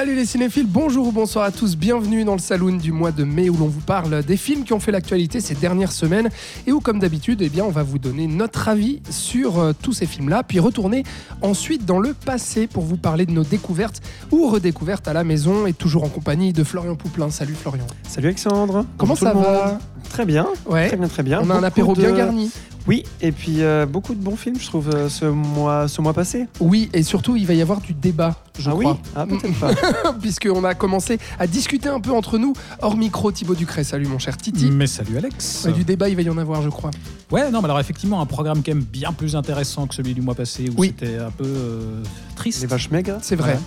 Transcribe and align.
Salut 0.00 0.14
les 0.14 0.24
cinéphiles, 0.24 0.66
bonjour 0.66 1.08
ou 1.08 1.12
bonsoir 1.12 1.44
à 1.44 1.50
tous, 1.50 1.76
bienvenue 1.76 2.24
dans 2.24 2.32
le 2.32 2.38
saloon 2.38 2.76
du 2.78 2.90
mois 2.90 3.12
de 3.12 3.22
mai 3.22 3.50
où 3.50 3.56
l'on 3.58 3.66
vous 3.66 3.82
parle 3.82 4.22
des 4.22 4.38
films 4.38 4.64
qui 4.64 4.72
ont 4.72 4.80
fait 4.80 4.92
l'actualité 4.92 5.40
ces 5.40 5.54
dernières 5.54 5.92
semaines 5.92 6.30
et 6.66 6.72
où 6.72 6.80
comme 6.80 7.00
d'habitude, 7.00 7.42
eh 7.42 7.50
bien, 7.50 7.66
on 7.66 7.70
va 7.70 7.82
vous 7.82 7.98
donner 7.98 8.26
notre 8.26 8.68
avis 8.68 9.02
sur 9.10 9.58
euh, 9.58 9.72
tous 9.82 9.92
ces 9.92 10.06
films-là, 10.06 10.42
puis 10.42 10.58
retourner 10.58 11.04
ensuite 11.42 11.84
dans 11.84 11.98
le 11.98 12.14
passé 12.14 12.66
pour 12.66 12.82
vous 12.82 12.96
parler 12.96 13.26
de 13.26 13.32
nos 13.32 13.44
découvertes 13.44 14.00
ou 14.30 14.48
redécouvertes 14.48 15.06
à 15.06 15.12
la 15.12 15.22
maison 15.22 15.66
et 15.66 15.74
toujours 15.74 16.04
en 16.04 16.08
compagnie 16.08 16.54
de 16.54 16.64
Florian 16.64 16.94
Pouplin. 16.94 17.28
Salut 17.28 17.52
Florian. 17.52 17.86
Salut 18.08 18.28
Alexandre. 18.28 18.86
Comment 18.96 19.12
Bonjour 19.20 19.28
ça 19.28 19.34
va. 19.34 19.78
Très 20.08 20.24
bien. 20.24 20.46
Ouais. 20.64 20.88
Très 20.88 20.96
bien, 20.96 21.08
très 21.08 21.22
bien. 21.22 21.40
On 21.44 21.50
a 21.50 21.54
un 21.56 21.62
apéro 21.62 21.94
de- 21.94 22.00
bien 22.00 22.12
garni. 22.12 22.50
Oui, 22.86 23.04
et 23.20 23.30
puis 23.32 23.62
euh, 23.62 23.86
beaucoup 23.86 24.14
de 24.14 24.20
bons 24.22 24.36
films, 24.36 24.56
je 24.58 24.66
trouve, 24.66 24.90
euh, 24.90 25.08
ce 25.08 25.24
mois, 25.26 25.86
ce 25.86 26.00
mois 26.00 26.12
passé. 26.14 26.46
Oui, 26.60 26.88
et 26.92 27.02
surtout, 27.02 27.36
il 27.36 27.46
va 27.46 27.54
y 27.54 27.60
avoir 27.62 27.80
du 27.80 27.92
débat, 27.92 28.36
je 28.58 28.68
ah 28.70 28.72
crois. 28.72 28.92
oui 28.92 28.98
Ah, 29.14 29.26
peut-être 29.26 29.58
pas. 29.60 30.12
Puisqu'on 30.20 30.64
a 30.64 30.74
commencé 30.74 31.18
à 31.38 31.46
discuter 31.46 31.88
un 31.88 32.00
peu 32.00 32.10
entre 32.12 32.38
nous, 32.38 32.54
hors 32.80 32.96
micro, 32.96 33.30
Thibaut 33.32 33.54
Ducret. 33.54 33.84
Salut 33.84 34.06
mon 34.06 34.18
cher 34.18 34.36
Titi. 34.36 34.70
Mais 34.70 34.86
salut 34.86 35.16
Alex. 35.18 35.64
Ouais, 35.66 35.72
du 35.72 35.84
débat, 35.84 36.08
il 36.08 36.16
va 36.16 36.22
y 36.22 36.30
en 36.30 36.38
avoir, 36.38 36.62
je 36.62 36.68
crois. 36.70 36.90
Ouais, 37.30 37.50
non, 37.50 37.60
mais 37.60 37.66
alors 37.66 37.80
effectivement, 37.80 38.20
un 38.20 38.26
programme 38.26 38.62
quand 38.64 38.72
même 38.74 38.82
bien 38.82 39.12
plus 39.12 39.36
intéressant 39.36 39.86
que 39.86 39.94
celui 39.94 40.14
du 40.14 40.22
mois 40.22 40.34
passé 40.34 40.68
où 40.70 40.74
Oui. 40.80 40.94
c'était 40.98 41.18
un 41.18 41.30
peu 41.30 41.44
euh, 41.46 42.02
triste. 42.34 42.62
Les 42.62 42.66
vaches 42.66 42.90
maigres. 42.90 43.18
C'est 43.22 43.36
vrai. 43.36 43.58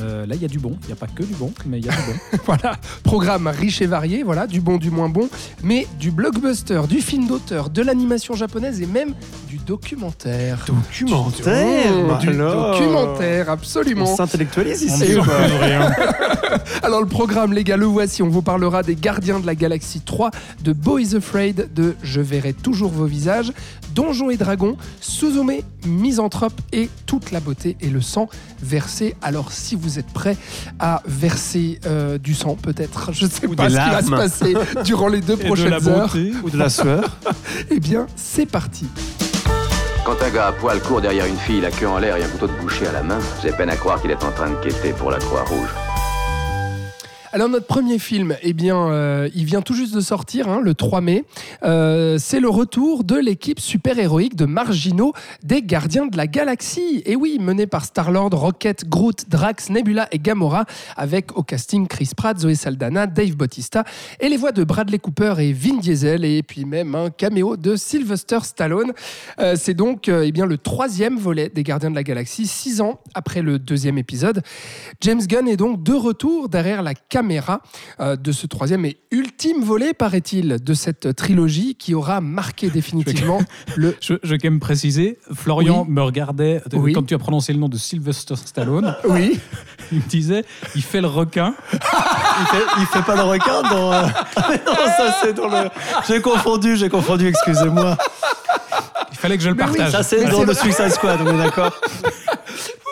Euh, 0.00 0.26
là, 0.26 0.34
il 0.36 0.42
y 0.42 0.44
a 0.44 0.48
du 0.48 0.58
bon. 0.58 0.76
Il 0.82 0.86
n'y 0.86 0.92
a 0.92 0.96
pas 0.96 1.06
que 1.08 1.22
du 1.22 1.34
bon, 1.34 1.52
mais 1.66 1.78
il 1.78 1.86
y 1.86 1.88
a 1.88 1.92
du 1.92 1.98
bon. 1.98 2.38
Voilà, 2.46 2.76
programme 3.02 3.46
riche 3.48 3.82
et 3.82 3.86
varié, 3.86 4.22
voilà, 4.22 4.46
du 4.46 4.60
bon, 4.60 4.76
du 4.78 4.90
moins 4.90 5.08
bon, 5.08 5.28
mais 5.62 5.86
du 5.98 6.10
blockbuster, 6.10 6.82
du 6.88 7.00
film 7.00 7.26
d'auteur, 7.26 7.68
de 7.68 7.82
l'animation 7.82 8.34
japonaise 8.34 8.80
et 8.80 8.86
même 8.86 9.12
du 9.48 9.58
documentaire. 9.58 10.64
Documentaire 10.66 11.92
Oh, 12.10 12.16
du 12.20 12.28
alors. 12.28 12.72
documentaire, 12.78 13.46
On 13.48 13.52
absolument. 13.52 14.16
s'intellectualise 14.16 14.82
On 14.90 14.94
ici. 14.94 15.12
ne 15.14 15.18
ou 15.20 15.24
quoi 15.24 15.34
surprend 15.48 15.64
rien. 15.64 15.92
Alors 16.82 17.00
le 17.00 17.06
programme, 17.06 17.52
les 17.52 17.64
gars, 17.64 17.76
le 17.76 17.86
voici. 17.86 18.22
On 18.22 18.28
vous 18.28 18.42
parlera 18.42 18.82
des 18.82 18.94
Gardiens 18.94 19.40
de 19.40 19.46
la 19.46 19.54
Galaxie 19.54 20.00
3, 20.00 20.30
de 20.62 20.72
Boys 20.72 21.14
Afraid, 21.16 21.68
de 21.74 21.96
Je 22.02 22.20
verrai 22.20 22.52
toujours 22.52 22.90
vos 22.90 23.04
visages, 23.06 23.52
Donjons 23.98 24.30
et 24.30 24.36
Dragons, 24.36 24.76
Suzume, 25.00 25.54
Misanthrope 25.84 26.52
et 26.72 26.88
toute 27.04 27.32
la 27.32 27.40
beauté 27.40 27.76
et 27.80 27.88
le 27.88 28.00
sang 28.00 28.28
versé. 28.62 29.16
Alors 29.22 29.50
si 29.50 29.74
vous 29.74 29.98
êtes 29.98 30.06
prêts 30.06 30.36
à 30.78 31.02
verser 31.04 31.80
euh, 31.84 32.16
du 32.16 32.32
sang, 32.32 32.54
peut-être, 32.54 33.10
je 33.12 33.26
sais 33.26 33.48
Ou 33.48 33.56
pas 33.56 33.68
ce 33.68 33.74
qui 33.74 33.90
va 33.90 34.02
se 34.02 34.10
passer 34.10 34.54
durant 34.84 35.08
les 35.08 35.20
deux 35.20 35.34
Et 35.34 35.36
de 35.38 35.44
prochaines 35.46 35.70
la 35.70 35.84
heures. 35.88 36.06
beauté. 36.06 36.32
Ou 36.44 36.50
de 36.50 36.56
la 36.56 36.68
sueur. 36.68 37.18
Eh 37.70 37.80
bien, 37.80 38.06
c'est 38.14 38.46
parti. 38.46 38.86
Quand 40.04 40.14
un 40.22 40.30
gars 40.30 40.46
à 40.46 40.52
poil 40.52 40.80
court 40.80 41.00
derrière 41.00 41.26
une 41.26 41.36
fille, 41.36 41.60
la 41.60 41.72
queue 41.72 41.88
en 41.88 41.98
l'air 41.98 42.16
et 42.16 42.22
un 42.22 42.28
couteau 42.28 42.46
de 42.46 42.52
boucher 42.52 42.86
à 42.86 42.92
la 42.92 43.02
main, 43.02 43.18
j'ai 43.42 43.50
peine 43.50 43.68
à 43.68 43.76
croire 43.76 44.00
qu'il 44.00 44.12
est 44.12 44.22
en 44.22 44.30
train 44.30 44.50
de 44.50 44.56
quêter 44.62 44.92
pour 44.92 45.10
la 45.10 45.18
Croix-Rouge. 45.18 45.68
Alors 47.38 47.50
notre 47.50 47.66
premier 47.66 48.00
film, 48.00 48.36
eh 48.42 48.52
bien, 48.52 48.90
euh, 48.90 49.28
il 49.32 49.44
vient 49.44 49.62
tout 49.62 49.72
juste 49.72 49.94
de 49.94 50.00
sortir, 50.00 50.48
hein, 50.48 50.60
le 50.60 50.74
3 50.74 51.00
mai. 51.00 51.24
Euh, 51.62 52.18
c'est 52.18 52.40
le 52.40 52.48
retour 52.48 53.04
de 53.04 53.14
l'équipe 53.14 53.60
super-héroïque 53.60 54.34
de 54.34 54.44
Margino 54.44 55.12
des 55.44 55.62
Gardiens 55.62 56.06
de 56.06 56.16
la 56.16 56.26
Galaxie. 56.26 57.00
Et 57.06 57.14
oui, 57.14 57.38
menée 57.40 57.68
par 57.68 57.84
Star-Lord, 57.84 58.30
Rocket, 58.32 58.88
Groot, 58.88 59.28
Drax, 59.28 59.70
Nebula 59.70 60.08
et 60.10 60.18
Gamora, 60.18 60.64
avec 60.96 61.38
au 61.38 61.44
casting 61.44 61.86
Chris 61.86 62.10
Pratt, 62.16 62.36
Zoé 62.36 62.56
Saldana, 62.56 63.06
Dave 63.06 63.36
Bautista, 63.36 63.84
et 64.18 64.28
les 64.28 64.36
voix 64.36 64.50
de 64.50 64.64
Bradley 64.64 64.98
Cooper 64.98 65.34
et 65.38 65.52
Vin 65.52 65.76
Diesel, 65.76 66.24
et 66.24 66.42
puis 66.42 66.64
même 66.64 66.96
un 66.96 67.10
caméo 67.10 67.56
de 67.56 67.76
Sylvester 67.76 68.40
Stallone. 68.42 68.92
Euh, 69.38 69.54
c'est 69.56 69.74
donc 69.74 70.08
eh 70.08 70.32
bien, 70.32 70.44
le 70.44 70.58
troisième 70.58 71.16
volet 71.16 71.50
des 71.50 71.62
Gardiens 71.62 71.92
de 71.92 71.94
la 71.94 72.02
Galaxie, 72.02 72.48
six 72.48 72.80
ans 72.80 72.98
après 73.14 73.42
le 73.42 73.60
deuxième 73.60 73.96
épisode. 73.96 74.42
James 75.02 75.22
Gunn 75.24 75.46
est 75.46 75.56
donc 75.56 75.84
de 75.84 75.92
retour 75.92 76.48
derrière 76.48 76.82
la 76.82 76.94
caméra 76.94 77.27
euh, 78.00 78.16
de 78.16 78.32
ce 78.32 78.46
troisième 78.46 78.84
et 78.84 78.98
ultime 79.10 79.62
volet, 79.62 79.94
paraît-il, 79.94 80.56
de 80.62 80.74
cette 80.74 81.14
trilogie 81.16 81.74
qui 81.74 81.94
aura 81.94 82.20
marqué 82.20 82.70
définitivement 82.70 83.40
le. 83.76 83.96
Je, 84.00 84.14
je 84.22 84.30
vais 84.30 84.38
quand 84.38 84.48
même 84.50 84.60
préciser, 84.60 85.18
Florian 85.34 85.84
Oui. 85.86 85.92
me 85.92 86.02
regardait 86.02 86.62
euh, 86.72 86.78
Oui. 86.78 86.92
quand 86.92 87.02
tu 87.04 87.14
as 87.14 87.18
prononcé 87.18 87.52
le 87.52 87.58
nom 87.58 87.68
de 87.68 87.76
Sylvester 87.76 88.36
Stallone. 88.36 88.96
Oui, 89.08 89.38
Il 89.92 89.98
me 89.98 90.08
disait, 90.08 90.44
il 90.74 90.82
fait 90.82 91.00
le 91.00 91.06
requin. 91.08 91.54
Il 91.72 91.78
fait, 91.78 92.64
il 92.80 92.86
fait 92.86 93.02
pas 93.02 93.16
de 93.16 93.22
requin 93.22 93.62
dans. 93.62 93.92
euh, 93.92 94.02
non, 94.66 94.74
ça 94.96 95.14
c'est 95.22 95.32
dans 95.34 95.48
le. 95.48 95.68
J'ai 96.06 96.20
confondu, 96.20 96.76
j'ai 96.76 96.88
confondu, 96.90 97.26
excusez-moi. 97.26 97.96
Il 99.12 99.16
fallait 99.16 99.36
que 99.38 99.42
je 99.42 99.48
le 99.48 99.54
oui, 99.54 99.60
partage. 99.60 99.92
Ça 99.92 100.02
c'est 100.02 100.24
dans 100.26 100.44
le. 100.44 100.54
Suicide 100.54 100.90
Squad, 100.90 101.20
on 101.22 101.34
est 101.34 101.42
d'accord 101.44 101.72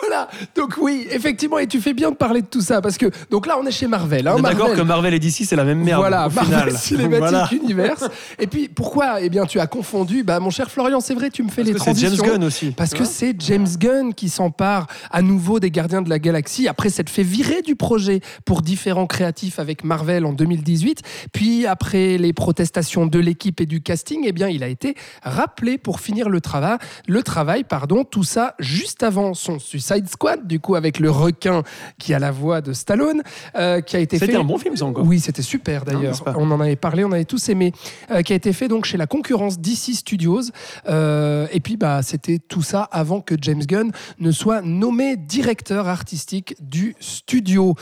voilà. 0.07 0.27
Donc 0.55 0.75
oui, 0.79 1.07
effectivement, 1.11 1.59
et 1.59 1.67
tu 1.67 1.79
fais 1.81 1.93
bien 1.93 2.11
de 2.11 2.15
parler 2.15 2.41
de 2.41 2.47
tout 2.47 2.61
ça 2.61 2.81
parce 2.81 2.97
que 2.97 3.07
donc 3.29 3.45
là, 3.47 3.57
on 3.61 3.65
est 3.65 3.71
chez 3.71 3.87
Marvel. 3.87 4.27
Hein, 4.27 4.33
On 4.35 4.39
est 4.39 4.41
d'accord 4.43 4.73
que 4.73 4.81
Marvel 4.81 5.13
et 5.13 5.19
DC 5.19 5.43
c'est 5.45 5.55
la 5.55 5.63
même 5.63 5.83
merde. 5.83 5.99
voilà, 5.99 6.27
au 6.27 6.31
Marvel 6.31 6.45
final. 6.45 6.71
Cinematic 6.77 7.19
Voilà. 7.19 7.49
Universe. 7.51 8.05
Et 8.39 8.47
puis 8.47 8.69
pourquoi 8.69 9.21
Eh 9.21 9.29
bien, 9.29 9.45
tu 9.45 9.59
as 9.59 9.67
confondu. 9.67 10.23
Bah, 10.23 10.39
mon 10.39 10.49
cher 10.49 10.69
Florian, 10.71 10.99
c'est 10.99 11.13
vrai, 11.13 11.29
tu 11.29 11.43
me 11.43 11.49
fais 11.49 11.63
Parce 11.63 11.67
les 11.67 11.73
que 11.73 11.79
c'est 11.79 11.85
James 11.95 12.11
transitions. 12.15 12.25
Gunn 12.33 12.43
aussi. 12.43 12.71
Parce 12.71 12.93
que 12.93 13.03
c'est 13.05 13.35
James 13.41 13.67
Gunn 13.79 14.13
qui 14.13 14.29
s'empare 14.29 14.87
à 15.11 15.21
nouveau 15.21 15.59
des 15.59 15.71
Gardiens 15.71 16.01
de 16.01 16.09
la 16.09 16.19
Galaxie 16.19 16.67
après 16.67 16.89
s'être 16.89 17.09
fait 17.09 17.23
virer 17.23 17.61
du 17.61 17.75
projet 17.75 18.21
pour 18.45 18.61
différents 18.61 19.07
créatifs 19.07 19.59
avec 19.59 19.83
Marvel 19.83 20.25
en 20.25 20.33
2018. 20.33 21.01
Puis 21.33 21.65
après 21.65 22.17
les 22.17 22.33
protestations 22.33 23.05
de 23.07 23.19
l'équipe 23.19 23.59
et 23.61 23.65
du 23.65 23.81
casting, 23.81 24.21
eh 24.25 24.31
bien 24.31 24.47
il 24.47 24.63
a 24.63 24.67
été 24.67 24.95
rappelé 25.23 25.77
pour 25.77 25.99
finir 25.99 26.29
le 26.29 26.41
travail. 26.41 26.77
Le 27.07 27.23
travail, 27.23 27.63
pardon, 27.63 28.03
tout 28.03 28.23
ça 28.23 28.55
juste 28.59 29.03
avant 29.03 29.33
son 29.33 29.59
Suicide 29.59 29.96
Squad, 30.05 30.45
du 30.47 30.59
coup 30.59 30.75
avec 30.75 30.99
le 30.99 31.09
requin 31.09 31.63
qui 31.97 32.13
a 32.13 32.19
la 32.19 32.31
voix 32.31 32.61
de 32.61 32.73
Stallone, 32.73 33.21
euh, 33.55 33.81
qui 33.81 33.95
a 33.95 33.99
été 33.99 34.19
fait. 34.19 34.27
C'était 34.27 34.37
un 34.37 34.43
bon 34.43 34.57
film, 34.57 34.75
ça 34.75 34.85
encore. 34.85 35.05
Oui, 35.05 35.19
c'était 35.19 35.41
super 35.41 35.85
d'ailleurs. 35.85 36.21
On 36.37 36.51
en 36.51 36.59
avait 36.59 36.75
parlé, 36.75 37.03
on 37.03 37.11
avait 37.11 37.25
tous 37.25 37.49
aimé. 37.49 37.73
Euh, 38.11 38.21
qui 38.21 38.33
a 38.33 38.35
été 38.35 38.53
fait 38.53 38.67
donc 38.67 38.85
chez 38.85 38.97
la 38.97 39.07
concurrence 39.07 39.59
DC 39.59 39.95
Studios. 39.95 40.51
Euh, 40.87 41.47
et 41.51 41.59
puis, 41.59 41.77
bah, 41.77 42.01
c'était 42.03 42.39
tout 42.39 42.61
ça 42.61 42.83
avant 42.83 43.21
que 43.21 43.35
James 43.41 43.63
Gunn 43.65 43.91
ne 44.19 44.31
soit 44.31 44.61
nommé 44.61 45.17
directeur 45.17 45.87
artistique 45.87 46.55
du 46.59 46.95
studio. 46.99 47.75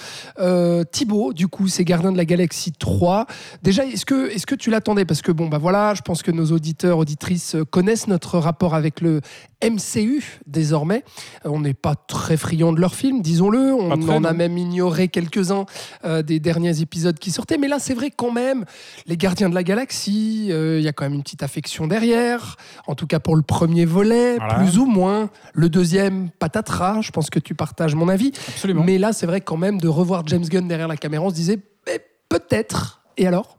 Thibaut, 0.92 1.34
du 1.34 1.48
coup, 1.48 1.68
c'est 1.68 1.84
Gardien 1.84 2.12
de 2.12 2.18
la 2.18 2.26
Galaxie 2.26 2.72
3. 2.72 3.26
Déjà, 3.64 3.86
est-ce 3.86 4.06
que, 4.06 4.30
est 4.30 4.46
que 4.46 4.56
tu 4.56 4.70
l'attendais? 4.70 5.06
Parce 5.06 5.22
que, 5.22 5.32
bon, 5.32 5.48
bah 5.48 5.58
voilà, 5.58 5.94
je 5.94 6.02
pense 6.02 6.24
que 6.24 6.32
nos 6.32 6.52
auditeurs, 6.52 6.98
auditrices 6.98 7.56
connaissent 7.72 8.08
notre 8.08 8.38
rapport 8.38 8.76
avec 8.76 9.02
le 9.02 9.22
MCU 9.64 10.40
désormais. 10.48 11.04
Euh, 11.46 11.50
on 11.50 11.60
n'est 11.60 11.74
pas 11.74 11.96
très 11.96 12.38
friand 12.38 12.74
de 12.74 12.80
leurs 12.80 12.96
films, 12.96 13.22
disons-le. 13.22 13.74
On 13.74 13.92
en 13.92 14.24
a 14.24 14.34
même 14.34 14.58
ignoré 14.58 15.08
quelques-uns 15.08 15.66
euh, 16.04 16.22
des 16.22 16.40
derniers 16.40 16.82
épisodes 16.82 17.18
qui 17.18 17.32
sortaient. 17.32 17.58
Mais 17.58 17.68
là, 17.68 17.80
c'est 17.80 17.94
vrai 17.94 18.12
quand 18.12 18.32
même, 18.32 18.66
les 19.08 19.18
Gardiens 19.18 19.50
de 19.50 19.56
la 19.56 19.64
Galaxie, 19.64 20.48
euh, 20.52 20.80
il 20.80 20.84
y 20.84 20.88
a 20.88 20.94
quand 20.94 21.06
même 21.06 21.14
une 21.14 21.24
petite 21.24 21.44
affection 21.44 21.88
derrière. 21.88 22.58
En 22.88 22.96
tout 22.96 23.08
cas 23.08 23.20
pour 23.20 23.36
le 23.36 23.42
premier 23.42 23.86
volet, 23.86 24.36
Voilà. 24.38 24.56
plus 24.56 24.78
ou 24.78 24.86
moins. 24.86 25.30
Le 25.54 25.70
deuxième, 25.70 26.30
patatras. 26.32 27.02
Je 27.02 27.12
pense 27.12 27.30
que 27.30 27.40
tu 27.40 27.56
partages 27.56 27.96
mon 27.96 28.10
avis. 28.10 28.32
Absolument. 28.50 28.84
Mais 28.84 28.98
là, 28.98 29.14
c'est 29.14 29.26
vrai 29.26 29.42
quand 29.42 29.58
même 29.58 29.80
de 29.80 29.88
revoir 29.88 30.26
James 30.28 30.46
Gunn 30.46 30.68
derrière 30.68 30.88
la 30.88 30.98
caméra, 30.98 31.24
on 31.24 31.30
se 31.30 31.36
disait 31.36 31.60
peut-être. 32.30 33.02
Et 33.18 33.28
alors? 33.28 33.58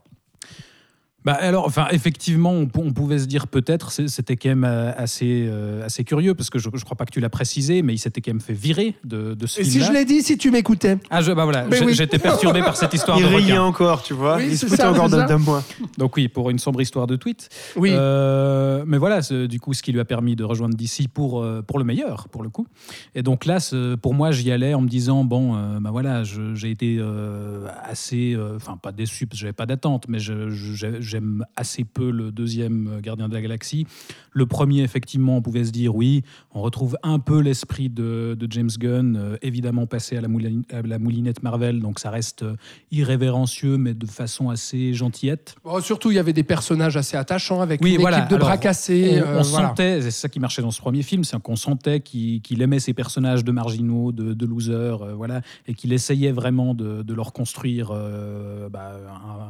Bah 1.27 1.33
alors, 1.41 1.65
enfin, 1.65 1.87
effectivement, 1.91 2.51
on, 2.53 2.67
pou- 2.67 2.83
on 2.85 2.93
pouvait 2.93 3.19
se 3.19 3.25
dire 3.25 3.47
peut-être, 3.47 3.91
c'est- 3.91 4.07
c'était 4.07 4.37
quand 4.37 4.47
même 4.47 4.63
euh, 4.63 4.93
assez, 4.95 5.45
euh, 5.49 5.85
assez 5.85 6.05
curieux, 6.05 6.33
parce 6.35 6.49
que 6.49 6.57
je 6.57 6.69
ne 6.73 6.79
crois 6.79 6.95
pas 6.95 7.03
que 7.05 7.11
tu 7.11 7.19
l'as 7.19 7.27
précisé, 7.29 7.81
mais 7.81 7.93
il 7.93 7.97
s'était 7.97 8.21
quand 8.21 8.31
même 8.31 8.39
fait 8.39 8.53
virer 8.53 8.95
de, 9.03 9.33
de 9.33 9.45
ce 9.45 9.59
Et 9.59 9.65
si 9.65 9.81
je 9.81 9.91
l'ai 9.91 10.05
dit, 10.05 10.21
si 10.21 10.37
tu 10.37 10.51
m'écoutais 10.51 10.97
Ah, 11.09 11.21
je, 11.21 11.33
bah 11.33 11.43
voilà, 11.43 11.65
Mais 11.69 11.79
j'ai- 11.79 11.85
oui. 11.85 11.93
j'étais 11.93 12.17
perturbé 12.17 12.61
par 12.61 12.77
cette 12.77 12.93
histoire 12.93 13.17
Il 13.19 13.23
de 13.25 13.27
riait 13.27 13.51
requin. 13.57 13.61
encore, 13.63 14.03
tu 14.03 14.13
vois. 14.13 14.37
Oui, 14.37 14.45
il 14.51 14.51
se 14.57 14.59
c'est 14.59 14.67
foutait 14.67 14.83
ça, 14.83 14.91
encore 14.91 15.09
c'est 15.09 15.17
de, 15.17 15.21
ça. 15.21 15.27
de 15.27 15.35
moi. 15.35 15.63
Donc 15.97 16.15
oui, 16.15 16.29
pour 16.29 16.49
une 16.49 16.59
sombre 16.59 16.79
histoire 16.81 17.07
de 17.07 17.17
tweet. 17.17 17.49
Oui. 17.75 17.91
Euh, 17.93 18.83
mais 18.87 18.97
voilà, 18.97 19.21
c'est 19.21 19.49
du 19.49 19.59
coup, 19.59 19.73
ce 19.73 19.83
qui 19.83 19.91
lui 19.91 19.99
a 19.99 20.05
permis 20.05 20.37
de 20.37 20.45
rejoindre 20.45 20.75
DC 20.75 21.09
pour, 21.13 21.41
euh, 21.43 21.61
pour 21.61 21.77
le 21.77 21.83
meilleur, 21.83 22.29
pour 22.29 22.41
le 22.41 22.47
coup. 22.49 22.67
Et 23.15 23.21
donc 23.21 23.45
là, 23.45 23.59
ce- 23.59 23.95
pour 23.95 24.13
moi, 24.13 24.31
j'y 24.31 24.49
allais 24.49 24.73
en 24.73 24.81
me 24.81 24.87
disant, 24.87 25.25
bon, 25.25 25.55
euh, 25.57 25.79
bah 25.81 25.91
voilà, 25.91 26.23
je- 26.23 26.55
j'ai 26.55 26.71
été 26.71 26.97
euh, 26.99 27.67
assez, 27.83 28.33
euh, 28.33 28.55
enfin 28.55 28.77
pas 28.81 28.93
déçu 28.93 29.27
parce 29.27 29.39
que 29.39 29.41
j'avais 29.41 29.51
pas 29.53 29.65
d'attente, 29.65 30.05
mais 30.07 30.19
je- 30.19 30.49
je- 30.49 30.73
j'ai- 30.73 31.01
j'aime 31.17 31.45
assez 31.55 31.83
peu 31.83 32.11
le 32.11 32.31
deuxième 32.31 32.87
euh, 32.87 33.01
Gardien 33.01 33.27
de 33.27 33.33
la 33.33 33.41
Galaxie. 33.41 33.87
Le 34.33 34.45
premier, 34.45 34.83
effectivement, 34.83 35.37
on 35.37 35.41
pouvait 35.41 35.65
se 35.65 35.71
dire 35.71 35.95
oui, 35.95 36.21
on 36.53 36.61
retrouve 36.61 36.95
un 37.01 37.17
peu 37.17 37.39
l'esprit 37.39 37.89
de, 37.89 38.35
de 38.39 38.47
James 38.51 38.69
Gunn, 38.77 39.15
euh, 39.17 39.37
évidemment 39.41 39.87
passé 39.87 40.15
à 40.15 40.21
la, 40.21 40.27
moulin- 40.27 40.61
à 40.71 40.83
la 40.83 40.99
moulinette 40.99 41.41
Marvel, 41.41 41.79
donc 41.81 41.97
ça 41.99 42.11
reste 42.11 42.43
euh, 42.43 42.55
irrévérencieux, 42.91 43.77
mais 43.77 43.93
de 43.95 44.05
façon 44.05 44.49
assez 44.51 44.93
gentillette. 44.93 45.55
Bon, 45.63 45.81
surtout, 45.81 46.11
il 46.11 46.15
y 46.15 46.19
avait 46.19 46.33
des 46.33 46.43
personnages 46.43 46.97
assez 46.97 47.17
attachants 47.17 47.61
avec 47.61 47.81
Oui, 47.81 47.95
une 47.95 48.01
voilà. 48.01 48.19
équipe 48.19 48.29
de 48.29 48.35
Alors, 48.35 48.47
bras 48.49 48.57
cassés. 48.59 49.19
on, 49.23 49.27
euh, 49.27 49.41
voilà. 49.41 49.69
sentait, 49.69 50.01
c'est 50.03 50.11
ça 50.11 50.29
qui 50.29 50.39
marchait 50.39 50.61
dans 50.61 50.71
ce 50.71 50.81
premier 50.81 51.01
film, 51.01 51.23
c'est 51.23 51.39
qu'on 51.41 51.55
sentait 51.55 52.01
qu'il 52.01 52.61
aimait 52.61 52.79
ces 52.79 52.93
personnages 52.93 53.43
de 53.43 53.51
marginaux, 53.51 54.11
de, 54.11 54.33
de 54.33 54.45
losers, 54.45 55.01
euh, 55.01 55.13
voilà, 55.15 55.41
et 55.67 55.73
qu'il 55.73 55.93
essayait 55.93 56.31
vraiment 56.31 56.75
de, 56.75 57.01
de 57.01 57.13
leur 57.15 57.33
construire 57.33 57.91
bah, 58.71 58.91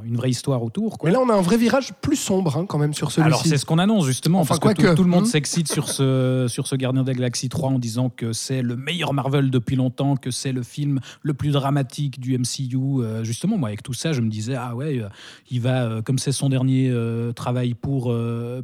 un- 0.01 0.05
une 0.07 0.15
vraie 0.15 0.29
histoire 0.29 0.63
autour. 0.63 0.97
Quoi. 0.97 1.09
Mais 1.09 1.13
là, 1.13 1.19
on 1.21 1.29
a 1.29 1.33
un 1.33 1.41
vrai 1.47 1.57
virage 1.57 1.93
plus 2.01 2.15
sombre 2.15 2.57
hein, 2.57 2.65
quand 2.67 2.77
même 2.77 2.93
sur 2.93 3.07
Alors 3.19 3.39
celui-ci. 3.39 3.49
c'est 3.49 3.57
ce 3.57 3.65
qu'on 3.65 3.79
annonce 3.79 4.05
justement, 4.05 4.39
Enfin, 4.41 4.49
parce 4.49 4.59
que 4.59 4.63
quoique, 4.81 4.89
tout, 4.89 4.95
tout 4.97 5.03
le 5.03 5.09
monde 5.09 5.23
hmm. 5.23 5.27
s'excite 5.27 5.71
sur 5.71 5.89
ce, 5.89 6.45
sur 6.47 6.67
ce 6.67 6.75
Gardien 6.75 7.03
de 7.03 7.07
la 7.07 7.13
Galaxie 7.13 7.49
3 7.49 7.69
en 7.69 7.79
disant 7.79 8.09
que 8.09 8.33
c'est 8.33 8.61
le 8.61 8.75
meilleur 8.75 9.13
Marvel 9.13 9.49
depuis 9.49 9.75
longtemps, 9.75 10.15
que 10.15 10.31
c'est 10.31 10.51
le 10.51 10.63
film 10.63 10.99
le 11.21 11.33
plus 11.33 11.51
dramatique 11.51 12.19
du 12.19 12.37
MCU. 12.37 12.77
Euh, 12.77 13.23
justement, 13.23 13.57
moi 13.57 13.69
avec 13.69 13.83
tout 13.83 13.93
ça, 13.93 14.13
je 14.13 14.21
me 14.21 14.29
disais, 14.29 14.55
ah 14.55 14.75
ouais, 14.75 14.99
euh, 14.99 15.09
il 15.49 15.61
va, 15.61 15.83
euh, 15.83 16.01
comme 16.01 16.19
c'est 16.19 16.31
son 16.31 16.49
dernier 16.49 16.93
travail 17.35 17.73
pour, 17.73 18.13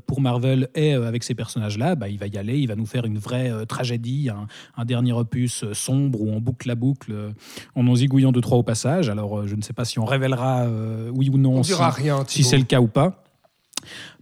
pour 0.06 0.22
Marvel 0.22 0.70
et 0.76 0.94
avec 0.94 1.24
ces 1.24 1.36
personnages-là, 1.36 1.96
bah, 1.96 2.10
il 2.10 2.18
va 2.18 2.28
y 2.28 2.38
aller, 2.38 2.58
il 2.58 2.68
va 2.68 2.76
nous 2.76 2.86
faire 2.86 3.06
une 3.06 3.18
vraie 3.18 3.52
tragédie, 3.66 4.30
un, 4.30 4.48
un 4.78 4.86
dernier 4.86 5.14
opus 5.14 5.66
sombre 5.74 6.22
où 6.22 6.30
on 6.30 6.40
boucle 6.40 6.68
la 6.68 6.76
boucle 6.76 7.14
en 7.76 7.88
en 7.88 7.96
zigouillant 7.96 8.32
deux, 8.32 8.42
trois 8.42 8.58
au 8.58 8.64
passage. 8.64 9.10
Alors 9.10 9.48
je 9.48 9.56
ne 9.56 9.62
sais 9.62 9.74
pas 9.74 9.86
si 9.86 10.00
on 10.00 10.06
révélera 10.06 10.68
oui 11.14 11.30
ou 11.30 11.38
non 11.38 11.56
on 11.56 11.64
si- 11.64 11.72
dira 11.72 11.90
rien. 11.90 12.24
si 12.28 12.44
c'est 12.44 12.58
le 12.58 12.64
ou 12.82 12.88
pas. 12.88 13.24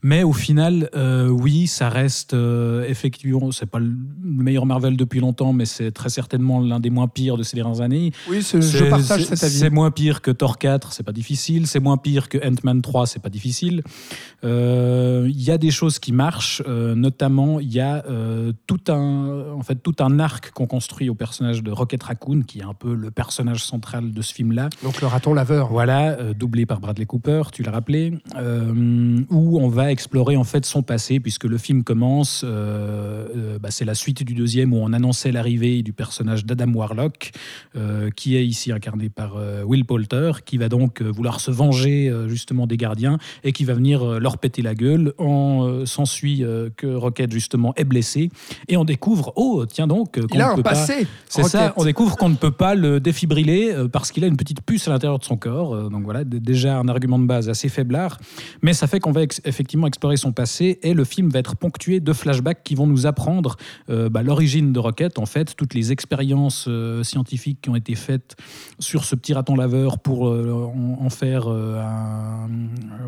Mais 0.04 0.24
au 0.24 0.34
final, 0.34 0.90
euh, 0.96 1.28
oui, 1.28 1.68
ça 1.68 1.88
reste 1.88 2.34
euh, 2.34 2.84
effectivement, 2.88 3.52
c'est 3.52 3.68
pas 3.68 3.78
le 3.78 3.94
meilleur 4.24 4.66
Marvel 4.66 4.98
depuis 4.98 5.20
longtemps, 5.20 5.54
mais 5.54 5.66
c'est 5.66 5.92
très 5.92 6.10
certainement 6.10 6.60
l'un 6.60 6.80
des 6.80 6.90
moins 6.90 7.08
pires 7.08 7.38
de 7.38 7.44
ces 7.44 7.56
dernières 7.56 7.82
années. 7.82 8.12
Oui, 8.28 8.42
je 8.42 8.90
partage 8.90 9.26
cet 9.26 9.44
avis. 9.44 9.54
C'est 9.54 9.70
moins 9.70 9.92
pire 9.92 10.22
que 10.22 10.32
Thor 10.32 10.58
4, 10.58 10.92
c'est 10.94 11.04
pas 11.04 11.12
difficile. 11.12 11.68
C'est 11.68 11.80
moins 11.80 11.98
pire 11.98 12.30
que 12.30 12.40
Ant-Man 12.40 12.82
3, 12.82 13.06
c'est 13.06 13.22
pas 13.22 13.30
difficile. 13.30 13.84
Euh, 14.44 15.28
Il 15.30 15.42
y 15.42 15.52
a 15.52 15.60
des 15.60 15.70
choses 15.70 16.00
qui 16.00 16.14
marchent, 16.14 16.64
euh, 16.68 16.96
notamment 16.96 17.60
il 17.60 17.72
y 17.72 17.80
a 17.80 18.04
tout 18.66 18.82
un, 18.88 19.52
en 19.56 19.62
fait, 19.62 19.76
tout 19.76 19.96
un 20.00 20.20
arc 20.20 20.52
qu'on 20.52 20.66
construit 20.66 21.10
au 21.10 21.16
personnage 21.16 21.62
de 21.62 21.72
Rocket 21.72 22.02
Raccoon, 22.02 22.42
qui 22.42 22.60
est 22.60 22.64
un 22.64 22.74
peu 22.74 22.96
le 22.96 23.12
personnage 23.12 23.64
central 23.64 24.12
de 24.12 24.22
ce 24.22 24.34
film-là. 24.34 24.70
Donc 24.84 25.00
le 25.02 25.08
raton 25.08 25.34
laveur. 25.34 25.70
Voilà, 25.70 26.34
doublé 26.34 26.66
par 26.66 26.80
Bradley 26.80 27.06
Cooper, 27.06 27.44
tu 27.52 27.62
l'as 27.62 27.72
rappelé, 27.72 28.14
où 29.30 29.60
on 29.60 29.68
va 29.68 29.91
explorer 29.92 30.36
en 30.38 30.44
fait 30.44 30.66
son 30.66 30.82
passé, 30.82 31.20
puisque 31.20 31.44
le 31.46 31.58
film 31.58 31.84
commence, 31.84 32.44
euh, 32.44 33.28
euh, 33.36 33.60
bah, 33.60 33.70
c'est 33.72 33.86
la 33.86 33.96
suite 33.96 34.24
du 34.24 34.34
deuxième 34.34 34.74
où 34.74 34.78
on 34.78 34.94
annonçait 34.94 35.32
l'arrivée 35.32 35.84
du 35.84 35.94
personnage 35.94 36.46
d'Adam 36.46 36.72
Warlock, 36.74 37.32
euh, 37.76 38.10
qui 38.12 38.36
est 38.36 38.46
ici 38.46 38.72
incarné 38.72 39.10
par 39.10 39.36
Will 39.66 39.86
Poulter, 39.86 40.32
qui 40.46 40.58
va 40.58 40.70
donc 40.70 41.02
vouloir 41.02 41.40
se 41.40 41.52
venger 41.52 42.12
justement 42.28 42.68
des 42.68 42.78
gardiens 42.78 43.18
et 43.44 43.52
qui 43.52 43.66
va 43.66 43.74
venir 43.74 44.20
leur 44.20 44.38
péter 44.38 44.62
la 44.62 44.76
gueule. 44.76 45.14
On 45.18 45.86
s'ensuit 45.86 46.44
que 46.78 46.88
Rocket 46.88 47.32
justement 47.32 47.74
est 47.76 47.84
blessé 47.84 48.30
et 48.68 48.78
on 48.78 48.84
découvre, 48.86 49.34
oh 49.36 49.66
tiens 49.66 49.88
donc, 49.88 50.14
qu'on 50.20 50.38
ne 50.52 50.56
peut 50.56 50.64
pas- 50.64 50.72
passé. 50.72 51.06
c'est 51.28 51.44
ça, 51.44 51.74
on 51.78 51.84
découvre 51.86 52.16
qu'on 52.18 52.30
ne 52.30 52.36
peut 52.36 52.52
pas 52.52 52.76
le 52.76 53.00
défibriller 53.00 53.74
parce 53.92 54.12
qu'il 54.12 54.24
a 54.24 54.28
une 54.28 54.38
petite 54.38 54.62
puce 54.62 54.88
à 54.88 54.92
l'intérieur 54.92 55.20
de 55.20 55.24
son 55.26 55.38
corps. 55.38 55.90
Donc 55.90 56.04
voilà, 56.04 56.24
déjà 56.24 56.78
un 56.78 56.88
argument 56.88 57.20
de 57.20 57.26
base 57.26 57.50
assez 57.50 57.70
faiblard. 57.70 58.18
Mais 58.62 58.74
ça 58.74 58.88
fait 58.88 59.00
qu'on 59.00 59.12
va 59.12 59.24
ex- 59.24 59.42
effectivement 59.82 59.88
explorer 59.88 60.18
son 60.18 60.32
passé 60.32 60.80
et 60.84 60.94
le 60.94 61.04
film 61.04 61.30
va 61.30 61.40
être 61.40 61.56
ponctué 61.56 62.00
de 62.00 62.14
flashbacks 62.14 62.64
qui 62.64 62.76
vont 62.76 62.88
nous 62.88 63.06
apprendre 63.06 63.56
euh, 63.90 64.10
bah, 64.10 64.24
l'origine 64.24 64.74
de 64.74 64.80
Rocket, 64.80 65.20
en 65.20 65.26
fait, 65.26 65.56
toutes 65.56 65.74
les 65.74 65.92
expériences 65.92 66.66
euh, 66.68 67.04
scientifiques 67.04 67.60
qui 67.62 67.70
ont 67.70 67.76
été 67.76 67.96
faites 67.96 68.36
sur 68.80 69.04
ce 69.06 69.16
petit 69.16 69.34
raton 69.34 69.56
laveur 69.56 70.00
pour 70.00 70.28
euh, 70.28 70.52
en, 70.76 71.06
en 71.06 71.10
faire 71.10 71.48
un, 71.48 72.48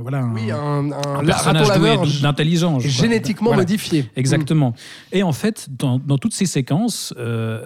voilà, 0.02 0.20
un, 0.20 0.34
Oui, 0.34 0.52
un, 0.52 0.92
un, 0.92 1.26
personnage 1.26 2.22
d'intelligence. 2.22 2.84
génétiquement 2.84 3.50
Voilà. 3.50 3.62
modifié. 3.64 4.06
Exactement. 4.16 4.74
Et 5.12 5.24
en 5.24 5.34
fait, 5.34 5.68
dans, 5.70 6.00
dans 6.00 6.18
toutes 6.18 6.34
ces 6.34 6.46
séquences, 6.46 7.14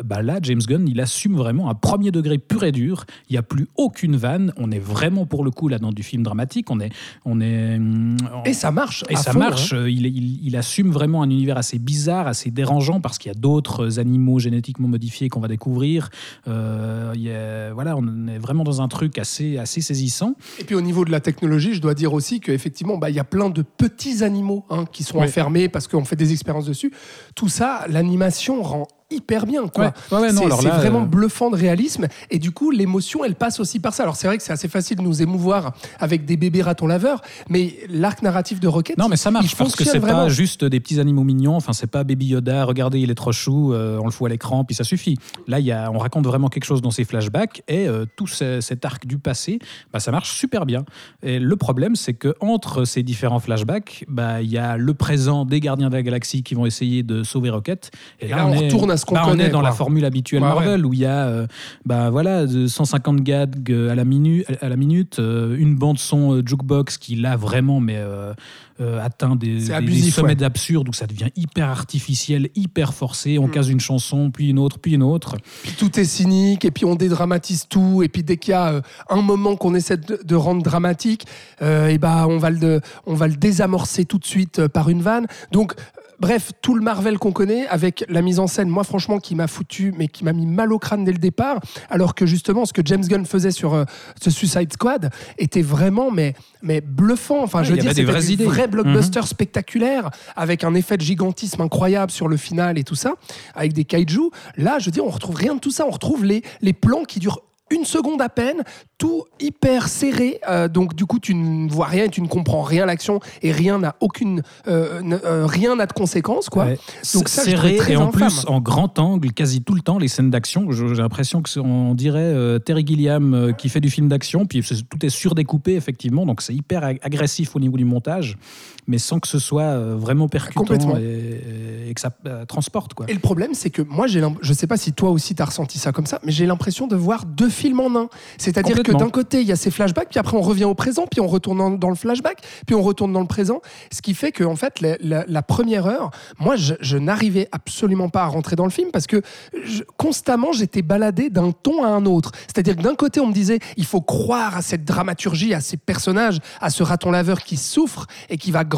bah 0.06 0.22
là, 0.22 0.40
James 0.42 0.62
Gunn, 0.68 0.88
il 0.88 1.00
assume 1.02 1.36
vraiment 1.36 1.70
un 1.70 1.76
premier 1.76 2.12
degré 2.12 2.38
pur 2.38 2.64
et 2.64 2.72
dur. 2.72 3.06
Il 3.30 3.34
n'y 3.34 3.38
a 3.38 3.44
plus 3.44 3.68
aucune 3.76 4.16
vanne. 4.16 4.54
On 4.58 4.72
est 4.72 4.80
vraiment 4.80 5.26
pour 5.26 5.44
le 5.44 5.52
coup 5.52 5.68
là 5.68 5.80
dans 5.80 5.92
du 5.92 6.04
film 6.04 6.24
dramatique. 6.24 6.70
On 6.70 6.80
est, 6.80 6.92
on 7.26 7.40
est. 7.42 7.76
hum. 7.76 8.18
Et 8.46 8.54
ça 8.54 8.72
marche. 8.72 8.97
Et 9.10 9.16
ça 9.16 9.32
fond, 9.34 9.40
marche. 9.40 9.74
hein. 9.74 9.86
Il, 9.88 10.06
il- 10.06 10.40
il 10.46 10.56
assume 10.56 10.92
vraiment 10.92 11.22
un 11.22 11.30
univers 11.30 11.58
assez 11.58 11.80
bizarre, 11.80 12.28
assez 12.28 12.52
dérangeant, 12.52 13.00
parce 13.02 13.18
qu'il 13.18 13.32
y 13.32 13.36
a 13.36 13.40
d'autres 13.40 14.00
animaux 14.00 14.40
génétiquement 14.40 14.88
modifiés 14.88 15.30
qu'on 15.30 15.40
va 15.40 15.48
découvrir. 15.48 16.10
Euh, 16.48 17.12
il 17.16 17.22
y 17.22 17.32
a- 17.32 17.74
voilà, 17.74 17.96
on 17.98 18.28
est 18.28 18.38
vraiment 18.40 18.64
dans 18.64 18.82
un 18.82 18.88
truc 18.88 19.18
assez, 19.18 19.58
assez 19.58 19.82
saisissant. 19.82 20.34
Et 20.60 20.64
puis 20.64 20.76
au 20.76 20.82
niveau 20.82 21.06
de 21.06 21.12
la 21.12 21.20
technologie, 21.20 21.74
je 21.74 21.82
dois 21.82 21.94
dire 21.94 22.14
aussi 22.14 22.40
qu'effectivement, 22.40 22.98
bah, 22.98 23.10
il 23.10 23.16
y 23.16 23.20
a 23.20 23.24
plein 23.24 23.50
de 23.50 23.62
petits 23.62 24.24
animaux 24.24 24.66
hein, 24.70 24.86
qui 24.92 25.04
sont 25.04 25.20
Oui. 25.20 25.26
enfermés 25.26 25.70
parce 25.70 25.88
qu'on 25.88 26.06
fait 26.06 26.16
des 26.16 26.32
expériences 26.32 26.66
dessus. 26.66 26.92
Tout 27.36 27.50
ça, 27.50 27.86
l'animation 27.90 28.62
rend 28.62 28.88
hyper 29.10 29.46
bien. 29.46 29.68
Quoi. 29.68 29.94
Ouais, 30.12 30.20
ouais, 30.20 30.30
c'est 30.32 30.46
vraiment 30.70 31.02
euh, 31.02 31.06
bluffant 31.06 31.50
de 31.50 31.56
réalisme. 31.56 32.08
Et 32.30 32.40
du 32.40 32.52
coup, 32.52 32.72
l'émotion, 32.72 33.24
elle 33.24 33.36
passe 33.36 33.60
aussi 33.60 33.80
par 33.80 33.94
ça. 33.94 34.04
Alors 34.04 34.16
c'est 34.16 34.28
vrai 34.28 34.38
que 34.38 34.44
c'est 34.44 34.52
assez 34.54 34.68
facile 34.68 34.98
de 34.98 35.02
nous 35.02 35.22
émouvoir 35.22 35.74
avec 36.00 36.26
des 36.26 36.36
bébés 36.38 36.62
ratons 36.62 36.88
laveurs, 36.88 37.22
mais 37.50 37.76
l'arc 37.90 38.22
narratif 38.22 38.60
de 38.60 38.68
Rocket, 38.68 38.98
Non, 38.98 39.08
mais 39.10 39.16
ça 39.18 39.32
marche 39.32 39.56
parce 39.56 39.76
que 39.76 39.84
c'est 39.86 40.00
vraiment. 40.00 40.24
pas 40.24 40.30
juste 40.30 40.66
des 40.66 40.80
petits 40.80 41.00
animaux 41.00 41.24
mignons. 41.24 41.56
Enfin, 41.56 41.74
c'est 41.74 41.88
pas 41.90 42.04
Baby 42.04 42.28
Yoda. 42.28 42.66
Regardez, 42.66 43.00
il 43.00 43.10
est 43.12 43.16
trop 43.16 43.32
chou. 43.32 43.74
euh, 43.74 43.98
on 44.02 44.06
le 44.06 44.12
fout 44.12 44.26
à 44.26 44.30
l'écran, 44.30 44.64
puis 44.66 44.76
ça 44.76 44.84
suffit. 44.84 45.18
Là, 45.48 45.60
il 45.60 45.66
y 45.66 45.72
a, 45.72 45.90
on 45.92 45.98
raconte 45.98 46.26
vraiment 46.26 46.50
quelque 46.50 46.66
chose 46.66 46.82
dans 46.82 46.92
ces 46.92 47.04
flashbacks 47.06 47.64
et 47.68 47.88
euh, 47.88 48.06
tout 48.18 48.28
ce- 48.28 48.60
cet 48.62 48.84
arc 48.86 49.06
du 49.08 49.18
passé, 49.18 49.60
bah, 49.94 50.00
ça 50.00 50.12
marche 50.12 50.32
super 50.38 50.66
bien. 50.66 50.84
Et 51.24 51.40
le 51.40 51.56
problème, 51.56 51.96
c'est 51.96 52.14
que 52.14 52.36
entre 52.42 52.84
ces 52.86 53.04
différents 53.04 53.40
flashbacks, 53.40 54.06
bah, 54.08 54.42
il 54.42 54.50
y 54.52 54.58
a 54.58 54.78
le 54.78 54.94
présent 54.94 55.46
des 55.46 55.60
Gardiens 55.60 55.90
de 55.90 55.96
la 55.96 56.04
Galaxie 56.04 56.44
qui 56.44 56.56
vont 56.56 56.66
essayer 56.66 57.04
de 57.04 57.24
sauver 57.24 57.50
Rocket. 57.50 57.92
Et 58.20 58.28
là, 58.28 58.46
on 58.48 58.52
retourne 58.54 58.92
à 58.92 58.97
ce 58.98 59.06
qu'on 59.06 59.16
bah, 59.16 59.24
on 59.26 59.30
connaît, 59.30 59.46
est 59.46 59.50
dans 59.50 59.60
quoi. 59.60 59.70
la 59.70 59.76
formule 59.76 60.06
habituelle 60.06 60.42
Ouais, 60.44 60.48
Marvel 60.50 60.86
où 60.86 60.94
il 60.94 61.00
y 61.00 61.06
a, 61.06 61.26
euh, 61.28 61.48
bah 61.86 62.10
voilà, 62.10 62.46
de 62.46 62.68
150 62.68 63.22
gags 63.22 63.72
à 63.90 63.96
la 63.96 64.04
minute, 64.06 64.46
à 64.62 64.70
la 64.70 64.76
minute, 64.76 65.20
euh, 65.20 65.56
une 65.58 65.76
bande 65.76 66.00
son 66.00 66.34
euh, 66.36 66.44
jukebox 66.46 66.98
qui 66.98 67.16
là 67.16 67.36
vraiment, 67.38 67.80
mais 67.80 67.96
euh, 67.98 68.34
euh, 68.80 69.04
atteint 69.04 69.36
des, 69.36 69.56
des- 69.58 69.72
abusif, 69.72 70.06
des 70.06 70.12
sommets 70.12 70.30
ouais. 70.30 70.36
d'absurde 70.36 70.88
où 70.90 70.94
ça 70.94 71.08
devient 71.08 71.30
hyper 71.36 71.68
artificiel, 71.70 72.50
hyper 72.56 72.94
forcé. 72.94 73.40
On 73.40 73.48
Mm. 73.48 73.52
case 73.52 73.70
une 73.70 73.80
chanson, 73.80 74.30
puis 74.30 74.50
une 74.50 74.60
autre, 74.60 74.78
puis 74.80 74.94
une 74.94 75.04
autre. 75.04 75.36
Puis 75.64 75.72
tout 75.78 76.00
est 76.00 76.04
cynique, 76.06 76.64
et 76.66 76.72
puis 76.72 76.86
on 76.86 76.96
dédramatise 76.96 77.66
tout, 77.70 78.04
et 78.04 78.10
puis 78.10 78.24
dès 78.24 78.38
qu'il 78.38 78.52
y 78.52 78.54
a 78.56 78.74
euh, 78.74 78.82
un 79.10 79.22
moment 79.22 79.56
qu'on 79.56 79.74
essaie 79.74 79.98
de, 79.98 80.20
de 80.24 80.36
rendre 80.36 80.62
dramatique, 80.62 81.26
euh, 81.62 81.88
et 81.88 81.98
bah 81.98 82.26
on 82.30 82.38
va 82.38 82.50
le, 82.52 82.82
on 83.06 83.14
va 83.16 83.28
le 83.28 83.36
désamorcer 83.36 84.06
tout 84.06 84.20
de 84.20 84.26
suite 84.26 84.60
euh, 84.60 84.68
par 84.68 84.90
une 84.90 85.02
vanne. 85.02 85.26
Donc 85.52 85.74
euh, 85.74 85.97
Bref, 86.20 86.52
tout 86.62 86.74
le 86.74 86.82
Marvel 86.82 87.20
qu'on 87.20 87.32
connaît, 87.32 87.68
avec 87.68 88.04
la 88.10 88.22
mise 88.24 88.40
en 88.40 88.48
scène, 88.48 88.70
moi 88.70 88.84
franchement, 88.84 89.20
qui 89.20 89.36
m'a 89.36 89.46
foutu, 89.48 89.94
mais 89.98 90.08
qui 90.08 90.24
m'a 90.24 90.34
mis 90.34 90.48
mal 90.48 90.74
au 90.74 90.80
crâne 90.80 91.04
dès 91.06 91.12
le 91.12 91.20
départ, 91.20 91.60
alors 91.90 92.16
que 92.16 92.26
justement, 92.26 92.66
ce 92.66 92.74
que 92.74 92.82
James 92.84 93.04
Gunn 93.06 93.26
faisait 93.26 93.52
sur 93.52 93.76
euh, 93.76 93.84
ce 94.20 94.32
Suicide 94.32 94.74
Squad 94.74 95.12
était 95.38 95.62
vraiment, 95.62 96.10
mais, 96.10 96.34
mais 96.64 96.82
bluffant. 96.82 97.44
Enfin, 97.44 97.60
Ouais, 97.60 97.66
je 97.66 97.72
veux 97.74 97.78
dire, 97.78 97.94
des 97.94 98.04
c'était 98.06 98.20
du 98.20 98.34
idées. 98.34 98.46
vrai 98.46 98.68
blockbuster 98.68 99.22
spectaculaire, 99.26 100.10
avec 100.36 100.64
un 100.64 100.74
effet 100.74 100.98
de 100.98 101.02
gigantisme 101.04 101.62
incroyable 101.62 102.12
sur 102.12 102.28
le 102.28 102.38
final 102.38 102.78
et 102.78 102.84
tout 102.84 102.96
ça, 102.96 103.14
avec 103.54 103.74
des 103.74 103.86
kaiju. 103.86 104.32
Là, 104.58 104.80
je 104.80 104.86
veux 104.86 104.92
dire, 104.92 105.06
on 105.06 105.10
retrouve 105.10 105.36
rien 105.36 105.54
de 105.56 105.60
tout 105.60 105.72
ça. 105.72 105.86
On 105.88 105.92
retrouve 105.92 106.26
les, 106.26 106.42
les 106.62 106.74
plans 106.74 107.04
qui 107.04 107.20
durent 107.20 107.42
une 107.70 107.86
seconde 107.86 108.22
à 108.22 108.30
peine, 108.30 108.64
tout 108.98 109.26
hyper 109.40 109.88
serré. 109.88 110.40
euh, 110.50 110.68
donc 110.68 110.96
du 110.96 111.06
coup, 111.06 111.20
tu 111.20 111.34
ne 111.36 111.70
vois 111.72 111.86
rien, 111.88 112.06
et 112.06 112.10
tu 112.10 112.22
ne 112.22 112.28
comprends 112.28 112.62
rien 112.62 112.84
à 112.84 112.86
l'action 112.86 113.20
et 113.42 113.52
rien 113.52 113.80
n'a 113.80 113.96
aucune, 114.00 114.42
euh, 114.68 115.02
euh, 115.26 115.46
rien 115.46 115.76
n'a 115.76 115.86
de 115.86 115.94
conséquence, 115.94 116.50
quoi. 116.50 116.66
Ouais. 116.66 116.80
Donc 117.14 117.30
ça, 117.30 117.44
serré 117.44 117.78
et 117.90 117.96
en 117.98 118.08
infâme. 118.10 118.12
plus 118.30 118.46
en 118.48 118.60
grand 118.62 118.98
angle 119.00 119.32
quasi 119.34 119.62
tout 119.62 119.74
le 119.76 119.82
temps 119.82 119.98
les 119.98 120.08
scènes 120.08 120.30
d'action. 120.30 120.72
J'ai 120.72 120.86
l'impression 120.96 121.42
que 121.42 121.60
on 121.60 121.94
dirait 121.94 122.60
Terry 122.66 122.86
Gilliam 122.86 123.54
qui 123.58 123.70
fait 123.70 123.82
du 123.82 123.90
film 123.90 124.08
d'action, 124.08 124.46
puis 124.46 124.62
tout 124.90 125.06
est 125.06 125.10
surdécoupé 125.10 125.76
effectivement, 125.76 126.26
donc 126.26 126.42
c'est 126.42 126.54
hyper 126.54 126.84
ag- 126.84 127.00
agressif 127.02 127.56
au 127.56 127.60
niveau 127.60 127.78
du 127.78 127.86
montage, 127.86 128.38
mais 128.88 128.98
sans 128.98 129.20
que 129.20 129.28
ce 129.28 129.40
soit 129.40 129.62
euh, 129.64 129.96
vraiment 129.98 130.28
percutant 130.30 130.64
et, 130.98 131.90
et 131.90 131.94
que 131.94 132.02
ça 132.02 132.10
euh, 132.26 132.46
transporte. 132.46 132.94
Quoi. 132.94 133.06
Et 133.10 133.14
le 133.14 133.20
problème, 133.20 133.54
c'est 133.54 133.70
que 133.70 133.82
moi, 133.82 134.08
j'ai 134.08 134.22
je 134.42 134.54
sais 134.54 134.68
pas 134.68 134.78
si 134.78 134.94
toi 134.94 135.10
aussi 135.12 135.36
t'as 135.36 135.46
ressenti 135.46 135.78
ça 135.80 135.92
comme 135.92 136.06
ça, 136.06 136.20
mais 136.24 136.32
j'ai 136.32 136.46
l'impression 136.46 136.88
de 136.88 136.96
voir 136.96 137.26
deux 137.26 137.50
films 137.50 137.80
en 137.80 137.96
un. 138.00 138.10
C'est-à-dire 138.38 138.76
que 138.84 138.92
d'un 139.06 139.10
côté, 139.10 139.42
il 139.42 139.48
y 139.48 139.52
a 139.52 139.56
ces 139.56 139.72
flashbacks, 139.72 140.10
puis 140.10 140.20
après 140.20 140.36
on 140.38 140.42
revient 140.42 140.64
au 140.66 140.74
présent, 140.76 141.06
puis 141.10 141.22
on 141.22 141.28
retourne 141.28 141.58
dans, 141.58 141.70
dans 141.72 141.90
le 141.90 141.96
flashback, 141.96 142.40
puis 142.66 142.76
on 142.76 142.82
retourne 142.82 143.14
dans 143.14 143.20
le 143.22 143.28
présent. 143.28 143.62
Ce 143.92 144.02
qui 144.02 144.14
fait 144.14 144.32
que, 144.32 144.44
en 144.44 144.56
fait, 144.56 144.82
la, 144.82 144.98
la- 145.02 145.26
la 145.28 145.42
première 145.42 145.86
heure, 145.88 146.12
moi, 146.40 146.56
je, 146.56 146.74
je 146.82 146.98
n'arrivais 146.98 147.48
absolument 147.52 148.10
pas 148.10 148.24
à 148.24 148.28
rentrer 148.28 148.56
dans 148.56 148.64
le 148.66 148.70
film 148.72 148.90
parce 148.92 149.08
que 149.08 149.22
je- 149.66 149.84
constamment, 149.98 150.52
j'étais 150.54 150.82
baladé 150.82 151.30
d'un 151.30 151.52
ton 151.52 151.84
à 151.84 151.88
un 151.90 152.06
autre. 152.06 152.32
C'est-à-dire 152.48 152.76
que 152.76 152.82
d'un 152.82 152.96
côté, 152.96 153.20
on 153.20 153.28
me 153.28 153.34
disait, 153.34 153.60
il 153.78 153.86
faut 153.86 154.02
croire 154.02 154.56
à 154.58 154.62
cette 154.62 154.86
dramaturgie, 154.86 155.54
à 155.54 155.62
ces 155.62 155.78
personnages, 155.78 156.40
à 156.62 156.70
ce 156.70 156.84
raton 156.84 157.12
laveur 157.12 157.42
qui 157.42 157.58
souffre 157.58 158.08
et 158.30 158.38
qui 158.38 158.52
va 158.52 158.64
grandir 158.64 158.77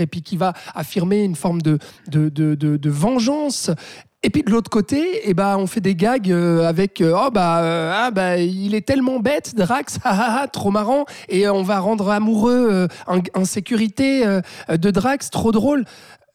et 0.00 0.06
puis 0.06 0.22
qui 0.22 0.36
va 0.36 0.52
affirmer 0.74 1.24
une 1.24 1.36
forme 1.36 1.62
de, 1.62 1.78
de, 2.08 2.28
de, 2.28 2.54
de- 2.54 2.90
vengeance. 2.90 3.70
Et 4.22 4.28
puis 4.30 4.42
de 4.42 4.50
l'autre 4.50 4.68
côté, 4.70 5.22
eh 5.24 5.32
ben, 5.32 5.56
on 5.56 5.66
fait 5.66 5.80
des 5.80 5.94
gags 5.94 6.30
euh, 6.30 6.68
avec 6.68 7.00
euh, 7.00 7.16
oh 7.16 7.30
bah 7.30 7.60
euh, 7.62 7.92
ah 7.94 8.10
bah 8.10 8.36
il 8.36 8.74
est 8.74 8.86
tellement 8.86 9.18
bête 9.18 9.54
Drax, 9.56 9.98
ah, 10.04 10.10
ah, 10.12 10.38
ah, 10.42 10.46
trop 10.48 10.70
marrant 10.70 11.06
et 11.30 11.48
on 11.48 11.62
va 11.62 11.78
rendre 11.78 12.10
amoureux 12.10 12.68
euh, 12.70 12.86
en, 13.06 13.20
en 13.34 13.44
sécurité 13.46 14.26
euh, 14.26 14.42
de 14.68 14.90
Drax, 14.90 15.30
trop 15.30 15.52
drôle. 15.52 15.84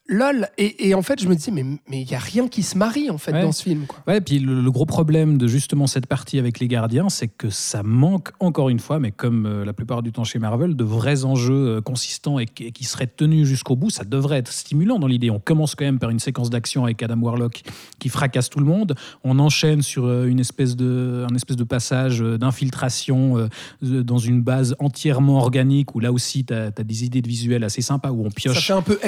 Lol. 0.07 0.47
Et, 0.59 0.87
et 0.89 0.93
en 0.93 1.01
fait, 1.01 1.19
je 1.19 1.27
me 1.27 1.35
disais 1.35 1.51
mais 1.51 1.63
mais 1.63 2.01
il 2.01 2.09
y 2.09 2.13
a 2.13 2.19
rien 2.19 2.47
qui 2.47 2.61
se 2.61 2.77
marie 2.77 3.09
en 3.09 3.17
fait 3.17 3.31
Ouais. 3.33 3.41
dans 3.41 3.51
ce 3.51 3.63
film 3.63 3.85
quoi. 3.87 3.97
Ouais, 4.07 4.21
puis 4.21 4.37
le, 4.39 4.61
le 4.61 4.71
gros 4.71 4.85
problème 4.85 5.37
de 5.39 5.47
justement 5.47 5.87
cette 5.87 6.05
partie 6.05 6.37
avec 6.37 6.59
les 6.59 6.67
gardiens, 6.67 7.09
c'est 7.09 7.27
que 7.27 7.49
ça 7.49 7.81
manque 7.81 8.29
encore 8.39 8.69
une 8.69 8.79
fois, 8.79 8.99
mais 8.99 9.11
comme 9.11 9.45
euh, 9.47 9.65
la 9.65 9.73
plupart 9.73 10.03
du 10.03 10.11
temps 10.11 10.23
chez 10.23 10.37
Marvel, 10.37 10.75
de 10.75 10.83
vrais 10.83 11.25
enjeux 11.25 11.77
euh, 11.77 11.81
consistants 11.81 12.37
et, 12.37 12.45
qui- 12.45 12.65
et 12.65 12.71
qui 12.71 12.83
seraient 12.83 13.07
tenus 13.07 13.47
jusqu'au 13.47 13.75
bout. 13.75 13.89
Ça 13.89 14.03
devrait 14.03 14.37
être 14.37 14.51
stimulant 14.51 14.99
dans 14.99 15.07
l'idée. 15.07 15.31
On 15.31 15.39
commence 15.39 15.73
quand 15.73 15.85
même 15.85 15.97
par 15.99 16.11
une 16.11 16.19
séquence 16.19 16.49
d'action 16.51 16.83
avec 16.83 17.01
Adam 17.01 17.17
Warlock 17.19 17.63
qui 17.97 18.09
fracasse 18.09 18.49
tout 18.51 18.59
le 18.59 18.65
monde. 18.65 18.93
On 19.23 19.39
enchaîne 19.39 19.81
sur 19.81 20.05
euh, 20.05 20.27
une 20.27 20.39
espèce 20.39 20.75
de, 20.75 21.25
un 21.29 21.33
espèce 21.35 21.57
de 21.57 21.63
passage 21.63 22.19
d'infiltration 22.19 23.49
dans 23.81 24.17
une 24.17 24.41
base 24.41 24.75
entièrement 24.79 25.37
organique 25.39 25.95
où 25.95 25.99
là 25.99 26.11
aussi 26.11 26.45
tu 26.45 26.53
as, 26.53 26.69
des 26.71 27.05
idées 27.05 27.21
de 27.21 27.27
visuels 27.27 27.63
assez 27.63 27.81
sympas 27.81 28.11
où 28.11 28.21
on 28.25 28.29
Ça 28.29 28.35
pioche 28.35 28.67
fait 28.67 28.73
un 28.73 28.81
peu 28.81 28.99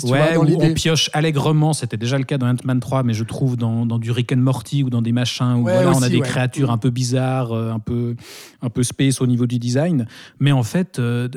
SF70s, 0.00 0.06
tu 0.06 0.06
vois, 0.08 0.18
Ouais, 0.18 0.34
dans 0.34 0.64
où 0.64 0.70
on 0.70 0.74
pioche 0.74 1.10
allègrement, 1.12 1.72
c'était 1.72 1.96
déjà 1.96 2.18
le 2.18 2.24
cas 2.24 2.38
dans 2.38 2.48
Ant-Man 2.48 2.80
3, 2.80 3.02
mais 3.02 3.14
je 3.14 3.24
trouve 3.24 3.56
dans, 3.56 3.86
dans 3.86 3.98
du 3.98 4.10
Rick 4.10 4.32
and 4.32 4.36
Morty 4.38 4.82
ou 4.82 4.90
dans 4.90 5.02
des 5.02 5.12
machins 5.12 5.54
où 5.56 5.64
Ouais, 5.64 5.72
voilà, 5.82 5.92
on 5.96 6.02
a 6.02 6.08
des 6.08 6.16
ouais. 6.18 6.22
créatures 6.26 6.70
un 6.70 6.78
peu 6.78 6.90
bizarres, 6.90 7.52
euh, 7.52 7.72
un 7.72 7.78
peu, 7.78 8.16
un 8.62 8.70
peu 8.70 8.82
space 8.82 9.20
au 9.20 9.26
niveau 9.26 9.46
du 9.46 9.58
design. 9.58 10.06
Mais 10.38 10.52
en 10.52 10.62
fait, 10.62 10.98
euh, 10.98 11.28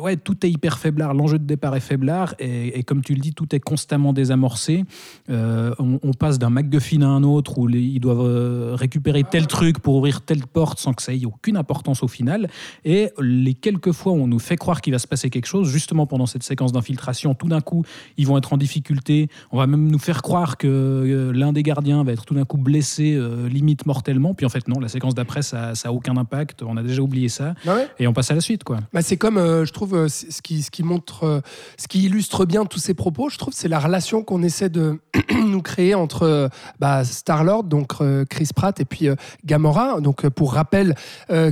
ouais, 0.00 0.16
tout 0.16 0.44
est 0.46 0.50
hyper 0.50 0.78
faiblard. 0.78 1.14
L'enjeu 1.14 1.38
de 1.38 1.44
départ 1.44 1.74
est 1.76 1.80
faiblard 1.80 2.34
et, 2.38 2.78
et 2.78 2.82
comme 2.82 3.02
tu 3.02 3.14
le 3.14 3.20
dis, 3.20 3.32
tout 3.32 3.54
est 3.54 3.60
constamment 3.60 4.12
désamorcé. 4.12 4.84
Euh, 5.30 5.74
on, 5.78 5.98
on 6.02 6.12
passe 6.12 6.38
d'un 6.38 6.50
MacGuffin 6.50 7.02
à 7.02 7.06
un 7.06 7.22
autre 7.22 7.58
où 7.58 7.66
les- 7.66 7.80
ils 7.80 8.00
doivent 8.00 8.74
récupérer 8.74 9.24
tel 9.24 9.46
truc 9.46 9.78
pour 9.78 9.96
ouvrir 9.96 10.20
telle 10.22 10.46
porte 10.46 10.78
sans 10.78 10.92
que 10.92 11.02
ça 11.02 11.12
ait 11.14 11.24
aucune 11.24 11.56
importance 11.56 12.02
au 12.02 12.08
final. 12.08 12.48
Et 12.84 13.10
les 13.20 13.54
quelques 13.54 13.92
fois 13.92 14.12
où 14.12 14.16
on 14.16 14.26
nous 14.26 14.38
fait 14.38 14.56
croire 14.56 14.80
qu'il 14.80 14.92
va 14.92 14.98
se 14.98 15.06
passer 15.06 15.30
quelque 15.30 15.46
chose, 15.46 15.68
justement 15.68 16.06
pendant 16.06 16.26
cette 16.26 16.42
séquence 16.42 16.72
d'infiltration, 16.72 17.34
tout 17.34 17.48
d'un 17.48 17.60
coup, 17.60 17.71
ils 18.16 18.26
vont 18.26 18.38
être 18.38 18.52
en 18.52 18.56
difficulté. 18.56 19.28
On 19.50 19.58
va 19.58 19.66
même 19.66 19.90
nous 19.90 19.98
faire 19.98 20.22
croire 20.22 20.56
que 20.56 20.66
euh, 20.68 21.32
l'un 21.32 21.52
des 21.52 21.62
gardiens 21.62 22.04
va 22.04 22.12
être 22.12 22.24
tout 22.24 22.34
d'un 22.34 22.44
coup 22.44 22.58
blessé, 22.58 23.14
euh, 23.14 23.48
limite 23.48 23.86
mortellement. 23.86 24.34
Puis 24.34 24.46
en 24.46 24.48
fait, 24.48 24.68
non, 24.68 24.80
la 24.80 24.88
séquence 24.88 25.14
d'après, 25.14 25.42
ça 25.42 25.72
n'a 25.84 25.92
aucun 25.92 26.16
impact. 26.16 26.62
On 26.62 26.76
a 26.76 26.82
déjà 26.82 27.02
oublié 27.02 27.28
ça. 27.28 27.54
Ah 27.66 27.74
ouais? 27.74 27.88
Et 27.98 28.06
on 28.06 28.12
passe 28.12 28.30
à 28.30 28.34
la 28.34 28.40
suite, 28.40 28.64
quoi. 28.64 28.78
Bah, 28.92 29.02
c'est 29.02 29.16
comme, 29.16 29.38
euh, 29.38 29.64
je 29.64 29.72
trouve, 29.72 30.08
ce 30.08 30.42
qui, 30.42 30.62
ce 30.62 30.70
qui 30.70 30.82
montre, 30.82 31.42
ce 31.78 31.88
qui 31.88 32.04
illustre 32.04 32.44
bien 32.44 32.64
tous 32.64 32.78
ces 32.78 32.94
propos, 32.94 33.28
je 33.28 33.38
trouve, 33.38 33.54
c'est 33.54 33.68
la 33.68 33.78
relation 33.78 34.22
qu'on 34.22 34.42
essaie 34.42 34.68
de 34.68 34.98
nous 35.46 35.62
créer 35.62 35.94
entre 35.94 36.50
bah, 36.78 37.04
Star-Lord, 37.04 37.64
donc 37.64 37.94
Chris 38.28 38.48
Pratt, 38.54 38.78
et 38.80 38.84
puis 38.84 39.08
Gamora. 39.44 40.00
Donc, 40.00 40.28
pour 40.28 40.54
rappel, 40.54 40.94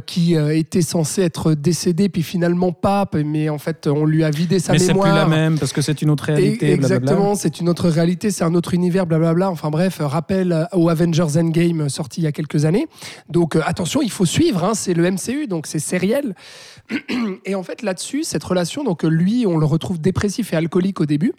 qui 0.07 0.35
était 0.35 0.83
censé 0.83 1.23
être 1.23 1.55
décédé, 1.55 2.09
puis 2.09 2.23
finalement 2.23 2.73
pas, 2.73 3.09
mais 3.25 3.49
en 3.49 3.59
fait, 3.59 3.87
on 3.87 4.05
lui 4.05 4.25
a 4.25 4.31
vidé 4.31 4.59
sa 4.59 4.73
Mais 4.73 4.79
c'est 4.79 4.93
plus 4.93 5.01
mémoire. 5.03 5.15
la 5.15 5.27
même 5.27 5.59
parce 5.59 5.73
que 5.73 5.83
c'est 5.83 6.03
une 6.03 6.10
autre 6.11 6.25
réalité. 6.25 6.69
Et- 6.69 6.73
exactement, 6.73 7.35
c'est 7.35 7.61
une 7.61 7.69
autre 7.69 7.89
réalité, 7.89 8.31
c'est 8.31 8.45
un 8.45 8.55
autre 8.55 8.75
univers, 8.75 9.07
blablabla. 9.07 9.51
Enfin 9.51 9.71
bref, 9.71 10.01
euh, 10.01 10.07
rappel 10.07 10.53
euh, 10.53 10.65
au 10.73 10.89
Avengers 10.89 11.39
Endgame 11.39 11.83
euh, 11.83 11.89
sorti 11.89 12.21
il 12.21 12.25
y 12.25 12.27
a 12.27 12.33
quelques 12.33 12.65
années. 12.65 12.87
Donc 13.29 13.57
euh, 13.57 13.63
attention, 13.65 14.03
il 14.03 14.11
faut 14.11 14.27
suivre, 14.27 14.65
hein, 14.65 14.75
c'est 14.75 14.95
le 14.95 15.11
MCU, 15.11 15.47
donc 15.47 15.67
c'est 15.67 15.79
sériel. 15.79 16.35
Et 17.45 17.55
en 17.55 17.63
fait, 17.63 17.83
là-dessus, 17.83 18.25
cette 18.25 18.45
relation, 18.45 18.85
donc 18.85 19.03
lui, 19.05 19.47
on 19.47 19.59
le 19.59 19.67
retrouve 19.67 20.01
dépressif 20.01 20.53
et 20.53 20.57
alcoolique 20.57 21.01
au 21.01 21.07
début. 21.07 21.33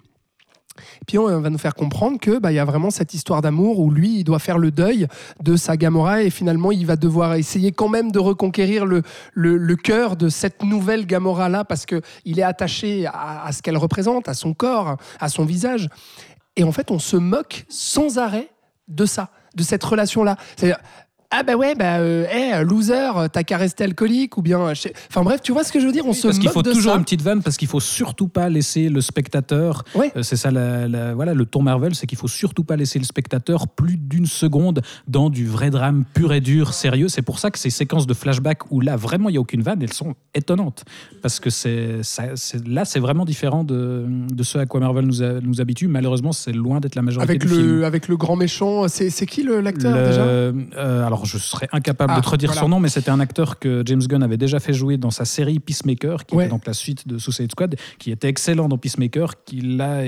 Puis 1.08 1.18
on 1.18 1.40
va 1.40 1.50
nous 1.50 1.58
faire 1.58 1.76
comprendre 1.76 2.20
que 2.20 2.40
bah, 2.40 2.52
il 2.52 2.56
y 2.56 2.60
a 2.60 2.66
vraiment 2.66 2.90
cette 2.90 3.14
histoire 3.14 3.42
d'amour 3.42 3.80
où 3.80 3.92
lui, 3.92 4.20
il 4.20 4.24
doit 4.24 4.40
faire 4.40 4.58
le 4.58 4.72
deuil 4.72 5.08
de 5.42 5.56
sa 5.56 5.78
Gamora 5.78 6.24
et 6.24 6.30
finalement, 6.30 6.72
il 6.72 6.86
va 6.86 6.96
devoir 6.96 7.36
essayer 7.36 7.72
quand 7.72 7.90
même 7.90 8.12
de 8.12 8.20
reconquérir 8.20 8.86
le, 8.86 9.02
le, 9.34 9.58
le 9.58 9.76
cœur 9.76 10.16
de 10.16 10.30
cette 10.30 10.64
nouvelle 10.64 11.06
Gamora 11.06 11.50
là 11.50 11.64
parce 11.64 11.86
que 11.86 12.02
il 12.26 12.40
est 12.40 12.44
attaché 12.44 13.06
à, 13.08 13.52
ce 13.52 13.62
qu'elle 13.62 13.78
représente, 13.78 14.28
à 14.28 14.34
son 14.34 14.54
corps, 14.54 14.98
à 15.20 15.30
son 15.30 15.46
visage. 15.46 15.90
Et 16.56 16.64
en 16.64 16.72
fait, 16.72 16.92
on 16.92 17.00
se 17.00 17.18
moque 17.18 17.66
sans 17.70 18.18
arrêt 18.18 18.50
de 18.88 19.06
ça, 19.06 19.30
de 19.56 19.64
cette 19.64 19.84
relation 19.84 20.24
là. 20.24 20.38
Ah 21.32 21.44
bah 21.44 21.56
ouais 21.56 21.76
bah 21.76 21.98
euh, 22.00 22.26
hey, 22.30 22.64
loser 22.66 23.10
t'as 23.32 23.44
qu'à 23.44 23.58
rester 23.58 23.84
alcoolique 23.86 24.38
ou 24.38 24.42
bien 24.42 24.74
je 24.74 24.82
sais- 24.82 24.94
enfin 25.10 25.24
bref 25.24 25.42
tu 25.42 25.52
vois 25.52 25.64
ce 25.64 25.72
que 25.72 25.80
je 25.80 25.86
veux 25.86 25.92
dire 25.92 26.06
on 26.06 26.14
se 26.14 26.28
Parce 26.28 26.40
qu'il 26.40 26.50
faut 26.50 26.62
de 26.62 26.72
toujours 26.72 26.92
ça 26.94 26.98
une 26.98 27.04
petite 27.04 27.22
vanne, 27.22 27.42
parce 27.42 27.58
qu'il 27.58 27.68
faut 27.68 27.80
surtout 27.80 28.28
pas 28.28 28.50
laisser 28.50 28.90
le 28.90 29.02
spectateur. 29.02 29.84
Ouais. 29.96 30.12
euh, 30.16 30.24
c'est 30.24 30.36
ça, 30.36 30.52
la, 30.52 30.88
la- 30.88 31.14
voilà, 31.14 31.34
le 31.34 31.46
ton 31.46 31.62
Marvel, 31.62 31.96
c'est 31.96 32.06
qu'il 32.08 32.18
faut 32.18 32.28
surtout 32.28 32.64
pas 32.64 32.76
laisser 32.76 33.00
le 33.00 33.06
spectateur 33.06 33.68
plus 33.68 33.98
d'une 33.98 34.26
seconde 34.26 34.82
dans 35.08 35.30
du 35.30 35.48
vrai 35.48 35.70
drame 35.70 36.04
pur 36.14 36.34
et 36.34 36.42
dur, 36.42 36.74
sérieux. 36.74 37.08
C'est 37.08 37.22
pour 37.22 37.40
ça 37.40 37.50
que 37.52 37.58
ces 37.60 37.70
séquences 37.70 38.08
de 38.08 38.14
flashback 38.14 38.72
où 38.72 38.82
là 38.82 38.96
vraiment 38.96 39.30
il 39.30 39.36
y 39.36 39.38
a 39.38 39.42
aucune 39.42 39.62
vanne, 39.62 39.82
elles 39.82 39.94
sont 39.94 40.16
étonnantes, 40.34 40.84
parce 41.22 41.40
que 41.40 41.50
c'est, 41.50 42.02
là 42.66 42.86
c'est 42.86 43.00
vraiment 43.00 43.26
différent 43.26 43.64
de, 43.64 44.06
de 44.32 44.44
ce 44.44 44.58
à 44.58 44.66
quoi 44.66 44.80
Marvel 44.80 45.06
nous, 45.06 45.22
a- 45.24 45.40
nous 45.42 45.62
habitue. 45.62 45.88
Malheureusement, 45.88 46.32
c'est 46.34 46.52
loin 46.54 46.80
d'être 46.80 46.96
la 46.96 47.02
majorité 47.02 47.32
avec 47.32 47.42
du 47.42 47.48
film. 47.48 47.78
le 47.80 47.86
avec 47.86 48.08
le 48.08 48.18
grand 48.18 48.36
méchant 48.36 48.88
c'est 48.88 49.10
qui 49.26 49.44
l'acteur 49.44 49.94
déjà? 49.94 50.22
euh, 50.22 50.52
alors, 51.06 51.21
je 51.26 51.38
serais 51.38 51.68
incapable 51.72 52.14
Ah, 52.16 52.20
de 52.20 52.26
te 52.26 52.30
redire 52.30 52.50
voilà. 52.50 52.62
son 52.62 52.70
nom, 52.70 52.80
mais 52.80 52.90
c'était 52.90 53.10
un 53.12 53.20
acteur 53.20 53.60
que 53.60 53.84
James 53.86 54.02
Gunn 54.02 54.24
avait 54.24 54.38
déjà 54.38 54.60
fait 54.60 54.74
jouer 54.74 54.98
dans 54.98 55.12
sa 55.12 55.26
série 55.26 55.60
Peacemaker, 55.60 56.26
qui 56.26 56.36
Ouais. 56.36 56.44
était 56.46 56.52
donc 56.52 56.66
la 56.66 56.74
suite 56.74 57.08
de 57.08 57.18
Suicide 57.18 57.52
Squad, 57.52 57.76
qui 58.00 58.12
était 58.12 58.28
excellent 58.28 58.68
dans 58.68 58.78
Peacemaker, 58.78 59.44
qui 59.46 59.62
là 59.62 60.02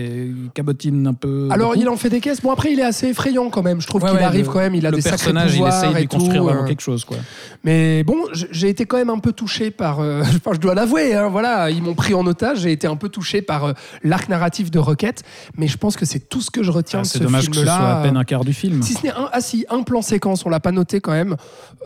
cabotine 0.53 1.07
un 1.07 1.13
peu. 1.13 1.47
Alors 1.51 1.69
beaucoup. 1.71 1.81
il 1.81 1.89
en 1.89 1.97
fait 1.97 2.09
des 2.09 2.19
caisses. 2.19 2.41
Bon 2.41 2.51
après 2.51 2.71
il 2.73 2.79
est 2.79 2.83
assez 2.83 3.07
effrayant 3.07 3.49
quand 3.49 3.63
même. 3.63 3.81
Je 3.81 3.87
trouve 3.87 4.03
Ouais, 4.03 4.09
qu'il 4.09 4.17
ouais, 4.19 4.23
arrive 4.23 4.45
le- 4.47 4.51
quand 4.51 4.59
même. 4.59 4.75
Il 4.75 4.85
a 4.85 4.89
le 4.91 4.95
des 4.97 5.01
sacrés 5.01 5.17
personnage, 5.17 5.51
il 5.53 5.57
pouvoirs 5.57 5.83
essaye 5.83 6.03
et 6.03 6.05
de 6.05 6.09
construire 6.09 6.43
vraiment 6.43 6.63
euh. 6.63 6.67
quelque 6.67 6.81
chose, 6.81 7.05
quoi. 7.05 7.17
Mais 7.63 8.03
bon, 8.03 8.17
j'ai 8.33 8.69
été 8.69 8.85
quand 8.85 8.97
même 8.97 9.09
un 9.09 9.19
peu 9.19 9.31
touché 9.31 9.71
par. 9.71 9.99
euh, 9.99 10.21
enfin, 10.35 10.51
je 10.53 10.59
dois 10.59 10.75
l'avouer. 10.75 11.13
hein, 11.15 11.29
voilà, 11.29 11.69
ils 11.69 11.81
m'ont 11.81 11.93
pris 11.95 12.13
en 12.13 12.25
otage. 12.25 12.59
J'ai 12.61 12.71
été 12.71 12.87
un 12.87 12.95
peu 12.95 13.09
touché 13.09 13.41
par 13.41 13.65
euh, 13.65 13.73
l'arc 14.03 14.29
narratif 14.29 14.71
de 14.71 14.79
Rocket. 14.79 15.23
Mais 15.57 15.67
je 15.67 15.77
pense 15.77 15.95
que 15.95 16.05
c'est 16.05 16.29
tout 16.29 16.41
ce 16.41 16.51
que 16.51 16.63
je 16.63 16.71
retiens 16.71 16.99
Ah, 16.99 17.03
de 17.03 17.07
c'est 17.07 17.17
ce 17.19 17.23
dommage 17.23 17.49
que 17.49 17.55
ce 17.55 17.63
soit 17.63 17.73
à 17.73 18.01
peine 18.03 18.17
un 18.17 18.23
quart 18.23 18.43
du 18.45 18.53
film. 18.53 18.81
Si 18.83 18.93
ce 18.93 19.03
n'est 19.03 19.11
un, 19.11 19.29
ah 19.31 19.41
si, 19.41 19.65
un 19.69 19.83
plan 19.83 20.01
séquence, 20.01 20.45
on 20.45 20.49
l'a 20.49 20.59
pas 20.59 20.71
noté 20.71 21.01
quand 21.03 21.11
même. 21.11 21.35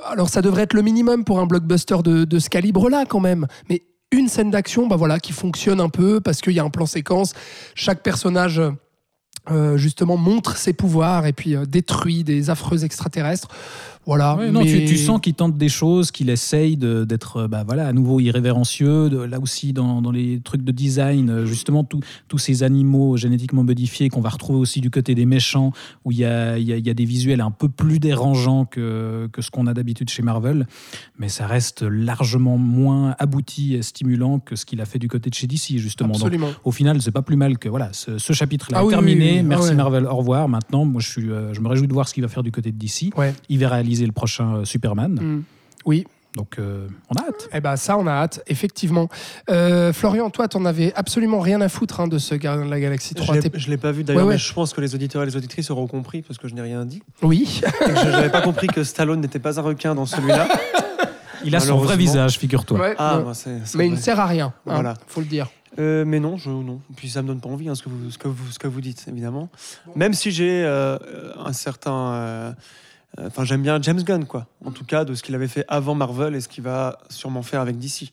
Alors 0.05 0.29
ça 0.29 0.41
devrait 0.41 0.63
être 0.63 0.73
le 0.73 0.81
minimum 0.81 1.25
pour 1.25 1.39
un 1.39 1.45
blockbuster 1.45 1.97
de, 2.03 2.39
ce 2.39 2.49
calibre-là 2.49 3.05
quand 3.05 3.19
même. 3.19 3.47
Mais 3.69 3.83
une 4.11 4.29
scène 4.29 4.51
d'action, 4.51 4.87
bah 4.87 4.95
voilà, 4.95 5.19
qui 5.19 5.33
fonctionne 5.33 5.81
un 5.81 5.89
peu 5.89 6.21
parce 6.21 6.39
qu'il 6.39 6.53
y 6.53 6.59
a 6.59 6.63
un 6.63 6.69
plan 6.69 6.85
séquence. 6.85 7.33
Chaque 7.75 8.01
personnage. 8.03 8.61
euh, 9.49 9.77
justement 9.77 10.17
montre 10.17 10.57
ses 10.57 10.73
pouvoirs 10.73 11.25
et 11.25 11.31
puis 11.31 11.55
euh, 11.55 11.65
détruit 11.65 12.25
des 12.25 12.49
affreux 12.49 12.83
extraterrestres 12.83 13.47
voilà 14.07 14.35
Ouais, 14.37 14.49
non, 14.51 14.63
mais- 14.63 14.71
tu, 14.71 14.85
tu 14.85 14.97
sens 14.97 15.19
qu'il 15.21 15.35
tente 15.35 15.57
des 15.57 15.69
choses, 15.69 16.09
qu'il 16.11 16.29
essaye 16.31 16.77
d'être 16.77 17.37
euh, 17.37 17.47
bah, 17.47 17.63
voilà, 17.63 17.87
à 17.87 17.93
nouveau 17.93 18.19
irrévérencieux. 18.19 19.09
de- 19.09 19.17
là 19.19 19.39
aussi, 19.39 19.73
dans, 19.73 20.01
dans 20.01 20.11
les 20.11 20.39
trucs 20.43 20.63
de 20.63 20.71
design, 20.71 21.29
euh, 21.29 21.45
justement, 21.45 21.83
tout- 21.83 21.99
tous 22.27 22.37
ces 22.39 22.63
animaux 22.63 23.17
génétiquement 23.17 23.63
modifiés 23.63 24.09
qu'on 24.09 24.21
va 24.21 24.29
retrouver 24.29 24.57
aussi 24.59 24.81
du 24.81 24.89
côté 24.89 25.13
des 25.13 25.25
méchants, 25.25 25.71
où 26.05 26.11
il 26.11 26.17
y 26.19 26.25
a, 26.25 26.57
il 26.57 26.65
y 26.65 26.73
a- 26.73 26.77
il 26.77 26.87
y 26.87 26.89
a 26.89 26.93
des 26.93 27.05
visuels 27.05 27.41
un 27.41 27.51
peu 27.51 27.67
plus 27.69 27.99
dérangeants 27.99 28.65
que, 28.65 29.27
que 29.31 29.41
ce 29.41 29.51
qu'on 29.51 29.67
a 29.67 29.73
d'habitude 29.73 30.09
chez 30.09 30.23
Marvel. 30.23 30.65
Mais 31.19 31.27
ça 31.29 31.45
reste 31.45 31.81
largement 31.83 32.57
moins 32.57 33.15
abouti 33.19 33.75
et 33.75 33.81
stimulant 33.81 34.39
que 34.39 34.55
ce 34.55 34.65
qu'il 34.65 34.79
a 34.81 34.85
fait 34.85 34.99
du 34.99 35.07
côté 35.09 35.29
de 35.29 35.35
chez 35.35 35.47
DC, 35.47 35.77
justement. 35.77 36.13
Donc, 36.13 36.17
absolument 36.21 36.47
au 36.63 36.71
final, 36.71 37.01
c'est 37.01 37.11
pas 37.11 37.21
plus 37.21 37.35
mal 37.35 37.57
que 37.57 37.67
voilà, 37.69 37.89
ce, 37.91 38.17
ce 38.17 38.31
chapitre-là 38.33 38.77
Ah 38.79 38.83
est 38.83 38.85
oui, 38.85 38.91
terminé. 38.91 39.25
oui, 39.25 39.31
oui. 39.33 39.39
Ah 39.39 39.43
Merci 39.43 39.69
ouais. 39.69 39.75
Marvel, 39.75 40.05
au 40.05 40.15
revoir. 40.15 40.47
Maintenant, 40.47 40.85
moi, 40.85 41.01
je, 41.01 41.09
suis, 41.09 41.29
euh, 41.29 41.53
je 41.53 41.59
me 41.61 41.67
réjouis 41.67 41.87
de 41.87 41.93
voir 41.93 42.07
ce 42.07 42.13
qu'il 42.13 42.23
va 42.23 42.29
faire 42.29 42.43
du 42.43 42.51
côté 42.51 42.71
de 42.71 42.77
DC. 42.77 43.11
ouais 43.17 43.33
Il 43.49 43.59
va 43.59 43.69
réaliser 43.69 43.96
le 44.05 44.11
prochain 44.11 44.57
euh, 44.57 44.65
Superman. 44.65 45.13
Mm. 45.13 45.43
oui 45.85 46.05
Donc, 46.35 46.59
euh, 46.59 46.87
on 47.09 47.15
a 47.15 47.27
hâte. 47.27 47.49
Eh 47.53 47.59
ben 47.61 47.75
ça, 47.75 47.97
on 47.97 48.05
a 48.07 48.11
hâte, 48.11 48.43
effectivement. 48.47 49.09
Euh, 49.49 49.91
Florian, 49.93 50.29
toi, 50.29 50.47
t'en 50.47 50.65
avais 50.65 50.93
absolument 50.95 51.39
rien 51.39 51.61
à 51.61 51.69
foutre 51.69 51.99
hein, 51.99 52.07
de 52.07 52.17
ce 52.19 52.35
Gardien 52.35 52.65
de 52.65 52.69
la 52.69 52.79
Galaxie 52.79 53.15
3. 53.15 53.35
Je 53.55 53.69
l'ai- 53.69 53.77
pas 53.77 53.91
vu 53.91 54.03
d'ailleurs, 54.03 54.21
Ouais, 54.23 54.27
ouais. 54.27 54.33
mais 54.35 54.39
je 54.39 54.53
pense 54.53 54.73
que 54.73 54.81
les 54.81 54.93
auditeurs 54.93 55.23
et 55.23 55.25
les 55.25 55.35
auditrices 55.35 55.71
auront 55.71 55.87
compris 55.87 56.21
parce 56.21 56.37
que 56.37 56.47
je 56.47 56.53
n'ai 56.53 56.61
rien 56.61 56.85
dit. 56.85 57.01
Oui. 57.21 57.61
Je 57.87 58.09
n'avais 58.09 58.29
pas 58.29 58.41
compris 58.41 58.67
que 58.67 58.83
Stallone 58.83 59.19
n'était 59.21 59.39
pas 59.39 59.59
un 59.59 59.63
requin 59.63 59.95
dans 59.95 60.05
celui-là. 60.05 60.47
Il 61.45 61.55
a 61.55 61.59
son 61.59 61.77
vrai 61.77 61.95
visage, 61.97 62.37
figure-toi. 62.39 62.79
Ouais, 62.79 62.95
Ah, 62.97 63.21
mais 63.75 63.87
il 63.87 63.93
ne 63.93 63.97
sert 63.97 64.19
à 64.19 64.25
rien, 64.25 64.47
hein, 64.47 64.53
Voilà. 64.65 64.93
faut 65.07 65.21
le 65.21 65.27
dire. 65.27 65.47
Euh, 65.79 66.05
mais 66.05 66.19
non, 66.19 66.37
je, 66.37 66.49
non. 66.49 66.79
Puis 66.95 67.09
ça 67.09 67.21
me 67.21 67.27
donne 67.27 67.39
pas 67.39 67.49
envie, 67.49 67.69
hein, 67.69 67.75
ce, 67.75 67.83
que 67.83 67.89
vous, 67.89 68.09
ce, 68.09 68.17
que 68.17 68.27
vous, 68.27 68.51
ce 68.51 68.57
que 68.57 68.67
vous 68.67 68.81
dites, 68.81 69.05
évidemment. 69.07 69.47
Même 69.95 70.13
si 70.13 70.31
j'ai 70.31 70.63
euh, 70.65 70.97
un 71.43 71.53
certain. 71.53 72.55
Euh, 73.17 73.21
euh, 73.23 73.27
Enfin, 73.27 73.43
j'aime 73.45 73.61
bien 73.61 73.79
James 73.81 74.01
Gunn, 74.01 74.25
quoi. 74.25 74.47
En 74.65 74.71
tout 74.71 74.85
cas, 74.85 75.05
de 75.05 75.13
ce 75.13 75.23
qu'il 75.23 75.35
avait 75.35 75.47
fait 75.47 75.65
avant 75.67 75.95
Marvel 75.95 76.35
et 76.35 76.41
ce 76.41 76.47
qu'il 76.47 76.63
va 76.63 76.97
sûrement 77.09 77.41
faire 77.43 77.61
avec 77.61 77.77
DC. 77.77 78.11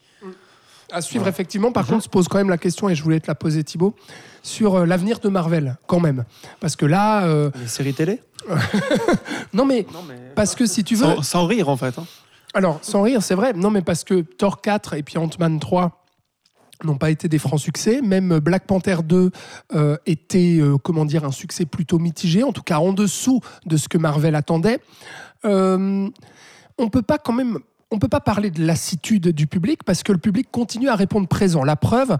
À 0.93 1.01
suivre, 1.01 1.25
Ouais. 1.25 1.31
effectivement. 1.31 1.73
Par 1.73 1.85
Mhm. 1.85 1.91
contre, 1.91 2.05
se 2.05 2.09
pose 2.09 2.29
quand 2.29 2.39
même 2.39 2.51
la 2.51 2.59
question, 2.59 2.89
et 2.89 2.95
je 2.95 3.03
voulais 3.03 3.19
te 3.19 3.27
la 3.27 3.35
poser, 3.35 3.65
Thibaut, 3.65 3.95
sur 4.43 4.77
euh, 4.77 4.85
l'avenir 4.87 5.19
de 5.19 5.29
Marvel, 5.29 5.77
quand 5.87 5.99
même. 6.01 6.25
Parce 6.61 6.77
que 6.77 6.87
là. 6.87 7.25
euh, 7.25 7.51
Les 7.61 7.67
séries 7.69 7.95
télé? 7.95 8.21
Non, 9.53 9.65
mais. 9.65 9.87
Non, 9.93 10.03
mais. 10.07 10.17
Parce 10.35 10.55
que 10.55 10.67
si 10.67 10.85
tu 10.85 10.95
veux. 10.95 11.05
Sans, 11.17 11.23
sans 11.23 11.47
rire, 11.47 11.69
en 11.69 11.77
fait. 11.77 11.99
hein. 11.99 12.05
Alors, 12.53 12.79
sans 12.83 13.03
rire, 13.03 13.23
c'est 13.23 13.35
vrai. 13.35 13.53
Non, 13.55 13.71
mais 13.71 13.83
parce 13.83 14.05
que 14.05 14.21
Thor 14.21 14.61
4 14.61 14.95
et 14.95 15.03
puis 15.03 15.19
Ant-Man 15.19 15.59
3 15.59 16.04
n'ont 16.83 16.97
pas 16.97 17.11
été 17.11 17.29
des 17.29 17.39
francs 17.39 17.61
succès. 17.61 18.01
Même 18.03 18.39
Black 18.41 18.67
Panther 18.67 18.97
2 19.05 19.31
euh, 19.75 19.97
était, 20.07 20.59
euh, 20.61 20.77
un 21.25 21.31
succès 21.31 21.65
plutôt 21.65 21.99
mitigé, 21.99 22.43
en 22.43 22.53
tout 22.53 22.63
cas 22.63 22.79
en 22.79 22.93
dessous 22.93 23.41
de 23.67 23.77
ce 23.77 23.89
que 23.89 23.99
Marvel 23.99 24.35
attendait. 24.35 24.81
Euh, 25.45 26.09
on. 26.79 26.91
On 27.91 27.99
peut 27.99 28.09
pas 28.09 28.21
parler 28.21 28.51
de 28.51 28.65
lassitude 28.65 29.29
du 29.29 29.47
public 29.47 29.85
parce 29.85 30.03
que 30.03 30.11
le 30.11 30.19
public 30.19 30.49
continue 30.51 30.89
à 30.89 30.97
répondre 30.97 31.29
présent. 31.29 31.63
La 31.63 31.77
preuve, 31.77 32.17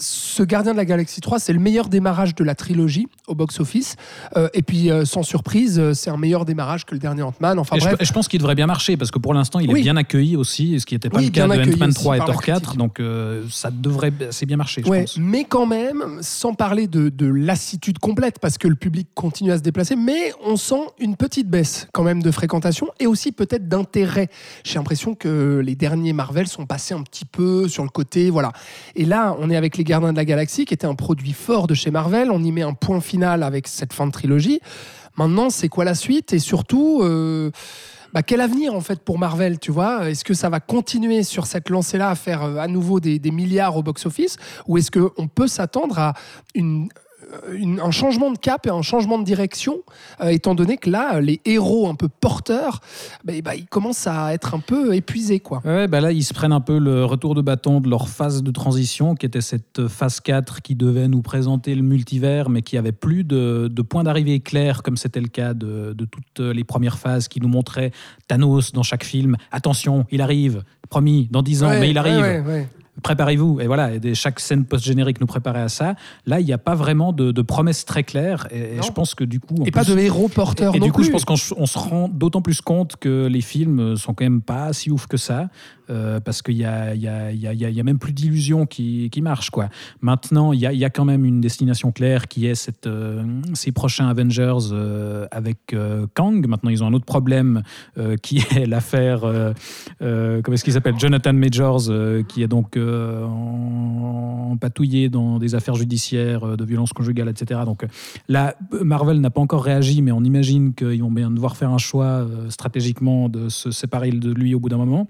ce 0.00 0.42
Gardien 0.42 0.72
de 0.72 0.76
la 0.78 0.84
Galaxie 0.84 1.20
3, 1.20 1.38
c'est 1.38 1.52
le 1.52 1.58
meilleur 1.58 1.88
démarrage 1.88 2.34
de 2.34 2.42
la 2.42 2.54
trilogie 2.54 3.06
au 3.28 3.34
box-office. 3.34 3.96
Euh, 4.36 4.48
et 4.54 4.62
puis, 4.62 4.90
euh, 4.90 5.04
sans 5.04 5.22
surprise, 5.22 5.78
euh, 5.78 5.92
c'est 5.94 6.10
un 6.10 6.16
meilleur 6.16 6.44
démarrage 6.44 6.84
que 6.86 6.94
le 6.94 6.98
dernier 7.00 7.22
Ant-Man. 7.22 7.58
Enfin 7.58 7.76
je, 7.78 7.84
bref, 7.84 7.96
je 8.00 8.12
pense 8.12 8.26
qu'il 8.26 8.38
devrait 8.40 8.54
bien 8.54 8.66
marcher 8.66 8.96
parce 8.96 9.10
que 9.10 9.18
pour 9.18 9.34
l'instant, 9.34 9.58
il 9.60 9.70
Oui. 9.70 9.80
est 9.80 9.82
bien 9.82 9.96
accueilli 9.96 10.36
aussi, 10.36 10.80
ce 10.80 10.86
qui 10.86 10.94
n'était 10.94 11.10
pas 11.10 11.18
Oui, 11.18 11.26
le 11.26 11.30
cas 11.30 11.46
de 11.46 11.52
Ant-Man 11.52 11.90
aussi 11.90 11.94
3 11.94 12.16
et 12.16 12.18
Thor 12.20 12.42
4. 12.42 12.60
critique. 12.62 12.78
Donc 12.78 12.98
euh, 12.98 13.44
ça 13.50 13.70
devrait 13.70 14.12
assez 14.28 14.46
bien 14.46 14.56
marcher, 14.56 14.82
je 14.84 14.88
Ouais, 14.90 15.02
pense. 15.02 15.18
mais 15.18 15.44
quand 15.44 15.66
même, 15.66 16.18
sans 16.22 16.54
parler 16.54 16.86
de, 16.86 17.08
de 17.10 17.26
lassitude 17.26 17.98
complète, 17.98 18.38
parce 18.40 18.56
que 18.58 18.68
le 18.68 18.76
public 18.76 19.08
continue 19.14 19.52
à 19.52 19.58
se 19.58 19.62
déplacer, 19.62 19.96
mais 19.96 20.32
on 20.44 20.56
sent 20.56 20.80
une 20.98 21.16
petite 21.16 21.48
baisse 21.48 21.88
quand 21.92 22.02
même 22.02 22.22
de 22.22 22.30
fréquentation 22.30 22.88
et 22.98 23.06
aussi 23.06 23.32
peut-être 23.32 23.68
d'intérêt. 23.68 24.28
J'ai 24.64 24.76
l'impression 24.76 25.14
que 25.14 25.60
les 25.64 25.74
derniers 25.74 26.12
Marvel 26.12 26.46
sont 26.46 26.64
passés 26.66 26.94
un 26.94 27.02
petit 27.02 27.24
peu 27.26 27.68
sur 27.68 27.82
le 27.82 27.90
côté, 27.90 28.30
voilà. 28.30 28.52
Et 28.96 29.04
là, 29.04 29.36
on 29.40 29.50
est 29.50 29.56
avec 29.56 29.76
les 29.76 29.84
Gardiens 29.90 30.12
de 30.12 30.16
la 30.16 30.24
Galaxie, 30.24 30.64
qui 30.64 30.74
était 30.74 30.86
un 30.86 30.94
produit 30.94 31.32
fort 31.32 31.66
de 31.66 31.74
chez 31.74 31.90
Marvel. 31.90 32.30
On 32.30 32.42
y 32.42 32.52
met 32.52 32.62
un 32.62 32.74
point 32.74 33.00
final 33.00 33.42
avec 33.42 33.66
cette 33.66 33.92
fin 33.92 34.06
de 34.06 34.12
trilogie. 34.12 34.60
Maintenant, 35.16 35.50
c'est 35.50 35.68
quoi 35.68 35.84
la 35.84 35.94
suite? 35.94 36.32
Et 36.32 36.38
surtout. 36.38 37.00
euh, 37.02 37.50
bah, 38.12 38.22
quel 38.24 38.40
avenir 38.40 38.74
en 38.74 38.80
fait 38.80 39.00
pour 39.04 39.18
Marvel, 39.18 39.58
tu 39.60 39.70
vois? 39.70 40.10
Est-ce 40.10 40.24
que 40.24 40.34
ça 40.34 40.48
va 40.48 40.58
continuer 40.58 41.22
sur 41.22 41.46
cette 41.46 41.70
lancée-là 41.70 42.10
à 42.10 42.14
faire 42.16 42.42
euh, 42.42 42.56
à 42.56 42.66
nouveau 42.66 42.98
des, 42.98 43.18
des 43.20 43.30
milliards 43.30 43.76
au 43.76 43.82
box-office? 43.82 44.36
Ou 44.66 44.78
est-ce 44.78 44.90
qu'on 44.90 45.28
peut 45.28 45.46
s'attendre 45.46 45.98
à 45.98 46.14
une, 46.54 46.88
une- 47.52 47.80
un 47.80 47.90
changement 47.90 48.30
de 48.30 48.38
cap 48.38 48.66
et 48.66 48.70
un 48.70 48.82
changement 48.82 49.18
de 49.18 49.24
direction, 49.24 49.78
euh, 50.20 50.28
étant 50.28 50.54
donné 50.54 50.76
que 50.76 50.90
là, 50.90 51.16
euh, 51.16 51.20
les 51.20 51.40
héros 51.44 51.88
un 51.88 51.94
peu 51.94 52.08
porteurs, 52.08 52.80
bah, 53.24 53.32
bah, 53.44 53.54
ils 53.54 53.66
commencent 53.66 54.06
à 54.06 54.32
être 54.34 54.54
un 54.54 54.60
peu 54.60 54.94
épuisés, 54.94 55.40
quoi. 55.40 55.60
Ouais, 55.64 55.88
bah 55.88 56.00
là, 56.00 56.12
ils 56.12 56.22
se 56.24 56.34
prennent 56.34 56.52
un 56.52 56.60
peu 56.60 56.78
le 56.78 57.04
retour 57.04 57.34
de 57.34 57.42
bâton 57.42 57.80
de 57.80 57.88
leur 57.88 58.08
phase 58.08 58.42
de 58.42 58.50
transition, 58.50 59.14
qui 59.14 59.26
était 59.26 59.40
cette 59.40 59.86
phase 59.88 60.20
4 60.20 60.62
qui 60.62 60.74
devait 60.74 61.08
nous 61.08 61.22
présenter 61.22 61.74
le 61.74 61.82
multivers, 61.82 62.48
mais 62.50 62.62
qui 62.62 62.76
avait 62.76 62.92
plus 62.92 63.24
de, 63.24 63.68
de 63.70 63.82
points 63.82 64.04
d'arrivée 64.04 64.40
clairs, 64.40 64.82
comme 64.82 64.96
c'était 64.96 65.20
le 65.20 65.28
cas 65.28 65.54
de, 65.54 65.92
de 65.96 66.04
toutes 66.04 66.40
les 66.40 66.64
premières 66.64 66.98
phases, 66.98 67.28
qui 67.28 67.40
nous 67.40 67.48
montraient 67.48 67.92
Thanos 68.28 68.72
dans 68.72 68.82
chaque 68.82 69.04
film. 69.04 69.36
Attention, 69.52 70.06
il 70.10 70.20
arrive, 70.20 70.62
promis, 70.88 71.28
dans 71.30 71.42
10 71.42 71.62
ans, 71.62 71.68
Ouais, 71.68 71.80
mais 71.80 71.90
il 71.90 71.98
arrive. 71.98 72.20
ouais, 72.20 72.40
ouais, 72.40 72.46
ouais. 72.46 72.68
Préparez-vous. 73.02 73.60
Et 73.60 73.66
voilà, 73.66 73.92
et 73.94 74.14
chaque 74.14 74.40
scène 74.40 74.64
post-générique 74.64 75.20
nous 75.20 75.26
préparait 75.26 75.62
à 75.62 75.68
ça. 75.68 75.94
Là, 76.26 76.40
il 76.40 76.46
n'y 76.46 76.52
a 76.52 76.58
pas 76.58 76.74
vraiment 76.74 77.12
de, 77.12 77.32
de 77.32 77.42
promesses 77.42 77.84
très 77.84 78.02
claires. 78.02 78.46
Et, 78.50 78.76
et 78.76 78.82
je 78.82 78.92
pense 78.92 79.14
que 79.14 79.24
du 79.24 79.40
coup. 79.40 79.54
Et 79.64 79.70
pas 79.70 79.84
de 79.84 79.96
héros 79.96 80.28
porteurs 80.28 80.74
et, 80.74 80.76
et 80.76 80.80
non 80.80 80.86
du 80.86 80.92
coup, 80.92 81.00
plus. 81.00 81.06
je 81.06 81.12
pense 81.12 81.24
qu'on 81.24 81.36
se 81.66 81.78
rend 81.78 82.08
d'autant 82.08 82.42
plus 82.42 82.60
compte 82.60 82.96
que 82.96 83.26
les 83.26 83.40
films 83.40 83.96
sont 83.96 84.12
quand 84.12 84.24
même 84.24 84.42
pas 84.42 84.72
si 84.72 84.90
ouf 84.90 85.06
que 85.06 85.16
ça, 85.16 85.48
euh, 85.90 86.20
parce 86.20 86.42
qu'il 86.42 86.56
y 86.56 86.64
a, 86.64 86.94
y, 86.94 87.08
a, 87.08 87.82
même 87.82 87.98
plus 87.98 88.12
d'illusions 88.12 88.66
qui, 88.66 89.10
marchent. 89.22 89.50
Quoi. 89.50 89.68
Maintenant, 90.00 90.52
il 90.52 90.60
y, 90.60 90.84
a, 90.84 90.90
quand 90.90 91.04
même 91.04 91.24
une 91.24 91.40
destination 91.40 91.92
claire 91.92 92.28
qui 92.28 92.46
est 92.46 92.70
euh, 92.86 93.22
ces 93.54 93.72
prochains 93.72 94.08
Avengers 94.08 94.70
euh, 94.72 95.26
avec 95.30 95.74
Kang. 96.14 96.46
Maintenant, 96.46 96.70
ils 96.70 96.82
ont 96.82 96.86
un 96.86 96.92
autre 96.92 97.04
problème 97.04 97.62
qui 98.22 98.38
est 98.56 98.66
l'affaire, 98.66 99.20
comment 99.20 100.54
est-ce 100.54 100.64
qu'il 100.64 100.72
s'appelle? 100.72 100.98
Jonathan 100.98 101.32
Majors, 101.32 101.90
qui 102.28 102.42
est 102.42 102.48
donc 102.48 102.76
euh, 102.76 103.24
en, 103.24 104.56
patouillé 104.60 105.08
dans 105.08 105.38
des 105.38 105.54
affaires 105.54 105.74
judiciaires 105.74 106.56
de 106.56 106.64
violence 106.64 106.92
conjugale, 106.92 107.28
etc. 107.28 107.60
Donc 107.64 107.86
Là, 108.28 108.54
Marvel 108.82 109.20
n'a 109.20 109.30
pas 109.30 109.40
encore 109.40 109.64
réagi, 109.64 110.02
mais 110.02 110.12
on 110.12 110.22
imagine 110.22 110.74
qu'ils 110.74 111.02
vont 111.02 111.10
bien 111.10 111.30
devoir 111.30 111.56
faire 111.56 111.70
un 111.70 111.78
choix 111.78 112.26
stratégiquement 112.48 113.28
de 113.28 113.48
se 113.48 113.70
séparer 113.70 114.10
de 114.10 114.32
lui 114.32 114.54
au 114.54 114.60
bout 114.60 114.68
d'un 114.68 114.76
moment. 114.76 115.08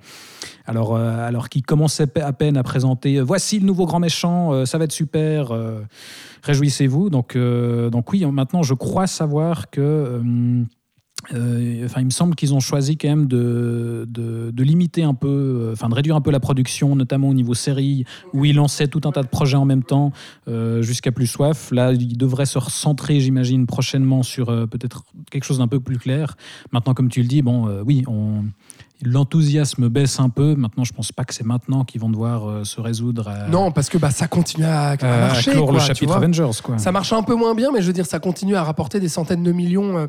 Alors, 0.70 0.94
euh, 0.94 1.26
alors 1.26 1.48
qu'il 1.48 1.62
commençait 1.62 2.16
à 2.20 2.32
peine 2.32 2.56
à 2.56 2.62
présenter 2.62 3.18
euh, 3.18 3.24
voici 3.24 3.58
le 3.58 3.66
nouveau 3.66 3.86
grand 3.86 3.98
méchant, 3.98 4.52
euh, 4.52 4.66
ça 4.66 4.78
va 4.78 4.84
être 4.84 4.92
super, 4.92 5.52
réjouissez-vous. 6.44 7.10
Donc, 7.10 7.36
donc 7.36 8.12
oui, 8.12 8.24
maintenant 8.24 8.62
je 8.62 8.74
crois 8.74 9.08
savoir 9.08 9.70
que. 9.70 10.20
enfin, 11.32 12.00
il 12.00 12.04
me 12.04 12.10
semble 12.10 12.36
qu'ils 12.36 12.54
ont 12.54 12.60
choisi 12.60 12.96
quand 12.96 13.08
même 13.08 13.26
de, 13.26 14.06
de, 14.08 14.62
limiter 14.62 15.02
un 15.02 15.14
peu, 15.14 15.70
enfin 15.72 15.88
de 15.88 15.94
réduire 15.94 16.14
un 16.14 16.20
peu 16.20 16.30
la 16.30 16.38
production, 16.38 16.94
notamment 16.94 17.28
au 17.30 17.34
niveau 17.34 17.54
série, 17.54 18.04
où 18.32 18.44
ils 18.44 18.54
lançaient 18.54 18.86
tout 18.86 19.00
un 19.06 19.12
tas 19.12 19.22
de 19.22 19.28
projets 19.28 19.56
en 19.56 19.64
même 19.64 19.82
temps 19.82 20.12
jusqu'à 20.80 21.10
plus 21.10 21.26
soif. 21.26 21.72
Là, 21.72 21.92
ils 21.92 22.16
devraient 22.16 22.46
se 22.46 22.58
recentrer, 22.58 23.18
j'imagine, 23.18 23.66
prochainement 23.66 24.22
sur 24.22 24.46
peut-être 24.46 25.04
quelque 25.32 25.44
chose 25.44 25.58
d'un 25.58 25.68
peu 25.68 25.80
plus 25.80 25.98
clair. 25.98 26.36
Maintenant, 26.70 26.94
comme 26.94 27.08
tu 27.08 27.22
le 27.22 27.28
dis, 27.28 27.42
bon, 27.42 27.82
oui, 27.84 28.04
on, 28.06 28.44
l'enthousiasme 29.02 29.88
baisse 29.88 30.20
un 30.20 30.28
peu. 30.28 30.54
Maintenant, 30.54 30.84
je 30.84 30.92
pense 30.92 31.12
pas 31.12 31.24
que 31.24 31.34
c'est 31.34 31.44
maintenant 31.44 31.84
qu'ils 31.84 32.00
vont 32.00 32.10
devoir 32.10 32.48
euh, 32.48 32.64
se 32.64 32.80
résoudre 32.80 33.28
à, 33.28 33.48
Non, 33.48 33.70
parce 33.72 33.88
que 33.88 33.98
bah, 33.98 34.10
ça 34.10 34.26
continue 34.28 34.64
à, 34.64 34.90
à 34.90 34.90
à- 34.92 34.92
à 34.92 35.20
marcher. 35.28 35.52
clore 35.52 35.66
quoi, 35.66 35.74
le 35.74 35.80
chapitre. 35.80 36.12
Avengers. 36.16 36.50
Quoi. 36.62 36.78
Ça 36.78 36.92
marche 36.92 37.12
un 37.12 37.22
peu 37.22 37.34
moins 37.34 37.54
bien, 37.54 37.70
mais 37.72 37.82
je 37.82 37.86
veux 37.86 37.92
dire, 37.92 38.06
ça 38.06 38.18
continue 38.18 38.56
à 38.56 38.62
rapporter 38.62 39.00
des 39.00 39.08
centaines 39.08 39.42
de 39.42 39.52
millions 39.52 39.96
euh, 39.98 40.06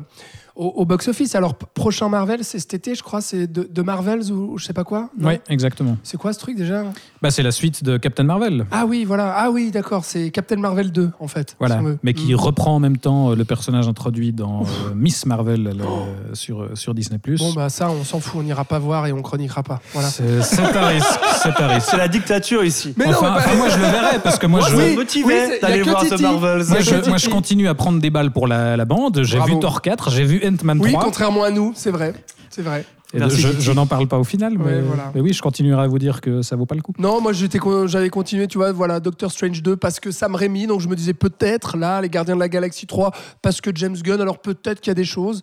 au, 0.56 0.66
au 0.66 0.84
box-office. 0.84 1.34
Alors, 1.34 1.54
prochain 1.54 2.08
Marvel, 2.08 2.44
c'est 2.44 2.58
cet 2.58 2.74
été, 2.74 2.94
je 2.94 3.02
crois, 3.02 3.20
c'est 3.20 3.46
de, 3.46 3.68
de 3.70 3.82
Marvels 3.82 4.30
ou, 4.32 4.52
ou 4.54 4.58
je 4.58 4.64
sais 4.66 4.72
pas 4.72 4.84
quoi. 4.84 5.10
non 5.18 5.28
Oui, 5.28 5.34
exactement. 5.48 5.96
C'est 6.02 6.16
quoi 6.18 6.32
ce 6.32 6.38
truc 6.38 6.56
déjà 6.56 6.84
Bah, 7.22 7.30
c'est 7.30 7.42
la 7.42 7.50
suite 7.52 7.84
de 7.84 7.96
Captain 7.96 8.24
Marvel. 8.24 8.66
Ah 8.70 8.84
oui, 8.86 9.04
voilà. 9.04 9.34
Ah 9.36 9.50
oui, 9.50 9.70
d'accord. 9.70 10.04
C'est 10.04 10.30
Captain 10.30 10.56
Marvel 10.56 10.92
2, 10.92 11.10
en 11.20 11.28
fait. 11.28 11.56
Voilà, 11.58 11.78
si 11.80 11.84
mais 12.02 12.14
qui 12.14 12.32
Mm. 12.32 12.36
reprend 12.36 12.74
en 12.76 12.80
même 12.80 12.98
temps 12.98 13.30
euh, 13.30 13.34
le 13.36 13.44
personnage 13.44 13.88
introduit 13.88 14.32
dans 14.32 14.62
euh, 14.62 14.94
Miss 14.94 15.26
Marvel 15.26 15.62
le- 15.64 16.34
sur, 16.34 16.62
euh, 16.62 16.70
sur 16.74 16.94
Disney+. 16.94 17.18
Bon, 17.38 17.52
bah 17.52 17.68
ça, 17.68 17.90
on 17.90 18.04
s'en 18.04 18.20
fout. 18.20 18.40
On 18.40 18.42
n'ira 18.42 18.64
pas 18.64 18.78
voir 18.78 19.06
et 19.06 19.12
on 19.12 19.22
chroniquera 19.22 19.62
pas. 19.62 19.80
Voilà. 19.92 20.08
C'est 20.08 20.22
un 20.24 20.86
risque, 20.86 21.06
c'est 21.42 21.60
un 21.60 21.66
risque. 21.68 21.88
C'est 21.90 21.96
la 21.96 22.08
dictature 22.08 22.64
ici. 22.64 22.94
Mais 22.96 23.06
non, 23.06 23.10
enfin, 23.12 23.30
mais 23.30 23.36
pas- 23.36 23.46
enfin, 23.46 23.56
moi 23.56 23.68
je 23.68 23.76
le 23.76 23.82
verrai 23.84 24.18
parce 24.22 24.38
que 24.38 24.46
moi, 24.46 24.60
Moi, 24.60 24.68
je, 24.70 24.76
Oui, 24.76 25.34
a 25.34 25.58
d'aller 25.60 25.82
voir 25.82 26.02
ce 26.02 26.08
Titi. 26.10 26.22
Marvel. 26.22 26.64
moi, 26.68 26.80
je, 26.80 27.08
moi, 27.08 27.16
je 27.18 27.28
continue 27.28 27.68
à 27.68 27.74
prendre 27.74 28.00
des 28.00 28.10
balles 28.10 28.30
pour 28.32 28.46
la, 28.46 28.76
la 28.76 28.84
bande. 28.84 29.22
J'ai 29.22 29.40
vu 29.40 29.58
Thor 29.60 29.82
4, 29.82 30.10
j'ai 30.10 30.24
vu 30.24 30.40
Ant-Man 30.44 30.78
3. 30.78 30.88
Oui, 30.90 30.96
contrairement 31.00 31.44
à 31.44 31.50
nous, 31.50 31.72
c'est 31.74 31.90
vrai. 31.90 32.14
C'est 32.50 32.62
vrai. 32.62 32.84
et 33.14 33.18
Merci, 33.18 33.40
je, 33.60 33.72
n'en 33.72 33.86
parle 33.86 34.06
pas 34.08 34.18
au 34.18 34.24
final, 34.24 34.58
mais, 34.58 34.64
Ouais, 34.64 34.80
voilà. 34.82 35.10
mais 35.14 35.22
oui, 35.22 35.32
je 35.32 35.40
continuerai 35.40 35.84
à 35.84 35.86
vous 35.86 35.98
dire 35.98 36.20
que 36.20 36.42
ça 36.42 36.54
vaut 36.54 36.66
pas 36.66 36.74
le 36.74 36.82
coup. 36.82 36.92
Non, 36.98 37.20
moi 37.20 37.32
j'avais 37.32 38.10
continué, 38.10 38.46
tu 38.46 38.58
vois, 38.58 38.72
voilà, 38.72 39.00
Doctor 39.00 39.30
Strange 39.32 39.62
2 39.62 39.76
parce 39.76 40.00
que 40.00 40.10
Sam 40.10 40.34
Raimi, 40.34 40.66
donc 40.66 40.80
je 40.80 40.88
me 40.88 40.94
disais 40.96 41.14
peut-être 41.14 41.78
là, 41.78 42.00
les 42.02 42.10
Gardiens 42.10 42.34
de 42.34 42.40
la 42.40 42.48
Galaxie 42.50 42.86
3 42.86 43.10
parce 43.40 43.60
que 43.62 43.70
James 43.74 43.96
Gunn, 43.96 44.20
alors 44.20 44.38
peut-être 44.38 44.80
qu'il 44.80 44.90
y 44.90 44.92
a 44.92 44.94
des 44.94 45.04
choses, 45.04 45.40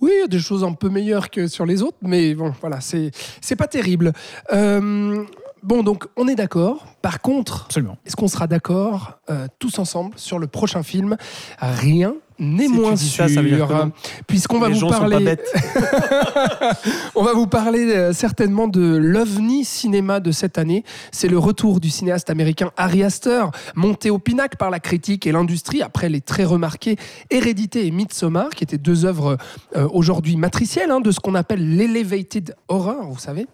oui, 0.00 0.10
il 0.14 0.20
y 0.20 0.24
a 0.24 0.28
des 0.28 0.40
choses 0.40 0.62
un 0.62 0.72
peu 0.74 0.90
meilleures 0.90 1.30
que 1.30 1.46
sur 1.48 1.64
les 1.64 1.82
autres, 1.82 1.96
mais 2.02 2.34
bon, 2.34 2.52
voilà, 2.60 2.80
c'est 2.80 3.10
c'est 3.40 3.56
pas 3.56 3.66
terrible. 3.68 4.12
Euh, 4.52 5.24
bon, 5.62 5.82
donc 5.82 6.06
on 6.16 6.28
est 6.28 6.34
d'accord. 6.34 6.86
Par 7.00 7.20
contre, 7.22 7.64
Absolument. 7.66 7.96
est-ce 8.04 8.16
qu'on 8.16 8.28
sera 8.28 8.46
d'accord 8.46 9.18
euh, 9.30 9.46
tous 9.58 9.78
ensemble 9.78 10.12
sur 10.16 10.38
le 10.38 10.46
prochain 10.46 10.82
film? 10.82 11.16
Rien 11.58 12.14
n'est 12.42 12.68
moins 12.68 12.96
sûr, 12.96 13.24
ça, 13.26 13.28
ça 13.32 13.40
veut 13.42 13.48
dire 13.50 13.66
que 13.66 13.72
non. 13.72 13.92
puisqu'on 14.26 14.58
va 14.58 14.68
Les 14.68 14.78
vous 14.78 14.88
parler. 14.88 15.36
On 17.14 17.22
va 17.22 17.32
vous 17.34 17.46
parler 17.46 17.86
euh, 17.90 18.12
certainement 18.12 18.68
de 18.68 18.80
l'OVNI 18.96 19.64
cinéma 19.64 20.20
de 20.20 20.30
cette 20.32 20.58
année. 20.58 20.84
C'est 21.10 21.28
le 21.28 21.38
retour 21.38 21.80
du 21.80 21.90
cinéaste 21.90 22.30
américain 22.30 22.70
Ari 22.76 23.02
Aster, 23.02 23.44
monté 23.74 24.10
au 24.10 24.18
pinacle 24.18 24.56
par 24.56 24.70
la 24.70 24.80
critique 24.80 25.26
et 25.26 25.32
l'industrie 25.32 25.82
après 25.82 26.08
les 26.08 26.20
très 26.20 26.44
remarqués 26.44 26.96
Hérédité 27.30 27.86
et 27.86 27.90
Midsommar, 27.90 28.50
qui 28.50 28.64
étaient 28.64 28.78
deux 28.78 29.04
œuvres 29.04 29.36
euh, 29.76 29.88
aujourd'hui 29.92 30.36
matricielles 30.36 30.90
hein, 30.90 31.00
de 31.00 31.10
ce 31.10 31.20
qu'on 31.20 31.34
appelle 31.34 31.76
l'elevated 31.76 32.54
horror, 32.68 33.06
vous 33.10 33.18
savez. 33.18 33.46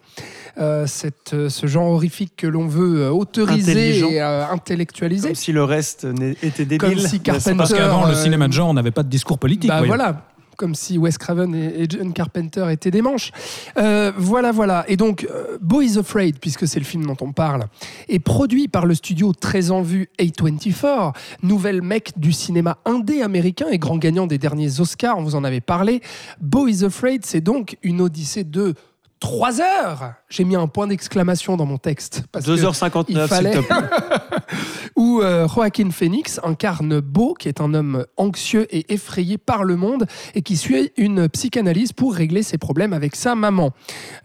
Euh, 0.57 0.87
cette, 0.87 1.33
euh, 1.33 1.47
ce 1.49 1.67
genre 1.67 1.87
horrifique 1.87 2.33
que 2.35 2.47
l'on 2.47 2.67
veut 2.67 3.01
euh, 3.03 3.09
autoriser 3.11 3.99
et 3.99 4.21
euh, 4.21 4.45
intellectualiser. 4.51 5.29
Comme 5.29 5.35
si 5.35 5.51
le 5.51 5.63
reste 5.63 6.07
était 6.41 6.65
débile. 6.65 6.95
Comme 6.95 6.97
si 6.99 7.19
Carpenter- 7.19 7.55
Parce 7.57 7.73
qu'avant, 7.73 8.07
le 8.07 8.15
cinéma 8.15 8.47
de 8.47 8.53
genre, 8.53 8.69
on 8.69 8.77
n'avait 8.79 8.91
pas 8.91 9.03
de 9.03 9.09
discours 9.09 9.39
politique. 9.39 9.69
Bah 9.69 9.81
voilà. 9.83 10.25
comme 10.57 10.75
si 10.75 10.97
Wes 10.97 11.17
Craven 11.17 11.55
et, 11.55 11.85
John 11.87 12.11
Carpenter 12.11 12.65
étaient 12.69 12.91
des 12.91 13.01
manches. 13.01 13.31
Euh, 13.77 14.11
voilà, 14.17 14.51
voilà. 14.51 14.83
Et 14.89 14.97
donc, 14.97 15.25
euh, 15.29 15.57
Beau 15.61 15.81
is 15.81 15.97
Afraid, 15.97 16.37
puisque 16.39 16.67
c'est 16.67 16.79
le 16.79 16.85
film 16.85 17.05
dont 17.05 17.15
on 17.21 17.31
parle, 17.31 17.65
est 18.09 18.19
produit 18.19 18.67
par 18.67 18.85
le 18.85 18.93
studio 18.93 19.31
très 19.31 19.71
en 19.71 19.81
vue 19.81 20.09
A24, 20.19 21.13
nouvelle 21.43 21.81
mec 21.81 22.11
du 22.17 22.33
cinéma 22.33 22.77
indé 22.85 23.21
américain 23.21 23.67
et 23.71 23.77
grand 23.77 23.97
gagnant 23.97 24.27
des 24.27 24.37
derniers 24.37 24.81
Oscars, 24.81 25.17
on 25.17 25.23
vous 25.23 25.35
en 25.35 25.45
avait 25.45 25.61
parlé. 25.61 26.01
Beau 26.41 26.67
is 26.67 26.83
Afraid, 26.83 27.25
c'est 27.25 27.41
donc 27.41 27.77
une 27.81 28.01
odyssée 28.01 28.43
de 28.43 28.75
3 29.19 29.59
heures 29.61 30.13
J'ai 30.29 30.45
mis 30.45 30.55
un 30.55 30.67
point 30.67 30.87
d'exclamation 30.87 31.57
dans 31.57 31.65
mon 31.65 31.77
texte. 31.77 32.23
parce 32.31 32.45
que 32.45 32.51
2h59, 32.51 33.05
il 33.09 33.17
s'il 33.17 33.27
fallait- 33.27 33.51
te 33.51 33.59
plaît. 33.59 33.75
où 34.95 35.21
euh, 35.21 35.47
Joaquin 35.47 35.89
Phoenix 35.91 36.39
incarne 36.43 36.99
Beau, 37.01 37.33
qui 37.33 37.47
est 37.49 37.59
un 37.61 37.73
homme 37.73 38.05
anxieux 38.17 38.65
et 38.73 38.93
effrayé 38.93 39.37
par 39.37 39.63
le 39.63 39.75
monde 39.75 40.05
et 40.35 40.41
qui 40.41 40.55
suit 40.57 40.91
une 40.97 41.27
psychanalyse 41.29 41.91
pour 41.93 42.13
régler 42.15 42.43
ses 42.43 42.57
problèmes 42.57 42.93
avec 42.93 43.15
sa 43.15 43.35
maman. 43.35 43.71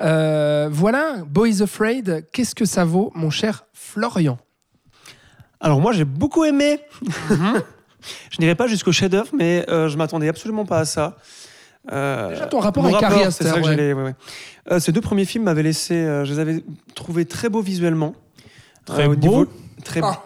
Euh, 0.00 0.68
voilà, 0.70 1.16
Beau 1.26 1.46
is 1.46 1.62
Afraid, 1.62 2.26
qu'est-ce 2.32 2.54
que 2.54 2.64
ça 2.64 2.84
vaut, 2.84 3.10
mon 3.14 3.30
cher 3.30 3.64
Florian? 3.72 4.38
Alors 5.60 5.80
moi 5.80 5.92
j'ai 5.92 6.04
beaucoup 6.04 6.44
aimé. 6.44 6.78
Mhm. 7.30 7.62
je 8.30 8.38
n'irai 8.40 8.54
pas 8.54 8.66
jusqu'au 8.68 8.92
chef-d'œuvre, 8.92 9.30
mais 9.36 9.64
euh, 9.68 9.88
je 9.88 9.96
m'attendais 9.96 10.28
absolument 10.28 10.64
pas 10.66 10.78
à 10.80 10.84
ça. 10.84 11.16
Euh, 11.92 12.30
Déjà, 12.30 12.46
ton 12.46 12.60
rapport 12.60 12.84
avec 12.86 13.02
Ari 13.02 13.24
Aster, 13.24 13.44
c'est 13.44 13.50
ça 13.50 13.56
que 13.56 13.60
ouais. 13.60 13.64
j'allais- 13.64 13.92
ouais, 13.92 14.02
ouais. 14.02 14.14
Euh, 14.70 14.80
ces 14.80 14.92
deux 14.92 15.00
premiers 15.02 15.24
films 15.26 15.44
m'avaient 15.44 15.62
laissé, 15.62 15.94
euh, 15.94 16.24
je 16.24 16.32
les 16.32 16.38
avais 16.38 16.64
trouvés 16.94 17.26
très 17.26 17.48
beaux 17.50 17.60
visuellement. 17.62 18.14
Très 18.86 19.06
au 19.06 19.10
beaux 19.14 19.16
niveau- 19.16 19.46
Très 19.82 20.00
Ah, 20.02 20.22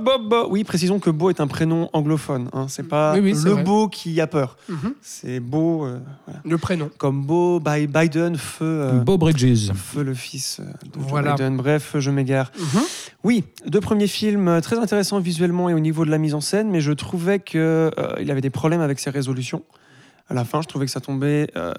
Bo- 0.00 0.18
Bo- 0.18 0.48
Oui, 0.50 0.64
précisons 0.64 0.98
que 0.98 1.10
Beau 1.10 1.30
est 1.30 1.40
un 1.40 1.46
prénom 1.46 1.88
anglophone. 1.92 2.48
Hein. 2.52 2.66
C'est 2.68 2.82
pas 2.88 3.12
Oui, 3.14 3.20
oui, 3.20 3.36
c'est 3.36 3.44
le 3.44 3.52
vrai. 3.52 3.62
beau 3.62 3.88
qui 3.88 4.20
a 4.20 4.26
peur. 4.26 4.56
Mhm. 4.68 4.94
C'est 5.00 5.38
Beau, 5.38 5.84
euh, 5.84 6.00
voilà. 6.26 6.40
Le 6.44 6.58
prénom. 6.58 6.90
comme 6.98 7.22
Beau, 7.24 7.60
Bi- 7.60 7.86
Biden, 7.86 8.36
Feu, 8.36 8.64
euh, 8.64 8.92
Beau 8.98 9.16
Bridges. 9.16 9.70
Feu 9.74 10.02
le 10.02 10.14
fils 10.14 10.60
de 10.60 10.98
Voilà. 10.98 11.34
Biden. 11.34 11.56
Bref, 11.56 11.94
je 12.00 12.10
m'égare. 12.10 12.50
Mhm. 12.58 12.80
Oui, 13.22 13.44
deux 13.66 13.80
premiers 13.80 14.08
films 14.08 14.60
très 14.60 14.78
intéressants 14.78 15.20
visuellement 15.20 15.68
et 15.68 15.74
au 15.74 15.78
niveau 15.80 16.04
de 16.04 16.10
la 16.10 16.18
mise 16.18 16.34
en 16.34 16.40
scène, 16.40 16.68
mais 16.70 16.80
je 16.80 16.90
trouvais 16.92 17.38
qu'il 17.38 17.60
avait 17.60 18.40
des 18.40 18.50
problèmes 18.50 18.80
avec 18.80 18.98
ses 18.98 19.10
résolutions. 19.10 19.62
À 20.28 20.34
la 20.34 20.44
fin, 20.44 20.60
je 20.62 20.66
trouvais 20.66 20.86
que 20.86 20.92
ça 20.92 21.00
tombait 21.00 21.48
euh, 21.56 21.72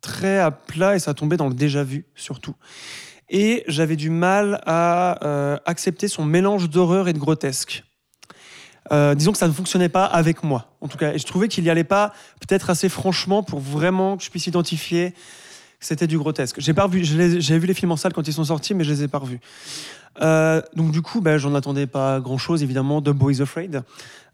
très 0.00 0.38
à 0.38 0.50
plat 0.50 0.94
et 0.94 0.98
ça 0.98 1.14
tombait 1.14 1.36
dans 1.36 1.48
le 1.48 1.54
déjà 1.54 1.82
vu 1.82 2.06
surtout. 2.14 2.54
Et 3.28 3.64
j'avais 3.66 3.96
du 3.96 4.10
mal 4.10 4.60
à 4.64 5.24
euh, 5.26 5.58
accepter 5.64 6.08
son 6.08 6.24
mélange 6.24 6.70
d'horreur 6.70 7.08
et 7.08 7.12
de 7.12 7.18
grotesque. 7.18 7.82
Euh, 8.92 9.14
disons 9.14 9.32
que 9.32 9.38
ça 9.38 9.48
ne 9.48 9.52
fonctionnait 9.52 9.88
pas 9.88 10.04
avec 10.04 10.44
moi, 10.44 10.76
en 10.80 10.88
tout 10.88 10.98
cas. 10.98 11.14
Et 11.14 11.18
je 11.18 11.24
trouvais 11.24 11.48
qu'il 11.48 11.64
n'y 11.64 11.70
allait 11.70 11.84
pas 11.84 12.12
peut-être 12.40 12.70
assez 12.70 12.88
franchement 12.88 13.42
pour 13.42 13.58
vraiment 13.58 14.16
que 14.16 14.22
je 14.22 14.30
puisse 14.30 14.46
identifier 14.46 15.12
que 15.80 15.86
c'était 15.86 16.06
du 16.06 16.18
grotesque. 16.18 16.60
J'ai 16.60 16.74
pas 16.74 16.84
revu, 16.84 17.02
j'ai 17.02 17.58
vu 17.58 17.66
les 17.66 17.74
films 17.74 17.92
en 17.92 17.96
salle 17.96 18.12
quand 18.12 18.28
ils 18.28 18.32
sont 18.32 18.44
sortis, 18.44 18.74
mais 18.74 18.84
je 18.84 18.92
les 18.92 19.02
ai 19.04 19.08
pas 19.08 19.18
revus. 19.18 19.40
Donc 20.76 20.92
du 20.92 21.02
coup, 21.02 21.22
ben, 21.22 21.38
j'en 21.38 21.54
attendais 21.54 21.86
pas 21.86 22.20
grand-chose 22.20 22.62
évidemment 22.62 23.00
de 23.00 23.10
Boys 23.10 23.40
Afraid, 23.40 23.82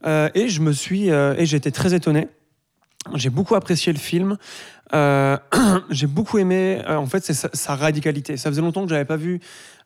et 0.04 0.48
je 0.48 0.60
me 0.60 0.72
suis 0.72 1.08
et 1.08 1.54
été 1.54 1.72
très 1.72 1.94
étonné. 1.94 2.28
J'ai 3.14 3.30
beaucoup 3.30 3.54
apprécié 3.54 3.92
le 3.92 3.98
film. 3.98 4.36
Euh, 4.92 5.36
j'ai 5.90 6.06
beaucoup 6.06 6.38
aimé. 6.38 6.82
euh, 6.88 6.96
en 6.96 7.06
fait, 7.06 7.24
c'est 7.24 7.34
sa, 7.34 7.48
sa 7.52 7.74
radicalité. 7.76 8.36
Ça 8.36 8.50
faisait 8.50 8.60
longtemps 8.60 8.82
que 8.84 8.90
j'avais 8.90 9.04
pas 9.04 9.16
vu 9.16 9.40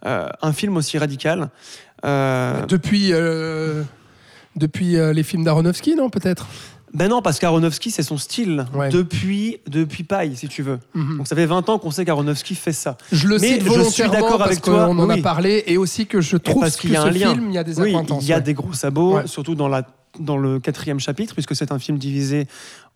euh, 0.06 0.28
un 0.42 0.52
film 0.52 0.76
aussi 0.76 0.98
radical. 0.98 1.50
Depuis, 2.02 3.12
depuis 4.56 4.96
les 5.14 5.22
films 5.22 5.44
d'Aronofsky, 5.44 5.94
non, 5.94 6.10
peut-être? 6.10 6.46
Ben 6.92 7.08
non, 7.08 7.22
parce 7.22 7.40
qu'Aronofsky, 7.40 7.90
c'est 7.90 8.04
son 8.04 8.18
style 8.18 8.66
Ouais. 8.72 8.88
depuis 8.88 9.58
depuis 9.66 10.04
Paille, 10.04 10.36
si 10.36 10.46
tu 10.46 10.62
veux. 10.62 10.78
Mhm. 10.94 11.16
Donc 11.18 11.26
ça 11.26 11.34
fait 11.34 11.46
20 11.46 11.68
ans 11.68 11.78
qu'on 11.80 11.90
sait 11.90 12.04
qu'Aronofsky 12.04 12.54
fait 12.54 12.72
ça. 12.72 12.96
Je 13.10 13.26
le 13.26 13.38
Mais 13.40 13.48
cite 13.48 13.56
je 13.56 13.60
suis 13.62 13.68
volontairement 13.70 14.12
d'accord 14.12 14.38
parce 14.38 14.50
avec 14.50 14.62
toi, 14.62 14.86
qu'on 14.86 14.98
en 15.00 15.10
a 15.10 15.16
parlé 15.18 15.64
et 15.66 15.76
aussi 15.76 16.06
que 16.06 16.20
je 16.20 16.36
trouve 16.36 16.60
parce 16.62 16.76
que 16.76 16.82
qu'il 16.82 16.92
y 16.92 16.96
a 16.96 17.02
ce 17.02 17.06
un 17.08 17.10
lien. 17.10 17.34
film, 17.34 17.48
il 17.48 17.54
y 17.54 17.58
a 17.58 17.64
des 17.64 17.80
Oui, 17.80 17.96
il 18.20 18.26
y 18.26 18.32
a 18.32 18.36
ouais. 18.36 18.42
des 18.42 18.54
gros 18.54 18.72
sabots, 18.74 19.16
Ouais. 19.16 19.26
surtout 19.26 19.56
dans, 19.56 19.66
la, 19.66 19.82
dans 20.20 20.36
le 20.36 20.60
quatrième 20.60 21.00
chapitre, 21.00 21.32
puisque 21.34 21.56
c'est 21.56 21.72
un 21.72 21.80
film 21.80 21.98
divisé 21.98 22.46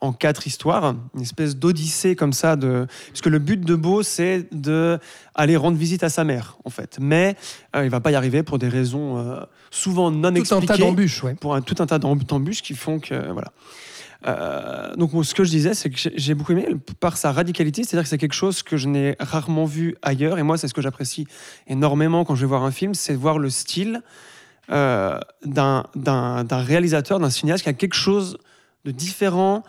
en 0.00 0.12
quatre 0.12 0.46
histoires, 0.46 0.94
une 1.14 1.22
espèce 1.22 1.56
d'odyssée 1.56 2.14
comme 2.14 2.32
ça. 2.32 2.54
De... 2.56 2.86
Puisque 3.08 3.26
le 3.26 3.38
but 3.38 3.60
de 3.60 3.74
Beau, 3.74 4.02
c'est 4.02 4.46
de 4.52 4.98
aller 5.34 5.56
rendre 5.56 5.76
visite 5.76 6.04
à 6.04 6.08
sa 6.08 6.22
mère, 6.24 6.56
en 6.64 6.70
fait. 6.70 6.98
Mais 7.00 7.34
euh, 7.74 7.84
il 7.84 7.90
va 7.90 8.00
pas 8.00 8.10
y 8.12 8.14
arriver 8.14 8.42
pour 8.44 8.58
des 8.58 8.68
raisons 8.68 9.18
euh, 9.18 9.40
souvent 9.70 10.10
non 10.10 10.22
Tout 10.22 10.26
un 10.28 10.34
expliquées. 10.36 10.66
tas 10.66 10.76
d'embûches, 10.78 11.22
ouais. 11.24 11.34
Pour 11.34 11.54
un, 11.54 11.60
tout 11.62 11.74
un 11.80 11.86
tas 11.86 11.98
d'emb- 11.98 12.22
d'embûches 12.24 12.62
qui 12.62 12.74
font 12.74 13.00
que. 13.00 13.32
Voilà. 13.32 13.52
Euh, 14.26 14.96
donc 14.96 15.12
ce 15.24 15.32
que 15.34 15.44
je 15.44 15.50
disais, 15.50 15.74
c'est 15.74 15.90
que 15.90 15.96
j'ai- 16.16 16.34
beaucoup 16.34 16.50
aimé 16.52 16.66
par 16.98 17.16
sa 17.16 17.30
radicalité, 17.30 17.84
c'est-à-dire 17.84 18.02
que 18.02 18.08
c'est 18.08 18.18
quelque 18.18 18.32
chose 18.34 18.64
que 18.64 18.76
je 18.76 18.88
n'ai 18.88 19.14
rarement 19.20 19.64
vu 19.64 19.96
ailleurs, 20.02 20.38
et 20.38 20.42
moi 20.42 20.58
c'est 20.58 20.66
ce 20.66 20.74
que 20.74 20.82
j'apprécie 20.82 21.26
énormément 21.68 22.24
quand 22.24 22.34
je 22.34 22.40
vais 22.40 22.48
voir 22.48 22.64
un 22.64 22.72
film, 22.72 22.94
c'est 22.94 23.14
voir 23.14 23.38
le 23.38 23.48
style 23.48 24.02
euh, 24.70 25.20
d'un 25.44 25.84
réalisateur, 26.50 27.20
d'un 27.20 27.30
cinéaste 27.30 27.62
qui 27.62 27.68
a 27.68 27.74
quelque 27.74 27.94
chose 27.94 28.38
de 28.84 28.90
différent 28.90 29.62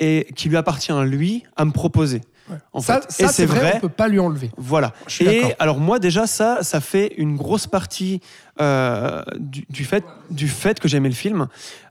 et 0.00 0.26
qui 0.34 0.48
lui 0.48 0.56
appartient 0.56 0.90
à 0.92 1.04
lui 1.04 1.44
à 1.56 1.64
me 1.64 1.70
proposer. 1.70 2.22
Ouais. 2.50 2.56
En 2.72 2.80
ça, 2.80 3.00
fait. 3.00 3.12
ça, 3.12 3.24
Et 3.26 3.28
c'est 3.28 3.46
vrai, 3.46 3.60
vrai. 3.60 3.72
on 3.76 3.80
peut 3.80 3.88
pas 3.88 4.08
lui 4.08 4.18
enlever. 4.18 4.50
Voilà. 4.56 4.92
Je 5.06 5.12
suis 5.14 5.24
d'accord. 5.24 5.50
Et 5.50 5.54
alors 5.60 5.78
moi 5.78 6.00
déjà 6.00 6.26
ça, 6.26 6.58
ça 6.62 6.80
fait 6.80 7.12
une 7.16 7.36
grosse 7.36 7.68
partie 7.68 8.20
euh, 8.60 9.22
du, 9.38 9.64
du 9.70 9.84
fait 9.84 10.04
du 10.30 10.48
fait 10.48 10.80
que 10.80 10.88
j'aimais 10.88 11.08
le 11.10 11.14
film, 11.14 11.46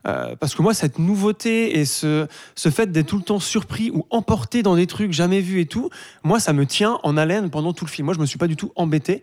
Euh, 0.08 0.36
parce 0.40 0.56
que 0.56 0.62
moi 0.62 0.74
cette 0.74 0.98
nouveauté 0.98 1.78
et 1.80 1.86
ce 1.86 2.26
ce 2.56 2.70
fait 2.70 2.90
d'être 2.92 3.08
tout 3.08 3.18
le 3.18 3.24
temps 3.24 3.40
surpris 3.40 3.90
ou 3.94 4.06
emporté 4.10 4.64
dans 4.64 4.76
des 4.76 4.88
trucs 4.88 5.12
jamais 5.14 5.40
vus 5.42 5.60
et 5.62 5.66
tout, 5.66 5.90
moi 6.24 6.40
ça 6.40 6.52
me 6.54 6.66
tient 6.66 7.00
en 7.04 7.16
haleine 7.18 7.50
pendant 7.50 7.74
tout 7.74 7.86
le 7.86 7.90
film. 7.92 8.06
Moi 8.06 8.14
je 8.16 8.20
me 8.20 8.26
suis 8.26 8.38
pas 8.40 8.48
du 8.48 8.56
tout 8.56 8.72
embêté. 8.76 9.22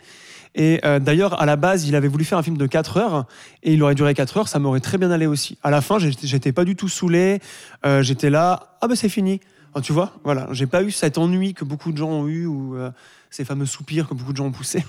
Et 0.55 0.79
euh, 0.85 0.99
d'ailleurs, 0.99 1.41
à 1.41 1.45
la 1.45 1.55
base, 1.55 1.87
il 1.87 1.95
avait 1.95 2.07
voulu 2.07 2.25
faire 2.25 2.37
un 2.37 2.43
film 2.43 2.57
de 2.57 2.65
4 2.67 2.97
heures 2.97 3.25
et 3.63 3.73
il 3.73 3.83
aurait 3.83 3.95
duré 3.95 4.13
4 4.13 4.37
heures, 4.37 4.47
ça 4.47 4.59
m'aurait 4.59 4.79
très 4.79 4.97
bien 4.97 5.11
allé 5.11 5.27
aussi. 5.27 5.57
À 5.63 5.69
la 5.71 5.81
fin, 5.81 5.97
j'étais 5.99 6.51
pas 6.51 6.65
du 6.65 6.75
tout 6.75 6.89
saoulé, 6.89 7.39
euh, 7.85 8.01
j'étais 8.01 8.29
là, 8.29 8.77
ah 8.81 8.87
ben 8.87 8.95
c'est 8.95 9.09
fini. 9.09 9.39
Enfin, 9.73 9.81
tu 9.81 9.93
vois, 9.93 10.13
voilà, 10.23 10.47
j'ai 10.51 10.65
pas 10.65 10.81
eu 10.83 10.91
cet 10.91 11.17
ennui 11.17 11.53
que 11.53 11.65
beaucoup 11.65 11.91
de 11.91 11.97
gens 11.97 12.09
ont 12.09 12.27
eu 12.27 12.45
ou 12.47 12.75
euh, 12.75 12.89
ces 13.29 13.43
fameux 13.43 13.65
soupirs 13.65 14.07
que 14.07 14.13
beaucoup 14.13 14.31
de 14.31 14.37
gens 14.37 14.45
ont 14.45 14.51
poussés 14.51 14.83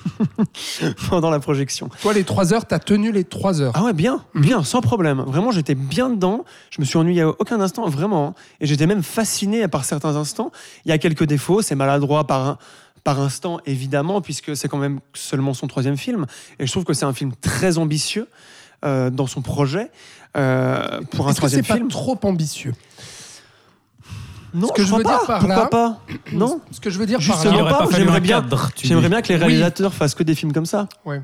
pendant 1.11 1.31
la 1.31 1.41
projection. 1.41 1.91
Toi, 2.01 2.13
les 2.15 2.25
trois 2.25 2.55
heures, 2.55 2.65
t'as 2.67 2.79
tenu 2.79 3.13
les 3.13 3.25
trois 3.25 3.61
heures. 3.61 3.73
Ah 3.75 3.83
ouais, 3.83 3.93
bien, 3.93 4.25
bien, 4.35 4.63
sans 4.63 4.81
problème. 4.81 5.21
Vraiment, 5.27 5.51
j'étais 5.51 5.75
bien 5.75 6.11
dedans. 6.11 6.45
Je 6.71 6.81
me 6.81 6.87
suis 6.87 6.97
ennuyé 6.97 7.23
à 7.23 7.29
aucun 7.29 7.61
instant, 7.61 7.89
vraiment. 7.89 8.35
Et 8.61 8.67
j'étais 8.67 8.87
même 8.87 9.03
fasciné 9.03 9.67
par 9.69 9.85
certains 9.85 10.17
instants. 10.17 10.53
Il 10.85 10.89
y 10.91 10.93
a 10.93 10.99
quelques 10.99 11.25
défauts, 11.25 11.61
c'est 11.61 11.75
maladroit 11.75 12.27
par 12.27 12.47
un- 12.47 12.59
par 13.09 13.21
instant, 13.21 13.59
évidemment, 13.65 14.21
puisque 14.21 14.55
c'est 14.55 14.69
quand 14.69 14.77
même 14.77 15.01
seulement 15.15 15.55
son 15.55 15.67
troisième 15.67 15.97
film. 15.97 16.27
Et 16.59 16.67
je 16.67 16.73
trouve 16.73 16.85
que 16.85 16.93
c'est 16.93 17.07
un 17.07 17.15
film 17.15 17.33
très 17.41 17.79
ambitieux 17.79 18.29
euh, 18.85 19.09
dans 19.09 19.27
son 19.27 19.41
projet. 19.41 19.91
euh, 20.37 21.01
pour 21.13 21.27
un 21.27 21.31
que 21.33 21.37
troisième 21.37 21.65
pas 21.65 21.77
film. 21.77 21.89
trop 21.89 22.19
ambitieux? 22.25 22.75
Non, 24.53 24.69
ce 24.69 24.73
que 24.75 24.85
je 24.85 24.93
veux 24.95 25.03
dire 25.03 25.21
pas. 25.21 25.27
par 25.27 25.39
Pourquoi 25.41 25.57
là- 25.57 25.67
pas? 25.67 26.01
Non? 26.33 26.61
Ce 26.71 26.81
que 26.81 26.91
je 26.91 26.99
veux 26.99 27.07
dire 27.07 27.19
Justement, 27.19 27.65
par 27.65 27.85
là, 27.85 27.89
j'aimerais 27.97 28.21
bien- 28.21 28.43
bien 28.43 29.23
que 29.23 29.29
les 29.29 29.35
Oui. 29.37 29.41
réalisateurs 29.41 29.95
fassent 29.95 30.15
que 30.15 30.23
des 30.23 30.35
films 30.35 30.53
comme 30.53 30.67
ça. 30.67 30.87
Ouais. 31.07 31.23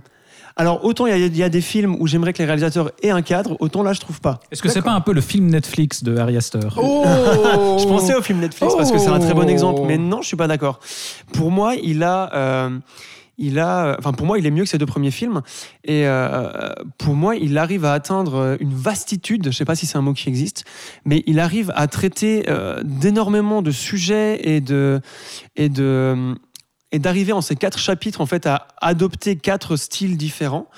Alors, 0.57 0.85
autant 0.85 1.07
il 1.07 1.11
y 1.11 1.12
a- 1.12 1.17
il 1.27 1.37
y, 1.37 1.43
a 1.43 1.49
des 1.49 1.61
films 1.61 1.97
où 1.99 2.07
j'aimerais 2.07 2.33
que 2.33 2.38
les 2.38 2.45
réalisateurs 2.45 2.93
aient 3.03 3.11
un 3.11 3.23
cadre, 3.23 3.57
autant 3.59 3.83
là, 3.83 3.93
je 3.93 4.01
trouve 4.01 4.21
pas. 4.21 4.38
Est-ce 4.53 4.62
que 4.62 4.69
c'est 4.69 4.83
pas 4.83 4.93
un 4.93 5.01
peu 5.01 5.12
le 5.12 5.21
film 5.21 5.47
Netflix 5.49 6.05
de 6.05 6.17
Harry 6.17 6.37
Astor 6.37 6.79
Oh 6.81 7.03
Je 7.79 7.85
pensais 7.87 8.14
au 8.14 8.23
film 8.23 8.38
Netflix 8.38 8.75
parce 8.77 8.93
que 8.93 8.99
c'est 8.99 9.09
un 9.09 9.19
très 9.19 9.35
bon 9.35 9.45
Oh. 9.47 9.49
exemple, 9.49 9.81
mais 9.87 9.99
non, 9.99 10.23
je 10.23 10.29
suis 10.29 10.37
pas 10.37 10.47
d'accord. 10.47 10.79
Pour 11.33 11.51
moi, 11.51 11.75
il 11.83 12.05
a, 12.05 12.31
euh, 12.35 12.79
il 13.37 13.59
a, 13.59 13.97
enfin 13.99 14.12
pour 14.12 14.27
moi, 14.29 14.38
il 14.38 14.47
est 14.47 14.51
mieux 14.53 14.62
que 14.62 14.69
ses 14.69 14.79
deux 14.79 14.87
premiers 14.87 15.11
films, 15.11 15.43
et 15.83 16.07
euh, 16.07 16.71
pour 16.99 17.14
moi, 17.17 17.35
il 17.35 17.59
arrive 17.59 17.85
à 17.85 17.93
atteindre 17.93 18.57
une 18.61 18.73
vastitude. 18.75 19.47
Je 19.47 19.51
sais 19.57 19.64
pas 19.64 19.75
si 19.75 19.87
c'est 19.87 19.99
un 19.99 20.03
mot 20.03 20.12
qui 20.12 20.29
existe, 20.29 20.64
mais 21.05 21.25
il 21.27 21.40
arrive 21.40 21.73
à 21.75 21.88
traiter 21.88 22.45
euh, 22.49 22.81
d'énormément 22.85 23.61
de 23.61 23.73
sujets 23.73 24.40
et 24.49 24.61
de 24.61 25.01
et 25.57 25.69
de 25.69 26.37
et 26.95 26.99
d'arriver 27.01 27.33
en 27.33 27.41
ces 27.41 27.57
quatre 27.57 27.79
chapitres 27.79 28.21
en 28.21 28.27
fait 28.27 28.47
à 28.47 28.69
adopter 28.81 29.37
quatre 29.37 29.77
styles 29.77 30.17
différents. 30.17 30.69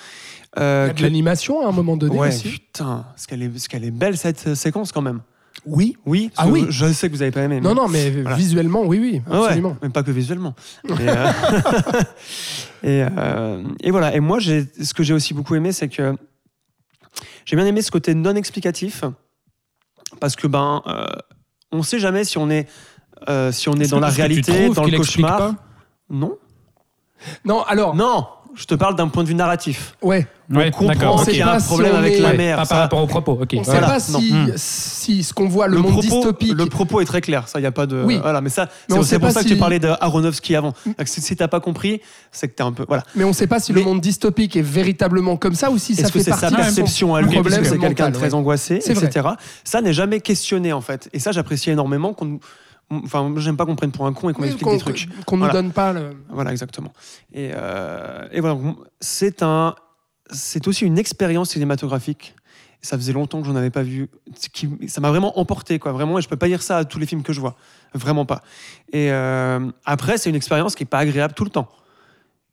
Euh, 0.59 0.89
que- 0.89 1.03
l'animation 1.03 1.61
à 1.65 1.69
un 1.69 1.73
moment 1.73 1.99
donné 1.99 2.17
Ouais, 2.19 2.29
aussi. 2.29 2.49
putain, 2.49 3.05
ce 3.17 3.27
qu'elle 3.27 3.43
est, 3.43 3.59
ce 3.59 3.69
qu'elle 3.69 3.85
est 3.85 3.91
belle 3.91 4.17
cette 4.17 4.47
euh, 4.47 4.55
séquence 4.55 4.91
quand 4.93 5.03
même. 5.03 5.21
Oui. 5.67 5.97
Oui, 6.07 6.31
Ah 6.39 6.47
oui. 6.49 6.65
Je 6.71 6.91
sais 6.93 7.09
que 7.11 7.15
vous 7.15 7.21
avez 7.23 7.31
pas 7.33 7.43
aimé. 7.43 7.61
Non, 7.61 7.71
mais- 7.71 7.75
non, 7.75 7.89
mais 7.89 8.11
Voilà. 8.23 8.37
visuellement, 8.37 8.83
oui, 8.85 8.99
oui, 8.99 9.23
Ah 9.29 9.41
ouais, 9.41 9.45
absolument. 9.47 9.77
mais 9.83 9.91
pas 9.91 10.03
que 10.03 10.11
visuellement. 10.11 10.55
et, 10.89 10.93
euh, 11.01 11.27
et, 12.83 13.05
euh, 13.19 13.63
et 13.83 13.91
voilà. 13.91 14.15
Et 14.15 14.21
moi, 14.21 14.39
j'ai, 14.39 14.67
ce 14.83 14.95
que 14.95 15.03
j'ai 15.03 15.13
aussi 15.13 15.35
beaucoup 15.35 15.55
aimé, 15.55 15.73
c'est 15.73 15.89
que 15.89 16.15
j'ai 17.45 17.57
bien 17.57 17.67
aimé 17.67 17.83
ce 17.83 17.91
côté 17.91 18.15
non 18.15 18.35
explicatif, 18.35 19.05
parce 20.21 20.37
que 20.37 20.47
ben, 20.47 20.83
on 21.73 21.83
sait 21.83 21.99
jamais 21.99 22.25
si 22.25 22.39
on 22.39 22.49
est, 22.49 22.67
si 23.51 23.69
on 23.69 23.75
est, 23.75 23.83
Est-ce 23.83 23.91
dans 23.91 24.01
la 24.01 24.09
réalité, 24.09 24.71
dans 24.71 24.85
le 24.85 24.97
cauchemar. 24.97 25.55
Non, 26.11 26.37
Non, 27.45 27.62
alors, 27.62 27.95
non. 27.97 28.27
je 28.55 28.64
te 28.64 28.75
parle 28.75 28.95
d'un 28.95 29.09
point 29.09 29.23
de 29.25 29.29
vue 29.29 29.35
narratif. 29.35 29.97
Ouais. 30.03 30.27
Ouais, 30.49 30.69
on 30.69 30.71
comprend 30.71 30.87
d'accord, 30.95 31.25
qu'il 31.25 31.37
y 31.37 31.42
a 31.42 31.53
un 31.53 31.61
problème 31.61 31.95
avec 31.97 32.14
est- 32.14 32.21
la 32.21 32.29
Ouais, 32.31 32.37
mère. 32.37 32.57
pas 32.59 32.64
ça- 32.64 32.75
par 32.75 32.79
rapport 32.83 33.03
au 33.03 33.07
propos. 33.07 33.33
Ok. 33.42 33.51
On 33.55 33.59
ne 33.59 33.64
sait 33.64 33.71
Voilà, 33.73 33.87
pas 33.88 33.99
non. 34.12 34.21
si, 34.21 34.33
Hmm. 34.33 34.53
si 34.55 35.23
ce 35.25 35.35
qu'on 35.35 35.49
voit, 35.49 35.66
le, 35.66 35.77
le 35.77 35.83
monde 35.83 35.92
propos, 35.92 36.03
dystopique. 36.07 36.53
le 36.55 36.66
propos 36.66 37.01
est 37.01 37.05
très 37.05 37.21
clair, 37.21 37.49
ça, 37.49 37.59
il 37.59 37.64
y 37.64 37.66
a 37.66 37.73
pas 37.73 37.87
de. 37.87 38.03
Oui. 38.05 38.19
Voilà, 38.23 38.40
mais 38.40 38.49
ça, 38.49 38.69
Mais 38.88 38.97
on 38.97 39.03
c'est 39.03 39.19
pour 39.19 39.29
pas 39.29 39.33
ça 39.35 39.42
que 39.42 39.49
si- 39.49 39.55
tu 39.55 39.59
parlais 39.59 39.79
d'Aronofsky 39.81 40.55
avant. 40.55 40.73
Si, 41.05 41.21
si 41.21 41.35
t'as 41.37 41.49
pas 41.49 41.59
compris, 41.61 42.01
c'est 42.31 42.49
que 42.49 42.55
t'es 42.55 42.62
un 42.62 42.73
peu. 42.73 42.85
Voilà. 42.87 43.03
Mais 43.16 43.25
on 43.25 43.29
ne 43.29 43.33
sait 43.35 43.49
pas 43.49 43.59
si 43.59 43.73
Mais- 43.73 43.81
le 43.81 43.87
monde 43.87 44.01
dystopique 44.01 44.55
est 44.57 44.62
véritablement 44.62 45.37
comme 45.37 45.55
ça 45.55 45.71
ou 45.71 45.79
si 45.79 45.95
ça 45.97 46.03
Est-ce 46.03 46.12
que 46.12 46.19
fait 46.21 46.25
c'est 46.27 46.31
partie 46.31 46.49
sa 46.49 46.57
perception 46.57 47.14
à 47.16 47.23
lui, 47.23 47.33
problème 47.33 47.61
que 47.62 47.69
c'est 47.69 47.79
quelqu'un 47.79 48.11
de 48.11 48.14
très 48.14 48.29
ouais. 48.29 48.35
angoissé, 48.35 48.77
etc. 48.77 49.27
Ça 49.64 49.81
n'est 49.83 49.92
jamais 49.92 50.21
questionné 50.21 50.73
en 50.73 50.81
fait. 50.81 51.09
Et 51.12 51.19
ça, 51.19 51.33
j'apprécie 51.33 51.71
énormément. 51.71 52.14
qu'on- 52.14 52.38
Enfin, 52.90 53.35
j'aime 53.38 53.57
pas 53.57 53.66
qu'on 53.66 53.75
prenne 53.77 53.90
pour 53.90 54.07
un 54.07 54.12
con 54.12 54.31
et 54.31 54.33
qu'on 54.33 54.42
Oui, 54.42 54.49
explique 54.49 54.70
des 54.70 54.79
trucs. 54.79 55.09
qu'on 55.25 55.37
nous 55.37 55.44
Voilà. 55.44 55.53
donne 55.61 55.72
pas 55.72 55.92
le. 55.92 56.16
Voilà, 56.29 56.53
exactement. 56.53 56.92
Et, 57.33 57.51
euh, 57.55 58.29
et 58.31 58.40
voilà, 58.40 58.57
c'est 59.01 59.42
un, 59.42 59.75
c'est 60.31 60.68
aussi 60.68 60.85
une 60.85 60.99
expérience 60.99 61.51
cinématographique. 61.51 62.35
Ça 62.83 62.96
faisait 62.96 63.12
longtemps 63.12 63.40
que 63.40 63.46
j'en 63.49 63.57
avais 63.57 63.70
pas 63.70 63.83
vu. 63.83 64.09
Qui, 64.53 64.68
ça 64.87 65.01
m'a 65.01 65.09
vraiment 65.11 65.38
emporté, 65.40 65.81
quoi. 65.81 65.90
Vraiment, 65.90 66.18
et 66.18 66.22
je 66.22 66.29
peux 66.29 66.37
pas 66.37 66.46
dire 66.46 66.62
ça 66.62 66.79
à 66.79 66.85
tous 66.85 67.01
les 67.01 67.07
films 67.07 67.25
que 67.25 67.33
je 67.33 67.40
vois. 67.40 67.57
Vraiment 67.94 68.25
pas. 68.25 68.42
Et 68.92 69.11
euh, 69.11 69.68
après, 69.85 70.18
c'est 70.18 70.31
une 70.31 70.37
expérience 70.37 70.77
qui 70.77 70.85
est 70.85 70.87
pas 70.87 70.99
agréable 70.99 71.35
tout 71.35 71.44
le 71.44 71.51
temps. 71.51 71.68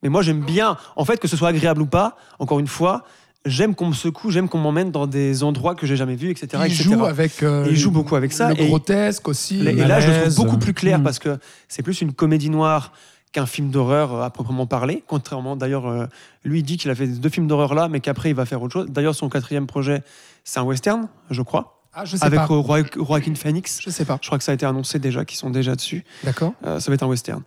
Mais 0.02 0.10
moi, 0.10 0.24
j'aime 0.24 0.42
bien, 0.42 0.78
en 0.96 1.06
fait, 1.06 1.18
que 1.20 1.28
ce 1.28 1.38
soit 1.38 1.50
agréable 1.50 1.82
ou 1.82 1.86
pas. 1.86 2.18
Encore 2.40 2.60
une 2.60 2.68
fois, 2.68 3.04
j'aime 3.46 3.76
qu'on 3.76 3.88
me 3.88 3.94
secoue, 3.94 4.32
j'aime 4.32 4.48
qu'on 4.50 4.58
m'emmène 4.60 4.92
dans 4.92 5.08
des 5.08 5.44
endroits 5.44 5.76
que 5.76 5.86
j'ai 5.86 5.96
jamais 5.96 6.16
vus, 6.16 6.30
etc. 6.32 6.48
Il 6.66 6.72
etc. 6.74 6.84
joue 6.84 7.06
avec. 7.06 7.44
euh, 7.44 7.66
Et 7.66 7.70
il 7.72 7.76
joue 7.78 7.92
beaucoup 7.92 8.16
avec 8.16 8.32
ça. 8.34 8.54
Le 8.54 8.62
Et- 8.62 8.68
grotesque 8.68 9.28
aussi. 9.28 9.60
et 9.68 9.74
là, 9.74 10.00
je 10.00 10.12
trouve 10.12 10.36
beaucoup 10.36 10.58
plus 10.58 10.74
clair 10.74 11.00
Mm. 11.00 11.04
parce 11.04 11.20
que 11.20 11.38
c'est 11.68 11.84
plus 11.84 12.02
une 12.02 12.14
comédie 12.14 12.50
noire 12.50 12.94
qu'un 13.32 13.46
film 13.48 13.70
d'horreur 13.72 14.14
euh, 14.14 14.22
à 14.24 14.30
proprement 14.30 14.68
parler. 14.68 15.04
Contrairement, 15.08 15.56
d'ailleurs, 15.56 15.88
euh, 15.88 16.06
lui 16.46 16.60
il 16.60 16.64
dit 16.64 16.78
qu'il 16.78 16.92
a 16.92 16.96
fait 16.96 17.08
deux 17.08 17.30
films 17.30 17.48
d'horreur 17.48 17.74
là, 17.74 17.88
mais 17.90 18.00
qu'après 18.00 18.30
il 18.30 18.36
va 18.36 18.46
faire 18.46 18.62
autre 18.62 18.74
chose. 18.74 18.88
D'ailleurs, 18.90 19.16
son 19.16 19.28
quatrième 19.28 19.66
projet, 19.68 20.04
c'est 20.44 20.60
un 20.60 20.64
western, 20.64 21.08
je 21.32 21.42
crois, 21.42 21.82
Ah, 21.96 22.06
je 22.06 22.16
sais 22.16 22.24
avec 22.26 22.40
pas. 22.40 22.48
euh, 22.52 22.84
Joaquin 22.96 23.36
Phoenix. 23.36 23.80
Je 23.82 23.90
sais 23.90 24.06
pas. 24.06 24.18
Je 24.22 24.28
crois 24.28 24.38
que 24.38 24.44
ça 24.44 24.52
a 24.52 24.56
été 24.56 24.66
annoncé 24.66 25.00
déjà, 25.00 25.26
qu'ils 25.26 25.38
sont 25.38 25.50
déjà 25.50 25.76
dessus. 25.76 26.04
D'accord. 26.24 26.54
Euh, 26.66 26.80
ça 26.80 26.90
va 26.92 26.96
être 26.96 27.04
un 27.04 27.08
western. 27.08 27.42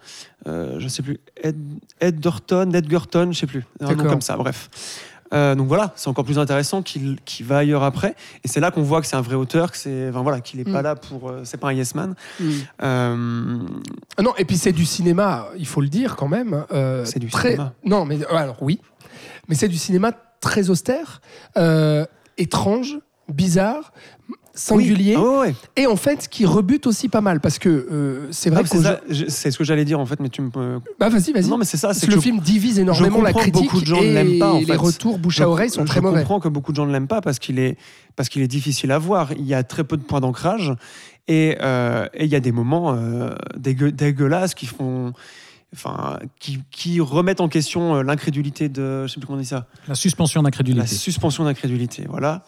Euh, 0.49 0.77
je 0.79 0.89
sais 0.89 1.03
plus. 1.03 1.19
Ed, 1.43 1.57
Edgerton, 2.01 2.71
Edgerton, 2.73 3.29
je 3.33 3.39
sais 3.39 3.47
plus. 3.47 3.65
Un 3.81 3.95
nom 3.95 4.05
comme 4.05 4.21
ça, 4.21 4.37
bref. 4.37 4.69
Euh, 5.35 5.55
donc 5.55 5.67
voilà, 5.69 5.93
c'est 5.97 6.09
encore 6.09 6.25
plus 6.25 6.39
intéressant 6.39 6.83
qu'il 6.83 7.19
va 7.41 7.59
ailleurs 7.59 7.83
après. 7.83 8.15
Et 8.45 8.49
c'est 8.49 8.61
là 8.61 8.71
qu'on 8.71 8.83
voit 8.83 9.01
que 9.01 9.07
c'est 9.07 9.17
un 9.17 9.21
vrai 9.23 9.35
auteur, 9.35 9.71
que 9.73 9.77
c'est, 9.77 10.09
enfin 10.11 10.23
voilà, 10.23 10.41
qu'il 10.41 10.61
est 10.61 10.69
Mm. 10.69 10.73
pas 10.73 10.83
là 10.83 10.95
pour, 10.97 11.29
euh, 11.31 11.41
c'est 11.45 11.57
pas 11.59 11.69
un 11.69 11.73
yes 11.73 11.95
man. 11.95 12.15
Hmm. 12.41 12.51
Euh, 12.83 13.59
Ah 14.17 14.23
Non, 14.23 14.35
et 14.39 14.45
puis 14.45 14.57
c'est 14.57 14.73
du 14.73 14.85
cinéma, 14.85 15.49
il 15.59 15.67
faut 15.67 15.81
le 15.81 15.89
dire 15.89 16.17
quand 16.17 16.29
même. 16.29 16.65
euh, 16.73 17.05
C'est 17.05 17.19
du 17.19 17.29
très... 17.29 17.51
cinéma. 17.53 17.73
Non, 17.85 18.05
mais 18.05 18.21
euh, 18.23 18.37
alors 18.37 18.57
oui, 18.62 18.81
mais 19.49 19.55
c'est 19.55 19.69
du 19.69 19.77
cinéma 19.79 20.12
très 20.41 20.71
austère, 20.71 21.21
euh, 21.57 22.05
étrange, 22.39 22.99
bizarre, 23.29 23.93
singulier, 24.57 25.16
Oui. 25.16 25.23
Ah 25.25 25.40
ouais, 25.40 25.55
et 25.77 25.87
en 25.87 25.97
fait 25.97 26.29
qui 26.29 26.47
rebute 26.47 26.87
aussi 26.87 27.09
pas 27.09 27.21
mal 27.21 27.40
parce 27.40 27.59
que 27.59 27.69
euh, 27.69 28.27
c'est 28.33 28.51
vrai 28.51 28.62
Ah, 28.64 28.69
que 28.69 28.83
c'est 29.14 29.14
je- 29.14 29.51
ce 29.51 29.57
que 29.59 29.62
j'allais 29.64 29.85
dire 29.85 30.01
en 30.01 30.07
fait, 30.07 30.19
mais 30.19 30.29
tu 30.31 30.40
me. 30.42 30.51
bah 30.99 31.09
vas-y, 31.09 31.33
vas-y. 31.33 31.49
Non, 31.49 31.59
mais 31.59 31.64
c'est 31.64 31.77
ça, 31.77 31.92
que 31.95 32.01
que 32.01 32.07
le 32.07 32.12
je- 32.12 32.21
film 32.21 32.40
divise 32.40 32.79
énormément 32.79 33.21
la 33.23 33.33
critique 33.33 33.55
beaucoup 33.55 33.81
de 33.81 33.87
gens 33.87 34.01
et 34.01 34.12
l'aiment 34.12 34.38
pas, 34.38 34.53
en 34.55 34.59
les 34.59 34.64
fait. 34.66 34.77
retours 34.77 35.19
bouche 35.19 35.37
je- 35.37 35.42
à 35.42 35.49
oreille 35.49 35.71
sont 35.71 35.83
je 35.83 35.87
très 35.87 36.01
mauvais. 36.01 36.21
comprends 36.21 36.40
que 36.40 36.49
beaucoup 36.49 36.73
de 36.73 36.77
gens 36.77 36.87
ne 36.87 36.92
l'aiment 36.92 37.07
pas 37.07 37.21
parce 37.21 37.38
qu'il 37.38 37.59
est, 37.59 37.77
parce 38.16 38.29
qu'il 38.29 38.42
est 38.42 38.49
difficile 38.49 38.90
à 38.92 38.99
voir. 38.99 39.31
Il 39.38 39.47
y 39.47 39.55
a 39.55 39.62
très 39.62 39.85
peu 39.85 39.97
de 39.97 40.03
points 40.03 40.21
d'ancrage 40.21 40.73
et 41.29 41.57
euh, 41.61 42.07
et 42.14 42.25
il 42.25 42.31
y 42.31 42.37
a 42.37 42.40
des 42.40 42.53
moments 42.53 42.95
euh, 42.95 43.35
dégueu- 43.59 43.92
dégueulasses 43.92 44.55
qui 44.55 44.66
font. 44.66 45.12
Enfin, 45.75 46.21
qui, 46.38 46.61
qui 46.71 47.01
remettent 47.01 47.40
en 47.40 47.49
question 47.49 47.97
euh, 47.97 48.03
l'incrédulité 48.03 48.69
de. 48.69 49.03
Je 49.07 49.12
sais 49.12 49.21
plus 49.21 49.27
comment 49.27 49.37
on 49.37 49.42
dit 49.42 49.47
ça. 49.47 49.66
La 49.88 49.95
suspension 49.97 50.40
La 50.40 50.45
d'incrédulité. 50.45 50.87
suspension 50.87 51.45
d'incrédulité. 51.45 52.07
Voilà. 52.09 52.45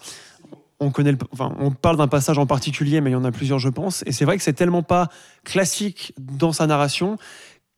On 0.80 0.90
connaît 0.90 1.12
le, 1.12 1.18
enfin, 1.32 1.54
on 1.58 1.72
parle 1.72 1.96
d'un 1.96 2.06
passage 2.06 2.38
en 2.38 2.46
particulier, 2.46 3.00
mais 3.00 3.10
il 3.10 3.14
y 3.14 3.16
en 3.16 3.24
a 3.24 3.32
plusieurs, 3.32 3.58
je 3.58 3.68
pense. 3.68 4.04
Et 4.06 4.12
c'est 4.12 4.24
vrai 4.24 4.36
que 4.36 4.42
c'est 4.42 4.52
tellement 4.52 4.82
pas 4.84 5.08
classique 5.44 6.12
dans 6.18 6.52
sa 6.52 6.66
narration 6.66 7.18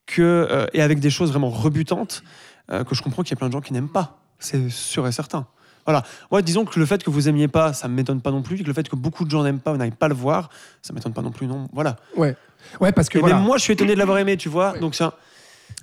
que, 0.06 0.20
euh, 0.22 0.66
et 0.74 0.82
avec 0.82 1.00
des 1.00 1.08
choses 1.10 1.30
vraiment 1.30 1.48
rebutantes, 1.48 2.22
euh, 2.70 2.84
que 2.84 2.94
je 2.94 3.02
comprends 3.02 3.22
qu'il 3.22 3.30
y 3.30 3.34
a 3.34 3.36
plein 3.38 3.48
de 3.48 3.52
gens 3.52 3.62
qui 3.62 3.72
n'aiment 3.72 3.88
pas. 3.88 4.18
C'est 4.38 4.68
sûr 4.70 5.06
et 5.06 5.12
certain. 5.12 5.46
Voilà. 5.86 6.02
Moi, 6.30 6.42
disons 6.42 6.64
que 6.64 6.78
le 6.78 6.86
fait 6.86 7.02
que 7.02 7.10
vous 7.10 7.28
aimiez 7.28 7.48
pas, 7.48 7.72
ça 7.72 7.88
ne 7.88 7.94
m'étonne 7.94 8.20
pas 8.20 8.30
non 8.30 8.42
plus. 8.42 8.56
Et 8.56 8.62
que 8.62 8.66
le 8.68 8.74
fait 8.74 8.88
que 8.88 8.96
beaucoup 8.96 9.24
de 9.24 9.30
gens 9.30 9.42
n'aiment 9.42 9.60
pas 9.60 9.74
n'aillent 9.76 9.90
pas 9.90 10.08
le 10.08 10.14
voir, 10.14 10.50
ça 10.82 10.92
m'étonne 10.92 11.14
pas 11.14 11.22
non 11.22 11.30
plus. 11.30 11.46
Non. 11.46 11.68
Voilà. 11.72 11.96
Ouais, 12.16 12.36
ouais, 12.80 12.92
parce 12.92 13.08
que 13.08 13.18
Et 13.18 13.20
voilà. 13.20 13.36
même 13.36 13.44
moi, 13.44 13.56
je 13.56 13.62
suis 13.62 13.72
étonné 13.72 13.94
de 13.94 13.98
l'avoir 13.98 14.18
aimé, 14.18 14.36
tu 14.36 14.48
vois. 14.48 14.78
Donc 14.78 14.94
ça. 14.94 15.14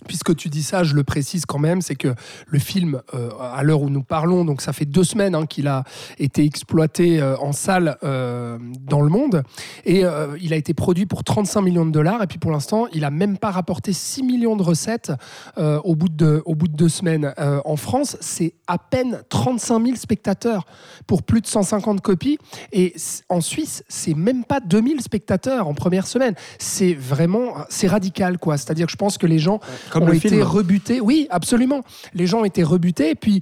Puisque 0.08 0.36
tu 0.36 0.50
dis 0.50 0.64
ça, 0.64 0.84
je 0.84 0.96
le 0.96 1.04
précise 1.04 1.46
quand 1.46 1.60
même, 1.60 1.82
c'est 1.82 1.96
que 1.96 2.16
le 2.48 2.60
film, 2.60 3.02
euh, 3.14 3.30
à 3.40 3.64
l'heure 3.64 3.82
où 3.82 3.90
nous 3.90 4.04
parlons, 4.04 4.46
donc 4.46 4.62
ça 4.62 4.74
fait 4.74 4.86
deux 4.86 5.04
semaines 5.04 5.36
hein, 5.36 5.46
qu'il 5.46 5.68
a 5.68 5.84
été 6.18 6.44
exploité 6.44 7.22
euh, 7.22 7.38
en 7.38 7.52
salle 7.52 7.98
euh, 8.04 8.58
dans 8.82 9.02
le 9.02 9.10
monde, 9.10 9.44
et 9.86 10.04
il 10.42 10.54
a 10.54 10.56
été 10.56 10.74
produit 10.74 11.06
pour 11.06 11.24
35 11.24 11.62
millions 11.62 11.86
de 11.86 11.92
dollars, 11.92 12.24
et 12.24 12.28
puis 12.28 12.38
pour 12.38 12.52
l'instant, 12.52 12.88
il 12.94 13.04
a 13.04 13.12
même 13.12 13.38
pas 13.38 13.52
rapporté 13.52 13.94
6 13.94 14.24
millions 14.24 14.56
de 14.56 14.64
recettes 14.64 15.12
au, 15.58 15.96
bout 15.96 16.10
de, 16.10 16.44
deux 16.68 16.90
semaines. 16.90 17.34
En 17.66 17.76
France, 17.76 18.18
c'est 18.22 18.54
à 18.68 18.78
peine 18.78 19.22
35 19.30 19.84
000 19.86 19.96
spectateurs 19.96 20.66
pour 21.06 21.24
plus 21.24 21.42
de 21.42 21.48
150 21.48 22.02
copies, 22.02 22.38
et 22.72 22.94
en 23.30 23.42
Suisse, 23.42 23.84
c'est 23.88 24.14
même 24.14 24.44
pas 24.44 24.60
2000 24.60 25.02
spectateurs 25.02 25.68
en 25.68 25.74
première 25.74 26.08
semaine. 26.08 26.36
C'est 26.60 26.94
vraiment, 26.94 27.56
c'est 27.70 27.88
radical, 27.88 28.38
quoi. 28.38 28.58
C'est-à-dire 28.58 28.88
que 28.88 28.92
je 28.92 28.98
pense 28.98 29.18
que 29.18 29.28
les 29.28 29.40
gens 29.40 29.60
Comme 30.00 30.10
ont 30.10 30.12
le 30.12 30.18
été 30.18 30.30
film. 30.30 30.42
rebutés. 30.42 31.02
Oui, 31.02 31.28
absolument. 31.30 31.82
Les 32.14 32.28
gens 32.28 32.42
ont 32.42 32.46
été 32.46 32.64
rebutés. 32.64 33.12
Et 33.12 33.16
puis, 33.16 33.42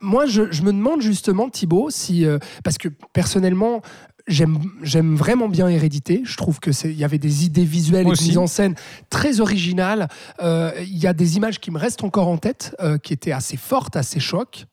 moi, 0.00 0.26
je, 0.26 0.50
je 0.50 0.62
me 0.62 0.72
demande 0.72 1.00
justement, 1.00 1.48
Thibaut, 1.48 1.90
si. 1.90 2.24
euh, 2.24 2.38
parce 2.64 2.78
que 2.78 2.88
personnellement. 3.12 3.82
J'aime, 4.28 5.14
vraiment 5.14 5.48
bien 5.48 5.68
Hérédité. 5.68 6.22
Je 6.24 6.36
trouve 6.36 6.58
que 6.58 6.72
il 6.84 6.98
y 6.98 7.04
avait 7.04 7.16
des 7.16 7.44
idées 7.44 7.64
visuelles 7.64 8.00
et 8.00 8.06
de 8.06 8.10
aussi. 8.10 8.30
mise 8.30 8.38
en 8.38 8.48
scène 8.48 8.74
très 9.08 9.38
originales. 9.38 10.08
Euh, 10.42 10.72
il 10.80 10.98
y 10.98 11.06
a 11.06 11.12
des 11.12 11.36
images 11.36 11.60
qui 11.60 11.70
me 11.70 11.78
restent 11.78 12.02
encore 12.02 12.26
en 12.26 12.36
tête, 12.36 12.74
euh, 12.80 12.98
qui 12.98 13.12
étaient 13.12 13.30
assez 13.30 13.56
fortes, 13.56 13.94
assez 13.94 14.18
chocs. 14.18 14.66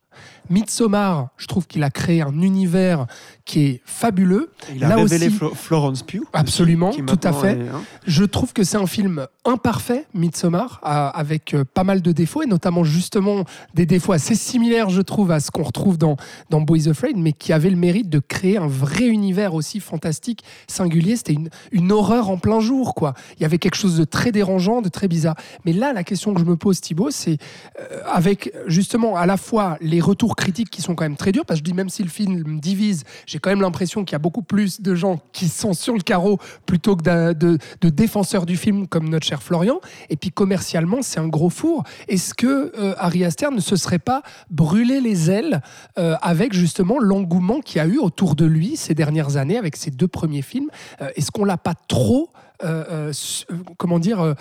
Midsommar, 0.50 1.30
je 1.38 1.46
trouve 1.46 1.68
qu'il 1.68 1.84
a 1.84 1.92
créé 1.92 2.24
un 2.24 2.42
univers 2.42 3.06
qui 3.46 3.66
est 3.66 3.82
fabuleux. 3.86 4.52
Il 4.74 4.84
a 4.86 4.90
Là 4.90 4.96
révélé 4.96 5.28
aussi- 5.28 5.56
Florence 5.56 6.02
Pugh. 6.04 6.24
Absolument, 6.32 6.92
qui 6.92 7.04
tout 7.04 7.20
à 7.24 7.34
fait. 7.34 7.58
est, 7.58 7.70
hein, 7.70 7.82
Je 8.08 8.24
trouve 8.24 8.54
que 8.54 8.64
c'est 8.64 8.78
un 8.78 8.86
film 8.88 9.28
imparfait, 9.46 10.06
Midsommar, 10.14 10.80
avec 10.84 11.54
euh, 11.54 11.66
pas 11.66 11.84
mal 11.84 12.02
de 12.02 12.12
défauts, 12.14 12.42
et 12.44 12.46
notamment 12.46 12.84
justement 12.86 13.44
des 13.74 13.86
défauts 13.86 14.14
assez 14.14 14.36
similaires, 14.36 14.90
je 14.90 15.02
trouve, 15.02 15.32
à 15.32 15.40
ce 15.42 15.52
qu'on 15.52 15.64
retrouve 15.64 15.98
dans, 15.98 16.16
dans 16.50 16.62
Boys 16.62 16.88
Afraid, 16.88 17.18
mais 17.18 17.34
qui 17.34 17.52
avait 17.52 17.70
le 17.70 17.76
mérite 17.76 18.10
de 18.10 18.20
créer 18.20 18.58
un 18.58 18.68
vrai 18.68 19.08
univers 19.08 19.54
aussi 19.54 19.82
fantastique, 19.82 20.44
singulier. 20.68 21.18
C'était 21.18 21.34
une, 21.34 21.50
une 21.74 21.92
horreur 21.92 22.30
en 22.30 22.38
plein 22.38 22.62
jour, 22.62 22.96
quoi. 22.96 23.14
Il 23.38 23.42
y 23.42 23.46
avait 23.46 23.58
quelque 23.58 23.76
chose 23.76 23.98
de 23.98 24.06
très 24.06 24.32
dérangeant, 24.32 24.82
de 24.82 24.90
très 24.90 25.10
bizarre. 25.10 25.36
Mais 25.66 25.74
là, 25.74 25.92
la 25.92 26.04
question 26.06 26.34
que 26.34 26.40
je 26.40 26.46
me 26.46 26.56
pose, 26.56 26.80
Thibaut, 26.80 27.12
c'est 27.12 27.38
euh, 27.82 28.00
avec 28.12 28.54
justement 28.68 29.18
à 29.18 29.26
la 29.26 29.36
fois 29.36 29.78
les 29.82 30.00
retours 30.00 30.38
critiques 30.38 30.70
qui 30.70 30.82
sont 30.82 30.96
quand 30.96 31.04
même 31.04 31.18
très 31.18 31.34
durs, 31.34 31.46
parce 31.46 31.60
que 31.60 31.66
je 31.68 31.72
dis 31.72 31.76
même 31.76 31.90
si 31.90 32.04
le 32.04 32.10
film 32.10 32.60
divise, 32.62 33.04
j'ai 33.34 33.40
quand 33.40 33.50
même 33.50 33.62
l'impression 33.62 34.06
qu'il 34.06 34.14
y 34.14 34.16
a 34.16 34.20
beaucoup 34.20 34.44
plus 34.44 34.80
de 34.80 34.94
gens 34.94 35.20
qui 35.32 35.48
sont 35.48 35.74
sur 35.74 35.96
le 35.96 36.02
carreau 36.02 36.38
plutôt 36.68 36.96
que 36.96 37.34
de, 37.34 37.90
défenseurs 37.90 38.46
du 38.46 38.58
film 38.58 38.88
comme 38.88 39.10
notre 39.10 39.26
cher 39.26 39.42
Florian. 39.42 39.80
Et 40.12 40.18
puis 40.18 40.30
commercialement, 40.30 41.02
c'est 41.02 41.20
un 41.20 41.28
gros 41.28 41.50
four. 41.50 41.84
Est-ce 42.08 42.36
que 42.36 42.72
euh, 42.78 42.94
Ari 43.00 43.26
Aster 43.26 43.50
ne 43.50 43.60
se 43.60 43.76
serait 43.76 43.98
pas 43.98 44.22
brûlé 44.52 45.02
les 45.02 45.32
ailes 45.32 45.62
euh, 45.98 46.16
avec 46.22 46.54
justement 46.54 47.00
l'engouement 47.00 47.60
qu'il 47.60 47.78
y 47.78 47.80
a 47.82 47.88
eu 47.88 47.98
autour 47.98 48.36
de 48.36 48.46
lui 48.46 48.78
ces 48.78 48.94
dernières 48.94 49.38
années 49.38 49.58
avec 49.58 49.78
ses 49.78 49.90
deux 49.90 50.08
premiers 50.08 50.44
films? 50.44 50.70
Euh, 51.02 51.10
Est-ce 51.16 51.32
qu'on 51.32 51.46
l'a 51.46 51.58
pas 51.58 51.74
trop 51.88 52.30
euh, 52.64 52.84
euh, 52.90 53.12
euh, 53.52 53.56
comment 53.78 54.00
dire, 54.00 54.36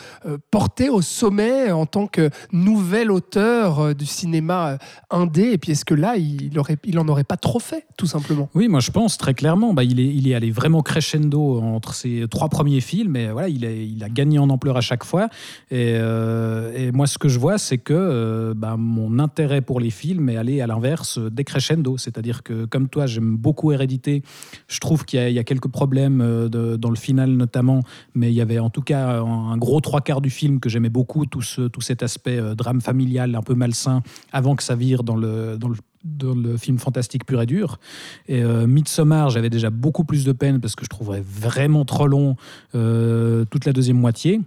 porté 0.50 0.88
au 0.88 1.00
sommet 1.02 1.70
en 1.70 1.86
tant 1.86 2.06
que 2.06 2.30
nouvel 2.52 3.10
auteur 3.10 3.94
du 3.94 4.06
cinéma 4.06 4.78
indé. 5.10 5.52
Et 5.52 5.58
puis 5.58 5.72
est-ce 5.72 5.84
que 5.84 5.94
là, 5.94 6.16
il, 6.16 6.58
aurait, 6.58 6.76
il 6.84 6.98
en 6.98 7.08
aurait 7.08 7.24
pas 7.24 7.36
trop 7.36 7.58
fait, 7.58 7.86
tout 7.96 8.06
simplement? 8.06 8.48
Oui, 8.54 8.68
moi 8.68 8.80
je 8.80 8.90
pense 8.90 9.18
très 9.18 9.34
clairement. 9.34 9.74
Bah, 9.74 9.84
il, 9.84 9.98
est, 10.00 10.06
il 10.06 10.28
est 10.28 10.34
allé 10.34 10.50
vraiment 10.50 10.82
crescendo 10.82 11.60
entre 11.60 11.94
ses 11.94 12.26
trois 12.30 12.48
premiers 12.48 12.80
films 12.80 13.16
et 13.16 13.30
voilà, 13.30 13.48
il, 13.48 13.64
est, 13.64 13.86
il 13.86 14.02
a 14.04 14.08
gagné 14.08 14.38
en 14.38 14.50
ampleur 14.50 14.76
à 14.76 14.80
chaque 14.82 15.04
fois. 15.04 15.28
Et, 15.70 15.92
et 15.92 16.92
moi, 16.92 17.06
ce 17.06 17.18
que 17.18 17.28
je 17.28 17.38
vois, 17.38 17.58
c'est 17.58 17.78
que 17.78 18.52
bah, 18.56 18.76
mon 18.76 19.18
intérêt 19.18 19.60
pour 19.60 19.80
les 19.80 19.90
films 19.90 20.28
est 20.28 20.36
allé 20.36 20.60
à 20.60 20.66
l'inverse 20.66 21.18
décrescendo. 21.18 21.98
C'est-à-dire 21.98 22.42
que, 22.42 22.64
comme 22.66 22.88
toi, 22.88 23.06
j'aime 23.06 23.36
beaucoup 23.36 23.72
Hérédité. 23.72 24.22
Je 24.68 24.80
trouve 24.80 25.04
qu'il 25.04 25.20
y, 25.30 25.38
a- 25.38 25.44
quelques 25.44 25.68
problèmes 25.68 26.48
dans 26.48 26.90
le 26.90 26.96
final 26.96 27.30
notamment, 27.30 27.80
mais 28.14 28.30
il 28.30 28.34
y 28.34 28.40
avait 28.40 28.58
en 28.58 28.70
tout 28.70 28.82
cas 28.82 29.20
un, 29.20 29.50
un 29.52 29.56
gros 29.56 29.80
trois 29.80 30.00
quarts 30.00 30.20
du 30.20 30.30
film 30.30 30.60
que 30.60 30.68
j'aimais 30.68 30.88
beaucoup, 30.90 31.26
tout, 31.26 31.42
ce, 31.42 31.62
tout 31.62 31.80
cet 31.80 32.02
aspect 32.02 32.38
euh, 32.38 32.54
drame 32.54 32.80
familial 32.80 33.34
un 33.34 33.42
peu 33.42 33.54
malsain, 33.54 34.02
avant 34.32 34.54
que 34.56 34.62
ça 34.62 34.74
vire 34.74 35.02
dans 35.04 35.16
le, 35.16 35.56
dans 35.58 35.68
le 35.68 35.76
dans 36.04 36.34
le 36.34 36.56
film 36.56 36.78
fantastique 36.78 37.24
pur 37.24 37.40
et 37.40 37.46
dur. 37.46 37.78
Et 38.26 38.42
euh, 38.42 38.66
Midsommar, 38.66 39.30
j'avais 39.30 39.50
déjà 39.50 39.70
beaucoup 39.70 40.02
plus 40.02 40.24
de 40.24 40.32
peine 40.32 40.60
parce 40.60 40.74
que 40.74 40.84
je 40.84 40.88
trouverais 40.90 41.22
vraiment 41.24 41.84
trop 41.84 42.08
long 42.08 42.34
euh, 42.74 43.44
toute 43.44 43.66
la 43.66 43.72
deuxième 43.72 43.98
moitié. 43.98 44.40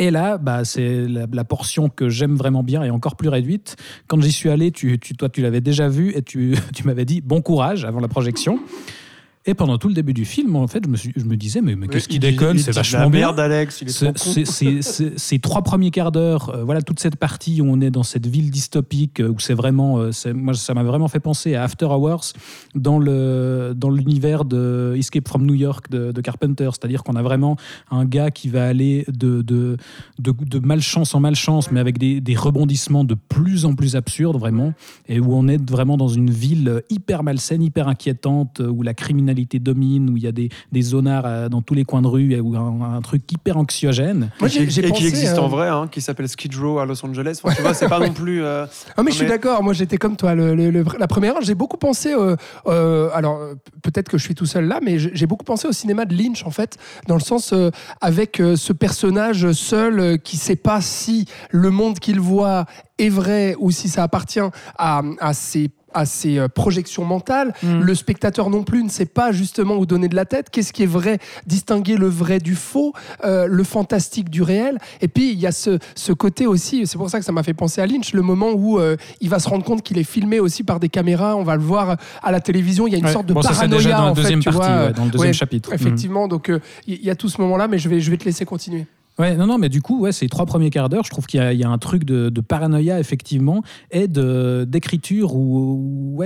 Et 0.00 0.10
là, 0.10 0.38
bah, 0.38 0.64
c'est 0.64 1.06
la, 1.06 1.26
la 1.32 1.44
portion 1.44 1.88
que 1.88 2.08
j'aime 2.08 2.34
vraiment 2.34 2.64
bien 2.64 2.82
et 2.82 2.90
encore 2.90 3.14
plus 3.14 3.28
réduite. 3.28 3.76
Quand 4.08 4.20
j'y 4.20 4.32
suis 4.32 4.50
allé, 4.50 4.72
tu, 4.72 4.98
tu- 4.98 5.14
toi, 5.14 5.28
tu 5.28 5.40
l'avais 5.40 5.60
déjà 5.60 5.88
vu 5.88 6.10
et 6.16 6.22
tu, 6.22 6.56
tu 6.74 6.84
m'avais 6.84 7.04
dit 7.04 7.20
bon 7.20 7.40
courage 7.42 7.84
avant 7.84 8.00
la 8.00 8.08
projection. 8.08 8.58
Et 9.48 9.54
pendant 9.54 9.78
tout 9.78 9.86
le 9.86 9.94
début 9.94 10.12
du 10.12 10.24
film, 10.24 10.56
en 10.56 10.66
fait, 10.66 10.82
je 10.84 10.90
me, 10.90 10.96
suis, 10.96 11.12
je 11.14 11.24
me 11.24 11.36
disais, 11.36 11.60
mais, 11.60 11.76
mais 11.76 11.86
qu'est-ce 11.86 12.08
qui 12.08 12.18
déconne 12.18 12.58
C'est 12.58 12.72
vachement 12.72 13.08
bien. 13.08 13.20
merde, 13.20 13.38
Alex. 13.38 13.80
Il 13.80 13.88
est 13.88 14.82
Ces 15.16 15.38
trois 15.38 15.62
premiers 15.62 15.92
quarts 15.92 16.10
d'heure, 16.10 16.50
euh, 16.50 16.64
voilà 16.64 16.82
toute 16.82 16.98
cette 16.98 17.14
partie 17.14 17.60
où 17.60 17.66
on 17.66 17.80
est 17.80 17.90
dans 17.90 18.02
cette 18.02 18.26
ville 18.26 18.50
dystopique, 18.50 19.20
euh, 19.20 19.28
où 19.28 19.38
c'est 19.38 19.54
vraiment, 19.54 20.00
euh, 20.00 20.10
moi 20.34 20.54
ça 20.54 20.74
m'a 20.74 20.82
vraiment 20.82 21.06
fait 21.06 21.20
penser 21.20 21.54
à 21.54 21.62
After 21.62 21.86
Hours 21.86 22.32
dans 22.74 22.98
le 22.98 23.72
dans 23.76 23.90
l'univers 23.90 24.44
de 24.44 24.94
Escape 24.98 25.28
from 25.28 25.46
New 25.46 25.54
York 25.54 25.90
de, 25.90 26.10
de 26.10 26.20
Carpenter, 26.20 26.68
c'est-à-dire 26.72 27.04
qu'on 27.04 27.14
a 27.14 27.22
vraiment 27.22 27.56
un 27.90 28.04
gars 28.04 28.32
qui 28.32 28.48
va 28.48 28.66
aller 28.66 29.04
de 29.08 29.42
de, 29.42 29.76
de, 30.18 30.32
de 30.32 30.58
malchance 30.58 31.14
en 31.14 31.20
malchance, 31.20 31.70
mais 31.70 31.78
avec 31.78 31.98
des, 31.98 32.20
des 32.20 32.34
rebondissements 32.34 33.04
de 33.04 33.14
plus 33.14 33.64
en 33.64 33.74
plus 33.74 33.94
absurdes 33.94 34.38
vraiment, 34.38 34.74
et 35.08 35.20
où 35.20 35.34
on 35.34 35.46
est 35.46 35.70
vraiment 35.70 35.96
dans 35.96 36.08
une 36.08 36.30
ville 36.30 36.82
hyper 36.90 37.22
malsaine, 37.22 37.62
hyper 37.62 37.86
inquiétante, 37.86 38.60
où 38.60 38.82
la 38.82 38.94
criminalité 38.94 39.35
domine, 39.44 40.10
où 40.10 40.16
il 40.16 40.22
y 40.22 40.26
a 40.26 40.32
des, 40.32 40.48
des 40.72 40.82
zonards 40.82 41.24
euh, 41.26 41.48
dans 41.48 41.62
tous 41.62 41.74
les 41.74 41.84
coins 41.84 42.02
de 42.02 42.06
rue, 42.08 42.38
où 42.40 42.56
un, 42.56 42.94
un 42.96 43.02
truc 43.02 43.30
hyper 43.30 43.56
anxiogène. 43.56 44.30
Moi, 44.40 44.48
et 44.48 44.52
j'ai 44.52 44.64
qui, 44.66 44.70
j'ai 44.72 44.84
et 44.86 44.88
pensé, 44.88 45.00
qui 45.02 45.06
existe 45.08 45.36
euh, 45.38 45.42
en 45.42 45.48
vrai, 45.48 45.68
hein, 45.68 45.88
qui 45.90 46.00
s'appelle 46.00 46.28
Skid 46.28 46.54
Row 46.56 46.78
à 46.78 46.86
Los 46.86 47.04
Angeles. 47.04 47.40
Enfin, 47.42 47.54
tu 47.54 47.62
vois, 47.62 47.74
c'est 47.74 47.88
pas 47.88 47.98
non 48.00 48.12
plus. 48.12 48.42
euh, 48.42 48.66
Ah 48.96 49.02
mais 49.02 49.04
Non, 49.04 49.10
je 49.10 49.14
suis 49.16 49.24
mais- 49.24 49.30
d'accord, 49.30 49.62
moi 49.62 49.72
j'étais 49.72 49.96
comme 49.98 50.16
toi. 50.16 50.34
Le, 50.34 50.54
le- 50.54 50.70
le- 50.70 50.84
la 50.98 51.06
première 51.06 51.36
heure, 51.36 51.42
j'ai 51.42 51.54
beaucoup 51.54 51.76
pensé, 51.76 52.12
euh, 52.14 52.36
euh, 52.66 53.08
alors 53.14 53.38
peut-être 53.82 54.08
que 54.08 54.18
je 54.18 54.22
suis 54.24 54.34
tout 54.34 54.46
seul 54.46 54.66
là, 54.66 54.80
mais 54.82 54.98
j'ai 54.98 55.10
j'ai 55.14 55.26
beaucoup 55.26 55.44
pensé 55.44 55.66
au 55.68 55.72
cinéma 55.72 56.04
de 56.04 56.14
Lynch 56.14 56.44
en 56.44 56.50
fait, 56.50 56.76
dans 57.08 57.14
le 57.14 57.20
sens 57.20 57.52
euh, 57.52 57.70
avec 58.00 58.40
euh, 58.40 58.56
ce 58.56 58.72
personnage 58.72 59.52
seul 59.52 59.98
euh, 60.00 60.16
qui 60.16 60.36
sait 60.36 60.56
pas 60.56 60.80
si 60.80 61.26
le 61.50 61.70
monde 61.70 61.98
qu'il 61.98 62.20
voit 62.20 62.66
est 62.98 63.08
vrai 63.08 63.54
ou 63.58 63.70
si 63.70 63.88
ça 63.88 64.02
appartient 64.02 64.40
à, 64.78 65.02
à 65.20 65.34
ses 65.34 65.70
à 65.96 66.04
ses 66.06 66.38
euh, 66.38 66.46
projections 66.48 67.04
mentales. 67.04 67.54
Mm. 67.62 67.80
Le 67.80 67.94
spectateur 67.94 68.50
non 68.50 68.62
plus 68.62 68.84
ne 68.84 68.88
sait 68.90 69.06
pas 69.06 69.32
justement 69.32 69.76
où 69.76 69.86
donner 69.86 70.08
de 70.08 70.14
la 70.14 70.24
tête. 70.26 70.50
Qu'est-ce 70.50 70.72
qui 70.72 70.82
est 70.82 70.86
vrai? 70.86 71.18
Distinguer 71.46 71.96
le 71.96 72.06
vrai 72.08 72.38
du 72.38 72.54
faux, 72.54 72.92
euh, 73.24 73.46
le 73.46 73.64
fantastique 73.64 74.28
du 74.30 74.42
réel. 74.42 74.78
Et 75.00 75.08
puis 75.08 75.32
il 75.32 75.38
y 75.40 75.46
a 75.46 75.52
ce, 75.52 75.78
ce 75.94 76.12
côté 76.12 76.46
aussi, 76.46 76.86
c'est 76.86 76.98
pour 76.98 77.08
ça 77.10 77.18
que 77.18 77.24
ça 77.24 77.32
m'a 77.32 77.42
fait 77.42 77.54
penser 77.54 77.80
à 77.80 77.86
Lynch, 77.86 78.12
le 78.12 78.22
moment 78.22 78.50
où 78.52 78.78
euh, 78.78 78.96
il 79.20 79.30
va 79.30 79.38
se 79.38 79.48
rendre 79.48 79.64
compte 79.64 79.82
qu'il 79.82 79.98
est 79.98 80.04
filmé 80.04 80.38
aussi 80.38 80.62
par 80.62 80.78
des 80.80 80.88
caméras. 80.90 81.34
On 81.36 81.42
va 81.44 81.56
le 81.56 81.62
voir 81.62 81.96
à 82.22 82.30
la 82.30 82.40
télévision. 82.40 82.86
Il 82.86 82.92
y 82.92 82.94
a 82.94 82.98
une 82.98 83.06
Ouais. 83.06 83.12
sorte 83.12 83.26
de 83.26 83.32
Bon, 83.34 83.40
ça, 83.42 83.50
paranoïa 83.50 83.76
déjà 83.78 83.90
dans 83.96 84.04
la 84.04 84.10
en 84.10 84.14
fait, 84.14 84.20
deuxième 84.22 84.40
tu 84.40 84.50
partie, 84.50 84.58
vois. 84.58 84.86
ouais, 84.86 84.92
dans 84.92 85.04
le 85.06 85.10
deuxième 85.10 85.32
chapitre. 85.32 85.72
Effectivement, 85.72 86.28
donc 86.28 86.52
il 86.86 87.02
y 87.04 87.10
a 87.10 87.14
tout 87.14 87.28
ce 87.28 87.40
moment-là, 87.40 87.68
mais 87.68 87.78
je 87.78 87.88
vais, 87.88 88.00
je 88.00 88.10
vais 88.10 88.16
te 88.18 88.24
laisser 88.24 88.44
continuer. 88.44 88.86
Ouais, 89.18 89.34
non, 89.34 89.46
non, 89.46 89.56
mais 89.56 89.70
du 89.70 89.80
coup, 89.80 90.00
ouais, 90.00 90.12
ces 90.12 90.28
trois 90.28 90.44
premiers 90.44 90.68
quarts 90.68 90.90
d'heure, 90.90 91.04
je 91.04 91.08
trouve 91.10 91.24
qu'il 91.26 91.40
y, 91.40 91.64
a- 91.64 91.70
un 91.70 91.78
truc 91.78 92.04
de, 92.04 92.28
paranoïa, 92.42 93.00
effectivement, 93.00 93.62
et 93.90 94.08
d'écriture 94.08 95.34
où, 95.34 96.16
où, 96.18 96.22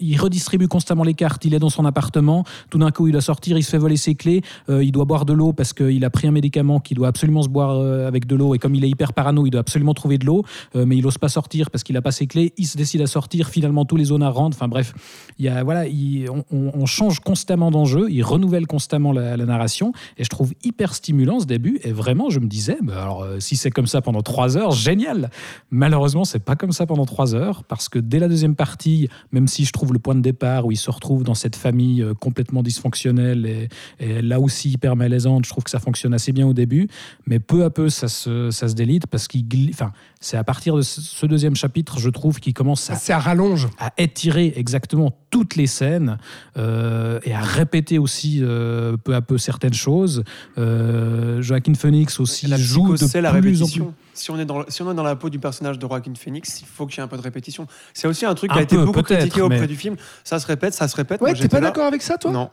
il 0.00 0.16
redistribue 0.20 0.68
constamment 0.68 1.02
les 1.02 1.14
cartes. 1.14 1.44
Il 1.46 1.54
est 1.54 1.58
dans 1.58 1.70
son 1.70 1.86
appartement, 1.86 2.44
tout 2.68 2.76
d'un 2.78 2.90
coup, 2.90 3.06
il 3.08 3.12
doit 3.12 3.22
sortir, 3.22 3.56
il 3.56 3.62
se 3.62 3.70
fait 3.70 3.78
voler 3.78 3.96
ses 3.96 4.14
clés, 4.14 4.42
euh, 4.68 4.84
il 4.84 4.92
doit 4.92 5.06
boire 5.06 5.24
de 5.24 5.32
l'eau 5.32 5.52
parce 5.54 5.72
qu'il 5.72 6.04
a 6.04 6.10
pris 6.10 6.28
un 6.28 6.30
médicament 6.30 6.78
qu'il 6.78 6.98
doit 6.98 7.08
absolument 7.08 7.42
se 7.42 7.48
boire 7.48 7.70
euh, 7.78 8.06
avec 8.06 8.26
de 8.26 8.36
l'eau, 8.36 8.54
et 8.54 8.58
comme 8.58 8.74
il 8.74 8.84
est 8.84 8.90
hyper 8.90 9.14
parano, 9.14 9.46
il 9.46 9.50
doit 9.50 9.60
absolument 9.62 9.94
trouver 9.94 10.18
de 10.18 10.26
l'eau, 10.26 10.44
euh, 10.76 10.84
mais 10.84 10.98
il 10.98 11.02
n'ose 11.04 11.16
pas 11.18 11.28
sortir 11.30 11.70
parce 11.70 11.84
qu'il 11.84 11.94
n'a 11.94 12.02
pas 12.02 12.12
ses 12.12 12.26
clés, 12.26 12.52
il 12.58 12.66
se 12.66 12.76
décide 12.76 13.00
à 13.00 13.06
sortir, 13.06 13.48
finalement, 13.48 13.86
tous 13.86 13.96
les 13.96 14.04
zones 14.04 14.22
rentrent, 14.24 14.56
enfin 14.58 14.68
bref, 14.68 14.92
il 15.38 15.46
y 15.46 15.48
a, 15.48 15.64
voilà, 15.64 15.86
il- 15.86 16.28
on, 16.28 16.44
on- 16.52 16.70
on 16.74 16.86
change 16.86 17.20
constamment 17.20 17.70
d'enjeu, 17.70 18.08
il 18.10 18.22
renouvelle 18.22 18.66
constamment 18.66 19.12
la, 19.12 19.38
la 19.38 19.46
narration, 19.46 19.92
et 20.18 20.24
je 20.24 20.28
trouve 20.28 20.52
hyper 20.64 20.94
stimulant 20.94 21.40
ce 21.40 21.46
début, 21.46 21.80
et 21.82 21.92
vraiment, 21.92 22.09
je 22.30 22.38
me 22.38 22.46
disais, 22.46 22.76
bah 22.82 23.02
alors, 23.02 23.22
euh, 23.22 23.40
si 23.40 23.56
c'est 23.56 23.70
comme 23.70 23.86
ça 23.86 24.02
pendant 24.02 24.22
trois 24.22 24.56
heures, 24.56 24.72
génial 24.72 25.30
Malheureusement, 25.70 26.24
c'est 26.24 26.38
pas 26.40 26.56
comme 26.56 26.72
ça 26.72 26.86
pendant 26.86 27.06
trois 27.06 27.34
heures, 27.34 27.64
parce 27.64 27.88
que 27.88 27.98
dès 27.98 28.18
la 28.18 28.28
deuxième 28.28 28.54
partie, 28.54 29.08
même 29.32 29.48
si 29.48 29.64
je 29.64 29.72
trouve 29.72 29.92
le 29.92 29.98
point 29.98 30.14
de 30.14 30.20
départ 30.20 30.66
où 30.66 30.72
il 30.72 30.76
se 30.76 30.90
retrouve 30.90 31.22
dans 31.22 31.34
cette 31.34 31.56
famille 31.56 32.02
euh, 32.02 32.14
complètement 32.14 32.62
dysfonctionnelle 32.62 33.46
et, 33.46 33.68
et 33.98 34.22
là 34.22 34.40
aussi 34.40 34.70
hyper 34.70 34.96
malaisante, 34.96 35.44
je 35.44 35.50
trouve 35.50 35.64
que 35.64 35.70
ça 35.70 35.78
fonctionne 35.78 36.14
assez 36.14 36.32
bien 36.32 36.46
au 36.46 36.52
début, 36.52 36.88
mais 37.26 37.38
peu 37.38 37.64
à 37.64 37.70
peu, 37.70 37.88
ça 37.88 38.08
se, 38.08 38.50
ça 38.50 38.68
se 38.68 38.74
délite, 38.74 39.06
parce 39.06 39.28
qu'il 39.28 39.46
enfin, 39.70 39.92
c'est 40.20 40.36
à 40.36 40.44
partir 40.44 40.76
de 40.76 40.82
ce 40.82 41.26
deuxième 41.26 41.56
chapitre, 41.56 41.98
je 41.98 42.10
trouve, 42.10 42.40
qu'il 42.40 42.54
commence 42.54 42.90
à 42.90 43.14
à 43.14 43.18
rallonge. 43.18 43.68
à 43.78 43.92
étirer 43.98 44.52
exactement 44.56 45.12
toutes 45.30 45.56
les 45.56 45.66
scènes 45.66 46.18
euh, 46.56 47.20
et 47.24 47.32
à 47.32 47.40
répéter 47.40 47.98
aussi 47.98 48.40
euh, 48.42 48.96
peu 48.96 49.14
à 49.14 49.22
peu 49.22 49.38
certaines 49.38 49.74
choses. 49.74 50.24
Euh, 50.58 51.40
Joaquin 51.40 51.74
Phoenix 51.74 51.99
aussi 52.18 52.46
la 52.46 52.56
joue 52.56 52.92
de 52.92 52.96
c'est 53.06 53.20
la 53.20 53.30
plus 53.32 53.38
en 53.38 53.42
plus. 53.42 53.50
répétition. 53.82 53.94
Si 54.14 54.30
on, 54.30 54.38
est 54.38 54.44
dans, 54.44 54.64
si 54.68 54.82
on 54.82 54.90
est 54.90 54.94
dans 54.94 55.02
la 55.02 55.16
peau 55.16 55.30
du 55.30 55.38
personnage 55.38 55.78
de 55.78 55.86
Joaquin 55.86 56.12
Phoenix, 56.14 56.60
il 56.60 56.66
faut 56.66 56.86
qu'il 56.86 56.98
y 56.98 57.00
ait 57.00 57.04
un 57.04 57.08
peu 57.08 57.16
de 57.16 57.22
répétition. 57.22 57.66
C'est 57.94 58.06
aussi 58.08 58.26
un 58.26 58.34
truc 58.34 58.52
qui 58.52 58.58
a 58.58 58.62
été 58.62 58.76
beaucoup 58.76 59.02
critiqué 59.02 59.40
auprès 59.40 59.60
mais- 59.60 59.66
du 59.66 59.76
film. 59.76 59.96
Ça 60.24 60.38
se 60.38 60.46
répète, 60.46 60.74
ça 60.74 60.88
se 60.88 60.96
répète. 60.96 61.20
Ouais, 61.20 61.34
t'es 61.34 61.48
pas 61.48 61.60
d'accord 61.60 61.86
avec 61.86 62.02
ça, 62.02 62.16
toi? 62.18 62.30
Non. 62.30 62.50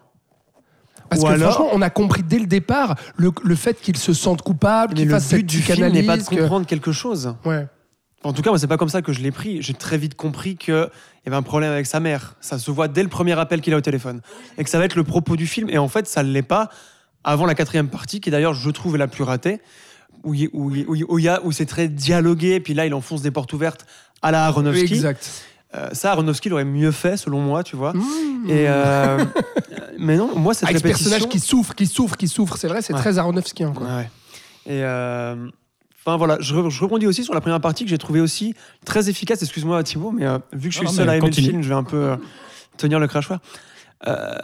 Parce 1.10 1.22
Ou 1.22 1.26
que 1.26 1.32
alors- 1.32 1.54
franchement, 1.54 1.70
on 1.74 1.82
a 1.82 1.90
compris 1.90 2.22
dès 2.24 2.40
le 2.40 2.48
départ 2.48 2.96
le, 3.16 3.32
le 3.44 3.56
fait 3.56 3.80
qu'il 3.80 3.96
se 3.98 4.14
sente 4.14 4.42
coupable, 4.42 4.94
Mais 4.94 5.02
qu'il 5.02 5.08
le 5.10 5.14
fasse 5.14 5.30
but 5.30 5.38
cette 5.38 5.46
du 5.46 5.62
film 5.62 5.88
n'est 5.88 6.04
pas 6.04 6.18
de 6.18 6.24
que- 6.24 6.36
comprendre 6.36 6.66
quelque 6.66 6.92
chose. 6.92 7.34
Ouais. 7.46 7.66
En 8.24 8.34
tout 8.34 8.42
cas, 8.42 8.50
moi, 8.50 8.60
c'est 8.60 8.68
pas 8.68 8.78
comme 8.78 8.90
ça 8.90 9.02
que 9.02 9.14
je 9.14 9.22
l'ai 9.22 9.32
pris. 9.32 9.62
J'ai 9.62 9.74
très 9.74 9.98
vite 9.98 10.16
compris 10.16 10.58
qu'il 10.58 10.74
y 10.74 11.28
avait 11.28 11.36
un 11.36 11.42
problème 11.44 11.72
avec 11.72 11.86
sa 11.86 12.00
mère. 12.02 12.36
Ça 12.42 12.58
se 12.60 12.72
voit 12.72 12.88
dès 12.90 13.04
le 13.04 13.10
premier 13.10 13.40
appel 13.40 13.62
qu'il 13.62 13.74
a 13.74 13.78
au 13.78 13.82
téléphone. 13.82 14.22
Et 14.58 14.64
que 14.64 14.70
ça 14.70 14.80
va 14.80 14.86
être 14.86 14.96
le 14.96 15.04
propos 15.04 15.36
du 15.38 15.48
film. 15.48 15.70
Et 15.70 15.78
en 15.78 15.88
fait, 15.88 16.08
ça 16.08 16.24
ne 16.24 16.32
l'est 16.32 16.42
pas 16.42 16.70
avant 17.24 17.46
la 17.46 17.56
quatrième 17.56 17.90
partie, 17.90 18.20
qui 18.22 18.30
d'ailleurs, 18.32 18.54
je 18.54 18.70
trouve, 18.70 18.96
est 18.96 19.00
la 19.00 19.08
plus 19.08 19.24
ratée, 19.24 19.60
où, 20.24 20.34
où, 20.54 20.72
où, 20.88 21.20
où 21.44 21.52
c'est 21.52 21.66
très 21.66 21.88
dialogué. 21.88 22.60
Puis 22.60 22.74
là, 22.74 22.86
il 22.86 22.94
enfonce 22.94 23.22
des 23.22 23.32
portes 23.32 23.52
ouvertes 23.54 23.86
à 24.22 24.32
la 24.32 24.46
Aronofsky. 24.46 24.94
Exact. 24.94 25.44
Euh, 25.76 25.90
ça, 25.92 26.14
Aronofsky 26.14 26.48
l'aurait 26.50 26.64
mieux 26.66 26.92
fait, 26.92 27.18
selon 27.18 27.40
moi, 27.42 27.64
tu 27.64 27.76
vois. 27.76 27.94
Mmh. 27.94 28.50
Et 28.50 28.66
euh, 28.70 29.24
mais 30.00 30.16
non, 30.16 30.34
moi, 30.38 30.54
cette 30.54 30.70
Avec 30.70 30.78
ce 30.80 30.84
répétition... 30.84 31.10
personnage 31.12 31.30
qui 31.32 31.40
souffre, 31.40 31.76
qui 31.76 31.88
souffre, 31.88 32.16
qui 32.18 32.28
souffre. 32.30 32.58
C'est 32.58 32.68
vrai, 32.70 32.82
c'est 32.82 32.94
Ouais. 32.94 33.00
très 33.00 33.18
Aronofskien. 33.18 33.74
Quoi. 33.74 33.86
Ouais. 33.88 34.10
Et 34.66 34.84
euh, 34.84 35.36
enfin 36.06 36.16
voilà, 36.18 36.38
je, 36.40 36.54
re- 36.56 36.70
je 36.70 36.82
rebondis 36.82 37.06
aussi 37.08 37.24
sur 37.26 37.34
la 37.34 37.42
première 37.42 37.60
partie 37.60 37.84
que 37.84 37.90
j'ai 37.90 37.98
trouvé 37.98 38.22
aussi 38.22 38.54
très 38.86 39.10
efficace. 39.10 39.42
Excuse-moi 39.42 39.84
Thibaut, 39.84 40.12
mais 40.12 40.26
vu 40.54 40.70
que 40.70 40.74
je 40.74 40.78
suis 40.80 40.86
Non, 40.86 40.92
le 40.92 40.98
seul 40.98 41.10
à 41.10 41.14
aimer 41.18 41.22
continue. 41.22 41.48
le 41.48 41.52
film, 41.52 41.64
je 41.64 41.70
vais 41.70 41.76
un 41.76 41.84
peu 41.84 42.16
tenir 42.78 43.00
le 43.00 43.08
crachoir. 43.08 43.40
Euh, 44.06 44.36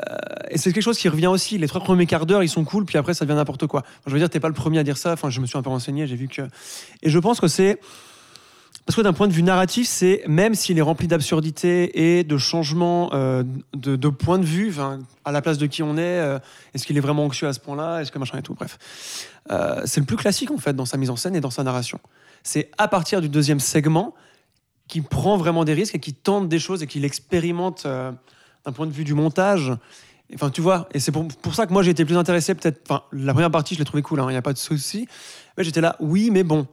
et 0.50 0.58
c'est 0.58 0.74
quelque 0.74 0.84
chose 0.84 0.98
qui 0.98 1.10
revient 1.10 1.28
aussi. 1.28 1.58
Les 1.58 1.68
trois 1.68 1.82
premiers 1.82 2.06
quarts 2.06 2.26
d'heure, 2.26 2.44
ils 2.44 2.50
sont 2.50 2.64
cool, 2.64 2.86
puis 2.86 2.98
après, 2.98 3.14
ça 3.14 3.26
devient 3.26 3.36
n'importe 3.36 3.68
quoi. 3.68 3.84
Je 4.06 4.12
veux 4.12 4.20
dire, 4.20 4.30
t'es 4.30 4.40
pas 4.40 4.48
le 4.48 4.54
premier 4.54 4.80
à 4.80 4.84
dire 4.84 4.98
ça. 4.98 5.14
Enfin, 5.14 5.30
je 5.30 5.40
me 5.40 5.46
suis 5.46 5.58
un 5.58 5.62
peu 5.62 5.70
renseigné, 5.70 6.08
j'ai 6.08 6.16
vu 6.16 6.28
que. 6.28 6.42
Et 7.02 7.10
je 7.10 7.20
pense 7.20 7.40
que 7.40 7.48
c'est. 7.48 7.80
Parce 8.86 8.98
que 8.98 9.02
d'un 9.02 9.14
point 9.14 9.30
de 9.30 9.34
vue 9.34 9.44
narratif, 9.44 9.88
c'est 9.88 10.24
même 10.28 10.56
s'il 10.56 10.78
est 10.78 10.82
rempli 10.82 11.08
d'absurdité 11.08 12.18
et 12.18 12.26
de 12.26 12.38
changements 12.38 13.12
euh, 13.14 13.44
de, 13.74 14.10
point 14.10 14.40
de 14.40 14.44
vue, 14.44 14.74
à 15.24 15.32
la 15.32 15.42
place 15.42 15.58
de 15.58 15.68
qui 15.68 15.82
on 15.84 15.96
est, 15.96 16.02
euh, 16.02 16.38
est-ce 16.74 16.86
qu'il 16.86 16.98
est 16.98 17.02
vraiment 17.02 17.24
anxieux 17.24 17.48
à 17.48 17.54
ce 17.54 17.62
point-là, 17.62 18.02
est-ce 18.02 18.12
que 18.12 18.20
machin 18.20 18.40
et 18.40 18.42
tout, 18.42 18.56
bref. 18.56 18.78
C'est 19.86 20.02
le 20.02 20.06
plus 20.06 20.18
classique 20.18 20.52
en 20.52 20.58
fait 20.58 20.74
dans 20.74 20.86
sa 20.86 20.98
mise 20.98 21.10
en 21.10 21.16
scène 21.16 21.34
et 21.34 21.40
dans 21.40 21.50
sa 21.50 21.64
narration. 21.64 22.00
C'est 22.44 22.72
à 22.78 22.90
partir 22.90 23.22
du 23.22 23.30
deuxième 23.30 23.62
segment 23.62 24.16
qu'il 24.90 25.04
prend 25.04 25.38
vraiment 25.38 25.64
des 25.64 25.74
risques 25.74 25.96
et 25.96 26.00
qu'il 26.00 26.16
tente 26.16 26.50
des 26.50 26.60
choses 26.60 26.84
et 26.84 26.88
qu'il 26.88 27.06
expérimente 27.06 27.88
d'un 28.66 28.72
point 28.72 28.86
de 28.88 28.92
vue 28.92 29.04
du 29.04 29.14
montage. 29.14 29.72
Enfin, 30.36 30.50
tu 30.50 30.62
vois, 30.62 30.88
et 30.94 31.00
c'est 31.00 31.12
pour, 31.12 31.28
pour 31.28 31.54
ça 31.54 31.68
que 31.68 31.74
moi 31.74 31.84
j'ai 31.84 31.92
été 31.92 32.06
plus 32.06 32.18
intéressé, 32.18 32.56
peut-être. 32.56 32.80
Enfin, 32.90 33.04
la 33.12 33.34
première 33.34 33.52
partie, 33.52 33.76
je 33.76 33.80
l'ai 33.80 33.86
trouvé 33.86 34.02
cool, 34.02 34.20
il 34.28 34.32
n'y 34.32 34.36
a 34.36 34.42
pas 34.42 34.54
de 34.54 34.58
souci. 34.58 35.08
Mais 35.58 35.64
j'étais 35.64 35.82
là, 35.82 35.96
oui, 36.00 36.30
mais 36.32 36.44
bon. 36.44 36.66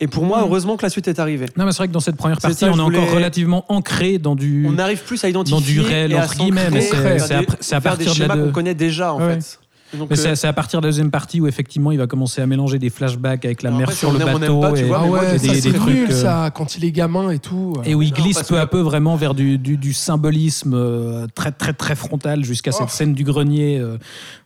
Et 0.00 0.06
pour 0.08 0.24
moi, 0.24 0.40
heureusement 0.40 0.76
que 0.76 0.82
la 0.82 0.90
suite 0.90 1.06
est 1.08 1.18
arrivée. 1.20 1.46
Non, 1.56 1.64
mais 1.64 1.70
c'est 1.72 1.78
vrai 1.78 1.88
que 1.88 1.92
dans 1.92 2.00
cette 2.00 2.16
première 2.16 2.40
partie, 2.40 2.56
ça, 2.58 2.66
on 2.70 2.76
est 2.78 2.82
voulais- 2.82 2.98
encore 2.98 3.14
relativement 3.14 3.64
ancré 3.68 4.18
dans 4.18 4.34
du. 4.34 4.66
On 4.68 4.76
arrive 4.78 5.02
plus 5.04 5.22
à 5.24 5.28
identifier. 5.28 5.56
Dans 5.60 5.64
du 5.64 5.80
réel, 5.80 6.16
entre 6.16 6.36
guillemets, 6.36 6.68
mais 6.70 6.80
c'est- 6.80 7.28
des- 7.28 7.74
à 7.74 7.80
partir 7.80 8.12
des 8.12 8.20
de 8.20 8.24
la 8.26 8.36
qu'on 8.36 8.50
connaît 8.52 8.74
déjà, 8.74 9.12
en 9.14 9.20
Ouais. 9.24 9.40
fait. 9.40 9.60
Et 9.94 9.96
donc, 9.96 10.10
Mais 10.10 10.18
euh, 10.18 10.34
c'est 10.34 10.46
à 10.48 10.52
partir 10.52 10.80
de 10.80 10.86
la 10.86 10.90
deuxième 10.90 11.10
partie 11.10 11.40
où 11.40 11.46
effectivement 11.46 11.92
il 11.92 11.98
va 11.98 12.06
commencer 12.06 12.42
à 12.42 12.46
mélanger 12.46 12.78
des 12.78 12.90
flashbacks 12.90 13.44
avec 13.44 13.62
la 13.62 13.70
mer 13.70 13.92
sur 13.92 14.12
le 14.12 14.18
bateau 14.18 14.60
pas, 14.60 14.72
tu 14.72 14.80
et, 14.80 14.82
vois, 14.84 15.00
Ah 15.02 15.06
moi, 15.06 15.24
des- 15.36 15.60
trucs, 15.72 15.86
nul 15.86 16.10
euh, 16.10 16.22
ça, 16.22 16.50
quand 16.54 16.76
il 16.76 16.84
est 16.84 16.90
gamin 16.92 17.30
et 17.30 17.38
tout. 17.38 17.74
et 17.84 17.94
où 17.94 18.02
il 18.02 18.12
glisse 18.12 18.42
peu 18.42 18.58
à 18.58 18.66
peu 18.66 18.80
vraiment 18.80 19.16
vers 19.16 19.34
du, 19.34 19.56
du, 19.58 19.76
du 19.76 19.92
symbolisme 19.92 20.74
euh, 20.74 21.26
très 21.34 21.52
très 21.52 21.72
très 21.72 21.94
frontal 21.94 22.44
jusqu'à 22.44 22.70
Oh. 22.74 22.76
cette 22.80 22.90
scène 22.90 23.14
du 23.14 23.24
grenier 23.24 23.78
euh, 23.78 23.98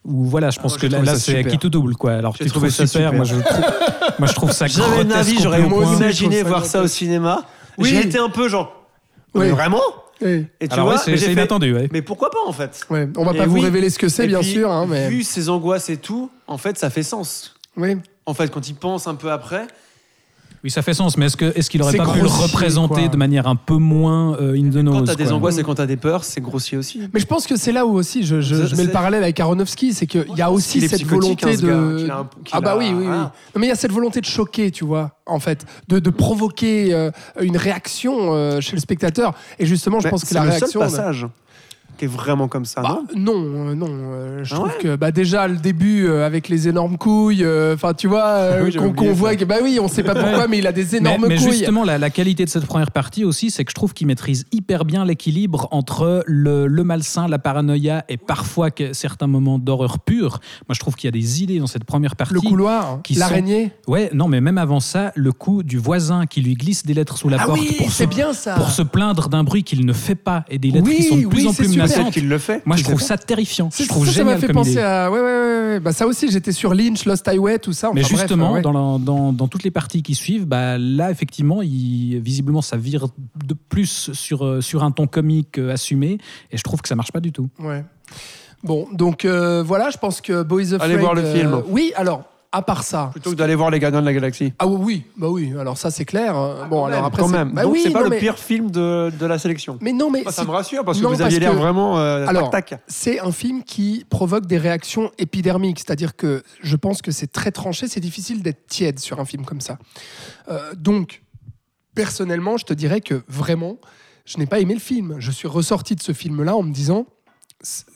où 0.04 0.24
voilà 0.24 0.50
je 0.50 0.58
pense 0.60 0.72
moi, 0.72 0.80
que 0.80 0.86
là, 0.94 1.14
c'est 1.14 1.36
super. 1.36 1.46
qui 1.52 1.58
tout 1.58 1.70
double 1.70 1.94
quoi 1.96 2.12
alors 2.12 2.36
tu 2.36 2.44
trouvé 2.46 2.68
trouves 2.68 2.76
ça 2.76 2.86
super, 2.86 3.10
super. 3.10 3.12
moi 3.14 3.24
je 3.24 3.34
trouve 3.36 3.64
moi 4.18 4.28
je 4.28 4.34
trouve 4.34 4.52
ça 4.52 4.66
grotesque 4.68 5.40
j'aurais 5.40 5.62
imaginé 5.62 6.42
voir 6.42 6.64
ça 6.66 6.82
au 6.82 6.86
cinéma. 6.86 7.44
J'ai 7.80 8.00
été 8.00 8.18
un 8.18 8.28
peu 8.28 8.48
genre. 8.48 8.74
Oui. 9.34 9.46
mais 9.46 9.50
Vraiment? 9.52 9.80
Oui. 10.20 10.46
Et 10.60 10.68
tu 10.68 10.74
alors 10.74 10.86
vois, 10.86 10.94
ouais, 10.96 11.00
c'est 11.04 11.16
fait, 11.16 11.32
inattendu 11.32 11.74
ouais. 11.74 11.88
Mais 11.92 12.02
pourquoi 12.02 12.30
pas 12.30 12.38
en 12.46 12.52
fait 12.52 12.80
Ouais, 12.90 13.08
on 13.16 13.24
va 13.24 13.32
Et 13.32 13.36
pas 13.38 13.46
vous 13.46 13.54
oui. 13.56 13.60
révéler 13.62 13.88
ce 13.90 13.98
que 13.98 14.08
c'est, 14.08 14.26
bien 14.26 14.40
puis, 14.40 14.52
sûr, 14.52 14.70
hein, 14.70 14.86
mais 14.88 15.08
Vu 15.08 15.22
ses 15.22 15.48
angoisses 15.48 15.90
et 15.90 15.96
tout, 15.96 16.30
en 16.46 16.58
fait, 16.58 16.76
ça 16.78 16.90
fait 16.90 17.02
sens. 17.02 17.54
oui. 17.76 17.96
En 18.26 18.34
fait, 18.34 18.50
quand 18.50 18.68
il 18.68 18.74
pense 18.74 19.06
un 19.06 19.14
peu 19.14 19.30
après, 19.32 19.66
Oui, 20.64 20.70
ça 20.70 20.82
fait 20.82 20.94
sens, 20.94 21.16
mais 21.16 21.26
est-ce 21.26 21.36
que 21.36 21.56
est-ce 21.56 21.70
qu'il 21.70 21.80
aurait 21.82 21.92
C'est 21.92 21.98
pas 21.98 22.12
pu 22.12 22.20
le 22.20 22.26
représenter 22.26 23.02
quoi. 23.02 23.08
de 23.08 23.16
manière 23.16 23.46
un 23.46 23.54
peu 23.56 23.76
moins 23.76 24.36
euh, 24.40 24.54
in 24.56 24.70
the 24.70 24.76
nose 24.82 24.98
Quand 24.98 25.04
t'as 25.04 25.14
des 25.14 25.24
quoi. 25.24 25.32
angoisses 25.34 25.58
et 25.58 25.62
quand 25.62 25.74
t'as 25.76 25.86
des 25.86 25.96
peurs, 25.96 26.24
c'est 26.24 26.40
grossier 26.40 26.76
aussi. 26.76 27.00
Mais 27.14 27.20
je 27.20 27.26
pense 27.26 27.46
que 27.46 27.56
c'est 27.56 27.70
là 27.72 27.86
où 27.86 27.92
aussi 27.94 28.24
je, 28.24 28.40
je- 28.40 28.74
mets 28.76 28.84
le 28.84 28.90
parallèle 28.90 29.22
avec 29.22 29.38
Aronofsky, 29.38 29.92
c'est 29.94 30.06
qu'il 30.06 30.26
y 30.36 30.42
a 30.42 30.50
aussi 30.50 30.80
qu'il 30.80 30.84
est 30.84 30.88
cette 30.88 31.04
volonté 31.04 31.46
hein, 31.46 31.50
gars, 31.50 31.56
de. 31.56 31.96
qu'il 31.98 32.10
a 32.10 32.18
un- 32.18 32.24
qu'il 32.44 32.56
ah 32.56 32.60
bah 32.60 32.72
a- 32.72 32.76
oui, 32.76 32.88
oui, 32.90 33.06
oui. 33.06 33.06
Non, 33.06 33.30
mais 33.56 33.66
il 33.66 33.68
y 33.68 33.72
a 33.72 33.76
cette 33.76 33.92
volonté 33.92 34.20
de 34.20 34.26
choquer, 34.26 34.70
tu 34.72 34.84
vois, 34.84 35.12
en 35.26 35.38
fait, 35.38 35.64
de, 35.88 35.98
de 36.00 36.10
provoquer 36.10 36.92
euh, 36.92 37.10
une 37.40 37.56
réaction 37.56 38.34
euh, 38.34 38.60
chez 38.60 38.74
le 38.74 38.80
spectateur. 38.80 39.34
Et 39.58 39.66
justement, 39.66 40.00
je 40.00 40.06
Mais 40.06 40.10
pense 40.10 40.22
que 40.22 40.28
c'est 40.28 40.34
la 40.34 40.42
le 40.44 40.50
réaction. 40.50 40.80
seul 40.80 40.90
passage 40.90 41.26
qui 41.98 42.04
est 42.04 42.08
vraiment 42.08 42.48
comme 42.48 42.64
ça, 42.64 42.80
Bah, 42.80 43.00
non? 43.16 43.34
non, 43.34 43.68
euh, 43.70 43.74
non. 43.74 43.86
euh, 43.90 44.44
je 44.44 44.54
Ah 44.54 44.56
trouve 44.56 44.68
ouais? 44.68 44.78
que 44.80 44.96
bah, 44.96 45.10
déjà 45.10 45.48
le 45.48 45.56
début 45.56 46.06
euh, 46.06 46.24
avec 46.26 46.48
les 46.48 46.68
énormes 46.68 46.96
couilles, 46.96 47.44
euh, 47.44 47.74
enfin 47.74 47.92
tu 47.94 48.06
vois, 48.06 48.24
euh, 48.26 48.62
Oui, 48.64 48.70
j'avais 48.72 48.92
qu'on 48.92 49.12
voit 49.12 49.34
que 49.36 49.44
bah 49.44 49.56
oui, 49.62 49.78
on 49.82 49.88
sait 49.88 50.02
pas 50.02 50.14
pourquoi, 50.14 50.46
mais 50.48 50.58
il 50.58 50.66
a 50.66 50.72
des 50.72 50.86
Mais, 50.92 50.98
énormes 50.98 51.26
mais 51.28 51.36
couilles. 51.36 51.52
justement, 51.52 51.84
la, 51.84 51.98
la 51.98 52.10
qualité 52.10 52.44
de 52.44 52.50
cette 52.50 52.66
première 52.66 52.90
partie 52.90 53.24
aussi, 53.24 53.50
c'est 53.50 53.64
que 53.64 53.70
je 53.70 53.74
trouve 53.74 53.92
qu'il 53.94 54.06
maîtrise 54.06 54.46
hyper 54.52 54.84
bien 54.84 55.04
l'équilibre 55.04 55.68
entre 55.72 56.22
le, 56.26 56.66
le 56.66 56.84
malsain, 56.84 57.28
la 57.28 57.38
paranoïa 57.38 58.04
et 58.08 58.16
parfois 58.16 58.70
que- 58.70 58.92
certains 58.92 59.26
moments 59.26 59.58
d'horreur 59.58 59.98
pure. 59.98 60.40
Moi, 60.68 60.74
je 60.74 60.78
trouve 60.80 60.94
qu'il 60.94 61.08
y 61.08 61.08
a 61.08 61.12
des 61.12 61.42
idées 61.42 61.58
dans 61.58 61.66
cette 61.66 61.84
première 61.84 62.14
partie. 62.16 62.34
Le 62.34 62.40
couloir, 62.40 63.00
qui 63.02 63.14
l'araignée. 63.14 63.72
Ouais, 63.86 64.10
non, 64.14 64.28
mais 64.28 64.40
même 64.40 64.58
avant 64.58 64.80
ça, 64.80 65.12
le 65.16 65.32
coup 65.32 65.62
du 65.62 65.78
voisin 65.78 66.26
qui 66.26 66.40
lui 66.42 66.54
glisse 66.54 66.84
des 66.86 66.94
lettres 66.94 67.18
sous 67.18 67.28
la 67.28 67.38
Ah 67.40 67.46
porte 67.46 67.58
oui, 67.60 67.74
pour, 67.78 67.90
se, 67.90 67.96
c'est 67.96 68.06
bien 68.06 68.32
ça. 68.32 68.54
pour 68.54 68.70
se 68.70 68.82
plaindre 68.82 69.28
d'un 69.28 69.42
bruit 69.44 69.64
qu'il 69.64 69.84
ne 69.84 69.92
fait 69.92 70.14
pas 70.14 70.44
et 70.48 70.58
des 70.58 70.70
lettres 70.70 70.86
Oui, 70.86 70.96
qui 70.96 71.02
sont 71.04 71.16
de 71.16 71.26
plus 71.26 71.38
oui, 71.42 71.48
en 71.48 71.52
plus 71.54 71.64
super. 71.72 71.87
Menaçantes. 71.96 72.12
qu'il 72.12 72.28
le 72.28 72.38
fait. 72.38 72.62
Moi, 72.66 72.76
je 72.76 72.84
trouve 72.84 73.00
ça 73.00 73.16
terrifiant. 73.18 73.68
Je 73.76 73.86
trouve 73.86 74.06
ça, 74.06 74.12
ça 74.12 74.24
m'a 74.24 74.32
génial 74.36 74.46
fait 74.48 74.52
penser 74.52 74.70
idée. 74.72 74.80
à. 74.80 75.10
Ouais, 75.10 75.18
ouais, 75.20 75.24
ouais. 75.24 75.80
Bah, 75.80 75.92
ça 75.92 76.06
aussi, 76.06 76.30
j'étais 76.30 76.52
sur 76.52 76.74
Lynch, 76.74 77.04
Lost 77.04 77.26
Highway, 77.28 77.58
tout 77.58 77.72
ça. 77.72 77.90
Mais 77.94 78.02
bref, 78.02 78.10
justement, 78.16 78.52
ouais. 78.52 78.62
dans, 78.62 78.72
la- 78.72 78.98
dans, 79.04 79.32
dans 79.32 79.48
toutes 79.48 79.62
les 79.64 79.70
parties 79.70 80.02
qui 80.02 80.14
suivent, 80.14 80.46
bah, 80.46 80.78
là, 80.78 81.10
effectivement, 81.10 81.62
il, 81.62 82.20
visiblement, 82.20 82.62
ça 82.62 82.76
vire 82.76 83.06
de 83.44 83.54
plus 83.54 84.10
sur, 84.12 84.44
euh, 84.44 84.60
sur 84.60 84.82
un 84.84 84.90
ton 84.90 85.06
comique 85.06 85.58
euh, 85.58 85.72
assumé, 85.72 86.18
et 86.50 86.56
je 86.56 86.62
trouve 86.62 86.80
que 86.82 86.88
ça 86.88 86.94
marche 86.96 87.12
pas 87.12 87.20
du 87.20 87.32
tout. 87.32 87.48
Ouais. 87.58 87.84
Bon, 88.64 88.88
donc 88.92 89.24
euh, 89.24 89.62
voilà, 89.62 89.90
je 89.90 89.98
pense 89.98 90.20
que 90.20 90.42
Boys 90.42 90.74
Afraid. 90.74 90.82
Allez 90.82 90.96
voir 90.96 91.14
le 91.14 91.22
euh, 91.22 91.34
film. 91.34 91.62
Oui, 91.68 91.92
alors, 91.94 92.24
à 92.50 92.62
part 92.62 92.82
ça. 92.82 93.10
Plutôt 93.12 93.30
que 93.30 93.34
d'aller 93.36 93.54
voir 93.54 93.70
les 93.70 93.78
Gardiens 93.78 94.00
de 94.00 94.06
la 94.06 94.12
Galaxie. 94.14 94.52
Ah 94.58 94.66
oui, 94.66 95.04
bah 95.16 95.28
oui, 95.28 95.52
alors 95.58 95.76
ça 95.76 95.90
c'est 95.90 96.04
clair. 96.06 96.34
hein. 96.34 96.66
bon, 96.70 96.86
alors 96.86 97.04
après. 97.04 97.20
quand 97.22 97.28
c'est- 97.28 97.34
même. 97.36 97.52
Bah 97.52 97.62
Donc 97.64 97.72
oui, 97.74 97.80
c'est 97.84 97.90
pas 97.90 98.02
le 98.02 98.08
mais- 98.08 98.18
pire 98.18 98.38
film 98.38 98.70
de, 98.70 99.10
de 99.18 99.26
la 99.26 99.38
sélection. 99.38 99.78
Mais 99.82 99.92
non, 99.92 100.10
mais. 100.10 100.24
Ça 100.30 100.44
me 100.44 100.50
rassure 100.50 100.84
parce 100.84 100.98
que 101.00 101.06
vous 101.06 101.20
aviez 101.22 101.38
l'air 101.40 101.52
que- 101.52 101.56
vraiment 101.56 101.98
euh, 101.98 102.26
Alors, 102.26 102.50
c'est 102.86 103.20
un 103.20 103.32
film 103.32 103.62
qui 103.64 104.06
provoque 104.08 104.46
des 104.46 104.58
réactions 104.58 105.10
épidermiques, 105.18 105.78
c'est-à-dire 105.80 106.16
que 106.16 106.42
je 106.62 106.76
pense 106.76 107.02
que 107.02 107.10
c'est 107.10 107.30
très 107.30 107.50
tranché, 107.50 107.86
c'est 107.88 108.00
difficile 108.00 108.42
d'être 108.42 108.66
tiède 108.66 108.98
sur 108.98 109.20
un 109.20 109.24
film 109.24 109.44
comme 109.44 109.60
ça. 109.60 109.78
Euh, 110.48 110.72
donc, 110.74 111.22
personnellement, 111.94 112.56
je 112.56 112.64
te 112.64 112.72
dirais 112.74 113.00
que 113.00 113.22
vraiment, 113.28 113.76
je 114.24 114.38
n'ai 114.38 114.46
pas 114.46 114.60
aimé 114.60 114.74
le 114.74 114.80
film. 114.80 115.16
Je 115.18 115.30
suis 115.30 115.48
ressorti 115.48 115.94
de 115.96 116.02
ce 116.02 116.12
film-là 116.12 116.56
en 116.56 116.62
me 116.62 116.72
disant 116.72 117.06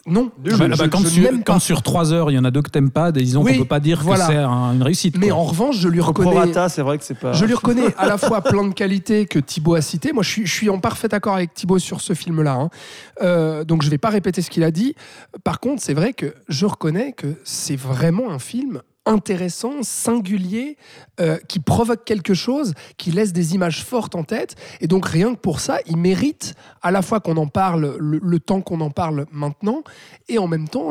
non, 0.06 0.32
Ah 0.34 0.40
bah, 0.42 0.50
je- 0.72 0.76
bah, 0.78 0.88
quand, 0.90 0.98
je 1.02 1.08
sur, 1.08 1.30
quand 1.46 1.52
pas. 1.54 1.60
sur 1.60 1.82
trois 1.82 2.12
heures, 2.12 2.32
il 2.32 2.34
y 2.34 2.38
en 2.38 2.44
a 2.44 2.50
deux 2.50 2.62
que 2.62 2.70
t'aimes 2.70 2.90
pas, 2.90 3.12
disons 3.12 3.42
Oui, 3.44 3.52
qu'on 3.52 3.58
peut 3.62 3.68
pas 3.68 3.78
dire 3.78 4.00
voilà. 4.02 4.26
que 4.26 4.32
c'est 4.32 4.38
un- 4.38 4.72
une 4.74 4.82
réussite. 4.82 5.16
Mais 5.18 5.28
quoi. 5.28 5.36
en 5.36 5.44
revanche, 5.44 5.78
je 5.78 5.86
lui 5.88 6.00
reconnais. 6.00 6.30
prorata, 6.30 6.68
c'est 6.68 6.82
vrai 6.82 6.98
que 6.98 7.04
c'est 7.04 7.14
pas. 7.18 7.32
Je 7.32 7.44
lui 7.44 7.54
reconnais 7.54 7.94
à 7.96 8.06
la 8.08 8.18
fois 8.18 8.40
plein 8.40 8.66
de 8.66 8.74
qualités 8.74 9.26
que 9.26 9.38
Thibaut 9.38 9.74
a 9.76 9.80
citées. 9.80 10.12
Moi, 10.12 10.24
je 10.24 10.28
suis, 10.30 10.46
je 10.46 10.52
suis 10.52 10.68
en 10.68 10.80
parfait 10.80 11.14
accord 11.14 11.34
avec 11.36 11.54
Thibaut 11.54 11.78
sur 11.78 12.00
ce 12.00 12.12
film-là. 12.14 12.54
hein. 12.54 12.70
Euh, 13.22 13.62
donc, 13.64 13.82
je 13.82 13.86
ne 13.86 13.92
vais 13.92 13.98
pas 13.98 14.10
répéter 14.10 14.42
ce 14.42 14.50
qu'il 14.50 14.64
a 14.64 14.72
dit. 14.72 14.94
Par 15.44 15.60
contre, 15.60 15.80
c'est 15.80 15.94
vrai 15.94 16.12
que 16.12 16.34
je 16.48 16.66
reconnais 16.66 17.12
que 17.12 17.34
c'est 17.44 17.76
vraiment 17.76 18.30
un 18.32 18.40
film 18.40 18.82
intéressant, 19.07 19.82
singulier, 19.82 20.76
euh, 21.20 21.38
qui 21.48 21.61
provoque 21.61 22.05
quelque 22.05 22.34
chose, 22.34 22.74
qui 22.96 23.11
laisse 23.11 23.32
des 23.32 23.55
images 23.55 23.84
fortes 23.84 24.14
en 24.14 24.24
tête. 24.24 24.55
Et 24.80 24.86
donc, 24.86 25.07
rien 25.07 25.34
que 25.34 25.40
pour 25.40 25.61
ça, 25.61 25.78
il 25.86 25.96
mérite 25.96 26.55
à 26.82 26.90
la 26.90 27.03
fois 27.03 27.20
qu'on 27.20 27.36
en 27.36 27.46
parle 27.46 27.96
le, 27.98 28.40
temps 28.40 28.61
qu'on 28.61 28.80
en 28.80 28.90
parle 28.90 29.26
maintenant, 29.30 29.82
et 30.28 30.38
en 30.38 30.48
même 30.48 30.68
temps 30.68 30.90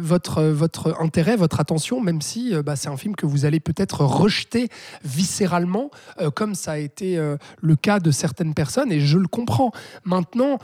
votre, 0.00 0.42
votre 0.42 1.00
intérêt, 1.00 1.36
votre 1.36 1.60
attention, 1.60 2.00
même 2.00 2.20
si 2.20 2.54
euh, 2.54 2.62
bah, 2.62 2.76
c'est 2.76 2.88
un 2.88 2.96
film 2.96 3.14
que 3.14 3.26
vous 3.26 3.44
allez 3.44 3.60
peut-être 3.60 4.04
rejeter 4.04 4.68
viscéralement, 5.04 5.90
euh, 6.20 6.30
comme 6.30 6.54
ça 6.54 6.72
a 6.72 6.78
été 6.78 7.18
le 7.60 7.76
cas 7.76 8.00
de 8.00 8.10
certaines 8.10 8.54
personnes, 8.54 8.92
et 8.92 9.00
je 9.00 9.18
le 9.18 9.28
comprends. 9.28 9.72
Maintenant, 10.04 10.58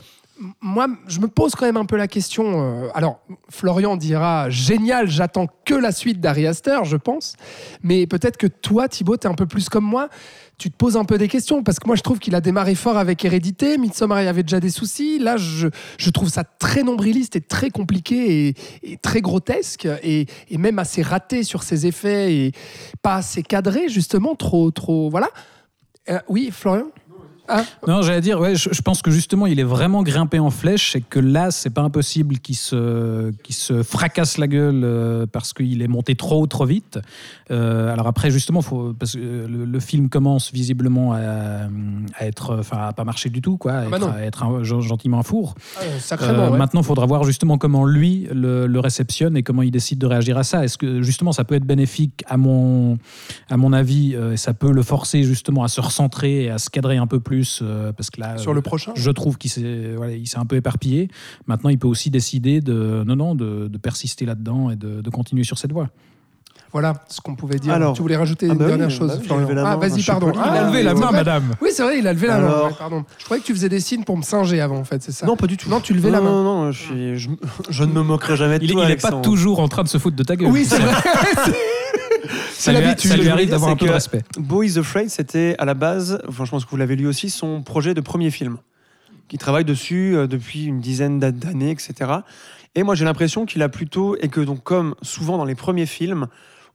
moi, 0.61 0.87
je 1.07 1.19
me 1.19 1.27
pose 1.27 1.55
quand 1.55 1.65
même 1.65 1.77
un 1.77 1.85
peu 1.85 1.95
la 1.95 2.07
question. 2.07 2.83
euh, 2.85 2.89
alors, 2.93 3.21
Florian 3.49 3.95
dira 3.95 4.49
génial, 4.49 5.07
j'attends 5.07 5.47
que 5.65 5.73
la 5.73 5.91
suite 5.91 6.19
d'Ari 6.19 6.45
Aster, 6.45 6.79
je 6.83 6.97
pense. 6.97 7.35
Mais 7.83 8.05
peut-être 8.05 8.37
que 8.37 8.47
toi, 8.47 8.87
Thibaut, 8.89 9.17
tu 9.17 9.27
es 9.27 9.29
un 9.29 9.35
peu 9.35 9.45
plus 9.45 9.69
comme 9.69 9.85
moi. 9.85 10.09
Tu 10.57 10.71
te 10.71 10.75
poses 10.77 10.95
un 10.95 11.03
peu 11.03 11.17
des 11.17 11.27
questions 11.27 11.63
parce 11.63 11.79
que 11.79 11.87
moi, 11.87 11.95
je 11.95 12.01
trouve 12.01 12.19
qu'il 12.19 12.33
a 12.35 12.41
démarré 12.41 12.75
fort 12.75 12.97
avec 12.97 13.23
Hérédité. 13.25 13.77
Midsommar, 13.77 14.21
il 14.21 14.25
y 14.25 14.27
avait 14.27 14.43
déjà 14.43 14.59
des 14.59 14.69
soucis. 14.69 15.19
Là, 15.19 15.37
je, 15.37 15.67
je 15.97 16.09
trouve 16.09 16.29
ça 16.29 16.43
très 16.43 16.83
nombriliste 16.83 17.35
et 17.35 17.41
très 17.41 17.69
compliqué 17.69 18.47
et, 18.47 18.55
et 18.83 18.97
très 18.97 19.21
grotesque 19.21 19.87
et, 20.03 20.27
et 20.49 20.57
même 20.57 20.79
assez 20.79 21.01
raté 21.01 21.43
sur 21.43 21.63
ses 21.63 21.87
effets 21.87 22.33
et 22.33 22.51
pas 23.01 23.15
assez 23.15 23.43
cadré, 23.43 23.89
justement, 23.89 24.35
trop, 24.35 24.71
trop. 24.71 25.09
Voilà. 25.09 25.29
Euh, 26.09 26.19
oui, 26.29 26.51
Florian? 26.51 26.87
Ah, 27.47 27.63
Non, 27.87 28.01
j'allais 28.01 28.21
dire, 28.21 28.39
ouais, 28.39 28.55
je, 28.55 28.69
je 28.71 28.81
pense 28.81 29.01
que 29.01 29.11
justement, 29.11 29.45
il 29.45 29.59
est 29.59 29.63
vraiment 29.63 30.01
grimpé 30.03 30.39
en 30.39 30.49
flèche 30.49 30.95
et 30.95 31.01
que 31.01 31.19
là, 31.19 31.51
c'est 31.51 31.69
pas 31.69 31.81
impossible 31.81 32.39
qu'il 32.39 32.55
se, 32.55 33.31
qu'il 33.43 33.53
se 33.55 33.83
fracasse 33.83 34.37
la 34.37 34.47
gueule 34.47 34.81
euh, 34.83 35.25
parce 35.31 35.53
qu'il 35.53 35.81
est 35.81 35.87
monté 35.87 36.15
trop 36.15 36.41
haut, 36.41 36.47
trop 36.47 36.65
vite. 36.65 36.99
Euh, 37.51 37.91
alors 37.93 38.07
après, 38.07 38.31
justement, 38.31 38.61
faut, 38.61 38.93
parce 38.97 39.13
que 39.13 39.19
euh, 39.21 39.47
le, 39.47 39.65
le 39.65 39.79
film 39.79 40.09
commence 40.09 40.51
visiblement 40.51 41.13
à, 41.13 41.67
à 42.17 42.25
être, 42.25 42.57
enfin, 42.59 42.77
à 42.87 42.93
pas 42.93 43.03
marcher 43.03 43.29
du 43.29 43.41
tout, 43.41 43.57
quoi, 43.57 43.73
à 43.73 43.85
bah 43.85 43.97
être, 43.97 44.07
non. 44.07 44.13
à 44.13 44.19
être 44.21 44.43
un- 44.43 44.63
gentiment 44.63 45.19
un 45.19 45.23
four. 45.23 45.55
sacrément. 45.99 46.33
Euh, 46.43 46.49
ouais. 46.51 46.57
Maintenant, 46.57 46.81
il 46.81 46.85
faudra 46.85 47.05
voir 47.05 47.23
justement 47.23 47.57
comment 47.57 47.85
lui 47.85 48.27
le, 48.33 48.65
le 48.67 48.79
réceptionne 48.79 49.37
et 49.37 49.43
comment 49.43 49.61
il 49.61 49.71
décide 49.71 49.99
de 49.99 50.07
réagir 50.07 50.37
à 50.37 50.43
ça. 50.43 50.63
Est-ce 50.63 50.77
que 50.77 51.01
justement 51.01 51.31
ça 51.31 51.43
peut 51.43 51.55
être 51.55 51.65
bénéfique 51.65 52.23
à 52.27 52.37
mon, 52.37 52.97
à 53.49 53.57
mon 53.57 53.73
avis 53.73 54.13
et 54.15 54.37
ça 54.37 54.53
peut 54.53 54.71
le 54.71 54.81
forcer 54.83 55.23
justement 55.23 55.63
à 55.63 55.67
se 55.67 55.81
recentrer 55.81 56.43
et 56.45 56.49
à 56.49 56.57
se 56.57 56.69
cadrer 56.69 56.97
un 56.97 57.07
peu 57.07 57.19
plus 57.19 57.34
euh, 57.61 57.91
parce 57.93 58.09
que 58.09 58.19
là, 58.21 58.37
Sur 58.37 58.53
le 58.53 58.61
prochain? 58.61 58.91
je 58.95 59.11
trouve 59.11 59.37
qu'il 59.37 59.51
s'est 59.51 59.93
voilà, 59.95 60.13
il 60.13 60.27
s'est 60.27 60.37
un 60.39 60.45
peu 60.45 60.55
éparpillé. 60.55 61.09
Maintenant, 61.47 61.69
il 61.69 61.77
peut 61.79 61.87
aussi 61.87 62.09
décider 62.09 62.61
de 62.61 63.03
non 63.05 63.15
non 63.15 63.35
de, 63.35 63.67
de 63.67 63.77
persister 63.77 64.25
là-dedans 64.25 64.69
et 64.71 64.75
de, 64.75 65.01
de 65.01 65.09
continuer 65.09 65.43
sur 65.43 65.57
cette 65.57 65.71
voie. 65.71 65.89
Voilà 66.71 66.93
ce 67.07 67.21
qu'on 67.21 67.35
pouvait 67.35 67.57
dire. 67.57 67.71
Alors- 67.73 67.93
tu 67.93 68.01
voulais 68.01 68.17
rajouter 68.17 68.47
Ah 68.49 68.53
une 68.53 68.57
bah 68.57 68.65
oui, 68.65 68.69
dernière 68.71 68.87
bah 68.89 68.93
chose, 68.93 69.19
oui, 69.21 69.27
levé 69.41 69.53
la 69.53 69.71
Ah, 69.71 69.75
vas-y, 69.77 70.03
pardon. 70.03 70.33
Ah, 70.37 70.49
Il 70.51 70.57
a 70.57 70.67
levé 70.67 70.83
la 70.83 70.93
main, 70.93 71.11
madame. 71.11 71.53
Oui, 71.61 71.69
c'est 71.71 71.83
vrai, 71.83 71.99
il 71.99 72.07
a 72.07 72.11
levé 72.11 72.27
la 72.27 72.39
main. 72.39 72.63
Ouais, 72.65 72.73
pardon. 72.77 73.05
Je 73.17 73.23
croyais 73.23 73.41
que 73.41 73.47
tu 73.47 73.53
faisais 73.53 73.69
des 73.69 73.79
signes 73.79 74.03
pour 74.03 74.17
me 74.17 74.23
singer 74.23 74.59
avant, 74.59 74.77
en 74.77 74.83
fait, 74.83 75.01
c'est 75.01 75.13
ça? 75.13 75.25
Non, 75.25 75.37
pas 75.37 75.47
du 75.47 75.55
tout. 75.55 75.69
Non, 75.69 75.79
tu 75.79 75.93
levais 75.93 76.09
la 76.11 76.19
main. 76.19 76.31
Non, 76.31 76.43
non, 76.43 76.71
je, 76.73 76.81
suis, 76.83 77.17
je, 77.17 77.29
je 77.69 77.83
ne 77.85 77.93
me 77.93 78.01
moquerai 78.01 78.35
jamais 78.35 78.59
de 78.59 78.65
Il, 78.65 78.71
toi, 78.71 78.83
il 78.85 78.91
est 78.91 79.01
pas 79.01 79.11
toujours 79.13 79.59
en 79.61 79.69
train 79.69 79.83
de 79.83 79.87
se 79.87 79.97
foutre 79.97 80.17
de 80.17 80.23
ta 80.23 80.35
gueule. 80.35 80.51
Oui, 80.51 80.65
c'est 80.65 80.79
vrai. 80.81 80.93
C'est 82.51 82.71
lui, 82.73 82.81
l'habitude. 82.81 83.11
ça 83.11 83.17
lui 83.17 83.29
arrive 83.29 83.49
d'avoir 83.49 83.71
un 83.71 83.75
peu 83.75 83.85
de 83.87 83.91
respect. 83.91 84.23
Boys 84.37 84.77
Afraid, 84.77 85.09
c'était 85.09 85.55
à 85.59 85.65
la 85.65 85.73
base, 85.73 86.21
enfin, 86.27 86.45
je 86.45 86.51
pense 86.51 86.65
que 86.65 86.69
vous 86.69 86.77
l'avez 86.77 86.95
lu 86.95 87.07
aussi, 87.07 87.29
son 87.29 87.61
projet 87.63 87.93
de 87.93 88.01
premier 88.01 88.31
film. 88.31 88.57
Qui 89.27 89.37
travaille 89.39 89.65
dessus 89.65 90.15
euh, 90.15 90.27
depuis 90.27 90.65
une 90.65 90.79
dizaine 90.79 91.17
d'a- 91.19 91.31
d'années, 91.31 91.71
etc. 91.71 92.11
Et 92.75 92.83
moi, 92.83 92.93
j'ai 92.93 93.05
l'impression 93.05 93.45
qu'il 93.47 93.63
a 93.63 93.69
plutôt, 93.69 94.15
et 94.17 94.27
que 94.29 94.39
donc, 94.41 94.61
comme 94.63 94.93
souvent 95.01 95.37
dans 95.37 95.45
les 95.45 95.55
premiers 95.55 95.87
films, 95.87 96.27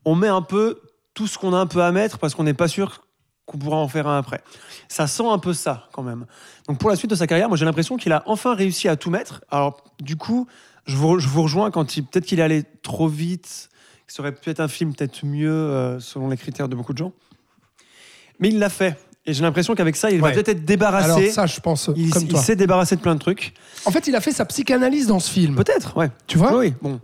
on 0.05 0.17
met 0.17 0.27
un 0.29 0.43
peu 0.43 0.81
tout 1.15 1.27
ce 1.29 1.39
qu'on 1.39 1.53
a 1.55 1.59
un 1.59 1.67
peu 1.67 1.83
à 1.83 1.93
mettre 1.93 2.19
parce 2.19 2.35
qu'on 2.35 2.43
n'est 2.45 2.55
pas 2.55 2.67
sûr 2.69 3.03
qu'on 3.47 3.59
pourra 3.59 3.77
en 3.77 3.87
faire 3.89 4.07
un 4.09 4.19
après. 4.19 4.41
Ça 4.89 5.07
sent 5.07 5.27
un 5.29 5.39
peu 5.39 5.53
ça, 5.53 5.89
quand 5.93 6.03
même. 6.03 6.27
Donc, 6.67 6.79
pour 6.79 6.91
la 6.91 6.97
suite 6.97 7.11
de 7.11 7.17
sa 7.17 7.27
carrière, 7.29 7.49
moi, 7.49 7.57
j'ai 7.57 7.65
l'impression 7.67 7.97
qu'il 7.97 8.13
a 8.13 8.23
enfin 8.27 8.55
réussi 8.55 8.89
à 8.89 8.97
tout 8.97 9.11
mettre. 9.11 9.45
Alors, 9.51 9.85
du 10.01 10.17
coup, 10.17 10.47
je 10.87 10.97
vous, 10.97 11.19
je 11.21 11.29
vous 11.29 11.43
rejoins 11.43 11.71
quand 11.71 11.97
il, 11.97 12.05
peut-être 12.05 12.25
qu'il 12.27 12.41
est 12.41 12.45
allé 12.45 12.65
trop 12.83 13.07
vite, 13.07 13.69
ça 14.13 14.23
aurait 14.23 14.33
pu 14.33 14.51
être 14.51 14.61
un 14.61 14.69
film 14.69 14.95
peut-être 14.95 15.25
mieux 15.25 15.51
euh, 15.51 16.01
selon 16.01 16.29
les 16.29 16.37
critères 16.37 16.69
de 16.69 16.75
beaucoup 16.77 16.93
de 16.93 16.99
gens. 16.99 17.13
Mais 18.39 18.49
il 18.49 18.59
l'a 18.59 18.69
fait. 18.71 18.99
Et 19.27 19.35
j'ai 19.35 19.43
l'impression 19.43 19.75
qu'avec 19.75 19.97
ça, 19.97 20.11
il 20.11 20.21
Ouais. 20.23 20.29
va 20.31 20.35
peut-être 20.35 20.49
être 20.49 20.65
débarrassé. 20.65 21.11
Alors, 21.11 21.21
ça, 21.33 21.47
je 21.47 21.61
pense, 21.61 21.91
il 21.95 22.11
comme 22.11 22.23
il 22.23 22.29
toi. 22.29 22.41
s'est 22.41 22.57
débarrassé 22.57 22.97
de 22.97 23.01
plein 23.03 23.15
de 23.15 23.21
trucs. 23.21 23.53
En 23.85 23.91
fait, 23.91 24.07
il 24.09 24.17
a 24.17 24.21
fait 24.21 24.33
sa 24.33 24.45
psychanalyse 24.47 25.07
dans 25.07 25.21
ce 25.21 25.31
film. 25.31 25.55
Peut-être, 25.57 25.97
ouais. 25.97 26.11
Tu 26.27 26.39
vois 26.39 26.57
oui, 26.57 26.73
bon. 26.81 26.99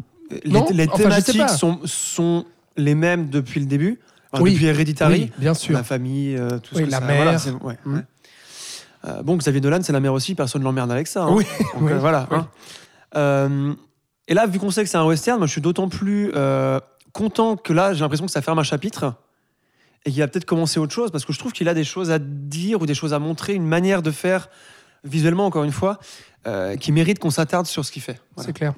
Les, 0.44 0.50
Non, 0.50 0.66
les 0.70 0.88
enfin, 0.88 1.10
je 1.10 1.20
sais 1.20 1.32
thématiques 1.32 1.56
sont, 1.58 1.78
sont 1.84 2.46
les 2.76 2.94
mêmes 2.94 3.28
depuis 3.28 3.60
le 3.60 3.66
début. 3.66 4.00
Enfin, 4.32 4.42
Oui. 4.42 4.54
Depuis 4.54 4.66
Hereditary. 4.66 5.14
Oui, 5.20 5.32
bien 5.38 5.54
sûr. 5.54 5.74
La 5.74 5.84
famille, 5.84 6.36
euh, 6.36 6.58
tout 6.58 6.74
ce 6.74 6.80
Oui, 6.80 6.86
que 6.86 6.90
la 6.90 6.98
ça- 6.98 7.04
mère. 7.04 7.22
voilà, 7.22 7.38
ouais, 7.62 7.76
Mm. 7.84 7.94
ouais. 7.94 8.00
Euh, 9.04 9.22
bon, 9.22 9.36
Xavier 9.36 9.60
Dolan, 9.60 9.78
c'est 9.82 9.92
la 9.92 10.00
mère 10.00 10.14
aussi, 10.14 10.34
personne 10.34 10.62
ne 10.62 10.64
l'emmerde 10.64 10.90
avec 10.90 11.06
ça. 11.06 11.24
hein. 11.24 11.32
Oui, 11.32 11.44
Donc, 11.78 11.90
voilà. 11.92 12.26
hein. 13.14 13.76
Et 14.28 14.34
là, 14.34 14.46
vu 14.46 14.58
qu'on 14.58 14.70
sait 14.72 14.82
que 14.82 14.90
c'est 14.90 14.96
un 14.96 15.06
western, 15.06 15.38
moi, 15.38 15.46
je 15.46 15.52
suis 15.52 15.60
d'autant 15.60 15.88
plus 15.88 16.32
content 17.16 17.56
que 17.56 17.72
là, 17.72 17.94
j'ai 17.94 18.00
l'impression 18.00 18.26
que 18.26 18.32
ça 18.32 18.42
ferme 18.42 18.58
un 18.58 18.62
chapitre 18.62 19.14
et 20.04 20.10
qu'il 20.12 20.20
va 20.20 20.28
peut-être 20.28 20.44
commencer 20.44 20.78
autre 20.78 20.92
chose 20.92 21.10
parce 21.10 21.24
que 21.24 21.32
je 21.32 21.38
trouve 21.38 21.52
qu'il 21.52 21.66
a 21.66 21.72
des 21.72 21.82
choses 21.82 22.10
à 22.10 22.18
dire 22.18 22.82
ou 22.82 22.86
des 22.86 22.94
choses 22.94 23.14
à 23.14 23.18
montrer, 23.18 23.54
une 23.54 23.66
manière 23.66 24.02
de 24.02 24.10
faire 24.10 24.50
visuellement, 25.02 25.46
encore 25.46 25.64
une 25.64 25.72
fois, 25.72 25.98
euh, 26.46 26.76
qui 26.76 26.92
mérite 26.92 27.18
qu'on 27.18 27.30
s'attarde 27.30 27.64
sur 27.64 27.86
ce 27.86 27.90
qu'il 27.90 28.02
fait. 28.02 28.20
C'est 28.36 28.52
clair. 28.52 28.74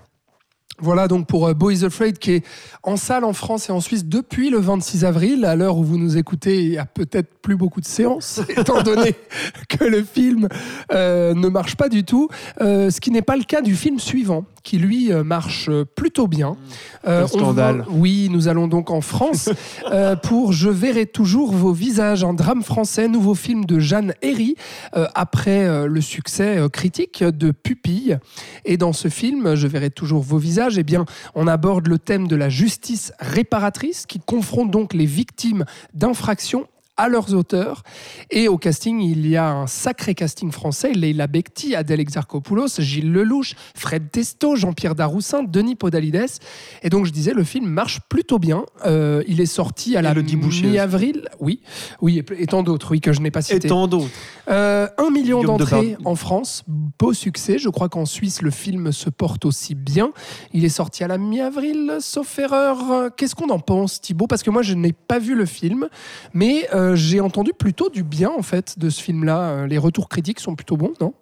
Voilà 0.81 1.09
donc 1.09 1.27
pour 1.27 1.49
euh, 1.49 1.55
Boys 1.55 1.83
Afraid 1.83 2.21
qui 2.21 2.35
est 2.35 2.47
en 2.85 2.97
salle 2.97 3.25
en 3.25 3.33
France 3.33 3.69
et 3.69 3.73
en 3.73 3.81
Suisse 3.81 4.05
depuis 4.05 4.51
le 4.51 4.59
26 4.59 5.05
avril. 5.05 5.45
À 5.45 5.57
l'heure 5.57 5.77
où 5.77 5.83
vous 5.83 5.99
nous 5.99 6.17
écoutez, 6.17 6.63
il 6.63 6.71
n'y 6.71 6.79
a 6.79 6.87
peut-être 6.87 7.41
plus 7.41 7.57
beaucoup 7.57 7.81
de 7.81 7.87
séances, 7.87 8.41
étant 8.57 8.83
donné 8.83 9.17
que 9.69 9.85
le 9.85 10.05
film 10.05 10.49
euh, 10.93 11.35
ne 11.35 11.49
marche 11.49 11.75
pas 11.75 11.89
du 11.89 12.05
tout. 12.05 12.29
Ce 12.61 13.01
qui 13.01 13.11
n'est 13.11 13.23
pas 13.23 13.37
le 13.37 13.43
cas 13.43 13.63
du 13.63 13.75
film 13.75 13.99
suivant, 13.99 14.45
qui 14.69 14.77
lui 14.77 15.11
euh, 15.11 15.25
marche 15.25 15.71
euh, 15.71 15.87
plutôt 15.87 16.27
bien. 16.29 16.59
Euh, 17.07 17.27
scandale. 17.27 17.79
va- 17.79 17.85
oui, 17.89 18.29
nous 18.31 18.49
allons 18.49 18.69
donc 18.69 18.91
en 18.91 19.01
France 19.01 19.49
euh, 19.93 20.15
pour 20.15 20.53
Je 20.53 20.69
verrai 20.69 21.07
toujours 21.07 21.53
vos 21.53 21.73
visages, 21.73 22.23
un 22.23 22.35
drame 22.35 22.63
français, 22.63 23.09
nouveau 23.09 23.35
film 23.35 23.65
de 23.65 23.79
Jeanne 23.79 24.13
Herry, 24.21 24.57
euh, 24.95 25.07
après 25.15 25.87
le 25.89 26.01
succès 26.03 26.59
critique 26.71 27.25
de 27.25 27.51
Pupille. 27.51 28.19
Et 28.67 28.77
dans 28.77 28.93
ce 28.93 29.09
film, 29.09 29.55
Je 29.55 29.67
verrai 29.67 29.89
toujours 29.89 30.23
vos 30.23 30.37
visages, 30.39 30.77
eh 30.77 30.83
bien, 30.83 31.07
on 31.35 31.47
aborde 31.47 31.87
le 31.89 31.99
thème 31.99 32.29
de 32.29 32.37
la 32.37 32.51
justice 32.51 33.13
réparatrice 33.21 34.05
qui 34.05 34.19
confronte 34.21 34.71
donc 34.71 34.93
les 34.93 35.07
victimes 35.07 35.65
d'infractions 35.95 36.67
à 36.99 37.09
leurs 37.09 37.33
auteurs. 37.33 37.83
Et 38.31 38.49
au 38.49 38.59
casting, 38.59 39.01
il 39.01 39.27
y 39.27 39.37
a 39.37 39.49
un 39.49 39.67
sacré 39.67 40.15
casting 40.15 40.51
français. 40.53 40.93
Leila 40.93 41.29
Bekti, 41.29 41.75
Adèle 41.75 42.01
Exarchopoulos, 42.01 42.81
Gilles 42.81 43.11
Lelouch, 43.11 43.55
Fred 43.75 44.11
Testo, 44.11 44.57
Jean-Pierre 44.57 44.95
Daroussin, 44.95 45.45
Denis 45.45 45.77
Podalides. 45.77 46.27
Et 46.83 46.91
donc, 46.91 47.07
je 47.07 47.13
disais, 47.13 47.33
le 47.33 47.45
film 47.45 47.67
marche 47.67 48.01
plutôt 48.09 48.39
bien. 48.39 48.65
Euh, 48.85 49.23
il 49.29 49.41
est 49.41 49.47
sorti 49.47 49.97
à 49.97 50.03
la 50.03 50.13
mi-avril. 50.15 51.29
Oui, 51.41 51.61
oui, 52.01 52.25
et 52.37 52.47
tant 52.47 52.63
d'autres, 52.63 52.91
oui, 52.91 53.01
que 53.01 53.13
je 53.13 53.21
n'ai 53.21 53.31
pas 53.31 53.41
Et 53.41 53.55
cité. 53.55 53.69
tant 53.69 53.87
d'autres. 53.87 54.09
Euh, 54.49 54.89
un 54.99 55.11
million 55.11 55.43
d'entrées 55.43 55.97
en 56.05 56.17
France, 56.17 56.65
beau 56.67 57.13
succès. 57.13 57.59
Je 57.59 57.69
crois 57.69 57.89
qu'en 57.89 58.07
Suisse, 58.07 58.43
le 58.43 58.51
film 58.51 58.91
se 58.91 59.09
porte 59.09 59.45
aussi 59.45 59.75
bien. 59.77 60.11
Il 60.53 60.65
est 60.65 60.69
sorti 60.69 61.05
à 61.05 61.09
la 61.09 61.19
mi-avril, 61.19 61.99
sauf 62.01 62.39
erreur. 62.39 63.11
Qu'est-ce 63.17 63.35
qu'on 63.37 63.51
en 63.51 63.61
pense, 63.61 64.01
Thibaut? 64.01 64.27
Parce 64.27 64.43
que 64.43 64.51
moi, 64.51 64.63
je 64.63 64.75
n'ai 64.75 64.93
pas 64.93 65.19
vu 65.21 65.35
le 65.37 65.47
film, 65.47 65.89
mais 66.35 66.69
euh, 66.75 66.88
j'ai 66.95 67.21
entendu 67.21 67.53
plutôt 67.59 67.89
du 67.91 68.03
bien, 68.03 68.31
en 68.37 68.43
fait, 68.43 68.79
de 68.79 68.91
ce 68.91 69.03
film-là. 69.03 69.41
Euh, 69.51 69.67
Les 69.67 69.79
retours 69.79 70.09
critiques 70.09 70.41
sont 70.41 70.55
plutôt 70.55 70.77
bons, 70.77 70.93
non? 71.01 71.15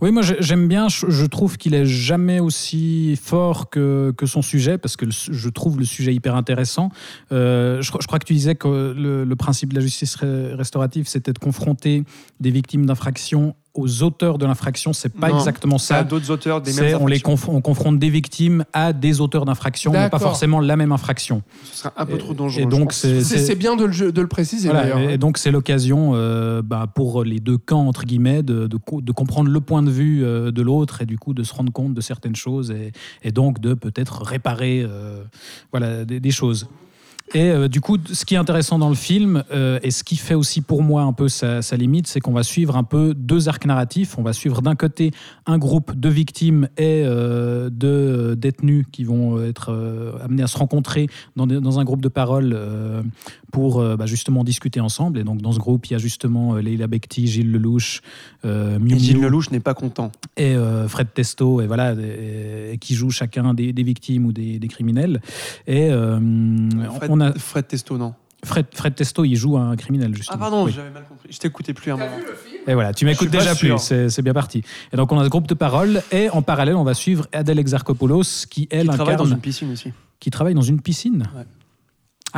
Oui, 0.00 0.12
moi 0.12 0.22
j'ai- 0.22 0.36
j'aime 0.40 0.68
bien. 0.68 0.88
Je, 0.88 1.24
trouve 1.26 1.56
qu'il 1.56 1.74
est 1.74 1.86
jamais 1.86 2.38
aussi 2.38 3.18
fort 3.20 3.68
que, 3.68 4.12
que 4.16 4.24
son 4.26 4.40
sujet 4.42 4.78
parce 4.78 4.96
que 4.96 5.06
je 5.10 5.48
trouve 5.48 5.78
le 5.78 5.84
sujet 5.84 6.14
hyper 6.14 6.36
intéressant. 6.36 6.90
Euh, 7.32 7.82
je, 7.82 7.90
crois- 7.90 8.18
que 8.20 8.24
tu 8.24 8.34
disais 8.34 8.54
que 8.54 8.94
le, 8.96 9.34
principe 9.34 9.70
de 9.70 9.74
la 9.74 9.80
justice 9.80 10.16
restaurative, 10.16 11.08
c'était 11.08 11.32
de 11.32 11.38
confronter 11.38 12.04
des 12.40 12.50
victimes 12.50 12.86
d'infraction 12.86 13.56
aux 13.78 14.02
auteurs 14.02 14.38
de 14.38 14.46
l'infraction. 14.46 14.92
C'est 14.92 15.08
pas 15.12 15.28
Non, 15.28 15.38
exactement 15.38 15.78
Ça 15.78 16.02
d'autres 16.04 16.30
auteurs 16.30 16.60
des 16.60 16.72
mêmes 16.72 16.98
on 17.00 17.06
les 17.06 17.18
conf- 17.18 17.48
on 17.48 17.60
confronte 17.60 17.98
des 17.98 18.10
victimes 18.10 18.64
à 18.72 18.92
des 18.92 19.20
auteurs 19.20 19.44
d'infraction, 19.44 19.92
mais 19.92 20.10
pas 20.10 20.18
forcément 20.28 20.60
la 20.60 20.76
même 20.76 20.92
infraction. 20.92 21.42
Ce 21.64 21.78
serait 21.78 21.90
un 21.96 22.06
peu 22.06 22.18
trop 22.18 22.34
dangereux. 22.34 22.62
Et 22.62 22.66
donc 22.66 22.92
c'est 22.92 23.54
bien 23.54 23.76
de 23.76 23.84
le, 23.84 24.12
de 24.12 24.20
le 24.20 24.26
préciser, 24.28 24.68
voilà, 24.68 25.00
et- 25.10 25.14
et 25.14 25.18
donc 25.18 25.38
c'est 25.38 25.50
l'occasion 25.50 26.12
euh, 26.14 26.62
bah, 26.62 26.86
pour 26.94 27.24
les 27.24 27.40
deux 27.40 27.58
camps 27.58 27.86
entre 27.86 28.04
guillemets 28.04 28.42
de, 28.42 28.66
de 28.66 28.76
co- 28.76 29.00
de 29.00 29.12
comprendre 29.12 29.50
le 29.50 29.60
point 29.60 29.82
de 29.82 29.90
vue 29.90 30.24
euh, 30.24 30.50
de 30.50 30.62
l'autre 30.62 31.02
et 31.02 31.06
du 31.06 31.18
coup 31.18 31.34
de 31.34 31.42
se 31.42 31.52
rendre 31.54 31.72
compte 31.72 31.94
de 31.94 32.00
certaines 32.00 32.36
choses 32.36 32.70
et, 32.70 32.92
et 33.22 33.32
donc 33.32 33.60
de 33.60 33.74
peut-être 33.74 34.22
réparer 34.22 34.82
euh, 34.82 35.22
voilà 35.72 36.04
des, 36.04 36.20
des 36.20 36.30
choses. 36.30 36.68
Et 37.34 37.50
euh, 37.50 37.68
du 37.68 37.80
coup, 37.80 37.98
ce 38.12 38.24
qui 38.24 38.34
est 38.34 38.38
intéressant 38.38 38.78
dans 38.78 38.88
le 38.88 38.94
film, 38.94 39.42
euh, 39.50 39.80
et 39.82 39.90
ce 39.90 40.04
qui 40.04 40.16
fait 40.16 40.34
aussi 40.34 40.60
pour 40.60 40.82
moi 40.82 41.02
un 41.02 41.12
peu 41.12 41.28
sa, 41.28 41.60
limite, 41.76 42.06
c'est 42.06 42.20
qu'on 42.20 42.32
va 42.32 42.42
suivre 42.42 42.76
un 42.76 42.84
peu 42.84 43.14
deux 43.14 43.48
arcs 43.48 43.66
narratifs. 43.66 44.16
On 44.16 44.22
va 44.22 44.32
suivre 44.32 44.62
d'un 44.62 44.76
côté 44.76 45.10
un 45.46 45.58
groupe 45.58 45.94
de 45.94 46.08
victimes 46.08 46.68
et 46.76 47.02
euh, 47.04 47.68
de 47.70 48.34
détenus 48.38 48.86
qui 48.92 49.04
vont 49.04 49.42
être 49.42 49.72
amenés 50.22 50.42
à 50.42 50.46
se 50.46 50.56
rencontrer 50.56 51.08
dans, 51.34 51.46
dans 51.46 51.80
un 51.80 51.84
groupe 51.84 52.00
de 52.00 52.08
parole 52.08 52.56
pour 53.56 53.80
euh, 53.80 53.96
bah, 53.96 54.04
justement 54.04 54.44
discuter 54.44 54.80
ensemble. 54.80 55.18
Et 55.18 55.24
donc 55.24 55.40
dans 55.40 55.50
ce 55.52 55.58
groupe, 55.58 55.86
il 55.86 55.92
y 55.94 55.96
a 55.96 55.98
justement 55.98 56.56
euh, 56.56 56.60
Leila 56.60 56.88
Bekti, 56.88 57.26
Gilles 57.26 57.50
Lelouch, 57.50 58.02
euh, 58.44 58.78
Miu 58.78 58.94
Et 58.96 58.98
Gilles 58.98 59.16
Miu 59.16 59.22
Lelouch 59.22 59.50
n'est 59.50 59.60
pas 59.60 59.72
content. 59.72 60.12
et 60.36 60.54
euh, 60.54 60.86
Fred 60.88 61.08
Testo, 61.14 61.62
et 61.62 61.66
voilà, 61.66 61.94
et- 61.94 62.72
et 62.74 62.76
qui 62.78 62.94
jouent 62.94 63.08
chacun 63.10 63.54
des, 63.54 63.72
des 63.72 63.82
victimes 63.82 64.26
ou 64.26 64.32
des, 64.34 64.58
des 64.58 64.68
criminels. 64.68 65.22
Et 65.66 65.88
euh, 65.90 66.18
Fred, 66.96 67.10
on 67.10 67.20
a 67.22 67.32
Fred 67.32 67.66
Testo, 67.66 67.96
non. 67.96 68.12
Fred, 68.44 68.66
Fred 68.74 68.94
Testo, 68.94 69.24
il 69.24 69.36
joue 69.36 69.56
un 69.56 69.74
criminel 69.76 70.14
justement. 70.14 70.36
Ah 70.36 70.38
pardon, 70.50 70.64
Oui. 70.66 70.72
j'avais 70.76 70.90
mal 70.90 71.04
compris. 71.08 71.28
Je 71.32 71.38
t'écoutais 71.38 71.72
plus 71.72 71.90
à 71.92 71.94
un 71.94 71.96
moment. 71.96 72.12
Et 72.66 72.74
voilà, 72.74 72.92
tu 72.92 73.06
m'écoutes 73.06 73.30
déjà 73.30 73.54
plus, 73.54 73.68
sûr. 73.68 73.80
c'est 73.80 74.10
c'est 74.10 74.20
bien 74.20 74.34
parti. 74.34 74.60
Et 74.92 74.96
donc 74.98 75.10
on 75.12 75.18
a 75.18 75.24
ce 75.24 75.30
groupe 75.30 75.46
de 75.48 75.54
parole, 75.54 76.02
et 76.12 76.28
en 76.28 76.42
parallèle, 76.42 76.76
on 76.76 76.84
va 76.84 76.92
suivre 76.92 77.26
Adèle 77.32 77.58
Exarchopoulos, 77.58 78.44
qui 78.50 78.68
elle 78.70 78.84
Il 78.84 78.88
travaille 78.88 79.16
dans 79.16 79.22
incarne, 79.24 79.36
une 79.38 79.40
piscine 79.40 79.72
aussi. 79.72 79.92
qui 80.20 80.30
travaille 80.30 80.54
dans 80.54 80.60
une 80.60 80.82
piscine. 80.82 81.22
Ouais. 81.34 81.44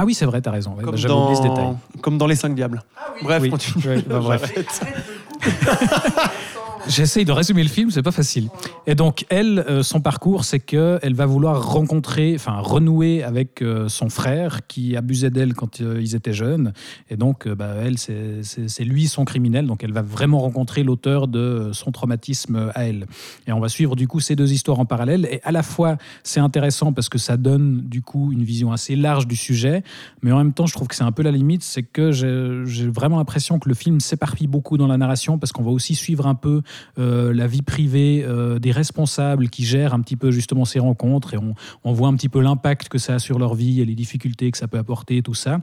Ah 0.01 0.05
oui, 0.05 0.15
c'est 0.15 0.27
vrai, 0.27 0.41
t'as 0.41 0.53
raison. 0.53 0.77
Comme, 0.81 0.95
bah, 0.95 1.13
oublié 1.13 1.35
ce 1.35 1.43
détail. 1.43 1.57
dans... 1.57 1.81
comme 2.01 2.19
dans 2.19 2.29
Les 2.29 2.37
Cinq 2.37 2.55
Diables. 2.55 2.81
Bref, 3.21 3.43
Oui. 3.43 3.51
continue. 3.51 3.85
Ouais, 3.85 4.03
bah, 4.07 4.21
bref. 4.21 4.53
J'essaye 6.89 7.27
de 7.27 7.33
résumer 7.33 7.63
le 7.63 7.69
film, 7.69 7.91
c'est 7.91 8.03
pas 8.03 8.13
facile. 8.13 8.49
Et 8.87 8.95
donc, 8.95 9.27
elle, 9.29 9.59
euh, 9.69 9.83
son 9.83 10.01
parcours, 10.01 10.45
c'est 10.45 10.59
qu'elle 10.59 11.13
va 11.15 11.27
vouloir 11.27 11.71
rencontrer, 11.71 12.33
enfin, 12.35 12.59
renouer 12.61 13.23
avec 13.23 13.61
euh, 13.61 13.89
son 13.91 14.09
frère 14.09 14.67
qui 14.67 14.97
abusait 14.97 15.29
d'elle 15.29 15.53
quand 15.53 15.83
euh, 15.83 16.01
ils 16.01 16.15
étaient 16.15 16.33
jeunes. 16.33 16.73
Et 17.11 17.17
donc, 17.19 17.47
bah, 17.47 17.75
elle, 17.85 17.99
c'est- 17.99 18.85
lui 18.85 19.07
son 19.07 19.27
criminel. 19.27 19.67
Donc, 19.67 19.85
elle 19.85 19.93
va 19.93 20.01
vraiment 20.01 20.39
rencontrer 20.39 20.83
l'auteur 20.83 21.29
de 21.29 21.71
son 21.75 21.93
traumatisme 21.93 22.71
à 22.75 22.87
elle. 22.87 23.07
Et 23.47 23.53
on 23.53 23.61
va 23.61 23.69
suivre, 23.69 23.95
du 23.95 24.09
coup, 24.09 24.21
ces 24.21 24.35
deux 24.35 24.53
histoires 24.53 24.81
en 24.81 24.87
parallèle. 24.87 25.29
Et 25.31 25.41
à 25.45 25.53
la 25.53 25.63
fois, 25.63 25.99
c'est 26.23 26.41
intéressant 26.41 26.95
parce 26.95 27.11
que 27.11 27.19
ça 27.19 27.37
donne, 27.37 27.83
du 27.83 28.01
coup, 28.01 28.33
une 28.33 28.45
vision 28.45 28.73
assez 28.73 28.97
large 28.97 29.27
du 29.27 29.37
sujet. 29.37 29.83
Mais 30.23 30.33
en 30.33 30.39
même 30.39 30.55
temps, 30.55 30.65
je 30.67 30.73
trouve 30.73 30.89
que 30.89 30.95
c'est 30.95 31.05
un 31.05 31.13
peu 31.13 31.23
la 31.23 31.33
limite. 31.33 31.63
C'est 31.63 31.83
que 31.83 32.13
j'ai 32.13 32.89
vraiment 32.89 33.19
l'impression 33.19 33.59
que 33.59 33.69
le 33.69 33.75
film 33.75 34.01
s'éparpille 34.01 34.47
beaucoup 34.47 34.79
dans 34.79 34.87
la 34.87 34.97
narration 34.97 35.39
parce 35.39 35.53
qu'on 35.53 35.63
va 35.65 35.71
aussi 35.71 35.95
suivre 35.95 36.27
un 36.27 36.35
peu 36.35 36.63
euh, 36.99 37.33
la 37.33 37.47
vie 37.47 37.63
privée 37.63 38.25
euh, 38.27 38.59
des 38.59 38.73
responsables 38.73 39.49
qui 39.49 39.65
gèrent 39.65 39.95
un 39.95 40.01
petit 40.01 40.17
peu 40.17 40.31
justement 40.31 40.65
ces 40.65 40.79
rencontres 40.79 41.35
et 41.35 41.39
on, 41.39 41.55
on 41.85 41.93
voit 41.93 42.09
un 42.09 42.15
petit 42.15 42.29
peu 42.29 42.41
l'impact 42.41 42.89
que 42.89 42.99
ça 42.99 43.15
a 43.15 43.19
sur 43.19 43.39
leur 43.39 43.55
vie 43.55 43.81
et 43.81 43.85
les 43.85 43.95
difficultés 43.95 44.51
que 44.51 44.59
ça 44.59 44.69
peut 44.69 44.79
apporter, 44.79 45.23
tout 45.23 45.35
ça. 45.35 45.61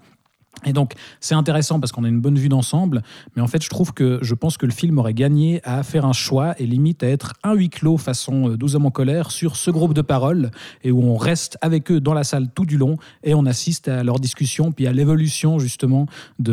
Et 0.66 0.74
donc, 0.74 0.94
c'est 1.20 1.36
intéressant 1.36 1.80
parce 1.80 1.92
qu'on 1.92 2.04
a 2.04 2.08
une 2.08 2.22
bonne 2.22 2.38
vue 2.38 2.50
d'ensemble, 2.50 3.02
mais 3.36 3.42
en 3.42 3.48
fait, 3.48 3.64
je 3.64 3.70
trouve 3.70 3.94
que 3.94 4.20
je 4.22 4.34
pense 4.34 4.58
que 4.58 4.66
le 4.66 4.72
film 4.72 4.98
aurait 5.00 5.14
gagné 5.14 5.62
à 5.64 5.84
faire 5.84 6.06
un 6.06 6.14
choix 6.14 6.56
et 6.60 6.66
limite 6.66 7.04
à 7.04 7.08
être 7.08 7.34
un 7.44 7.54
huis 7.54 7.70
clos 7.70 7.98
façon 7.98 8.50
euh, 8.52 8.58
12 8.58 8.76
hommes 8.76 8.86
en 8.88 8.92
colère 8.92 9.32
sur 9.32 9.56
ce 9.56 9.72
groupe 9.72 9.94
de 9.94 10.02
paroles 10.02 10.52
et 10.84 10.92
où 10.92 11.02
on 11.04 11.18
reste 11.18 11.58
avec 11.62 11.92
eux 11.92 12.00
dans 12.00 12.14
la 12.14 12.24
salle 12.24 12.48
tout 12.54 12.66
du 12.66 12.78
long 12.78 12.98
et 13.24 13.34
on 13.34 13.46
assiste 13.46 13.88
à 13.88 14.04
leur 14.04 14.20
discussion 14.20 14.72
puis 14.72 14.88
à 14.88 14.94
l'évolution 14.94 15.60
justement 15.60 16.08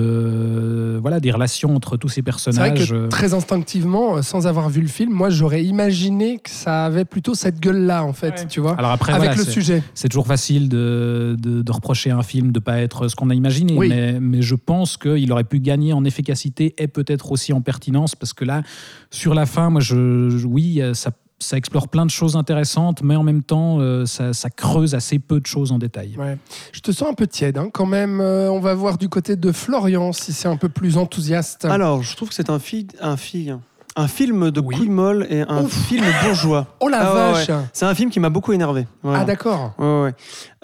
de 0.06 0.98
voilà 1.00 1.20
des 1.20 1.30
relations 1.30 1.74
entre 1.74 1.96
tous 1.96 2.08
ces 2.08 2.14
C'est 2.16 2.20
vrai 2.22 2.72
personnages. 2.74 2.90
que 2.90 3.08
très 3.08 3.34
instinctivement, 3.34 4.16
euh, 4.16 4.22
sans 4.22 4.46
avoir 4.46 4.68
vu 4.68 4.80
le 4.80 4.88
film, 4.88 5.12
moi 5.12 5.30
j'aurais 5.30 5.64
imaginé 5.64 6.38
que 6.38 6.50
ça 6.50 6.84
avait 6.86 7.04
plutôt 7.04 7.34
cette 7.34 7.60
gueule-là, 7.60 8.04
en 8.04 8.12
fait, 8.12 8.46
tu 8.48 8.60
vois, 8.60 8.74
Alors 8.78 8.90
après, 8.90 9.12
avec 9.12 9.30
voilà, 9.30 9.42
le 9.42 9.50
sujet. 9.50 9.82
C'est 9.94 10.08
toujours 10.08 10.26
facile 10.26 10.68
de, 10.68 11.36
de- 11.38 11.62
de 11.62 11.72
reprocher 11.72 12.10
à 12.10 12.16
un 12.16 12.22
film 12.22 12.48
de 12.52 12.58
ne 12.58 12.64
pas 12.64 12.78
être 12.80 13.08
ce 13.08 13.16
qu'on 13.16 13.30
a 13.30 13.34
imaginé, 13.34 13.74
Oui. 13.76 13.88
mais, 13.88 14.01
mais 14.20 14.42
je 14.42 14.54
pense 14.54 14.96
qu'il 14.96 15.30
aurait 15.32 15.44
pu 15.44 15.60
gagner 15.60 15.92
en 15.92 16.04
efficacité 16.04 16.74
et 16.78 16.88
peut-être 16.88 17.32
aussi 17.32 17.52
en 17.52 17.60
pertinence, 17.60 18.14
parce 18.14 18.32
que 18.32 18.44
là, 18.44 18.62
sur 19.10 19.34
la 19.34 19.46
fin, 19.46 19.70
moi, 19.70 19.80
je, 19.80 20.28
je- 20.30 20.46
oui, 20.46 20.80
euh, 20.80 20.94
ça, 20.94 21.10
ça 21.38 21.56
explore 21.56 21.88
plein 21.88 22.06
de 22.06 22.10
choses 22.10 22.36
intéressantes, 22.36 23.02
mais 23.02 23.16
en 23.16 23.22
même 23.24 23.42
temps, 23.42 23.78
euh, 23.80 24.06
ça, 24.06 24.32
ça 24.32 24.48
creuse 24.48 24.94
assez 24.94 25.18
peu 25.18 25.40
de 25.40 25.46
choses 25.46 25.72
en 25.72 25.78
détail. 25.78 26.14
Ouais. 26.16 26.38
Je 26.72 26.80
te 26.80 26.92
sens 26.92 27.08
un 27.10 27.14
peu 27.14 27.26
tiède, 27.26 27.58
hein, 27.58 27.68
quand 27.72 27.86
même. 27.86 28.20
Euh, 28.20 28.48
on 28.50 28.60
va 28.60 28.74
voir 28.74 28.96
du 28.96 29.08
côté 29.08 29.34
de 29.34 29.50
Florian 29.52 30.12
si 30.12 30.32
c'est 30.32 30.46
un 30.48 30.56
peu 30.56 30.68
plus 30.68 30.96
enthousiaste. 30.98 31.64
Alors, 31.64 32.02
je 32.02 32.14
trouve 32.16 32.28
que 32.28 32.34
c'est 32.36 32.48
un, 32.50 32.60
fi- 32.60 32.86
un, 33.00 33.16
fi- 33.16 33.50
un 33.96 34.06
film 34.08 34.52
de 34.52 34.60
Oui. 34.60 34.76
couilles 34.76 34.88
molles 34.88 35.26
et 35.30 35.40
un 35.42 35.64
Ouf. 35.64 35.72
film 35.88 36.04
bourgeois. 36.24 36.76
oh 36.80 36.88
la 36.88 37.00
Ah 37.00 37.14
ouais, 37.32 37.32
vache 37.46 37.50
C'est 37.72 37.86
un 37.86 37.94
film 37.96 38.10
qui 38.10 38.20
m'a 38.20 38.30
beaucoup 38.30 38.52
énervé. 38.52 38.86
Voilà. 39.02 39.20
Ah 39.20 39.24
d'accord. 39.24 39.74
Ouais, 39.78 39.84
ouais, 39.84 40.02
ouais. 40.04 40.14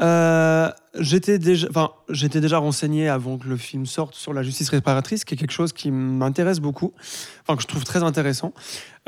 Euh, 0.01 0.71
j'étais 1.01 1.39
déjà, 1.39 2.59
renseigné 2.59 3.09
avant 3.09 3.39
que 3.39 3.49
le 3.49 3.57
film 3.57 3.87
sorte 3.87 4.15
sur 4.15 4.33
la 4.33 4.43
justice 4.43 4.69
réparatrice, 4.71 5.25
qui 5.25 5.35
est 5.35 5.37
quelque 5.37 5.53
chose 5.53 5.73
qui 5.73 5.91
m'intéresse 5.91 6.61
beaucoup, 6.61 6.93
enfin 7.43 7.57
que 7.57 7.63
je 7.63 7.69
trouve 7.69 7.85
très 7.85 8.03
intéressant. 8.03 8.53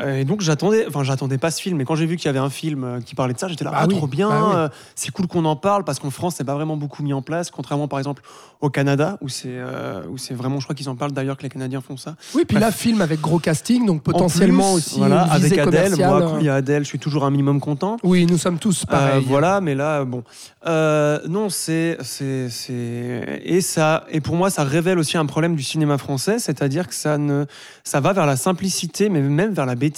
Et 0.07 0.25
donc 0.25 0.41
j'attendais, 0.41 0.87
enfin 0.89 1.03
j'attendais 1.03 1.39
pas 1.39 1.51
ce 1.51 1.61
film, 1.61 1.77
mais 1.79 1.85
quand 1.85 1.95
j'ai 1.95 2.07
vu 2.07 2.17
qu'il 2.17 2.27
y 2.27 2.29
avait 2.29 2.39
un 2.39 2.51
film 2.51 2.85
euh, 2.85 3.01
qui 3.01 3.15
parlait 3.15 3.35
de 3.35 3.39
ça, 3.39 3.49
j'étais 3.49 3.65
là, 3.65 3.71
Bah 3.71 3.79
ah 3.83 3.87
oui, 3.89 3.97
trop 3.97 4.07
bien, 4.07 4.29
bah 4.29 4.45
oui. 4.49 4.53
euh, 4.57 4.69
c'est 4.95 5.11
cool 5.11 5.27
qu'on 5.27 5.45
en 5.45 5.57
parle 5.57 5.85
parce 5.85 5.99
qu'en 5.99 6.11
France 6.11 6.35
c'est 6.39 6.45
pas 6.45 6.55
vraiment 6.55 6.77
beaucoup 6.77 7.03
mis 7.03 7.13
en 7.13 7.23
place, 7.23 7.51
contrairement 7.51 7.89
par 7.89 7.99
exemple 7.99 8.23
au 8.61 8.69
Canada 8.71 9.17
où 9.21 9.29
c'est, 9.29 9.49
euh, 9.49 10.03
où 10.11 10.19
c'est 10.19 10.35
vraiment, 10.35 10.59
je 10.61 10.65
crois 10.65 10.75
qu'ils 10.75 10.89
en 10.89 10.97
parlent 10.97 11.13
d'ailleurs 11.13 11.37
que 11.37 11.43
les 11.43 11.49
Canadiens 11.49 11.81
font 11.81 11.97
ça. 11.97 12.17
Oui, 12.35 12.45
puis 12.47 12.57
Bref. 12.57 12.69
là, 12.69 12.73
film 12.73 13.01
avec 13.01 13.21
gros 13.21 13.39
casting, 13.39 13.87
donc 13.87 13.97
En 13.97 14.13
potentiellement 14.13 14.73
plus, 14.75 14.79
aussi 14.79 14.99
voilà, 14.99 15.25
une 15.27 15.31
avec 15.33 15.59
Adèle, 15.59 15.97
moi 15.97 16.21
quand 16.23 16.39
il 16.39 16.45
y 16.47 16.49
a 16.49 16.55
Adèle, 16.57 16.83
je 16.85 16.89
suis 16.89 16.99
toujours 16.99 17.25
un 17.25 17.31
minimum 17.31 17.61
content. 17.61 17.97
Oui, 18.03 18.27
nous 18.27 18.39
sommes 18.39 18.59
tous 18.59 18.83
Euh, 18.83 18.91
pareils. 18.91 19.25
voilà, 19.27 19.61
mais 19.61 19.75
là, 19.75 20.05
bon. 20.05 20.23
Non, 20.67 21.49
c'est 21.49 21.71
c'est, 21.71 21.97
c'est, 22.03 22.49
c'est, 22.51 23.41
et 23.45 23.61
ça, 23.61 24.05
et 24.11 24.21
pour 24.21 24.37
moi, 24.37 24.51
ça 24.51 24.65
révèle 24.65 24.99
aussi 24.99 25.17
un 25.17 25.27
problème 25.27 25.57
du 25.57 25.63
cinéma 25.63 25.99
français, 25.99 26.39
c'est-à-dire 26.39 26.89
que 26.89 26.95
ça 26.95 27.17
ne, 27.19 27.45
ça 27.85 28.01
va 28.01 28.13
vers 28.13 28.27
la 28.27 28.37
simplicité, 28.37 29.09
mais 29.09 29.21
même 29.23 29.53
vers 29.53 29.67
la 29.67 29.75
bêtise. 29.75 29.90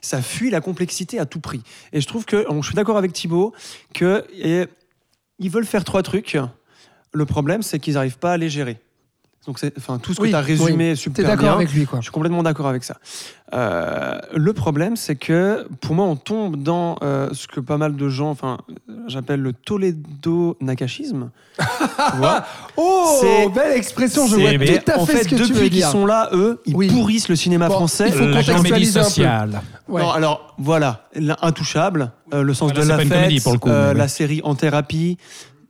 Ça 0.00 0.22
fuit 0.22 0.50
la 0.50 0.60
complexité 0.60 1.18
à 1.18 1.26
tout 1.26 1.40
prix. 1.40 1.62
Et 1.92 2.00
je 2.00 2.06
trouve 2.06 2.24
que, 2.24 2.44
je 2.50 2.66
suis 2.66 2.74
d'accord 2.74 2.98
avec 2.98 3.12
Thibaut, 3.12 3.52
que 3.94 4.24
et, 4.32 4.66
ils 5.38 5.50
veulent 5.50 5.66
faire 5.66 5.84
trois 5.84 6.02
trucs. 6.02 6.36
Le 7.12 7.26
problème, 7.26 7.62
c'est 7.62 7.78
qu'ils 7.78 7.94
n'arrivent 7.94 8.18
pas 8.18 8.32
à 8.32 8.36
les 8.36 8.50
gérer. 8.50 8.78
Donc, 9.46 9.58
enfin, 9.78 9.96
tout 9.98 10.12
ce 10.12 10.20
que 10.20 10.26
tu 10.26 10.34
as 10.34 10.40
résumé 10.42 10.90
oui. 10.90 10.96
super 10.96 11.24
d'accord 11.24 11.44
bien. 11.44 11.52
avec 11.54 11.72
lui, 11.72 11.86
quoi. 11.86 12.00
Je 12.00 12.02
suis 12.02 12.12
complètement 12.12 12.42
d'accord 12.42 12.66
avec 12.66 12.84
ça. 12.84 12.98
Euh, 13.54 14.18
le 14.34 14.52
problème, 14.52 14.94
c'est 14.94 15.16
que 15.16 15.66
pour 15.80 15.94
moi, 15.94 16.04
on 16.04 16.16
tombe 16.16 16.62
dans 16.62 16.96
euh, 17.02 17.30
ce 17.32 17.46
que 17.46 17.60
pas 17.60 17.78
mal 17.78 17.96
de 17.96 18.08
gens, 18.10 18.28
enfin, 18.28 18.58
j'appelle 19.06 19.40
le 19.40 19.54
Toledo 19.54 20.58
nakashisme. 20.60 21.30
tu 21.58 22.16
vois 22.18 22.44
Oh, 22.76 23.16
C'est- 23.22 23.48
belle 23.48 23.74
expression, 23.74 24.26
je 24.26 24.36
vois 24.36 24.52
mais 24.58 24.80
tout 24.80 24.90
à 24.90 24.98
en 24.98 25.06
fait, 25.06 25.12
fait, 25.18 25.24
ce 25.24 25.28
que 25.28 25.36
tu 25.36 25.42
veux 25.44 25.48
depuis 25.48 25.60
qu'ils 25.70 25.78
dire. 25.78 25.88
sont 25.90 26.04
là, 26.04 26.28
eux, 26.34 26.60
ils 26.66 26.76
Oui. 26.76 26.88
pourrissent 26.88 27.28
le 27.30 27.36
cinéma 27.36 27.68
Bon, 27.68 27.74
français. 27.76 28.08
il 28.08 28.12
faut 28.12 28.26
La 28.26 28.42
comédie 28.44 28.52
contextualiser 28.52 28.98
un 28.98 29.02
peu. 29.02 29.08
sociale. 29.08 29.62
Ouais. 29.88 30.02
Non, 30.02 30.10
alors 30.10 30.54
voilà, 30.58 31.08
l'intouchable, 31.14 32.12
euh, 32.34 32.42
le 32.42 32.52
sens 32.52 32.70
Voilà, 32.72 32.84
de 32.84 32.88
la 32.90 32.98
fête, 32.98 33.08
comédie 33.08 33.40
pour 33.40 33.52
le 33.54 33.58
coup, 33.58 33.70
euh, 33.70 33.86
mais 33.88 33.92
oui. 33.94 33.98
la 33.98 34.08
série 34.08 34.40
En 34.44 34.54
thérapie. 34.56 35.16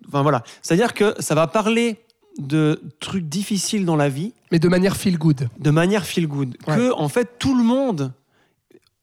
Enfin 0.09 0.23
voilà, 0.23 0.43
c'est-à-dire 0.63 0.95
que 0.95 1.15
ça 1.21 1.37
va 1.37 1.47
parler 1.47 2.01
de 2.39 2.81
trucs 3.01 3.29
difficiles 3.29 3.85
dans 3.85 3.97
la 3.97 4.09
vie 4.09 4.33
Mais 4.53 4.59
de 4.59 4.69
manière 4.69 4.97
feel 4.97 5.19
good. 5.19 5.49
de 5.59 5.71
manière 5.71 6.05
feel 6.07 6.27
good. 6.27 6.57
Ouais. 6.67 6.77
Que 6.77 6.93
en 6.93 7.09
fait 7.09 7.29
tout 7.39 7.57
le 7.57 7.65
monde 7.65 8.13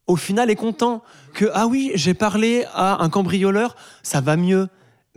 au 0.06 0.16
final 0.16 0.50
est 0.50 0.56
content. 0.56 1.02
Que 1.34 1.46
ah 1.52 1.66
oui, 1.66 1.90
j'ai 1.94 2.14
parlé 2.14 2.64
à 2.74 3.02
un 3.02 3.08
cambrioleur, 3.10 3.76
ça 4.02 4.20
va 4.20 4.36
mieux. 4.36 4.68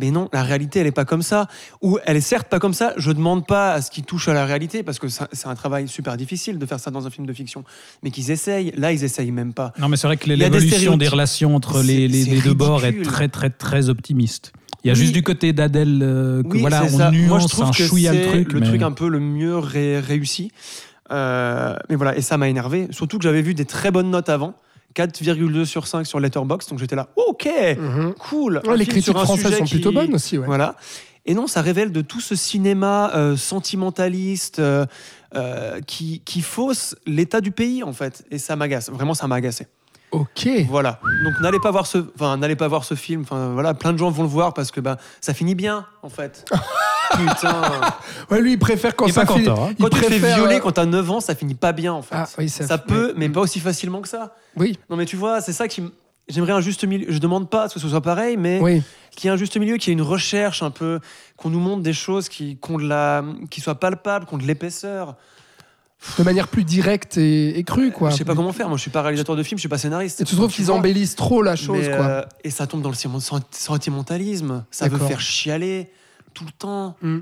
Mais 0.02 0.12
non, 0.12 0.30
la 0.32 0.44
réalité, 0.44 0.80
elle 0.80 0.88
est 0.88 0.92
pas 0.94 1.04
comme 1.04 1.22
ça. 1.22 1.48
Ou 1.82 2.00
elle 2.06 2.16
est 2.16 2.22
certes 2.22 2.48
pas 2.48 2.58
comme 2.60 2.74
ça. 2.74 2.94
Je 2.96 3.12
demande 3.12 3.46
pas 3.46 3.74
à 3.74 3.82
ce 3.82 3.92
qui 3.92 4.02
touche 4.02 4.30
à 4.30 4.34
la 4.34 4.46
réalité 4.46 4.82
parce 4.82 4.98
que 4.98 5.08
c'est 5.10 5.46
un 5.48 5.56
travail 5.56 5.90
super 5.90 6.16
difficile 6.16 6.58
de 6.58 6.66
faire 6.66 6.80
ça 6.80 6.90
dans 6.90 7.06
un 7.06 7.10
film 7.10 7.28
de 7.28 7.34
fiction. 7.34 7.66
Mais 8.02 8.10
qu'ils 8.10 8.32
essayent. 8.32 8.72
Là, 8.78 8.94
ils 8.94 9.04
essayent 9.04 9.32
même 9.32 9.54
pas. 9.54 9.74
Non, 9.78 9.90
mais 9.90 9.98
c'est 9.98 10.08
vrai 10.08 10.16
que 10.16 10.26
des 10.26 10.38
l'évolution 10.38 10.70
des, 10.70 10.78
stéréotypes. 10.78 11.12
relations 11.12 11.56
entre 11.56 11.82
les, 11.84 12.08
les- 12.08 12.24
les 12.24 12.42
deux 12.42 12.54
bords 12.54 12.86
est 12.86 13.02
très, 13.04 13.28
très, 13.28 13.50
très 13.50 13.90
optimiste. 13.90 14.54
Il 14.84 14.88
y 14.88 14.92
a 14.92 14.94
Oui. 14.94 15.00
juste 15.00 15.14
du 15.14 15.24
côté 15.24 15.52
d'Adèle 15.54 16.00
euh, 16.02 16.42
que 16.44 16.48
Oui, 16.54 16.62
voilà, 16.62 16.84
on 16.86 16.98
ça. 16.98 17.12
nuance 17.12 17.28
Moi, 17.30 17.40
je 17.40 17.48
trouve 17.48 17.66
un 17.66 17.72
que 17.72 17.84
chouïa 17.84 18.14
le 18.14 18.18
c'est 18.24 18.28
truc. 18.30 18.54
le 18.54 18.60
mais- 18.62 18.66
truc 18.68 18.82
un 18.82 18.92
peu 18.92 19.08
le 19.10 19.20
mieux 19.20 19.58
ré- 19.58 20.00
réussi. 20.00 20.52
Euh, 21.12 21.76
mais 21.90 21.96
voilà, 21.96 22.16
et 22.18 22.22
ça 22.22 22.38
m'a 22.38 22.48
énervé. 22.50 22.88
Surtout 22.92 23.18
que 23.18 23.24
j'avais 23.24 23.42
vu 23.42 23.54
des 23.54 23.66
très 23.66 23.92
bonnes 23.92 24.10
notes 24.10 24.30
avant. 24.30 24.54
4,2 24.96 25.66
sur 25.66 25.86
5 25.88 26.06
sur 26.08 26.20
Letterboxd. 26.20 26.70
Donc 26.70 26.80
j'étais 26.80 26.96
là, 26.96 27.10
ok, 27.16 27.48
Mhm. 27.78 28.14
cool. 28.20 28.62
Ouais, 28.66 28.78
les 28.78 28.86
critiques 28.86 29.18
françaises 29.18 29.58
sont 29.58 29.64
qui- 29.66 29.76
plutôt 29.76 29.92
bonnes 29.92 30.14
aussi. 30.16 30.38
Ouais. 30.38 30.46
Voilà. 30.46 30.76
Et 31.26 31.34
non, 31.34 31.46
ça 31.48 31.62
révèle 31.62 31.92
de 31.92 32.02
tout 32.02 32.22
ce 32.22 32.36
cinéma 32.36 33.12
euh, 33.14 33.36
sentimentaliste 33.36 34.60
euh, 34.60 34.86
euh, 35.36 35.80
qui, 35.86 36.22
qui 36.26 36.42
fausse 36.42 36.96
l'état 37.06 37.40
du 37.42 37.52
pays, 37.52 37.84
en 37.84 37.94
fait. 37.94 38.24
Et 38.32 38.38
ça 38.40 38.56
m'agace. 38.56 38.90
Vraiment, 38.90 39.14
ça 39.14 39.28
m'a 39.28 39.36
agacé. 39.36 39.68
Ok. 40.12 40.48
Voilà. 40.68 41.00
Donc 41.24 41.40
n'allez 41.42 41.60
pas 41.60 41.72
voir 41.72 41.86
ce, 41.86 42.00
enfin 42.16 42.38
n'allez 42.38 42.56
pas 42.56 42.68
voir 42.68 42.84
ce 42.84 42.96
film. 42.96 43.22
Enfin 43.22 43.50
voilà, 43.54 43.74
plein 43.74 43.94
de 43.94 43.98
gens 43.98 44.10
vont 44.10 44.24
le 44.24 44.30
voir 44.30 44.54
parce 44.54 44.72
que 44.72 44.80
ben 44.80 44.98
ça 45.22 45.34
finit 45.34 45.56
bien, 45.56 45.86
en 46.04 46.10
fait. 46.10 46.46
Putain. 47.12 47.62
Ouais, 48.30 48.40
lui, 48.42 48.54
il 48.54 48.60
préfère 48.60 48.96
quand 48.96 49.06
Il 49.06 49.10
est 49.10 49.14
ça 49.14 49.26
pas 49.26 49.34
finit. 49.34 49.46
content, 49.46 49.66
hein. 49.68 49.74
il 49.78 49.84
Quand 49.84 49.90
tu 49.90 49.96
te 49.98 50.06
fais 50.06 50.20
préfère, 50.20 50.36
violer 50.38 50.56
euh, 50.56 50.60
quand 50.60 50.72
t'as 50.74 50.86
9 50.86 51.10
ans, 51.12 51.20
ça 51.20 51.34
finit 51.36 51.56
pas 51.56 51.72
bien 51.72 51.94
en 51.94 52.02
fait. 52.02 52.16
Ah, 52.16 52.28
oui, 52.38 52.50
ça- 52.50 52.68
ça 52.68 52.78
peut, 52.78 53.14
mais 53.18 53.30
pas 53.30 53.40
aussi 53.42 53.60
facilement 53.60 54.02
que 54.02 54.08
ça. 54.08 54.36
Oui, 54.56 54.78
Non 54.90 54.96
mais 54.98 55.06
tu 55.06 55.16
vois, 55.16 55.42
c'est 55.42 55.54
ça 55.54 55.68
qui 55.68 55.82
m- 55.82 55.92
J'aimerais 56.28 56.52
un 56.54 56.62
juste 56.62 56.84
milieu. 56.84 57.08
Je 57.12 57.18
demande 57.18 57.50
pas 57.50 57.68
que 57.70 57.80
ce 57.80 57.90
soit 57.90 58.02
pareil, 58.02 58.38
mais 58.38 58.60
oui. 58.62 58.84
qu'il 59.16 59.26
y 59.26 59.28
ait 59.30 59.34
un 59.34 59.38
juste 59.38 59.58
milieu, 59.58 59.78
qu'il 59.78 59.90
y 59.90 59.92
ait 59.92 59.98
une 59.98 60.04
recherche 60.06 60.62
un 60.62 60.70
peu, 60.70 61.00
qu'on 61.38 61.50
nous 61.50 61.60
montre 61.60 61.82
des 61.82 61.94
choses 61.94 62.30
qui, 62.30 62.60
ont 62.70 62.78
de 62.78 62.88
la, 62.88 63.24
qui 63.50 63.62
soient 63.62 63.74
palpables, 63.80 64.28
qui 64.28 64.36
ont 64.36 64.38
de 64.38 64.44
l'épaisseur. 64.46 65.16
De 66.18 66.24
manière 66.24 66.48
plus 66.48 66.64
directe 66.64 67.18
et, 67.18 67.60
et 67.60 67.64
crue, 67.64 67.92
quoi. 67.92 68.10
Je 68.10 68.16
sais 68.16 68.26
pas 68.26 68.36
comment 68.36 68.54
faire. 68.54 68.70
Moi, 68.70 68.78
je 68.78 68.82
suis 68.82 68.92
pas 68.92 69.02
réalisateur 69.02 69.36
de 69.36 69.44
film, 69.44 69.58
je 69.58 69.62
suis 69.62 69.70
pas 69.70 69.78
scénariste. 69.78 70.22
Et 70.22 70.24
tu 70.24 70.36
trouves 70.36 70.52
qu'ils 70.52 70.72
embellissent 70.72 71.16
trop 71.16 71.42
la 71.42 71.56
chose, 71.58 71.88
Mais, 71.88 71.96
quoi. 71.96 72.06
euh, 72.06 72.26
et 72.44 72.50
ça 72.52 72.68
tombe 72.68 72.82
dans 72.82 72.90
le 72.90 72.96
senti- 72.96 73.46
sentimentalisme. 73.52 74.66
Ça 74.72 74.88
veut 74.88 74.98
faire 74.98 75.20
chialer 75.20 75.92
tout 76.34 76.46
le 76.46 76.52
temps. 76.52 76.96
Mm. 77.02 77.20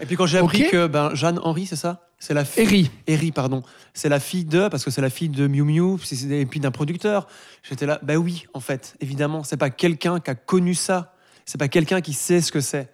Et 0.00 0.06
puis 0.06 0.16
quand 0.16 0.26
j'ai 0.26 0.38
appris 0.38 0.68
que 0.68 0.86
ben, 0.86 1.14
Jeanne 1.14 1.40
Henry, 1.42 1.64
c'est 1.66 1.76
ça? 1.76 2.02
C'est 2.18 2.34
la 2.34 2.44
fille. 2.44 2.90
Eri, 3.06 3.32
pardon. 3.32 3.62
C'est 3.94 4.08
la 4.08 4.20
fille 4.20 4.44
de, 4.44 4.68
parce 4.68 4.84
que 4.84 4.90
c'est 4.90 5.00
la 5.02 5.10
fille 5.10 5.28
de 5.28 5.46
Miu 5.46 5.62
Miu, 5.62 5.96
et 6.30 6.46
puis 6.46 6.60
d'un 6.60 6.70
producteur. 6.70 7.26
J'étais 7.62 7.86
là, 7.86 7.98
bah 8.02 8.16
oui, 8.16 8.46
en 8.54 8.60
fait, 8.60 8.94
évidemment, 9.00 9.42
c'est 9.42 9.56
pas 9.56 9.70
quelqu'un 9.70 10.20
qui 10.20 10.30
a 10.30 10.34
connu 10.34 10.74
ça. 10.74 11.14
C'est 11.44 11.58
pas 11.58 11.68
quelqu'un 11.68 12.00
qui 12.00 12.12
sait 12.12 12.40
ce 12.40 12.52
que 12.52 12.60
c'est 12.60 12.90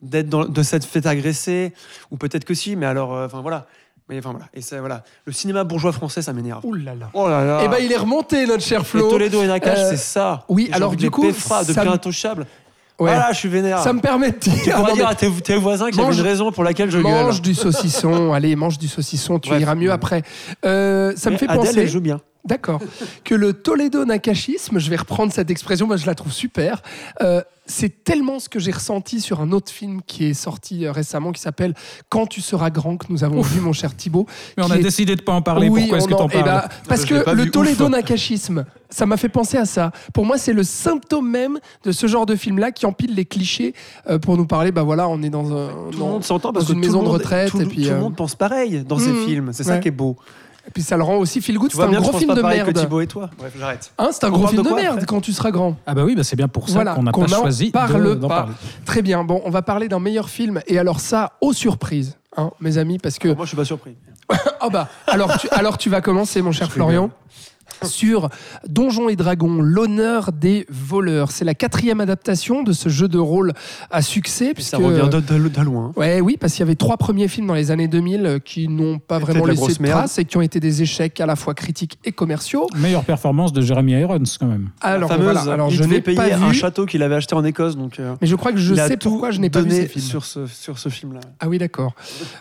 d'être 0.00 0.48
de 0.48 0.62
s'être 0.62 0.84
fait 0.86 1.06
agresser, 1.06 1.72
ou 2.10 2.16
peut-être 2.16 2.44
que 2.44 2.54
si, 2.54 2.76
mais 2.76 2.86
alors, 2.86 3.14
euh, 3.14 3.26
enfin 3.26 3.40
voilà. 3.40 3.66
Mais 4.08 4.18
enfin 4.18 4.30
voilà. 4.30 4.46
Et 4.54 4.62
ça, 4.62 4.78
voilà. 4.80 5.04
Le 5.26 5.32
cinéma 5.32 5.64
bourgeois 5.64 5.92
français, 5.92 6.22
ça 6.22 6.32
m'énerve. 6.32 6.64
Ouh 6.64 6.74
là 6.74 6.94
là. 6.94 7.10
Oh 7.12 7.28
là 7.28 7.44
là. 7.44 7.60
Eh 7.64 7.68
ben, 7.68 7.76
il 7.80 7.92
est 7.92 7.96
remonté, 7.96 8.46
notre 8.46 8.62
cher 8.62 8.80
Et 8.80 8.84
Flo. 8.84 9.10
Toledo 9.10 9.42
et 9.42 9.46
Nakash, 9.46 9.78
Euh, 9.78 9.90
c'est 9.90 9.96
ça. 9.98 10.44
oui, 10.48 10.68
Et 10.70 10.74
alors 10.74 10.96
du 10.96 11.10
coup, 11.10 11.22
péfra, 11.22 11.62
de 11.64 11.72
ça 11.72 11.82
intouchable. 11.82 12.46
Ouais. 12.98 13.10
Voilà, 13.12 13.30
je 13.32 13.36
suis 13.38 13.48
vénère. 13.48 13.78
Ça 13.80 13.92
me 13.92 14.00
permet 14.00 14.32
de 14.32 14.38
Tu 14.38 14.50
dire. 14.50 14.74
pourras 14.76 14.88
Non, 14.88 14.94
dire 14.94 15.06
à 15.08 15.14
tes, 15.14 15.30
tes 15.30 15.56
voisins 15.56 15.90
qu'il 15.90 16.00
y 16.00 16.02
Mange- 16.02 16.16
une 16.18 16.24
raison 16.24 16.50
pour 16.50 16.64
laquelle 16.64 16.90
je 16.90 16.98
mange 16.98 17.34
gueule. 17.36 17.40
du 17.42 17.54
saucisson. 17.54 18.32
Allez, 18.32 18.56
mange 18.56 18.76
du 18.78 18.88
saucisson. 18.88 19.38
Tu 19.38 19.50
Bref. 19.50 19.60
iras 19.62 19.74
mieux 19.76 19.92
après. 19.92 20.22
Euh, 20.64 21.12
ça 21.14 21.30
me 21.30 21.36
fait 21.36 21.46
Adèle, 21.48 21.64
penser. 21.66 21.80
elle 21.82 21.88
joue 21.88 22.00
bien. 22.00 22.20
D'accord. 22.48 22.80
Que 23.24 23.34
le 23.34 23.52
Toledo 23.52 24.04
Nakashisme, 24.04 24.78
je 24.78 24.90
vais 24.90 24.96
reprendre 24.96 25.32
cette 25.32 25.50
expression, 25.50 25.86
moi 25.86 25.96
je 25.96 26.06
la 26.06 26.14
trouve 26.14 26.32
super. 26.32 26.82
euh, 27.22 27.42
c'est 27.70 28.02
tellement 28.02 28.38
ce 28.38 28.48
que 28.48 28.58
j'ai 28.58 28.70
ressenti 28.70 29.20
sur 29.20 29.42
un 29.42 29.52
autre 29.52 29.70
film 29.70 30.00
qui 30.06 30.24
est 30.24 30.32
sorti 30.32 30.86
euh, 30.86 30.90
récemment 30.92 31.32
qui 31.32 31.42
s'appelle 31.42 31.74
Quand 32.08 32.26
tu 32.26 32.40
seras 32.40 32.70
grand 32.70 32.96
que 32.96 33.04
nous 33.10 33.24
avons 33.24 33.42
vu 33.42 33.60
mon 33.60 33.74
cher 33.74 33.94
Thibaut. 33.94 34.24
Mais 34.56 34.64
on 34.64 34.70
a 34.70 34.78
est- 34.78 34.82
décidé 34.82 35.16
de 35.16 35.20
pas 35.20 35.32
en 35.34 35.42
parler. 35.42 35.68
Oui, 35.68 35.80
Pourquoi 35.82 35.98
est-ce 35.98 36.08
que 36.08 36.14
en- 36.14 36.16
t'en 36.16 36.28
eh 36.30 36.42
parles? 36.42 36.44
ben, 36.62 36.68
Parce 36.88 37.04
Je 37.04 37.14
l'ai 37.14 37.22
que 37.24 37.30
le 37.30 37.50
Toledo. 37.50 37.90
Nakashisme, 37.90 38.64
ça 38.88 39.04
m'a 39.04 39.18
fait 39.18 39.28
penser 39.28 39.58
à 39.58 39.66
ça. 39.66 39.92
Pour 40.14 40.24
moi, 40.24 40.38
c'est 40.38 40.54
le 40.54 40.62
symptôme 40.62 41.28
même 41.30 41.58
de 41.84 41.92
ce 41.92 42.06
genre 42.06 42.24
de 42.24 42.36
film-là 42.36 42.72
qui 42.72 42.86
empile 42.86 43.14
les 43.14 43.26
clichés 43.26 43.74
euh, 44.08 44.18
pour 44.18 44.38
nous 44.38 44.46
parler. 44.46 44.72
Bah 44.72 44.82
voilà, 44.82 45.06
on 45.06 45.22
est 45.22 45.28
dans 45.28 45.52
un 45.54 45.68
Tout 45.68 45.90
le 45.92 45.98
dans- 45.98 46.08
monde 46.08 46.24
s'entend 46.24 46.54
parce 46.54 46.64
dans 46.64 46.70
que 46.70 46.74
une 46.74 46.80
maison 46.80 47.00
le 47.00 47.04
de 47.04 47.10
monde- 47.10 47.18
retraite 47.20 47.50
Tout, 47.50 47.60
et 47.60 47.66
puis 47.66 47.82
tout 47.84 47.90
euh, 47.90 47.94
le 47.96 48.00
monde 48.00 48.16
pense 48.16 48.34
pareil 48.34 48.82
dans 48.88 48.98
ces 48.98 49.10
Mhm. 49.10 49.26
films. 49.26 49.50
C'est 49.52 49.64
ça 49.64 49.76
qui 49.76 49.88
est 49.88 49.90
beau. 49.90 50.16
Et 50.68 50.70
puis 50.70 50.82
ça 50.82 50.96
le 50.96 51.02
rend 51.02 51.16
aussi 51.16 51.40
feel 51.40 51.58
good. 51.58 51.72
C'est 51.72 51.80
un 51.82 51.88
bien 51.88 51.98
que 51.98 52.04
gros 52.04 52.18
film 52.18 52.34
de 52.34 52.42
que 52.42 52.46
merde. 52.46 52.72
Thibaut 52.74 53.00
et 53.00 53.06
toi. 53.06 53.30
Bref, 53.38 53.52
j'arrête. 53.58 53.90
Hein, 53.98 54.10
c'est 54.12 54.24
un 54.24 54.28
On 54.28 54.32
gros 54.32 54.46
film 54.48 54.62
de 54.62 54.70
merde 54.70 55.04
quand 55.06 55.20
tu 55.20 55.32
seras 55.32 55.50
grand. 55.50 55.76
Ah 55.86 55.94
bah 55.94 56.04
oui, 56.04 56.14
bah 56.14 56.22
c'est 56.22 56.36
bien 56.36 56.46
pour 56.48 56.68
ça 56.68 56.74
Voilà, 56.74 56.94
qu'on 56.94 57.02
n'a 57.02 57.10
qu'on 57.12 57.24
pas 57.24 57.38
en 57.38 57.40
choisi 57.42 57.70
parle 57.70 58.04
de- 58.10 58.14
d'en 58.14 58.28
pas. 58.28 58.36
parler. 58.42 58.52
Très 58.84 59.02
bien. 59.02 59.24
Bon, 59.24 59.40
on 59.44 59.50
va 59.50 59.62
parler 59.62 59.88
d'un 59.88 59.98
meilleur 59.98 60.28
film. 60.28 60.60
Et 60.66 60.78
alors 60.78 61.00
ça, 61.00 61.32
aux 61.40 61.52
surprises, 61.54 62.18
hein, 62.36 62.50
mes 62.60 62.76
amis, 62.78 62.98
parce 62.98 63.18
que 63.18 63.28
Moi, 63.28 63.44
je 63.44 63.48
suis 63.48 63.56
pas 63.56 63.64
surpris. 63.64 63.96
ah 64.60 64.68
bah 64.70 64.88
alors 65.06 65.38
tu, 65.38 65.48
alors 65.50 65.78
tu 65.78 65.88
vas 65.88 66.02
commencer, 66.02 66.42
mon 66.42 66.52
cher 66.52 66.70
Florian. 66.70 67.10
Sur 67.84 68.28
Donjons 68.68 69.08
et 69.08 69.16
Dragons, 69.16 69.60
l'honneur 69.62 70.32
des 70.32 70.66
voleurs. 70.70 71.30
C'est 71.30 71.44
la 71.44 71.54
quatrième 71.54 72.00
adaptation 72.00 72.62
de 72.62 72.72
ce 72.72 72.88
jeu 72.88 73.08
de 73.08 73.18
rôle 73.18 73.52
à 73.90 74.02
succès. 74.02 74.46
Puis 74.46 74.54
Puisque, 74.54 74.70
ça 74.70 74.78
revient 74.78 75.08
de, 75.10 75.20
de- 75.20 75.48
de 75.48 75.60
loin. 75.62 75.92
Ouais, 75.96 76.20
oui, 76.20 76.36
parce 76.40 76.52
qu'il 76.54 76.60
y 76.60 76.62
avait 76.62 76.74
trois 76.74 76.96
premiers 76.96 77.28
films 77.28 77.46
dans 77.46 77.54
les 77.54 77.70
années 77.70 77.88
2000 77.88 78.26
euh, 78.26 78.38
qui 78.38 78.68
n'ont 78.68 78.98
pas 78.98 79.18
vraiment 79.18 79.44
laissé 79.46 79.74
de 79.74 79.86
traces 79.86 80.18
et 80.18 80.24
qui 80.24 80.36
ont 80.36 80.40
été 80.42 80.60
des 80.60 80.82
échecs 80.82 81.20
à 81.20 81.26
la 81.26 81.36
fois 81.36 81.54
critiques 81.54 81.98
et 82.04 82.12
commerciaux. 82.12 82.66
Meilleure 82.76 83.04
performance 83.04 83.52
de 83.52 83.60
Jeremy 83.60 83.92
Irons 83.92 84.22
quand 84.40 84.46
même. 84.46 84.70
Alors, 84.80 85.08
la 85.08 85.16
fameuse, 85.16 85.32
voilà. 85.34 85.52
Alors 85.52 85.68
il 85.70 85.76
je 85.76 85.82
devait 85.84 85.96
n'ai 85.96 86.00
payer 86.00 86.16
pas 86.16 86.34
un 86.36 86.48
vu, 86.48 86.54
château 86.54 86.86
qu'il 86.86 87.02
avait 87.02 87.14
acheté 87.16 87.34
en 87.34 87.44
Écosse. 87.44 87.76
Donc, 87.76 88.00
euh, 88.00 88.14
mais 88.20 88.26
je 88.26 88.34
crois 88.36 88.52
que 88.52 88.58
je 88.58 88.74
sais 88.74 88.96
tout 88.96 89.10
pourquoi 89.10 89.30
je 89.30 89.40
n'ai 89.40 89.50
pas 89.50 89.60
vu 89.62 89.70
ces 89.70 89.86
films. 89.86 90.04
sur 90.04 90.24
ce, 90.24 90.46
sur 90.46 90.78
ce 90.78 90.88
film-là. 90.88 91.20
Ah 91.40 91.48
oui, 91.48 91.58
d'accord. 91.58 91.94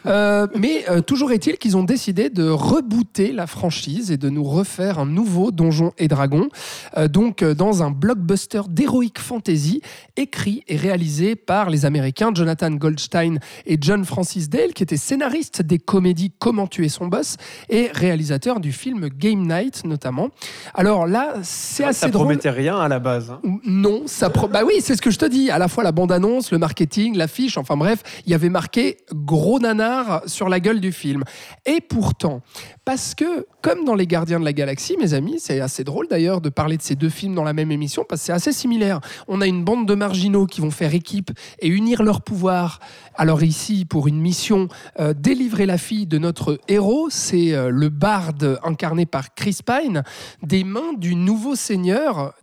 Euh, 0.06 0.48
mais 0.56 0.86
euh, 0.90 1.02
toujours 1.02 1.32
est-il 1.32 1.58
qu'ils 1.58 1.78
ont 1.78 1.84
décidé 1.84 2.30
de 2.30 2.50
rebooter 2.50 3.32
la 3.32 3.48
franchise 3.48 4.12
et 4.12 4.18
de 4.18 4.30
nous 4.30 4.44
refaire 4.44 5.00
un 5.00 5.06
nouveau 5.06 5.27
Donjons 5.52 5.92
et 5.98 6.08
Dragons, 6.08 6.50
euh, 6.98 7.08
donc 7.08 7.42
euh, 7.44 7.54
dans 7.54 7.84
un 7.84 7.92
blockbuster 7.92 8.62
d'heroic 8.70 9.20
fantasy 9.20 9.82
écrit 10.16 10.64
et 10.68 10.76
réalisé 10.78 11.36
par 11.36 11.70
les 11.70 11.86
Américains 11.86 12.32
Jonathan 12.34 12.72
Goldstein 12.72 13.40
et 13.66 13.78
John 13.80 14.06
Francis 14.06 14.50
Dale, 14.50 14.74
qui 14.74 14.84
étaient 14.84 14.98
scénaristes 14.98 15.62
des 15.62 15.80
comédies 15.80 16.32
Comment 16.40 16.68
tuer 16.68 16.90
son 16.90 17.08
boss 17.08 17.38
et 17.70 17.90
réalisateurs 17.94 18.60
du 18.60 18.72
film 18.72 19.10
Game 19.10 19.48
Night 19.48 19.84
notamment. 19.86 20.30
Alors 20.74 21.08
là, 21.08 21.34
c'est 21.44 21.84
assez 21.84 22.00
Ça 22.02 22.08
drôle. 22.10 22.26
promettait 22.28 22.50
rien 22.50 22.78
à 22.80 22.88
la 22.88 23.00
base. 23.00 23.32
hein. 23.32 23.42
Non, 23.66 24.04
ça 24.06 24.30
pro- 24.30 24.48
bah 24.48 24.62
oui, 24.66 24.76
c'est 24.82 24.96
ce 24.96 25.02
que 25.02 25.12
je 25.12 25.18
te 25.20 25.26
dis. 25.26 25.50
À 25.52 25.58
la 25.60 25.68
fois 25.68 25.84
la 25.84 25.92
bande-annonce, 25.92 26.52
le 26.52 26.58
marketing, 26.58 27.16
l'affiche, 27.18 27.58
enfin 27.58 27.76
bref, 27.78 28.04
il 28.26 28.32
y 28.32 28.36
avait 28.36 28.50
marqué 28.50 28.98
gros 29.14 29.60
nanar 29.60 30.22
sur 30.26 30.50
la 30.50 30.60
gueule 30.60 30.80
du 30.80 30.92
film. 30.92 31.24
Et 31.66 31.82
pourtant, 31.82 32.42
parce 32.86 33.16
que 33.16 33.46
comme 33.62 33.84
dans 33.86 33.96
Les 33.96 34.08
Gardiens 34.08 34.40
de 34.40 34.46
la 34.46 34.54
Galaxie, 34.54 34.96
mes 35.00 35.14
amis, 35.14 35.17
c'est 35.38 35.60
assez 35.60 35.84
drôle 35.84 36.08
d'ailleurs 36.08 36.42
de 36.42 36.50
parler 36.50 36.78
de 36.78 36.82
ces 36.82 36.96
deux 36.96 37.10
films 37.10 37.36
dans 37.36 37.44
la 37.44 37.54
même 37.54 37.72
émission 37.72 38.06
parce 38.08 38.22
que 38.22 38.26
c'est 38.28 38.34
assez 38.34 38.52
similaire. 38.52 39.00
On 39.28 39.42
a 39.42 39.48
une 39.48 39.64
bande 39.64 39.88
de 39.88 39.96
marginaux 39.96 40.46
qui 40.46 40.62
vont 40.62 40.72
faire 40.72 40.94
équipe 40.94 41.32
et 41.60 41.68
unir 41.68 42.04
leurs 42.04 42.22
pouvoirs. 42.22 42.80
Alors 43.16 43.44
ici, 43.44 43.86
pour 43.86 44.08
une 44.08 44.20
mission, 44.20 44.68
euh, 45.00 45.14
délivrer 45.14 45.66
la 45.66 45.78
fille 45.78 46.08
de 46.08 46.18
notre 46.18 46.60
héros, 46.68 47.10
c'est 47.10 47.54
euh, 47.54 47.70
le 47.70 47.90
barde 47.90 48.60
incarné 48.64 49.06
par 49.06 49.34
Chris 49.34 49.60
Pine, 49.66 50.04
des 50.44 50.64
mains 50.64 50.94
du 50.98 51.16
nouveau 51.16 51.56
seigneur 51.56 52.34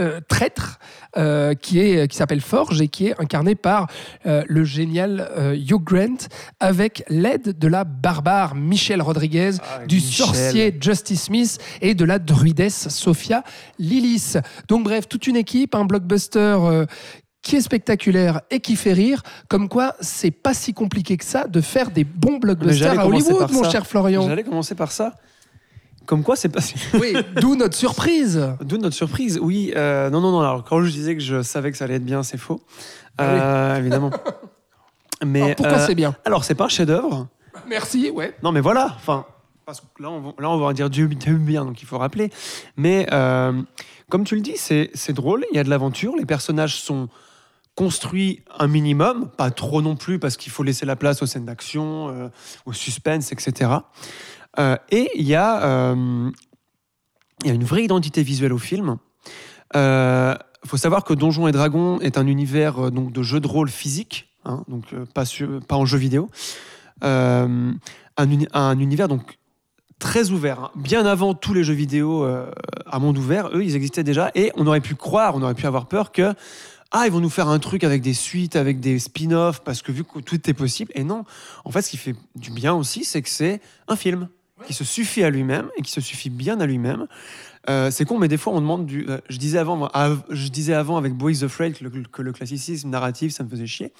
euh, 0.00 0.20
traître 0.26 0.78
euh, 1.18 1.52
qui 1.52 1.80
est 1.80 2.08
qui 2.08 2.16
s'appelle 2.16 2.40
Forge 2.40 2.80
et 2.80 2.88
qui 2.88 3.08
est 3.08 3.20
incarné 3.20 3.54
par 3.54 3.88
euh, 4.24 4.42
le 4.48 4.64
génial 4.64 5.30
Hugh 5.54 5.84
Grant 5.84 6.16
avec 6.60 7.04
l'aide 7.10 7.58
de 7.58 7.68
la 7.68 7.84
barbare 7.84 8.54
Michelle 8.54 9.02
Rodriguez, 9.02 9.52
Ah, 9.60 9.84
du 9.84 10.00
sorcier 10.00 10.74
Justice 10.80 11.24
Smith 11.24 11.58
et 11.82 11.94
de 11.94 12.06
la 12.06 12.18
druidesse 12.18 12.88
Sophia 12.88 13.44
Lillis. 13.78 14.36
Donc 14.66 14.84
bref, 14.84 15.08
toute 15.08 15.26
une 15.26 15.36
équipe, 15.36 15.74
un 15.74 15.84
blockbuster 15.84 16.86
qui 17.42 17.56
est 17.56 17.60
spectaculaire 17.60 18.40
et 18.50 18.60
qui 18.60 18.76
fait 18.76 18.94
rire, 18.94 19.22
comme 19.48 19.68
quoi 19.68 19.94
c'est 20.00 20.30
pas 20.30 20.54
si 20.54 20.72
compliqué 20.72 21.18
que 21.18 21.24
ça 21.24 21.46
de 21.46 21.60
faire 21.60 21.90
des 21.90 22.04
bons 22.04 22.38
blockbusters 22.38 22.98
à 22.98 23.06
Hollywood, 23.06 23.52
mon 23.52 23.68
cher 23.70 23.86
Florian. 23.86 24.26
J'allais 24.26 24.44
commencer 24.44 24.74
par 24.74 24.90
ça. 24.90 25.14
Comme 26.10 26.24
quoi, 26.24 26.34
c'est 26.34 26.48
pas. 26.48 26.58
Oui, 27.00 27.14
d'où 27.40 27.54
notre 27.54 27.76
surprise. 27.76 28.56
D'où 28.62 28.78
notre 28.78 28.96
surprise. 28.96 29.38
Oui, 29.40 29.72
euh, 29.76 30.10
non, 30.10 30.20
non, 30.20 30.32
non. 30.32 30.40
Alors, 30.40 30.64
quand 30.64 30.82
je 30.82 30.90
disais 30.90 31.14
que 31.14 31.22
je 31.22 31.40
savais 31.40 31.70
que 31.70 31.78
ça 31.78 31.84
allait 31.84 31.94
être 31.94 32.04
bien, 32.04 32.24
c'est 32.24 32.36
faux. 32.36 32.60
Euh, 33.20 33.76
Évidemment. 33.76 34.10
Mais 35.24 35.40
Alors, 35.40 35.54
pourquoi 35.54 35.78
euh, 35.78 35.86
c'est 35.86 35.94
bien? 35.94 36.16
Alors, 36.24 36.42
c'est 36.42 36.56
pas 36.56 36.64
un 36.64 36.68
chef-d'œuvre. 36.68 37.28
Merci, 37.68 38.10
ouais. 38.10 38.34
Non, 38.42 38.50
mais 38.50 38.60
voilà. 38.60 38.92
Enfin, 38.96 39.24
parce 39.64 39.82
que 39.82 40.02
là, 40.02 40.10
on 40.10 40.20
va, 40.20 40.32
là, 40.40 40.50
on 40.50 40.58
va 40.58 40.72
dire 40.72 40.90
Dieu 40.90 41.06
Dieu 41.06 41.34
bien, 41.34 41.64
donc 41.64 41.80
il 41.80 41.86
faut 41.86 41.98
rappeler. 41.98 42.32
Mais 42.76 43.06
euh, 43.12 43.52
comme 44.08 44.24
tu 44.24 44.34
le 44.34 44.40
dis, 44.40 44.56
c'est 44.56 45.12
drôle. 45.12 45.44
Il 45.52 45.56
y 45.56 45.60
a 45.60 45.64
de 45.64 45.70
l'aventure. 45.70 46.16
Les 46.16 46.26
personnages 46.26 46.80
sont 46.80 47.08
construits 47.76 48.42
un 48.58 48.66
minimum, 48.66 49.30
pas 49.36 49.52
trop 49.52 49.80
non 49.80 49.94
plus, 49.94 50.18
parce 50.18 50.36
qu'il 50.36 50.50
faut 50.50 50.64
laisser 50.64 50.86
la 50.86 50.96
place 50.96 51.22
aux 51.22 51.26
scènes 51.26 51.44
d'action, 51.44 52.30
au 52.66 52.72
suspense, 52.72 53.30
etc. 53.30 53.68
Euh, 54.58 54.76
et 54.90 55.10
il 55.14 55.26
y 55.26 55.34
a 55.34 55.62
euh, 55.64 56.30
il 57.42 57.48
y 57.48 57.50
a 57.50 57.54
une 57.54 57.64
vraie 57.64 57.84
identité 57.84 58.22
visuelle 58.22 58.52
au 58.52 58.58
film. 58.58 58.98
Il 59.74 60.68
faut 60.68 60.76
savoir 60.76 61.04
que 61.04 61.14
Donjons 61.14 61.48
et 61.48 61.52
Dragons 61.52 62.00
est 62.00 62.18
un 62.18 62.26
univers 62.26 62.86
euh, 62.86 62.90
donc 62.90 63.12
de 63.12 63.22
jeu 63.22 63.40
de 63.40 63.46
rôle 63.46 63.70
physique, 63.70 64.28
hein, 64.44 64.62
donc 64.68 64.92
euh, 64.92 65.06
pas, 65.14 65.24
en 65.76 65.86
jeu 65.86 65.96
vidéo. 65.96 66.28
Euh, 67.02 67.72
un, 68.18 68.30
uni- 68.30 68.48
un 68.52 68.78
univers 68.78 69.08
donc 69.08 69.38
très 69.98 70.30
ouvert, 70.30 70.60
hein. 70.60 70.70
bien 70.74 71.06
avant 71.06 71.32
tous 71.32 71.54
les 71.54 71.64
jeux 71.64 71.74
vidéo 71.74 72.24
euh, 72.24 72.50
à 72.86 72.98
monde 72.98 73.16
ouvert, 73.16 73.48
eux 73.54 73.64
ils 73.64 73.74
existaient 73.74 74.04
déjà 74.04 74.30
et 74.34 74.52
on 74.56 74.66
aurait 74.66 74.82
pu 74.82 74.94
croire, 74.96 75.34
on 75.34 75.42
aurait 75.42 75.54
pu 75.54 75.66
avoir 75.66 75.86
peur 75.86 76.12
que 76.12 76.34
ah 76.90 77.04
ils 77.06 77.12
vont 77.12 77.20
nous 77.20 77.30
faire 77.30 77.48
un 77.48 77.58
truc 77.58 77.84
avec 77.84 78.02
des 78.02 78.12
suites, 78.14 78.56
avec 78.56 78.80
des 78.80 78.98
spin-offs 78.98 79.60
parce 79.60 79.80
que 79.80 79.92
vu 79.92 80.04
que 80.04 80.18
tout 80.18 80.50
est 80.50 80.54
possible 80.54 80.92
et 80.94 81.04
non, 81.04 81.24
en 81.64 81.70
fait 81.70 81.80
ce 81.80 81.90
qui 81.90 81.96
fait 81.96 82.14
du 82.34 82.50
bien 82.50 82.74
aussi 82.74 83.04
c'est 83.04 83.22
que 83.22 83.30
c'est 83.30 83.62
un 83.88 83.96
film 83.96 84.28
qui 84.66 84.74
se 84.74 84.84
suffit 84.84 85.22
à 85.24 85.30
lui-même 85.30 85.68
et 85.76 85.82
qui 85.82 85.90
se 85.92 86.00
suffit 86.00 86.30
bien 86.30 86.60
à 86.60 86.66
lui-même. 86.66 87.06
Euh, 87.68 87.90
c'est 87.90 88.06
con, 88.06 88.18
mais 88.18 88.28
des 88.28 88.38
fois 88.38 88.54
on 88.54 88.60
demande 88.60 88.86
du. 88.86 89.06
euh, 89.08 89.18
je 89.28 89.36
disais 89.36 89.58
avant, 89.58 89.76
moi, 89.76 89.90
av- 89.92 90.22
je 90.30 90.48
disais 90.48 90.72
avant 90.72 90.96
avec 90.96 91.12
Boys 91.12 91.44
Afraid 91.44 91.76
que 91.76 91.84
le, 91.84 91.90
que 92.10 92.22
le 92.22 92.32
classicisme 92.32 92.88
narratif 92.88 93.32
ça 93.34 93.44
me 93.44 93.50
faisait 93.50 93.66
chier, 93.66 93.92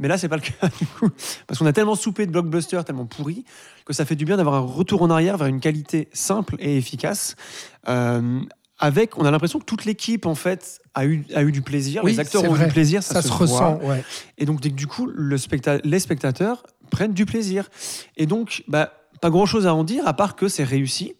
mais 0.00 0.08
là 0.08 0.18
c'est 0.18 0.28
pas 0.28 0.34
le 0.36 0.42
cas 0.60 0.68
du 0.76 0.86
coup, 0.86 1.08
parce 1.46 1.58
qu'on 1.60 1.66
a 1.66 1.72
tellement 1.72 1.94
soupé 1.94 2.26
de 2.26 2.32
blockbusters, 2.32 2.84
tellement 2.84 3.06
pourris, 3.06 3.44
que 3.84 3.92
ça 3.92 4.04
fait 4.04 4.16
du 4.16 4.24
bien 4.24 4.36
d'avoir 4.36 4.56
un 4.56 4.60
retour 4.60 5.02
en 5.02 5.10
arrière 5.10 5.36
vers 5.36 5.46
une 5.46 5.60
qualité 5.60 6.08
simple 6.12 6.56
et 6.58 6.76
efficace. 6.76 7.36
Euh, 7.88 8.40
avec, 8.78 9.16
on 9.16 9.24
a 9.24 9.30
l'impression 9.30 9.58
que 9.60 9.64
toute 9.64 9.84
l'équipe 9.86 10.26
en 10.26 10.34
fait 10.34 10.80
a 10.94 11.06
eu, 11.06 11.24
a 11.34 11.42
eu 11.44 11.52
du 11.52 11.62
plaisir, 11.62 12.02
Oui, 12.04 12.10
les 12.12 12.20
acteurs 12.20 12.42
ont 12.44 12.56
eu 12.56 12.64
du 12.66 12.72
plaisir, 12.72 13.02
ça, 13.02 13.14
Ça, 13.14 13.22
se, 13.22 13.32
ressent, 13.32 13.78
ouais. 13.84 14.04
Et 14.36 14.44
donc, 14.44 14.60
du 14.60 14.86
coup, 14.86 15.06
le 15.06 15.36
specta- 15.38 15.80
les 15.84 15.98
spectateurs 16.00 16.62
prennent 16.90 17.14
du 17.14 17.24
plaisir. 17.24 17.70
Et 18.18 18.26
donc, 18.26 18.64
bah, 18.68 18.92
pas 19.20 19.30
grand 19.30 19.46
chose 19.46 19.66
à 19.66 19.74
en 19.74 19.84
dire, 19.84 20.06
à 20.06 20.12
part 20.14 20.36
que 20.36 20.48
c'est 20.48 20.64
réussi, 20.64 21.14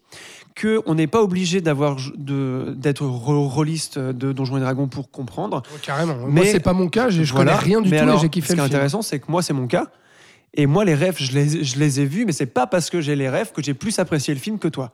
qu'on 0.59 0.95
n'est 0.95 1.07
pas 1.07 1.21
obligé 1.21 1.61
d'avoir 1.61 1.97
d'être 2.17 3.05
rôliste 3.05 3.99
de 3.99 4.31
Donjons 4.31 4.57
et 4.57 4.61
Dragons 4.61 4.87
pour 4.87 5.11
comprendre. 5.11 5.61
Oh, 5.73 5.77
Carrément. 5.81 6.15
Moi, 6.15 6.29
Mais- 6.31 6.45
c'est 6.51 6.59
pas 6.59 6.73
mon 6.73 6.87
cas, 6.89 7.09
je 7.09 7.21
Voilà. 7.23 7.51
connais 7.51 7.63
rien 7.63 7.81
du 7.81 7.89
Mais 7.89 7.97
tout 7.97 8.03
alors, 8.03 8.17
et 8.17 8.21
j'ai 8.21 8.29
kiffé 8.29 8.47
Ce 8.49 8.53
qui 8.53 8.59
est 8.59 8.63
film. 8.63 8.65
intéressant, 8.75 9.01
c'est 9.01 9.19
que 9.19 9.29
moi, 9.31 9.41
c'est 9.41 9.53
mon 9.53 9.67
cas. 9.67 9.87
Et 10.55 10.65
moi, 10.65 10.85
les 10.85 10.95
rêves, 10.95 11.17
je 11.19 11.31
les, 11.33 11.63
je 11.63 11.77
les 11.77 11.99
ai 11.99 12.05
vus, 12.05 12.25
mais 12.25 12.31
c'est 12.31 12.47
pas 12.47 12.65
parce 12.65 12.89
que 12.89 13.01
j'ai 13.01 13.15
les 13.15 13.29
rêves 13.29 13.51
que 13.51 13.61
j'ai 13.61 13.73
plus 13.75 13.99
apprécié 13.99 14.33
le 14.33 14.39
film 14.39 14.57
que 14.57 14.67
toi. 14.67 14.91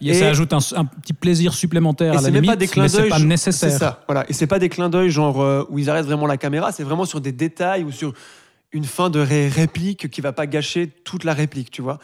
Et, 0.00 0.08
Et- 0.10 0.14
ça 0.14 0.28
ajoute 0.28 0.52
un, 0.52 0.58
un 0.74 0.84
petit 0.84 1.12
plaisir 1.12 1.54
supplémentaire 1.54 2.08
Et 2.08 2.16
à 2.16 2.20
la 2.20 2.20
c'est 2.20 2.26
même 2.30 2.34
limite, 2.42 2.50
pas 2.50 2.56
des 2.56 2.66
clins 2.66 2.82
mais 2.84 2.88
c'est 2.88 2.98
d'œil. 3.02 3.10
pas 3.10 3.18
je- 3.18 3.26
nécessaire. 3.26 3.70
Ça, 3.78 4.02
voilà. 4.06 4.24
Et 4.28 4.32
c'est 4.32 4.46
pas 4.46 4.58
des 4.58 4.68
clins 4.68 4.88
d'œil 4.88 5.10
genre 5.10 5.40
euh, 5.42 5.64
où 5.70 5.78
ils 5.78 5.88
arrêtent 5.90 6.06
vraiment 6.06 6.26
la 6.26 6.36
caméra, 6.38 6.72
c'est 6.72 6.82
vraiment 6.82 7.04
sur 7.04 7.20
des 7.20 7.32
détails 7.32 7.84
ou 7.84 7.92
sur 7.92 8.12
une 8.72 8.84
fin 8.84 9.10
de 9.10 9.20
ré- 9.20 9.48
réplique 9.48 10.10
qui 10.10 10.20
va 10.20 10.32
pas 10.32 10.46
gâcher 10.46 10.88
toute 11.04 11.24
la 11.24 11.32
réplique, 11.34 11.70
tu 11.70 11.82
vois. 11.82 11.98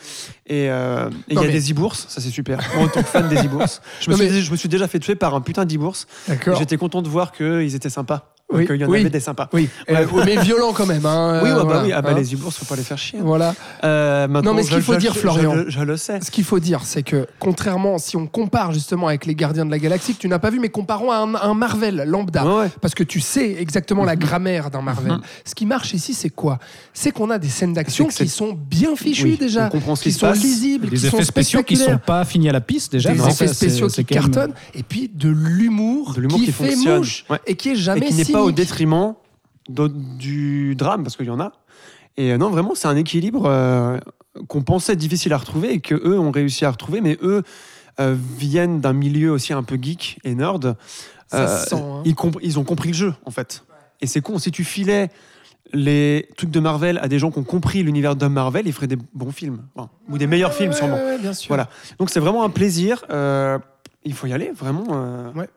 Et 0.46 0.70
euh, 0.70 1.10
il 1.28 1.34
y 1.34 1.38
a 1.38 1.42
mais- 1.42 1.48
des 1.52 1.70
e-bourses, 1.72 2.06
ça 2.08 2.20
c'est 2.20 2.30
super. 2.30 2.58
Moi, 2.74 2.84
en 2.84 2.88
tant 2.88 3.02
que 3.02 3.08
fan 3.08 3.28
des 3.28 3.36
e-bourses, 3.44 3.82
je, 4.00 4.10
me 4.10 4.16
suis- 4.16 4.24
mais- 4.30 4.40
je 4.40 4.50
me 4.50 4.56
suis 4.56 4.68
déjà 4.68 4.88
fait 4.88 4.98
tuer 4.98 5.14
par 5.14 5.34
un 5.34 5.40
putain 5.40 5.64
d'e-bourse. 5.64 6.06
D'accord. 6.28 6.56
J'étais 6.56 6.76
content 6.76 7.02
de 7.02 7.08
voir 7.08 7.32
qu'ils 7.32 7.74
étaient 7.74 7.90
sympas. 7.90 8.34
Oui, 8.52 8.66
qu'il 8.66 8.76
y 8.76 8.84
en 8.84 8.88
oui. 8.88 9.00
avait 9.00 9.08
des 9.08 9.20
sympas. 9.20 9.48
Oui, 9.54 9.68
Euh, 9.88 10.06
mais 10.26 10.36
violent 10.42 10.72
quand 10.74 10.84
même. 10.84 11.06
hein, 11.06 11.40
Oui, 11.42 11.48
euh, 11.48 11.52
ouais, 11.52 11.58
bah 11.58 11.64
voilà, 11.64 11.82
oui, 11.84 11.92
ah 11.94 12.02
bah 12.02 12.10
hein. 12.12 12.18
les 12.18 12.34
e-bourses, 12.34 12.58
faut 12.58 12.66
pas 12.66 12.76
les 12.76 12.82
faire 12.82 12.98
chier. 12.98 13.18
Voilà. 13.22 13.54
Euh, 13.82 14.28
Non, 14.28 14.52
mais 14.52 14.62
ce 14.62 14.70
qu'il 14.70 14.82
faut 14.82 14.92
je- 14.92 14.98
dire, 14.98 15.14
je- 15.14 15.20
Florian. 15.20 15.54
je- 15.54 15.70
je 15.70 15.80
le 15.80 15.96
sais. 15.96 16.20
Ce 16.20 16.30
qu'il 16.30 16.44
faut 16.44 16.58
dire, 16.58 16.80
c'est 16.84 17.02
que 17.02 17.26
contrairement, 17.38 17.96
si 17.96 18.14
on 18.18 18.26
compare 18.26 18.72
justement 18.72 19.08
avec 19.08 19.24
les 19.24 19.34
Gardiens 19.34 19.64
de 19.64 19.70
la 19.70 19.78
Galaxie, 19.78 20.14
que 20.14 20.18
tu 20.20 20.28
n'as 20.28 20.38
pas 20.38 20.50
vu, 20.50 20.58
mais 20.60 20.68
comparons 20.68 21.10
à 21.10 21.16
un, 21.16 21.34
un 21.34 21.54
Marvel 21.54 22.04
lambda, 22.06 22.44
Ouais, 22.44 22.62
ouais. 22.64 22.70
parce 22.82 22.94
que 22.94 23.04
tu 23.04 23.20
sais 23.20 23.56
exactement 23.58 24.04
la 24.04 24.16
grammaire 24.16 24.70
d'un 24.70 24.82
Marvel. 24.82 25.12
Mhm. 25.12 25.20
Ce 25.46 25.54
qui 25.54 25.64
marche 25.64 25.94
ici, 25.94 26.12
c'est 26.12 26.28
quoi? 26.30 26.58
C'est 26.92 27.10
qu'on 27.10 27.30
a 27.30 27.38
des 27.38 27.48
scènes 27.48 27.72
d'action 27.72 28.08
qui 28.08 28.28
sont 28.28 28.52
bien 28.52 28.96
fichues 28.96 29.24
Oui, 29.24 29.36
déjà, 29.38 29.66
on 29.68 29.70
comprend 29.70 29.96
ce 29.96 30.02
qui 30.02 30.12
sont 30.12 30.26
passe. 30.28 30.42
lisibles, 30.42 30.90
Des 30.90 30.96
qui 30.98 31.06
effets 31.06 31.16
sont 31.16 31.22
spéciaux 31.22 31.62
qui 31.62 31.76
sont 31.76 31.96
pas 32.04 32.24
finis 32.26 32.50
à 32.50 32.52
la 32.52 32.60
piste 32.60 32.92
déjà. 32.92 33.12
des 33.14 33.26
effets 33.26 33.48
spéciaux 33.48 33.88
qui 33.88 34.04
cartonnent, 34.04 34.52
et 34.74 34.82
puis 34.82 35.10
de 35.12 35.30
l'humour 35.30 36.14
qui, 36.28 36.52
fait 36.52 36.76
mouche 36.76 37.24
et 37.46 37.54
qui 37.54 37.70
est 37.70 37.76
jamais 37.76 38.10
n'est 38.10 38.24
pas 38.42 38.48
au 38.48 38.52
détriment 38.52 39.14
du 39.68 40.74
drame, 40.76 41.02
parce 41.02 41.16
qu'il 41.16 41.26
y 41.26 41.30
en 41.30 41.40
a. 41.40 41.52
Et 42.16 42.32
euh, 42.32 42.38
non, 42.38 42.50
vraiment, 42.50 42.74
c'est 42.74 42.88
un 42.88 42.96
équilibre 42.96 43.44
euh, 43.46 43.98
qu'on 44.48 44.62
pensait 44.62 44.96
difficile 44.96 45.32
à 45.32 45.38
retrouver 45.38 45.72
et 45.72 45.80
que 45.80 45.94
eux 45.94 46.18
ont 46.18 46.30
réussi 46.30 46.64
à 46.64 46.70
retrouver, 46.70 47.00
mais 47.00 47.16
eux 47.22 47.42
euh, 48.00 48.14
viennent 48.36 48.80
d'un 48.80 48.92
milieu 48.92 49.30
aussi 49.32 49.52
un 49.52 49.62
peu 49.62 49.78
geek 49.80 50.18
et 50.24 50.34
nerd. 50.34 50.76
Ça 51.28 51.38
Euh, 51.38 51.62
se 51.62 51.68
sent, 51.70 51.76
hein. 51.76 52.02
ils, 52.42 52.58
ont 52.58 52.64
compris 52.64 52.88
le 52.90 52.94
jeu, 52.94 53.14
en 53.24 53.30
fait. 53.30 53.64
Et 54.02 54.06
c'est 54.06 54.20
con, 54.20 54.38
si 54.38 54.50
tu 54.50 54.64
filais 54.64 55.10
les 55.72 56.28
trucs 56.36 56.50
de 56.50 56.60
Marvel 56.60 56.98
à 57.02 57.08
des 57.08 57.18
gens 57.18 57.30
qui 57.30 57.38
ont 57.38 57.44
compris 57.44 57.82
l'univers 57.82 58.14
de 58.16 58.26
Marvel, 58.26 58.66
ils 58.66 58.72
feraient 58.74 58.86
des 58.88 58.98
bons 59.14 59.30
films. 59.30 59.62
Enfin, 59.74 59.88
ou 60.10 60.18
des 60.18 60.26
meilleurs 60.26 60.52
films, 60.52 60.72
Ouais, 60.72 60.76
sûrement. 60.76 60.96
ouais, 60.96 61.18
bien 61.18 61.32
sûr. 61.32 61.48
Voilà. 61.48 61.70
Donc 61.98 62.10
c'est 62.10 62.20
vraiment 62.20 62.44
un 62.44 62.50
plaisir. 62.50 63.04
il 64.04 64.12
faut 64.12 64.26
y 64.26 64.32
aller, 64.34 64.50
vraiment. 64.54 65.32
Ouais. 65.34 65.48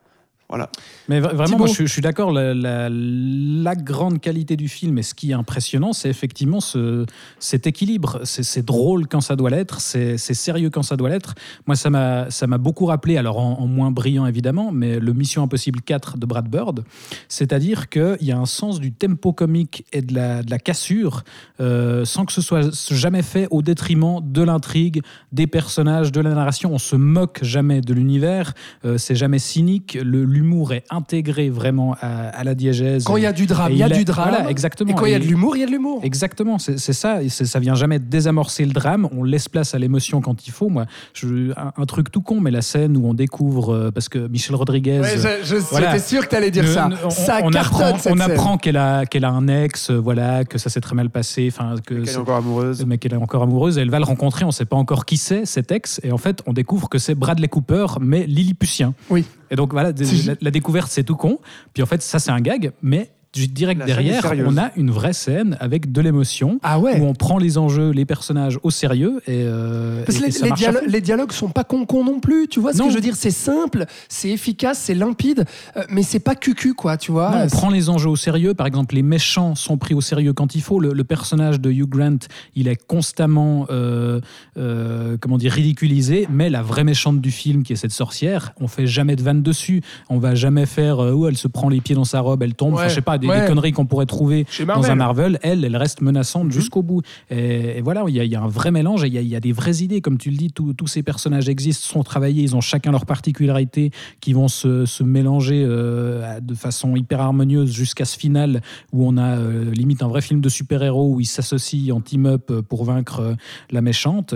Voilà. 0.48 0.70
Mais 1.08 1.18
vra- 1.20 1.34
vraiment, 1.34 1.44
Thibaut. 1.44 1.58
moi, 1.58 1.66
je, 1.66 1.72
suis- 1.72 1.86
je 1.88 1.92
suis 1.92 2.02
d'accord. 2.02 2.30
La, 2.32 2.54
la- 2.54 2.88
la 2.88 3.74
grande 3.74 4.20
qualité 4.20 4.56
du 4.56 4.68
film 4.68 4.96
et 4.98 5.02
ce 5.02 5.12
qui 5.14 5.32
est 5.32 5.34
impressionnant, 5.34 5.92
c'est 5.92 6.08
effectivement 6.08 6.60
ce, 6.60 7.04
cet 7.40 7.66
équilibre. 7.66 8.20
C'est 8.24 8.64
drôle 8.64 9.08
quand 9.08 9.20
ça 9.20 9.34
doit 9.34 9.50
l'être, 9.50 9.80
c'est 9.80 10.16
sérieux 10.18 10.70
quand 10.70 10.82
ça 10.84 10.96
doit 10.96 11.08
l'être. 11.08 11.34
Moi, 11.66 11.74
ça 11.74 11.90
m'a 11.90 12.30
ça 12.30 12.46
m'a 12.46 12.58
beaucoup 12.58 12.86
rappelé, 12.86 13.16
alors 13.16 13.38
en, 13.38 13.58
en 13.60 13.66
moins 13.66 13.90
brillant 13.90 14.24
évidemment, 14.26 14.70
mais 14.72 15.00
le 15.00 15.12
Mission 15.12 15.42
Impossible 15.42 15.80
4 15.80 16.16
de 16.18 16.26
Brad 16.26 16.48
Bird. 16.48 16.84
C'est-à-dire 17.28 17.88
qu'il 17.88 18.16
y 18.22 18.32
a 18.32 18.38
un 18.38 18.46
sens 18.46 18.78
du 18.80 18.92
tempo 18.92 19.32
comique 19.32 19.84
et 19.92 20.02
de 20.02 20.14
la, 20.14 20.42
de 20.42 20.50
la 20.50 20.58
cassure, 20.58 21.24
euh, 21.60 22.04
sans 22.04 22.24
que 22.24 22.32
ce 22.32 22.40
soit 22.40 22.70
jamais 22.94 23.22
fait 23.22 23.48
au 23.50 23.62
détriment 23.62 24.20
de 24.22 24.42
l'intrigue, 24.42 25.02
des 25.32 25.46
personnages, 25.46 26.12
de 26.12 26.20
la 26.20 26.30
narration. 26.34 26.72
On 26.72 26.78
se 26.78 26.96
moque 26.96 27.40
jamais 27.42 27.80
de 27.80 27.92
l'univers, 27.94 28.54
euh, 28.84 28.98
c'est 28.98 29.16
jamais 29.16 29.38
cynique. 29.38 29.98
Le- 30.00 30.35
L'humour 30.36 30.72
est 30.74 30.84
intégré 30.90 31.48
vraiment 31.48 31.96
à, 32.00 32.28
à 32.28 32.44
la 32.44 32.54
diégèse. 32.54 33.04
Quand 33.04 33.16
il 33.16 33.22
y 33.22 33.26
a 33.26 33.32
du 33.32 33.46
drame, 33.46 33.72
il 33.72 33.78
y 33.78 33.82
a 33.82 33.88
du 33.88 34.04
drame. 34.04 34.28
voilà, 34.28 34.50
exactement. 34.50 34.90
Et 34.90 34.94
quand 34.94 35.06
il 35.06 35.12
y 35.12 35.14
a 35.14 35.18
de 35.18 35.24
l'humour, 35.24 35.56
il 35.56 35.60
y 35.60 35.62
a 35.62 35.66
de 35.66 35.70
l'humour. 35.70 36.00
Exactement, 36.02 36.58
c'est 36.58 36.78
ça. 36.92 37.22
Et 37.22 37.28
ça 37.28 37.58
vient 37.58 37.74
jamais 37.74 37.98
désamorcer 37.98 38.64
le 38.64 38.72
drame. 38.72 39.08
On 39.16 39.24
laisse 39.24 39.48
place 39.48 39.74
à 39.74 39.78
l'émotion 39.78 40.20
quand 40.20 40.46
il 40.46 40.50
faut. 40.52 40.68
Moi, 40.68 40.84
je- 41.14 41.52
un, 41.58 41.72
un 41.76 41.86
truc 41.86 42.10
tout 42.10 42.20
con, 42.20 42.40
mais 42.40 42.50
la 42.50 42.62
scène 42.62 42.96
où 42.96 43.06
on 43.06 43.14
découvre 43.14 43.74
euh, 43.74 43.90
parce 43.90 44.08
que 44.08 44.18
Michel 44.28 44.56
Rodriguez. 44.56 45.00
Ouais, 45.00 45.16
je, 45.16 45.44
je- 45.46 45.56
Voilà. 45.56 45.92
j'étais 45.92 46.02
sûr 46.06 46.24
que 46.24 46.28
tu 46.30 46.36
allais 46.36 46.50
dire 46.50 46.64
ne- 46.64 46.68
ça. 46.68 46.88
ne- 46.88 46.96
on, 47.04 47.10
ça 47.10 47.38
on 47.42 47.50
cartonne, 47.50 47.82
apprend, 47.82 47.98
cette 47.98 48.12
on 48.12 48.16
scène. 48.16 48.30
apprend 48.30 48.58
qu'elle 48.58 48.76
a, 48.76 49.06
qu'elle 49.06 49.24
a 49.24 49.30
un 49.30 49.48
ex, 49.48 49.90
euh, 49.90 49.96
voilà, 49.98 50.44
que 50.44 50.58
ça 50.58 50.68
s'est 50.70 50.80
très 50.80 50.94
mal 50.94 51.08
passé, 51.10 51.48
enfin 51.50 51.74
que 51.84 51.94
Qu'elle 51.94 52.02
est 52.02 52.06
c'est- 52.06 52.16
encore 52.18 52.36
amoureuse. 52.36 52.84
mais 52.86 52.98
qu'elle 52.98 53.14
est 53.14 53.16
encore 53.16 53.42
amoureuse. 53.42 53.78
Et 53.78 53.80
elle 53.80 53.90
va 53.90 53.98
le 53.98 54.04
rencontrer. 54.04 54.44
On 54.44 54.48
ne 54.48 54.52
sait 54.52 54.64
pas 54.66 54.76
encore 54.76 55.06
qui 55.06 55.16
c'est 55.16 55.46
cet 55.46 55.72
ex. 55.72 56.00
Et 56.04 56.12
en 56.12 56.18
fait, 56.18 56.42
on 56.46 56.52
découvre 56.52 56.88
que 56.88 56.98
c'est 56.98 57.14
Bradley 57.14 57.48
Cooper, 57.48 57.86
mais 58.00 58.26
lilliputien. 58.26 58.94
Oui. 59.10 59.24
Et 59.50 59.56
donc 59.56 59.72
voilà, 59.72 59.92
la 60.40 60.50
découverte, 60.50 60.88
c'est 60.90 61.04
tout 61.04 61.16
con. 61.16 61.38
Puis 61.74 61.82
en 61.82 61.86
fait, 61.86 62.02
ça, 62.02 62.18
c'est 62.18 62.30
un 62.30 62.40
gag, 62.40 62.72
mais 62.82 63.10
direct 63.44 63.80
La 63.80 63.86
derrière, 63.86 64.24
on 64.46 64.56
a 64.56 64.70
une 64.76 64.90
vraie 64.90 65.12
scène 65.12 65.56
avec 65.60 65.92
de 65.92 66.00
l'émotion. 66.00 66.58
Ah 66.62 66.78
ouais. 66.78 67.00
Où 67.00 67.04
on 67.04 67.14
prend 67.14 67.38
les 67.38 67.58
enjeux, 67.58 67.90
les 67.90 68.04
personnages 68.04 68.58
au 68.62 68.70
sérieux 68.70 69.20
et, 69.26 69.42
euh, 69.44 70.02
Parce 70.04 70.16
et- 70.16 70.20
que 70.20 70.24
et 70.24 70.26
les, 70.28 70.32
ça 70.32 70.80
les 70.86 71.00
dialogues 71.00 71.32
sont 71.32 71.48
pas 71.48 71.64
con-con 71.64 72.04
non 72.04 72.20
plus, 72.20 72.48
tu 72.48 72.60
vois 72.60 72.72
ce 72.72 72.78
Non. 72.78 72.84
que 72.86 72.90
je 72.90 72.96
veux 72.96 73.00
dire? 73.02 73.16
C'est 73.16 73.30
simple, 73.30 73.84
c'est 74.08 74.30
efficace, 74.30 74.78
c'est 74.78 74.94
limpide, 74.94 75.44
euh, 75.76 75.82
mais 75.90 76.02
c'est 76.02 76.18
pas 76.20 76.34
cucu, 76.34 76.74
quoi, 76.74 76.96
tu 76.96 77.12
vois 77.12 77.30
Non, 77.30 77.42
on 77.44 77.48
prend 77.48 77.70
les 77.70 77.88
enjeux 77.88 78.10
au 78.10 78.16
sérieux. 78.16 78.54
Par 78.54 78.66
exemple, 78.66 78.94
les 78.94 79.02
méchants 79.02 79.54
sont 79.54 79.76
pris 79.78 79.94
au 79.94 80.00
sérieux 80.00 80.32
quand 80.32 80.54
il 80.54 80.62
faut. 80.62 80.80
Le, 80.80 80.92
le 80.92 81.04
personnage 81.04 81.60
de 81.60 81.70
Hugh 81.70 81.88
Grant, 81.88 82.18
il 82.54 82.68
est 82.68 82.76
constamment, 82.86 83.66
euh, 83.70 84.20
euh, 84.56 85.16
comment 85.20 85.38
dire, 85.38 85.52
ridiculisé. 85.52 86.26
Mais 86.30 86.50
la 86.50 86.62
vraie 86.62 86.84
méchante 86.84 87.20
du 87.20 87.30
film, 87.30 87.62
qui 87.62 87.72
est 87.72 87.76
cette 87.76 87.92
sorcière, 87.92 88.52
on 88.60 88.68
fait 88.68 88.86
jamais 88.86 89.16
de 89.16 89.22
vanne 89.22 89.42
dessus. 89.42 89.82
On 90.08 90.18
va 90.18 90.34
jamais 90.34 90.66
faire 90.66 90.98
où 90.98 91.26
elle 91.26 91.36
se 91.36 91.48
prend 91.48 91.68
les 91.68 91.80
pieds 91.80 91.94
dans 91.94 92.04
sa 92.04 92.20
robe, 92.20 92.42
elle 92.42 92.54
tombe. 92.54 92.74
Enfin, 92.74 92.84
Ouais, 92.84 92.88
je 92.88 92.94
sais 92.94 93.00
pas, 93.00 93.18
des, 93.26 93.32
ouais. 93.32 93.40
des 93.42 93.46
conneries 93.46 93.72
qu'on 93.72 93.86
pourrait 93.86 94.06
trouver 94.06 94.46
dans 94.60 94.66
Marvel. 94.66 94.90
un 94.90 94.94
Marvel. 94.94 95.38
Elle, 95.42 95.64
elle 95.64 95.76
reste 95.76 96.00
menaçante 96.00 96.44
Mhm. 96.46 96.52
jusqu'au 96.52 96.82
bout. 96.82 97.02
Et, 97.30 97.78
et 97.78 97.80
voilà, 97.82 98.04
il 98.08 98.14
y, 98.14 98.20
a- 98.20 98.24
il 98.24 98.30
y 98.30 98.36
a 98.36 98.42
un 98.42 98.48
vrai 98.48 98.70
mélange 98.70 99.04
et 99.04 99.08
il 99.08 99.12
y 99.14 99.18
a, 99.18 99.20
il 99.20 99.28
y 99.28 99.36
a 99.36 99.40
des 99.40 99.52
vraies 99.52 99.76
idées. 99.82 100.00
Comme 100.00 100.18
tu 100.18 100.30
le 100.30 100.36
dis, 100.36 100.50
tous 100.50 100.72
tous 100.74 100.86
ces 100.86 101.02
personnages 101.02 101.48
existent, 101.48 101.86
sont 101.86 102.02
travaillés, 102.02 102.42
ils 102.42 102.54
ont 102.56 102.60
chacun 102.60 102.90
leurs 102.92 103.06
particularités 103.06 103.90
qui 104.20 104.32
vont 104.32 104.48
se, 104.48 104.86
se 104.86 105.02
mélanger 105.02 105.62
euh, 105.66 106.40
de 106.40 106.54
façon 106.54 106.94
hyper 106.96 107.20
harmonieuse 107.20 107.72
jusqu'à 107.72 108.04
ce 108.04 108.16
final 108.18 108.60
où 108.92 109.06
on 109.06 109.16
a 109.16 109.36
euh, 109.36 109.70
limite 109.72 110.02
un 110.02 110.08
vrai 110.08 110.20
film 110.20 110.40
de 110.40 110.48
super-héros 110.48 111.14
où 111.14 111.20
ils 111.20 111.26
s'associent 111.26 111.96
en 111.96 112.00
team-up 112.00 112.52
pour 112.68 112.84
vaincre 112.84 113.20
euh, 113.20 113.34
la 113.70 113.80
méchante. 113.80 114.34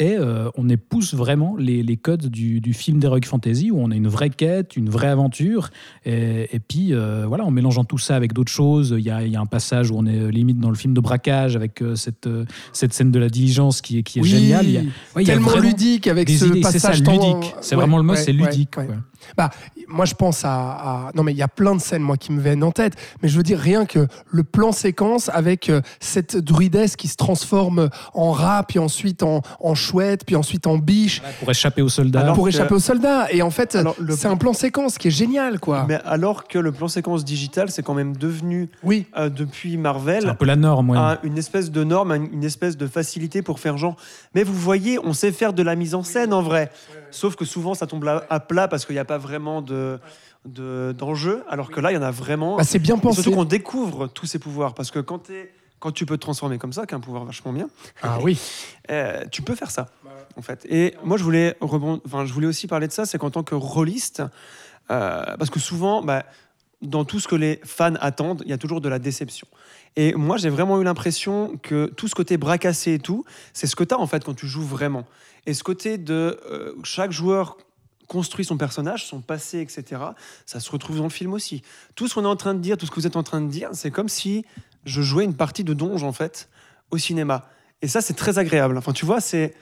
Et 0.00 0.16
euh, 0.16 0.48
on 0.56 0.68
épouse 0.70 1.12
vraiment 1.14 1.56
les, 1.58 1.82
les 1.82 1.96
codes 1.98 2.26
du, 2.28 2.60
du 2.60 2.72
film 2.72 2.98
d'Heroic 2.98 3.20
Fantasy 3.26 3.70
où 3.70 3.78
on 3.78 3.90
a 3.90 3.94
une 3.94 4.08
vraie 4.08 4.30
quête, 4.30 4.74
une 4.76 4.88
vraie 4.88 5.08
aventure. 5.08 5.68
Et, 6.06 6.48
et 6.54 6.58
puis 6.58 6.94
euh, 6.94 7.26
voilà, 7.28 7.44
en 7.44 7.50
mélangeant 7.50 7.84
tout 7.84 7.98
ça 7.98 8.16
avec 8.16 8.32
d'autres 8.32 8.50
choses, 8.50 8.94
il 8.96 9.04
y, 9.04 9.10
a, 9.10 9.22
il 9.24 9.30
y 9.30 9.36
a 9.36 9.40
un 9.40 9.46
passage 9.46 9.90
où 9.90 9.94
on 9.98 10.06
est 10.06 10.30
limite 10.30 10.58
dans 10.58 10.70
le 10.70 10.74
film 10.76 10.94
de 10.94 11.00
braquage 11.00 11.54
avec 11.54 11.82
euh, 11.82 11.96
cette, 11.96 12.26
euh, 12.26 12.46
cette 12.72 12.94
scène 12.94 13.10
de 13.10 13.18
la 13.18 13.28
diligence 13.28 13.82
qui 13.82 13.98
est, 13.98 14.02
qui 14.02 14.20
est 14.20 14.22
Oui, 14.22 14.28
géniale. 14.28 14.64
Il 14.66 14.72
y 14.72 14.78
a, 14.78 14.80
ouais, 14.80 14.88
il 15.22 15.28
y 15.28 15.30
a 15.30 15.34
tellement 15.34 15.54
ludique 15.58 16.06
avec 16.06 16.30
ce 16.30 16.46
idées, 16.46 16.54
c'est 16.62 16.72
passage 16.72 17.02
temps- 17.02 17.12
ludique. 17.12 17.54
C'est 17.60 17.74
Ouais, 17.76 17.80
vraiment 17.82 17.98
le 17.98 18.02
mot, 18.04 18.14
ouais, 18.14 18.18
c'est 18.18 18.32
ludique. 18.32 18.70
quoi. 18.74 18.84
Bah, 19.36 19.50
moi, 19.88 20.04
je 20.04 20.14
pense 20.14 20.44
à, 20.44 20.50
à- 20.52 21.10
Non, 21.14 21.22
mais 21.22 21.32
il 21.32 21.38
y 21.38 21.42
a 21.42 21.48
plein 21.48 21.74
de 21.74 21.80
scènes, 21.80 22.02
moi, 22.02 22.16
qui 22.16 22.32
me 22.32 22.40
viennent 22.40 22.62
en 22.64 22.70
tête. 22.72 22.94
Mais 23.22 23.28
je 23.28 23.36
veux 23.36 23.42
dire, 23.42 23.58
rien 23.58 23.84
que 23.86 24.06
le 24.30 24.42
plan 24.44 24.72
séquence 24.72 25.28
avec 25.30 25.68
euh, 25.68 25.80
cette 26.00 26.36
druidesse 26.36 26.96
qui 26.96 27.08
se 27.08 27.16
transforme 27.16 27.88
en 28.14 28.32
rat, 28.32 28.64
puis 28.66 28.78
ensuite 28.78 29.22
en, 29.22 29.42
en 29.60 29.74
chouette, 29.74 30.24
puis 30.26 30.36
ensuite 30.36 30.66
en 30.66 30.78
biche, 30.78 31.22
Pour 31.40 31.50
échapper 31.50 31.82
aux 31.82 31.88
soldats. 31.88 32.20
Alors 32.20 32.34
pour 32.34 32.44
que- 32.44 32.50
échapper 32.50 32.74
aux 32.74 32.78
soldats. 32.80 33.26
Et 33.30 33.42
en 33.42 33.50
fait, 33.50 33.76
le- 33.98 34.14
c'est 34.16 34.28
un 34.28 34.36
plan 34.36 34.52
séquence 34.52 34.98
qui 34.98 35.08
est 35.08 35.12
génial, 35.12 35.58
quoi. 35.60 35.84
Mais 35.88 35.98
alors 36.04 36.46
que 36.48 36.58
le 36.58 36.72
plan 36.72 36.88
séquence 36.88 37.24
digital, 37.24 37.70
c'est 37.70 37.82
quand 37.82 37.94
même 37.94 38.16
devenu, 38.16 38.68
Oui. 38.82 39.06
euh, 39.16 39.28
depuis 39.28 39.72
c'est 39.72 39.76
un 39.78 39.80
Marvel, 39.80 40.36
peu 40.38 40.44
la 40.46 40.56
norme. 40.56 40.90
ouais. 40.90 40.98
un- 40.98 41.18
une 41.22 41.38
espèce 41.38 41.70
de 41.70 41.84
norme, 41.84 42.10
un- 42.12 42.24
une 42.32 42.44
espèce 42.44 42.76
de 42.76 42.86
facilité 42.86 43.42
pour 43.42 43.60
faire 43.60 43.76
genre. 43.76 43.96
Mais 44.34 44.42
vous 44.42 44.54
voyez, 44.54 44.98
on 45.02 45.12
sait 45.12 45.32
faire 45.32 45.52
de 45.52 45.62
la 45.62 45.74
mise 45.76 45.94
en 45.94 46.02
scène 46.02 46.32
en 46.32 46.42
vrai. 46.42 46.70
Sauf 47.10 47.36
que 47.36 47.44
souvent, 47.44 47.74
ça 47.74 47.86
tombe 47.86 48.06
à, 48.06 48.26
à 48.30 48.40
plat 48.40 48.68
parce 48.68 48.86
qu'il 48.86 48.94
n'y 48.94 49.00
a 49.00 49.04
pas 49.04 49.18
vraiment 49.18 49.62
de 49.62 49.98
de- 50.46 50.94
d'enjeu, 50.96 51.44
alors 51.48 51.70
que 51.70 51.80
là, 51.80 51.92
il 51.92 51.94
y 51.94 51.98
en 51.98 52.02
a 52.02 52.10
vraiment. 52.10 52.56
Bah, 52.56 52.64
c'est 52.64 52.78
bien 52.78 52.98
pensé. 52.98 53.22
surtout 53.22 53.36
qu'on 53.36 53.44
découvre 53.44 54.06
tous 54.06 54.26
ces 54.26 54.38
pouvoirs, 54.38 54.74
parce 54.74 54.90
que 54.90 54.98
quand, 54.98 55.30
tu 55.92 56.06
peux 56.06 56.16
te 56.16 56.22
transformer 56.22 56.58
comme 56.58 56.72
ça, 56.72 56.86
qui 56.86 56.94
est 56.94 56.96
un 56.96 57.00
pouvoir 57.00 57.24
vachement 57.24 57.52
bien, 57.52 57.68
Ah 58.02 58.18
oui. 58.22 58.38
euh, 58.90 59.24
tu 59.30 59.42
peux 59.42 59.54
faire 59.54 59.70
ça, 59.70 59.88
en 60.36 60.42
fait. 60.42 60.66
Et 60.68 60.94
moi, 61.04 61.16
je 61.16 61.24
voulais, 61.24 61.56
rebond... 61.60 62.00
enfin, 62.06 62.24
je 62.24 62.32
voulais 62.32 62.46
aussi 62.46 62.66
parler 62.66 62.88
de 62.88 62.92
ça, 62.92 63.04
c'est 63.06 63.18
qu'en 63.18 63.30
tant 63.30 63.42
que 63.42 63.54
rôliste, 63.54 64.22
euh, 64.90 65.36
parce 65.36 65.50
que 65.50 65.60
souvent, 65.60 66.02
bah, 66.02 66.24
dans 66.82 67.04
tout 67.04 67.20
ce 67.20 67.28
que 67.28 67.36
les 67.36 67.60
fans 67.64 67.94
attendent, 68.00 68.42
il 68.44 68.50
y 68.50 68.54
a 68.54 68.58
toujours 68.58 68.80
de 68.80 68.88
la 68.88 68.98
déception. 68.98 69.46
Et 69.96 70.14
moi, 70.14 70.36
j'ai 70.38 70.48
vraiment 70.48 70.80
eu 70.80 70.84
l'impression 70.84 71.58
que 71.62 71.86
tout 71.86 72.08
ce 72.08 72.14
côté 72.14 72.36
bracassé 72.38 72.94
et 72.94 72.98
tout, 72.98 73.24
c'est 73.52 73.66
ce 73.66 73.76
que 73.76 73.84
tu 73.84 73.94
as 73.94 73.98
en 73.98 74.06
fait 74.06 74.24
quand 74.24 74.34
tu 74.34 74.46
joues 74.46 74.64
vraiment. 74.64 75.04
Et 75.46 75.54
ce 75.54 75.62
côté 75.62 75.98
de 75.98 76.38
euh, 76.50 76.74
chaque 76.84 77.12
joueur 77.12 77.56
construit 78.06 78.44
son 78.44 78.56
personnage, 78.56 79.06
son 79.06 79.20
passé, 79.20 79.60
etc., 79.60 80.02
ça 80.44 80.58
se 80.58 80.70
retrouve 80.70 80.96
dans 80.96 81.04
le 81.04 81.10
film 81.10 81.32
aussi. 81.32 81.62
Tout 81.94 82.08
ce 82.08 82.14
qu'on 82.14 82.24
est 82.24 82.28
en 82.28 82.36
train 82.36 82.54
de 82.54 82.60
dire, 82.60 82.76
tout 82.76 82.84
ce 82.84 82.90
que 82.90 82.96
vous 82.96 83.06
êtes 83.06 83.16
en 83.16 83.22
train 83.22 83.40
de 83.40 83.48
dire, 83.48 83.70
c'est 83.72 83.90
comme 83.90 84.08
si 84.08 84.44
je 84.84 85.00
jouais 85.00 85.24
une 85.24 85.36
partie 85.36 85.62
de 85.62 85.74
Donge, 85.74 86.02
en 86.02 86.12
fait, 86.12 86.48
au 86.90 86.98
cinéma. 86.98 87.48
Et 87.82 87.88
ça, 87.88 88.00
c'est 88.00 88.14
très 88.14 88.38
agréable. 88.38 88.76
Enfin, 88.76 88.92
tu 88.92 89.06
vois, 89.06 89.20
c'est... 89.20 89.54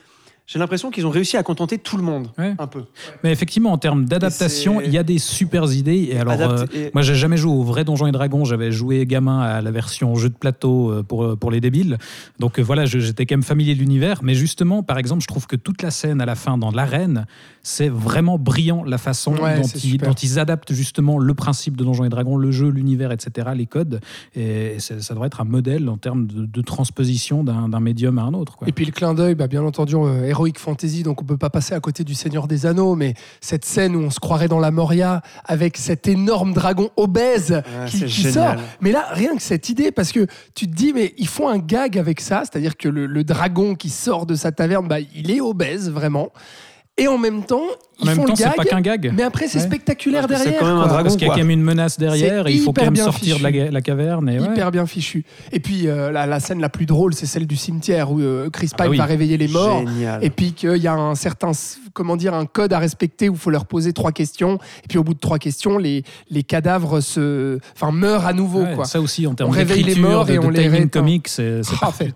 J'ai 0.51 0.57
l'impression 0.57 0.89
qu'ils 0.89 1.05
ont 1.05 1.11
réussi 1.11 1.37
à 1.37 1.43
contenter 1.43 1.77
tout 1.77 1.95
le 1.95 2.01
monde, 2.01 2.29
Ouais. 2.39 2.55
un 2.57 2.65
peu. 2.65 2.85
Mais 3.23 3.31
effectivement, 3.31 3.71
en 3.71 3.77
termes 3.77 4.05
d'adaptation, 4.05 4.81
il 4.81 4.89
y 4.91 4.97
a 4.97 5.03
des 5.03 5.19
super 5.19 5.71
idées. 5.71 6.09
Et 6.11 6.17
alors, 6.17 6.41
euh, 6.41 6.65
et- 6.73 6.89
moi, 6.95 7.03
j'ai 7.03 7.13
jamais 7.13 7.37
joué 7.37 7.51
au 7.53 7.61
vrai 7.61 7.83
Donjons 7.83 8.07
et 8.07 8.11
Dragons. 8.11 8.45
J'avais 8.45 8.71
joué 8.71 9.05
gamin 9.05 9.41
à 9.41 9.61
la 9.61 9.69
version 9.69 10.15
jeu 10.15 10.29
de 10.29 10.33
plateau 10.33 10.89
euh, 10.91 11.03
pour, 11.03 11.37
pour 11.37 11.51
les 11.51 11.61
débiles. 11.61 11.99
Donc 12.39 12.57
euh, 12.57 12.63
voilà, 12.63 12.85
j'étais 12.85 13.27
quand 13.27 13.35
même 13.35 13.43
familier 13.43 13.75
de 13.75 13.79
l'univers. 13.79 14.21
Mais 14.23 14.33
justement, 14.33 14.81
par 14.81 14.97
exemple, 14.97 15.21
je 15.21 15.27
trouve 15.27 15.45
que 15.45 15.55
toute 15.55 15.83
la 15.83 15.91
scène 15.91 16.19
à 16.19 16.25
la 16.25 16.33
fin 16.33 16.57
dans 16.57 16.71
l'arène, 16.71 17.27
c'est 17.61 17.89
vraiment 17.89 18.39
brillant 18.39 18.83
la 18.83 18.97
façon 18.97 19.35
Ouais, 19.35 19.57
dont, 19.57 19.67
ils, 19.75 19.79
super. 19.91 20.07
dont 20.09 20.15
ils 20.15 20.39
adaptent 20.39 20.73
justement 20.73 21.19
le 21.19 21.33
principe 21.35 21.77
de 21.77 21.83
Donjons 21.83 22.05
et 22.05 22.09
Dragons, 22.09 22.37
le 22.37 22.49
jeu, 22.49 22.69
l'univers, 22.69 23.11
etc., 23.11 23.49
les 23.55 23.67
codes. 23.67 23.99
Et 24.35 24.77
ça 24.79 25.13
devrait 25.13 25.27
être 25.27 25.41
un 25.41 25.45
modèle 25.45 25.87
en 25.89 25.97
termes 25.97 26.25
de, 26.25 26.47
de 26.47 26.61
transposition 26.61 27.43
d'un 27.43 27.69
d'un 27.69 27.79
médium 27.81 28.17
à 28.17 28.23
un 28.23 28.33
autre. 28.33 28.55
Quoi. 28.57 28.67
Et 28.67 28.71
puis 28.71 28.85
le 28.85 28.91
clin 28.91 29.13
d'œil, 29.13 29.35
bah, 29.35 29.45
bien 29.47 29.61
entendu, 29.63 29.93
euh, 29.95 30.23
Heroic 30.39 30.53
Fantasy, 30.57 31.03
donc 31.03 31.21
on 31.21 31.25
peut 31.25 31.37
pas 31.37 31.49
passer 31.49 31.73
à 31.73 31.79
côté 31.81 32.05
du 32.05 32.15
Seigneur 32.15 32.47
des 32.47 32.65
Anneaux, 32.65 32.95
mais 32.95 33.13
cette 33.41 33.65
scène 33.65 33.93
où 33.95 33.99
on 33.99 34.09
se 34.09 34.21
croirait 34.21 34.47
dans 34.47 34.59
la 34.59 34.71
Moria 34.71 35.21
avec 35.43 35.75
cet 35.75 36.07
énorme 36.07 36.53
dragon 36.53 36.89
obèse 36.95 37.61
qui, 37.87 38.09
sort. 38.09 38.55
Mais 38.79 38.93
là, 38.93 39.07
rien 39.11 39.35
que 39.35 39.41
cette 39.41 39.67
idée, 39.67 39.91
parce 39.91 40.13
que 40.13 40.27
tu 40.55 40.67
te 40.67 40.73
dis, 40.73 40.93
mais 40.93 41.13
ils 41.17 41.27
font 41.27 41.49
un 41.49 41.57
gag 41.57 41.97
avec 41.97 42.21
ça, 42.21 42.43
c'est-à-dire 42.43 42.77
que 42.77 42.87
le, 42.87 43.05
le 43.05 43.23
dragon 43.25 43.75
qui 43.75 43.89
sort 43.89 44.25
de 44.25 44.35
sa 44.35 44.53
taverne, 44.53 44.87
bah, 44.87 44.99
il 44.99 45.29
est 45.29 45.41
obèse, 45.41 45.89
vraiment. 45.89 46.31
Et 46.99 47.07
en 47.07 47.17
même 47.17 47.43
temps, 47.43 47.61
En 47.61 48.03
ils 48.03 48.05
même 48.07 48.15
font 48.17 48.25
temps, 48.25 48.33
le 48.37 48.43
gag. 48.43 48.55
pas 48.55 48.63
qu'un 48.65 48.81
gag. 48.81 49.11
Mais 49.15 49.23
après, 49.23 49.47
c'est 49.47 49.59
Ouais. 49.59 49.65
spectaculaire 49.65 50.27
Parce 50.27 50.41
que 50.43 50.49
c'est 50.49 50.51
derrière. 50.51 50.59
quand 50.59 50.67
même 50.67 50.83
un 50.83 50.87
dragon, 50.87 51.03
Parce 51.03 51.15
qu'il 51.15 51.27
y 51.27 51.29
a 51.29 51.33
quand 51.33 51.39
même 51.39 51.49
une 51.49 51.63
menace 51.63 51.97
derrière, 51.97 52.47
et 52.47 52.53
il 52.53 52.61
faut 52.61 52.73
quand 52.73 52.83
même 52.83 52.95
sortir 52.95 53.37
de 53.39 53.43
la, 53.71 53.81
caverne. 53.81 54.29
Et 54.29 54.39
ouais. 54.39 54.45
Hyper 54.47 54.71
bien 54.71 54.85
fichu. 54.85 55.23
Et 55.51 55.59
puis, 55.59 55.87
euh, 55.87 56.11
la, 56.11 56.25
la 56.25 56.39
scène 56.39 56.59
la 56.61 56.69
plus 56.69 56.85
drôle, 56.85 57.13
c'est 57.13 57.25
celle 57.25 57.47
du 57.47 57.55
cimetière 57.55 58.11
où 58.11 58.19
euh, 58.19 58.49
Chris 58.49 58.69
Ah 58.73 58.75
bah 58.77 58.83
Pine 58.85 58.91
oui. 58.91 58.97
va 58.97 59.05
réveiller 59.05 59.37
les 59.37 59.47
morts. 59.47 59.79
Génial. 59.87 60.23
Et 60.23 60.29
puis 60.29 60.51
qu'il 60.53 60.77
y 60.77 60.87
a 60.87 60.93
un 60.93 61.15
certain, 61.15 61.51
comment 61.93 62.15
dire, 62.17 62.33
un 62.33 62.45
code 62.45 62.73
à 62.73 62.79
respecter 62.79 63.29
où 63.29 63.33
il 63.33 63.39
faut 63.39 63.49
leur 63.49 63.65
poser 63.65 63.93
trois 63.93 64.11
questions. 64.11 64.59
Et 64.83 64.87
puis 64.87 64.97
au 64.97 65.03
bout 65.03 65.13
de 65.13 65.19
trois 65.19 65.39
questions, 65.39 65.77
les, 65.77 66.03
les 66.29 66.43
cadavres 66.43 66.99
se, 67.01 67.59
enfin, 67.75 67.91
meurent 67.91 68.25
à 68.25 68.33
nouveau. 68.33 68.63
Ouais, 68.63 68.75
quoi. 68.75 68.85
Ça 68.85 68.99
aussi, 69.01 69.25
en 69.27 69.33
termes 69.35 69.49
On 69.49 69.53
réveille 69.53 69.83
les 69.83 69.95
morts 69.95 70.25
de, 70.25 70.33
et 70.33 70.35
de 70.35 70.39
on 70.39 70.49
les 70.49 70.87
comique, 70.89 71.27
c'est 71.27 71.63
c'est 71.63 71.73
Ah, 71.77 71.85
parfait. 71.85 72.13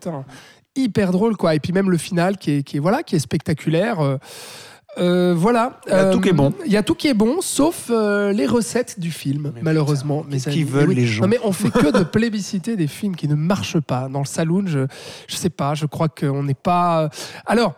Hyper 0.75 1.11
drôle, 1.11 1.37
quoi. 1.37 1.53
Et 1.53 1.59
puis 1.59 1.71
même 1.71 1.91
le 1.91 1.97
final 1.97 2.37
qui 2.37 2.51
est, 2.51 2.63
qui 2.63 2.77
est, 2.77 2.79
voilà, 2.79 3.03
qui 3.03 3.15
est 3.15 3.19
spectaculaire. 3.19 4.17
Euh, 4.97 5.31
euh, 5.31 5.33
voilà. 5.35 5.79
Il 5.87 5.91
y 5.91 5.95
a 5.95 6.11
tout 6.11 6.19
qui 6.21 6.29
est 6.29 6.33
bon. 6.33 6.53
Il 6.65 6.71
y 6.71 6.77
a 6.77 6.83
tout 6.83 6.95
qui 6.95 7.07
est 7.07 7.13
bon, 7.13 7.41
sauf 7.41 7.87
euh, 7.89 8.31
les 8.31 8.45
recettes 8.45 8.99
du 8.99 9.11
film, 9.11 9.51
Mais 9.55 9.61
malheureusement. 9.61 10.23
qu'ils 10.23 10.47
amis. 10.47 10.63
veulent, 10.63 10.89
Oui. 10.89 10.95
les 10.95 11.05
gens 11.07 11.23
Non, 11.23 11.27
mais 11.29 11.39
on 11.43 11.51
fait 11.51 11.71
que 11.71 11.91
de 11.97 12.03
plébisciter 12.03 12.75
des 12.75 12.87
films 12.87 13.15
qui 13.15 13.27
ne 13.27 13.35
marchent 13.35 13.79
pas. 13.79 14.07
Dans 14.09 14.19
le 14.19 14.25
saloon, 14.25 14.63
je, 14.67 14.87
je 15.27 15.35
sais 15.35 15.49
pas, 15.49 15.73
je 15.73 15.85
crois 15.85 16.09
qu'on 16.09 16.43
n'est 16.43 16.53
pas. 16.53 17.09
Alors, 17.45 17.73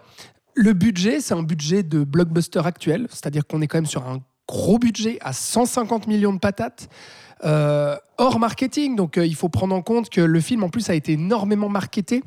le 0.54 0.74
budget, 0.74 1.20
c'est 1.22 1.34
un 1.34 1.44
budget 1.44 1.84
de 1.84 2.04
blockbuster 2.04 2.62
actuel, 2.66 3.08
c'est-à-dire 3.10 3.46
qu'on 3.48 3.62
est 3.62 3.68
quand 3.68 3.78
même 3.78 3.86
sur 3.86 4.06
un 4.08 4.20
gros 4.48 4.78
budget 4.80 5.18
à 5.22 5.34
150 5.34 6.08
millions 6.08 6.34
de 6.34 6.40
patates. 6.40 6.88
Euh, 7.44 7.96
hors 8.18 8.40
marketing, 8.40 8.96
donc 8.96 9.18
euh, 9.18 9.26
il 9.26 9.36
faut 9.36 9.50
prendre 9.50 9.76
en 9.76 9.82
compte 9.82 10.10
que 10.10 10.22
le 10.22 10.40
film 10.40 10.64
en 10.64 10.70
plus 10.70 10.90
a 10.90 10.96
été 10.96 11.14
énormément 11.14 11.68
marketé 11.68 12.24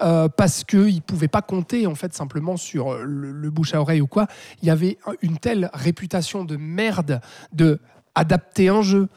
euh, 0.00 0.28
parce 0.28 0.62
qu'il 0.62 0.94
ne 0.94 1.00
pouvait 1.00 1.28
pas 1.28 1.42
compter 1.42 1.86
en 1.86 1.96
fait 1.96 2.14
simplement 2.14 2.56
sur 2.56 2.96
le, 2.96 3.50
bouche 3.50 3.74
à 3.74 3.80
oreille 3.80 4.00
ou 4.00 4.06
quoi. 4.06 4.28
Il 4.62 4.68
y 4.68 4.70
avait 4.70 4.98
une 5.20 5.38
telle 5.38 5.68
réputation 5.74 6.44
de 6.44 6.56
merde 6.56 7.20
de 7.52 7.80
adapter 8.14 8.68
un 8.68 8.82
jeu, 8.82 9.08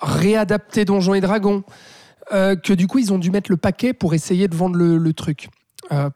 réadapter 0.00 0.84
Donjons 0.84 1.14
et 1.14 1.20
Dragons, 1.20 1.64
que 2.30 2.72
du 2.72 2.86
coup 2.86 2.98
ils 2.98 3.12
ont 3.12 3.18
dû 3.18 3.30
mettre 3.30 3.50
le 3.50 3.56
paquet 3.56 3.92
pour 3.92 4.14
essayer 4.14 4.48
de 4.48 4.54
vendre 4.54 4.76
le, 4.76 4.96
le 4.96 5.12
truc. 5.12 5.48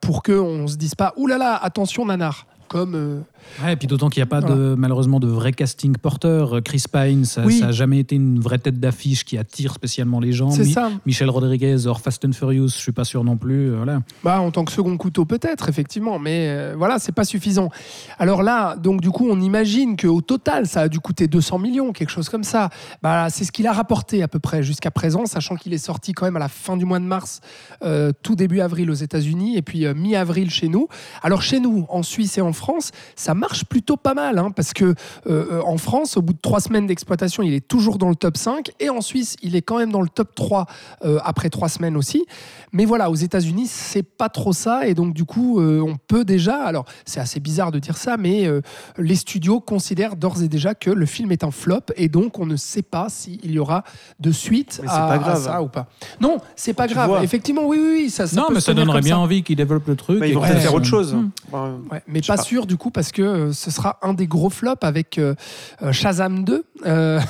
Pour 0.00 0.22
qu'on 0.22 0.66
se 0.66 0.76
dise 0.76 0.94
pas, 0.94 1.12
oulala, 1.16 1.56
attention 1.56 2.06
nanar, 2.06 2.46
comme 2.68 3.24
Ouais, 3.62 3.72
et 3.72 3.76
puis 3.76 3.86
d'autant 3.89 4.09
qu'il 4.09 4.20
n'y 4.20 4.24
a 4.24 4.26
pas 4.26 4.41
de, 4.41 4.74
malheureusement 4.76 5.20
de 5.20 5.26
vrai 5.28 5.53
casting 5.53 5.97
porteur. 5.97 6.61
Chris 6.64 6.84
Pine, 6.93 7.24
ça 7.24 7.43
Oui. 7.45 7.61
n'a 7.61 7.72
jamais 7.72 7.99
été 7.99 8.16
une 8.16 8.41
vraie 8.41 8.59
tête 8.59 8.78
d'affiche 8.80 9.24
qui 9.24 9.39
attire 9.39 9.72
spécialement 9.74 10.20
les 10.20 10.32
gens. 10.32 10.51
c'est 10.51 10.64
Mi- 10.64 10.72
ça. 10.72 10.91
Michel 11.07 11.30
Rodriguez, 11.30 11.86
hors 11.86 12.01
Fast 12.01 12.24
and 12.24 12.32
Furious, 12.32 12.68
je 12.68 12.76
suis 12.78 12.93
pas 12.93 13.05
sûr 13.05 13.24
non 13.24 13.36
plus. 13.36 13.70
euh, 13.70 13.76
Voilà. 13.76 14.03
Bah, 14.24 14.41
en 14.41 14.51
tant 14.51 14.64
que 14.64 14.72
second 14.72 14.97
couteau, 14.97 15.24
peut-être, 15.24 15.68
effectivement, 15.68 16.18
mais 16.18 16.49
euh, 16.49 16.74
voilà, 16.76 16.99
c'est 16.99 17.12
pas 17.12 17.24
suffisant. 17.24 17.70
Alors 18.18 18.43
là, 18.43 18.76
donc 18.76 19.01
du 19.01 19.11
coup, 19.11 19.28
on 19.30 19.41
imagine 19.41 19.97
qu'au 19.97 20.20
total, 20.20 20.66
ça 20.66 20.82
a 20.82 20.89
dû 20.89 21.01
coûter 21.01 21.26
200 21.28 21.59
millions, 21.59 21.93
quelque 21.93 22.11
chose 22.11 22.28
comme 22.28 22.45
ça. 22.45 22.70
Bah, 23.03 23.28
c'est 23.30 23.45
ce 23.45 23.53
qu'il 23.53 23.66
a 23.66 23.72
rapporté 23.72 24.22
à 24.22 24.28
peu 24.28 24.39
près 24.39 24.62
jusqu'à 24.62 24.91
présent, 24.91 25.26
sachant 25.26 25.57
qu'il 25.57 25.72
est 25.72 25.78
sorti 25.78 26.12
quand 26.12 26.24
même 26.26 26.36
à 26.36 26.41
la 26.41 26.49
fin 26.49 26.76
du 26.76 26.84
mois 26.84 26.99
de 26.99 27.05
mars, 27.05 27.41
euh, 27.84 28.12
tout 28.22 28.34
début 28.34 28.61
avril 28.61 28.91
aux 28.91 28.95
États-Unis, 28.95 29.57
et 29.57 29.62
puis 29.62 29.86
euh, 29.86 29.95
mi-avril 29.95 30.51
chez 30.51 30.68
nous. 30.68 30.89
Alors 31.22 31.43
chez 31.43 31.61
nous, 31.61 31.86
en 31.89 32.03
Suisse 32.03 32.39
et 32.39 32.41
en 32.41 32.53
France, 32.53 32.91
ça 33.16 33.27
ça 33.28 33.34
marche 33.34 33.66
plutôt 33.66 33.98
pas 33.98 34.14
mal, 34.14 34.38
hein, 34.38 34.50
parce 34.56 34.72
que 34.72 34.94
euh, 35.26 35.60
en 35.66 35.76
France, 35.76 36.16
au 36.16 36.22
bout 36.22 36.32
de 36.32 36.38
trois 36.40 36.60
semaines 36.60 36.86
d'exploitation, 36.86 37.42
il 37.42 37.52
est 37.52 37.68
toujours 37.68 37.98
dans 37.98 38.08
le 38.08 38.14
top 38.14 38.38
5, 38.38 38.70
et 38.80 38.88
en 38.88 39.02
Suisse, 39.02 39.36
il 39.42 39.54
est 39.54 39.60
quand 39.60 39.76
même 39.76 39.92
dans 39.92 40.00
le 40.00 40.08
top 40.08 40.34
3 40.34 40.64
euh, 41.04 41.18
après 41.22 41.50
trois 41.50 41.68
semaines 41.68 41.94
aussi. 41.98 42.24
Mais 42.72 42.86
voilà, 42.86 43.10
aux 43.10 43.14
États-Unis, 43.14 43.66
c'est 43.66 44.02
pas 44.02 44.30
trop 44.30 44.54
ça, 44.54 44.86
et 44.88 44.94
donc 44.94 45.12
du 45.12 45.26
coup, 45.26 45.60
euh, 45.60 45.82
on 45.86 45.96
peut 45.96 46.24
déjà, 46.24 46.62
alors 46.62 46.86
c'est 47.04 47.20
assez 47.20 47.38
bizarre 47.38 47.70
de 47.70 47.78
dire 47.78 47.98
ça, 47.98 48.16
mais 48.16 48.46
euh, 48.46 48.62
les 48.96 49.16
studios 49.16 49.60
considèrent 49.60 50.16
d'ores 50.16 50.42
et 50.42 50.48
déjà 50.48 50.74
que 50.74 50.88
le 50.90 51.04
film 51.04 51.30
est 51.30 51.44
un 51.44 51.50
flop, 51.50 51.80
et 51.96 52.08
donc 52.08 52.38
on 52.38 52.46
ne 52.46 52.56
sait 52.56 52.80
pas 52.80 53.08
s'il 53.10 53.50
y 53.50 53.58
aura 53.58 53.84
de 54.20 54.32
suite 54.32 54.80
Mais 54.82 54.88
c'est 54.88 54.94
à, 54.94 55.06
pas 55.06 55.12
à 55.14 55.18
grave. 55.18 55.42
ça 55.44 55.62
ou 55.62 55.68
pas. 55.68 55.88
Non, 56.22 56.38
c'est 56.56 56.72
pas 56.72 56.88
Tu 56.88 56.94
grave. 56.94 57.08
vois. 57.10 57.22
Effectivement, 57.22 57.66
oui, 57.66 57.76
oui, 57.78 57.90
oui, 58.04 58.10
ça, 58.10 58.26
ça 58.26 58.36
non, 58.40 58.46
peut 58.48 58.54
mais 58.54 58.60
se 58.60 58.66
ça 58.66 58.72
donnerait 58.74 59.02
bien 59.02 59.16
ça. 59.16 59.20
envie 59.20 59.42
qu'ils 59.42 59.56
développent 59.56 59.86
le 59.88 59.96
truc. 59.96 60.18
Bah, 60.18 60.26
ils 60.26 60.34
vont 60.34 60.40
peut-être 60.40 60.60
faire 60.60 60.72
autre 60.72 60.86
chose. 60.86 61.14
Ouais, 61.52 62.02
mais 62.06 62.22
pas. 62.22 62.38
sûr 62.38 62.66
du 62.66 62.76
coup 62.76 62.90
parce 62.90 63.10
que 63.12 63.17
euh, 63.22 63.52
ce 63.52 63.70
sera 63.70 63.98
un 64.02 64.14
des 64.14 64.26
gros 64.26 64.50
flops 64.50 64.84
avec 64.84 65.18
euh, 65.18 65.34
euh, 65.82 65.92
Shazam 65.92 66.44
2 66.44 66.64
euh, 66.86 67.20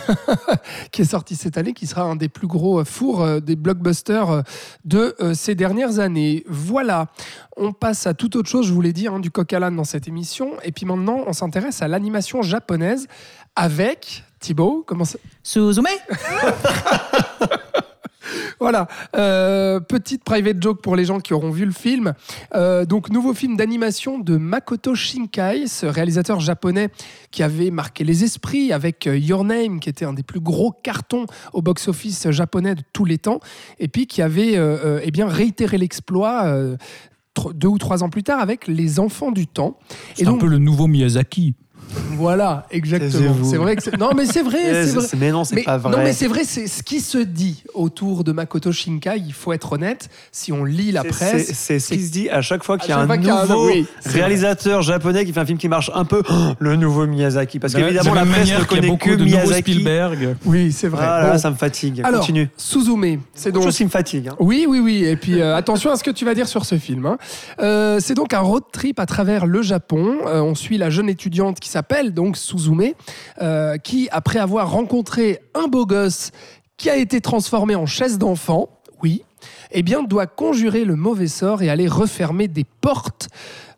qui 0.92 1.02
est 1.02 1.06
sorti 1.06 1.36
cette 1.36 1.58
année, 1.58 1.72
qui 1.72 1.86
sera 1.86 2.02
un 2.02 2.16
des 2.16 2.28
plus 2.28 2.46
gros 2.46 2.84
fours 2.84 3.40
des 3.40 3.56
blockbusters 3.56 4.42
de 4.84 5.14
ces 5.34 5.54
dernières 5.54 5.98
années. 5.98 6.44
Voilà, 6.48 7.08
on 7.56 7.72
passe 7.72 8.06
à 8.06 8.14
toute 8.14 8.36
autre 8.36 8.48
chose, 8.48 8.66
je 8.66 8.72
vous 8.72 8.80
l'ai 8.80 8.92
dit, 8.92 9.08
hein, 9.08 9.20
du 9.20 9.30
coq 9.30 9.52
à 9.52 9.58
l'âne 9.58 9.76
dans 9.76 9.84
cette 9.84 10.08
émission. 10.08 10.52
Et 10.62 10.72
puis 10.72 10.86
maintenant, 10.86 11.24
on 11.26 11.32
s'intéresse 11.32 11.82
à 11.82 11.88
l'animation 11.88 12.42
japonaise 12.42 13.06
avec 13.56 14.24
Thibaut. 14.40 14.84
Comment 14.86 15.04
ça 15.04 15.18
Suzume 15.42 15.86
Voilà, 18.60 18.88
Euh, 19.16 19.80
petite 19.80 20.24
private 20.24 20.62
joke 20.62 20.82
pour 20.82 20.96
les 20.96 21.04
gens 21.04 21.20
qui 21.20 21.32
auront 21.34 21.50
vu 21.50 21.64
le 21.64 21.72
film. 21.72 22.14
Euh, 22.54 22.84
donc, 22.84 23.10
nouveau 23.10 23.34
film 23.34 23.56
d'animation 23.56 24.18
de 24.18 24.36
Makoto 24.36 24.94
Shinkai, 24.94 25.66
ce 25.66 25.86
réalisateur 25.86 26.40
japonais 26.40 26.88
qui 27.30 27.42
avait 27.42 27.70
marqué 27.70 28.04
les 28.04 28.24
esprits 28.24 28.72
avec 28.72 29.06
euh, 29.06 29.16
Your 29.16 29.44
Name, 29.44 29.80
qui 29.80 29.88
était 29.88 30.04
un 30.04 30.12
des 30.12 30.22
plus 30.22 30.40
gros 30.40 30.72
cartons 30.72 31.26
au 31.52 31.62
box-office 31.62 32.30
japonais 32.30 32.74
de 32.74 32.82
tous 32.92 33.04
les 33.04 33.18
temps, 33.18 33.40
et 33.78 33.88
puis 33.88 34.06
qui 34.06 34.22
avait 34.22 34.56
euh, 34.56 35.00
eh 35.02 35.10
bien, 35.10 35.26
réitéré 35.28 35.78
l'exploit. 35.78 36.44
deux 37.54 37.68
ou 37.68 37.78
trois 37.78 38.02
ans 38.02 38.08
plus 38.08 38.24
tard 38.24 38.40
avec 38.40 38.66
Les 38.66 38.98
Enfants 38.98 39.30
du 39.30 39.46
Temps. 39.46 39.78
C'est 40.14 40.26
un 40.26 40.38
peu 40.38 40.48
le 40.48 40.58
nouveau 40.58 40.86
Miyazaki. 40.86 41.54
Voilà, 42.16 42.66
exactement. 42.70 43.34
C'est 43.44 43.56
vrai 43.56 43.76
que 43.76 43.82
c'est- 43.82 43.96
non, 43.98 44.10
mais 44.16 44.26
c'est 44.26 44.42
vrai, 44.42 44.58
c'est 44.84 44.94
vrai. 44.94 45.06
mais 45.18 45.30
non, 45.30 45.44
c'est 45.44 45.56
Mais- 45.56 45.62
pas 45.62 45.78
vrai. 45.78 45.92
Non, 45.92 45.98
mais 46.02 46.12
c'est 46.12 46.26
vrai, 46.26 46.42
c'est 46.44 46.66
ce 46.66 46.82
qui 46.82 47.00
se 47.00 47.18
dit 47.18 47.62
autour 47.74 48.24
de 48.24 48.32
Makoto 48.32 48.72
Shinkai. 48.72 49.18
Il 49.26 49.32
faut 49.32 49.52
être 49.52 49.72
honnête. 49.72 50.08
Si 50.32 50.52
on 50.52 50.64
lit 50.64 50.92
la 50.92 51.04
presse, 51.04 51.52
c'est- 51.54 51.78
ce 51.78 51.92
qui 51.94 52.04
se 52.06 52.10
dit 52.12 52.28
à 52.30 52.42
chaque 52.42 52.64
fois 52.64 52.78
qu'il 52.78 52.90
y 52.90 52.92
a 52.92 52.98
un 52.98 53.06
nouveau 53.16 53.70
réalisateur 54.04 54.82
japonais 54.82 55.24
qui 55.24 55.32
fait 55.32 55.40
un 55.40 55.46
film 55.46 55.58
qui 55.58 55.68
marche 55.68 55.90
un 55.94 56.04
peu. 56.04 56.22
Le 56.58 56.76
nouveau 56.76 57.06
Miyazaki. 57.06 57.58
Parce 57.58 57.74
qu'évidemment, 57.74 58.10
de 58.10 58.16
la 58.16 58.24
presse 58.26 58.38
ne 58.40 58.44
qu'il 58.44 58.52
y 58.52 58.60
a 58.60 58.64
connaît 58.64 58.86
beaucoup 58.88 59.08
que 59.08 59.14
de 59.14 59.24
nouveaux 59.24 59.36
Miyazaki. 59.36 59.72
Spielberg. 59.72 60.36
oui, 60.44 60.72
c'est 60.72 60.88
vrai. 60.88 61.38
Ça 61.38 61.50
me 61.50 61.56
fatigue. 61.56 62.00
Alors, 62.04 62.20
Continue. 62.20 62.48
Suzume, 62.56 63.20
c'est 63.34 63.52
donc 63.52 63.62
chose 63.64 63.76
qui 63.76 63.84
me 63.84 63.90
fatigue. 63.90 64.28
hein. 64.28 64.36
Oui, 64.40 64.66
oui, 64.68 64.80
oui. 64.80 65.04
Et 65.04 65.16
puis 65.16 65.40
euh, 65.40 65.54
attention 65.56 65.90
à 65.90 65.96
ce 65.96 66.02
que 66.04 66.10
tu 66.10 66.24
vas 66.24 66.34
dire 66.34 66.48
sur 66.48 66.64
ce 66.64 66.76
film. 66.78 67.06
hein. 67.06 67.18
Euh, 67.60 67.98
c'est 68.00 68.14
donc 68.14 68.34
un 68.34 68.40
road 68.40 68.64
trip 68.72 68.98
à 68.98 69.06
travers 69.06 69.46
le 69.46 69.62
Japon. 69.62 70.16
Euh, 70.26 70.40
on 70.40 70.54
suit 70.54 70.78
la 70.78 70.90
jeune 70.90 71.08
étudiante 71.08 71.60
qui 71.60 71.68
s'appelle 71.78 72.12
donc 72.12 72.36
Suzume, 72.36 72.92
euh, 73.40 73.76
qui, 73.78 74.08
après 74.10 74.40
avoir 74.40 74.72
rencontré 74.72 75.38
un 75.54 75.68
beau 75.68 75.86
gosse 75.86 76.32
qui 76.76 76.90
a 76.90 76.96
été 76.96 77.20
transformé 77.20 77.76
en 77.76 77.86
chaise 77.86 78.18
d'enfant, 78.18 78.68
oui, 79.00 79.22
eh 79.70 79.82
bien, 79.82 80.02
doit 80.02 80.26
conjurer 80.26 80.84
le 80.84 80.96
mauvais 80.96 81.28
sort 81.28 81.62
et 81.62 81.70
aller 81.70 81.86
refermer 81.86 82.48
des 82.48 82.64
portes 82.64 83.28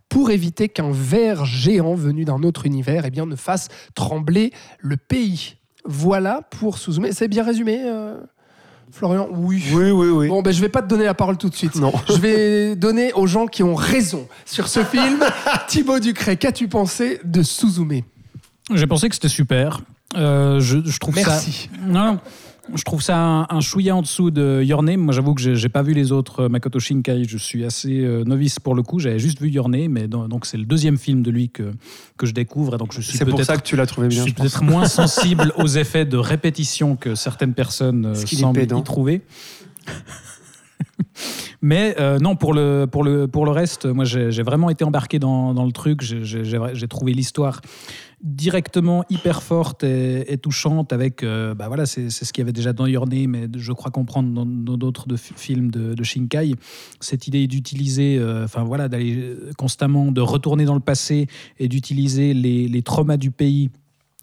pour 0.08 0.30
éviter 0.30 0.70
qu'un 0.70 0.90
ver 0.90 1.44
géant 1.44 1.94
venu 1.94 2.24
d'un 2.24 2.42
autre 2.42 2.64
univers 2.64 3.04
eh 3.04 3.10
bien, 3.10 3.26
ne 3.26 3.36
fasse 3.36 3.68
trembler 3.94 4.50
le 4.78 4.96
pays. 4.96 5.56
Voilà 5.84 6.40
pour 6.50 6.78
Suzume. 6.78 7.12
C'est 7.12 7.28
bien 7.28 7.44
résumé, 7.44 7.82
euh, 7.84 8.18
Florian 8.92 9.28
Oui. 9.32 9.62
Oui, 9.72 9.90
oui, 9.90 10.08
oui. 10.08 10.28
Bon, 10.28 10.42
ben, 10.42 10.52
je 10.52 10.60
vais 10.60 10.68
pas 10.68 10.82
te 10.82 10.88
donner 10.88 11.04
la 11.04 11.14
parole 11.14 11.36
tout 11.36 11.48
de 11.48 11.54
suite. 11.54 11.74
Non. 11.76 11.92
Je 12.08 12.14
vais 12.18 12.76
donner 12.76 13.12
aux 13.12 13.26
gens 13.26 13.46
qui 13.46 13.62
ont 13.62 13.74
raison 13.74 14.26
sur 14.44 14.68
ce 14.68 14.82
film. 14.84 15.20
Thibaut 15.68 15.98
Ducret, 16.00 16.36
qu'as-tu 16.36 16.68
pensé 16.68 17.20
de 17.24 17.42
Suzume? 17.42 18.02
J'ai 18.72 18.86
pensé 18.86 19.08
que 19.08 19.14
c'était 19.14 19.28
super. 19.28 19.80
Euh, 20.16 20.60
je, 20.60 20.78
je 20.84 20.98
trouve 20.98 21.14
Merci. 21.14 21.70
ça. 21.72 21.78
Non, 21.86 22.18
je 22.74 22.82
trouve 22.84 23.02
ça 23.02 23.18
un, 23.18 23.46
un 23.50 23.60
chouïa 23.60 23.96
en 23.96 24.02
dessous 24.02 24.30
de 24.30 24.62
Your 24.62 24.82
Name. 24.82 25.00
Moi, 25.00 25.12
j'avoue 25.12 25.34
que 25.34 25.54
j'ai 25.54 25.68
pas 25.68 25.82
vu 25.82 25.92
les 25.92 26.12
autres 26.12 26.44
euh, 26.44 26.48
Makoto 26.48 26.78
Shinkai. 26.78 27.24
Je 27.24 27.36
suis 27.38 27.64
assez 27.64 28.00
euh, 28.00 28.24
novice 28.24 28.58
pour 28.60 28.74
le 28.74 28.82
coup. 28.82 28.98
J'avais 29.00 29.18
juste 29.18 29.40
vu 29.40 29.48
Your 29.50 29.68
Name, 29.68 29.92
mais 29.92 30.08
dans- 30.08 30.28
donc 30.28 30.46
c'est 30.46 30.56
le 30.58 30.64
deuxième 30.64 30.96
film 30.98 31.22
de 31.22 31.30
lui 31.30 31.48
que, 31.50 31.72
que 32.16 32.26
je 32.26 32.32
découvre. 32.32 32.74
Et 32.74 32.78
donc 32.78 32.92
je 32.92 33.00
suis 33.00 33.16
C'est 33.16 33.24
pour 33.24 33.34
peut-être 33.36 33.46
ça 33.46 33.56
que 33.56 33.62
tu 33.66 33.76
l'as 33.76 33.86
trouvé 33.86 34.08
bien. 34.08 34.22
suis 34.22 34.30
je 34.30 34.34
pense. 34.36 34.42
peut-être 34.52 34.62
moins 34.62 34.84
sensible 34.88 35.52
aux 35.56 35.66
effets 35.68 36.04
de 36.04 36.16
répétition 36.16 36.96
que 36.96 37.14
certaines 37.14 37.54
personnes 37.54 38.06
euh, 38.06 38.14
semblent 38.14 38.62
y 38.62 38.82
trouver. 38.84 39.22
Mais 41.62 41.94
euh, 42.00 42.18
non, 42.18 42.36
pour 42.36 42.54
le, 42.54 42.86
pour, 42.90 43.04
le, 43.04 43.28
pour 43.28 43.44
le 43.44 43.50
reste, 43.50 43.84
moi 43.84 44.04
j'ai 44.06 44.42
vraiment 44.42 44.70
été 44.70 44.82
embarqué 44.84 45.18
dans, 45.18 45.52
dans 45.52 45.66
le 45.66 45.72
truc. 45.72 46.00
J'ai 46.02 46.88
trouvé 46.88 47.12
l'histoire 47.12 47.60
directement 48.22 49.04
hyper 49.08 49.42
forte 49.42 49.82
et, 49.84 50.36
touchante 50.38 50.92
avec, 50.92 51.22
euh, 51.22 51.54
bah 51.54 51.68
voilà, 51.68 51.86
c'est 51.86 52.10
ce 52.10 52.32
qu'il 52.32 52.42
y 52.42 52.44
avait 52.44 52.52
déjà 52.52 52.72
dans 52.72 52.86
Your 52.86 53.06
mais 53.08 53.48
je 53.56 53.72
crois 53.72 53.90
comprendre 53.90 54.44
dans 54.44 54.76
d'autres 54.76 55.06
films 55.16 55.70
de, 55.70 55.94
de 55.94 56.02
Shinkai, 56.04 56.54
cette 57.00 57.26
idée 57.26 57.46
d'utiliser, 57.46 58.18
euh, 58.18 58.44
enfin 58.44 58.62
voilà, 58.62 58.88
d'aller 58.88 59.16
euh, 59.16 59.50
constamment, 59.56 60.12
de 60.12 60.20
retourner 60.20 60.64
dans 60.64 60.74
le 60.74 60.80
passé 60.80 61.28
et 61.58 61.68
d'utiliser 61.68 62.34
les, 62.34 62.68
les 62.68 62.82
traumas 62.82 63.16
du 63.16 63.30
pays 63.30 63.70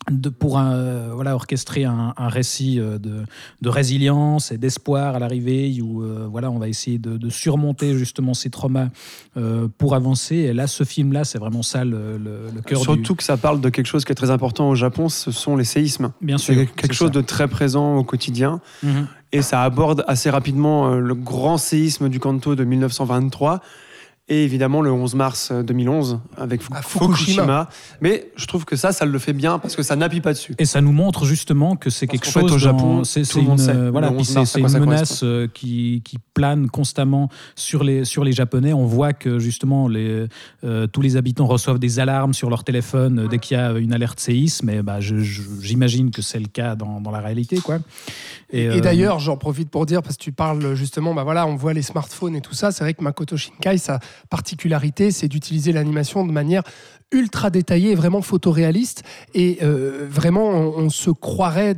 de, 0.09 0.29
pour 0.29 0.57
un, 0.57 0.73
euh, 0.73 1.11
voilà, 1.13 1.35
orchestrer 1.35 1.83
un, 1.83 2.13
un 2.15 2.29
récit 2.29 2.79
euh, 2.79 2.97
de, 2.97 3.23
de 3.61 3.69
résilience 3.69 4.51
et 4.51 4.57
d'espoir 4.57 5.15
à 5.15 5.19
l'arrivée 5.19 5.81
où 5.81 6.01
euh, 6.01 6.27
voilà, 6.29 6.49
on 6.49 6.59
va 6.59 6.69
essayer 6.69 6.97
de, 6.97 7.17
de 7.17 7.29
surmonter 7.29 7.97
justement 7.97 8.33
ces 8.33 8.49
traumas 8.49 8.87
euh, 9.35 9.67
pour 9.77 9.95
avancer. 9.95 10.35
Et 10.35 10.53
là, 10.53 10.67
ce 10.67 10.83
film-là, 10.83 11.25
c'est 11.25 11.39
vraiment 11.39 11.63
ça 11.63 11.83
le, 11.83 12.17
le, 12.17 12.47
le 12.53 12.61
cœur 12.61 12.81
Surtout 12.81 13.13
du... 13.13 13.17
que 13.17 13.23
ça 13.23 13.37
parle 13.37 13.59
de 13.59 13.69
quelque 13.69 13.87
chose 13.87 14.05
qui 14.05 14.11
est 14.11 14.15
très 14.15 14.31
important 14.31 14.69
au 14.69 14.75
Japon, 14.75 15.09
ce 15.09 15.31
sont 15.31 15.57
les 15.57 15.65
séismes. 15.65 16.11
Bien 16.21 16.37
sûr. 16.37 16.53
C'est 16.53 16.65
quelque 16.67 16.93
chose 16.93 17.09
ça. 17.09 17.19
de 17.19 17.21
très 17.21 17.47
présent 17.47 17.97
au 17.97 18.03
quotidien. 18.03 18.61
Mhm. 18.83 19.07
Et 19.33 19.41
ça 19.41 19.63
aborde 19.63 20.05
assez 20.07 20.29
rapidement 20.29 20.95
le 20.95 21.13
grand 21.13 21.57
séisme 21.57 22.07
du 22.07 22.17
Kanto 22.17 22.55
de 22.55 22.63
1923 22.63 23.61
et 24.29 24.43
évidemment 24.43 24.81
le 24.81 24.91
11 24.91 25.15
mars 25.15 25.49
euh, 25.51 25.63
2011 25.63 26.19
avec 26.35 26.61
Fu- 26.61 26.67
À 26.73 26.81
Fukushima. 26.81 27.69
Mais 28.01 28.29
je 28.35 28.45
trouve 28.45 28.65
que 28.65 28.75
ça, 28.75 28.91
ça 28.91 29.05
le 29.05 29.19
fait 29.19 29.33
bien 29.33 29.57
parce 29.59 29.75
que 29.75 29.83
ça 29.83 29.95
n'appuie 29.95 30.19
pas 30.21 30.33
dessus. 30.33 30.53
Et 30.59 30.65
ça 30.65 30.81
nous 30.81 30.91
montre 30.91 31.25
justement 31.25 31.75
que 31.75 31.89
c'est 31.89 32.07
quelque 32.07 32.25
fait, 32.27 32.41
chose 32.41 32.51
au 32.51 32.57
Japon, 32.57 32.97
dans- 32.97 33.03
c'est 33.03 33.21
une, 33.35 33.55
euh, 33.59 33.89
voilà, 33.91 34.11
11 34.11 34.15
puis 34.17 34.25
c'est 34.25 34.45
ça 34.45 34.59
une 34.59 34.85
menace 34.85 35.21
euh, 35.23 35.47
qui, 35.53 36.01
qui 36.03 36.17
plane 36.33 36.67
constamment 36.69 37.29
sur 37.55 37.83
les 37.83 38.03
sur 38.05 38.23
les 38.23 38.33
Japonais. 38.33 38.73
On 38.73 38.85
voit 38.85 39.13
que 39.13 39.39
justement 39.39 39.87
les 39.87 40.27
euh, 40.63 40.87
tous 40.87 41.01
les 41.01 41.15
habitants 41.15 41.47
reçoivent 41.47 41.79
des 41.79 41.99
alarmes 41.99 42.33
sur 42.33 42.49
leur 42.49 42.63
téléphone 42.63 43.19
euh, 43.19 43.27
dès 43.27 43.39
qu'il 43.39 43.57
y 43.57 43.59
a 43.59 43.71
une 43.77 43.93
alerte 43.93 44.19
séisme. 44.19 44.69
Et 44.69 44.81
bah 44.81 44.99
j'imagine 44.99 46.11
que 46.11 46.21
c'est 46.21 46.39
le 46.39 46.47
cas 46.47 46.75
dans, 46.75 46.99
dans 47.01 47.11
la 47.11 47.19
réalité 47.19 47.59
quoi. 47.59 47.79
Et, 48.51 48.67
euh, 48.67 48.79
d'ailleurs, 48.79 49.19
j'en 49.19 49.35
profite 49.35 49.69
pour 49.69 49.85
dire, 49.85 50.01
parce 50.01 50.15
que 50.15 50.23
tu 50.23 50.31
parles 50.31 50.73
justement, 50.73 51.13
bah 51.13 51.23
voilà, 51.25 51.45
on 51.47 51.55
voit 51.57 51.73
les 51.73 51.81
smartphones 51.81 52.33
et 52.35 52.39
tout 52.41 52.53
ça. 52.53 52.71
C'est 52.71 52.81
vrai 52.83 52.93
que 52.93 53.03
Makoto 53.03 53.35
Shinkai, 53.35 53.77
sa 53.77 53.99
particularité, 54.29 55.11
c'est 55.11 55.27
d'utiliser 55.27 55.71
l'animation 55.71 56.25
de 56.25 56.31
manière 56.31 56.63
ultra 57.11 57.49
détaillée 57.49 57.95
vraiment 57.95 58.21
photoréaliste. 58.21 59.03
Et 59.33 59.59
euh, 59.61 60.07
vraiment, 60.09 60.49
on 60.49 60.89
se 60.89 61.09
croirait 61.09 61.75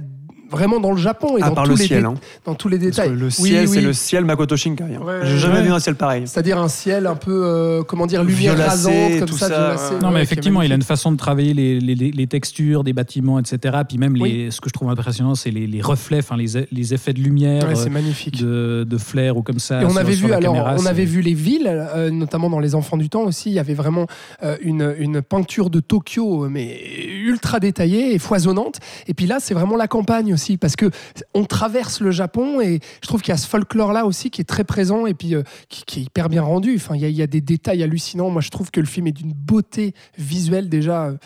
vraiment 0.51 0.79
dans 0.79 0.91
le 0.91 0.97
Japon 0.97 1.37
et 1.37 1.41
À 1.41 1.49
dans, 1.49 1.55
part 1.55 1.63
tous 1.65 1.71
le 1.71 1.77
les 1.77 1.85
ciel. 1.85 2.05
hein. 2.05 2.15
dans 2.45 2.55
tous 2.55 2.69
les 2.69 2.77
détails. 2.77 3.15
le 3.15 3.29
ciel, 3.29 3.67
oui. 3.67 3.73
c'est 3.73 3.81
le 3.81 3.93
ciel 3.93 4.25
Makoto 4.25 4.55
Shinkai. 4.57 4.83
hein. 4.83 5.01
Ouais, 5.05 5.19
J'ai 5.23 5.37
jamais 5.37 5.55
ouais. 5.59 5.63
vu 5.63 5.71
un 5.71 5.79
ciel 5.79 5.95
pareil. 5.95 6.23
C'est-à-dire 6.25 6.57
un 6.59 6.67
ciel 6.67 7.07
un 7.07 7.15
peu, 7.15 7.41
euh, 7.45 7.83
comment 7.83 8.05
dire, 8.07 8.23
lumière 8.23 8.55
Violacé, 8.55 8.87
rasante, 8.89 9.19
comme 9.19 9.29
tout 9.29 9.37
ça, 9.37 9.47
ça, 9.47 9.55
violacé. 9.59 9.93
ouais. 9.95 10.01
Non, 10.01 10.09
mais 10.09 10.15
Ouais, 10.15 10.23
effectivement, 10.23 10.61
il 10.61 10.71
a 10.71 10.75
une 10.75 10.81
façon 10.81 11.11
de 11.11 11.17
travailler 11.17 11.53
les, 11.53 11.79
les- 11.79 11.95
les 12.11 12.27
textures 12.27 12.83
des 12.83 12.93
bâtiments, 12.93 13.39
etc. 13.39 13.77
Puis 13.87 13.97
même, 13.97 14.15
les, 14.15 14.21
Oui. 14.21 14.47
ce 14.51 14.59
que 14.61 14.69
je 14.69 14.73
trouve 14.73 14.89
impressionnant, 14.89 15.35
c'est 15.35 15.51
les, 15.51 15.67
les 15.67 15.81
reflets, 15.81 16.19
enfin, 16.19 16.35
les, 16.37 16.65
les 16.71 16.93
effets 16.93 17.13
de 17.13 17.19
lumière, 17.21 17.67
Ouais, 17.67 17.75
c'est 17.75 17.87
euh, 17.87 17.91
magnifique. 17.91 18.41
de, 18.41 18.85
de 18.89 18.97
flair 18.97 19.37
ou 19.37 19.41
comme 19.43 19.59
ça. 19.59 19.81
Et 19.81 19.85
on 19.85 19.89
sur- 19.89 19.99
avait 19.99 20.13
vu 20.13 20.33
alors, 20.33 20.53
caméra, 20.53 20.75
on 20.79 20.85
avait 20.85 21.05
vu 21.05 21.21
les 21.21 21.33
villes, 21.33 21.67
euh, 21.67 22.09
notamment 22.09 22.49
dans 22.49 22.59
les 22.59 22.75
Enfants 22.75 22.97
du 22.97 23.09
Temps 23.09 23.23
aussi. 23.23 23.49
Il 23.49 23.53
y 23.53 23.59
avait 23.59 23.73
vraiment 23.73 24.07
euh, 24.43 24.57
une, 24.61 24.95
une 24.99 25.21
peinture 25.21 25.69
de 25.69 25.79
Tokyo, 25.79 26.45
euh, 26.45 26.49
mais 26.49 26.79
ultra 27.23 27.59
détaillée 27.59 28.13
et 28.13 28.19
foisonnante. 28.19 28.79
Et 29.07 29.13
puis 29.13 29.25
là, 29.25 29.37
c'est 29.39 29.53
vraiment 29.53 29.75
la 29.77 29.87
campagne 29.87 30.33
parce 30.57 30.75
que 30.75 30.89
on 31.33 31.45
traverse 31.45 32.01
le 32.01 32.11
Japon 32.11 32.61
et 32.61 32.79
je 33.01 33.07
trouve 33.07 33.21
qu'il 33.21 33.31
y 33.31 33.33
a 33.33 33.37
ce 33.37 33.47
folklore 33.47 33.93
là 33.93 34.05
aussi 34.05 34.29
qui 34.29 34.41
est 34.41 34.45
très 34.45 34.63
présent 34.63 35.05
et 35.05 35.13
puis 35.13 35.35
euh, 35.35 35.43
qui, 35.69 35.99
est 35.99 36.03
hyper 36.03 36.29
bien 36.29 36.41
rendu. 36.41 36.75
Enfin, 36.75 36.95
il 36.95 37.09
y, 37.09 37.21
a, 37.21 37.27
des 37.27 37.41
détails 37.41 37.83
hallucinants. 37.83 38.29
Moi, 38.29 38.41
je 38.41 38.49
trouve 38.49 38.71
que 38.71 38.79
le 38.79 38.85
film 38.85 39.07
est 39.07 39.11
d'une 39.11 39.33
beauté 39.33 39.93
visuelle 40.17 40.69
déjà 40.69 41.05
euh, 41.05 41.17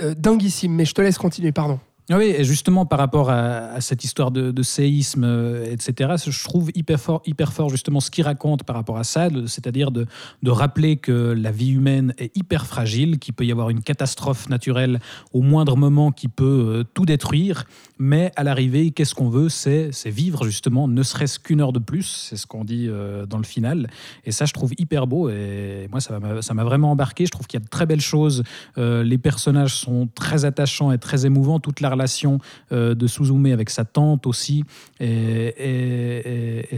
euh, 0.00 0.14
dinguissime. 0.14 0.72
Mais 0.72 0.84
je 0.84 0.94
te 0.94 1.02
laisse 1.02 1.18
continuer, 1.18 1.52
pardon. 1.52 1.78
Ah 2.10 2.18
Oui, 2.18 2.34
et 2.36 2.44
justement 2.44 2.84
par 2.84 2.98
rapport 2.98 3.30
à, 3.30 3.80
cette 3.80 4.04
histoire 4.04 4.30
de, 4.30 4.62
séisme, 4.62 5.24
euh, 5.24 5.72
etc., 5.72 6.16
je 6.26 6.44
trouve 6.44 6.70
hyper 6.74 7.00
fort, 7.00 7.22
hyper 7.24 7.54
fort 7.54 7.70
justement 7.70 8.00
ce 8.00 8.10
qu'il 8.10 8.24
raconte 8.24 8.62
par 8.64 8.76
rapport 8.76 8.98
à 8.98 9.04
ça, 9.04 9.28
c'est-à-dire 9.46 9.90
de, 9.90 10.06
rappeler 10.44 10.98
que 10.98 11.32
la 11.32 11.50
vie 11.50 11.70
humaine 11.70 12.12
est 12.18 12.36
hyper 12.36 12.66
fragile, 12.66 13.18
qu'il 13.18 13.32
peut 13.32 13.46
y 13.46 13.52
avoir 13.52 13.70
une 13.70 13.80
catastrophe 13.80 14.50
naturelle 14.50 15.00
au 15.32 15.40
moindre 15.40 15.78
moment 15.78 16.12
qui 16.12 16.28
peut 16.28 16.84
tout 16.92 17.06
détruire, 17.06 17.64
mais 17.98 18.32
à 18.36 18.42
l'arrivée, 18.42 18.90
qu'est-ce 18.90 19.14
qu'on 19.14 19.28
veut? 19.28 19.48
C'est 19.48 19.90
vivre 20.06 20.44
justement, 20.44 20.88
ne 20.88 21.02
serait-ce 21.02 21.38
qu'une 21.38 21.60
heure 21.60 21.72
de 21.72 21.78
plus, 21.78 22.26
c'est 22.28 22.36
ce 22.36 22.46
qu'on 22.46 22.64
dit 22.64 22.86
euh, 22.88 23.24
dans 23.26 23.38
le 23.38 23.44
final, 23.44 23.88
et 24.24 24.32
ça 24.32 24.46
je 24.46 24.52
trouve 24.52 24.72
hyper 24.78 25.06
beau, 25.06 25.28
et 25.28 25.88
moi 25.90 26.00
ça 26.00 26.18
m'a 26.18 26.64
vraiment 26.64 26.90
embarqué, 26.90 27.26
je 27.26 27.30
trouve 27.30 27.46
qu'il 27.46 27.60
y 27.60 27.62
a 27.62 27.64
de 27.64 27.70
très 27.70 27.86
belles 27.86 28.00
choses, 28.00 28.42
euh, 28.78 29.04
les 29.04 29.18
personnages 29.18 29.74
sont 29.74 30.08
très 30.14 30.44
attachants 30.44 30.90
et 30.90 30.98
très 30.98 31.26
émouvants. 31.26 31.60
Toute 31.60 31.80
la 31.80 31.90
relation 31.90 32.38
euh, 32.72 32.94
de 32.94 33.06
Suzume 33.06 33.46
avec 33.46 33.70
sa 33.70 33.84
tante 33.84 34.26
aussi, 34.26 34.64
et, 35.00 35.54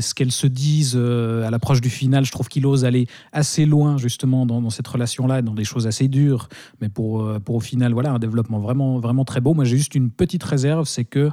ce 0.00 0.14
qu'elles 0.14 0.32
se 0.32 0.46
disent 0.46 0.96
à 0.96 1.50
l'approche 1.50 1.80
du 1.80 1.90
final, 1.90 2.24
je 2.24 2.32
trouve 2.32 2.48
qu'il 2.48 2.66
ose 2.66 2.84
aller 2.84 3.06
assez 3.32 3.64
loin 3.64 3.96
justement 3.96 4.46
dans, 4.46 4.70
cette 4.70 4.86
relation-là, 4.86 5.42
dans 5.42 5.54
des 5.54 5.64
choses 5.64 5.86
assez 5.86 6.08
dures, 6.08 6.48
mais 6.80 6.88
pour, 6.88 7.28
pour 7.40 7.56
au 7.56 7.60
final, 7.60 7.92
voilà, 7.92 8.12
un 8.12 8.18
développement 8.18 8.58
vraiment, 8.58 8.98
vraiment 8.98 9.24
très 9.24 9.40
beau. 9.40 9.54
Moi, 9.54 9.64
j'ai 9.64 9.76
juste 9.76 9.94
une 9.94 10.10
petite 10.10 10.44
réserve, 10.44 10.86
c'est 10.86 11.05
que 11.07 11.30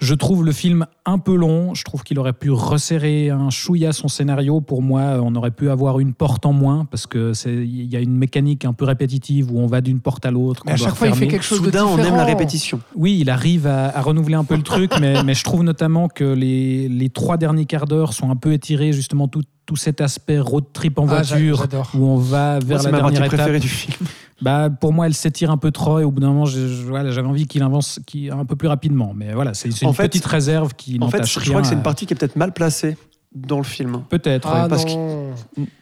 je 0.00 0.14
trouve 0.14 0.44
le 0.44 0.52
film 0.52 0.86
un 1.06 1.18
peu 1.18 1.34
long. 1.34 1.74
Je 1.74 1.82
trouve 1.82 2.04
qu'il 2.04 2.20
aurait 2.20 2.32
pu 2.32 2.52
resserrer 2.52 3.30
un 3.30 3.50
chouïa 3.50 3.92
son 3.92 4.06
scénario. 4.06 4.60
Pour 4.60 4.80
moi, 4.80 5.18
on 5.20 5.34
aurait 5.34 5.50
pu 5.50 5.70
avoir 5.70 5.98
une 5.98 6.14
porte 6.14 6.46
en 6.46 6.52
moins 6.52 6.84
parce 6.84 7.08
que 7.08 7.32
c'est 7.32 7.52
il 7.52 7.92
y 7.92 7.96
a 7.96 7.98
une 8.00 8.14
mécanique 8.16 8.64
un 8.64 8.72
peu 8.72 8.84
répétitive 8.84 9.50
où 9.50 9.58
on 9.58 9.66
va 9.66 9.80
d'une 9.80 9.98
porte 9.98 10.24
à 10.24 10.30
l'autre. 10.30 10.62
À 10.68 10.76
chaque 10.76 10.94
fois, 10.94 11.08
il 11.08 11.14
fait 11.16 11.26
quelque 11.26 11.42
chose 11.44 11.58
Soudain, 11.58 11.82
de 11.84 11.88
on 11.88 11.96
différent. 11.96 12.10
aime 12.10 12.16
la 12.16 12.24
répétition. 12.26 12.80
Oui, 12.94 13.18
il 13.20 13.28
arrive 13.28 13.66
à, 13.66 13.86
à 13.88 14.00
renouveler 14.00 14.36
un 14.36 14.44
peu 14.44 14.54
le 14.54 14.62
truc, 14.62 14.92
mais, 15.00 15.20
mais 15.24 15.34
je 15.34 15.42
trouve 15.42 15.64
notamment 15.64 16.06
que 16.06 16.22
les, 16.24 16.88
les 16.88 17.08
trois 17.08 17.36
derniers 17.36 17.66
quarts 17.66 17.86
d'heure 17.86 18.12
sont 18.12 18.30
un 18.30 18.36
peu 18.36 18.52
étirés, 18.52 18.92
justement, 18.92 19.26
tout, 19.26 19.42
tout 19.66 19.74
cet 19.74 20.00
aspect 20.00 20.38
road 20.38 20.64
trip 20.72 20.96
en 21.00 21.08
Ah, 21.08 21.22
voiture 21.22 21.66
où 21.94 22.04
on 22.06 22.18
va 22.18 22.60
vers 22.60 22.82
Moi, 22.82 22.90
la 22.92 22.98
dernière 22.98 23.24
étape. 23.24 23.34
préférée 23.36 23.58
du 23.58 23.68
film. 23.68 24.06
Bah, 24.40 24.70
pour 24.70 24.92
moi, 24.92 25.06
elle 25.06 25.14
s'étire 25.14 25.50
un 25.50 25.56
peu 25.56 25.70
trop 25.70 25.98
et 25.98 26.04
au 26.04 26.10
bout 26.10 26.20
d'un 26.20 26.28
moment, 26.28 26.46
j'avais 26.46 27.20
envie 27.26 27.46
qu'il 27.46 27.62
avance 27.62 28.00
un 28.30 28.44
peu 28.44 28.56
plus 28.56 28.68
rapidement. 28.68 29.12
Mais 29.14 29.32
voilà, 29.32 29.54
c'est 29.54 29.68
une 29.68 29.92
fait- 29.94 30.08
petite 30.08 30.26
réserve 30.26 30.74
qui 30.74 30.98
En 31.00 31.08
fait, 31.08 31.26
je 31.26 31.40
crois 31.50 31.62
que 31.62 31.66
c'est 31.66 31.74
une 31.74 31.82
partie 31.82 32.06
qui 32.06 32.14
est 32.14 32.16
peut-être 32.16 32.36
mal 32.36 32.52
placée 32.52 32.96
dans 33.34 33.58
le 33.58 33.64
film. 33.64 34.02
Peut-être. 34.08 34.48
Ah 34.50 34.62
ouais. 34.62 34.68
parce 34.68 34.86
non. 34.86 35.32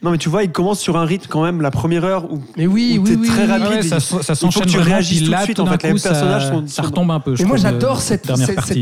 Non, 0.03 0.11
mais 0.11 0.18
tu 0.18 0.28
vois, 0.28 0.42
il 0.42 0.51
commence 0.51 0.80
sur 0.80 0.97
un 0.97 1.05
rythme 1.05 1.28
quand 1.30 1.42
même, 1.44 1.61
la 1.61 1.70
première 1.70 2.05
heure 2.05 2.30
où 2.32 2.40
Mais 2.57 2.66
oui, 2.66 2.99
où 2.99 3.05
oui, 3.05 3.11
t'es 3.11 3.16
oui. 3.16 3.26
très 3.28 3.44
oui, 3.44 3.51
rapide. 3.51 3.66
Ah 3.66 3.70
ouais, 3.76 3.80
il- 3.82 3.88
ça, 3.88 4.01
ça 4.01 4.34
s'enchaîne 4.34 4.66
tu 4.66 4.78
puis 4.78 5.24
tout 5.24 5.30
de 5.32 5.36
suite, 5.44 5.61
en 5.61 5.64
d'un 5.64 5.70
fait, 5.78 5.82
les 5.88 5.94
coup, 5.94 6.01
personnages 6.03 6.42
ça, 6.47 6.51
sont- 6.53 6.66
ça 6.66 6.82
retombe 6.82 7.11
un 7.12 7.20
peu. 7.20 7.34
Et 7.38 7.44
moi, 7.44 7.57
j'adore 7.57 8.01
cette, 8.01 8.26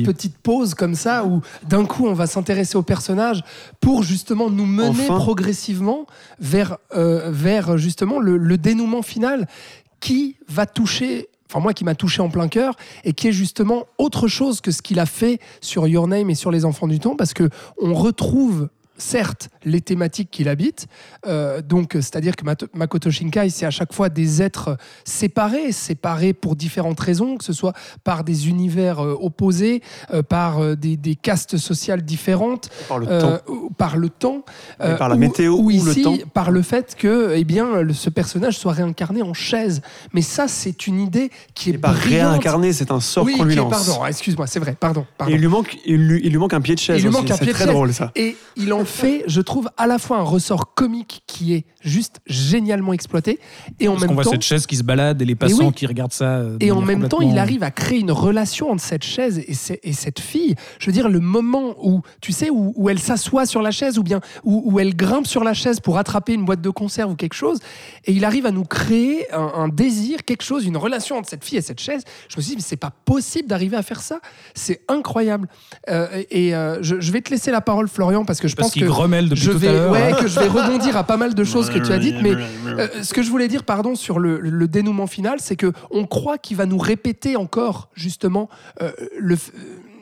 petite 0.05 0.39
pause 0.39 0.75
comme 0.75 0.95
ça 0.95 1.25
où 1.25 1.43
d'un 1.69 1.85
coup, 1.85 2.07
on 2.07 2.15
va 2.15 2.27
s'intéresser 2.27 2.77
aux 2.79 2.83
personnages 2.83 3.43
pour 3.81 4.03
justement 4.03 4.49
nous 4.51 4.67
mener 4.67 4.89
Enfin. 5.09 5.17
progressivement 5.19 6.07
vers, 6.41 6.79
euh, 6.97 7.31
vers 7.31 7.77
justement 7.77 8.19
le, 8.19 8.39
le 8.39 8.57
dénouement 8.59 9.03
final 9.03 9.47
qui 10.01 10.37
va 10.49 10.67
toucher. 10.67 11.29
Enfin, 11.55 11.63
moi 11.63 11.73
qui 11.73 11.85
m'a 11.85 11.95
touché 11.95 12.21
en 12.21 12.31
plein 12.31 12.49
cœur 12.49 12.75
et 13.05 13.13
qui 13.13 13.29
est 13.29 13.33
justement 13.33 13.85
autre 13.97 14.27
chose 14.27 14.61
que 14.61 14.73
ce 14.73 14.83
qu'il 14.83 14.99
a 14.99 15.07
fait 15.07 15.39
sur 15.61 15.87
Your 15.87 16.09
Name 16.09 16.29
et 16.29 16.35
sur 16.35 16.51
Les 16.51 16.65
Enfants 16.65 16.89
du 16.89 16.99
Temps 16.99 17.15
parce 17.15 17.33
que 17.33 17.49
on 17.81 17.95
retrouve 17.95 18.71
certes 18.97 19.49
les 19.64 19.80
thématiques 19.80 20.30
qu'il 20.30 20.49
habite, 20.49 20.86
euh, 21.26 21.61
donc 21.62 21.92
c'est-à-dire 21.95 22.36
que 22.36 22.45
Makoto 22.74 23.11
Shinkai, 23.11 23.51
c'est 23.51 23.66
à 23.66 23.70
chaque 23.70 23.92
fois 23.92 24.09
des 24.09 24.42
êtres 24.42 24.76
séparés, 25.05 25.72
séparés 25.72 26.32
pour 26.32 26.57
différentes 26.57 27.01
raisons, 27.01 27.36
que 27.36 27.45
ce 27.45 27.53
soit 27.53 27.72
par 28.05 28.24
des 28.24 28.49
univers 28.49 29.01
euh, 29.05 29.16
opposés, 29.20 29.82
euh, 30.12 30.22
par 30.22 30.76
des, 30.76 30.97
des 30.97 31.14
castes 31.16 31.57
sociales 31.57 32.03
différentes, 32.03 32.68
par 32.88 32.99
le 32.99 33.07
temps. 33.07 33.38
par 33.76 33.97
le 33.97 34.09
temps, 34.09 34.45
Et 34.84 34.95
par 34.97 35.09
la 35.09 35.16
météo 35.16 35.55
ou 35.55 35.64
ou 35.64 35.70
le 35.70 35.74
ici, 35.76 36.03
temps. 36.03 36.16
par 36.32 36.51
le 36.51 36.62
fait 36.62 36.95
que 36.97 37.32
eh 37.34 37.45
bien, 37.45 37.80
le- 37.80 37.92
ce 37.95 38.11
personnage 38.11 38.57
soit 38.59 38.72
réincarné 38.72 39.22
en 39.22 39.34
chaise. 39.34 39.82
Mais 40.12 40.22
ça, 40.22 40.47
c'est 40.49 40.86
une 40.86 41.01
idée 41.01 41.30
qui 41.55 41.70
est 41.70 41.78
brillante. 41.78 42.30
réincarné, 42.32 42.72
c'est 42.72 42.90
un 42.90 43.01
sort 43.01 43.24
oui, 43.24 43.36
qu'on 43.36 43.45
lui 43.45 43.55
est- 43.55 43.57
lance. 43.57 43.70
pardon, 43.70 44.01
ah, 44.05 44.09
excuse-moi, 44.09 44.47
c'est 44.47 44.61
vrai, 44.61 44.76
pardon. 44.78 45.07
pardon. 45.18 45.32
Et 45.32 45.36
il 45.36 45.40
lui, 45.40 45.49
manque, 45.49 45.76
il, 45.86 46.07
lui, 46.07 46.20
il 46.24 46.30
lui 46.30 46.38
manque 46.38 46.55
un 46.55 46.61
pied 46.61 46.74
de 46.74 46.80
chaise. 46.80 46.99
Il 46.99 47.03
lui 47.03 47.09
aussi. 47.09 47.18
manque 47.18 47.30
un 47.30 47.36
pied 47.38 47.47
de 47.49 47.53
très 47.53 47.64
chaise. 47.64 47.72
drôle 47.72 47.92
ça. 47.92 48.12
Et 48.14 48.36
il 48.57 48.72
en 48.72 48.84
fait, 48.85 49.24
je 49.26 49.41
trouve, 49.41 49.68
à 49.76 49.87
la 49.87 49.99
fois 49.99 50.18
un 50.18 50.22
ressort 50.22 50.74
comique 50.74 51.22
qui 51.26 51.55
est 51.55 51.64
juste 51.80 52.20
génialement 52.26 52.93
exploité, 52.93 53.39
et 53.80 53.89
en 53.89 53.93
Parce 53.93 54.07
même 54.07 54.14
voit 54.14 54.24
temps, 54.24 54.30
cette 54.30 54.43
chaise 54.43 54.66
qui 54.66 54.76
se 54.76 54.82
balade 54.82 55.20
et 55.20 55.24
les 55.24 55.35
passants 55.35 55.66
oui. 55.68 55.72
qui 55.72 55.87
regardent 55.87 56.12
ça. 56.12 56.37
euh, 56.39 56.57
et 56.61 56.70
en 56.70 56.80
même 56.80 57.09
temps, 57.09 57.20
il 57.20 57.39
arrive 57.39 57.62
à 57.62 57.70
créer 57.70 57.99
une 57.99 58.11
relation 58.12 58.70
entre 58.70 58.82
cette 58.82 59.05
chaise 59.05 59.43
et, 59.47 59.55
ce- 59.55 59.74
et 59.82 59.93
cette 59.93 60.20
fille. 60.20 60.55
Je 60.78 60.87
veux 60.87 60.93
dire, 60.93 61.09
le 61.09 61.20
moment 61.20 61.74
où, 61.82 62.03
tu 62.20 62.32
sais, 62.32 62.51
où, 62.51 62.72
où 62.76 62.89
elle 62.89 62.99
s'assoit 62.99 63.47
sur 63.47 63.61
la 63.62 63.70
chaise 63.70 63.99
ou 63.99 64.03
bien 64.03 64.20
où, 64.45 64.62
où 64.64 64.80
elle 64.80 64.95
grimpe 64.97 65.26
sur 65.26 65.45
la 65.45 65.55
chaise 65.55 65.80
pour 65.80 65.99
attraper 65.99 66.35
une 66.35 66.45
boîte 66.45 66.61
de 66.61 66.70
conserve 66.70 67.11
ou 67.12 67.16
quelque 67.16 67.35
chose, 67.35 67.59
et 68.05 68.12
il 68.12 68.24
arrive 68.24 68.47
à 68.47 68.51
nous 68.51 68.64
créer 68.64 69.32
un, 69.32 69.53
un 69.57 69.68
désir, 69.68 70.24
quelque 70.24 70.43
chose, 70.43 70.64
une 70.64 70.76
relation 70.76 71.16
entre 71.18 71.28
cette 71.28 71.45
fille 71.45 71.59
et 71.59 71.62
cette 71.62 71.80
chaise. 71.80 72.03
Je 72.28 72.37
me 72.37 72.43
suis 72.43 72.51
dit, 72.51 72.57
mais 72.57 72.62
c'est 72.62 72.76
pas 72.76 72.93
possible 73.05 73.49
d'arriver 73.49 73.76
à 73.76 73.82
faire 73.82 74.01
ça. 74.01 74.20
C'est 74.55 74.80
incroyable. 74.89 75.49
Euh, 75.91 76.22
et 76.30 76.55
euh, 76.55 76.78
je, 76.82 77.01
je 77.01 77.12
vais 77.12 77.20
te 77.20 77.30
laisser 77.30 77.51
la 77.51 77.61
parole, 77.61 77.89
Florian, 77.89 78.24
parce 78.24 78.41
que 78.41 78.49
je 78.49 78.57
Parce 78.57 78.68
pense 78.68 78.74
que 78.81 78.87
grommelle 78.87 79.29
depuis 79.29 79.43
je 79.43 79.53
tout 79.53 79.59
vais, 79.59 79.68
à 79.68 79.91
ouais, 79.91 80.12
que 80.20 80.27
je 80.27 80.39
vais 80.39 80.49
rebondir 80.49 80.97
à 80.97 81.05
pas 81.05 81.16
mal 81.16 81.35
de 81.35 81.45
choses 81.55 81.70
que 81.70 81.79
tu 81.79 81.93
as 81.93 81.99
dites, 81.99 82.16
mais 82.22 82.35
euh, 82.66 83.03
ce 83.03 83.14
que 83.14 83.22
je 83.22 83.31
voulais 83.31 83.49
dire, 83.49 83.64
pardon, 83.64 83.95
sur 83.95 84.18
le, 84.18 84.41
le 84.41 84.68
dénouement 84.68 85.07
final, 85.07 85.39
c'est 85.41 85.57
que 85.57 85.72
on 85.91 86.05
croit 86.05 86.39
qu'il 86.39 86.57
va 86.57 86.66
nous 86.66 86.79
répéter 86.79 87.37
encore 87.37 87.89
justement 87.95 88.49
euh, 88.83 88.93
le, 89.18 89.35
euh, 89.35 89.39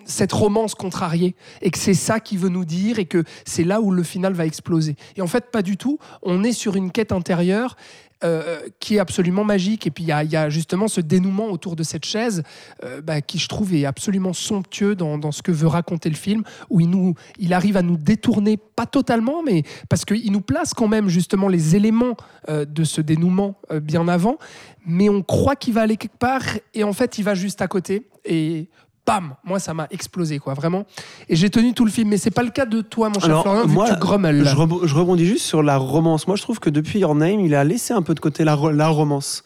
cette 0.05 0.33
romance 0.33 0.75
contrariée 0.75 1.35
et 1.61 1.71
que 1.71 1.79
c'est 1.79 1.95
ça 1.95 2.21
qu'il 2.21 2.39
veut 2.39 2.49
nous 2.49 2.65
dire 2.65 2.99
et 2.99 3.07
que 3.07 3.25
c'est 3.45 3.65
là 3.65 3.81
où 3.81 3.91
le 3.91 4.03
final 4.03 4.33
va 4.33 4.47
exploser. 4.47 4.97
Et 5.17 5.23
en 5.23 5.27
fait, 5.27 5.51
pas 5.51 5.63
du 5.63 5.77
tout. 5.77 5.99
On 6.23 6.45
est 6.45 6.53
sur 6.53 6.77
une 6.77 6.91
quête 6.91 7.13
intérieure. 7.13 7.77
Euh, 8.25 8.61
qui 8.81 8.97
est 8.97 8.99
absolument 8.99 9.45
magique. 9.45 9.87
Et 9.87 9.91
puis 9.91 10.05
il 10.05 10.09
y, 10.09 10.13
a- 10.13 10.49
justement 10.51 10.89
ce 10.89 11.01
dénouement 11.01 11.47
autour 11.51 11.77
de 11.77 11.83
cette 11.83 12.05
chaise 12.05 12.43
euh, 12.85 13.01
bah, 13.01 13.21
qui 13.21 13.39
je 13.39 13.49
trouve 13.49 13.75
est 13.75 13.85
absolument 13.85 14.33
somptueux 14.33 14.95
dans, 14.95 15.33
ce 15.33 15.43
que 15.43 15.53
veut 15.53 15.67
raconter 15.67 16.09
le 16.09 16.17
film 16.17 16.43
où 16.71 16.81
il 16.81 16.91
nous 16.91 17.15
il 17.39 17.53
arrive 17.53 17.77
à 17.77 17.83
nous 17.83 17.97
détourner 17.97 18.57
pas 18.57 18.87
totalement 18.87 19.43
mais 19.43 19.63
parce 19.89 20.05
qu'il 20.05 20.31
nous 20.33 20.41
place 20.41 20.75
quand 20.75 20.89
même 20.89 21.09
justement 21.09 21.49
les 21.49 21.77
éléments 21.77 22.17
euh, 22.49 22.65
de 22.65 22.85
ce 22.85 23.01
dénouement 23.01 23.57
bien 23.83 24.07
avant, 24.09 24.39
mais 24.87 25.09
on 25.09 25.23
croit 25.23 25.57
qu'il 25.57 25.75
va 25.75 25.83
aller 25.83 25.97
quelque 25.97 26.19
part 26.19 26.43
et 26.75 26.85
en 26.85 26.93
fait 26.93 27.19
il 27.19 27.25
va 27.25 27.35
juste 27.35 27.63
à 27.63 27.69
côté. 27.69 28.07
Et 28.25 28.69
bam, 29.07 29.35
moi 29.45 29.59
ça 29.59 29.75
m'a 29.75 29.87
explosé 29.91 30.39
quoi, 30.39 30.55
vraiment. 30.55 30.85
Et 31.29 31.37
j'ai 31.37 31.51
tenu 31.51 31.75
tout 31.75 31.85
le 31.85 31.91
film, 31.91 32.09
mais 32.09 32.19
c'est 32.19 32.31
pas 32.31 32.43
le 32.43 32.51
cas 32.51 32.67
de 32.67 32.81
toi 32.81 33.09
mon 33.09 33.15
cher 33.19 33.25
Alors, 33.31 33.43
Florian, 33.43 33.67
vu 33.67 33.75
moi, 33.75 33.89
que 33.89 33.95
tu 33.95 34.01
grommelles. 34.01 34.45
Je, 34.45 34.87
je 34.87 34.95
rebondis 34.95 35.27
juste 35.27 35.45
sur 35.45 35.63
la 35.63 35.77
romance. 35.77 36.27
Moi, 36.27 36.37
je 36.37 36.43
trouve 36.43 36.61
que 36.61 36.71
depuis 36.71 37.01
Your 37.01 37.15
Name, 37.15 37.41
il 37.41 37.55
a 37.55 37.65
laissé 37.65 37.93
un 37.95 38.03
peu 38.03 38.15
de 38.15 38.21
côté 38.21 38.45
la, 38.45 38.55
ro- 38.55 38.71
la 38.71 38.89
romance. 38.89 39.43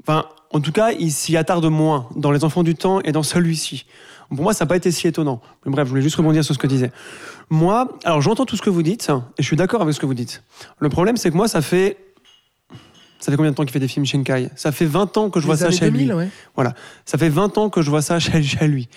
Enfin, 0.00 0.26
en 0.52 0.60
tout 0.60 0.72
cas, 0.72 0.92
il 0.92 1.10
s'y 1.12 1.36
attarde 1.36 1.66
moins 1.66 2.08
dans 2.16 2.30
Les 2.30 2.44
Enfants 2.44 2.62
du 2.62 2.74
Temps 2.74 3.00
et 3.02 3.12
dans 3.12 3.22
celui-ci. 3.22 3.84
Pour 4.30 4.42
moi, 4.42 4.52
ça 4.52 4.64
n'a 4.64 4.68
pas 4.68 4.76
été 4.76 4.90
si 4.90 5.06
étonnant. 5.08 5.40
Mais 5.64 5.72
bref, 5.72 5.86
je 5.86 5.90
voulais 5.90 6.02
juste 6.02 6.16
rebondir 6.16 6.44
sur 6.44 6.54
ce 6.54 6.58
que 6.58 6.66
disait. 6.66 6.92
Moi, 7.50 7.88
alors 8.04 8.20
j'entends 8.20 8.44
tout 8.44 8.56
ce 8.56 8.62
que 8.62 8.68
vous 8.70 8.82
dites 8.82 9.10
et 9.38 9.42
je 9.42 9.46
suis 9.46 9.56
d'accord 9.56 9.80
avec 9.82 9.94
ce 9.94 10.00
que 10.00 10.06
vous 10.06 10.14
dites. 10.14 10.42
Le 10.78 10.88
problème, 10.90 11.16
c'est 11.16 11.30
que 11.30 11.36
moi, 11.36 11.48
ça 11.48 11.62
fait. 11.62 11.96
Ça 13.20 13.32
fait 13.32 13.36
combien 13.36 13.50
de 13.50 13.56
temps 13.56 13.64
qu'il 13.64 13.72
fait 13.72 13.80
des 13.80 13.88
films 13.88 14.06
Shinkai 14.06 14.48
Ça 14.54 14.70
fait 14.72 14.84
20 14.86 15.16
ans 15.16 15.30
que 15.30 15.40
je 15.40 15.46
vois 15.46 15.56
Les 15.56 15.60
ça 15.62 15.70
chez 15.70 15.86
2000, 15.90 16.06
lui. 16.08 16.12
ouais. 16.14 16.28
Voilà. 16.54 16.74
Ça 17.04 17.18
fait 17.18 17.28
20 17.28 17.58
ans 17.58 17.68
que 17.70 17.82
je 17.82 17.90
vois 17.90 18.02
ça 18.02 18.18
chez, 18.20 18.42
chez 18.42 18.68
lui. 18.68 18.88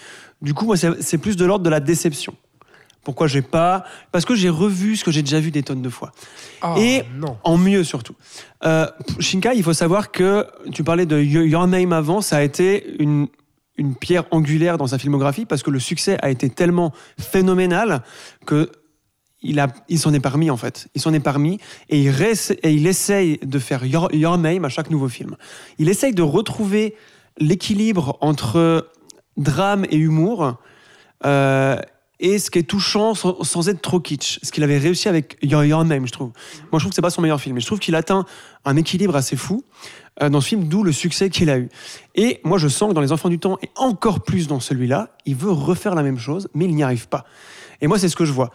Du 0.41 0.53
coup, 0.53 0.65
moi, 0.65 0.75
c'est 0.77 1.17
plus 1.17 1.35
de 1.35 1.45
l'ordre 1.45 1.63
de 1.65 1.69
la 1.69 1.79
déception. 1.79 2.33
Pourquoi 3.03 3.25
j'ai 3.25 3.41
pas 3.41 3.83
Parce 4.11 4.25
que 4.25 4.35
j'ai 4.35 4.49
revu 4.49 4.95
ce 4.95 5.03
que 5.03 5.09
j'ai 5.11 5.23
déjà 5.23 5.39
vu 5.39 5.49
des 5.49 5.63
tonnes 5.63 5.81
de 5.81 5.89
fois. 5.89 6.11
Ah, 6.61 6.75
Et- 6.77 7.03
non. 7.17 7.35
En 7.43 7.57
mieux, 7.57 7.83
surtout. 7.83 8.13
Euh, 8.63 8.85
Shinkai, 9.19 9.53
il 9.55 9.63
faut 9.63 9.73
savoir 9.73 10.11
que 10.11 10.45
tu 10.71 10.83
parlais 10.83 11.07
de 11.07 11.19
Your 11.19 11.43
Your 11.45 11.67
Name 11.67 11.93
avant, 11.93 12.21
ça 12.21 12.37
a 12.37 12.41
été 12.43 12.95
une, 13.01 13.27
une 13.77 13.95
pierre 13.95 14.25
angulaire 14.29 14.77
dans 14.77 14.85
sa 14.85 14.99
filmographie 14.99 15.45
parce 15.47 15.63
que 15.63 15.71
le 15.71 15.79
succès 15.79 16.19
a 16.21 16.29
été 16.29 16.51
tellement 16.51 16.93
phénoménal 17.19 18.03
que 18.45 18.69
il, 19.41 19.99
s'en 19.99 20.13
est 20.13 20.19
parmi 20.19 20.49
en 20.49 20.57
fait. 20.57 20.87
Il 20.95 21.01
s'en 21.01 21.13
est 21.13 21.19
parmi 21.19 21.59
et 21.89 22.01
il, 22.01 22.09
reste- 22.09 22.57
essaye 22.63 23.39
de 23.41 23.59
faire 23.59 23.85
Your, 23.85 24.37
Name 24.37 24.65
à 24.65 24.69
chaque 24.69 24.89
nouveau 24.89 25.09
film. 25.09 25.35
Il 25.77 25.89
essaye 25.89 26.13
de 26.13 26.21
retrouver 26.21 26.95
l'équilibre 27.39 28.17
entre 28.21 28.91
drame 29.37 29.85
et 29.89 29.97
humour 29.97 30.57
euh, 31.25 31.77
et 32.19 32.37
ce 32.37 32.51
qui 32.51 32.59
est 32.59 32.63
touchant 32.63 33.15
sans, 33.15 33.67
être 33.67 33.81
trop 33.81 33.99
kitsch. 33.99 34.39
Ce 34.43 34.51
qu'il 34.51 34.63
avait 34.63 34.77
réussi 34.77 35.09
avec 35.09 35.37
Your, 35.41 35.63
Your 35.63 35.83
Name, 35.83 36.05
je 36.05 36.11
trouve. 36.11 36.31
Moi, 36.71 36.77
je 36.77 36.83
trouve 36.83 36.89
que 36.89 36.95
c'est 36.95 37.01
pas 37.01 37.09
son 37.09 37.23
meilleur 37.23 37.41
film, 37.41 37.55
mais 37.55 37.61
je 37.61 37.65
trouve 37.65 37.79
qu'il 37.79 37.95
atteint 37.95 38.25
un 38.63 38.75
équilibre 38.75 39.15
assez 39.15 39.35
fou 39.35 39.63
euh, 40.21 40.29
dans 40.29 40.39
ce 40.39 40.49
film, 40.49 40.67
d'où 40.67 40.83
le 40.83 40.91
succès 40.91 41.31
qu'il 41.31 41.49
a 41.49 41.57
eu. 41.57 41.69
Et 42.13 42.39
moi, 42.43 42.59
je 42.59 42.67
sens 42.67 42.89
que 42.89 42.93
dans 42.93 43.01
Les 43.01 43.11
Enfants 43.11 43.29
du 43.29 43.39
Temps, 43.39 43.57
et 43.63 43.71
encore 43.75 44.21
plus 44.21 44.47
dans 44.47 44.59
celui-là, 44.59 45.09
il 45.25 45.35
veut 45.35 45.49
refaire 45.49 45.95
la 45.95 46.03
même 46.03 46.19
chose, 46.19 46.47
mais 46.53 46.65
il 46.65 46.75
n'y 46.75 46.83
arrive 46.83 47.07
pas. 47.07 47.25
Et 47.81 47.87
moi, 47.87 47.97
c'est 47.97 48.09
ce 48.09 48.15
que 48.15 48.25
je 48.25 48.33
vois. 48.33 48.51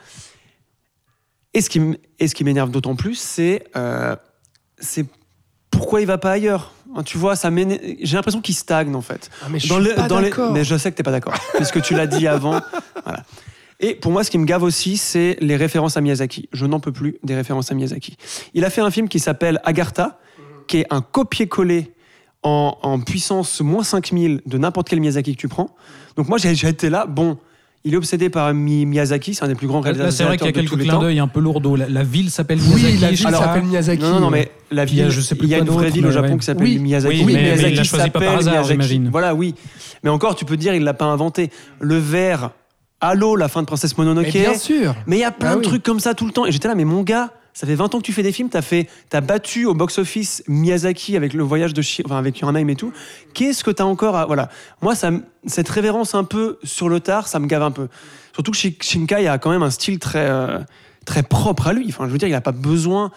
Et 1.56 1.62
ce 2.28 2.34
qui, 2.34 2.44
m'énerve 2.44 2.70
d'autant 2.70 2.96
plus, 2.96 3.14
c'est 3.14 3.64
euh, 3.76 4.14
pourquoi 5.70 6.02
il 6.02 6.06
va 6.06 6.18
pas 6.18 6.32
ailleurs 6.32 6.72
Tu 7.06 7.16
vois, 7.16 7.34
ça 7.34 7.50
j'ai 8.02 8.14
l'impression 8.16 8.42
qu'il 8.42 8.54
stagne 8.54 8.94
en 8.94 9.00
fait. 9.00 9.30
Ah, 9.42 9.46
mais 9.50 9.58
je 9.58 9.66
Dans 9.68 9.76
suis 9.80 9.88
le- 9.88 9.94
pas 9.94 10.06
dans 10.06 10.20
les-. 10.20 10.30
Mais 10.52 10.64
je 10.64 10.76
sais 10.76 10.90
que 10.90 10.96
t'es 10.96 11.02
pas 11.02 11.10
d'accord, 11.12 11.34
puisque 11.54 11.80
tu 11.80 11.94
l'as 11.94 12.06
dit 12.06 12.26
avant. 12.26 12.60
Voilà. 13.04 13.24
Et 13.80 13.94
pour 13.94 14.12
moi, 14.12 14.22
ce 14.22 14.30
qui 14.30 14.36
me 14.38 14.44
gave 14.44 14.62
aussi, 14.62 14.98
c'est 14.98 15.36
les 15.40 15.56
références 15.56 15.96
à 15.96 16.00
Miyazaki. 16.02 16.48
Je 16.52 16.66
n'en 16.66 16.78
peux 16.80 16.92
plus 16.92 17.16
des 17.22 17.34
références 17.34 17.70
à 17.70 17.74
Miyazaki. 17.74 18.16
Il 18.54 18.64
a 18.64 18.70
fait 18.70 18.80
un 18.82 18.90
film 18.90 19.08
qui 19.08 19.18
s'appelle 19.18 19.60
Agartha, 19.64 20.18
qui 20.66 20.78
est 20.78 20.86
un 20.90 21.00
copier-coller 21.00 21.92
en, 22.42 22.76
en 22.82 23.00
puissance 23.00 23.60
moins 23.62 23.82
5000 23.82 24.42
de 24.44 24.58
n'importe 24.58 24.88
quel 24.90 25.00
Miyazaki 25.00 25.34
que 25.36 25.40
tu 25.40 25.48
prends. 25.48 25.74
Donc 26.16 26.28
moi, 26.28 26.36
j'ai 26.38 26.54
j'ai 26.54 26.68
été 26.68 26.90
là, 26.90 27.06
bon, 27.06 27.38
il 27.86 27.94
est 27.94 27.96
obsédé 27.96 28.28
par 28.28 28.52
Mi- 28.52 28.84
Miyazaki, 28.84 29.34
c'est 29.34 29.44
un 29.44 29.48
des 29.48 29.54
plus 29.54 29.66
grands 29.68 29.80
réalisateurs 29.80 30.12
c'est 30.12 30.24
vrai 30.24 30.36
qu'il 30.36 30.46
y 30.46 30.48
a 30.48 30.52
de 30.52 30.56
tous 30.60 30.70
quelques 30.70 30.78
les 30.80 30.84
clins 30.88 30.94
temps. 30.94 31.00
d'œil 31.00 31.18
un 31.20 31.28
peu 31.28 31.40
lourdeaux. 31.40 31.76
La, 31.76 31.88
la 31.88 32.02
ville 32.02 32.30
s'appelle 32.30 32.58
Oui, 32.60 32.82
Miyazaki. 32.82 33.00
la 33.00 33.12
je 33.12 33.14
ville 33.28 33.34
s'appelle 33.36 33.62
Miyazaki. 33.62 34.02
Non, 34.02 34.10
non, 34.10 34.20
non, 34.20 34.30
mais 34.30 34.50
la 34.70 34.84
Puis 34.84 34.94
il 34.94 34.98
y 34.98 35.00
a 35.02 35.04
ville, 35.04 35.12
je 35.14 35.20
sais 35.20 35.34
plus 35.36 35.46
il 35.46 35.50
y 35.50 35.54
a 35.54 35.58
quoi 35.60 35.66
une 35.66 35.72
vraie 35.72 35.90
ville 35.90 36.04
au 36.04 36.08
mais 36.08 36.14
Japon 36.14 36.32
ouais. 36.32 36.38
qui 36.38 36.44
s'appelle 36.44 36.64
Oui. 36.64 36.78
Miyazaki. 36.78 37.16
Oui, 37.16 37.24
mais- 37.26 37.32
mais 37.34 37.42
Miyazaki 37.42 37.70
il 37.70 37.76
l'a 37.76 37.84
choisi 37.84 38.10
pas 38.10 38.20
par 38.20 38.36
hasard, 38.36 38.52
Miyazaki. 38.54 38.72
j'imagine. 38.72 39.08
Voilà, 39.10 39.34
oui. 39.34 39.54
Mais 40.04 40.10
encore, 40.10 40.34
tu 40.34 40.44
peux 40.44 40.56
dire, 40.56 40.74
il 40.74 40.82
l'a 40.84 40.94
pas 40.94 41.06
inventé. 41.06 41.50
Le 41.80 41.96
verre, 41.96 42.50
Halo, 43.00 43.36
la 43.36 43.48
fin 43.48 43.60
de 43.60 43.66
Princesse 43.66 43.96
Mononoke. 43.98 44.26
Mais 44.34 44.40
bien 44.40 44.54
sûr. 44.58 44.94
Mais 45.06 45.16
il 45.18 45.20
y 45.20 45.24
a 45.24 45.30
plein 45.30 45.50
Ah 45.50 45.54
de 45.54 45.60
oui. 45.60 45.64
trucs 45.66 45.82
comme 45.82 46.00
ça 46.00 46.14
tout 46.14 46.26
le 46.26 46.32
temps. 46.32 46.46
Et 46.46 46.50
j'étais 46.52 46.66
là, 46.66 46.74
mais 46.74 46.84
mon 46.84 47.02
gars, 47.02 47.30
ça 47.56 47.66
fait 47.66 47.74
20 47.74 47.94
ans 47.94 47.98
que 48.00 48.04
tu 48.04 48.12
fais 48.12 48.22
des 48.22 48.32
films, 48.32 48.50
t'as 48.50 48.60
fait, 48.60 48.86
t'as 49.08 49.22
battu 49.22 49.64
au 49.64 49.72
box-office 49.72 50.42
Miyazaki 50.46 51.16
avec 51.16 51.32
le 51.32 51.42
voyage 51.42 51.72
de 51.72 51.80
Shi- 51.80 52.02
enfin 52.04 52.18
avec 52.18 52.38
Your 52.38 52.54
et 52.54 52.76
tout. 52.76 52.92
Qu'est-ce 53.32 53.64
que 53.64 53.70
t'as 53.70 53.84
encore 53.84 54.14
à, 54.14 54.26
voilà. 54.26 54.50
Moi, 54.82 54.94
ça, 54.94 55.10
cette 55.46 55.70
révérence 55.70 56.14
un 56.14 56.24
peu 56.24 56.58
sur 56.64 56.90
le 56.90 57.00
tard, 57.00 57.28
ça 57.28 57.38
me 57.38 57.46
gave 57.46 57.62
un 57.62 57.70
peu. 57.70 57.88
Surtout 58.34 58.50
que 58.50 58.58
Shi- 58.58 58.76
Shinkai 58.78 59.26
a 59.26 59.38
quand 59.38 59.48
même 59.48 59.62
un 59.62 59.70
style 59.70 59.98
très, 59.98 60.28
euh, 60.28 60.58
très 61.06 61.22
propre 61.22 61.68
à 61.68 61.72
lui. 61.72 61.86
Enfin, 61.88 62.04
je 62.06 62.10
veux 62.12 62.18
dire, 62.18 62.28
il 62.28 62.34
a 62.34 62.42
pas 62.42 62.52
besoin 62.52 63.10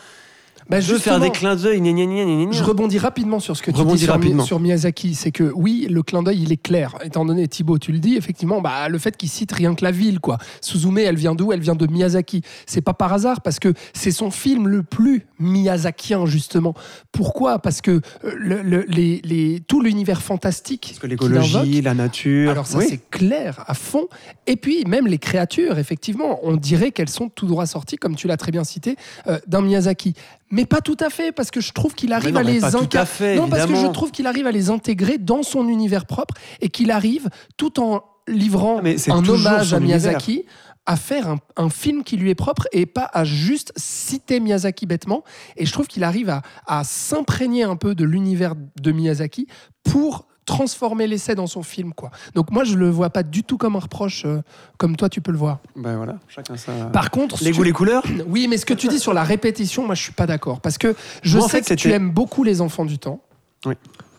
Bah, 0.69 0.77
de 0.77 0.81
faire 0.83 0.95
justement, 0.95 1.19
des 1.19 1.31
clins 1.31 1.55
d'œil. 1.55 1.81
gna, 1.81 1.91
gna, 1.91 2.05
gna. 2.05 2.51
Je 2.51 2.63
rebondis 2.63 2.99
rapidement 2.99 3.39
sur 3.39 3.57
ce 3.57 3.63
que 3.63 3.71
tu 3.71 3.77
Rebondis 3.77 3.99
dis 3.99 4.03
sur, 4.05 4.13
Mi- 4.17 4.23
rapidement. 4.23 4.43
sur 4.45 4.59
Miyazaki. 4.59 5.15
C'est 5.15 5.31
que 5.31 5.51
oui, 5.55 5.87
le 5.89 6.03
clin 6.03 6.21
d'œil, 6.21 6.43
il 6.43 6.51
est 6.51 6.61
clair. 6.61 6.95
Étant 7.03 7.25
donné, 7.25 7.47
Thibaut, 7.47 7.79
tu 7.79 7.91
le 7.91 7.99
dis, 7.99 8.15
effectivement, 8.15 8.61
bah, 8.61 8.87
le 8.87 8.97
fait 8.99 9.17
qu'il 9.17 9.29
cite 9.29 9.51
rien 9.51 9.73
que 9.73 9.83
la 9.83 9.91
ville. 9.91 10.19
quoi. 10.19 10.37
Suzume, 10.61 10.99
elle 10.99 11.15
vient 11.15 11.33
d'où? 11.35 11.51
Elle 11.51 11.61
vient 11.61 11.75
de 11.75 11.87
Miyazaki. 11.87 12.41
C'est 12.67 12.81
pas 12.81 12.93
par 12.93 13.11
hasard, 13.13 13.41
parce 13.41 13.59
que 13.59 13.73
c'est 13.93 14.11
son 14.11 14.29
film 14.31 14.67
le 14.67 14.83
plus 14.83 15.25
miyazakien, 15.39 16.25
justement. 16.25 16.73
Pourquoi? 17.11 17.59
Parce 17.59 17.81
que 17.81 17.91
euh, 17.91 18.01
le- 18.37 18.61
le- 18.61 18.85
les, 18.87 19.21
les- 19.23 19.59
tout 19.67 19.81
l'univers 19.81 20.21
fantastique 20.21 20.87
Parce 20.89 20.99
que 20.99 21.07
l'écologie, 21.07 21.81
la 21.81 21.93
nature. 21.93 22.51
alors 22.51 22.67
ça 22.67 22.77
oui. 22.77 22.85
c'est 22.89 23.09
clair 23.09 23.63
à 23.67 23.73
fond. 23.73 24.07
Et 24.47 24.55
puis 24.55 24.83
même 24.85 25.07
les 25.07 25.17
créatures, 25.17 25.77
effectivement, 25.79 26.39
on 26.43 26.55
dirait 26.55 26.91
qu'elles 26.91 27.09
sont 27.09 27.29
tout 27.29 27.47
droit 27.47 27.65
sorties, 27.65 27.95
comme 27.97 28.15
tu 28.15 28.27
l'as 28.27 28.37
très 28.37 28.51
bien 28.51 28.63
cité, 28.63 28.95
euh, 29.27 29.39
d'un 29.47 29.61
Miyazaki. 29.61 30.13
Mais 30.51 30.65
pas 30.65 30.81
tout 30.81 30.97
à 30.99 31.09
fait, 31.09 31.31
parce 31.31 31.51
que 31.51 31.61
je 31.61 31.71
trouve 31.73 31.93
qu'il 31.93 32.11
arrive 32.13 32.33
non, 32.33 32.39
à 32.39 32.43
les 32.43 32.59
pas 32.59 32.71
tout 32.71 32.77
inca- 32.77 32.99
à 33.01 33.05
fait, 33.05 33.35
Non, 33.35 33.47
parce 33.47 33.63
que 33.63 33.67
je 33.67 33.73
évidemment. 33.73 33.93
trouve 33.93 34.11
qu'il 34.11 34.25
arrive 34.27 34.47
à 34.47 34.51
les 34.51 34.69
intégrer 34.69 35.17
dans 35.17 35.43
son 35.43 35.67
univers 35.67 36.05
propre 36.05 36.33
et 36.61 36.69
qu'il 36.69 36.89
arrive 36.91 37.29
tout 37.57 37.79
en 37.79 38.03
livrant 38.27 38.77
Ah, 38.79 38.81
mais 38.83 39.09
un 39.11 39.25
hommage 39.27 39.73
à 39.73 39.77
univers. 39.77 39.97
Miyazaki 39.99 40.45
à 40.85 40.95
faire 40.95 41.27
un, 41.27 41.37
un 41.55 41.69
film 41.69 42.03
qui 42.03 42.17
lui 42.17 42.31
est 42.31 42.35
propre 42.35 42.67
et 42.71 42.87
pas 42.87 43.07
à 43.13 43.23
juste 43.25 43.71
citer 43.75 44.39
Miyazaki 44.39 44.87
bêtement. 44.87 45.23
Et 45.55 45.67
je 45.67 45.71
trouve 45.71 45.85
qu'il 45.85 46.03
arrive 46.03 46.29
à, 46.31 46.41
à 46.65 46.83
s'imprégner 46.83 47.61
un 47.63 47.75
peu 47.75 47.93
de 47.93 48.03
l'univers 48.05 48.55
de 48.81 48.91
Miyazaki 48.91 49.45
pour 49.83 50.25
transformer 50.49 51.07
l'essai 51.07 51.35
dans 51.35 51.47
son 51.47 51.63
film. 51.63 51.93
quoi. 51.93 52.11
Donc 52.35 52.51
moi, 52.51 52.63
je 52.63 52.75
le 52.75 52.89
vois 52.89 53.09
pas 53.09 53.23
du 53.23 53.43
tout 53.43 53.57
comme 53.57 53.75
un 53.75 53.79
reproche, 53.79 54.23
euh, 54.25 54.41
comme 54.77 54.95
toi, 54.95 55.09
tu 55.09 55.21
peux 55.21 55.31
le 55.31 55.37
voir. 55.37 55.59
Ben 55.75 55.95
voilà, 55.95 56.17
chacun 56.27 56.57
ça. 56.57 56.71
Par 56.91 57.11
contre, 57.11 57.43
les 57.43 57.51
goûts, 57.51 57.63
les 57.63 57.71
couleurs. 57.71 58.03
oui, 58.27 58.47
mais 58.47 58.57
ce 58.57 58.65
que 58.65 58.73
tu 58.73 58.87
dis 58.87 58.99
sur 58.99 59.13
la 59.13 59.23
répétition, 59.23 59.85
moi, 59.85 59.95
je 59.95 60.01
suis 60.01 60.11
pas 60.11 60.25
d'accord. 60.25 60.59
Parce 60.59 60.77
que 60.77 60.95
je 61.21 61.37
Moi, 61.37 61.45
en 61.45 61.49
sais 61.49 61.61
fait, 61.61 61.75
que 61.75 61.79
tu 61.79 61.91
aimes 61.91 62.11
beaucoup 62.11 62.43
les 62.43 62.61
enfants 62.61 62.85
du 62.85 62.97
temps. 62.97 63.21
Oui. 63.65 63.75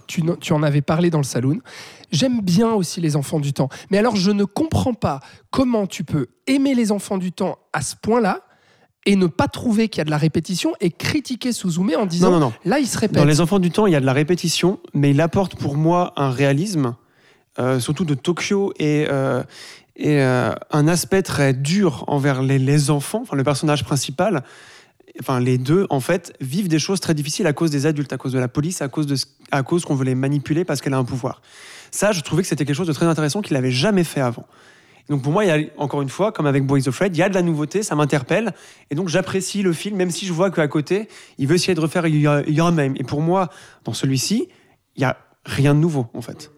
Tu, 0.07 0.23
tu 0.41 0.53
en 0.53 0.63
avais 0.63 0.81
parlé 0.83 1.11
dans 1.11 1.19
le 1.19 1.25
saloon. 1.25 1.61
J'aime 2.11 2.41
bien 2.41 2.73
aussi 2.73 3.01
les 3.01 3.15
enfants 3.15 3.39
du 3.39 3.53
temps. 3.53 3.69
Mais 3.91 3.99
alors, 3.99 4.17
je 4.17 4.31
ne 4.31 4.45
comprends 4.45 4.95
pas 4.95 5.21
comment 5.51 5.87
tu 5.87 6.03
peux 6.03 6.27
aimer 6.47 6.75
les 6.75 6.91
enfants 6.91 7.19
du 7.19 7.33
temps 7.33 7.59
à 7.73 7.83
ce 7.83 7.95
point-là 7.97 8.41
et 9.07 9.17
ne 9.17 9.27
pas 9.27 9.49
trouver 9.49 9.89
qu'il 9.89 9.99
y 9.99 10.03
a 10.03 10.05
de 10.05 10.11
la 10.11 10.19
répétition 10.19 10.73
et 10.81 10.91
critiquer 10.91 11.53
Suzume 11.53 11.93
en 11.97 12.07
disant 12.07 12.31
Non, 12.31 12.39
non, 12.39 12.47
non. 12.47 12.53
là, 12.65 12.79
il 12.79 12.87
se 12.87 12.99
répète. 12.99 13.17
Dans 13.17 13.25
Les 13.25 13.41
Enfants 13.41 13.59
du 13.59 13.71
Temps, 13.71 13.87
il 13.87 13.93
y 13.93 13.97
a 13.97 14.01
de 14.01 14.07
la 14.07 14.13
répétition, 14.13 14.79
mais 14.95 15.11
il 15.11 15.21
apporte 15.21 15.57
pour 15.57 15.77
moi 15.77 16.13
un 16.17 16.31
réalisme, 16.31 16.95
euh, 17.59 17.81
surtout 17.81 18.05
de 18.05 18.15
Tokyo, 18.15 18.73
et, 18.79 19.07
euh, 19.09 19.43
et 19.97 20.21
euh, 20.21 20.53
un 20.71 20.87
aspect 20.87 21.23
très 21.23 21.55
dur 21.55 22.05
envers 22.09 22.43
les, 22.43 22.59
les 22.59 22.91
enfants. 22.91 23.21
Enfin, 23.23 23.37
le 23.37 23.45
personnage 23.45 23.85
principal, 23.85 24.43
enfin 25.21 25.41
les 25.41 25.57
deux, 25.57 25.87
en 25.89 26.01
fait, 26.01 26.35
vivent 26.41 26.69
des 26.69 26.79
choses 26.79 27.01
très 27.01 27.15
difficiles 27.15 27.47
à 27.47 27.53
cause 27.55 27.71
des 27.71 27.87
adultes, 27.87 28.13
à 28.13 28.19
cause 28.19 28.33
de 28.33 28.39
la 28.39 28.49
police, 28.49 28.83
à 28.83 28.89
cause, 28.89 29.07
de, 29.07 29.17
à 29.51 29.63
cause 29.63 29.85
qu'on 29.85 29.95
veut 29.95 30.05
les 30.05 30.15
manipuler 30.15 30.65
parce 30.65 30.81
qu'elle 30.81 30.95
a 30.95 30.99
un 30.99 31.05
pouvoir. 31.05 31.41
Ça, 31.91 32.13
je 32.13 32.21
trouvais 32.21 32.43
que 32.43 32.49
c'était 32.49 32.65
quelque 32.65 32.77
chose 32.77 32.87
de 32.87 32.93
très 32.93 33.07
intéressant 33.07 33.41
qu'il 33.41 33.55
n'avait 33.55 33.73
jamais 33.73 34.05
fait 34.05 34.21
avant. 34.21 34.47
Donc 35.11 35.23
pour 35.23 35.33
moi, 35.33 35.45
il 35.45 35.49
y 35.49 35.51
a, 35.51 35.59
encore 35.77 36.03
une 36.03 36.09
fois, 36.09 36.31
comme 36.31 36.47
avec 36.47 36.65
Boys 36.65 36.87
of 36.87 36.95
Fred, 36.95 37.17
il 37.17 37.19
y 37.19 37.23
a 37.23 37.29
de 37.29 37.35
la 37.35 37.43
nouveauté, 37.43 37.83
ça 37.83 37.97
m'interpelle, 37.97 38.55
et 38.91 38.95
donc 38.95 39.09
j'apprécie 39.09 39.61
le 39.63 39.73
film, 39.73 39.97
même 39.97 40.13
si 40.13 40.25
je 40.25 40.33
vois 40.33 40.53
qu'à 40.53 40.69
côté, 40.69 41.09
il 41.37 41.49
veut 41.49 41.57
essayer 41.57 41.75
de 41.75 41.81
refaire 41.81 42.07
Your 42.07 42.71
Name. 42.71 42.95
Et 42.97 43.03
pour 43.03 43.21
moi, 43.21 43.51
dans 43.85 43.93
celui-ci, 43.93 44.49
il 44.95 45.03
y 45.03 45.05
a 45.05 45.19
rien 45.45 45.75
de 45.75 45.81
nouveau, 45.81 46.07
en 46.15 46.23
fait. 46.23 46.53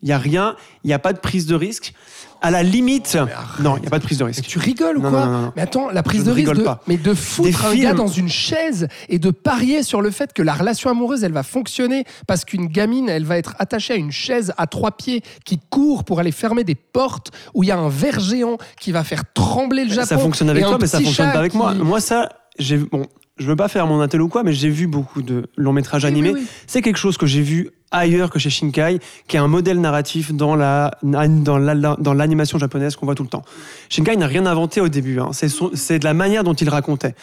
Il 0.00 0.08
y 0.08 0.12
a 0.12 0.18
rien, 0.18 0.56
il 0.84 0.86
n'y 0.86 0.94
a 0.94 0.98
pas 0.98 1.12
de 1.12 1.18
prise 1.18 1.46
de 1.46 1.54
risque. 1.54 1.92
À 2.40 2.50
la 2.52 2.62
limite, 2.62 3.18
non, 3.60 3.76
il 3.76 3.80
n'y 3.80 3.86
a 3.88 3.90
pas 3.90 3.98
de 3.98 4.04
prise 4.04 4.18
de 4.18 4.24
Mais 4.24 4.28
risque. 4.30 4.44
tu 4.46 4.58
rigoles 4.60 4.98
ou 4.98 5.00
quoi 5.00 5.10
non, 5.10 5.26
non, 5.26 5.38
non. 5.42 5.52
Mais 5.56 5.62
attends, 5.62 5.90
la 5.90 6.04
prise 6.04 6.20
Je 6.20 6.26
de 6.26 6.30
risque 6.30 6.48
rigole 6.50 6.58
de, 6.58 6.62
pas. 6.64 6.80
mais 6.86 6.96
de 6.96 7.12
foutre 7.12 7.48
Des 7.48 7.54
un 7.56 7.70
films- 7.70 7.82
gars 7.82 7.94
dans 7.94 8.06
une 8.06 8.28
chaise 8.28 8.86
et 9.08 9.18
de 9.18 9.30
parier 9.32 9.82
sur 9.82 10.00
le 10.02 10.10
fait 10.12 10.32
que 10.32 10.42
la 10.42 10.54
relation 10.54 10.88
amoureuse, 10.88 11.24
elle 11.24 11.32
va 11.32 11.42
fonctionner 11.42 12.04
parce 12.28 12.44
qu'une 12.44 12.66
gamine, 12.66 13.08
elle 13.08 13.24
va 13.24 13.38
être 13.38 13.56
attachée 13.58 13.94
à 13.94 13.96
une 13.96 14.12
chaise 14.12 14.52
à 14.56 14.66
trois 14.68 14.92
pieds 14.92 15.22
qui 15.44 15.58
court 15.68 16.04
pour 16.04 16.20
aller 16.20 16.30
fermer 16.30 16.62
des 16.62 16.76
portes 16.76 17.32
où 17.54 17.64
il 17.64 17.68
y 17.68 17.72
a 17.72 17.76
un 17.78 17.88
ver 17.88 18.20
géant 18.20 18.56
qui 18.80 18.92
va 18.92 19.02
faire 19.02 19.24
trembler 19.34 19.84
le 19.84 19.90
Japon. 19.92 20.06
Ça 20.06 20.18
fonctionne 20.18 20.50
avec 20.50 20.64
toi, 20.64 20.78
mais 20.80 20.86
ça 20.86 21.00
fonctionne 21.00 21.32
pas 21.32 21.38
avec 21.40 21.52
qui- 21.52 21.58
moi. 21.58 21.74
Moi, 21.74 22.00
ça, 22.00 22.28
j'ai 22.60 22.76
bon, 22.76 23.06
je 23.36 23.46
veux 23.46 23.56
pas 23.56 23.66
faire 23.68 23.86
mon 23.88 24.00
intel 24.00 24.22
ou 24.22 24.28
quoi, 24.28 24.44
mais 24.44 24.52
j'ai 24.52 24.68
vu 24.70 24.86
beaucoup 24.86 25.22
de 25.22 25.46
longs 25.56 25.72
métrages 25.72 26.04
Oui, 26.04 26.08
animés. 26.10 26.30
oui, 26.34 26.40
oui. 26.42 26.46
C'est 26.68 26.82
quelque 26.82 26.98
chose 26.98 27.18
que 27.18 27.26
j'ai 27.26 27.42
vu 27.42 27.70
ailleurs 27.90 28.30
que 28.30 28.38
chez 28.38 28.50
Shinkai, 28.50 28.98
qui 29.26 29.36
est 29.36 29.40
un 29.40 29.48
modèle 29.48 29.80
narratif 29.80 30.32
dans 30.32 30.54
la 30.56 30.90
dans 31.02 31.58
la- 31.58 31.74
la- 31.74 31.96
dans 31.98 32.14
l'animation 32.14 32.58
japonaise 32.58 32.96
qu'on 32.96 33.06
voit 33.06 33.14
tout 33.14 33.22
le 33.22 33.28
temps. 33.28 33.44
Shinkai 33.88 34.16
n'a 34.16 34.26
rien 34.26 34.46
inventé 34.46 34.80
au 34.80 34.88
début. 34.88 35.20
hein. 35.20 35.30
C'est 35.32 35.98
de 35.98 36.04
la 36.04 36.14
manière 36.14 36.44
dont 36.44 36.54
il 36.54 36.68
racontait. 36.68 37.14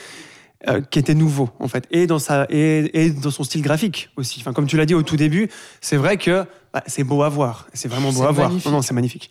euh, 0.67 0.81
qui 0.81 0.97
était 0.97 1.13
nouveau 1.13 1.49
en 1.59 1.67
fait 1.67 1.85
et 1.91 2.07
dans 2.07 2.17
sa 2.17 2.47
et, 2.49 2.89
et 3.05 3.11
dans 3.11 3.29
son 3.29 3.43
style 3.43 3.61
graphique 3.61 4.09
aussi 4.15 4.39
enfin 4.39 4.51
comme 4.51 4.65
tu 4.65 4.77
l'as 4.77 4.87
dit 4.87 4.95
au 4.95 5.03
tout 5.03 5.15
début 5.17 5.47
c'est 5.79 5.97
vrai 5.97 6.17
que 6.17 6.43
bah, 6.73 6.81
c'est 6.87 7.03
beau 7.03 7.21
à 7.21 7.29
voir 7.29 7.67
c'est 7.73 7.87
vraiment 7.87 8.11
beau 8.11 8.23
à 8.23 8.31
voir 8.31 8.49
non 8.65 8.71
non 8.77 8.81
c'est 8.81 8.95
magnifique 8.95 9.29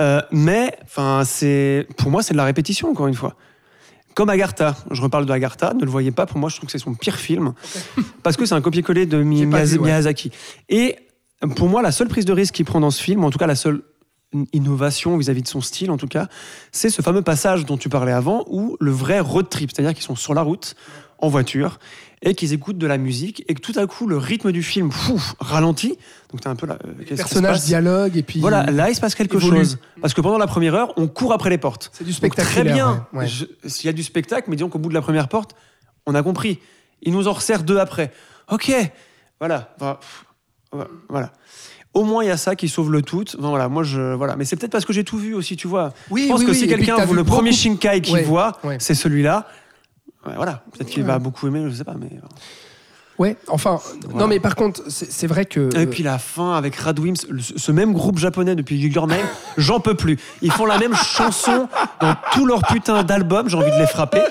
Euh, 0.00 0.20
mais 0.30 0.76
enfin 0.84 1.22
c'est 1.24 1.88
pour 1.96 2.12
moi 2.12 2.22
c'est 2.22 2.32
de 2.32 2.36
la 2.36 2.44
répétition 2.44 2.88
encore 2.92 3.08
une 3.08 3.14
fois 3.14 3.34
comme 4.18 4.30
Agartha, 4.30 4.74
je 4.90 5.00
reparle 5.00 5.26
de 5.26 5.32
Agartha, 5.32 5.74
ne 5.74 5.84
le 5.84 5.90
voyez 5.92 6.10
pas, 6.10 6.26
pour 6.26 6.38
moi 6.38 6.48
je 6.50 6.56
trouve 6.56 6.66
que 6.66 6.72
c'est 6.72 6.78
son 6.84 6.92
pire 6.94 7.14
film, 7.14 7.52
parce 8.24 8.36
que 8.36 8.46
c'est 8.46 8.54
un 8.56 8.60
copier-coller 8.60 9.06
de 9.06 9.22
Mi- 9.22 9.38
J'ai 9.38 9.46
pas 9.46 9.58
Miyaz- 9.62 9.68
vu, 9.74 9.78
ouais. 9.78 9.84
Miyazaki. 9.84 10.32
Et 10.68 10.96
pour 11.54 11.68
moi, 11.68 11.82
la 11.82 11.92
seule 11.92 12.08
prise 12.08 12.24
de 12.24 12.32
risque 12.32 12.54
qu'il 12.54 12.64
prend 12.64 12.80
dans 12.80 12.90
ce 12.90 13.00
film, 13.00 13.22
en 13.22 13.30
tout 13.30 13.38
cas 13.38 13.46
la 13.46 13.54
seule 13.54 13.80
innovation 14.52 15.16
vis-à-vis 15.16 15.42
de 15.42 15.46
son 15.48 15.60
style, 15.60 15.92
en 15.92 15.96
tout 15.98 16.08
cas, 16.08 16.26
c'est 16.72 16.90
ce 16.90 17.00
fameux 17.00 17.22
passage 17.22 17.64
dont 17.64 17.76
tu 17.76 17.88
parlais 17.88 18.10
avant, 18.10 18.44
où 18.48 18.76
le 18.80 18.90
vrai 18.90 19.20
road 19.20 19.48
trip, 19.48 19.70
c'est-à-dire 19.72 19.94
qu'ils 19.94 20.02
sont 20.04 20.16
sur 20.16 20.34
la 20.34 20.42
route, 20.42 20.74
en 21.20 21.28
voiture, 21.28 21.78
et 22.22 22.34
qu'ils 22.34 22.52
écoutent 22.52 22.78
de 22.78 22.86
la 22.86 22.98
musique, 22.98 23.44
et 23.48 23.54
que 23.54 23.60
tout 23.60 23.78
à 23.78 23.86
coup, 23.86 24.06
le 24.06 24.16
rythme 24.16 24.50
du 24.52 24.62
film 24.62 24.90
fouf, 24.90 25.34
ralentit. 25.40 25.98
Donc 26.32 26.40
t'es 26.40 26.48
un 26.48 26.56
peu 26.56 26.66
là. 26.66 26.78
euh, 26.84 27.42
passe 27.42 27.64
dialogue 27.66 28.16
et 28.16 28.22
puis. 28.22 28.40
Voilà, 28.40 28.64
là 28.64 28.90
il 28.90 28.94
se 28.94 29.00
passe 29.00 29.14
quelque 29.14 29.36
évolue. 29.36 29.58
chose. 29.58 29.78
Parce 30.00 30.14
que 30.14 30.20
pendant 30.20 30.38
la 30.38 30.46
première 30.46 30.74
heure, 30.74 30.92
on 30.96 31.06
court 31.08 31.32
après 31.32 31.50
les 31.50 31.58
portes. 31.58 31.90
C'est 31.92 32.04
du 32.04 32.10
Donc, 32.10 32.16
spectacle. 32.16 32.48
très 32.48 32.64
bien. 32.64 33.06
ouais. 33.12 33.26
S'il 33.66 33.86
y 33.86 33.88
a 33.88 33.92
du 33.92 34.02
spectacle, 34.02 34.48
mais 34.50 34.56
disons 34.56 34.68
qu'au 34.68 34.78
bout 34.78 34.88
de 34.88 34.94
la 34.94 35.02
première 35.02 35.28
porte, 35.28 35.52
on 36.06 36.14
a 36.14 36.22
compris. 36.22 36.58
Il 37.02 37.12
nous 37.12 37.28
en 37.28 37.32
resserre 37.32 37.62
deux 37.62 37.78
après. 37.78 38.12
Ok, 38.50 38.72
voilà. 39.40 39.74
Pff, 39.78 40.24
Voilà. 41.08 41.32
Au 41.94 42.04
moins, 42.04 42.22
il 42.22 42.26
y 42.26 42.30
a 42.30 42.36
ça 42.36 42.54
qui 42.54 42.68
sauve 42.68 42.92
le 42.92 43.02
tout. 43.02 43.24
Enfin, 43.38 43.48
voilà, 43.48 43.68
moi, 43.68 43.82
je, 43.82 44.14
voilà. 44.14 44.36
Mais 44.36 44.44
c'est 44.44 44.56
peut-être 44.56 44.70
parce 44.72 44.84
que 44.84 44.92
j'ai 44.92 45.04
tout 45.04 45.16
vu 45.18 45.34
aussi, 45.34 45.56
tu 45.56 45.66
vois. 45.68 45.92
Oui, 46.10 46.24
je 46.24 46.28
pense 46.28 46.40
oui, 46.40 46.46
que 46.46 46.50
oui, 46.50 46.56
si 46.58 46.66
quelqu'un 46.68 46.96
que 46.96 47.06
t'as 47.06 47.12
le 47.12 47.24
premier 47.24 47.52
Shinkai 47.52 48.00
qu'il 48.02 48.14
Ouais, 48.14 48.22
voit, 48.22 48.58
ouais. 48.64 48.76
c'est 48.78 48.94
celui-là. 48.94 49.46
Ouais, 50.26 50.32
voilà. 50.36 50.62
Peut-être 50.72 50.88
qu'il 50.90 51.02
Ouais. 51.02 51.08
va 51.08 51.18
beaucoup 51.18 51.46
aimer, 51.46 51.64
je 51.70 51.74
sais 51.74 51.84
pas. 51.84 51.94
Mais... 51.98 52.10
Ouais, 53.18 53.36
enfin, 53.48 53.80
Voilà. 54.04 54.18
non, 54.20 54.26
mais 54.28 54.38
par 54.38 54.54
contre, 54.54 54.82
c'est 54.86 55.26
vrai 55.26 55.44
que. 55.44 55.76
Et 55.76 55.86
puis 55.86 56.04
la 56.04 56.18
fin 56.18 56.54
avec 56.54 56.76
Radwims, 56.76 57.16
le- 57.28 57.40
ce 57.40 57.72
même 57.72 57.92
groupe 57.92 58.16
japonais 58.18 58.54
depuis 58.54 58.76
Your 58.78 59.08
Name, 59.08 59.18
j'en 59.58 59.80
peux 59.80 59.94
plus. 59.94 60.18
Ils 60.40 60.52
font 60.52 60.66
la 60.66 60.78
même 60.78 60.94
chanson 60.94 61.68
dans 62.00 62.14
tous 62.32 62.46
leurs 62.46 62.62
putains 62.62 63.02
d'albums, 63.02 63.48
j'ai 63.48 63.56
envie 63.56 63.72
de 63.72 63.76
les 63.78 63.88
frapper. 63.88 64.22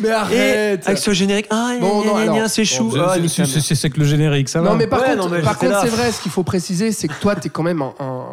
mais 0.00 0.08
Et 0.08 0.12
arrête 0.12 0.86
avec 0.86 0.98
ce 0.98 1.12
générique, 1.12 1.46
ah, 1.50 1.72
Bon, 1.80 2.04
c'est 2.46 2.64
chou. 2.64 2.90
Bon, 2.90 3.02
Ah, 3.04 3.16
c'est- 3.26 3.90
que 3.90 3.98
le 3.98 4.04
générique, 4.06 4.48
ça 4.48 4.60
va. 4.60 4.70
Non 4.70 4.76
mais 4.76 4.86
par 4.86 5.00
Ouais, 5.00 5.06
contre, 5.16 5.24
non, 5.24 5.28
mais 5.28 5.42
par 5.42 5.58
contre 5.58 5.80
c'est 5.82 5.88
vrai, 5.88 6.12
ce 6.12 6.20
qu'il 6.22 6.30
faut 6.30 6.44
préciser, 6.44 6.92
c'est 6.92 7.08
que 7.08 7.14
toi, 7.20 7.34
t'es 7.34 7.48
quand 7.48 7.64
même 7.64 7.82
un, 7.82 7.94
un- 7.98 8.24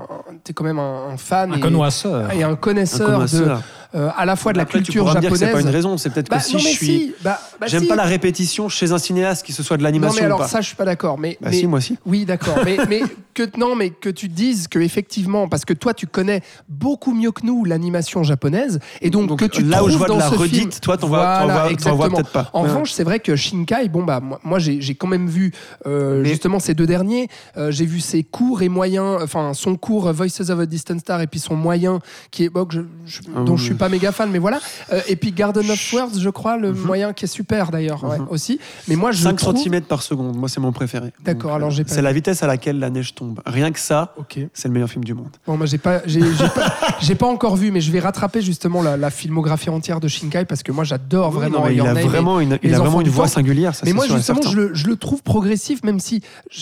t'es 0.43 0.53
quand 0.53 0.63
même 0.63 0.77
un, 0.79 1.07
un 1.11 1.17
fan 1.17 1.53
Un 1.53 1.57
et, 1.57 1.59
connoisseur. 1.59 2.31
et 2.31 2.43
un 2.43 2.51
Un 2.51 2.55
connaisseur 2.55 3.07
de, 3.09 3.13
connaisseur. 3.15 3.61
Euh, 3.95 4.09
à 4.15 4.25
la 4.25 4.35
fois 4.35 4.53
de 4.53 4.57
la 4.57 4.63
Après, 4.63 4.79
tu 4.79 4.85
culture 4.85 5.05
me 5.05 5.11
dire 5.11 5.19
que 5.19 5.23
japonaise. 5.37 5.39
c'est 5.49 5.51
pas 5.53 5.61
une 5.61 5.69
raison, 5.75 5.97
c'est 5.97 6.09
peut-être 6.11 6.29
Bah, 6.29 6.37
que 6.37 6.43
si 6.43 6.53
non, 6.53 6.59
je 6.59 6.65
mais 6.65 6.71
suis. 6.71 6.85
si. 6.85 7.13
Bah, 7.23 7.39
Bah 7.59 7.67
J'aime 7.67 7.83
si. 7.83 7.87
pas 7.87 7.95
la 7.95 8.03
répétition 8.03 8.69
chez 8.69 8.91
un 8.91 8.97
cinéaste, 8.97 9.45
qui 9.45 9.53
ce 9.53 9.61
soit 9.63 9.77
de 9.77 9.81
Non, 9.83 9.87
l'animation 9.87 10.15
mais 10.15 10.21
ou 10.23 10.25
alors 10.25 10.39
pas. 10.39 10.47
ça, 10.47 10.61
je 10.61 10.67
suis 10.67 10.75
pas 10.75 10.85
d'accord. 10.85 11.17
Mais, 11.19 11.37
Bah 11.41 11.49
mais- 11.51 11.57
si, 11.57 11.67
moi 11.67 11.77
aussi. 11.77 11.97
Oui, 12.05 12.25
d'accord. 12.25 12.57
mais, 12.65 12.77
mais 12.89 13.01
que 13.33 13.43
non, 13.57 13.75
mais 13.75 13.89
que 13.91 14.09
tu 14.09 14.29
dises 14.29 14.67
que 14.67 14.79
effectivement, 14.79 15.47
parce 15.47 15.65
que 15.65 15.73
toi, 15.73 15.93
tu 15.93 16.07
connais 16.07 16.41
beaucoup 16.69 17.13
mieux 17.13 17.31
que 17.31 17.45
nous 17.45 17.65
l'animation 17.65 18.23
japonaise, 18.23 18.79
et 19.01 19.09
donc, 19.09 19.27
Donc, 19.29 19.39
que 19.39 19.45
tu 19.45 19.63
là 19.63 19.83
où 19.83 19.89
je 19.89 19.97
vois 19.97 20.07
de 20.07 20.13
dans 20.13 20.17
la 20.19 20.29
ce 20.29 20.35
redite, 20.35 20.59
film- 20.59 20.71
toi, 20.81 20.97
t'en 20.97 21.07
Voilà, 21.07 21.45
vois- 21.45 22.09
peut-être 22.09 22.29
pas. 22.31 22.49
En 22.53 22.61
revanche, 22.61 22.91
c'est 22.91 23.03
vrai 23.03 23.19
que 23.19 23.35
Shinkai, 23.35 23.89
bon 23.89 24.03
bah 24.03 24.21
moi, 24.43 24.59
j'ai 24.59 24.95
quand 24.95 25.07
même 25.07 25.27
vu 25.27 25.51
euh, 25.85 26.21
Mais- 26.21 26.29
justement 26.29 26.59
ces 26.59 26.73
deux 26.73 26.85
derniers. 26.85 27.27
Euh, 27.57 27.71
j'ai 27.71 27.85
vu 27.85 27.99
ses 27.99 28.23
courts 28.23 28.61
et 28.61 28.69
moyens, 28.69 29.19
enfin 29.21 29.53
son 29.53 29.75
court 29.75 30.11
Voices 30.13 30.49
of 30.49 30.59
a 30.59 30.65
Distant 30.65 30.99
Star 30.99 31.21
et 31.21 31.27
puis 31.27 31.39
son 31.39 31.55
moyen 31.55 31.99
qui 32.31 32.43
est 32.45 32.49
que 32.49 32.85
Ah 33.35 33.41
dont 33.43 33.57
je 33.57 33.63
suis 33.63 33.73
pas 33.73 33.82
méga 33.89 34.11
fan, 34.11 34.29
mais 34.31 34.39
voilà. 34.39 34.59
Euh, 34.91 35.01
et 35.07 35.15
puis 35.15 35.31
Garden 35.31 35.69
of 35.69 35.93
Words, 35.93 36.19
je 36.19 36.29
crois, 36.29 36.57
le 36.57 36.71
Mhm. 36.73 36.81
moyen 36.81 37.13
qui 37.13 37.25
est 37.25 37.27
super 37.27 37.71
d'ailleurs 37.71 38.03
ouais, 38.03 38.19
Mhm. 38.19 38.27
aussi. 38.29 38.59
Mais 38.87 38.95
moi, 38.95 39.11
je 39.11 39.21
5 39.23 39.35
trouve. 39.37 39.57
cm 39.57 39.81
par 39.81 40.01
seconde, 40.03 40.35
moi 40.35 40.49
c'est 40.49 40.59
mon 40.59 40.71
préféré. 40.71 41.11
D'accord, 41.23 41.53
alors 41.53 41.69
euh, 41.69 41.71
j'ai 41.71 41.83
pas 41.83 41.93
C'est 41.93 42.01
la 42.01 42.11
vitesse 42.13 42.43
à 42.43 42.47
laquelle 42.47 42.79
la 42.79 42.89
neige 42.89 43.13
tombe. 43.15 43.39
Rien 43.45 43.71
que 43.71 43.79
ça, 43.79 44.13
Ok. 44.17 44.39
c'est 44.53 44.67
le 44.67 44.73
meilleur 44.73 44.89
film 44.89 45.03
du 45.03 45.13
monde. 45.13 45.29
Bon, 45.47 45.57
moi, 45.57 45.65
j'ai 45.65 45.77
pas, 45.77 46.01
j'ai, 46.05 46.19
pas, 46.19 46.73
pas 47.19 47.27
encore 47.27 47.55
vu, 47.55 47.71
mais 47.71 47.81
je 47.81 47.91
vais 47.91 47.99
rattraper 47.99 48.41
justement 48.41 48.81
la, 48.81 48.97
la 48.97 49.09
filmographie 49.09 49.69
entière 49.69 49.99
de 49.99 50.07
Shinkai 50.07 50.45
parce 50.45 50.63
que 50.63 50.71
moi, 50.71 50.83
j'adore 50.83 51.29
Oui, 51.29 51.35
vraiment 51.35 51.59
non, 51.59 51.67
il 51.69 51.81
a 51.81 51.91
et- 51.99 52.03
vraiment 52.03 52.39
une, 52.39 52.57
il 52.63 52.73
a 52.73 52.79
vraiment 52.79 53.01
une 53.01 53.09
voix 53.09 53.27
singulière. 53.27 53.75
Ça, 53.75 53.83
Mais 53.85 53.93
moi, 53.93 54.07
justement, 54.07 54.41
je 54.41 54.55
le, 54.55 54.73
je 54.73 54.87
le 54.87 54.95
trouve 54.95 55.21
progressif, 55.23 55.83
même 55.83 55.99
si 55.99 56.21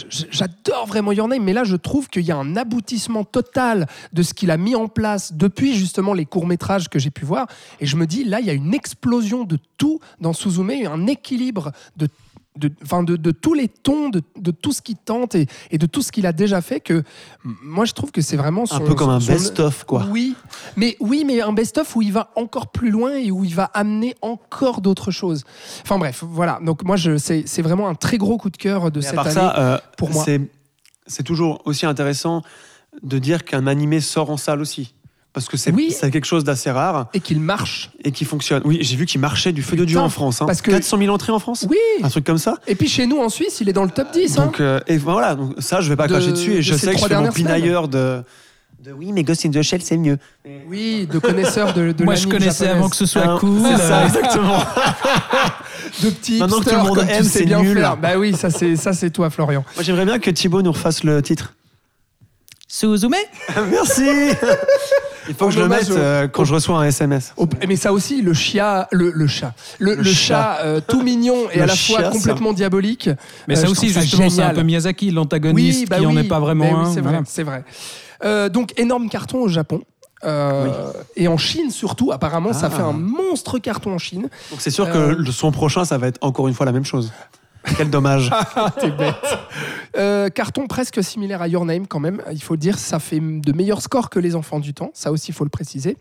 j'adore 0.09 0.85
vraiment 0.87 1.11
Your 1.11 1.27
Name, 1.27 1.43
mais 1.43 1.53
là, 1.53 1.63
je 1.63 1.75
trouve 1.75 2.07
qu'il 2.09 2.23
y 2.23 2.31
a 2.31 2.37
un 2.37 2.55
aboutissement 2.55 3.23
total 3.23 3.87
de 4.13 4.23
ce 4.23 4.33
qu'il 4.33 4.51
a 4.51 4.57
mis 4.57 4.75
en 4.75 4.87
place 4.87 5.33
depuis 5.33 5.75
justement 5.75 6.13
les 6.13 6.25
courts-métrages 6.25 6.89
que 6.89 6.99
j'ai 6.99 7.10
pu 7.11 7.25
voir. 7.25 7.47
Et 7.79 7.85
je 7.85 7.95
me 7.97 8.07
dis, 8.07 8.23
là, 8.23 8.39
il 8.39 8.45
y 8.45 8.49
a 8.49 8.53
une 8.53 8.73
explosion 8.73 9.43
de 9.43 9.57
tout 9.77 9.99
dans 10.19 10.33
Suzume, 10.33 10.71
un 10.87 11.07
équilibre 11.07 11.71
de. 11.97 12.07
De, 12.57 12.67
de, 12.67 13.15
de 13.15 13.31
tous 13.31 13.53
les 13.53 13.69
tons, 13.69 14.09
de, 14.09 14.21
de 14.37 14.51
tout 14.51 14.73
ce 14.73 14.81
qu'il 14.81 14.97
tente 14.97 15.35
et, 15.35 15.47
et 15.71 15.77
de 15.77 15.85
tout 15.85 16.01
ce 16.01 16.11
qu'il 16.11 16.25
a 16.25 16.33
déjà 16.33 16.59
fait, 16.59 16.81
que 16.81 17.01
moi 17.45 17.85
je 17.85 17.93
trouve 17.93 18.11
que 18.11 18.19
c'est 18.19 18.35
vraiment 18.35 18.65
son, 18.65 18.75
un 18.75 18.81
peu 18.81 18.93
comme 18.93 19.09
un 19.09 19.19
best-of, 19.19 19.85
quoi. 19.85 20.05
oui, 20.09 20.35
mais 20.75 20.97
oui, 20.99 21.23
mais 21.25 21.39
un 21.39 21.53
best-of 21.53 21.95
où 21.95 22.01
il 22.01 22.11
va 22.11 22.29
encore 22.35 22.69
plus 22.73 22.91
loin 22.91 23.13
et 23.15 23.31
où 23.31 23.45
il 23.45 23.55
va 23.55 23.71
amener 23.73 24.15
encore 24.21 24.81
d'autres 24.81 25.11
choses. 25.11 25.45
Enfin 25.83 25.97
bref, 25.97 26.25
voilà. 26.27 26.59
Donc 26.61 26.83
moi, 26.83 26.97
je, 26.97 27.17
c'est, 27.17 27.43
c'est 27.47 27.61
vraiment 27.61 27.87
un 27.87 27.95
très 27.95 28.17
gros 28.17 28.37
coup 28.37 28.49
de 28.49 28.57
cœur 28.57 28.91
de 28.91 28.99
Mais 28.99 29.05
à 29.05 29.09
cette 29.09 29.15
part 29.15 29.25
année. 29.27 29.33
ça, 29.35 29.57
euh, 29.57 29.77
pour 29.97 30.09
moi. 30.09 30.25
c'est- 30.25 30.41
c'est 31.07 31.23
toujours 31.23 31.61
aussi 31.63 31.85
intéressant 31.85 32.41
de 33.01 33.17
dire 33.17 33.45
qu'un 33.45 33.65
animé 33.65 34.01
sort 34.01 34.29
en 34.29 34.35
salle 34.35 34.59
aussi. 34.59 34.93
Parce 35.33 35.47
que 35.47 35.55
c'est 35.55 35.71
Oui. 35.71 35.95
quelque 36.01 36.25
chose 36.25 36.43
d'assez 36.43 36.69
rare 36.71 37.07
et 37.13 37.21
qu'il 37.21 37.39
marche. 37.39 37.89
et 38.03 38.11
qui 38.11 38.25
fonctionne. 38.25 38.61
Oui, 38.65 38.79
j'ai 38.81 38.97
vu 38.97 39.05
qu'il 39.05 39.21
marchait 39.21 39.53
du 39.53 39.63
feu 39.63 39.77
de 39.77 39.85
Dieu 39.85 39.97
en 39.97 40.09
France. 40.09 40.41
hein. 40.41 40.45
parce 40.45 40.61
que- 40.61 40.71
400 40.71 40.97
000 40.97 41.13
entrées 41.13 41.31
en 41.31 41.39
France 41.39 41.65
Oui. 41.69 41.77
Un 42.03 42.09
truc 42.09 42.25
comme 42.25 42.37
ça 42.37 42.55
Et 42.67 42.75
puis 42.75 42.89
chez 42.89 43.07
nous 43.07 43.17
en 43.21 43.29
Suisse, 43.29 43.59
il 43.61 43.69
est 43.69 43.73
dans 43.73 43.85
le 43.85 43.91
top 43.91 44.11
10. 44.11 44.37
hein. 44.37 44.45
Donc, 44.45 44.59
euh, 44.59 44.81
et 44.87 44.97
voilà, 44.97 45.35
donc 45.35 45.53
ça, 45.59 45.79
je 45.79 45.87
vais 45.89 45.95
pas 45.95 46.07
De- 46.07 46.13
cracher 46.13 46.31
dessus. 46.31 46.49
de 46.51 46.55
Et 46.57 46.61
je 46.61 46.73
sais 46.75 46.93
que 46.93 46.99
je 46.99 47.05
fais 47.05 47.15
mon 47.15 47.31
pinailleur 47.31 47.87
de, 47.87 48.23
de 48.83 48.91
oui, 48.91 49.13
mais 49.13 49.23
Ghost 49.23 49.45
in 49.45 49.51
the 49.51 49.61
Shell, 49.61 49.81
c'est 49.81 49.95
mieux. 49.95 50.17
Oui, 50.67 51.07
de 51.09 51.17
connaisseurs 51.19 51.71
de, 51.73 51.93
de 51.93 52.03
Moi, 52.03 52.15
je 52.15 52.27
connaissais 52.27 52.65
japonaise. 52.65 52.75
avant 52.77 52.89
que 52.89 52.95
ce 52.97 53.05
soit 53.05 53.25
Hein, 53.25 53.37
cool. 53.39 53.61
C'est 53.63 53.77
ça, 53.77 54.01
Euh, 54.01 54.05
exactement. 54.07 54.59
de 56.03 56.09
petits 56.09 56.39
Maintenant 56.39 56.59
que 56.59 56.69
tout 56.69 56.75
le 56.75 56.81
monde 56.83 57.05
aime, 57.07 57.23
c'est 57.23 57.45
bien 57.45 57.61
nul. 57.61 57.77
faire. 57.77 57.95
Bah 57.95 58.17
oui, 58.17 58.35
ça 58.35 58.49
c'est 58.49 58.75
ça 58.75 58.91
c'est 58.91 59.11
toi, 59.11 59.29
Florian. 59.29 59.63
Moi, 59.75 59.83
j'aimerais 59.83 60.05
bien 60.05 60.19
que 60.19 60.29
Thibaut 60.29 60.61
nous 60.61 60.73
refasse 60.73 61.05
le 61.05 61.21
titre. 61.21 61.53
Suzume 62.67 63.15
Merci 63.69 64.03
Il 65.29 65.35
faut 65.35 65.45
que 65.47 65.51
je 65.51 65.59
le 65.59 65.67
mette 65.67 65.89
euh, 65.91 66.27
quand 66.27 66.43
je 66.45 66.53
reçois 66.53 66.79
un 66.79 66.83
SMS. 66.83 67.33
Au- 67.37 67.47
mais 67.67 67.75
ça 67.75 67.93
aussi, 67.93 68.21
le 68.21 68.33
chia, 68.33 68.87
le, 68.91 69.11
le 69.11 69.27
chat, 69.27 69.53
le, 69.79 69.91
Le 69.95 69.97
le 69.97 70.03
chat. 70.03 70.57
chat 70.57 70.59
euh, 70.65 70.81
tout 70.85 71.01
mignon 71.03 71.49
et 71.51 71.57
Le 71.57 71.63
à 71.63 71.65
la 71.67 71.75
fois 71.75 71.99
chia, 71.99 72.05
ça. 72.05 72.09
complètement 72.11 72.53
diabolique. 72.53 73.09
Mais 73.47 73.57
Euh, 73.57 73.61
ça 73.61 73.67
je 73.67 73.71
aussi, 73.71 73.89
trouve 73.91 74.01
justement, 74.01 74.29
c'est 74.29 74.41
un 74.41 74.45
génial. 74.47 74.55
peu 74.55 74.63
Miyazaki, 74.63 75.11
l'antagoniste, 75.11 75.87
bah 75.89 75.99
qui 75.99 76.05
en 76.05 76.15
oui, 76.15 76.25
est 76.25 76.27
pas 76.27 76.39
vraiment 76.39 76.65
oui, 76.65 76.71
un. 76.71 76.85
c'est 76.93 77.01
vrai, 77.01 77.09
voilà. 77.11 77.23
c'est 77.27 77.43
vrai. 77.43 77.63
Euh, 78.23 78.49
donc 78.49 78.73
énorme 78.79 79.09
carton 79.09 79.39
au 79.41 79.47
Japon. 79.47 79.81
Euh, 80.23 80.91
Et 81.15 81.27
en 81.27 81.37
Chine 81.37 81.71
surtout, 81.71 82.11
apparemment, 82.11 82.53
ça 82.53 82.67
Ah. 82.71 82.75
fait 82.75 82.81
un 82.83 82.91
monstre 82.93 83.57
carton 83.57 83.93
en 83.93 83.97
Chine. 83.97 84.29
Donc 84.51 84.59
c'est 84.61 84.69
sûr 84.69 84.85
Euh, 84.87 85.15
que 85.15 85.19
le 85.21 85.31
son 85.31 85.51
prochain, 85.51 85.83
ça 85.85 85.97
va 85.97 86.07
être 86.07 86.19
encore 86.21 86.47
une 86.47 86.53
fois 86.53 86.65
la 86.67 86.71
même 86.71 86.85
chose. 86.85 87.11
Quel 87.77 87.89
dommage. 87.89 88.31
T'es 88.79 88.89
bête. 88.91 89.15
Euh, 89.97 90.29
carton 90.29 90.67
presque 90.67 91.03
similaire 91.03 91.41
à 91.41 91.47
Your 91.47 91.65
Name 91.65 91.87
quand 91.87 91.99
même. 91.99 92.21
Il 92.31 92.41
faut 92.41 92.55
dire, 92.55 92.77
ça 92.77 92.99
fait 92.99 93.19
de 93.19 93.51
meilleurs 93.53 93.81
scores 93.81 94.09
que 94.09 94.19
les 94.19 94.35
enfants 94.35 94.59
du 94.59 94.73
temps. 94.73 94.91
Ça 94.93 95.11
aussi, 95.11 95.31
il 95.31 95.33
faut 95.33 95.43
le 95.43 95.49
préciser. 95.49 95.97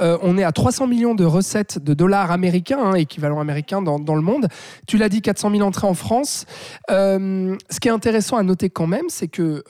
Euh, 0.00 0.18
on 0.22 0.38
est 0.38 0.44
à 0.44 0.52
300 0.52 0.86
millions 0.86 1.14
de 1.14 1.24
recettes 1.24 1.82
de 1.82 1.94
dollars 1.94 2.30
américains, 2.30 2.80
hein, 2.80 2.94
équivalent 2.94 3.40
américain 3.40 3.82
dans, 3.82 4.14
le 4.14 4.22
monde. 4.22 4.48
Tu 4.86 4.98
l'as 4.98 5.08
dit, 5.08 5.22
400 5.22 5.50
000 5.50 5.62
entrées 5.62 5.86
en 5.86 5.94
France. 5.94 6.46
Euh, 6.90 7.56
ce 7.70 7.80
qui 7.80 7.88
est 7.88 7.92
intéressant 7.92 8.36
à 8.36 8.42
noter 8.42 8.70
quand 8.70 8.86
même, 8.86 9.08
c'est 9.08 9.28
que 9.28 9.64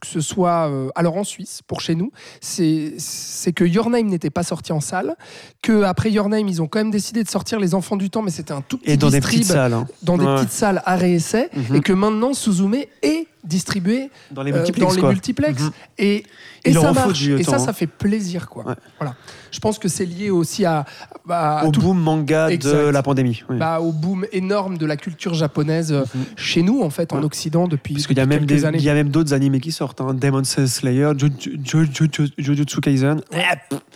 que 0.00 0.06
ce 0.06 0.20
soit 0.20 0.68
euh, 0.70 0.88
alors 0.94 1.16
en 1.16 1.24
Suisse 1.24 1.60
pour 1.66 1.80
chez 1.80 1.94
nous, 1.94 2.10
c'est 2.40 2.94
c'est 2.98 3.52
que 3.52 3.64
Your 3.64 3.90
Name 3.90 4.06
n'était 4.06 4.30
pas 4.30 4.42
sorti 4.42 4.72
en 4.72 4.80
salle, 4.80 5.16
que 5.62 5.82
après 5.82 6.10
Your 6.10 6.28
Name 6.28 6.48
ils 6.48 6.62
ont 6.62 6.66
quand 6.68 6.78
même 6.78 6.90
décidé 6.90 7.22
de 7.24 7.28
sortir 7.28 7.58
les 7.60 7.74
Enfants 7.74 7.96
du 7.96 8.10
Temps, 8.10 8.22
mais 8.22 8.30
c'était 8.30 8.52
un 8.52 8.60
tout 8.62 8.78
petit 8.78 8.90
Et 8.92 8.96
dans 8.96 9.10
des 9.10 9.20
petites 9.20 9.44
salles. 9.44 9.72
hein. 9.74 9.86
dans 10.02 10.16
des 10.18 10.24
petites 10.24 10.52
salles 10.52 10.82
à 10.84 10.96
réessai 10.96 11.48
Mhm. 11.54 11.76
et 11.76 11.80
que 11.80 11.92
maintenant 11.92 12.32
Suzume 12.34 12.74
est 13.02 13.26
distribué 13.48 14.10
Dans 14.30 14.42
les 14.42 14.52
euh, 14.52 14.56
multiplex. 14.56 14.86
dans 14.86 14.94
les 14.94 15.00
quoi. 15.00 15.08
multiplex 15.10 15.62
Mhm. 15.62 15.70
et, 15.98 16.24
ça 16.72 16.92
marche 16.92 17.26
et 17.28 17.42
ça 17.42 17.52
temps, 17.52 17.58
ça 17.58 17.70
hein. 17.70 17.72
fait 17.72 17.86
plaisir 17.86 18.48
quoi 18.48 18.66
Ouais. 18.66 18.74
voilà 18.98 19.14
je 19.50 19.58
pense 19.60 19.78
que 19.78 19.88
c'est 19.88 20.04
lié 20.04 20.28
aussi 20.30 20.66
à, 20.66 20.84
à- 21.30 21.60
à 21.60 21.64
Au 21.64 21.70
tout- 21.70 21.80
boom 21.80 21.98
manga 21.98 22.48
de 22.48 22.52
Exact. 22.52 22.90
la 22.92 23.02
pandémie. 23.02 23.42
oui. 23.48 23.56
bah, 23.56 23.80
au 23.80 23.92
boom 23.92 24.26
énorme 24.32 24.76
de 24.76 24.84
la 24.84 24.96
culture 24.98 25.32
japonaise 25.32 25.92
euh, 25.92 26.04
Mhm. 26.14 26.24
chez 26.36 26.62
nous 26.62 26.82
en 26.82 26.90
fait 26.90 27.12
en. 27.14 27.22
Occident 27.22 27.66
depuis, 27.68 27.94
Parce 27.94 28.06
qu'il 28.06 28.16
y 28.16 28.20
a 28.20 28.26
même 28.26 28.44
des, 28.46 28.64
années 28.66 28.78
il 28.78 28.84
y 28.84 28.90
a 28.90 28.94
même 28.94 29.08
d'autres 29.08 29.32
animés 29.32 29.60
qui 29.60 29.72
sortent. 29.72 30.00
Hein. 30.00 30.14
Demon 30.14 30.44
Slayer, 30.44 31.10
Ju- 31.18 31.30
Ju- 31.38 31.58
Ju- 31.64 31.88
Ju- 31.92 32.08
Ju- 32.12 32.32
Jujutsu 32.38 32.80
Kaisen. 32.80 33.20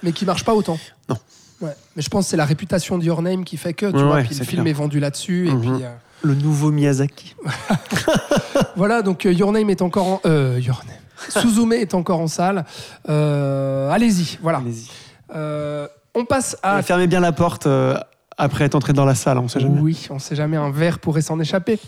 mais 0.03 0.13
qui 0.13 0.25
marchent 0.25 0.45
pas 0.45 0.55
autant 0.55 0.79
Non. 1.09 1.17
Ouais. 1.61 1.71
mais 1.95 2.03
je 2.03 2.09
pense 2.09 2.25
que 2.25 2.31
c'est 2.31 2.37
la 2.37 2.45
réputation 2.45 2.99
de 2.99 3.05
Your 3.05 3.23
Name 3.23 3.45
qui 3.45 3.57
fait 3.57 3.73
que 3.75 3.87
tu 3.87 4.03
vois 4.03 4.21
puis 4.23 4.37
le 4.39 4.45
film 4.45 4.63
clair. 4.63 4.71
est 4.71 4.77
vendu 4.77 4.99
là-dessus 4.99 5.49
et 5.49 5.53
Mhm. 5.53 5.61
puis 5.61 5.71
euh, 5.85 5.91
Le 6.23 6.35
nouveau 6.35 6.71
Miyazaki. 6.71 7.35
Voilà, 8.77 9.03
donc 9.03 9.27
euh, 9.27 9.33
Your 9.33 9.53
Name 9.53 9.71
est 9.71 9.83
encore 9.83 10.07
en. 10.07 10.21
Euh, 10.25 10.59
Your 10.61 10.83
Name. 10.87 10.97
Suzume 11.29 11.75
est 11.75 11.95
encore 11.95 12.21
en 12.21 12.27
salle. 12.27 12.65
Euh, 13.09 13.91
Allez-y, 13.91 14.39
voilà. 14.41 14.59
Allez-y. 14.59 14.89
Euh, 15.35 15.87
on 16.15 16.25
passe 16.25 16.57
à. 16.63 16.83
Fermez 16.83 17.07
bien 17.07 17.21
la 17.21 17.33
porte 17.33 17.69
après 18.39 18.65
être 18.65 18.75
entré 18.75 18.93
dans 18.93 19.05
la 19.05 19.15
salle, 19.15 19.39
on 19.39 19.49
sait 19.49 19.61
jamais. 19.61 19.81
Oui, 19.81 20.09
on 20.11 20.19
sait 20.19 20.35
jamais, 20.35 20.57
un 20.57 20.71
verre 20.71 20.99
pourrait 20.99 21.23
s'en 21.23 21.39
échapper. 21.39 21.79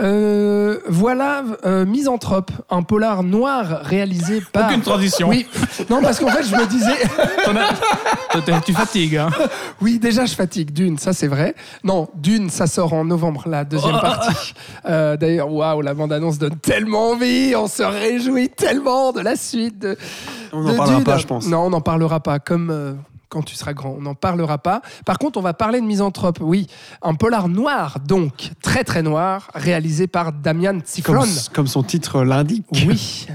Euh, 0.00 0.78
voilà, 0.88 1.42
euh, 1.66 1.84
Misanthrope, 1.84 2.50
un 2.70 2.82
polar 2.82 3.22
noir 3.22 3.80
réalisé 3.82 4.42
par. 4.52 4.66
Aucune 4.70 4.80
transition. 4.80 5.28
Oui, 5.28 5.46
non, 5.90 6.00
parce 6.00 6.18
qu'en 6.18 6.28
fait, 6.30 6.44
je 6.44 6.56
me 6.56 6.66
disais. 6.66 6.96
As- 8.54 8.60
tu 8.64 8.72
fatigues. 8.72 9.16
Hein. 9.16 9.28
Oui, 9.82 9.98
déjà, 9.98 10.24
je 10.24 10.34
fatigue. 10.34 10.72
Dune, 10.72 10.96
ça 10.98 11.12
c'est 11.12 11.26
vrai. 11.26 11.54
Non, 11.84 12.08
Dune, 12.14 12.48
ça 12.50 12.66
sort 12.66 12.92
en 12.94 13.04
novembre, 13.04 13.44
la 13.46 13.64
deuxième 13.64 14.00
partie. 14.00 14.54
Euh, 14.86 15.16
D'ailleurs, 15.16 15.52
waouh, 15.52 15.82
la 15.82 15.92
bande-annonce 15.92 16.38
donne 16.38 16.56
tellement 16.56 17.10
envie. 17.10 17.54
On 17.56 17.66
se 17.66 17.82
réjouit 17.82 18.48
tellement 18.48 19.12
de 19.12 19.20
la 19.20 19.36
suite. 19.36 19.78
De, 19.80 19.98
On 20.52 20.62
n'en 20.62 20.74
parlera 20.76 20.96
Dune. 20.96 21.04
pas, 21.04 21.18
je 21.18 21.26
pense. 21.26 21.46
Non, 21.48 21.64
on 21.66 21.70
n'en 21.70 21.80
parlera 21.80 22.20
pas. 22.20 22.38
Comme 22.38 22.70
euh, 22.70 22.94
quand 23.32 23.42
tu 23.42 23.54
seras 23.56 23.72
grand, 23.72 23.94
on 23.98 24.02
n'en 24.02 24.14
parlera 24.14 24.58
pas. 24.58 24.82
Par 25.06 25.18
contre, 25.18 25.38
on 25.38 25.42
va 25.42 25.54
parler 25.54 25.80
de 25.80 25.86
Misanthrope. 25.86 26.38
Oui, 26.42 26.66
un 27.00 27.14
polar 27.14 27.48
noir, 27.48 27.98
donc 28.06 28.50
très 28.62 28.84
très 28.84 29.02
noir, 29.02 29.50
réalisé 29.54 30.06
par 30.06 30.32
Damian 30.34 30.72
Comme, 30.72 30.82
Tiflon. 30.82 31.22
comme 31.54 31.66
son 31.66 31.82
titre 31.82 32.22
l'indique. 32.24 32.66
Oui, 32.86 33.26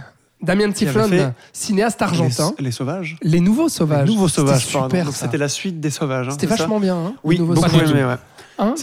avait 0.48 0.72
Tiflon, 0.72 1.34
cinéaste 1.52 2.00
argentin. 2.04 2.54
Les, 2.60 2.66
les 2.66 2.72
sauvages. 2.72 3.18
Les, 3.24 3.40
Nouveaux 3.40 3.70
Sauvages. 3.70 4.08
Les 4.08 4.14
nouveaux 4.14 4.28
sauvages, 4.28 4.66
super. 4.68 5.12
C'était 5.12 5.38
la 5.40 5.50
suite 5.50 5.80
des 5.80 5.90
sauvages. 5.90 6.28
hein, 6.28 6.32
C'était 6.32 6.46
vachement 6.46 6.80
bien. 6.80 6.96
Hein, 6.96 7.14
Oui, 7.24 7.36
Les 7.36 7.42
Nouveaux 7.42 7.56
beaucoup 7.56 7.70
Sauvages. 7.70 7.92
aimé, 7.92 8.06
ouais. 8.06 8.16
Hein 8.60 8.76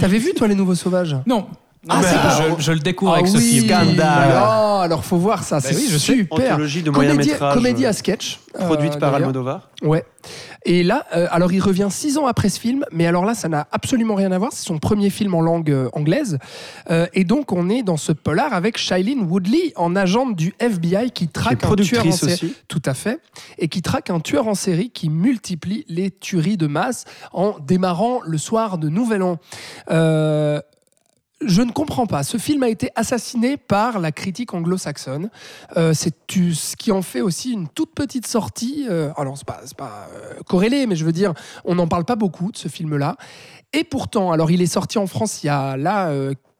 T'avais 0.00 0.18
vu 0.18 0.32
toi 0.34 0.48
les 0.48 0.54
Nouveaux 0.54 0.74
Sauvages? 0.74 1.16
Non. 1.26 1.46
Ah, 1.88 2.00
Ben, 2.00 2.08
c'est 2.08 2.16
pas- 2.16 2.54
je, 2.58 2.62
je 2.62 2.72
le 2.72 2.78
découvre 2.80 3.12
Ah 3.12 3.18
avec 3.18 3.28
ce 3.28 3.36
oui, 3.36 3.60
film. 3.60 3.68
Scandale. 3.68 4.32
Oh, 4.34 4.80
alors 4.82 5.04
faut 5.04 5.16
voir 5.16 5.42
ça, 5.44 5.60
c'est 5.60 5.74
oui, 5.76 5.86
je 5.90 5.96
sais. 5.98 6.14
super. 6.16 6.52
Anthologie 6.54 6.82
de 6.82 6.90
moyen 6.90 7.10
Comédie, 7.12 7.30
métrage. 7.30 7.54
comédie 7.54 7.84
euh, 7.86 7.90
à 7.90 7.92
sketch. 7.92 8.40
euh, 8.58 8.64
Produite 8.66 8.92
par 8.98 9.12
d'ailleurs. 9.12 9.28
Almodovar. 9.28 9.68
Ouais. 9.82 10.04
Et 10.64 10.82
là, 10.82 11.06
euh, 11.16 11.28
alors 11.30 11.52
il 11.52 11.60
revient 11.60 11.86
six 11.90 12.18
ans 12.18 12.26
après 12.26 12.48
ce 12.48 12.58
film, 12.58 12.84
mais 12.90 13.06
alors 13.06 13.24
là, 13.24 13.34
ça 13.34 13.48
n'a 13.48 13.68
absolument 13.70 14.16
rien 14.16 14.32
à 14.32 14.38
voir. 14.38 14.52
C'est 14.52 14.66
son 14.66 14.78
premier 14.78 15.08
film 15.08 15.34
en 15.34 15.40
langue 15.40 15.70
euh, 15.70 15.88
anglaise. 15.92 16.38
Euh, 16.90 17.06
et 17.14 17.22
donc, 17.24 17.52
on 17.52 17.68
est 17.70 17.82
dans 17.84 17.96
ce 17.96 18.10
polar 18.12 18.52
avec 18.52 18.76
Shailene 18.76 19.22
Woodley 19.22 19.72
en 19.76 19.94
agente 19.94 20.34
du 20.34 20.54
FBI 20.58 21.12
qui 21.12 21.28
traque 21.28 21.64
un 21.64 21.74
tueur 21.76 22.06
en 22.06 22.12
série. 22.12 22.54
Tout 22.66 22.82
à 22.86 22.94
fait. 22.94 23.20
Et 23.58 23.68
qui 23.68 23.82
traque 23.82 24.10
un 24.10 24.18
tueur 24.20 24.48
en 24.48 24.54
série 24.54 24.90
qui 24.90 25.08
multiplie 25.10 25.84
les 25.88 26.10
tueries 26.10 26.56
de 26.56 26.66
masse 26.66 27.04
en 27.32 27.54
démarrant 27.60 28.20
le 28.26 28.36
soir 28.36 28.78
de 28.78 28.88
Nouvel 28.88 29.22
An. 29.22 29.38
Je 31.40 31.62
ne 31.62 31.70
comprends 31.70 32.06
pas. 32.06 32.24
Ce 32.24 32.36
film 32.36 32.64
a 32.64 32.68
été 32.68 32.90
assassiné 32.96 33.56
par 33.56 34.00
la 34.00 34.10
critique 34.10 34.54
anglo-saxonne. 34.54 35.30
Euh, 35.76 35.92
c'est 35.94 36.12
ce 36.28 36.76
qui 36.76 36.90
en 36.90 37.02
fait 37.02 37.20
aussi 37.20 37.52
une 37.52 37.68
toute 37.68 37.94
petite 37.94 38.26
sortie. 38.26 38.86
euh, 38.90 39.12
alors, 39.16 39.38
c'est 39.38 39.46
pas, 39.46 39.60
pas 39.76 40.08
euh, 40.14 40.34
corrélé, 40.46 40.86
mais 40.86 40.96
je 40.96 41.04
veux 41.04 41.12
dire, 41.12 41.34
on 41.64 41.76
n'en 41.76 41.86
parle 41.86 42.04
pas 42.04 42.16
beaucoup 42.16 42.50
de 42.50 42.56
ce 42.56 42.66
film-là. 42.66 43.16
Et 43.72 43.84
pourtant, 43.84 44.32
alors 44.32 44.50
il 44.50 44.62
est 44.62 44.66
sorti 44.66 44.98
en 44.98 45.06
France 45.06 45.44
il 45.44 45.46
y 45.46 45.50
a 45.50 45.76
là 45.76 46.10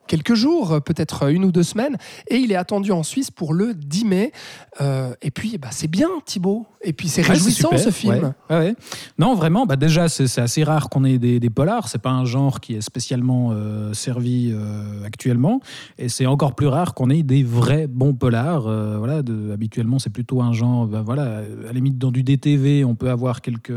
quelques 0.08 0.34
jours, 0.34 0.72
euh, 0.72 0.80
peut-être 0.80 1.30
une 1.30 1.44
ou 1.44 1.52
deux 1.52 1.62
semaines, 1.62 1.96
et 2.28 2.36
il 2.38 2.50
est 2.50 2.56
attendu 2.56 2.90
en 2.90 3.02
Suisse 3.04 3.30
pour 3.30 3.54
le 3.54 3.74
10 3.74 4.04
mai. 4.04 4.32
Euh, 4.80 5.14
et 5.22 5.30
puis, 5.30 5.58
bah, 5.58 5.68
c'est 5.70 5.86
bien, 5.88 6.08
Thibaut. 6.26 6.66
Et 6.82 6.92
puis, 6.92 7.08
c'est 7.08 7.22
Ouais, 7.22 7.34
réjouissant 7.34 7.68
super, 7.70 7.80
ce 7.80 7.90
film. 7.90 8.14
ouais. 8.14 8.20
Ouais, 8.50 8.56
ouais. 8.58 8.74
Non, 9.18 9.34
vraiment, 9.34 9.66
bah 9.66 9.76
déjà, 9.76 10.08
c'est 10.08 10.38
assez 10.40 10.62
rare 10.64 10.88
qu'on 10.88 11.04
ait 11.04 11.18
des, 11.18 11.40
des 11.40 11.50
polars. 11.50 11.88
C'est 11.88 12.00
pas 12.00 12.10
un 12.10 12.24
genre 12.24 12.60
qui 12.60 12.74
est 12.74 12.80
spécialement 12.80 13.50
euh, 13.52 13.92
servi 13.94 14.52
euh, 14.52 15.04
actuellement. 15.04 15.60
Et 15.98 16.08
c'est 16.08 16.26
encore 16.26 16.54
plus 16.54 16.68
rare 16.68 16.94
qu'on 16.94 17.10
ait 17.10 17.24
des 17.24 17.42
vrais 17.42 17.88
bons 17.88 18.14
polars. 18.14 18.66
Euh, 18.68 18.96
voilà, 18.98 19.22
de- 19.22 19.50
habituellement, 19.52 19.98
c'est 19.98 20.10
plutôt 20.10 20.40
un 20.40 20.52
genre, 20.52 20.86
bah, 20.86 21.02
voilà, 21.04 21.38
à 21.38 21.42
la 21.66 21.72
limite, 21.72 21.98
dans 21.98 22.12
du 22.12 22.22
DTV, 22.22 22.84
on 22.84 22.94
peut 22.94 23.10
avoir 23.10 23.40
quelques, 23.40 23.72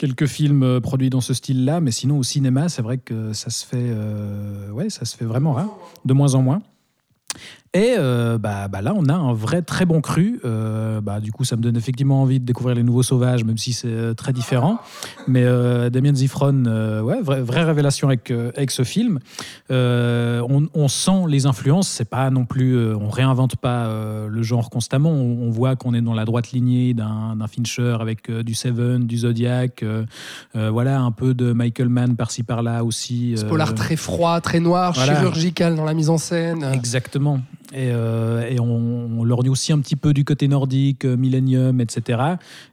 quelques 0.00 0.26
films 0.26 0.62
euh, 0.62 0.80
produits 0.80 1.10
dans 1.10 1.20
ce 1.20 1.34
style-là. 1.34 1.80
Mais 1.80 1.90
sinon, 1.90 2.18
au 2.18 2.22
cinéma, 2.22 2.70
c'est 2.70 2.80
vrai 2.80 2.96
que 2.96 3.34
ça 3.34 3.50
se 3.50 3.66
fait, 3.66 3.76
euh, 3.90 4.70
ouais, 4.70 4.88
ça 4.88 5.04
se 5.04 5.14
fait 5.14 5.26
vraiment 5.26 5.52
rare, 5.52 5.76
de 6.06 6.14
moins 6.14 6.34
en 6.34 6.42
moins. 6.42 6.62
Et 7.72 7.94
euh, 7.96 8.36
bah, 8.36 8.66
bah 8.66 8.82
là, 8.82 8.92
on 8.96 9.04
a 9.06 9.14
un 9.14 9.32
vrai 9.32 9.62
très 9.62 9.86
bon 9.86 10.00
cru. 10.00 10.40
Euh, 10.44 11.00
bah, 11.00 11.20
du 11.20 11.30
coup, 11.30 11.44
ça 11.44 11.54
me 11.54 11.62
donne 11.62 11.76
effectivement 11.76 12.20
envie 12.20 12.40
de 12.40 12.44
découvrir 12.44 12.74
les 12.74 12.82
nouveaux 12.82 13.04
sauvages, 13.04 13.44
même 13.44 13.58
si 13.58 13.72
c'est 13.72 13.86
euh, 13.86 14.12
très 14.12 14.32
différent. 14.32 14.80
Mais 15.28 15.44
euh, 15.44 15.88
Damien 15.88 16.12
Zifron, 16.12 16.64
ouais, 17.00 17.22
vraie, 17.22 17.42
vraie 17.42 17.62
révélation 17.62 18.08
avec, 18.08 18.32
avec 18.32 18.72
ce 18.72 18.82
film. 18.82 19.20
On, 19.70 20.66
on 20.74 20.88
sent 20.88 21.26
les 21.28 21.46
influences. 21.46 21.86
C'est 21.88 22.08
pas 22.10 22.28
non 22.30 22.44
plus, 22.44 22.92
on 22.94 23.08
réinvente 23.08 23.54
pas 23.54 23.88
le 24.28 24.42
genre 24.42 24.68
constamment. 24.68 25.12
On, 25.12 25.46
on 25.46 25.50
voit 25.50 25.76
qu'on 25.76 25.94
est 25.94 26.02
dans 26.02 26.14
la 26.14 26.24
droite 26.24 26.50
lignée 26.50 26.92
d'un 26.92 27.36
Fincher 27.46 27.98
avec 28.00 28.28
du 28.32 28.54
Seven, 28.54 29.06
du 29.06 29.18
Zodiac, 29.18 29.84
voilà, 30.54 31.00
un 31.00 31.12
peu 31.12 31.34
de 31.34 31.52
Michael 31.52 31.88
Mann 31.88 32.16
par-ci 32.16 32.42
par-là 32.42 32.82
aussi. 32.82 33.34
Ce 33.36 33.44
polar 33.44 33.76
très 33.76 33.94
froid, 33.94 34.40
très 34.40 34.58
noir, 34.58 34.92
voilà. 34.94 35.14
chirurgical 35.14 35.76
dans 35.76 35.84
la 35.84 35.94
mise 35.94 36.10
en 36.10 36.18
scène. 36.18 36.64
Exactement. 36.72 37.38
Et, 37.72 37.90
euh, 37.92 38.48
et 38.48 38.58
on, 38.58 39.20
on 39.20 39.24
lorgne 39.24 39.48
aussi 39.48 39.72
un 39.72 39.78
petit 39.78 39.94
peu 39.94 40.12
du 40.12 40.24
côté 40.24 40.48
nordique, 40.48 41.04
euh, 41.04 41.16
Millennium, 41.16 41.80
etc. 41.80 42.20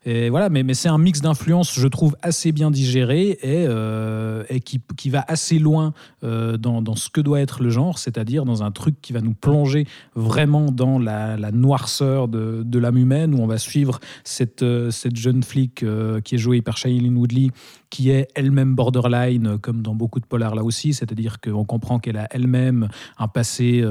Et 0.06 0.30
voilà, 0.30 0.50
mais, 0.50 0.74
c'est 0.74 0.90
un 0.90 0.98
mix 0.98 1.22
d'influences, 1.22 1.80
je 1.80 1.88
trouve, 1.88 2.16
assez 2.24 2.52
bien 2.52 2.72
digéré 2.72 3.38
et, 3.42 3.66
euh, 3.68 4.44
qui, 4.66 4.82
qui 4.96 5.10
va 5.10 5.24
assez 5.28 5.60
loin 5.60 5.94
dans, 6.22 6.96
ce 6.96 7.10
que 7.10 7.22
doit 7.22 7.42
être 7.42 7.62
le 7.62 7.70
genre, 7.70 8.00
c'est-à-dire 8.00 8.46
dans 8.46 8.64
un 8.64 8.72
truc 8.72 8.96
qui 9.02 9.14
va 9.14 9.22
nous 9.22 9.34
plonger 9.34 9.86
vraiment 10.16 10.72
dans 10.72 11.00
la, 11.00 11.38
noirceur 11.52 12.28
de, 12.28 12.64
de 12.66 12.80
l'âme 12.80 12.98
humaine, 12.98 13.36
où 13.36 13.42
on 13.42 13.48
va 13.48 13.58
suivre 13.58 14.00
cette, 14.24 14.66
cette 14.90 15.16
jeune 15.16 15.44
flic 15.44 15.86
qui 16.24 16.36
est 16.36 16.38
jouée 16.38 16.62
par 16.62 16.78
Shailene 16.78 17.16
Woodley, 17.18 17.50
qui 17.90 18.10
est 18.10 18.28
elle-même 18.36 18.76
borderline, 18.76 19.58
comme 19.60 19.82
dans 19.82 19.96
beaucoup 19.96 20.20
de 20.20 20.26
polars 20.26 20.56
là 20.56 20.64
aussi, 20.64 20.94
c'est-à-dire 20.94 21.40
qu'on 21.40 21.66
comprend 21.66 22.00
qu'elle 22.00 22.18
a 22.18 22.28
elle-même 22.32 22.90
un 23.18 23.28
passé 23.28 23.84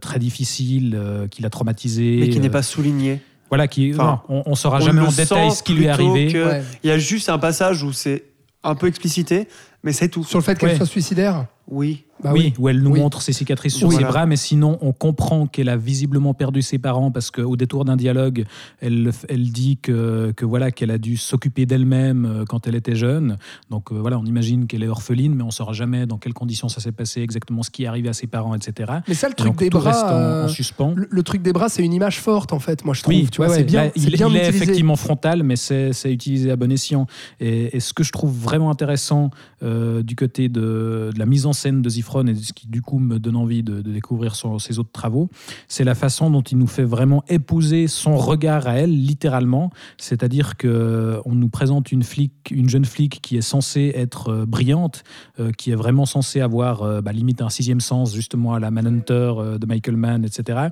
très 0.00 0.18
difficile, 0.18 0.49
euh, 0.94 1.28
qui 1.28 1.42
l'a 1.42 1.50
traumatisé. 1.50 2.18
mais 2.20 2.28
qui 2.28 2.40
n'est 2.40 2.48
euh, 2.48 2.50
pas 2.50 2.62
souligné. 2.62 3.20
Voilà, 3.48 3.66
qui, 3.68 3.92
Enfin, 3.92 4.20
non, 4.28 4.42
on, 4.46 4.52
on 4.52 4.54
saura 4.54 4.78
on 4.78 4.80
jamais 4.80 5.00
en 5.00 5.10
détail 5.10 5.50
ce 5.52 5.62
qui 5.62 5.74
lui 5.74 5.84
est 5.84 5.88
arrivé. 5.88 6.28
que- 6.32 6.46
Ouais. 6.46 6.62
Il 6.84 6.88
y 6.88 6.92
a 6.92 6.98
juste 6.98 7.28
un 7.28 7.38
passage 7.38 7.82
où 7.82 7.92
c'est 7.92 8.24
un 8.62 8.74
peu 8.74 8.86
explicité, 8.86 9.48
mais 9.82 9.92
c'est 9.92 10.08
tout. 10.08 10.24
Sur 10.24 10.38
le 10.38 10.44
fait 10.44 10.58
qu'elle 10.58 10.70
Ouais. 10.70 10.76
soit 10.76 10.86
suicidaire 10.86 11.46
Oui. 11.68 12.04
Bah 12.22 12.32
oui, 12.34 12.52
où 12.58 12.68
elle 12.68 12.82
nous 12.82 12.90
Oui. 12.90 13.00
montre 13.00 13.22
ses 13.22 13.32
cicatrices 13.32 13.76
sur 13.76 13.88
Oui. 13.88 13.94
ses 13.94 14.00
Voilà. 14.02 14.12
bras, 14.12 14.26
mais 14.26 14.36
sinon 14.36 14.76
on 14.82 14.92
comprend 14.92 15.46
qu'elle 15.46 15.70
a 15.70 15.78
visiblement 15.78 16.34
perdu 16.34 16.60
ses 16.60 16.76
parents 16.78 17.10
parce 17.10 17.30
qu'au 17.30 17.56
détour 17.56 17.86
d'un 17.86 17.96
dialogue, 17.96 18.44
elle, 18.82 19.10
elle 19.30 19.50
dit 19.50 19.78
que, 19.80 20.34
que 20.36 20.44
voilà 20.44 20.70
qu'elle 20.70 20.90
a 20.90 20.98
dû 20.98 21.16
s'occuper 21.16 21.64
d'elle-même 21.64 22.26
euh, 22.26 22.44
quand 22.46 22.66
elle 22.66 22.74
était 22.74 22.94
jeune. 22.94 23.38
Donc 23.70 23.90
euh, 23.90 23.94
voilà, 23.94 24.18
on 24.18 24.24
imagine 24.26 24.66
qu'elle 24.66 24.82
est 24.82 24.88
orpheline, 24.88 25.34
mais 25.34 25.44
on 25.44 25.50
saura 25.50 25.72
jamais 25.72 26.04
dans 26.04 26.18
quelles 26.18 26.34
conditions 26.34 26.68
ça 26.68 26.82
s'est 26.82 26.92
passé, 26.92 27.22
exactement 27.22 27.62
ce 27.62 27.70
qui 27.70 27.84
est 27.84 27.86
arrivé 27.86 28.10
à 28.10 28.12
ses 28.12 28.26
parents, 28.26 28.54
etc. 28.54 28.92
Mais 29.08 29.14
ça, 29.14 29.28
le 29.28 29.34
truc 29.34 29.52
donc, 29.52 29.58
des 29.60 29.70
tout 29.70 29.78
reste 29.78 30.00
bras. 30.00 30.12
en, 30.12 30.16
en 30.16 30.44
euh, 30.44 30.48
suspens. 30.48 30.92
le, 30.96 31.08
le 31.10 31.22
truc 31.22 31.40
des 31.40 31.54
bras, 31.54 31.70
c'est 31.70 31.82
une 31.82 31.94
image 31.94 32.20
forte, 32.20 32.52
en 32.52 32.58
fait, 32.58 32.84
moi, 32.84 32.92
je 32.92 33.00
trouve. 33.02 33.14
Oui, 33.14 33.28
tu 33.32 33.38
vois, 33.38 33.48
ouais, 33.48 33.56
c'est 33.56 33.64
bien, 33.64 33.84
Là, 33.84 33.90
il, 33.96 34.12
bien 34.12 34.28
il 34.28 34.36
est 34.36 34.46
effectivement 34.46 34.96
frontal, 34.96 35.42
mais 35.42 35.56
c'est 35.56 35.94
c'est 35.94 36.12
utilisé 36.12 36.50
à 36.50 36.56
bon 36.56 36.70
escient. 36.70 37.06
Et, 37.40 37.74
et 37.74 37.80
ce 37.80 37.94
que 37.94 38.02
je 38.04 38.12
trouve 38.12 38.36
vraiment 38.36 38.70
intéressant 38.70 39.30
euh, 39.62 39.69
du 40.02 40.16
côté 40.16 40.48
de, 40.48 41.10
la 41.16 41.26
mise 41.26 41.46
en 41.46 41.52
scène 41.52 41.82
de 41.82 41.88
Zifron 41.88 42.26
et 42.26 42.34
ce 42.34 42.52
qui 42.52 42.66
du 42.68 42.82
coup 42.82 42.98
me 42.98 43.18
donne 43.18 43.36
envie 43.36 43.62
de, 43.62 43.80
découvrir 43.80 44.34
ses 44.36 44.78
autres 44.78 44.92
travaux, 44.92 45.28
c'est 45.68 45.84
la 45.84 45.94
façon 45.94 46.30
dont 46.30 46.42
il 46.42 46.58
nous 46.58 46.66
fait 46.66 46.84
vraiment 46.84 47.22
épouser 47.28 47.86
son 47.88 48.16
regard 48.16 48.66
à 48.66 48.74
elle, 48.74 48.90
littéralement. 48.92 49.70
C'est-à-dire 49.98 50.56
que 50.56 51.18
on 51.24 51.34
nous 51.34 51.48
présente 51.48 51.92
une 51.92 52.02
flic, 52.02 52.32
une 52.50 52.68
jeune 52.68 52.84
flic 52.84 53.20
qui 53.20 53.36
est 53.36 53.42
censée 53.42 53.92
être 53.94 54.28
euh, 54.30 54.46
brillante, 54.46 55.02
euh, 55.38 55.52
qui 55.52 55.70
est 55.70 55.74
vraiment 55.74 56.06
censée 56.06 56.40
avoir 56.40 56.82
euh, 56.82 57.00
bah, 57.00 57.12
limite 57.12 57.42
un 57.42 57.50
sixième 57.50 57.80
sens 57.80 58.14
justement 58.14 58.54
à 58.54 58.60
la 58.60 58.70
Manhunter 58.70 59.32
euh, 59.38 59.58
de 59.58 59.66
Michael 59.66 59.96
Mann, 59.96 60.24
etc. 60.24 60.68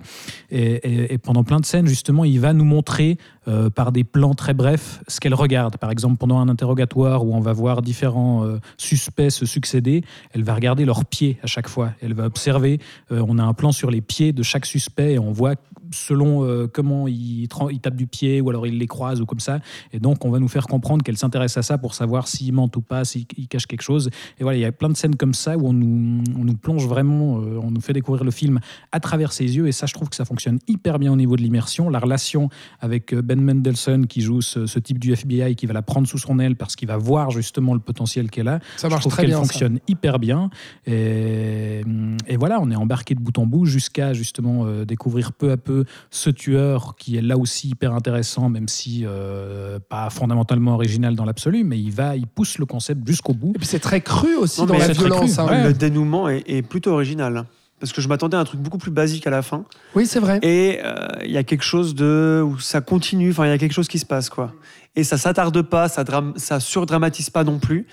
Et, 0.51 0.63
et- 0.75 1.13
et 1.15 1.19
pendant 1.19 1.45
plein 1.45 1.61
de 1.61 1.65
scènes, 1.67 1.87
justement, 1.87 2.25
il 2.25 2.41
va 2.41 2.53
nous 2.53 2.65
montrer 2.65 3.19
euh, 3.49 3.71
par 3.71 3.93
des 3.93 4.05
plans 4.05 4.35
très 4.35 4.53
brefs 4.53 5.03
ce 5.09 5.21
qu'elle 5.21 5.33
regarde. 5.33 5.79
Par 5.79 5.91
exemple, 5.91 6.19
pendant 6.19 6.39
un 6.39 6.49
interrogatoire 6.49 7.25
où 7.25 7.35
on 7.35 7.41
va 7.41 7.55
voir 7.55 7.81
différents 7.81 8.45
euh, 8.45 8.59
suspects 8.77 9.31
se 9.31 9.47
succéder, 9.47 10.05
elle 10.33 10.45
va 10.45 10.55
regarder 10.55 10.85
leurs 10.85 11.07
pieds 11.07 11.39
à 11.43 11.47
chaque 11.47 11.69
fois. 11.69 11.93
Elle 12.03 12.13
va 12.13 12.27
observer. 12.27 12.79
euh, 13.11 13.25
on 13.27 13.39
a 13.39 13.43
un 13.43 13.55
plan 13.55 13.73
sur 13.73 13.91
les 13.91 14.03
pieds 14.03 14.33
de 14.33 14.43
chaque 14.43 14.67
suspect 14.67 15.15
et 15.15 15.19
on 15.19 15.33
voit 15.33 15.55
selon 15.91 16.45
euh, 16.45 16.67
comment 16.67 17.09
il, 17.09 17.49
il 17.71 17.81
tape 17.81 17.97
du 17.97 18.07
pied 18.07 18.41
ou 18.41 18.51
alors 18.51 18.67
il 18.67 18.79
les 18.79 18.87
croise 18.87 19.21
ou 19.21 19.27
comme 19.27 19.41
ça. 19.41 19.61
Et 19.93 20.01
donc, 20.01 20.25
on 20.25 20.31
va 20.31 20.39
nous 20.39 20.49
faire 20.49 20.67
comprendre 20.67 21.03
qu'elle 21.03 21.17
s'intéresse 21.17 21.57
à 21.57 21.63
ça 21.63 21.79
pour 21.79 21.95
savoir 21.95 22.29
s'il 22.29 22.53
ment 22.53 22.71
ou 22.77 22.81
pas, 22.81 23.05
s'il 23.05 23.27
il 23.37 23.49
cache 23.49 23.67
quelque 23.67 23.83
chose. 23.83 24.11
Et 24.39 24.43
voilà, 24.43 24.59
il 24.59 24.61
y 24.61 24.65
a 24.65 24.73
plein 24.73 24.89
de 24.89 24.97
scènes 24.97 25.17
comme 25.17 25.35
ça 25.35 25.57
où 25.57 25.69
on 25.69 25.73
nous, 25.73 26.23
on 26.39 26.45
nous 26.45 26.57
plonge 26.57 26.87
vraiment, 26.87 27.41
euh, 27.41 27.59
on 27.63 27.71
nous 27.71 27.81
fait 27.81 27.93
découvrir 27.93 28.25
le 28.25 28.31
film 28.31 28.61
à 28.93 29.01
travers 29.01 29.33
ses 29.33 29.57
yeux. 29.57 29.67
Et 29.69 29.73
ça, 29.73 29.87
je 29.87 29.95
trouve 29.95 30.09
que 30.09 30.17
ça 30.17 30.25
fonctionne 30.25 30.59
hyper 30.69 30.99
bien 30.99 31.13
au 31.13 31.17
niveau 31.17 31.37
de 31.37 31.43
l'immersion. 31.43 31.89
La 31.91 31.99
relation 31.99 32.49
avec 32.81 33.13
euh, 33.15 33.23
Ben 33.23 33.41
Mendelsohn 33.41 34.07
qui 34.07 34.21
joue 34.21 34.41
ce, 34.41 34.67
ce 34.67 34.79
type 34.79 34.99
du 34.99 35.13
FBI 35.13 35.55
qui 35.57 35.67
va 35.67 35.73
la 35.73 35.83
prendre 35.83 36.07
sous 36.09 36.19
son 36.19 36.39
aile 36.39 36.57
parce 36.57 36.77
qu'il 36.77 36.89
va 36.89 36.97
voir 36.97 37.31
justement 37.31 37.75
le 37.75 37.81
potentiel 37.81 38.31
qu'elle 38.31 38.49
a. 38.49 38.61
Ça 38.77 38.89
Je 38.89 38.93
marche 38.93 39.01
trouve 39.03 39.13
très 39.13 39.23
qu'elle 39.23 39.31
bien. 39.31 39.39
ça. 39.39 39.45
fonctionne 39.45 39.81
hyper 39.89 40.19
bien. 40.19 40.51
Et, 40.87 41.83
et 42.27 42.37
voilà, 42.37 42.61
on 42.61 42.71
est 42.71 42.77
embarqué 42.77 43.15
de 43.15 43.21
bout 43.21 43.37
en 43.39 43.47
bout 43.47 43.67
jusqu'à 43.67 44.13
justement 44.13 44.65
euh, 44.67 44.85
découvrir 44.85 45.33
peu 45.33 45.51
à 45.51 45.57
peu 45.57 45.78
ce 46.11 46.31
tueur 46.31 46.95
qui 46.97 47.17
est 47.17 47.23
là 47.23 47.37
aussi 47.37 47.69
hyper 47.69 47.95
intéressant, 47.95 48.49
même 48.49 48.69
si 48.69 49.05
euh, 49.07 49.79
pas 49.89 50.11
fondamentalement 50.11 50.75
original 50.75 51.15
dans 51.17 51.25
l'absolu, 51.25 51.65
mais 51.65 51.79
il 51.79 51.91
va, 51.91 52.17
il 52.17 52.27
pousse 52.27 52.59
le 52.59 52.67
concept 52.67 53.07
jusqu'au 53.07 53.35
bout. 53.35 53.53
Et 53.55 53.59
puis 53.59 53.67
c'est 53.67 53.79
très 53.79 54.01
cru 54.01 54.35
aussi 54.37 54.61
Non, 54.61 54.67
dans 54.67 54.79
la 54.79 54.89
violence. 54.89 55.39
hein. 55.39 55.47
Ouais. 55.47 55.65
Le 55.65 55.73
dénouement 55.73 56.29
est, 56.29 56.45
est 56.47 56.63
plutôt 56.63 56.93
original. 56.93 57.45
Parce 57.81 57.93
que 57.93 58.01
je 58.01 58.09
m'attendais 58.09 58.37
à 58.37 58.41
un 58.41 58.45
truc 58.45 58.61
beaucoup 58.61 58.79
plus 58.79 58.91
basique 58.91 59.25
à 59.29 59.31
la 59.31 59.41
fin. 59.41 59.65
Oui, 59.95 60.05
c'est 60.05 60.19
vrai. 60.19 60.41
Et 60.43 60.81
euh, 60.85 61.07
il 61.25 61.31
y 61.31 61.37
a 61.37 61.45
quelque 61.45 61.63
chose 61.63 61.95
de. 61.95 62.43
où 62.45 62.59
ça 62.59 62.81
continue, 62.81 63.31
enfin, 63.31 63.47
il 63.47 63.51
y 63.51 63.53
a 63.53 63.59
quelque 63.59 63.73
chose 63.73 63.87
qui 63.87 64.01
se 64.01 64.07
passe, 64.07 64.29
quoi. 64.31 64.53
Et 64.97 65.05
ça 65.05 65.17
s'attarde 65.17 65.63
pas, 65.63 65.89
ça, 65.89 66.59
surdramatise 66.59 67.31
pas 67.31 67.45
non 67.45 67.61
plus. 67.61 67.87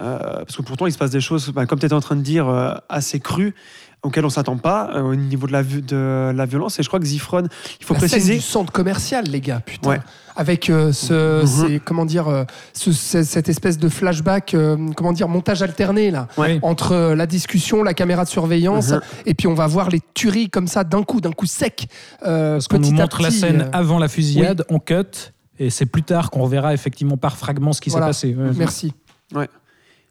Euh, 0.00 0.18
parce 0.18 0.56
que 0.56 0.60
pourtant, 0.62 0.86
il 0.86 0.92
se 0.92 0.98
passe 0.98 1.10
des 1.10 1.22
choses, 1.22 1.48
bah, 1.50 1.64
comme 1.64 1.78
tu 1.78 1.86
étais 1.86 1.94
en 1.94 2.00
train 2.00 2.16
de 2.16 2.20
dire, 2.20 2.46
euh, 2.48 2.74
assez 2.90 3.20
crues, 3.20 3.54
auxquelles 4.02 4.24
on 4.24 4.30
s'attend 4.30 4.56
pas, 4.56 4.90
euh, 4.96 5.02
au 5.02 5.14
niveau 5.14 5.46
de 5.46 5.52
la, 5.52 5.62
de 5.62 6.32
la 6.34 6.44
violence. 6.46 6.78
Et 6.80 6.82
je 6.82 6.88
crois 6.88 6.98
que 6.98 7.06
Zifron, 7.06 7.44
il 7.80 7.86
faut 7.86 7.94
la 7.94 8.00
scène 8.00 8.08
préciser. 8.10 8.34
du 8.34 8.40
centre 8.40 8.72
commercial, 8.72 9.24
les 9.26 9.40
gars, 9.40 9.60
putain. 9.64 9.90
Ouais. 9.90 10.00
Avec 10.34 10.70
euh, 10.70 10.92
ce, 10.92 11.42
Mhm. 11.42 11.46
c'est- 11.46 11.78
comment 11.84 12.04
dire, 12.04 12.26
euh, 12.26 12.44
ce- 12.72 12.90
ce- 12.90 13.22
cette 13.22 13.48
espèce 13.48 13.78
de 13.78 13.88
flashback, 13.88 14.54
euh, 14.54 14.76
comment 14.96 15.12
dire, 15.12 15.28
montage 15.28 15.62
alterné 15.62 16.10
là, 16.10 16.26
Ouais. 16.36 16.58
entre 16.62 16.92
euh, 16.92 17.14
la 17.14 17.26
discussion, 17.26 17.82
la 17.84 17.94
caméra 17.94 18.24
de 18.24 18.28
surveillance, 18.28 18.90
Mhm. 18.90 19.00
et 19.26 19.34
puis 19.34 19.46
on 19.46 19.54
va 19.54 19.66
voir 19.68 19.88
les 19.88 20.00
tueries 20.14 20.50
comme 20.50 20.66
ça 20.66 20.82
d'un 20.84 21.04
coup, 21.04 21.20
d'un 21.20 21.32
coup 21.32 21.46
sec. 21.46 21.86
euh, 22.26 22.54
Parce 22.54 22.66
qu'on 22.68 22.78
nous 22.78 22.88
petit 22.90 22.98
à 22.98 23.02
montre 23.02 23.22
la 23.22 23.28
petit, 23.28 23.38
scène 23.38 23.60
euh, 23.62 23.70
avant 23.72 23.98
la 24.00 24.08
fusillade, 24.08 24.64
on 24.68 24.78
cut, 24.80 25.30
et 25.60 25.70
c'est 25.70 25.86
plus 25.86 26.02
tard 26.02 26.30
qu'on 26.30 26.42
reverra 26.42 26.74
effectivement 26.74 27.16
par 27.18 27.36
fragments 27.36 27.72
ce 27.72 27.80
qui 27.80 27.90
Voilà. 27.90 28.12
s'est 28.12 28.32
passé. 28.32 28.42
Ouais. 28.42 28.56
Merci. 28.56 28.92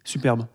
Superbe. 0.03 0.45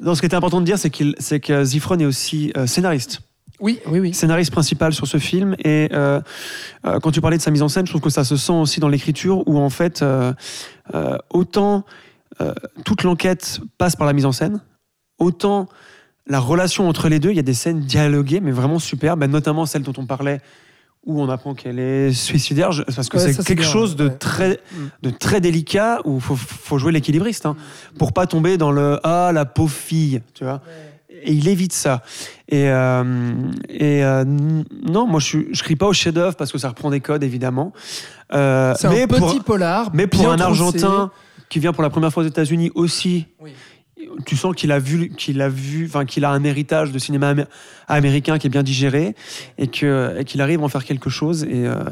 Non, 0.00 0.14
ce 0.14 0.20
qui 0.20 0.26
était 0.26 0.36
important 0.36 0.60
de 0.60 0.66
dire, 0.66 0.78
c'est 0.78 0.92
c'est 1.18 1.40
que 1.40 1.64
Zifron 1.64 1.98
est 1.98 2.04
aussi 2.04 2.52
euh, 2.56 2.66
scénariste. 2.66 3.20
Oui, 3.60 3.78
oui, 3.86 4.00
oui. 4.00 4.14
scénariste 4.14 4.50
principal 4.50 4.92
sur 4.92 5.06
ce 5.06 5.18
film. 5.18 5.54
Et 5.64 5.88
euh, 5.92 6.20
euh, 6.84 6.98
quand 6.98 7.12
tu 7.12 7.20
parlais 7.20 7.36
de 7.36 7.42
sa 7.42 7.52
mise 7.52 7.62
en 7.62 7.68
scène, 7.68 7.86
je 7.86 7.92
trouve 7.92 8.02
que 8.02 8.10
ça 8.10 8.24
se 8.24 8.36
sent 8.36 8.52
aussi 8.52 8.80
dans 8.80 8.88
l'écriture, 8.88 9.46
où 9.46 9.58
en 9.58 9.70
fait, 9.70 10.04
autant 11.30 11.84
toute 12.84 13.04
l'enquête 13.04 13.60
passe 13.78 13.94
par 13.94 14.06
la 14.06 14.12
mise 14.12 14.26
en 14.26 14.32
scène, 14.32 14.60
autant 15.18 15.68
la 16.26 16.40
relation 16.40 16.88
entre 16.88 17.08
les 17.08 17.20
deux, 17.20 17.30
il 17.30 17.36
y 17.36 17.40
a 17.40 17.42
des 17.42 17.54
scènes 17.54 17.80
dialoguées, 17.80 18.40
mais 18.40 18.50
vraiment 18.50 18.78
superbes, 18.78 19.20
Ben, 19.20 19.30
notamment 19.30 19.66
celle 19.66 19.82
dont 19.82 19.92
on 19.98 20.06
parlait, 20.06 20.40
où 21.06 21.20
on 21.20 21.28
apprend 21.28 21.54
qu'elle 21.54 21.78
est 21.78 22.12
suicidaire, 22.12 22.72
je- 22.72 22.82
parce 22.82 23.08
que 23.08 23.16
Ouais, 23.18 23.32
c'est 23.32 23.44
quelque 23.44 23.60
bien, 23.60 23.68
chose 23.70 23.94
de 23.96 24.08
ouais. 24.08 24.14
très, 24.16 24.60
de 25.02 25.10
très 25.10 25.40
délicat, 25.40 26.00
où 26.04 26.16
il 26.16 26.20
faut, 26.20 26.36
faut 26.36 26.78
jouer 26.78 26.92
l'équilibriste, 26.92 27.46
hein, 27.46 27.56
pour 27.98 28.12
pas 28.12 28.26
tomber 28.26 28.56
dans 28.56 28.70
le 28.72 28.98
«ah, 29.04 29.30
la 29.32 29.44
pauvre 29.44 29.70
fille», 29.72 30.20
tu 30.34 30.44
vois 30.44 30.60
et 31.26 31.32
il 31.32 31.48
évite 31.48 31.72
ça. 31.72 32.02
Et, 32.50 32.68
euh, 32.68 33.02
et 33.70 34.04
euh, 34.04 34.24
non, 34.26 35.06
moi 35.06 35.20
je, 35.20 35.38
je 35.52 35.62
crie 35.62 35.76
pas 35.76 35.86
au 35.86 35.94
chef-d'œuvre 35.94 36.36
parce 36.36 36.52
que 36.52 36.58
ça 36.58 36.68
reprend 36.68 36.90
des 36.90 37.00
codes 37.00 37.22
évidemment. 37.24 37.72
Euh, 38.34 38.74
C'est 38.78 38.90
mais 38.90 39.02
un 39.04 39.06
pour, 39.06 39.30
petit 39.30 39.40
polar. 39.40 39.88
mais 39.94 40.06
pour 40.06 40.30
un. 40.30 40.38
Argentin 40.38 41.10
qui 41.48 41.60
vient 41.60 41.72
pour 41.72 41.82
la 41.82 41.88
première 41.88 42.12
fois 42.12 42.24
aux 42.24 42.26
États-Unis 42.26 42.70
aussi, 42.74 43.26
Oui. 43.40 43.52
Tu 44.26 44.36
sens 44.36 44.54
qu'il 44.54 44.72
a 44.72 44.78
vu, 44.78 45.10
qu'il 45.10 45.40
a 45.40 45.48
vu, 45.48 45.86
enfin 45.86 46.04
qu'il 46.04 46.24
a 46.24 46.30
un 46.30 46.44
héritage 46.44 46.92
de 46.92 46.98
cinéma 46.98 47.32
amé- 47.34 47.46
américain 47.88 48.38
qui 48.38 48.46
est 48.46 48.50
bien 48.50 48.62
digéré 48.62 49.14
et 49.58 49.66
que 49.66 50.22
qu'il 50.22 50.40
arrive 50.40 50.60
à 50.60 50.64
en 50.64 50.68
faire 50.68 50.84
quelque 50.84 51.10
chose. 51.10 51.44
Et 51.44 51.66
euh, 51.66 51.84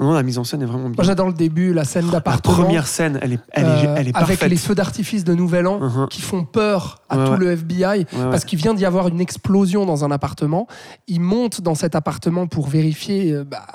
non, 0.00 0.12
la 0.12 0.22
mise 0.22 0.38
en 0.38 0.44
scène 0.44 0.62
est 0.62 0.66
vraiment 0.66 0.84
bien. 0.88 0.94
Moi, 0.96 1.04
j'adore 1.04 1.28
le 1.28 1.32
début, 1.34 1.72
la 1.72 1.84
scène 1.84 2.06
la 2.06 2.12
d'appartement. 2.12 2.54
première 2.56 2.86
scène, 2.86 3.18
elle 3.22 3.34
est, 3.34 3.38
elle 3.52 3.64
est, 3.64 3.68
euh, 3.68 3.94
elle 3.96 4.08
est 4.08 4.16
avec 4.16 4.38
parfaite. 4.38 4.50
les 4.50 4.56
feux 4.56 4.74
d'artifice 4.74 5.24
de 5.24 5.34
Nouvel 5.34 5.66
An 5.66 5.78
Mhm. 5.80 6.06
qui 6.08 6.20
font 6.22 6.44
peur 6.44 7.00
à 7.08 7.16
Ouais, 7.18 7.24
tout 7.26 7.32
ouais. 7.32 7.38
le 7.38 7.50
FBI 7.52 7.82
Ouais, 7.82 8.06
parce 8.30 8.44
qu'il 8.44 8.58
vient 8.58 8.74
d'y 8.74 8.84
avoir 8.84 9.08
une 9.08 9.20
explosion 9.20 9.86
dans 9.86 10.04
un 10.04 10.10
appartement. 10.10 10.66
Il 11.06 11.20
monte 11.20 11.60
dans 11.60 11.74
cet 11.74 11.94
appartement 11.94 12.46
pour 12.46 12.66
vérifier 12.68 13.32
euh, 13.32 13.44
bah, 13.44 13.66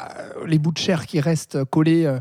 les 0.46 0.60
bouts 0.60 0.72
de 0.72 0.78
chair 0.78 1.06
qui 1.06 1.20
restent 1.20 1.64
collés 1.66 2.06
euh, 2.06 2.20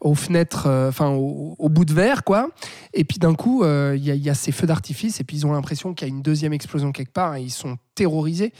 aux 0.00 0.14
fenêtres, 0.14 0.66
euh, 0.66 0.88
enfin 0.88 1.10
au, 1.10 1.54
au 1.58 1.68
bout 1.68 1.84
de 1.84 1.92
verre, 1.92 2.24
quoi. 2.24 2.48
Et 2.92 3.04
puis 3.04 3.18
d'un 3.18 3.34
coup, 3.34 3.62
euh, 3.62 3.94
il 3.96 4.04
y, 4.04 4.16
y 4.18 4.30
a 4.30 4.34
ces 4.34 4.52
feux 4.52 4.66
d'artifice 4.66 5.20
et 5.20 5.24
puis 5.24 5.36
ils 5.38 5.46
ont 5.46 5.52
l'impression 5.52 5.94
qu'il 5.94 6.08
y 6.08 6.10
a 6.10 6.14
une 6.14 6.22
deuxième 6.22 6.52
explosion 6.52 6.92
quelque 6.92 7.12
part 7.12 7.36
et 7.36 7.42
ils 7.42 7.50
sont 7.50 7.76
terrorisés. 7.94 8.52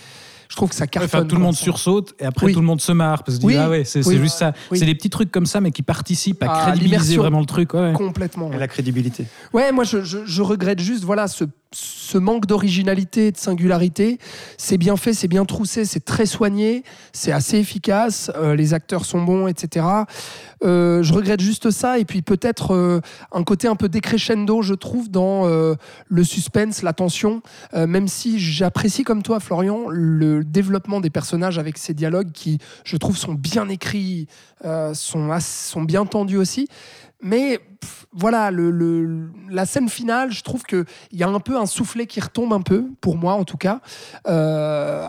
Je 0.54 0.56
trouve 0.56 0.68
que 0.68 0.76
ça 0.76 0.86
cartonne. 0.86 1.08
Enfin, 1.20 1.26
tout 1.26 1.34
le 1.34 1.42
monde 1.42 1.56
sursaute 1.56 2.14
et 2.20 2.24
après 2.24 2.46
Oui. 2.46 2.52
tout 2.52 2.60
le 2.60 2.66
monde 2.66 2.80
se 2.80 2.92
marre 2.92 3.24
parce 3.24 3.40
que 3.40 3.44
Oui. 3.44 3.56
ah 3.56 3.68
ouais 3.68 3.82
c'est 3.82 4.06
Oui. 4.06 4.18
juste 4.18 4.38
ça 4.38 4.52
Oui. 4.70 4.78
c'est 4.78 4.86
des 4.86 4.94
petits 4.94 5.10
trucs 5.10 5.32
comme 5.32 5.46
ça 5.46 5.60
mais 5.60 5.72
qui 5.72 5.82
participent 5.82 6.44
à 6.44 6.46
À 6.52 6.62
crédibiliser 6.66 6.90
l'immersion. 6.98 7.22
vraiment 7.22 7.40
le 7.40 7.46
truc 7.46 7.74
ouais. 7.74 7.92
Complètement. 7.92 8.46
Et 8.50 8.52
ouais. 8.52 8.58
la 8.60 8.68
crédibilité. 8.68 9.26
Ouais, 9.52 9.72
moi 9.72 9.82
je, 9.82 10.02
je- 10.04 10.24
je 10.24 10.42
regrette 10.42 10.78
juste 10.78 11.02
voilà 11.02 11.26
ce, 11.26 11.42
ce 11.72 12.18
manque 12.18 12.46
d'originalité, 12.46 13.32
de 13.32 13.36
singularité. 13.36 14.18
C'est 14.58 14.78
bien 14.78 14.96
fait, 14.96 15.12
c'est 15.12 15.26
bien 15.26 15.44
troussé, 15.44 15.84
c'est 15.84 16.04
très 16.04 16.26
soigné, 16.26 16.84
c'est 17.12 17.32
assez 17.32 17.58
efficace, 17.58 18.30
euh, 18.36 18.54
les 18.54 18.74
acteurs 18.74 19.04
sont 19.06 19.22
bons, 19.22 19.48
etc. 19.48 19.84
Euh, 20.62 21.02
je 21.02 21.12
regrette 21.12 21.40
juste 21.40 21.70
ça 21.72 21.98
et 21.98 22.04
puis 22.04 22.22
peut-être 22.22 22.72
euh, 22.74 23.00
un 23.32 23.42
côté 23.42 23.66
un 23.66 23.74
peu 23.74 23.88
décrescendo, 23.88 24.62
je 24.62 24.74
trouve, 24.74 25.10
dans 25.10 25.46
euh, 25.48 25.74
le 26.08 26.22
suspense, 26.24 26.82
la 26.82 26.92
tension. 26.92 27.42
Euh, 27.74 27.86
même 27.88 28.06
si 28.08 28.38
j'apprécie 28.38 29.02
comme 29.02 29.22
toi, 29.24 29.40
Florian, 29.40 29.88
le 29.90 30.43
développement 30.44 31.00
des 31.00 31.10
personnages 31.10 31.58
avec 31.58 31.78
ces 31.78 31.94
dialogues 31.94 32.30
qui, 32.32 32.58
je 32.84 32.96
trouve, 32.96 33.16
sont 33.16 33.34
bien 33.34 33.68
écrits, 33.68 34.26
euh, 34.64 34.94
sont, 34.94 35.28
sont 35.40 35.82
bien 35.82 36.06
tendus 36.06 36.36
aussi. 36.36 36.68
Mais 37.22 37.58
voilà, 38.12 38.50
le- 38.50 39.30
la 39.48 39.64
scène 39.66 39.88
finale, 39.88 40.30
je 40.30 40.42
trouve 40.42 40.62
qu'il 40.64 40.84
y 41.12 41.22
a 41.22 41.28
un 41.28 41.40
peu 41.40 41.56
un 41.58 41.66
soufflet 41.66 42.06
qui 42.06 42.20
retombe 42.20 42.52
un 42.52 42.60
peu, 42.60 42.86
pour 43.00 43.16
moi 43.16 43.34
en 43.34 43.44
tout 43.44 43.56
cas, 43.56 43.80
euh, 44.28 45.06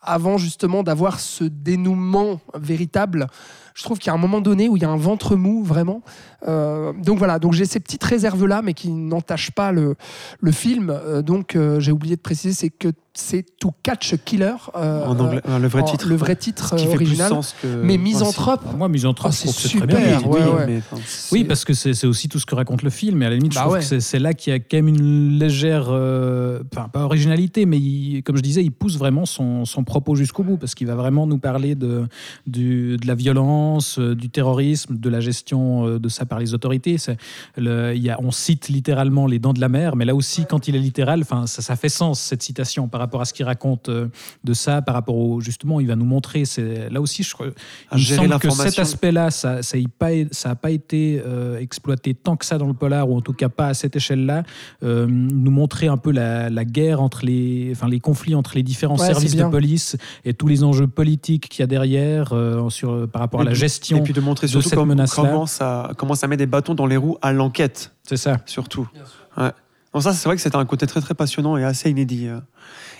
avant 0.00 0.38
justement 0.38 0.82
d'avoir 0.82 1.20
ce 1.20 1.44
dénouement 1.44 2.40
véritable. 2.54 3.26
Je 3.74 3.82
trouve 3.82 3.98
qu'il 3.98 4.08
y 4.08 4.10
a 4.10 4.14
un 4.14 4.18
moment 4.18 4.40
donné 4.40 4.68
où 4.68 4.76
il 4.76 4.82
y 4.82 4.86
a 4.86 4.90
un 4.90 4.96
ventre 4.96 5.36
mou, 5.36 5.62
vraiment. 5.64 6.02
Euh, 6.46 6.92
donc 7.02 7.18
voilà, 7.18 7.38
donc 7.38 7.52
j'ai 7.52 7.64
ces 7.64 7.80
petites 7.80 8.04
réserves-là, 8.04 8.62
mais 8.62 8.74
qui 8.74 8.90
n'entachent 8.90 9.50
pas 9.50 9.72
le, 9.72 9.96
le 10.40 10.52
film. 10.52 10.90
Euh, 10.90 11.22
donc 11.22 11.56
euh, 11.56 11.80
j'ai 11.80 11.92
oublié 11.92 12.16
de 12.16 12.20
préciser, 12.20 12.54
c'est 12.54 12.70
que 12.70 12.88
c'est 13.14 13.44
To 13.58 13.72
Catch 13.82 14.12
a 14.12 14.16
Killer. 14.18 14.52
euh, 14.76 15.04
En 15.04 15.18
anglais, 15.18 15.40
euh, 15.48 15.58
le 15.58 15.66
vrai 15.66 15.82
en- 15.82 15.84
titre. 15.86 16.08
Le 16.08 16.14
vrai 16.14 16.36
titre 16.36 16.76
qui 16.76 16.86
euh, 16.86 16.90
fait 16.90 16.96
plus 16.96 17.06
original. 17.06 17.28
sens 17.30 17.54
que. 17.60 17.66
Mais 17.82 17.94
Enfin. 17.94 18.02
Misanthrope, 18.02 18.60
moi 18.76 18.88
misanthrope 18.88 19.32
Oh, 19.34 19.44
que 19.46 19.52
c'est 19.52 19.68
c'est 19.68 19.78
très 19.78 19.86
bien 19.88 19.98
super, 20.18 20.30
ouais, 20.30 20.40
Oui, 20.40 20.50
ouais. 20.58 20.66
mais, 20.68 20.76
enfin, 20.78 20.96
Oui, 21.32 21.40
c'est- 21.40 21.44
parce 21.44 21.64
que 21.64 21.72
c'est 21.72 22.06
aussi 22.06 22.28
tout 22.28 22.38
ce 22.38 22.46
que 22.46 22.54
raconte 22.54 22.82
le 22.82 22.90
film. 22.90 23.20
Et 23.22 23.26
à 23.26 23.30
la 23.30 23.34
limite, 23.34 23.52
je 23.52 23.56
Bah 23.58 23.62
trouve 23.62 23.72
ouais. 23.74 23.80
que 23.80 23.84
c'est- 23.84 23.98
c'est 24.00 24.20
là 24.20 24.34
qu'il 24.34 24.52
y 24.52 24.56
a 24.56 24.60
quand 24.60 24.76
même 24.76 24.86
une 24.88 25.36
légère, 25.38 25.86
euh, 25.90 26.60
enfin 26.72 26.88
pas 26.88 27.02
originalité, 27.02 27.66
mais 27.66 27.78
il- 27.78 28.22
comme 28.22 28.36
je 28.36 28.42
disais, 28.42 28.62
il 28.62 28.70
pousse 28.70 28.96
vraiment 28.96 29.26
son, 29.26 29.64
son 29.64 29.82
propos 29.82 30.14
jusqu'au 30.14 30.44
bout 30.44 30.56
parce 30.56 30.76
qu'il 30.76 30.86
va 30.86 30.94
vraiment 30.94 31.26
nous 31.26 31.38
parler 31.38 31.74
de, 31.74 32.06
du- 32.46 32.96
de 32.98 33.06
la 33.06 33.16
violence, 33.16 33.67
euh, 33.98 34.14
du 34.14 34.30
terrorisme, 34.30 34.96
de 34.98 35.08
la 35.08 35.20
gestion 35.20 35.86
euh, 35.86 35.98
de 35.98 36.08
ça 36.08 36.24
par 36.26 36.38
les 36.38 36.54
autorités. 36.54 36.96
C'est 36.98 37.16
le- 37.56 37.94
il 37.94 38.02
y 38.02 38.10
a, 38.10 38.18
on 38.20 38.30
cite 38.30 38.68
littéralement 38.68 39.26
les 39.26 39.38
dents 39.38 39.52
de 39.52 39.60
la 39.60 39.68
mer, 39.68 39.96
mais 39.96 40.04
là 40.04 40.14
aussi, 40.14 40.46
quand 40.48 40.68
il 40.68 40.76
est 40.76 40.78
littéral, 40.80 41.24
ça, 41.24 41.46
ça 41.62 41.76
fait 41.76 41.88
sens 41.88 42.20
cette 42.20 42.42
citation 42.42 42.88
par 42.88 43.00
rapport 43.00 43.20
à 43.20 43.24
ce 43.24 43.32
qu'il 43.32 43.44
raconte 43.46 43.88
euh, 43.88 44.08
de 44.44 44.52
ça, 44.54 44.82
par 44.82 44.94
rapport 44.94 45.16
au 45.16 45.40
justement, 45.40 45.80
il 45.80 45.86
va 45.86 45.96
nous 45.96 46.04
montrer. 46.04 46.44
Là 46.90 47.00
aussi, 47.00 47.22
je 47.22 47.34
Il 47.40 47.46
me 47.94 47.98
gérer 47.98 48.28
semble 48.28 48.40
que 48.40 48.50
cet 48.50 48.78
aspect-là, 48.78 49.30
ça 49.30 49.62
ça 49.62 49.76
n'a 49.78 49.84
pas, 49.98 50.10
ça 50.30 50.50
a 50.50 50.54
pas 50.54 50.70
été 50.70 51.22
euh, 51.24 51.58
exploité 51.58 52.14
tant 52.14 52.36
que 52.36 52.44
ça 52.46 52.58
dans 52.58 52.66
le 52.68 52.74
polar, 52.74 53.08
ou 53.10 53.16
en 53.16 53.20
tout 53.20 53.32
cas 53.32 53.48
pas 53.48 53.68
à 53.68 53.74
cette 53.74 53.96
échelle-là. 53.96 54.42
Euh, 54.82 55.06
nous 55.08 55.50
montrer 55.50 55.88
un 55.88 55.96
peu 55.96 56.10
la, 56.12 56.48
la 56.50 56.64
guerre 56.64 57.00
entre 57.02 57.24
les, 57.24 57.70
enfin 57.72 57.88
les 57.88 58.00
conflits 58.00 58.34
entre 58.34 58.52
les 58.54 58.62
différents 58.62 58.96
Ouais, 58.98 59.06
services 59.06 59.36
de 59.36 59.44
police 59.44 59.96
et 60.24 60.34
tous 60.34 60.46
les 60.48 60.64
enjeux 60.64 60.86
politiques 60.86 61.48
qu'il 61.48 61.60
y 61.60 61.64
a 61.64 61.66
derrière 61.66 62.32
euh, 62.32 62.68
sur, 62.70 63.08
par 63.10 63.20
rapport 63.22 63.40
à 63.40 63.44
la 63.48 63.52
puis- 63.52 63.60
gestion. 63.60 63.98
Et 63.98 64.00
puis 64.02 64.12
de 64.12 64.20
montrer 64.20 64.46
de 64.46 64.60
cette 64.60 64.76
menace-là. 64.78 65.22
comment, 65.22 65.46
ça, 65.46 65.90
comment 65.96 66.14
ça 66.14 66.26
met 66.28 66.36
des 66.36 66.46
bâtons 66.46 66.74
dans 66.74 66.86
les 66.86 66.96
roues 66.96 67.18
à 67.22 67.32
l'enquête, 67.32 67.92
C'est 68.08 68.16
ça. 68.16 68.38
surtout. 68.46 68.88
Ouais. 69.36 69.50
Donc 69.94 70.02
ça, 70.02 70.12
c'est 70.12 70.28
vrai 70.28 70.36
que 70.36 70.42
c'était 70.42 70.56
un 70.56 70.66
côté 70.66 70.86
très 70.86 71.00
très 71.00 71.14
passionnant 71.14 71.56
et 71.56 71.64
assez 71.64 71.90
inédit. 71.90 72.28
euh. 72.28 72.40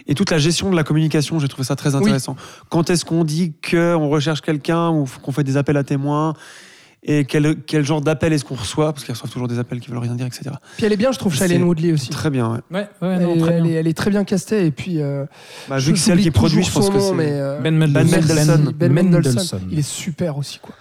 Et 0.06 0.14
toute 0.14 0.30
la 0.30 0.38
gestion 0.38 0.70
de 0.70 0.76
la 0.76 0.84
communication, 0.84 1.38
j'ai 1.38 1.48
trouvé 1.48 1.64
ça 1.64 1.76
très 1.76 1.94
intéressant. 1.94 2.34
Quand 2.70 2.88
est-ce 2.88 3.04
qu'on 3.04 3.24
dit 3.24 3.52
qu'on 3.70 4.08
recherche 4.08 4.40
quelqu'un 4.40 4.88
ou 4.88 5.04
qu'on 5.22 5.32
fait 5.32 5.44
des 5.44 5.56
appels 5.58 5.76
à 5.76 5.84
témoins 5.84 6.32
et 7.04 7.24
quel, 7.24 7.56
quel 7.66 7.84
genre 7.84 8.00
d'appel 8.00 8.32
est-ce 8.32 8.44
qu'on 8.44 8.54
reçoit? 8.56 8.92
Parce 8.92 9.04
qu'ils 9.04 9.12
reçoivent 9.14 9.30
toujours 9.30 9.48
des 9.48 9.58
appels 9.58 9.80
qui 9.80 9.88
veulent 9.88 9.98
rien 9.98 10.14
dire, 10.14 10.26
etc. 10.26 10.50
Puis 10.76 10.84
elle 10.86 10.92
est 10.92 10.96
bien, 10.96 11.12
je 11.12 11.18
trouve, 11.18 11.34
Shailene 11.34 11.62
Woodley 11.62 11.92
aussi. 11.92 12.10
Très 12.10 12.28
bien, 12.30 12.50
ouais. 12.52 12.58
Ouais, 12.70 12.88
ouais, 13.02 13.14
Elle, 13.16 13.22
non, 13.22 13.34
est, 13.34 13.38
très 13.38 13.52
elle 13.54 13.62
bien. 13.62 13.70
est- 13.72 13.74
elle 13.74 13.86
est 13.86 13.96
très 13.96 14.10
bien 14.10 14.24
castée 14.24 14.66
et 14.66 14.70
puis 14.70 15.00
euh, 15.00 15.24
Bah, 15.68 15.78
je 15.78 15.86
vu 15.86 15.92
que 15.92 15.98
c'est 15.98 16.10
elle 16.12 16.20
qui 16.20 16.30
produit, 16.30 16.62
je 16.62 16.70
pense 16.72 16.90
que 16.90 16.98
c'est... 16.98 17.12
euh, 17.18 17.60
Ben 17.60 17.76
Mendelsohn. 17.76 18.20
Mendelsohn. 18.20 18.72
Ben 18.76 18.92
Mendelsohn. 18.92 19.34
Mendelsohn. 19.34 19.60
Il 19.70 19.78
est 19.78 19.88
super 19.88 20.36
aussi 20.36 20.58
quoi. 20.58 20.74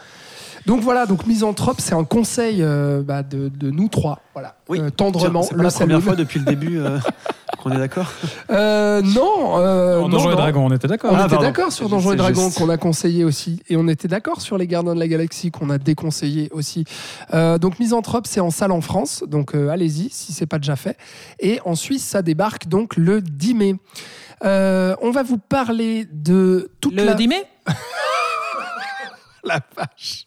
Donc 0.68 0.82
voilà, 0.82 1.06
donc 1.06 1.26
Misanthrope, 1.26 1.78
c'est 1.80 1.94
un 1.96 2.04
conseil 2.04 2.62
euh, 2.62 3.02
bah, 3.02 3.24
de, 3.24 3.48
de 3.48 3.72
nous 3.72 3.88
trois, 3.88 4.20
voilà, 4.34 4.56
Oui. 4.68 4.82
Euh, 4.82 4.90
tendrement. 4.90 5.42
C'est 5.42 5.56
la 5.56 5.72
première 5.72 6.02
fois 6.04 6.16
depuis 6.18 6.40
le 6.40 6.46
début 6.46 6.78
euh, 6.78 7.00
qu'on 7.64 7.72
est 7.72 7.78
d'accord 7.78 8.12
Euh, 8.50 9.02
non, 9.02 9.60
euh, 9.60 10.02
En 10.02 10.10
Donjons 10.10 10.32
et. 10.32 10.36
Dragons, 10.36 10.66
on 10.66 10.76
était 10.76 10.90
d'accord. 10.90 11.14
On 11.14 11.16
Ah, 11.16 11.28
était 11.28 11.38
d'accord 11.38 11.72
sur 11.72 11.88
Donjons 11.88 12.12
et 12.12 12.16
Dragons 12.18 12.52
qu'on 12.52 12.68
a 12.68 12.76
conseillé 12.76 13.24
aussi. 13.24 13.64
Et 13.70 13.78
on 13.78 13.88
était 13.88 14.10
d'accord 14.10 14.42
sur 14.42 14.58
les 14.58 14.68
Gardiens 14.68 14.94
de 14.94 15.00
la 15.00 15.08
Galaxie 15.08 15.52
qu'on 15.52 15.70
a 15.70 15.78
déconseillé 15.78 16.50
aussi. 16.52 16.84
Euh, 17.34 17.58
donc 17.58 17.80
Misanthrope, 17.80 18.28
c'est 18.28 18.42
en 18.42 18.52
salle 18.52 18.74
en 18.74 18.82
France. 18.82 19.24
Donc 19.26 19.56
euh, 19.56 19.70
allez-y 19.70 20.10
si 20.12 20.34
c'est 20.34 20.48
pas 20.48 20.60
déjà 20.60 20.76
fait. 20.76 20.98
Et 21.40 21.62
en 21.64 21.76
Suisse, 21.76 22.04
ça 22.04 22.22
débarque 22.22 22.68
donc 22.68 22.98
le 22.98 23.22
10 23.22 23.54
mai. 23.54 23.76
Euh, 24.44 24.98
on 25.02 25.12
va 25.12 25.24
vous 25.24 25.38
parler 25.38 26.06
de 26.12 26.72
toute 26.82 26.94
Le 26.94 27.06
la... 27.06 27.14
10 27.14 27.28
mai 27.30 27.44
la 29.46 29.62
vache. 29.78 30.27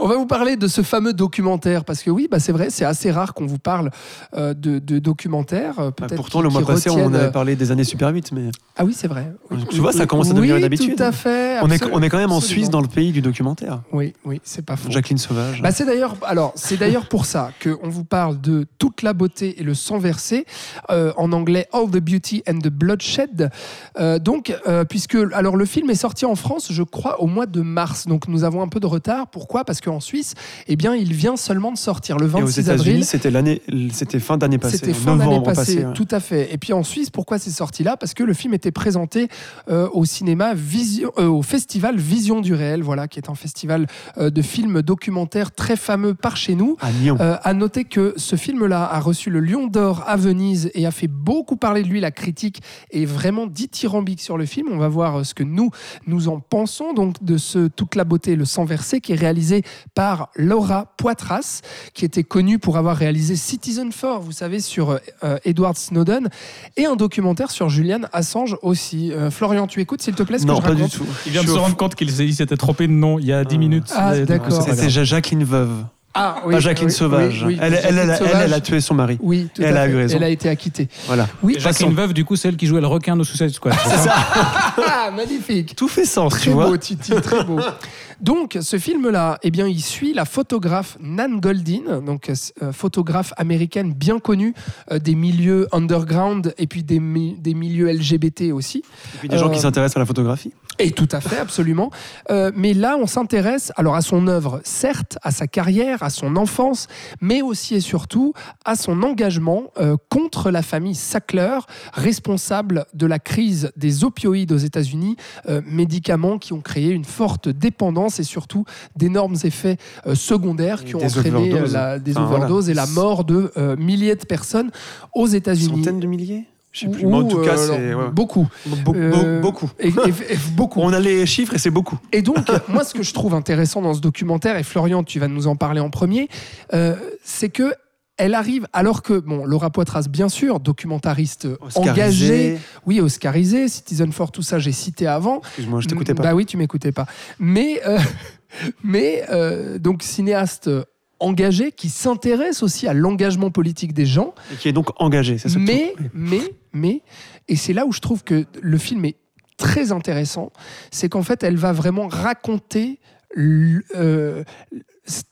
On 0.00 0.06
va 0.08 0.16
vous 0.16 0.26
parler 0.26 0.56
de 0.56 0.66
ce 0.68 0.82
fameux 0.82 1.12
documentaire 1.12 1.84
parce 1.84 2.02
que 2.02 2.10
oui, 2.10 2.28
bah 2.30 2.38
c'est 2.40 2.52
vrai, 2.52 2.70
c'est 2.70 2.84
assez 2.84 3.10
rare 3.10 3.34
qu'on 3.34 3.46
vous 3.46 3.58
parle 3.58 3.90
euh, 4.36 4.54
de, 4.54 4.78
de 4.78 4.98
documentaires. 4.98 5.78
euh, 5.78 5.90
Bah, 5.98 6.06
Pourtant, 6.14 6.40
le 6.42 6.48
mois 6.48 6.62
passé, 6.64 6.90
on 6.90 7.12
avait 7.14 7.30
parlé 7.30 7.56
des 7.56 7.70
années 7.70 7.84
Super 7.84 8.10
8, 8.10 8.32
mais 8.32 8.50
Ah 8.76 8.84
oui, 8.84 8.94
c'est 8.96 9.08
vrai. 9.08 9.32
Oui. 9.50 9.64
Tu 9.70 9.80
vois, 9.80 9.92
ça 9.92 10.06
commence 10.06 10.30
à 10.30 10.34
devenir 10.34 10.54
Oui, 10.54 10.60
une 10.60 10.64
habitude. 10.64 10.96
Tout 10.96 11.02
à 11.02 11.12
fait. 11.12 11.58
on 11.62 11.70
est, 11.70 11.74
absolument, 11.74 11.98
on 11.98 12.02
est 12.02 12.08
quand 12.08 12.18
même 12.18 12.32
en 12.32 12.36
absolument. 12.38 12.40
Suisse 12.62 12.70
dans 12.70 12.80
le 12.80 12.88
pays 12.88 13.12
du 13.12 13.20
documentaire. 13.22 13.80
Oui, 13.92 14.14
oui, 14.24 14.40
c'est 14.44 14.64
pas 14.64 14.76
faux. 14.76 14.90
Jacqueline 14.90 15.18
Sauvage. 15.18 15.62
Bah, 15.62 15.70
c'est 15.72 15.84
d'ailleurs, 15.84 16.16
alors 16.22 16.52
c'est 16.56 16.76
d'ailleurs 16.76 17.08
pour 17.08 17.24
ça 17.26 17.50
que 17.60 17.76
on 17.82 17.88
vous 17.88 18.04
parle 18.04 18.40
de 18.40 18.66
toute 18.78 19.02
la 19.02 19.12
beauté 19.12 19.60
et 19.60 19.62
le 19.64 19.74
sang 19.74 19.98
versé, 19.98 20.46
euh, 20.90 21.12
en 21.16 21.32
anglais 21.32 21.66
All 21.72 21.90
the 21.90 21.98
Beauty 21.98 22.42
and 22.48 22.58
the 22.58 22.68
Bloodshed. 22.68 23.50
Euh, 23.98 24.18
donc, 24.18 24.54
euh, 24.66 24.84
puisque 24.84 25.16
alors 25.32 25.56
le 25.56 25.64
film 25.64 25.90
est 25.90 25.94
sorti 25.94 26.24
en 26.26 26.34
France, 26.34 26.68
je 26.70 26.82
crois, 26.82 27.20
au 27.20 27.26
mois 27.26 27.46
de 27.46 27.60
mars. 27.60 28.06
Donc 28.06 28.28
nous 28.28 28.44
avons 28.44 28.62
un 28.62 28.68
peu 28.68 28.80
de 28.80 28.86
retard. 28.86 29.26
Pourquoi? 29.28 29.64
Parce 29.66 29.80
qu'en 29.80 30.00
Suisse, 30.00 30.34
eh 30.68 30.76
bien, 30.76 30.94
il 30.94 31.12
vient 31.12 31.36
seulement 31.36 31.72
de 31.72 31.76
sortir 31.78 32.16
le 32.18 32.26
Et 32.26 32.42
aux 32.42 32.46
26 32.46 32.70
avril. 32.70 33.04
c'était 33.04 33.30
l'année, 33.30 33.62
c'était 33.92 34.20
fin 34.20 34.38
d'année 34.38 34.58
passée, 34.58 34.78
C'était 34.78 34.94
fin 34.94 35.16
d'année 35.16 35.42
passée, 35.42 35.76
passé. 35.76 35.84
ouais. 35.84 35.92
tout 35.94 36.08
à 36.10 36.20
fait. 36.20 36.52
Et 36.52 36.58
puis 36.58 36.72
en 36.72 36.82
Suisse, 36.82 37.10
pourquoi 37.10 37.38
c'est 37.38 37.50
sorti 37.50 37.82
là? 37.82 37.96
Parce 37.96 38.14
que 38.14 38.22
le 38.22 38.32
film 38.32 38.54
était 38.54 38.70
présenté 38.70 39.28
euh, 39.68 39.88
au 39.92 40.04
cinéma 40.04 40.54
Vision, 40.54 41.10
euh, 41.18 41.26
au 41.26 41.42
festival 41.42 41.96
Vision 41.98 42.40
du 42.40 42.54
réel, 42.54 42.82
voilà, 42.82 43.08
qui 43.08 43.18
est 43.18 43.28
un 43.28 43.34
festival 43.34 43.86
euh, 44.18 44.30
de 44.30 44.42
films 44.42 44.82
documentaires 44.82 45.52
très 45.52 45.76
fameux 45.76 46.14
par 46.14 46.36
chez 46.36 46.54
nous. 46.54 46.76
À 46.80 46.90
Lyon. 46.90 47.16
À 47.20 47.52
noter 47.54 47.84
que 47.84 48.14
ce 48.16 48.36
film-là 48.36 48.84
a 48.84 49.00
reçu 49.00 49.30
le 49.30 49.40
Lion 49.40 49.66
d'Or 49.66 50.04
à 50.06 50.16
Venise 50.16 50.70
et 50.74 50.86
a 50.86 50.90
fait 50.90 51.08
beaucoup 51.08 51.56
parler 51.56 51.82
de 51.82 51.88
lui. 51.88 52.00
La 52.00 52.10
critique 52.10 52.62
est 52.90 53.04
vraiment 53.04 53.46
dithyrambique 53.46 54.20
sur 54.20 54.38
le 54.38 54.46
film. 54.46 54.68
On 54.70 54.78
va 54.78 54.88
voir 54.88 55.24
ce 55.26 55.34
que 55.34 55.42
nous 55.42 55.70
nous 56.06 56.28
en 56.28 56.40
pensons 56.40 56.92
donc 56.92 57.22
de 57.22 57.36
ce 57.36 57.66
toute 57.68 57.94
la 57.94 58.04
beauté 58.04 58.36
le 58.36 58.44
sang 58.44 58.64
versé 58.64 59.00
qui 59.00 59.12
est 59.12 59.16
réalisé 59.16 59.55
par 59.94 60.28
Laura 60.36 60.92
Poitras, 60.96 61.60
qui 61.94 62.04
était 62.04 62.22
connue 62.24 62.58
pour 62.58 62.76
avoir 62.76 62.96
réalisé 62.96 63.36
Citizen 63.36 63.90
4, 63.92 64.20
vous 64.20 64.32
savez, 64.32 64.60
sur 64.60 64.98
euh, 65.24 65.38
Edward 65.44 65.76
Snowden, 65.76 66.28
et 66.76 66.86
un 66.86 66.96
documentaire 66.96 67.50
sur 67.50 67.68
Julian 67.68 68.00
Assange 68.12 68.56
aussi. 68.62 69.12
Euh, 69.12 69.30
Florian, 69.30 69.66
tu 69.66 69.80
écoutes, 69.80 70.02
s'il 70.02 70.14
te 70.14 70.22
plaît, 70.22 70.38
ce 70.38 70.46
non, 70.46 70.56
que 70.60 70.62
je 70.62 70.68
pas 70.68 70.74
du 70.74 70.88
tout. 70.90 71.06
Il 71.26 71.32
vient 71.32 71.42
de 71.42 71.46
Je 71.46 71.52
se 71.52 71.58
rendre 71.58 71.76
compte 71.76 71.94
qu'il 71.94 72.10
s'était 72.10 72.56
trompé 72.56 72.86
de 72.86 72.92
nom 72.92 73.18
il 73.18 73.26
y 73.26 73.32
a 73.32 73.44
10 73.44 73.58
minutes. 73.58 73.92
Ah, 73.94 74.10
Mais 74.12 74.20
non, 74.20 74.24
d'accord. 74.26 74.62
C'était. 74.62 74.90
Jacqueline 74.90 75.44
Veuve. 75.44 75.84
Ah 76.18 76.36
oui. 76.46 76.54
Pas 76.54 76.60
Jacqueline 76.60 76.88
oui, 76.88 76.94
Sauvage. 76.94 77.42
oui, 77.46 77.54
oui, 77.54 77.58
elle, 77.60 77.74
elle, 77.74 77.80
Jacqueline 77.82 77.98
elle, 77.98 78.10
elle, 78.10 78.16
Sauvage. 78.16 78.42
elle 78.46 78.52
a 78.54 78.60
tué 78.62 78.80
son 78.80 78.94
mari. 78.94 79.18
Oui, 79.20 79.48
tout 79.54 79.60
Elle 79.62 79.76
à 79.76 79.82
a 79.82 79.86
fait. 79.86 79.92
eu 79.92 79.96
raison. 79.96 80.16
Elle 80.16 80.22
a 80.24 80.28
été 80.30 80.48
acquittée. 80.48 80.88
Voilà. 81.06 81.28
Oui, 81.42 81.56
Jacqueline 81.58 81.92
Veuve, 81.94 82.14
du 82.14 82.24
coup, 82.24 82.36
c'est 82.36 82.48
elle 82.48 82.56
qui 82.56 82.66
jouait 82.66 82.80
le 82.80 82.86
requin 82.86 83.16
de 83.16 83.22
Suicide 83.22 83.50
Squad. 83.50 83.74
c'est 83.84 83.98
ça 83.98 84.14
Ah, 84.86 85.10
magnifique. 85.14 85.76
Tout 85.76 85.88
fait 85.88 86.06
sens, 86.06 86.32
tu 86.34 86.40
Très 86.40 86.50
vois. 86.52 86.68
beau, 86.68 86.76
Titi, 86.78 87.12
très 87.20 87.44
beau. 87.44 87.60
Donc, 88.20 88.56
ce 88.60 88.78
film-là, 88.78 89.38
eh 89.42 89.50
bien, 89.50 89.66
il 89.66 89.80
suit 89.82 90.12
la 90.14 90.24
photographe 90.24 90.96
Nan 91.00 91.38
Goldin, 91.40 92.00
donc 92.00 92.30
euh, 92.62 92.72
photographe 92.72 93.32
américaine 93.36 93.92
bien 93.92 94.18
connue 94.18 94.54
euh, 94.90 94.98
des 94.98 95.14
milieux 95.14 95.66
underground 95.72 96.54
et 96.58 96.66
puis 96.66 96.82
des, 96.82 97.00
mi- 97.00 97.36
des 97.38 97.54
milieux 97.54 97.90
LGBT 97.92 98.52
aussi. 98.52 98.78
Et 98.78 99.18
puis 99.18 99.28
des 99.28 99.38
gens 99.38 99.48
Euh, 99.48 99.52
qui 99.52 99.60
s'intéressent 99.60 99.96
à 99.96 100.00
la 100.00 100.06
photographie. 100.06 100.52
Et 100.78 100.90
tout 100.90 101.08
à 101.12 101.22
fait, 101.22 101.38
absolument. 101.38 101.90
Euh, 102.30 102.52
mais 102.54 102.74
là, 102.74 102.98
on 103.00 103.06
s'intéresse 103.06 103.72
alors 103.76 103.94
à 103.94 104.02
son 104.02 104.26
œuvre, 104.28 104.60
certes, 104.62 105.16
à 105.22 105.30
sa 105.30 105.46
carrière, 105.46 106.02
à 106.02 106.10
son 106.10 106.36
enfance, 106.36 106.86
mais 107.22 107.40
aussi 107.40 107.74
et 107.76 107.80
surtout 107.80 108.34
à 108.66 108.76
son 108.76 109.02
engagement 109.02 109.64
euh, 109.78 109.96
contre 110.10 110.50
la 110.50 110.60
famille 110.62 110.94
Sackler, 110.94 111.58
responsable 111.94 112.84
de 112.92 113.06
la 113.06 113.18
crise 113.18 113.72
des 113.76 114.04
opioïdes 114.04 114.52
aux 114.52 114.58
États-Unis, 114.58 115.16
euh, 115.48 115.62
médicaments 115.66 116.38
qui 116.38 116.52
ont 116.52 116.60
créé 116.60 116.90
une 116.90 117.06
forte 117.06 117.48
dépendance 117.48 118.05
et 118.18 118.22
surtout 118.22 118.64
d'énormes 118.96 119.36
effets 119.44 119.76
euh, 120.06 120.14
secondaires 120.14 120.84
qui 120.84 120.94
ont 120.94 120.98
des 120.98 121.06
entraîné 121.18 121.36
overdoses. 121.52 121.74
euh, 121.74 121.78
la- 121.78 121.98
des 121.98 122.12
Enfin, 122.12 122.24
voilà. 122.26 122.44
overdoses 122.44 122.70
et 122.70 122.74
la 122.74 122.86
mort 122.86 123.24
de 123.24 123.52
euh, 123.56 123.76
milliers 123.76 124.16
de 124.16 124.24
personnes 124.24 124.70
aux 125.14 125.26
États-Unis. 125.26 125.84
Centaines 125.84 126.00
de 126.00 126.06
milliers? 126.06 126.44
Je 126.72 126.80
sais 126.80 126.88
plus. 126.88 127.06
Ou, 127.06 127.08
Mais 127.10 127.16
en 127.16 127.24
tout 127.24 127.38
cas, 127.38 127.56
euh, 127.56 127.66
c'est. 127.68 127.94
ouais. 127.94 128.10
beaucoup. 128.12 128.46
Be- 128.68 128.84
be- 128.84 128.96
Euh, 128.96 129.40
beaucoup. 129.40 129.70
Et- 129.80 129.88
et- 129.88 130.32
et 130.34 130.38
beaucoup. 130.54 130.80
On 130.80 130.92
a 130.92 131.00
les 131.00 131.24
chiffres 131.24 131.54
et 131.54 131.58
c'est 131.58 131.70
beaucoup. 131.70 131.98
Et 132.12 132.20
donc, 132.20 132.36
moi, 132.68 132.84
ce 132.84 132.92
que 132.92 133.02
je 133.02 133.14
trouve 133.14 133.32
intéressant 133.34 133.80
dans 133.80 133.94
ce 133.94 134.00
documentaire, 134.00 134.56
et 134.58 134.62
Florian, 134.62 135.02
tu 135.02 135.18
vas 135.18 135.28
nous 135.28 135.46
en 135.46 135.56
parler 135.56 135.80
en 135.80 135.88
premier, 135.88 136.28
euh, 136.74 136.94
c'est 137.24 137.48
que 137.48 137.72
elle 138.16 138.34
arrive, 138.34 138.66
alors 138.72 139.02
que, 139.02 139.18
bon, 139.18 139.44
Laura 139.44 139.70
Poitras, 139.70 140.06
bien 140.08 140.28
sûr, 140.28 140.60
documentariste 140.60 141.48
Oscarisé. 141.60 141.90
engagée, 141.90 142.58
oui, 142.86 143.00
oscarisée, 143.00 143.68
Citizen 143.68 144.10
Four, 144.12 144.32
tout 144.32 144.42
ça, 144.42 144.58
j'ai 144.58 144.72
cité 144.72 145.06
avant. 145.06 145.40
Excuse-moi, 145.40 145.80
je 145.80 145.88
t'écoutais 145.88 146.14
pas. 146.14 146.22
Bah 146.22 146.34
oui, 146.34 146.46
tu 146.46 146.56
m'écoutais 146.56 146.92
pas. 146.92 147.06
Mais, 147.38 147.80
euh, 147.86 147.98
mais 148.84 149.24
euh, 149.30 149.78
donc, 149.78 150.02
cinéaste 150.02 150.70
engagé 151.18 151.72
qui 151.72 151.88
s'intéresse 151.88 152.62
aussi 152.62 152.86
à 152.86 152.94
l'engagement 152.94 153.50
politique 153.50 153.92
des 153.92 154.06
gens. 154.06 154.34
Et 154.52 154.56
qui 154.56 154.68
est 154.68 154.72
donc 154.72 154.90
engagé, 155.00 155.38
c'est 155.38 155.48
ça 155.48 155.58
Mais, 155.58 155.94
mais, 156.12 156.40
mais, 156.72 157.02
et 157.48 157.56
c'est 157.56 157.72
là 157.72 157.86
où 157.86 157.92
je 157.92 158.00
trouve 158.00 158.24
que 158.24 158.44
le 158.60 158.78
film 158.78 159.04
est 159.04 159.16
très 159.56 159.92
intéressant, 159.92 160.52
c'est 160.90 161.08
qu'en 161.08 161.22
fait, 161.22 161.42
elle 161.42 161.56
va 161.56 161.72
vraiment 161.72 162.08
raconter 162.08 163.00
euh, 163.38 164.44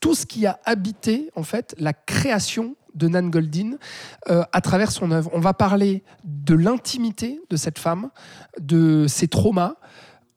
tout 0.00 0.14
ce 0.14 0.26
qui 0.26 0.46
a 0.46 0.58
habité 0.64 1.30
en 1.34 1.42
fait 1.42 1.74
la 1.78 1.92
création 1.92 2.76
de 2.94 3.08
Nan 3.08 3.30
Goldin 3.30 3.76
euh, 4.30 4.44
à 4.52 4.60
travers 4.60 4.92
son 4.92 5.10
œuvre. 5.10 5.30
On 5.32 5.40
va 5.40 5.52
parler 5.52 6.02
de 6.24 6.54
l'intimité 6.54 7.40
de 7.50 7.56
cette 7.56 7.78
femme, 7.78 8.10
de 8.60 9.06
ses 9.08 9.28
traumas. 9.28 9.74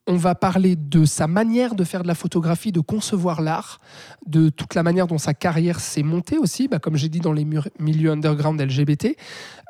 On 0.08 0.16
va 0.16 0.36
parler 0.36 0.76
de 0.76 1.06
sa 1.06 1.28
manière 1.28 1.76
de 1.76 1.84
faire 1.84 2.02
de 2.02 2.08
la 2.08 2.16
photographie, 2.16 2.72
de 2.72 2.80
concevoir 2.80 3.42
l'art, 3.42 3.80
de 4.26 4.50
toute 4.50 4.74
la 4.74 4.82
manière 4.82 5.06
dont 5.06 5.18
sa 5.18 5.34
carrière 5.34 5.80
s'est 5.80 6.04
montée 6.04 6.38
aussi, 6.38 6.68
bah, 6.68 6.80
comme 6.80 6.96
j'ai 6.96 7.10
dit 7.10 7.20
dans 7.20 7.34
les 7.34 7.46
milieux 7.80 8.12
underground 8.12 8.60
LGBT. 8.60 9.18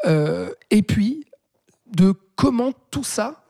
Euh, 0.06 0.52
et 0.70 0.84
puis, 0.84 1.26
de 1.92 2.14
comment 2.36 2.72
tout 2.92 3.04
ça 3.04 3.44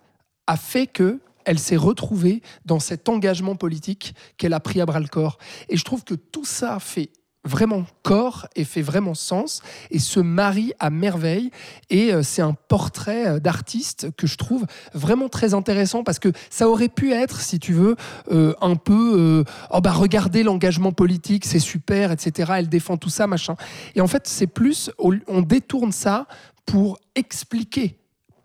a 0.48 0.56
fait 0.56 0.88
que 0.88 1.20
elle 1.48 1.60
s'est 1.60 1.78
retrouvée 1.78 2.44
dans 2.66 2.80
cet 2.80 3.10
engagement 3.10 3.56
politique 3.56 4.14
qu'elle 4.38 4.54
a 4.54 4.60
pris 4.60 4.82
à 4.82 4.86
bras 4.86 5.00
le 5.00 5.08
corps. 5.08 5.38
Et 5.70 5.78
je 5.78 5.84
trouve 5.84 6.04
que 6.04 6.14
tout 6.14 6.46
ça 6.46 6.78
fait 6.80 7.10
vraiment 7.46 7.86
corps 8.04 8.48
et 8.58 8.66
fait 8.66 8.82
vraiment 8.82 9.14
sens 9.14 9.62
et 9.90 10.00
se 10.00 10.20
marie 10.20 10.74
à 10.80 10.90
merveille 10.90 11.50
et 11.90 12.14
euh, 12.14 12.22
c'est 12.22 12.42
un 12.42 12.54
portrait 12.54 13.26
euh, 13.26 13.40
d'artiste 13.40 14.10
que 14.18 14.28
je 14.28 14.36
trouve 14.36 14.66
vraiment 14.94 15.30
très 15.30 15.54
intéressant 15.54 16.04
parce 16.04 16.20
que 16.20 16.34
ça 16.50 16.68
aurait 16.68 16.90
pu 16.90 17.14
être 17.14 17.40
si 17.40 17.58
tu 17.58 17.72
veux 17.72 17.96
euh, 18.34 18.54
un 18.60 18.76
peu 18.76 19.46
oh 19.72 19.80
bah 19.80 19.94
regardez 19.94 20.44
l'engagement 20.44 20.92
politique 20.92 21.46
c'est 21.46 21.60
super 21.60 22.12
etc 22.12 22.52
elle 22.58 22.68
défend 22.68 22.98
tout 22.98 23.10
ça 23.10 23.28
machin 23.28 23.56
et 23.96 24.02
en 24.02 24.08
fait 24.08 24.28
c'est 24.28 24.48
plus 24.48 24.92
on 25.00 25.42
détourne 25.42 25.94
ça 25.94 26.28
pour 26.66 27.00
expliquer 27.16 27.98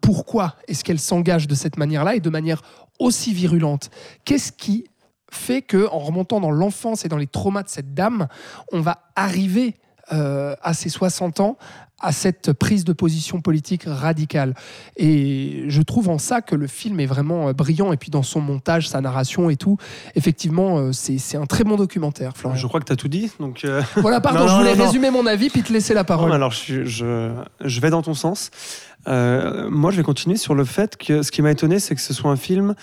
pourquoi 0.03 0.57
est-ce 0.69 0.85
qu'elle 0.85 0.99
s'engage 0.99 1.47
de 1.47 1.55
cette 1.55 1.79
manière-là 1.79 2.17
et 2.17 2.21
de 2.21 2.29
manière 2.29 2.61
aussi 2.99 3.33
virulente. 3.33 3.91
Qu'est-ce 4.25 4.53
qui 4.53 4.87
fait 5.31 5.63
que, 5.63 5.89
en 5.89 5.99
remontant 5.99 6.41
dans 6.41 6.51
l'enfance 6.51 7.05
et 7.05 7.09
dans 7.09 7.17
les 7.17 7.27
traumas 7.27 7.63
de 7.63 7.69
cette 7.69 7.95
dame, 7.95 8.29
on 8.73 8.81
va 8.81 9.11
arriver 9.17 9.75
euh, 10.13 10.55
à 10.63 10.75
ses 10.75 10.89
60 10.89 11.41
ans 11.41 11.57
à 12.03 12.13
cette 12.13 12.53
prise 12.53 12.85
de 12.85 12.93
position 12.93 13.41
politique 13.41 13.85
radicale. 13.87 14.55
Et 14.97 15.65
je 15.69 15.83
trouve 15.83 16.09
en 16.09 16.19
ça 16.19 16.43
que 16.43 16.55
le 16.55 16.67
film 16.67 17.01
est 17.01 17.07
vraiment 17.07 17.49
euh, 17.49 17.53
brillant. 17.53 17.93
Et 17.93 17.97
puis 17.97 18.11
dans 18.11 18.23
son 18.23 18.41
montage, 18.41 18.89
sa 18.89 19.01
narration 19.01 19.49
et 19.51 19.57
tout, 19.57 19.79
effectivement, 20.15 20.79
euh, 20.79 20.93
c'est 20.93 21.37
un 21.37 21.47
très 21.47 21.65
bon 21.65 21.77
documentaire, 21.77 22.37
Florian. 22.37 22.59
Je 22.59 22.67
crois 22.67 22.81
que 22.81 22.87
tu 22.87 22.93
as 22.93 22.97
tout 22.97 23.09
dit. 23.09 23.31
Donc, 23.41 23.65
euh, 23.65 23.83
Voilà, 23.97 24.21
pardon, 24.21 24.41
Non, 24.41 24.49
je 24.49 24.55
voulais 24.57 24.73
non, 24.73 24.79
non. 24.79 24.85
résumer 24.87 25.11
mon 25.11 25.27
avis 25.27 25.49
puis 25.49 25.63
te 25.63 25.73
laisser 25.73 25.95
la 25.95 26.05
parole. 26.05 26.33
Alors, 26.33 26.51
je, 26.53 26.85
je, 26.85 27.33
je 27.65 27.81
vais 27.81 27.91
dans 27.91 28.03
ton 28.03 28.15
sens. 28.15 28.51
Euh, 29.09 29.69
moi, 29.71 29.91
je 29.91 29.97
vais 29.97 30.03
continuer 30.03 30.37
sur 30.37 30.55
le 30.55 30.65
fait 30.65 30.97
que 30.97 31.23
ce 31.23 31.31
qui 31.33 31.43
m'a 31.43 31.51
étonné, 31.51 31.79
c'est 31.81 31.95
que 31.95 32.01
ce 32.01 32.15
soit 32.15 32.31
un 32.31 32.37
film 32.37 32.75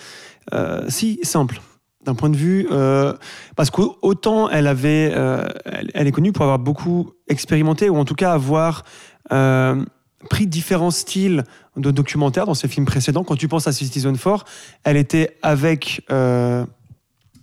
euh, 0.52 0.84
si 0.88 1.18
simple. 1.22 1.60
D'un 2.06 2.14
point 2.14 2.30
de 2.30 2.36
vue. 2.36 2.66
euh, 2.70 3.12
parce 3.56 3.68
qu'autant 3.70 4.48
elle 4.48 4.66
avait. 4.66 5.12
euh, 5.14 5.46
elle, 5.66 5.90
elle 5.92 6.06
est 6.06 6.12
connue 6.12 6.32
pour 6.32 6.44
avoir 6.44 6.58
beaucoup 6.58 7.10
expérimenté, 7.28 7.90
ou 7.90 7.96
en 7.98 8.06
tout 8.06 8.14
cas 8.14 8.32
avoir. 8.32 8.84
Euh, 9.32 9.84
pris 10.28 10.46
différents 10.46 10.90
styles 10.90 11.44
de 11.76 11.90
documentaires 11.90 12.46
dans 12.46 12.54
ses 12.54 12.68
films 12.68 12.86
précédents. 12.86 13.24
Quand 13.24 13.36
tu 13.36 13.48
penses 13.48 13.66
à 13.66 13.72
Citizen 13.72 14.16
4, 14.18 14.44
elle 14.84 14.96
était 14.96 15.36
avec 15.42 16.02
euh, 16.10 16.64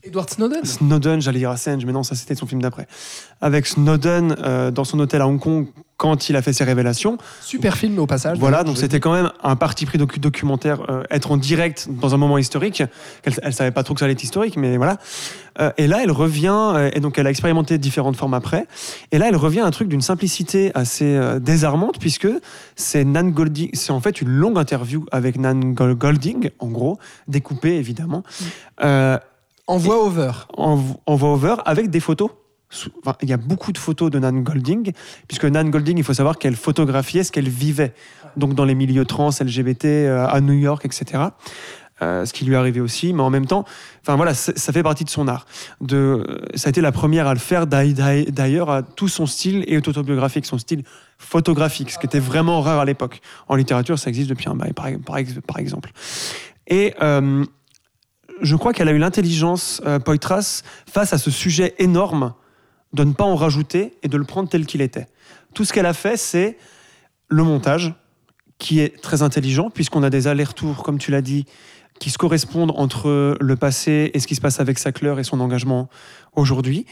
Edward 0.08 0.30
Snowden 0.30 0.64
Snowden, 0.66 1.22
j'allais 1.22 1.40
dire 1.40 1.50
Assange, 1.52 1.86
mais 1.86 1.92
non, 1.92 2.04
ça 2.04 2.16
c'était 2.16 2.36
son 2.36 2.48
film 2.48 2.62
d'après. 2.62 2.88
Avec 3.42 3.68
Snowden 3.68 4.36
euh, 4.44 4.72
dans 4.72 4.84
son 4.84 5.00
hôtel 5.00 5.22
à 5.22 5.28
Hong 5.28 5.40
Kong 5.40 5.68
quand 5.98 6.30
il 6.30 6.36
a 6.36 6.42
fait 6.44 6.54
ses 6.54 6.64
révélations. 6.64 7.18
Super 7.42 7.76
film 7.76 7.98
au 8.00 8.06
passage. 8.06 8.38
Voilà, 8.38 8.64
donc 8.64 8.78
c'était 8.78 9.00
quand 9.00 9.14
même 9.14 9.32
un 9.44 9.56
parti 9.56 9.86
pris 9.88 9.98
docu- 9.98 10.20
documentaire, 10.20 10.90
euh, 10.90 11.04
être 11.10 11.32
en 11.32 11.38
direct 11.38 11.88
dans 11.90 12.14
un 12.14 12.18
moment 12.18 12.38
historique. 12.38 12.84
Elle, 13.24 13.34
elle 13.42 13.54
savait 13.54 13.72
pas 13.72 13.82
trop 13.84 13.96
que 13.96 14.00
ça 14.00 14.06
allait 14.06 14.14
être 14.14 14.24
historique, 14.24 14.58
mais 14.58 14.78
voilà. 14.78 14.98
Euh, 15.60 15.72
et 15.78 15.88
là, 15.88 16.00
elle 16.04 16.12
revient, 16.12 16.90
et 16.94 17.00
donc 17.00 17.18
elle 17.18 17.26
a 17.26 17.32
expérimenté 17.32 17.80
différentes 17.80 18.16
formes 18.16 18.36
après. 18.36 18.68
Et 19.12 19.18
là, 19.18 19.28
elle 19.28 19.36
revient 19.36 19.62
à 19.62 19.66
un 19.66 19.72
truc 19.72 19.88
d'une 19.88 20.02
simplicité 20.02 20.72
assez 20.76 21.20
désarmante, 21.42 21.98
puisque 22.00 22.28
c'est 22.76 23.04
Nan 23.04 23.32
Golding, 23.32 23.72
c'est 23.74 23.92
en 23.92 24.00
fait 24.00 24.22
une 24.22 24.30
longue 24.30 24.60
interview 24.60 25.04
avec 25.12 25.38
Nan 25.40 25.74
Gol- 25.74 25.96
Golding, 25.96 26.52
en 26.60 26.68
gros, 26.68 27.00
découpée 27.28 27.76
évidemment. 27.76 28.22
Euh, 28.84 29.18
En 29.68 29.78
voix 29.78 30.04
over. 30.04 30.32
en, 30.58 30.82
en 31.06 31.16
voix-over 31.16 31.56
avec 31.66 31.90
des 31.90 32.00
photos. 32.00 32.30
Enfin, 33.02 33.16
il 33.22 33.30
y 33.30 33.34
a 33.34 33.38
beaucoup 33.38 33.72
de 33.72 33.78
photos 33.78 34.12
de 34.12 34.20
Nan 34.20 34.44
Golding, 34.44 34.92
puisque 35.28 35.46
Nan 35.46 35.70
Golding, 35.70 35.98
il 35.98 36.04
faut 36.04 36.14
savoir 36.14 36.38
qu'elle 36.38 36.56
photographiait 36.58 37.24
ce 37.24 37.32
qu'elle 37.32 37.48
vivait, 37.48 37.94
donc 38.36 38.56
dans 38.56 38.66
les 38.66 38.76
milieux 38.76 39.06
trans, 39.06 39.30
LGBT, 39.30 39.86
euh, 39.86 40.28
à 40.28 40.42
New 40.42 40.54
York, 40.54 40.84
etc. 40.84 41.24
Euh, 42.02 42.26
ce 42.26 42.34
qui 42.34 42.44
lui 42.46 42.56
arrivé 42.56 42.80
aussi, 42.82 43.12
mais 43.14 43.24
en 43.24 43.30
même 43.30 43.46
temps, 43.48 43.64
enfin 44.04 44.16
voilà, 44.18 44.34
ça 44.36 44.72
fait 44.74 44.84
partie 44.84 45.04
de 45.06 45.10
son 45.10 45.28
art. 45.30 45.46
De, 45.82 46.42
ça 46.56 46.68
a 46.68 46.70
été 46.70 46.82
la 46.82 46.92
première 46.92 47.26
à 47.28 47.34
le 47.34 47.40
faire, 47.40 47.68
d'ail- 47.68 47.94
d'ail- 47.94 48.32
d'ailleurs, 48.32 48.70
à 48.70 48.84
tout 48.84 49.08
son 49.08 49.26
style 49.26 49.64
et 49.68 49.78
autobiographique, 49.78 50.46
son 50.46 50.58
style 50.60 50.84
photographique, 51.18 51.90
ce 51.92 51.98
qui 51.98 52.06
était 52.06 52.20
vraiment 52.20 52.62
rare 52.62 52.80
à 52.80 52.86
l'époque. 52.86 53.22
En 53.48 53.56
littérature, 53.56 53.98
ça 53.98 54.10
existe 54.10 54.30
depuis 54.30 54.48
un 54.50 54.56
bail, 54.56 54.74
par, 54.74 54.88
par 55.06 55.18
ex- 55.18 55.40
par 55.48 55.58
exemple. 55.58 55.90
Et 56.68 56.94
euh, 57.02 57.46
je 58.42 58.56
crois 58.56 58.74
qu'elle 58.74 58.88
a 58.88 58.92
eu 58.92 58.98
l'intelligence, 58.98 59.82
euh, 59.86 60.00
Poitras, 60.00 60.64
face 60.90 61.14
à 61.14 61.18
ce 61.18 61.32
sujet 61.32 61.76
énorme, 61.80 62.34
de 62.94 63.04
ne 63.04 63.14
pas 63.14 63.24
en 63.24 63.36
rajouter 63.36 63.98
et 64.04 64.08
de 64.08 64.18
le 64.18 64.24
prendre 64.24 64.50
tel 64.50 64.66
qu'il 64.66 64.82
était. 64.82 65.08
Tout 65.54 65.66
ce 65.66 65.74
qu'elle 65.74 65.86
a 65.86 65.94
fait, 65.94 66.18
c'est 66.18 66.58
le 67.30 67.44
montage, 67.44 67.94
qui 68.58 68.80
est 68.80 69.02
très 69.02 69.22
intelligent, 69.22 69.70
puisqu'on 69.70 70.04
a 70.04 70.10
des 70.10 70.28
allers-retours, 70.28 70.84
comme 70.84 70.98
tu 70.98 71.12
l'as 71.12 71.22
dit, 71.22 71.46
qui 72.00 72.10
se 72.10 72.18
correspondent 72.18 72.74
entre 72.76 73.38
le 73.40 73.56
passé 73.56 74.12
et 74.14 74.20
ce 74.20 74.28
qui 74.28 74.36
se 74.36 74.42
passe 74.42 74.60
avec 74.60 74.78
Sackler 74.80 75.16
et 75.18 75.24
son 75.24 75.40
engagement 75.40 75.90
aujourd'hui, 76.36 76.86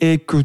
et 0.00 0.18
que 0.18 0.38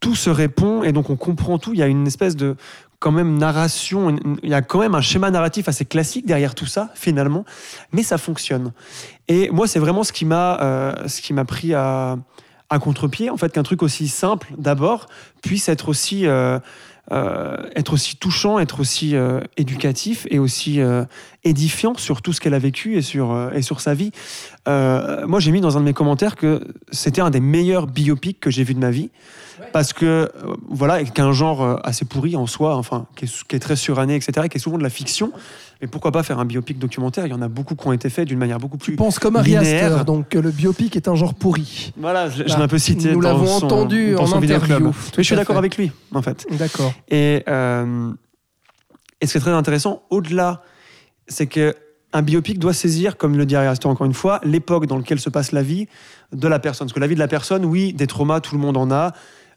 tout 0.00 0.14
se 0.14 0.30
répond, 0.30 0.82
et 0.82 0.92
donc 0.92 1.10
on 1.10 1.16
comprend 1.16 1.58
tout. 1.58 1.74
Il 1.74 1.78
y 1.78 1.82
a 1.82 1.86
une 1.86 2.06
espèce 2.06 2.36
de 2.36 2.56
quand 3.00 3.12
même 3.12 3.38
narration, 3.38 4.14
il 4.42 4.50
y 4.50 4.54
a 4.54 4.60
quand 4.60 4.78
même 4.78 4.94
un 4.94 5.00
schéma 5.00 5.30
narratif 5.30 5.68
assez 5.68 5.86
classique 5.86 6.26
derrière 6.26 6.54
tout 6.54 6.66
ça, 6.66 6.90
finalement, 6.94 7.46
mais 7.92 8.02
ça 8.02 8.18
fonctionne. 8.18 8.72
Et 9.26 9.48
moi, 9.50 9.66
c'est 9.66 9.78
vraiment 9.78 10.04
ce 10.04 10.12
qui 10.12 10.26
m'a 10.26 10.60
euh, 10.60 11.08
ce 11.08 11.22
qui 11.22 11.32
m'a 11.32 11.46
pris 11.46 11.72
à, 11.72 12.18
contre-pied, 12.80 13.30
en 13.30 13.38
fait, 13.38 13.52
qu'un 13.52 13.62
truc 13.62 13.82
aussi 13.82 14.06
simple, 14.06 14.52
d'abord, 14.58 15.06
puisse 15.42 15.70
être 15.70 15.88
aussi, 15.88 16.26
euh, 16.26 16.58
euh, 17.10 17.56
être 17.74 17.94
aussi 17.94 18.16
touchant, 18.16 18.58
être 18.58 18.80
aussi 18.80 19.16
éducatif 19.56 20.26
et 20.30 20.38
aussi 20.38 20.78
édifiant 21.42 21.94
sur 21.96 22.20
tout 22.20 22.34
ce 22.34 22.40
qu'elle 22.40 22.54
a 22.54 22.58
vécu 22.58 22.96
et 22.96 23.02
sur, 23.02 23.50
et 23.54 23.62
sur 23.62 23.80
sa 23.80 23.94
vie. 23.94 24.12
Moi, 24.66 25.40
j'ai 25.40 25.52
mis 25.52 25.62
dans 25.62 25.78
un 25.78 25.80
de 25.80 25.86
mes 25.86 25.94
commentaires 25.94 26.36
que 26.36 26.60
c'était 26.92 27.22
un 27.22 27.30
des 27.30 27.40
meilleurs 27.40 27.86
biopics 27.86 28.38
que 28.38 28.50
j'ai 28.50 28.62
vu 28.62 28.74
de 28.74 28.80
ma 28.80 28.90
vie. 28.90 29.10
Parce 29.72 29.92
que, 29.92 30.04
euh, 30.06 30.28
voilà, 30.68 31.02
qu'un 31.04 31.32
genre 31.32 31.62
euh, 31.62 31.76
assez 31.84 32.04
pourri 32.04 32.36
en 32.36 32.46
soi, 32.46 32.76
enfin, 32.76 33.06
qui 33.16 33.24
est, 33.24 33.44
qui 33.46 33.56
est 33.56 33.60
très 33.60 33.76
suranné, 33.76 34.14
etc., 34.16 34.48
qui 34.48 34.56
est 34.56 34.60
souvent 34.60 34.78
de 34.78 34.82
la 34.82 34.90
fiction. 34.90 35.32
Mais 35.80 35.88
pourquoi 35.88 36.12
pas 36.12 36.22
faire 36.22 36.38
un 36.38 36.44
biopic 36.44 36.78
documentaire? 36.78 37.26
Il 37.26 37.30
y 37.30 37.34
en 37.34 37.40
a 37.40 37.48
beaucoup 37.48 37.74
qui 37.74 37.86
ont 37.86 37.92
été 37.92 38.10
faits 38.10 38.28
d'une 38.28 38.38
manière 38.38 38.58
beaucoup 38.58 38.76
plus. 38.76 38.92
Tu 38.92 38.96
penses 38.96 39.18
comme 39.18 39.36
Harry 39.36 39.52
linéaire. 39.52 39.86
Astor, 39.92 40.04
donc 40.04 40.28
que 40.28 40.38
le 40.38 40.50
biopic 40.50 40.94
est 40.94 41.08
un 41.08 41.14
genre 41.14 41.34
pourri. 41.34 41.92
Voilà, 41.96 42.28
je, 42.28 42.42
je 42.46 42.56
l'ai 42.56 42.62
un 42.62 42.68
peu 42.68 42.78
cité. 42.78 43.12
nous 43.12 43.20
l'avons 43.20 43.50
entendu 43.50 44.12
dans 44.12 44.22
en 44.22 44.26
son 44.26 44.42
interview, 44.42 44.88
Mais 44.88 44.92
je 45.18 45.22
suis 45.22 45.36
d'accord 45.36 45.56
avec 45.56 45.76
lui, 45.76 45.90
en 46.14 46.22
fait. 46.22 46.46
D'accord. 46.50 46.92
Et, 47.08 47.42
euh, 47.48 48.12
et 49.20 49.26
ce 49.26 49.32
qui 49.32 49.38
est 49.38 49.40
très 49.40 49.52
intéressant, 49.52 50.02
au-delà, 50.10 50.62
c'est 51.28 51.46
que 51.46 51.74
un 52.12 52.22
biopic 52.22 52.58
doit 52.58 52.72
saisir, 52.72 53.16
comme 53.16 53.36
le 53.36 53.46
dit 53.46 53.56
Ari 53.56 53.66
Aster 53.66 53.88
encore 53.88 54.06
une 54.06 54.14
fois, 54.14 54.40
l'époque 54.42 54.86
dans 54.86 54.96
laquelle 54.96 55.20
se 55.20 55.30
passe 55.30 55.52
la 55.52 55.62
vie 55.62 55.86
de 56.32 56.48
la 56.48 56.58
personne. 56.58 56.86
Parce 56.86 56.94
que 56.94 57.00
la 57.00 57.06
vie 57.06 57.14
de 57.14 57.20
la 57.20 57.28
personne, 57.28 57.64
oui, 57.64 57.92
des 57.92 58.06
traumas, 58.06 58.40
tout 58.40 58.54
le 58.54 58.60
monde 58.60 58.76
en 58.76 58.90
a. 58.90 59.12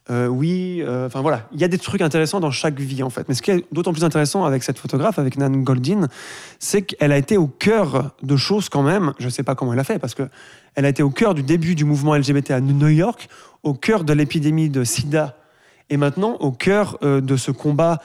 Euh, 0.09 0.27
oui, 0.27 0.81
euh, 0.81 1.07
enfin 1.07 1.21
voilà, 1.21 1.47
il 1.53 1.61
y 1.61 1.63
a 1.63 1.69
des 1.69 1.77
trucs 1.77 2.01
intéressants 2.01 2.41
dans 2.41 2.51
chaque 2.51 2.77
vie 2.79 3.03
en 3.03 3.09
fait. 3.09 3.27
Mais 3.29 3.35
ce 3.35 3.41
qui 3.41 3.51
est 3.51 3.65
d'autant 3.71 3.93
plus 3.93 4.03
intéressant 4.03 4.43
avec 4.43 4.63
cette 4.63 4.77
photographe, 4.77 5.17
avec 5.17 5.37
Nan 5.37 5.63
Goldin, 5.63 6.07
c'est 6.59 6.81
qu'elle 6.81 7.13
a 7.13 7.17
été 7.17 7.37
au 7.37 7.47
cœur 7.47 8.11
de 8.21 8.35
choses 8.35 8.67
quand 8.67 8.83
même. 8.83 9.13
Je 9.17 9.25
ne 9.25 9.29
sais 9.29 9.43
pas 9.43 9.55
comment 9.55 9.71
elle 9.71 9.79
a 9.79 9.85
fait 9.85 9.99
parce 9.99 10.13
que 10.13 10.23
elle 10.75 10.85
a 10.85 10.89
été 10.89 11.03
au 11.03 11.09
cœur 11.09 11.33
du 11.33 11.43
début 11.43 11.75
du 11.75 11.85
mouvement 11.85 12.15
LGBT 12.15 12.51
à 12.51 12.59
New 12.59 12.87
York, 12.89 13.29
au 13.61 13.73
cœur 13.73 14.03
de 14.03 14.11
l'épidémie 14.11 14.69
de 14.69 14.83
SIDA 14.83 15.37
et 15.89 15.95
maintenant 15.95 16.35
au 16.39 16.51
cœur 16.51 16.97
euh, 17.03 17.21
de 17.21 17.37
ce 17.37 17.51
combat 17.51 17.99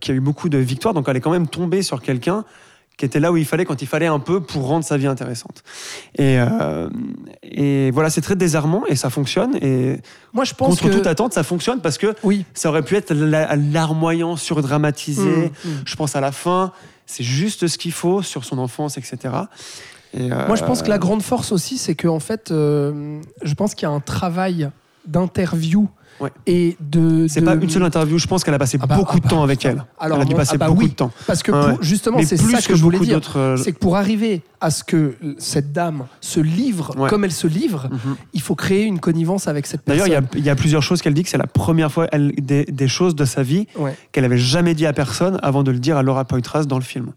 qui 0.00 0.10
a 0.10 0.14
eu 0.14 0.20
beaucoup 0.20 0.48
de 0.48 0.56
victoires. 0.56 0.94
Donc 0.94 1.06
elle 1.08 1.16
est 1.18 1.20
quand 1.20 1.30
même 1.30 1.46
tombée 1.46 1.82
sur 1.82 2.00
quelqu'un 2.00 2.46
qui 2.96 3.04
était 3.06 3.20
là 3.20 3.32
où 3.32 3.36
il 3.36 3.44
fallait 3.46 3.64
quand 3.64 3.80
il 3.82 3.88
fallait 3.88 4.06
un 4.06 4.18
peu 4.20 4.40
pour 4.40 4.66
rendre 4.66 4.84
sa 4.84 4.96
vie 4.96 5.06
intéressante. 5.06 5.62
Et, 6.18 6.38
euh, 6.38 6.88
et 7.42 7.90
voilà, 7.90 8.10
c'est 8.10 8.20
très 8.20 8.36
désarmant 8.36 8.84
et 8.86 8.96
ça 8.96 9.10
fonctionne. 9.10 9.56
Et 9.62 9.98
Moi, 10.32 10.44
je 10.44 10.54
pense 10.54 10.78
contre 10.80 10.90
que. 10.90 10.96
toute 10.98 11.06
attente, 11.06 11.32
ça 11.32 11.42
fonctionne 11.42 11.80
parce 11.80 11.98
que 11.98 12.14
Oui. 12.22 12.44
ça 12.54 12.68
aurait 12.68 12.82
pu 12.82 12.94
être 12.96 13.12
la- 13.14 13.56
larmoyant, 13.56 14.36
surdramatisé. 14.36 15.22
Mm, 15.64 15.68
mm. 15.68 15.82
Je 15.84 15.96
pense 15.96 16.14
à 16.16 16.20
la 16.20 16.32
fin, 16.32 16.72
c'est 17.06 17.24
juste 17.24 17.66
ce 17.66 17.78
qu'il 17.78 17.92
faut 17.92 18.22
sur 18.22 18.44
son 18.44 18.58
enfance, 18.58 18.96
etc. 18.98 19.16
Et, 20.14 20.30
euh, 20.30 20.46
Moi, 20.46 20.56
je 20.56 20.64
pense 20.64 20.82
que 20.82 20.88
la 20.90 20.98
grande 20.98 21.22
force 21.22 21.50
aussi, 21.52 21.78
c'est 21.78 21.94
que 21.94 22.06
en 22.08 22.20
fait, 22.20 22.50
euh, 22.50 23.20
je 23.42 23.54
pense 23.54 23.74
qu'il 23.74 23.88
y 23.88 23.90
a 23.90 23.94
un 23.94 24.00
travail 24.00 24.70
d'interview 25.06 25.88
Ouais. 26.20 26.30
et 26.46 26.76
de. 26.80 27.26
c'est 27.28 27.40
de- 27.40 27.46
pas 27.46 27.54
une 27.54 27.68
seule 27.70 27.82
interview. 27.82 28.18
Je 28.18 28.26
pense 28.26 28.44
qu'elle 28.44 28.54
a 28.54 28.58
passé 28.58 28.78
Ah 28.80 28.86
bah, 28.86 28.96
beaucoup 28.96 29.12
ah 29.14 29.18
de 29.18 29.22
bah, 29.22 29.28
temps 29.30 29.42
avec 29.42 29.64
elle. 29.64 29.84
Alors, 29.98 30.18
elle 30.18 30.22
a 30.22 30.26
dû 30.26 30.34
passer 30.34 30.52
ah 30.54 30.58
bah 30.58 30.68
beaucoup 30.68 30.82
oui, 30.82 30.88
de 30.90 30.94
temps. 30.94 31.10
Parce 31.26 31.42
que 31.42 31.50
pour- 31.52 31.82
justement, 31.82 32.18
c'est 32.22 32.36
plus 32.40 32.52
ça 32.52 32.60
que 32.62 32.68
que 32.68 32.74
je 32.76 32.82
voulais 32.82 32.98
dire. 32.98 33.20
euh, 33.36 33.56
C'est 33.56 33.72
que 33.72 33.78
pour 33.78 33.96
arriver 33.96 34.42
à 34.60 34.70
ce 34.70 34.84
que 34.84 35.16
cette 35.38 35.72
dame 35.72 36.04
se 36.20 36.38
livre 36.40 36.94
Ouais. 36.96 37.08
comme 37.10 37.24
elle 37.24 37.32
se 37.32 37.46
livre, 37.46 37.88
Mhm. 37.90 38.16
il 38.34 38.40
faut 38.40 38.54
créer 38.54 38.84
une 38.84 39.00
connivence 39.00 39.48
avec 39.48 39.66
cette 39.66 39.82
D'ailleurs, 39.86 40.06
personne. 40.06 40.26
il 40.34 40.38
y 40.38 40.40
a- 40.40 40.40
il 40.42 40.46
y, 40.46 40.50
a 40.50 40.54
plusieurs 40.56 40.82
choses 40.82 41.02
qu'elle 41.02 41.14
dit 41.14 41.22
que 41.24 41.28
c'est 41.28 41.38
la 41.38 41.46
première 41.48 41.90
fois 41.90 42.06
elle, 42.12 42.32
des, 42.36 42.64
des 42.64 42.88
choses 42.88 43.14
de 43.16 43.24
sa 43.24 43.42
vie 43.42 43.66
Ouais. 43.76 43.96
qu'elle 44.12 44.24
avait 44.24 44.38
jamais 44.38 44.74
dit 44.74 44.86
à 44.86 44.92
personne 44.92 45.38
avant 45.42 45.62
de 45.64 45.70
le 45.72 45.78
dire 45.78 45.96
à 45.96 46.02
Laura 46.02 46.24
Poitras 46.24 46.64
dans 46.64 46.78
le 46.78 46.84
film. 46.84 47.12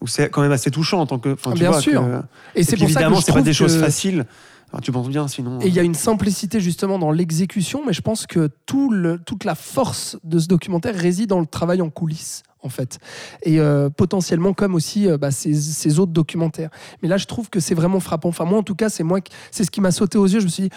Où 0.00 0.06
c'est 0.06 0.30
quand 0.30 0.42
même 0.42 0.52
assez 0.52 0.70
touchant 0.70 1.00
en 1.00 1.06
tant 1.06 1.18
que. 1.18 1.30
Ah, 1.44 1.50
tu 1.52 1.58
bien 1.58 1.70
vois, 1.72 1.80
sûr. 1.80 2.00
que- 2.00 2.06
Et 2.54 2.60
et 2.60 2.62
c'est 2.64 2.76
pour 2.76 2.86
ça 2.88 2.94
que 2.94 2.98
évidemment, 3.00 3.16
je 3.16 3.20
c'est 3.22 3.32
pas 3.32 3.38
trouve 3.38 3.44
des 3.44 3.52
choses 3.52 3.76
faciles. 3.80 4.26
Alors, 4.70 4.82
tu 4.82 4.92
penses 4.92 5.08
bien, 5.08 5.28
sinon. 5.28 5.60
Et 5.60 5.68
il 5.68 5.74
y 5.74 5.78
a 5.78 5.82
une 5.82 5.94
simplicité 5.94 6.60
justement 6.60 6.98
dans 6.98 7.10
l'exécution, 7.10 7.82
mais 7.86 7.92
je 7.92 8.02
pense 8.02 8.26
que 8.26 8.50
tout 8.66 8.90
le, 8.90 9.18
toute 9.18 9.44
la 9.44 9.54
force 9.54 10.18
de 10.24 10.38
ce 10.38 10.46
documentaire 10.46 10.94
réside 10.94 11.30
dans 11.30 11.40
le 11.40 11.46
travail 11.46 11.80
en 11.80 11.88
coulisses, 11.88 12.42
en 12.60 12.68
fait. 12.68 12.98
Et 13.42 13.60
euh, 13.60 13.88
potentiellement 13.88 14.52
comme 14.52 14.74
aussi 14.74 15.08
euh, 15.08 15.16
bah, 15.16 15.30
ces, 15.30 15.54
ces 15.54 15.98
autres 15.98 16.12
documentaires. 16.12 16.70
Mais 17.02 17.08
là, 17.08 17.16
je 17.16 17.24
trouve 17.24 17.48
que 17.48 17.60
c'est 17.60 17.74
vraiment 17.74 18.00
frappant. 18.00 18.28
Enfin, 18.28 18.44
moi, 18.44 18.58
en 18.58 18.62
tout 18.62 18.74
cas, 18.74 18.90
c'est 18.90 19.04
moi, 19.04 19.20
c'est 19.50 19.64
ce 19.64 19.70
qui 19.70 19.80
m'a 19.80 19.90
sauté 19.90 20.18
aux 20.18 20.26
yeux. 20.26 20.40
Je 20.40 20.44
me 20.44 20.50
suis 20.50 20.64
dit, 20.64 20.70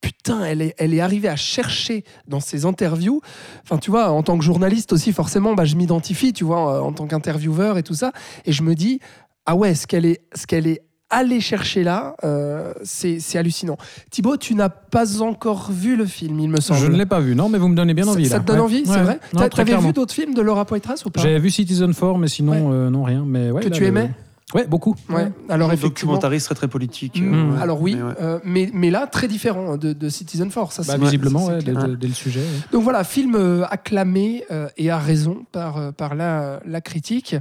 putain, 0.00 0.42
elle 0.44 0.62
est, 0.62 0.74
elle 0.78 0.94
est 0.94 1.00
arrivée 1.00 1.28
à 1.28 1.36
chercher 1.36 2.04
dans 2.26 2.40
ses 2.40 2.64
interviews. 2.64 3.20
Enfin, 3.64 3.76
tu 3.76 3.90
vois, 3.90 4.10
en 4.10 4.22
tant 4.22 4.38
que 4.38 4.44
journaliste 4.44 4.94
aussi, 4.94 5.12
forcément, 5.12 5.54
bah, 5.54 5.66
je 5.66 5.76
m'identifie, 5.76 6.32
tu 6.32 6.44
vois, 6.44 6.76
euh, 6.76 6.80
en 6.80 6.92
tant 6.92 7.06
qu'intervieweur 7.06 7.76
et 7.76 7.82
tout 7.82 7.94
ça. 7.94 8.12
Et 8.46 8.52
je 8.52 8.62
me 8.62 8.74
dis, 8.74 9.00
ah 9.44 9.56
ouais, 9.56 9.74
ce 9.74 9.86
qu'elle 9.86 10.06
est, 10.06 10.22
ce 10.34 10.46
qu'elle 10.46 10.66
est 10.66 10.82
allée 11.10 11.40
chercher 11.40 11.84
là, 11.84 12.16
euh, 12.24 12.72
c'est 12.84 13.20
hallucinant. 13.36 13.76
Thibaut, 14.10 14.36
tu 14.36 14.54
n'as 14.54 14.68
pas 14.68 15.22
encore 15.22 15.70
vu 15.70 15.96
le 15.96 16.04
film, 16.06 16.40
il 16.40 16.48
me 16.50 16.60
semble. 16.60 16.80
Je 16.80 16.86
ne 16.86 16.96
l'ai 16.96 17.06
pas 17.06 17.20
vu, 17.20 17.34
non, 17.34 17.48
mais 17.48 17.58
vous 17.58 17.68
me 17.68 17.76
donnez 17.76 17.94
bien 17.94 18.06
envie. 18.08 18.26
Ça, 18.26 18.36
là. 18.36 18.40
te 18.40 18.46
donne 18.46 18.56
Ouais. 18.56 18.62
envie, 18.62 18.82
c'est 18.84 18.92
Ouais. 18.92 19.02
vrai 19.02 19.20
T'avais 19.32 19.48
clairement. 19.64 19.86
vu 19.88 19.92
d'autres 19.92 20.14
films 20.14 20.34
de 20.34 20.42
Laura 20.42 20.64
Poitras 20.64 21.02
ou 21.06 21.10
pas? 21.10 21.20
J'avais 21.22 21.38
vu 21.38 21.50
Citizen 21.50 21.94
4, 21.94 22.18
mais 22.18 22.28
sinon, 22.28 22.52
Ouais. 22.70 22.74
euh, 22.74 22.90
non, 22.90 23.02
rien. 23.04 23.24
Mais 23.26 23.50
Que 23.60 23.68
là, 23.68 23.70
tu 23.76 23.84
aimais? 23.86 24.10
Ouais, 24.54 24.64
beaucoup. 24.64 24.94
Ouais. 25.10 25.32
Alors 25.48 25.70
Un 25.70 25.74
effectivement. 25.74 26.12
documentariste 26.12 26.46
très 26.46 26.54
très 26.54 26.68
politique. 26.68 27.20
Euh, 27.20 27.60
Alors 27.60 27.82
oui, 27.82 27.96
mais 27.96 28.02
ouais. 28.02 28.12
euh, 28.20 28.38
mais, 28.44 28.70
mais 28.72 28.90
là 28.90 29.08
très 29.08 29.26
différent 29.26 29.76
de, 29.76 29.92
de 29.92 30.08
Citizen 30.08 30.52
Four. 30.52 30.70
Ça, 30.72 30.82
Bah, 30.86 30.92
c'est- 30.92 30.98
visiblement, 31.04 31.40
ça, 31.46 31.58
c'est 31.60 31.72
ouais, 31.72 31.96
dès, 31.96 32.06
le 32.06 32.14
sujet. 32.14 32.38
ouais. 32.38 32.46
Donc 32.70 32.84
voilà, 32.84 33.02
film 33.02 33.34
euh, 33.34 33.64
acclamé 33.68 34.44
euh, 34.52 34.68
et 34.76 34.88
à 34.88 34.98
raison 34.98 35.44
par, 35.50 35.92
par 35.94 36.14
la, 36.14 36.60
la 36.64 36.80
critique. 36.80 37.34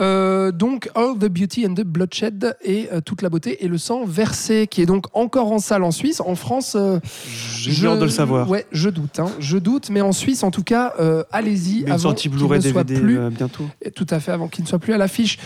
Euh, 0.00 0.50
donc 0.50 0.90
All 0.96 1.16
the 1.16 1.26
Beauty 1.28 1.64
and 1.64 1.74
the 1.74 1.84
Bloodshed 1.84 2.56
et 2.64 2.88
euh, 2.92 3.00
toute 3.02 3.22
la 3.22 3.28
beauté 3.28 3.64
et 3.64 3.68
le 3.68 3.78
sang 3.78 4.04
versé, 4.04 4.66
qui 4.68 4.82
est 4.82 4.86
donc 4.86 5.04
encore 5.14 5.52
en 5.52 5.60
salle 5.60 5.84
en 5.84 5.92
Suisse. 5.92 6.20
En 6.20 6.34
France, 6.34 6.74
euh, 6.76 6.98
J'ai 7.56 7.86
hâte 7.86 8.00
de 8.00 8.04
le 8.04 8.10
savoir. 8.10 8.50
Ouais, 8.50 8.66
je 8.72 8.90
doute, 8.90 9.20
hein, 9.20 9.26
je 9.38 9.58
doute, 9.58 9.90
mais 9.90 10.00
en 10.00 10.10
Suisse, 10.12 10.42
en 10.42 10.50
tout 10.50 10.64
cas, 10.64 10.94
euh, 10.98 11.22
allez-y. 11.30 11.84
Avant 11.84 11.98
sortie 11.98 12.22
qu'il 12.28 12.32
Blu-ray 12.32 12.58
ne 12.60 12.68
soit 12.72 12.82
DVD 12.82 13.00
plus 13.00 13.18
euh, 13.20 13.30
bientôt. 13.30 13.62
Tout 13.94 14.08
à 14.10 14.18
fait, 14.18 14.32
avant 14.32 14.48
qu'il 14.48 14.64
ne 14.64 14.68
soit 14.68 14.80
plus 14.80 14.92
à 14.92 14.98
l'affiche. 14.98 15.38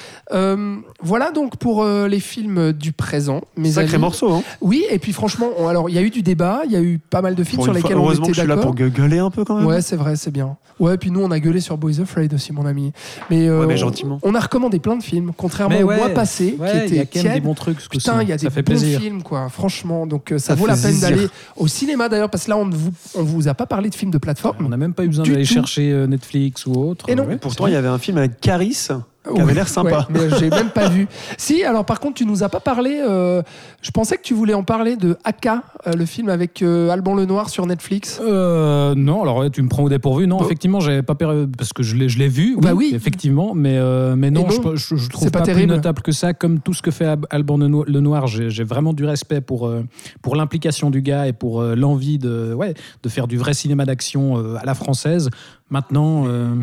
Voilà 1.03 1.31
donc 1.33 1.57
pour 1.57 1.83
euh, 1.83 2.07
les 2.09 2.21
films 2.21 2.73
du 2.73 2.93
présent. 2.93 3.41
Mes 3.57 3.73
Sacré 3.73 3.95
amis. 3.95 4.03
morceau, 4.03 4.33
hein. 4.33 4.43
Oui, 4.61 4.85
et 4.91 4.99
puis 4.99 5.13
franchement, 5.13 5.49
on- 5.59 5.67
alors 5.69 5.89
il 5.91 5.95
y 5.95 5.99
a 5.99 6.03
eu 6.03 6.11
du 6.11 6.23
débat, 6.23 6.63
il 6.65 6.73
y 6.73 6.77
a 6.77 6.81
eu 6.81 6.99
pas 6.99 7.23
mal 7.23 7.35
de 7.35 7.43
films 7.45 7.57
Pour 7.57 7.65
sur 7.65 7.75
une 7.75 7.81
fois, 7.81 7.89
lesquels 7.89 7.99
on 8.01 8.05
heureusement 8.05 8.25
était 8.27 8.33
que 8.33 8.37
je 8.37 8.41
suis 8.41 8.49
là 8.49 8.55
d'accord. 8.57 8.75
pour 8.75 8.89
gueuler 8.91 9.19
un 9.19 9.31
peu 9.31 9.45
quand 9.45 9.57
même. 9.57 9.67
Ouais, 9.67 9.83
c'est 9.83 9.97
vrai, 9.97 10.17
c'est 10.17 10.31
bien. 10.31 10.57
Ouais, 10.81 10.97
puis 10.97 11.11
nous 11.11 11.21
on 11.23 11.31
a 11.31 11.39
gueulé 11.39 11.61
sur 11.61 11.77
Boys 11.77 12.01
Afraid 12.01 12.33
aussi, 12.35 12.53
mon 12.53 12.67
ami. 12.67 12.93
Mais, 13.31 13.47
euh, 13.49 13.61
Ouais, 13.61 13.67
mais 13.67 13.75
on- 13.75 13.77
gentiment. 13.77 14.19
On 14.23 14.35
a 14.35 14.41
recommandé 14.41 14.79
plein 14.79 14.97
de 14.97 15.03
films, 15.03 15.33
contrairement 15.37 15.79
au 15.79 15.85
mois 15.85 16.09
passé, 16.11 16.57
ouais, 16.59 16.71
qui 16.87 16.93
il 16.93 16.97
y 16.97 16.99
a 16.99 17.03
était 17.03 17.07
quand 17.07 17.15
même 17.17 17.23
des 17.25 17.31
tiède. 17.31 17.43
bons 17.45 17.55
trucs. 17.55 17.81
ce 17.81 17.89
coup-ci. 17.89 17.99
Putain, 18.07 18.23
il 18.23 18.29
y 18.29 18.33
a 18.33 18.37
des 18.37 18.45
ça 18.45 18.51
fait 18.51 18.63
bons 18.63 18.73
plaisir. 18.73 19.01
films, 19.01 19.23
quoi. 19.23 19.49
Franchement, 19.49 20.07
donc 20.07 20.33
euh, 20.33 20.39
ça, 20.39 20.49
Ça 20.49 20.55
vaut 20.55 20.65
fait 20.67 20.71
la 20.73 20.77
peine 20.77 20.93
zizir. 20.93 21.11
d'aller 21.11 21.27
au 21.57 21.67
cinéma 21.69 22.09
d'ailleurs, 22.09 22.31
parce 22.31 22.45
que 22.45 22.51
là 22.51 22.57
on 22.57 22.67
ne 22.67 22.75
vous, 22.75 22.91
on 23.15 23.23
vous 23.23 23.49
a 23.49 23.55
pas 23.55 23.67
parlé 23.67 23.91
de 23.91 23.95
films 23.95 24.11
de 24.11 24.17
On 24.17 24.21
plateforme. 24.21 24.69
n'a 24.69 24.77
même 24.77 24.95
pas 24.95 25.05
eu 25.05 25.09
besoin 25.09 25.25
Du 25.25 25.33
d'aller 25.33 25.45
tout. 25.47 25.53
chercher 25.55 25.91
euh, 25.93 26.07
Netflix 26.07 26.67
ou 26.67 26.73
autre. 26.75 27.09
Et 27.09 27.15
non. 27.15 27.25
Ouais, 27.25 27.37
Pourtant, 27.37 27.67
il 27.67 27.73
y 27.73 27.77
avait 27.77 27.89
un 27.89 27.99
film 27.99 28.19
avec 28.19 28.41
Caris 28.41 28.89
qui 29.35 29.41
avait 29.41 29.55
l'air 29.55 29.69
sympa. 29.69 30.07
ouais, 30.11 30.29
mais 30.31 30.39
j'ai 30.39 30.51
même 30.51 30.71
pas 30.71 30.89
vu. 30.89 31.07
Si, 31.39 31.65
alors 31.65 31.85
par 31.85 32.01
contre, 32.01 32.15
tu 32.15 32.27
nous 32.27 32.43
as 32.43 32.49
pas 32.49 32.61
parlé. 32.61 33.01
euh, 33.07 33.43
je 33.81 33.91
pensais 33.91 34.17
que 34.17 34.23
tu 34.23 34.35
voulais 34.35 34.55
en 34.55 34.63
parler 34.65 34.97
de 34.97 35.17
Aka, 35.25 35.63
euh, 35.87 35.93
le 35.93 36.05
film 36.07 36.29
avec 36.29 36.63
euh, 36.63 36.91
Alban 36.91 37.15
Lenoir 37.15 37.49
sur 37.51 37.67
Netflix. 37.67 38.21
Euh, 38.23 38.95
non, 38.95 39.23
alors 39.23 39.39
ouais, 39.39 39.51
tu 39.51 39.63
me 39.63 39.69
prends 39.69 39.83
au 39.85 39.89
dépourvu. 39.89 40.27
Non, 40.27 40.39
Bon. 40.39 40.45
effectivement, 40.45 40.81
j'avais 40.81 41.03
pas 41.03 41.15
per- 41.15 41.47
parce 41.57 41.73
que 41.73 41.83
je 41.83 41.97
l'ai, 41.97 42.09
je 42.09 42.19
l'ai 42.19 42.29
vu. 42.29 42.57
Bah 42.61 42.75
oui. 42.75 42.93
effectivement, 42.95 43.55
mais 43.55 43.77
euh, 43.79 44.15
mais 44.17 44.31
non, 44.31 44.43
non, 44.47 44.75
je, 44.75 44.77
je, 44.77 44.97
je 44.97 45.09
trouve 45.11 45.25
c'est 45.25 45.31
pas 45.33 45.41
pas, 45.41 45.45
plus 45.45 45.55
terrible. 45.55 45.75
notable 45.75 46.03
que 46.03 46.13
ça. 46.13 46.33
Comme 46.35 46.61
tout 46.61 46.75
ce 46.75 46.83
que 46.83 46.91
fait 46.91 47.07
Alban 47.31 47.59
Leno- 47.59 47.85
Lenoir, 47.87 48.27
j'ai, 48.27 48.51
j'ai 48.51 48.65
vraiment 48.65 48.93
du 48.93 49.05
respect 49.05 49.41
pour 49.41 49.67
euh, 49.67 49.83
pour 50.23 50.37
l'implication 50.37 50.91
du 50.91 51.03
gars 51.03 51.27
et 51.27 51.33
pour 51.33 51.61
euh, 51.61 51.75
l'envie 51.75 52.19
de 52.19 52.55
ouais 52.55 52.75
de 53.03 53.09
faire 53.09 53.27
du 53.29 53.37
vrai 53.37 53.55
cinéma 53.55 53.85
d'action 53.85 54.39
euh, 54.39 54.57
à 54.61 54.65
la 54.65 54.75
française. 54.75 55.29
Maintenant, 55.71 56.25
euh, 56.27 56.55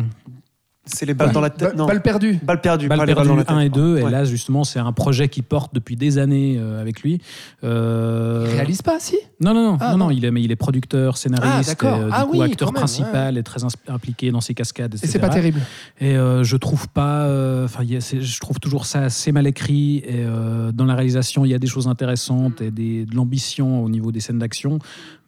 C'est 0.92 1.06
les 1.06 1.14
balles 1.14 1.32
dans 1.32 1.40
la 1.40 1.50
tête. 1.50 1.70
Ba- 1.70 1.74
Non, 1.76 1.86
Balle 1.86 2.02
perdue. 2.02 2.38
balles 2.42 2.60
perdues. 2.60 2.88
Balles 2.88 3.04
perdue 3.06 3.28
dans 3.28 3.36
la 3.36 3.44
tête. 3.44 3.54
1 3.56 3.60
et 3.60 3.68
2, 3.68 3.98
et 3.98 4.02
Ouais. 4.04 4.10
là 4.10 4.24
justement 4.24 4.64
c'est 4.64 4.78
un 4.78 4.92
projet 4.92 5.28
qui 5.28 5.42
porte 5.42 5.74
depuis 5.74 5.96
des 5.96 6.18
années 6.18 6.56
euh, 6.58 6.80
avec 6.80 7.02
lui. 7.02 7.20
Euh, 7.64 8.46
Il 8.50 8.54
réalise 8.56 8.82
pas, 8.82 8.98
si? 9.00 9.16
Non, 9.40 9.54
non, 9.54 9.72
non, 9.72 9.76
Ah, 9.80 9.92
non, 9.92 9.98
non. 9.98 10.04
non, 10.06 10.10
il 10.10 10.24
est, 10.24 10.30
mais 10.30 10.42
il 10.42 10.50
est 10.52 10.56
producteur, 10.56 11.12
Ah, 11.14 11.18
scénariste, 11.18 11.82
et, 11.82 11.86
euh, 11.86 12.04
du 12.06 12.10
Ah 12.12 12.24
coup 12.24 12.30
oui, 12.32 12.42
acteur 12.42 12.68
même, 12.72 12.74
principal 12.80 13.38
et 13.38 13.42
très 13.42 13.64
ins- 13.64 13.68
impliqué 13.88 14.30
dans 14.30 14.40
ses 14.40 14.54
cascades, 14.54 14.94
Et 14.94 14.98
etc. 14.98 15.12
c'est 15.12 15.18
pas 15.18 15.28
terrible. 15.28 15.60
Et 16.00 16.16
euh, 16.16 16.42
je 16.44 16.56
trouve 16.56 16.88
pas, 16.88 17.24
enfin, 17.64 17.84
je 17.86 18.40
trouve 18.40 18.58
toujours 18.60 18.86
ça 18.86 19.02
assez 19.04 19.32
mal 19.32 19.46
écrit. 19.46 19.98
Et 19.98 20.24
euh, 20.24 20.72
dans 20.72 20.84
la 20.84 20.94
réalisation, 20.94 21.44
il 21.44 21.50
y 21.50 21.54
a 21.54 21.58
des 21.58 21.66
choses 21.66 21.88
intéressantes 21.88 22.60
et 22.60 22.70
des, 22.70 23.04
de 23.04 23.14
l'ambition 23.14 23.82
au 23.84 23.88
niveau 23.88 24.12
des 24.12 24.20
scènes 24.20 24.38
d'action, 24.38 24.78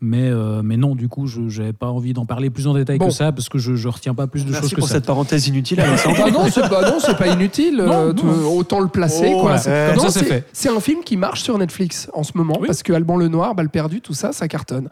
mais 0.03 0.29
euh, 0.29 0.61
mais 0.63 0.77
non, 0.77 0.95
du 0.95 1.09
coup, 1.09 1.27
je 1.29 1.41
n'avais 1.41 1.73
pas 1.73 1.87
envie 1.87 2.13
d'en 2.13 2.27
parler 2.27 2.51
plus 2.51 2.67
en 2.67 2.75
détail 2.75 2.99
Bon. 2.99 3.07
que 3.07 3.13
ça 3.13 3.31
parce 3.33 3.49
que 3.49 3.57
je, 3.59 3.77
je 3.77 3.89
retiens 3.89 4.15
pas 4.15 4.27
plus 4.27 4.45
de 4.45 4.51
Merci 4.51 4.65
choses 4.65 4.75
que 4.75 4.81
pour 4.81 4.89
cette 4.89 5.07
parenthèse 5.07 5.47
inutile. 5.47 5.79
Bah 5.79 5.87
non, 6.31 6.49
c'est 6.51 6.69
pas, 6.69 7.15
pas 7.15 7.27
inutile. 7.29 7.77
Non, 7.77 8.09
euh, 8.09 8.13
non. 8.13 8.57
autant 8.57 8.81
le 8.81 8.89
placer. 8.89 9.33
Oh, 9.35 9.43
quoi. 9.43 9.53
ouais. 9.53 9.59
C'est- 9.59 9.87
Comme 9.95 9.97
non, 9.97 10.03
ça, 10.03 10.11
c'est 10.11 10.19
c'est- 10.19 10.25
fait. 10.27 10.47
C'est 10.53 10.69
un 10.69 10.81
film 10.81 11.05
qui 11.05 11.17
marche 11.17 11.43
sur 11.43 11.57
Netflix 11.57 12.11
en 12.15 12.25
ce 12.25 12.33
moment 12.35 12.57
Oui. 12.61 12.67
parce 12.67 12.83
que 12.83 12.93
Alban 12.93 13.17
Lenoir, 13.17 13.55
Balle 13.55 13.71
perdue, 13.71 14.01
tout 14.01 14.13
ça, 14.15 14.33
ça 14.33 14.49
cartonne. 14.49 14.89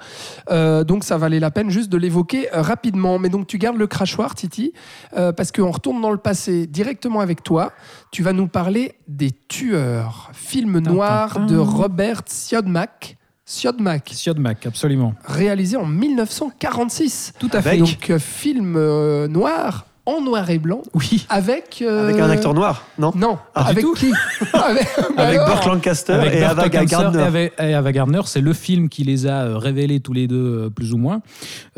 Euh, 0.50 0.84
donc 0.84 1.02
ça 1.04 1.18
valait 1.18 1.40
la 1.40 1.50
peine 1.50 1.70
juste 1.70 1.90
de 1.90 1.96
l'évoquer 1.98 2.46
rapidement. 2.52 3.18
Mais 3.18 3.28
donc 3.28 3.48
tu 3.48 3.58
gardes 3.58 3.76
le 3.78 3.88
crachoir, 3.88 4.34
Titi, 4.36 4.72
euh, 5.16 5.32
parce 5.32 5.50
qu'on 5.50 5.70
retourne 5.72 6.00
dans 6.00 6.12
le 6.12 6.18
passé 6.18 6.66
directement 6.68 7.18
avec 7.20 7.42
toi. 7.42 7.72
Tu 8.12 8.22
vas 8.22 8.32
nous 8.32 8.46
parler 8.46 8.92
des 9.08 9.32
Tueurs, 9.48 10.30
film 10.32 10.78
noir 10.78 11.46
de 11.46 11.56
Robert 11.56 12.22
Siodmak. 12.26 13.16
Siodmak, 13.50 14.10
Siodmak, 14.12 14.64
absolument. 14.66 15.12
réalisé 15.24 15.76
en 15.76 15.84
1946. 15.84 17.32
Tout 17.36 17.50
à 17.52 17.60
fait. 17.60 17.78
Donc 17.78 18.08
euh, 18.10 18.20
film 18.20 18.76
euh, 18.76 19.26
noir 19.26 19.86
en 20.16 20.20
noir 20.22 20.48
et 20.50 20.58
blanc 20.58 20.82
Oui. 20.94 21.26
avec. 21.28 21.82
euh, 21.82 22.04
Avec 22.04 22.20
un 22.20 22.30
acteur 22.30 22.54
noir, 22.54 22.86
non 22.98 23.12
Non, 23.14 23.38
Ah, 23.54 23.68
avec 23.68 23.84
tout 23.84 23.94
qui 23.94 24.10
Avec, 24.52 24.86
bah 25.16 25.22
Avec 25.24 25.38
alors 25.38 25.46
Burt 25.56 25.66
Lancaster 25.66 26.12
Avec 26.14 26.34
et 26.34 26.42
Ava 26.44 26.68
Gardner. 26.68 27.18
Et 27.18 27.22
Ava, 27.22 27.40
et 27.68 27.74
Ava 27.74 27.92
Gardner, 27.92 28.20
c'est 28.26 28.40
le 28.40 28.52
film 28.52 28.88
qui 28.88 29.04
les 29.04 29.26
a 29.26 29.44
euh, 29.44 29.58
révélés 29.58 30.00
tous 30.00 30.12
les 30.12 30.26
deux, 30.26 30.64
euh, 30.66 30.70
plus 30.70 30.92
ou 30.92 30.98
moins. 30.98 31.20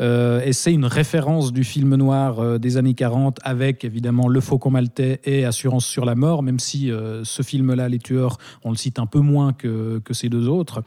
Euh, 0.01 0.41
et 0.43 0.53
c'est 0.53 0.73
une 0.73 0.85
référence 0.85 1.53
du 1.53 1.63
film 1.63 1.95
noir 1.95 2.39
euh, 2.39 2.57
des 2.57 2.77
années 2.77 2.93
40, 2.95 3.39
avec 3.43 3.83
évidemment 3.85 4.27
Le 4.27 4.39
Faucon 4.41 4.71
Maltais 4.71 5.19
et 5.25 5.45
Assurance 5.45 5.85
sur 5.85 6.05
la 6.05 6.15
mort, 6.15 6.43
même 6.43 6.59
si 6.59 6.91
euh, 6.91 7.23
ce 7.23 7.41
film-là, 7.43 7.89
Les 7.89 7.99
Tueurs, 7.99 8.37
on 8.63 8.71
le 8.71 8.77
cite 8.77 8.99
un 8.99 9.05
peu 9.05 9.19
moins 9.19 9.53
que, 9.53 9.99
que 10.03 10.13
ces 10.13 10.29
deux 10.29 10.47
autres. 10.47 10.81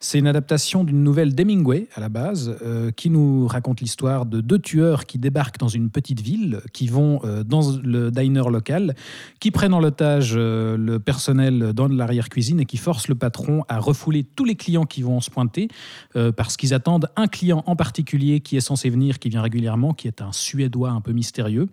C'est 0.00 0.18
une 0.18 0.26
adaptation 0.26 0.84
d'une 0.84 1.02
nouvelle 1.04 1.34
d'Hemingway, 1.34 1.86
à 1.94 2.00
la 2.00 2.08
base, 2.08 2.56
euh, 2.64 2.90
qui 2.90 3.10
nous 3.10 3.46
raconte 3.46 3.80
l'histoire 3.80 4.26
de 4.26 4.40
deux 4.40 4.58
tueurs 4.58 5.06
qui 5.06 5.18
débarquent 5.18 5.58
dans 5.58 5.68
une 5.68 5.90
petite 5.90 6.20
ville, 6.20 6.60
qui 6.72 6.87
vont 6.90 7.20
euh, 7.24 7.42
dans 7.44 7.62
le 7.82 8.10
diner 8.10 8.50
local, 8.50 8.94
qui 9.40 9.50
prennent 9.50 9.74
en 9.74 9.82
otage 9.82 10.34
euh, 10.36 10.76
le 10.76 10.98
personnel 10.98 11.72
dans 11.72 11.88
l'arrière-cuisine 11.88 12.60
et 12.60 12.64
qui 12.64 12.76
forcent 12.76 13.08
le 13.08 13.14
patron 13.14 13.64
à 13.68 13.78
refouler 13.78 14.24
tous 14.24 14.44
les 14.44 14.54
clients 14.54 14.84
qui 14.84 15.02
vont 15.02 15.20
se 15.20 15.30
pointer 15.30 15.68
euh, 16.16 16.32
parce 16.32 16.56
qu'ils 16.56 16.74
attendent 16.74 17.08
un 17.16 17.26
client 17.26 17.62
en 17.66 17.76
particulier 17.76 18.40
qui 18.40 18.56
est 18.56 18.60
censé 18.60 18.90
venir, 18.90 19.18
qui 19.18 19.28
vient 19.28 19.42
régulièrement, 19.42 19.94
qui 19.94 20.08
est 20.08 20.22
un 20.22 20.32
Suédois 20.32 20.90
un 20.90 21.00
peu 21.00 21.12
mystérieux 21.12 21.68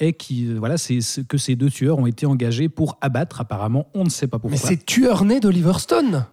et 0.00 0.12
qui, 0.12 0.52
voilà, 0.54 0.78
c'est 0.78 1.00
ce 1.00 1.20
que 1.20 1.38
ces 1.38 1.56
deux 1.56 1.70
tueurs 1.70 1.98
ont 1.98 2.06
été 2.06 2.26
engagés 2.26 2.68
pour 2.68 2.98
abattre. 3.00 3.40
Apparemment, 3.40 3.86
on 3.94 4.04
ne 4.04 4.10
sait 4.10 4.26
pas 4.26 4.38
pourquoi. 4.38 4.58
Mais 4.58 4.68
c'est 4.68 4.84
tueur 4.84 5.24
né 5.24 5.40
d'Oliver 5.40 5.78
Stone 5.78 6.26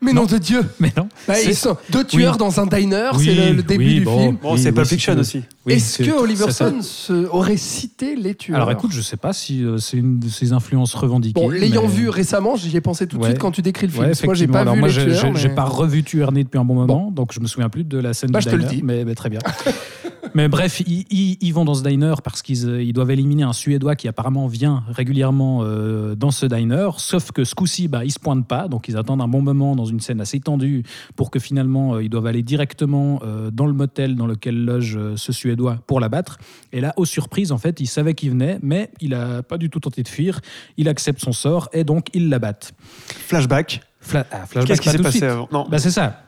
Mais 0.00 0.12
nom 0.12 0.26
de 0.26 0.38
Dieu 0.38 0.60
Mais 0.78 0.92
non. 0.96 1.08
Bah, 1.26 1.34
C'est- 1.34 1.46
Ils 1.46 1.54
sont 1.56 1.76
deux 1.90 2.04
tueurs 2.04 2.34
Oui. 2.34 2.38
dans 2.38 2.60
un 2.60 2.66
diner, 2.66 3.10
Oui, 3.14 3.24
c'est 3.24 3.34
le, 3.50 3.56
le 3.56 3.62
début 3.64 3.84
oui, 3.84 3.94
du 3.96 4.00
bon. 4.04 4.18
film. 4.18 4.36
Bon, 4.40 4.52
Oui, 4.54 4.58
c'est 4.60 4.68
oui, 4.68 4.74
Pulp 4.76 4.86
Fiction 4.86 5.18
aussi. 5.18 5.42
Oui, 5.66 5.72
Est-ce 5.72 6.02
que 6.04 6.10
Oliver 6.12 6.50
Stone 6.52 6.82
se- 6.82 7.26
aurait 7.26 7.56
cité 7.56 8.14
les 8.14 8.36
tueurs 8.36 8.56
Alors 8.56 8.70
écoute, 8.70 8.92
je 8.92 9.00
sais 9.00 9.16
pas 9.16 9.32
si 9.32 9.64
euh, 9.64 9.78
c'est 9.78 9.96
une 9.96 10.20
de 10.20 10.28
ses 10.28 10.52
influences 10.52 10.94
revendiquées. 10.94 11.40
Bon, 11.40 11.48
l'ayant 11.50 11.82
mais- 11.82 11.88
vu 11.88 12.08
récemment, 12.10 12.54
j'y 12.54 12.76
ai 12.76 12.80
pensé 12.80 13.08
tout 13.08 13.16
de 13.18 13.22
Ouais. 13.22 13.30
suite 13.30 13.40
quand 13.40 13.50
tu 13.50 13.60
décris 13.60 13.86
le 13.88 13.92
film. 13.92 14.04
Ouais, 14.04 14.10
parce 14.10 14.20
que 14.20 14.26
moi, 14.26 14.34
j'ai 14.34 14.44
effectivement. 14.44 14.54
pas 14.58 14.60
Alors 14.62 14.74
vu 14.74 14.80
moi, 14.80 14.88
les 14.88 14.94
j'ai- 14.94 15.18
tueurs. 15.20 15.34
j'ai 15.36 15.48
mais- 15.48 15.54
pas 15.56 15.64
revu 15.64 16.04
Tueur 16.04 16.30
né 16.30 16.44
depuis 16.44 16.58
un 16.58 16.64
bon 16.64 16.74
moment, 16.74 17.10
donc 17.10 17.32
je 17.32 17.40
me 17.40 17.46
souviens 17.48 17.68
plus 17.68 17.82
de 17.84 17.98
la 17.98 18.14
scène 18.14 18.30
Bah, 18.30 18.38
du 18.38 18.44
je 18.44 18.50
te 18.50 18.54
le 18.56 18.62
diner, 18.62 18.76
dis. 18.76 18.82
Mais, 18.84 19.04
mais 19.04 19.14
très 19.16 19.30
bien. 19.30 19.40
mais 20.34 20.48
bref, 20.48 20.80
ils, 20.86 21.04
ils- 21.10 21.38
ils 21.40 21.52
vont 21.54 21.64
dans 21.64 21.74
ce 21.74 21.82
diner 21.82 22.14
parce 22.22 22.42
qu'ils 22.42 22.66
euh, 22.66 22.82
ils 22.82 22.92
doivent 22.92 23.10
éliminer 23.10 23.42
un 23.42 23.52
Suédois 23.52 23.96
qui 23.96 24.08
apparemment 24.08 24.46
vient 24.46 24.82
régulièrement 24.88 25.60
euh, 25.62 26.14
dans 26.14 26.30
ce 26.30 26.46
diner. 26.46 26.88
Sauf 26.98 27.32
que 27.32 27.44
ce 27.44 27.54
coup-ci, 27.54 27.88
bah, 27.88 28.04
ils 28.04 28.10
se 28.12 28.18
pointent 28.18 28.46
pas, 28.46 28.68
donc 28.68 28.88
ils 28.88 28.96
attendent 28.96 29.22
un 29.22 29.28
bon 29.28 29.42
moment 29.42 29.76
dans 29.76 29.84
une 29.84 30.00
scène 30.00 30.20
assez 30.20 30.40
tendue 30.40 30.82
pour 31.16 31.30
que 31.30 31.38
finalement 31.38 31.94
euh, 31.94 32.02
ils 32.02 32.08
doivent 32.08 32.26
aller 32.26 32.42
directement 32.42 33.20
euh, 33.24 33.50
dans 33.50 33.66
le 33.66 33.72
motel 33.72 34.16
dans 34.16 34.26
lequel 34.26 34.64
loge 34.64 34.98
ce 35.16 35.32
Suédois 35.32 35.78
pour 35.86 36.00
l'abattre. 36.00 36.38
Et 36.72 36.80
là, 36.80 36.92
aux 36.96 37.04
surprises, 37.04 37.52
en 37.52 37.58
fait, 37.58 37.80
il 37.80 37.86
savait 37.86 38.14
qu'il 38.14 38.30
venait, 38.30 38.58
mais 38.62 38.90
il 39.00 39.14
a 39.14 39.42
pas 39.42 39.58
du 39.58 39.70
tout 39.70 39.80
tenté 39.80 40.02
de 40.02 40.08
fuir. 40.08 40.40
Il 40.76 40.88
accepte 40.88 41.20
son 41.20 41.32
sort 41.32 41.68
et 41.72 41.84
donc 41.84 42.08
ils 42.14 42.28
l'abattent. 42.28 42.72
Flashback. 43.06 43.80
Fla- 44.00 44.26
ah, 44.30 44.46
flashback, 44.46 44.66
Qu'est-ce 44.66 44.80
qui 44.80 44.90
s'est 44.90 44.98
passé 45.02 45.24
avant? 45.24 45.48
Non. 45.52 45.66
Bah, 45.68 45.78
c'est 45.78 45.90
ça. 45.90 46.22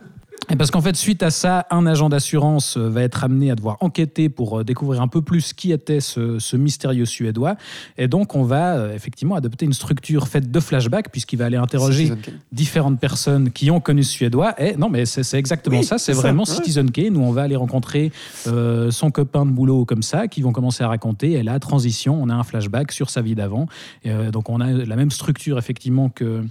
Et 0.48 0.56
parce 0.56 0.70
qu'en 0.70 0.80
fait, 0.80 0.96
suite 0.96 1.22
à 1.22 1.30
ça, 1.30 1.66
un 1.70 1.86
agent 1.86 2.08
d'assurance 2.08 2.76
euh, 2.76 2.88
va 2.88 3.02
être 3.02 3.22
amené 3.22 3.50
à 3.50 3.54
devoir 3.54 3.76
enquêter 3.80 4.28
pour 4.28 4.60
euh, 4.60 4.64
découvrir 4.64 5.00
un 5.00 5.08
peu 5.08 5.22
plus 5.22 5.52
qui 5.52 5.70
était 5.70 6.00
ce, 6.00 6.38
ce 6.38 6.56
mystérieux 6.56 7.04
Suédois. 7.04 7.56
Et 7.98 8.08
donc, 8.08 8.34
on 8.34 8.42
va 8.42 8.76
euh, 8.76 8.94
effectivement 8.94 9.36
adopter 9.36 9.64
une 9.64 9.72
structure 9.72 10.26
faite 10.26 10.50
de 10.50 10.60
flashback, 10.60 11.12
puisqu'il 11.12 11.38
va 11.38 11.46
aller 11.46 11.56
interroger 11.56 12.12
différentes 12.50 12.98
personnes 12.98 13.50
qui 13.50 13.70
ont 13.70 13.80
connu 13.80 14.02
ce 14.02 14.12
Suédois. 14.12 14.60
Et 14.60 14.76
non, 14.76 14.88
mais 14.88 15.06
c'est 15.06 15.38
exactement 15.38 15.78
Oui, 15.78 15.84
ça, 15.84 15.98
c'est 15.98 16.10
c'est 16.10 16.16
ça, 16.16 16.22
vraiment 16.22 16.44
ouais. 16.44 16.54
Citizen 16.54 16.90
Kane, 16.90 17.16
où 17.16 17.22
on 17.22 17.32
va 17.32 17.42
aller 17.42 17.56
rencontrer 17.56 18.12
euh, 18.46 18.90
son 18.90 19.10
copain 19.10 19.46
de 19.46 19.50
boulot 19.50 19.84
comme 19.84 20.02
ça, 20.02 20.28
qui 20.28 20.42
vont 20.42 20.52
commencer 20.52 20.82
à 20.82 20.88
raconter. 20.88 21.32
Et 21.32 21.42
là, 21.42 21.58
transition, 21.58 22.18
on 22.20 22.28
a 22.28 22.34
un 22.34 22.42
flashback 22.42 22.92
sur 22.92 23.10
sa 23.10 23.22
vie 23.22 23.34
d'avant. 23.34 23.66
Euh, 24.06 24.30
donc, 24.30 24.48
on 24.50 24.60
a 24.60 24.70
la 24.72 24.96
même 24.96 25.10
structure, 25.10 25.58
effectivement, 25.58 26.08
que, 26.08 26.42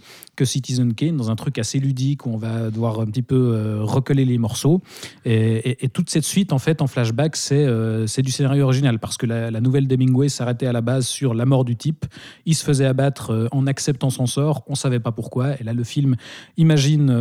Citizen 0.45 0.93
Kane, 0.93 1.17
dans 1.17 1.31
un 1.31 1.35
truc 1.35 1.57
assez 1.57 1.79
ludique, 1.79 2.25
où 2.25 2.31
on 2.31 2.37
va 2.37 2.69
devoir 2.69 2.99
un 2.99 3.05
petit 3.05 3.21
peu 3.21 3.35
euh, 3.35 3.79
recoller 3.81 4.25
les 4.25 4.37
morceaux. 4.37 4.81
Et, 5.25 5.77
toute 5.93 6.09
cette 6.09 6.23
suite, 6.23 6.53
en 6.53 6.59
fait, 6.59 6.81
en 6.81 6.87
flashback, 6.87 7.35
c'est 7.35 7.55
euh, 7.55 8.07
c'est 8.07 8.21
du 8.21 8.31
scénario 8.31 8.63
original, 8.63 8.99
parce 8.99 9.17
que 9.17 9.25
la, 9.25 9.51
la 9.51 9.61
nouvelle 9.61 9.87
d'Hemingway 9.87 10.29
s'arrêtait 10.29 10.67
à 10.67 10.71
la 10.71 10.81
base 10.81 11.07
sur 11.07 11.33
la 11.33 11.45
mort 11.45 11.65
du 11.65 11.75
type. 11.75 12.05
Il 12.45 12.55
se 12.55 12.63
faisait 12.63 12.85
abattre 12.85 13.31
euh, 13.31 13.47
en 13.51 13.67
acceptant 13.67 14.09
son 14.09 14.25
sort, 14.25 14.63
on 14.67 14.75
savait 14.75 14.99
pas 14.99 15.11
pourquoi. 15.11 15.59
Et 15.59 15.63
là, 15.63 15.73
le 15.73 15.83
film 15.83 16.15
imagine 16.57 17.11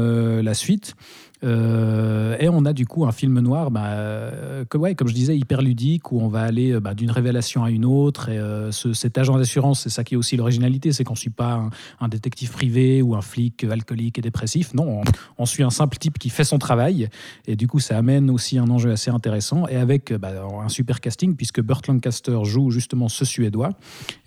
la 0.40 0.54
suite. 0.54 0.94
Euh, 1.44 2.36
et 2.40 2.48
on 2.48 2.64
a 2.64 2.72
du 2.72 2.86
coup 2.86 3.06
un 3.06 3.12
film 3.12 3.38
noir, 3.40 3.70
bah, 3.70 3.84
euh, 3.86 4.64
que, 4.64 4.76
ouais, 4.76 4.94
comme 4.94 5.08
je 5.08 5.14
disais, 5.14 5.36
hyper 5.36 5.62
ludique, 5.62 6.10
où 6.12 6.20
on 6.20 6.28
va 6.28 6.42
aller 6.42 6.72
euh, 6.72 6.80
bah, 6.80 6.94
d'une 6.94 7.10
révélation 7.10 7.62
à 7.64 7.70
une 7.70 7.84
autre. 7.84 8.28
Et 8.28 8.38
euh, 8.38 8.72
ce- 8.72 8.92
cet 8.92 9.18
agent 9.18 9.36
d'assurance, 9.36 9.80
c'est 9.80 9.88
ça 9.90 10.04
qui 10.04 10.14
est 10.14 10.16
aussi 10.16 10.36
l'originalité, 10.36 10.92
c'est 10.92 11.04
qu'on 11.04 11.14
ne 11.14 11.18
suit 11.18 11.30
pas 11.30 11.54
un, 11.54 11.70
un 12.00 12.08
détective 12.08 12.50
privé 12.50 13.02
ou 13.02 13.14
un 13.14 13.20
flic 13.20 13.64
alcoolique 13.64 14.18
et 14.18 14.22
dépressif. 14.22 14.74
Non, 14.74 15.00
on, 15.00 15.02
on 15.38 15.46
suit 15.46 15.62
un 15.62 15.70
simple 15.70 15.96
type 15.98 16.18
qui 16.18 16.28
fait 16.30 16.44
son 16.44 16.58
travail. 16.58 17.08
Et 17.46 17.56
du 17.56 17.68
coup, 17.68 17.78
ça 17.80 17.96
amène 17.98 18.30
aussi 18.30 18.58
un 18.58 18.68
enjeu 18.68 18.90
assez 18.90 19.10
intéressant. 19.10 19.66
Et 19.68 19.76
avec 19.76 20.12
bah, 20.12 20.32
un 20.64 20.68
super 20.68 21.00
casting, 21.00 21.36
puisque 21.36 21.60
Burt 21.60 21.86
Lancaster 21.86 22.38
joue 22.44 22.70
justement 22.70 23.08
ce 23.08 23.24
Suédois. 23.24 23.70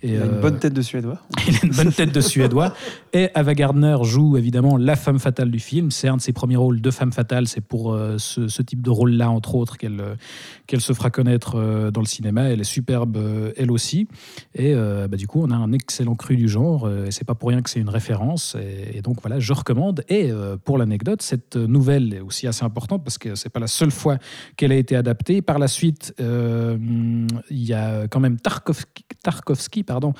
Et, 0.02 0.14
Il 0.14 0.22
a 0.22 0.26
une 0.26 0.40
bonne 0.40 0.58
tête 0.58 0.72
de 0.74 0.82
Suédois. 0.82 1.18
il 1.48 1.54
a 1.56 1.58
une 1.64 1.72
bonne 1.72 1.92
tête 1.92 2.12
de 2.14 2.20
Suédois. 2.20 2.72
Et 3.12 3.28
Ava 3.34 3.54
Gardner 3.54 3.96
joue 4.02 4.36
évidemment 4.36 4.76
la 4.76 4.96
femme 4.96 5.18
fatale 5.18 5.50
du 5.50 5.58
film. 5.58 5.90
C'est 5.90 6.08
un 6.08 6.16
de 6.16 6.22
ses 6.22 6.32
premiers 6.32 6.56
rôles 6.56 6.80
de 6.80 6.90
femme 6.90 7.01
fatale. 7.10 7.48
C'est 7.48 7.60
pour 7.60 7.92
euh, 7.92 8.18
ce, 8.18 8.62
type 8.62 8.82
de 8.82 8.90
rôle-là, 8.90 9.30
entre 9.30 9.54
autres, 9.54 9.76
qu'elle 9.76 10.00
euh, 10.00 10.78
se 10.78 10.92
fera 10.92 11.10
connaître 11.10 11.56
euh, 11.56 11.90
dans 11.90 12.00
le 12.00 12.06
cinéma. 12.06 12.42
Elle 12.42 12.60
est 12.60 12.64
superbe, 12.64 13.18
elle 13.56 13.72
aussi. 13.72 14.06
Et 14.54 14.74
bah, 14.74 15.16
du 15.16 15.26
coup, 15.26 15.42
on 15.42 15.50
a 15.50 15.56
un 15.56 15.72
excellent 15.72 16.14
cru 16.14 16.36
du 16.36 16.48
genre. 16.48 16.88
et 16.90 17.10
c'est 17.10 17.24
pas 17.24 17.34
pour 17.34 17.48
rien 17.48 17.62
que 17.62 17.70
c'est 17.70 17.80
une 17.80 17.88
référence. 17.88 18.56
Et, 18.94 19.00
donc 19.02 19.20
voilà, 19.22 19.40
je 19.40 19.52
recommande. 19.52 20.04
Et 20.08 20.30
pour 20.64 20.78
l'anecdote, 20.78 21.22
cette 21.22 21.56
nouvelle 21.56 22.14
est 22.14 22.20
aussi 22.20 22.46
assez 22.46 22.64
importante 22.64 23.02
parce 23.04 23.18
que 23.18 23.34
c'est 23.34 23.48
pas 23.48 23.60
la 23.60 23.66
seule 23.66 23.90
fois 23.90 24.18
qu'elle 24.56 24.72
a 24.72 24.76
été 24.76 24.94
adaptée. 24.94 25.42
Par 25.42 25.58
la 25.58 25.68
suite, 25.68 26.14
il 26.18 27.26
y 27.50 27.72
a 27.72 28.06
quand 28.08 28.20
même 28.20 28.38
Tarkovsky, 28.38 29.04
Tarkovsky 29.22 29.82
pardon, 29.82 30.12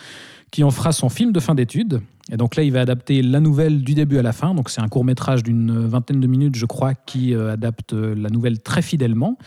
qui 0.52 0.62
en 0.62 0.70
fera 0.70 0.92
son 0.92 1.08
film 1.08 1.32
de 1.32 1.40
fin 1.40 1.56
d'études. 1.56 2.02
Et 2.30 2.36
donc 2.36 2.54
là, 2.54 2.62
il 2.62 2.70
va 2.70 2.82
adapter 2.82 3.20
la 3.20 3.40
nouvelle 3.40 3.82
du 3.82 3.94
début 3.94 4.18
à 4.18 4.22
la 4.22 4.32
fin. 4.32 4.54
Donc 4.54 4.70
c'est 4.70 4.80
un 4.80 4.86
court 4.86 5.04
métrage 5.04 5.42
d'une 5.42 5.86
vingtaine 5.86 6.20
de 6.20 6.26
minutes, 6.28 6.54
je 6.54 6.66
crois, 6.66 6.94
qui 6.94 7.34
euh, 7.34 7.52
adapte 7.52 7.94
euh, 7.94 8.14
la 8.14 8.28
nouvelle 8.28 8.60
très 8.60 8.82
fidèlement. 8.82 9.38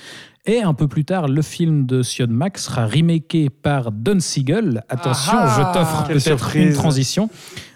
Et 0.45 0.61
un 0.61 0.73
peu 0.73 0.87
plus 0.87 1.05
tard, 1.05 1.27
le 1.27 1.41
film 1.41 1.85
de 1.85 2.03
Sion 2.03 2.27
Max 2.29 2.65
sera 2.65 2.85
remaké 2.85 3.49
par 3.49 3.91
Don 3.91 4.19
Siegel. 4.19 4.83
Attention, 4.89 5.33
Ah 5.35 5.55
je 5.57 5.73
t'offre 5.73 6.07
peut-être 6.07 6.55
une 6.55 6.73
transition. 6.73 7.29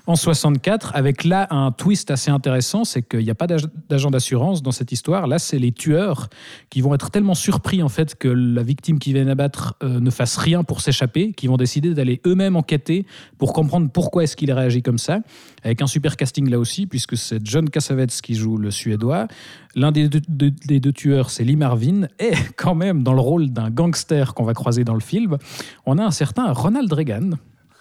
En 0.07 0.15
64, 0.15 0.95
avec 0.95 1.23
là 1.23 1.47
un 1.51 1.71
twist 1.71 2.09
assez 2.09 2.31
intéressant, 2.31 2.83
c'est 2.83 3.01
qu'il 3.03 3.19
n'y 3.23 3.29
a 3.29 3.35
pas 3.35 3.45
d'ag- 3.47 3.67
d'agent 3.89 4.09
d'assurance 4.09 4.63
dans 4.63 4.71
cette 4.71 4.91
histoire. 4.91 5.27
Là, 5.27 5.37
c'est 5.37 5.59
les 5.59 5.71
tueurs 5.71 6.29
qui 6.69 6.81
vont 6.81 6.95
être 6.95 7.11
tellement 7.11 7.35
surpris 7.35 7.83
en 7.83 7.89
fait 7.89 8.15
que 8.15 8.27
la 8.27 8.63
victime 8.63 8.97
qui 8.97 9.13
vient 9.13 9.27
abattre 9.27 9.75
euh, 9.83 9.99
ne 9.99 10.09
fasse 10.09 10.37
rien 10.37 10.63
pour 10.63 10.81
s'échapper, 10.81 11.33
qui 11.33 11.47
vont 11.47 11.57
décider 11.57 11.93
d'aller 11.93 12.21
eux-mêmes 12.25 12.55
enquêter 12.55 13.05
pour 13.37 13.53
comprendre 13.53 13.89
pourquoi 13.91 14.23
est-ce 14.23 14.35
qu'il 14.35 14.49
a 14.51 14.55
réagi 14.55 14.81
comme 14.81 14.97
ça. 14.97 15.19
Avec 15.63 15.81
un 15.81 15.87
super 15.87 16.17
casting 16.17 16.49
là 16.49 16.57
aussi, 16.57 16.87
puisque 16.87 17.15
c'est 17.15 17.45
John 17.45 17.69
Cassavetes 17.69 18.21
qui 18.21 18.33
joue 18.35 18.57
le 18.57 18.71
Suédois. 18.71 19.27
L'un 19.75 19.91
des 19.91 20.09
des 20.09 20.79
deux 20.79 20.93
tueurs, 20.93 21.29
c'est 21.29 21.43
Lee 21.43 21.55
Marvin. 21.55 22.07
Et 22.19 22.31
quand 22.55 22.75
même, 22.75 23.03
dans 23.03 23.13
le 23.13 23.21
rôle 23.21 23.49
d'un 23.51 23.69
gangster 23.69 24.33
qu'on 24.33 24.43
va 24.43 24.53
croiser 24.53 24.83
dans 24.83 24.95
le 24.95 24.99
film, 24.99 25.37
on 25.85 25.97
a 25.97 26.03
un 26.03 26.11
certain 26.11 26.51
Ronald 26.51 26.91
Reagan, 26.91 27.31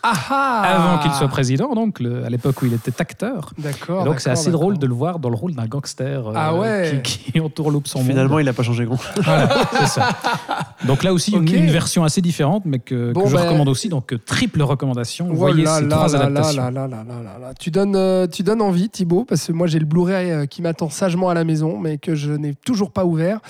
Avant 0.03 0.99
qu'il 1.03 1.13
soit 1.13 1.29
président, 1.29 1.75
donc 1.75 2.01
le- 2.01 2.25
à 2.25 2.29
l'époque 2.31 2.63
où 2.63 2.67
il 2.67 2.75
était 2.75 2.93
acteur. 3.01 3.53
D'accord. 3.59 4.05
Donc 4.05 4.21
c'est 4.21 4.31
assez 4.31 4.51
drôle 4.51 4.79
de 4.79 4.87
le 4.87 4.95
voir 4.95 5.19
dans 5.19 5.29
le 5.29 5.35
rôle 5.37 5.55
d'un 5.55 5.67
gangster 5.67 6.29
euh, 6.29 6.33
Ah 6.37 6.55
ouais. 6.55 7.01
qui, 7.05 7.33
qui 7.33 7.41
entourloupe 7.41 7.89
son 7.89 8.03
Finalement, 8.05 8.31
monde. 8.35 8.41
il 8.43 8.45
n'a 8.47 8.53
pas 8.53 8.63
changé 8.63 8.85
grand. 8.85 8.97
Voilà, 9.23 9.49
c'est 9.81 9.87
ça. 9.87 10.09
Donc 10.87 11.03
là 11.03 11.13
aussi, 11.13 11.33
une- 11.33 11.43
Ok. 11.43 11.51
une, 11.53 11.71
version 11.71 12.05
assez 12.05 12.21
différente, 12.21 12.63
mais 12.65 12.79
que, 12.79 13.13
je 13.15 13.35
ben- 13.37 13.43
recommande 13.43 13.69
aussi. 13.69 13.89
Donc 13.89 14.13
euh, 14.13 14.19
triple 14.19 14.63
recommandation. 14.63 15.29
Oh 15.31 15.35
Voyez 15.35 15.65
là 15.65 15.79
ces 15.79 15.85
là 15.87 15.97
trois 15.97 16.07
là 16.09 16.19
là 16.19 16.25
adaptations. 16.27 16.63
là 16.63 16.71
là 16.71 16.87
là 16.87 16.97
là 17.05 17.15
là 17.23 17.39
là. 17.41 17.55
Tu 17.59 17.71
donnes, 17.71 17.97
euh, 17.97 18.27
tu 18.27 18.43
donnes 18.43 18.63
envie, 18.63 18.89
Thibaut, 18.89 19.25
parce 19.25 19.47
que 19.47 19.53
moi 19.53 19.67
j'ai 19.67 19.79
le 19.79 19.85
Blu-ray 19.87 20.31
euh, 20.31 20.47
qui 20.47 20.63
m'attend 20.63 20.89
sagement 20.91 21.29
à 21.29 21.35
la 21.35 21.45
maison, 21.45 21.79
mais 21.79 21.99
que 21.99 22.15
je 22.15 22.33
n'ai 22.33 22.55
toujours 22.55 22.91
pas 22.93 23.05
ouvert. 23.05 23.41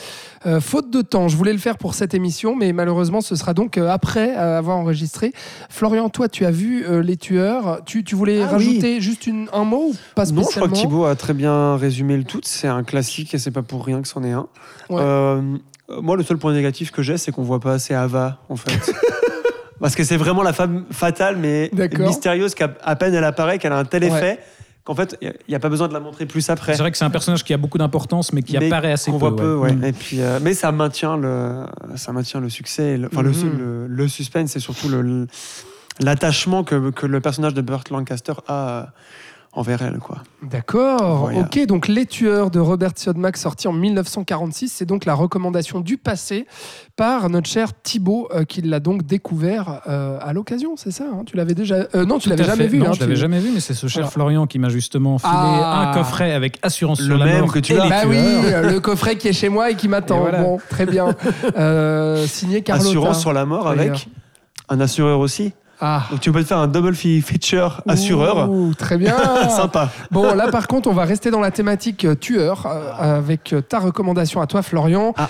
Euh, 0.46 0.60
faute 0.60 0.90
de 0.90 1.02
temps, 1.02 1.28
je 1.28 1.36
voulais 1.36 1.52
le 1.52 1.58
faire 1.58 1.78
pour 1.78 1.94
cette 1.94 2.14
émission, 2.14 2.56
mais 2.56 2.72
malheureusement 2.72 3.20
ce 3.20 3.36
sera 3.36 3.54
donc 3.54 3.76
euh, 3.78 3.90
après 3.90 4.36
euh, 4.36 4.58
avoir 4.58 4.76
enregistré. 4.78 5.32
Florian, 5.68 6.08
toi 6.08 6.28
tu 6.28 6.37
as 6.44 6.50
vu 6.50 6.84
euh, 6.86 7.02
Les 7.02 7.16
Tueurs. 7.16 7.80
Tu, 7.86 8.04
tu 8.04 8.14
voulais 8.14 8.42
Ah 8.42 8.48
rajouter 8.48 9.00
juste 9.00 9.26
une- 9.26 9.48
un 9.52 9.64
mot 9.64 9.90
ou 9.90 9.96
pas 10.14 10.24
Non, 10.26 10.42
je 10.42 10.56
crois 10.56 10.68
que 10.68 10.74
Thibaut 10.74 11.04
a 11.04 11.14
très 11.16 11.34
bien 11.34 11.76
résumé 11.76 12.16
le 12.16 12.24
tout. 12.24 12.40
C'est 12.44 12.68
un 12.68 12.82
classique 12.84 13.34
et 13.34 13.38
c'est 13.38 13.50
pas 13.50 13.62
pour 13.62 13.84
rien 13.84 14.00
que 14.02 14.08
c'en 14.08 14.22
est 14.24 14.32
un. 14.32 14.46
Ouais. 14.90 15.00
Euh, 15.02 15.40
moi, 16.02 16.16
le 16.16 16.22
seul 16.22 16.36
point 16.38 16.52
négatif 16.52 16.90
que 16.90 17.02
j'ai, 17.02 17.16
c'est 17.16 17.32
qu'on 17.32 17.42
voit 17.42 17.60
pas 17.60 17.72
assez 17.74 17.94
Ava, 17.94 18.38
en 18.48 18.56
fait. 18.56 18.92
Parce 19.80 19.94
que 19.94 20.02
c'est 20.04 20.16
vraiment 20.16 20.42
la 20.42 20.52
femme 20.52 20.84
fatale, 20.90 21.36
mais 21.36 21.70
mystérieuse, 21.98 22.54
qu'à 22.54 22.68
peine 22.68 23.14
elle 23.14 23.22
apparaît, 23.24 23.58
qu'elle 23.58 23.72
a 23.72 23.78
un 23.78 23.84
tel 23.84 24.02
Ouais. 24.02 24.08
effet 24.08 24.38
qu'en 24.84 24.94
fait, 24.94 25.16
il 25.20 25.32
n'y 25.50 25.54
a 25.54 25.58
pas 25.60 25.68
besoin 25.68 25.86
de 25.86 25.92
la 25.92 26.00
montrer 26.00 26.24
plus 26.26 26.48
après. 26.50 26.72
C'est 26.72 26.80
vrai 26.80 26.90
que 26.90 26.96
c'est 26.96 27.04
un 27.04 27.10
personnage 27.10 27.44
qui 27.44 27.52
a 27.52 27.58
beaucoup 27.58 27.76
d'importance, 27.78 28.32
mais 28.32 28.42
qui 28.42 28.58
Mais 28.58 28.66
apparaît 28.66 28.90
assez 28.90 29.10
peu. 29.12 29.18
voit 29.18 29.36
peu, 29.36 29.54
ouais. 29.54 29.68
ouais. 29.68 29.76
Mm. 29.76 29.84
Et 29.84 29.92
puis, 29.92 30.20
euh, 30.20 30.38
mais 30.42 30.54
ça 30.54 30.72
maintient 30.72 31.16
le, 31.18 31.64
ça 31.96 32.12
maintient 32.12 32.40
le 32.40 32.48
succès, 32.48 32.96
le, 32.96 33.06
enfin 33.12 33.20
le- 33.22 33.30
Mhm. 33.30 33.58
le, 33.58 33.86
le 33.86 34.08
suspense 34.08 34.56
et 34.56 34.60
surtout 34.60 34.88
le- 34.88 35.26
l'attachement 36.00 36.64
que, 36.64 36.90
que 36.90 37.06
le 37.06 37.20
personnage 37.20 37.54
de 37.54 37.60
Burt 37.62 37.90
Lancaster 37.90 38.34
a 38.46 38.68
euh, 38.68 38.82
envers 39.54 39.82
elle, 39.82 39.98
quoi. 39.98 40.18
D'accord. 40.42 41.20
Voilà. 41.20 41.40
Ok, 41.40 41.58
donc 41.66 41.88
Les 41.88 42.04
Tueurs 42.06 42.50
de 42.50 42.60
Robert 42.60 42.92
Siodmak, 42.94 43.36
sorti 43.38 43.66
en 43.66 43.72
1946, 43.72 44.68
c'est 44.68 44.84
donc 44.84 45.04
la 45.04 45.14
recommandation 45.14 45.80
du 45.80 45.96
passé 45.96 46.46
par 46.96 47.28
notre 47.30 47.48
cher 47.48 47.70
Thibaut, 47.82 48.28
euh, 48.32 48.44
qui 48.44 48.60
l'a 48.60 48.78
donc 48.78 49.04
découvert 49.04 49.80
euh, 49.88 50.18
à 50.20 50.32
l'occasion, 50.34 50.76
c'est 50.76 50.90
ça 50.92 51.04
hein? 51.12 51.22
Tu 51.26 51.36
l'avais 51.36 51.54
déjà 51.54 51.86
euh, 51.94 52.04
Non, 52.04 52.18
tu 52.18 52.28
l'avais 52.28 52.44
jamais 52.44 52.64
fait. 52.64 52.68
vu. 52.68 52.78
Non, 52.78 52.90
hein, 52.90 52.92
je 52.92 53.00
l'avais 53.00 53.14
tu- 53.14 53.20
jamais 53.20 53.40
vu, 53.40 53.50
mais 53.52 53.60
c'est 53.60 53.74
ce 53.74 53.86
cher. 53.88 54.12
Florian 54.12 54.46
qui 54.46 54.58
m'a 54.60 54.68
justement 54.68 55.18
filé 55.18 55.32
Ah. 55.34 55.88
un 55.90 55.94
coffret 55.94 56.32
avec 56.34 56.58
assurance 56.62 57.00
Le 57.00 57.06
sur 57.06 57.16
la 57.18 57.24
même 57.24 57.40
mort 57.40 57.52
que 57.52 57.58
tu 57.58 57.76
as. 57.76 57.88
Bah 57.88 58.02
oui, 58.06 58.18
le 58.70 58.78
coffret 58.80 59.16
qui 59.16 59.28
est 59.28 59.32
chez 59.32 59.48
moi 59.48 59.70
et 59.70 59.74
qui 59.76 59.88
m'attend. 59.88 60.20
Voilà. 60.20 60.42
Bon, 60.42 60.58
très 60.68 60.86
bien. 60.86 61.16
Euh, 61.56 62.26
signé 62.26 62.62
Carlotta. 62.62 62.88
Assurance 62.90 63.20
sur 63.20 63.32
la 63.32 63.44
mort 63.46 63.66
avec 63.66 64.08
un 64.68 64.78
assureur 64.80 65.18
aussi? 65.20 65.52
Ah. 65.80 66.04
Donc 66.10 66.20
tu 66.20 66.32
peux 66.32 66.42
te 66.42 66.48
faire 66.48 66.58
un 66.58 66.66
double 66.66 66.94
feature 66.94 67.82
assureur. 67.86 68.50
Ouh, 68.50 68.74
très 68.74 68.98
bien. 68.98 69.16
Sympa. 69.48 69.90
Bon, 70.10 70.34
là 70.34 70.48
par 70.48 70.66
contre, 70.66 70.88
on 70.88 70.94
va 70.94 71.04
rester 71.04 71.30
dans 71.30 71.40
la 71.40 71.50
thématique 71.50 72.04
euh, 72.04 72.14
tueur 72.14 72.66
euh, 72.66 73.18
avec 73.18 73.52
euh, 73.52 73.60
ta 73.60 73.78
recommandation 73.78 74.40
à 74.40 74.46
toi, 74.46 74.62
Florian. 74.62 75.14
Ah. 75.16 75.28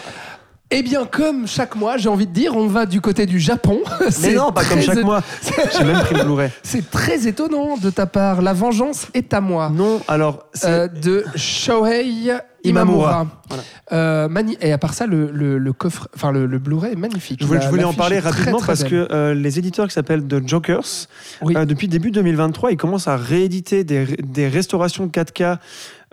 Eh 0.71 0.83
bien, 0.83 1.07
comme 1.07 1.47
chaque 1.47 1.77
mois, 1.77 1.97
j'ai 1.97 2.11
envie 2.11 2.27
de 2.27 2.33
dire, 2.33 2.55
on 2.55 2.67
va 2.67 2.85
du 2.85 3.01
côté 3.01 3.25
du 3.25 3.39
Japon. 3.41 3.81
Mais 4.23 4.35
non, 4.35 4.53
pas 4.53 4.65
comme 4.67 4.83
chaque 4.83 4.99
é- 4.99 5.03
mois. 5.03 5.23
J'ai 5.79 5.83
même 5.85 6.01
pris 6.01 6.15
le 6.15 6.25
Blu-ray. 6.25 6.51
C'est 6.63 6.91
très 6.91 7.27
étonnant 7.27 7.79
de 7.79 7.89
ta 7.89 8.05
part. 8.05 8.43
La 8.43 8.53
vengeance 8.53 9.07
est 9.15 9.33
à 9.33 9.41
moi. 9.41 9.71
Non, 9.75 10.03
alors, 10.09 10.45
Euh, 10.65 10.87
de 10.87 11.25
Shohei 11.37 12.33
Imamura. 12.65 13.27
Voilà. 13.49 13.63
Euh, 13.93 14.29
mani- 14.29 14.59
et 14.61 14.73
à 14.73 14.77
part 14.79 14.93
ça, 14.93 15.07
le, 15.07 15.31
le, 15.31 15.57
le 15.57 15.73
coffre, 15.73 16.09
enfin 16.15 16.33
le, 16.33 16.45
le 16.45 16.59
Blu-ray 16.59 16.93
est 16.93 16.97
magnifique. 16.97 17.39
je 17.41 17.47
voulais, 17.47 17.61
La- 17.61 17.65
je 17.65 17.71
voulais 17.71 17.85
en 17.85 17.95
parler 17.95 18.19
très, 18.21 18.29
rapidement 18.29 18.59
très 18.59 18.67
parce 18.67 18.81
belle. 18.83 18.91
que 18.91 19.09
euh, 19.15 19.33
les 19.33 19.59
éditeurs 19.59 19.87
qui 19.87 19.95
s'appellent 19.95 20.27
The 20.27 20.47
Jokers, 20.47 21.07
Oui. 21.41 21.55
depuis 21.67 21.89
début 21.89 22.11
2023, 22.11 22.73
ils 22.73 22.77
commencent 22.77 23.09
à 23.09 23.17
rééditer 23.17 23.85
des, 23.85 24.05
des 24.19 24.49
restaurations 24.49 25.07
4K 25.07 25.57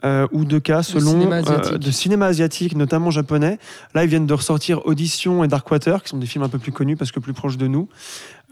euh, 0.06 0.28
ou 0.32 0.46
2K 0.46 0.84
selon 0.84 1.12
cinéma 1.12 1.42
euh, 1.48 1.78
de 1.78 1.92
cinéma 1.92 2.26
asiatique, 2.28 2.76
notamment 2.76 3.10
japonais. 3.12 3.58
Là, 3.94 4.04
ils 4.04 4.10
viennent 4.10 4.28
de 4.28 4.34
ressortir 4.34 4.86
Audition 4.86 5.44
et 5.44 5.48
Darkwater, 5.48 6.02
qui 6.04 6.10
sont 6.10 6.18
des 6.18 6.28
films 6.28 6.44
un 6.44 6.50
peu 6.50 6.60
plus 6.60 6.72
connus 6.72 6.96
parce 6.96 7.12
que 7.12 7.20
plus 7.20 7.34
proches 7.34 7.58
de 7.58 7.68
nous. 7.68 7.90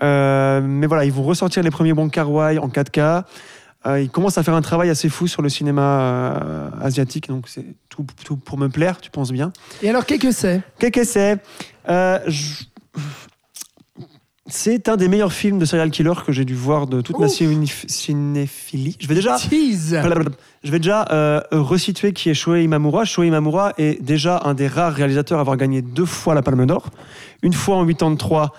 Euh, 0.01 0.61
mais 0.61 0.87
voilà, 0.87 1.05
ils 1.05 1.11
vont 1.13 1.23
ressortir 1.23 1.61
les 1.63 1.69
premiers 1.71 1.91
Wong 1.93 2.09
Kar 2.11 2.29
Wai 2.31 2.57
en 2.57 2.67
4K. 2.69 3.23
Euh, 3.85 4.01
ils 4.01 4.09
commencent 4.09 4.37
à 4.37 4.43
faire 4.43 4.55
un 4.55 4.61
travail 4.61 4.89
assez 4.89 5.09
fou 5.09 5.27
sur 5.27 5.41
le 5.41 5.49
cinéma 5.49 6.71
asiatique, 6.81 7.27
donc 7.27 7.47
c'est 7.47 7.65
tout, 7.89 8.05
tout 8.25 8.37
pour 8.37 8.57
me 8.57 8.69
plaire, 8.69 8.99
tu 9.01 9.11
penses 9.11 9.31
bien. 9.31 9.51
Et 9.81 9.89
alors, 9.89 10.05
qu'est-ce 10.05 10.21
que 10.21 10.31
c'est? 10.31 10.61
Qu'est-ce 10.79 10.91
que 10.91 11.03
c'est? 11.03 11.37
Je- 12.27 12.63
C'est 14.47 14.89
un 14.89 14.97
des 14.97 15.07
meilleurs 15.07 15.31
films 15.31 15.57
de 15.57 15.63
serial 15.63 15.89
killer 15.89 16.11
que 16.25 16.33
j'ai 16.33 16.43
dû 16.43 16.53
voir 16.53 16.85
de 16.87 16.99
toute 16.99 17.17
ma 17.17 17.27
Ouf. 17.27 17.85
cinéphilie. 17.87 18.97
Je 18.99 19.07
vais 19.07 19.15
déjà, 19.15 19.37
je 19.37 20.71
vais 20.71 20.79
déjà 20.79 21.07
euh, 21.11 21.39
resituer 21.51 22.11
qui 22.11 22.29
est 22.29 22.33
Shohei 22.33 22.65
Imamura. 22.65 23.05
Shohei 23.05 23.29
Imamura 23.29 23.71
est 23.77 24.03
déjà 24.03 24.41
un 24.43 24.53
des 24.53 24.67
rares 24.67 24.93
réalisateurs 24.93 25.37
à 25.37 25.41
avoir 25.41 25.55
gagné 25.55 25.81
deux 25.81 26.05
fois 26.05 26.33
la 26.35 26.41
Palme 26.41 26.65
d'Or. 26.65 26.89
Une 27.41 27.53
fois 27.53 27.77
en 27.77 27.85
83. 27.85 28.51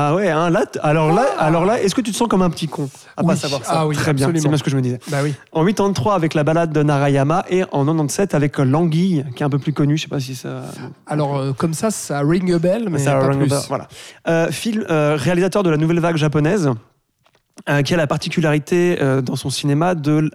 Ah 0.00 0.14
ouais, 0.14 0.28
hein, 0.28 0.48
là, 0.50 0.64
alors 0.84 1.12
là, 1.12 1.26
alors 1.40 1.64
là, 1.64 1.82
est-ce 1.82 1.92
que 1.92 2.00
tu 2.00 2.12
te 2.12 2.16
sens 2.16 2.28
comme 2.28 2.42
un 2.42 2.50
petit 2.50 2.68
con 2.68 2.88
à 3.16 3.22
Oui. 3.22 3.28
pas 3.30 3.36
savoir 3.36 3.64
ça 3.64 3.72
Ah 3.74 3.86
oui, 3.88 3.96
Très 3.96 4.12
bien, 4.12 4.30
c'est 4.32 4.46
bien 4.48 4.56
ce 4.56 4.62
que 4.62 4.70
je 4.70 4.76
me 4.76 4.80
disais. 4.80 5.00
Bah 5.08 5.18
oui. 5.24 5.34
En 5.50 5.64
83 5.64 6.14
avec 6.14 6.34
la 6.34 6.44
balade 6.44 6.72
de 6.72 6.82
Narayama 6.84 7.44
et 7.50 7.64
en 7.72 7.84
97 7.84 8.32
avec 8.34 8.58
L'Anguille, 8.58 9.24
qui 9.34 9.42
est 9.42 9.46
un 9.46 9.50
peu 9.50 9.58
plus 9.58 9.72
connu. 9.72 9.96
Je 9.96 10.02
sais 10.02 10.08
pas 10.08 10.20
si 10.20 10.36
ça. 10.36 10.62
Alors, 11.08 11.36
euh, 11.36 11.52
comme 11.52 11.74
ça, 11.74 11.90
ça 11.90 12.20
ring 12.20 12.52
a 12.52 12.60
bell, 12.60 12.88
mais 12.90 12.98
Ça 13.00 13.14
pas 13.14 13.26
ring 13.26 13.40
plus. 13.40 13.48
bell, 13.50 13.58
Voilà. 13.68 13.88
Euh, 14.28 14.52
film, 14.52 14.84
euh, 14.88 15.16
réalisateur 15.18 15.64
de 15.64 15.70
la 15.70 15.76
nouvelle 15.76 15.98
vague 15.98 16.16
japonaise, 16.16 16.70
qui 17.84 17.92
a 17.92 17.96
la 17.96 18.06
particularité 18.06 18.96
dans 19.24 19.34
son 19.34 19.50
cinéma 19.50 19.96
de 19.96 20.30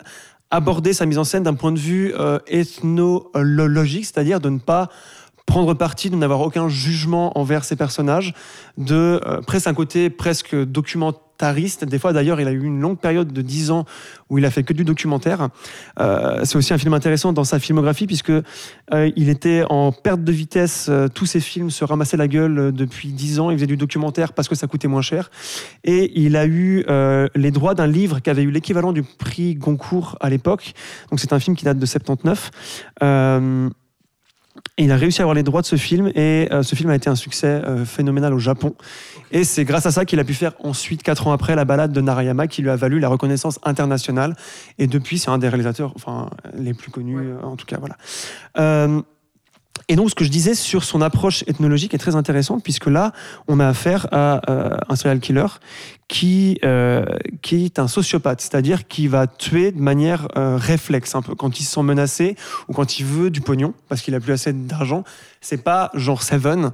aborder 0.51 0.91
sa 0.91 1.05
mise 1.05 1.17
en 1.17 1.23
scène 1.23 1.43
d'un 1.43 1.53
point 1.53 1.71
de 1.71 1.79
vue 1.79 2.13
ethnologique, 2.47 4.05
c'est-à-dire 4.05 4.39
de 4.41 4.49
ne 4.49 4.59
pas 4.59 4.89
prendre 5.45 5.73
parti, 5.73 6.09
de 6.09 6.15
n'avoir 6.15 6.41
aucun 6.41 6.67
jugement 6.67 7.37
envers 7.37 7.63
ses 7.63 7.75
personnages, 7.75 8.33
de 8.77 9.21
euh, 9.25 9.41
presque 9.41 9.67
un 9.67 9.73
côté 9.73 10.09
presque 10.09 10.55
documentariste. 10.55 11.83
Des 11.85 11.99
fois, 11.99 12.13
d'ailleurs, 12.13 12.39
il 12.39 12.47
a 12.47 12.51
eu 12.51 12.63
une 12.63 12.79
longue 12.79 12.97
période 12.97 13.31
de 13.31 13.41
10 13.41 13.71
ans 13.71 13.85
où 14.29 14.37
il 14.37 14.45
a 14.45 14.49
fait 14.49 14.63
que 14.63 14.71
du 14.73 14.85
documentaire. 14.85 15.49
Euh, 15.99 16.41
c'est 16.43 16.55
aussi 16.55 16.73
un 16.73 16.77
film 16.77 16.93
intéressant 16.93 17.33
dans 17.33 17.43
sa 17.43 17.59
filmographie 17.59 18.07
puisque 18.07 18.31
euh, 18.31 19.11
il 19.15 19.29
était 19.29 19.63
en 19.69 19.91
perte 19.91 20.23
de 20.23 20.31
vitesse. 20.31 20.89
tous 21.13 21.25
ses 21.25 21.39
films 21.39 21.69
se 21.69 21.83
ramassaient 21.83 22.17
la 22.17 22.27
gueule 22.27 22.71
depuis 22.71 23.09
10 23.09 23.39
ans. 23.39 23.51
Il 23.51 23.57
faisait 23.57 23.67
du 23.67 23.77
documentaire 23.77 24.33
parce 24.33 24.47
que 24.47 24.55
ça 24.55 24.67
coûtait 24.67 24.87
moins 24.87 25.01
cher. 25.01 25.29
Et 25.83 26.19
il 26.19 26.37
a 26.37 26.45
eu 26.45 26.85
les 27.35 27.51
droits 27.51 27.75
d'un 27.75 27.87
livre 27.87 28.21
qui 28.21 28.29
avait 28.29 28.43
eu 28.43 28.51
l'équivalent 28.51 28.93
du 28.93 29.03
prix 29.03 29.55
Goncourt 29.55 30.17
à 30.21 30.29
l'époque. 30.29 30.73
Donc 31.11 31.19
c'est 31.19 31.33
un 31.33 31.39
film 31.39 31.55
qui 31.55 31.65
date 31.65 31.79
de 31.79 31.85
79. 31.85 32.51
Et 34.77 34.85
il 34.85 34.91
a 34.91 34.97
réussi 34.97 35.21
à 35.21 35.23
avoir 35.23 35.35
les 35.35 35.43
droits 35.43 35.61
de 35.61 35.67
ce 35.67 35.75
film 35.75 36.11
et 36.15 36.47
euh, 36.51 36.63
ce 36.63 36.73
film 36.73 36.89
a 36.89 36.95
été 36.95 37.07
un 37.07 37.15
succès 37.15 37.61
euh, 37.63 37.85
phénoménal 37.85 38.33
au 38.33 38.39
Japon. 38.39 38.75
Et 39.31 39.43
c'est 39.43 39.65
grâce 39.65 39.85
à 39.85 39.91
ça 39.91 40.03
qu'il 40.03 40.19
a 40.19 40.23
pu 40.23 40.33
faire 40.33 40.53
ensuite, 40.63 41.03
quatre 41.03 41.27
ans 41.27 41.31
après, 41.31 41.55
la 41.55 41.63
balade 41.63 41.91
de 41.91 42.01
Narayama 42.01 42.47
qui 42.47 42.63
lui 42.63 42.71
a 42.71 42.75
valu 42.75 42.99
la 42.99 43.07
reconnaissance 43.07 43.59
internationale. 43.61 44.35
Et 44.79 44.87
depuis, 44.87 45.19
c'est 45.19 45.29
un 45.29 45.37
des 45.37 45.47
réalisateurs 45.47 45.93
enfin, 45.95 46.31
les 46.55 46.73
plus 46.73 46.89
connus, 46.89 47.19
euh, 47.19 47.43
en 47.43 47.55
tout 47.55 47.67
cas. 47.67 47.77
Voilà. 47.77 49.03
Et 49.89 49.95
donc, 49.97 50.09
ce 50.09 50.15
que 50.15 50.23
je 50.23 50.29
disais 50.29 50.55
sur 50.55 50.83
son 50.83 51.01
approche 51.01 51.43
ethnologique 51.47 51.93
est 51.93 51.97
très 51.97 52.15
intéressante, 52.15 52.63
puisque 52.63 52.87
là, 52.87 53.11
on 53.47 53.59
a 53.59 53.67
affaire 53.67 54.07
à 54.11 54.41
euh, 54.49 54.77
un 54.87 54.95
serial 54.95 55.19
killer 55.19 55.45
qui, 56.07 56.57
euh, 56.63 57.03
qui 57.41 57.65
est 57.65 57.79
un 57.79 57.87
sociopathe, 57.87 58.39
c'est-à-dire 58.39 58.87
qui 58.87 59.07
va 59.07 59.27
tuer 59.27 59.71
de 59.71 59.81
manière 59.81 60.27
euh, 60.37 60.57
réflexe, 60.57 61.15
un 61.15 61.21
peu, 61.21 61.35
quand 61.35 61.59
il 61.59 61.63
se 61.63 61.73
sent 61.73 61.83
menacé 61.83 62.35
ou 62.69 62.73
quand 62.73 62.99
il 62.99 63.05
veut 63.05 63.29
du 63.29 63.41
pognon, 63.41 63.73
parce 63.89 64.01
qu'il 64.01 64.15
a 64.15 64.19
plus 64.21 64.31
assez 64.33 64.53
d'argent. 64.53 65.03
C'est 65.41 65.63
pas 65.63 65.91
genre 65.95 66.23
Seven, 66.23 66.71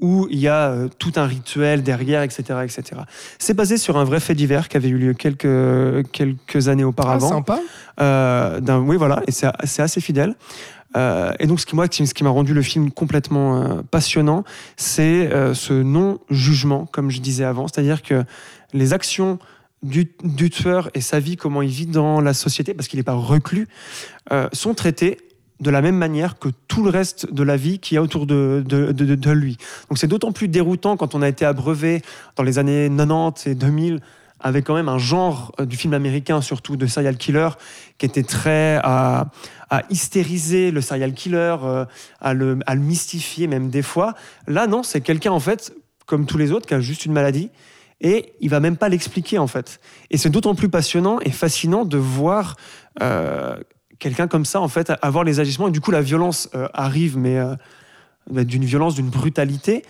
où 0.00 0.26
il 0.30 0.38
y 0.38 0.48
a 0.48 0.74
tout 0.98 1.12
un 1.16 1.26
rituel 1.26 1.82
derrière, 1.82 2.22
etc. 2.22 2.42
etc. 2.64 3.02
C'est 3.38 3.54
basé 3.54 3.76
sur 3.78 3.96
un 3.98 4.04
vrai 4.04 4.18
fait 4.18 4.34
divers 4.34 4.68
qui 4.68 4.76
avait 4.76 4.88
eu 4.88 4.96
lieu 4.98 5.14
quelques, 5.14 6.10
quelques 6.12 6.68
années 6.68 6.82
Ah, 6.84 6.88
auparavant. 6.88 7.28
sympa. 7.28 7.60
Euh, 8.00 8.60
d'un- 8.60 8.80
oui, 8.80 8.96
voilà, 8.96 9.22
et 9.26 9.30
c'est 9.32 9.82
assez 9.82 10.00
fidèle. 10.00 10.34
Euh, 10.96 11.32
et 11.38 11.46
donc, 11.46 11.60
ce 11.60 11.66
qui, 11.66 12.24
m'a 12.24 12.30
rendu 12.30 12.54
le 12.54 12.62
film 12.62 12.90
complètement 12.90 13.62
euh, 13.62 13.82
passionnant, 13.90 14.44
c'est 14.76 15.32
euh, 15.32 15.54
ce 15.54 15.72
non-jugement, 15.72 16.86
comme 16.86 17.10
je 17.10 17.20
disais 17.20 17.44
avant. 17.44 17.68
C'est-à-dire 17.68 18.02
que 18.02 18.24
les 18.72 18.92
actions 18.92 19.38
du, 19.82 20.12
tueur 20.50 20.90
et 20.94 21.00
sa 21.00 21.20
vie, 21.20 21.36
comment 21.36 21.62
il 21.62 21.70
vit 21.70 21.86
dans 21.86 22.20
la 22.20 22.34
société, 22.34 22.74
parce 22.74 22.88
qu'il 22.88 22.98
n'est 22.98 23.04
pas 23.04 23.14
reclus, 23.14 23.66
sont 24.52 24.74
traitées 24.74 25.18
de 25.60 25.70
la 25.70 25.80
même 25.80 25.96
manière 25.96 26.38
que 26.38 26.48
tout 26.68 26.84
le 26.84 26.90
reste 26.90 27.32
de 27.32 27.42
la 27.42 27.56
vie 27.56 27.78
qu'il 27.78 27.94
y 27.94 27.98
a 27.98 28.02
autour 28.02 28.26
de- 28.26 28.62
de 28.66 29.30
lui. 29.30 29.56
Donc 29.88 29.98
c'est 29.98 30.06
d'autant 30.06 30.32
plus 30.32 30.48
déroutant 30.48 30.96
quand 30.96 31.14
on 31.14 31.22
a 31.22 31.28
été 31.28 31.46
abreuvé 31.46 32.02
dans 32.36 32.42
les 32.42 32.58
années 32.58 32.90
90 32.94 33.46
et 33.46 33.54
2000 33.54 34.00
avec 34.40 34.64
quand 34.64 34.74
même 34.74 34.88
un 34.88 34.98
genre 34.98 35.52
euh, 35.60 35.66
du 35.66 35.76
film 35.76 35.94
américain, 35.94 36.40
surtout 36.40 36.76
de 36.76 36.86
serial 36.86 37.16
killer, 37.16 37.48
qui 37.98 38.06
était 38.06 38.22
très 38.22 38.80
à, 38.82 39.26
hystériser 39.88 40.70
le 40.70 40.80
serial 40.80 41.14
killer, 41.14 41.56
euh, 41.62 41.84
à, 42.20 42.34
le, 42.34 42.58
à 42.66 42.74
le 42.74 42.80
mystifier 42.80 43.46
même 43.46 43.70
des 43.70 43.82
fois. 43.82 44.14
Là, 44.46 44.66
non, 44.66 44.82
c'est 44.82 45.00
quelqu'un 45.00 45.30
en 45.30 45.40
fait, 45.40 45.72
comme 46.06 46.26
tous 46.26 46.38
les 46.38 46.50
autres, 46.52 46.66
qui 46.66 46.74
a 46.74 46.80
juste 46.80 47.06
une 47.06 47.12
maladie. 47.12 47.50
Et 48.00 48.32
il 48.40 48.48
va 48.48 48.60
même 48.60 48.78
pas 48.78 48.88
l'expliquer 48.88 49.38
en 49.38 49.46
fait. 49.46 49.78
Et 50.10 50.16
c'est 50.16 50.30
d'autant 50.30 50.54
plus 50.54 50.70
passionnant 50.70 51.20
et 51.20 51.30
fascinant 51.30 51.84
de 51.84 51.98
voir 51.98 52.56
euh, 53.02 53.56
quelqu'un 53.98 54.26
comme 54.26 54.46
ça 54.46 54.60
en 54.60 54.68
fait 54.68 54.90
avoir 55.02 55.22
les 55.22 55.38
agissements. 55.38 55.68
Et 55.68 55.70
du 55.70 55.82
coup, 55.82 55.90
la 55.90 56.00
violence 56.00 56.48
arrive, 56.72 57.18
mais 57.18 57.38
d'une 58.30 58.64
violence, 58.64 58.94
d'une 58.94 59.08
brutalité, 59.10 59.82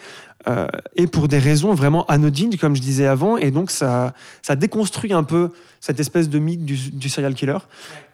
euh, 0.48 0.66
et 0.96 1.06
pour 1.06 1.28
des 1.28 1.38
raisons 1.38 1.74
vraiment 1.74 2.06
anodines, 2.06 2.56
comme 2.56 2.74
je 2.74 2.80
disais 2.80 3.06
avant. 3.06 3.36
Et 3.36 3.50
donc, 3.50 3.70
ça, 3.70 4.14
ça 4.40 4.56
déconstruit 4.56 5.12
un 5.12 5.22
peu 5.22 5.50
cette 5.80 6.00
espèce 6.00 6.30
de 6.30 6.38
mythe 6.38 6.64
du, 6.64 6.76
du 6.92 7.08
serial 7.10 7.34
killer. 7.34 7.58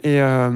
Et 0.02 0.20
euh, 0.20 0.51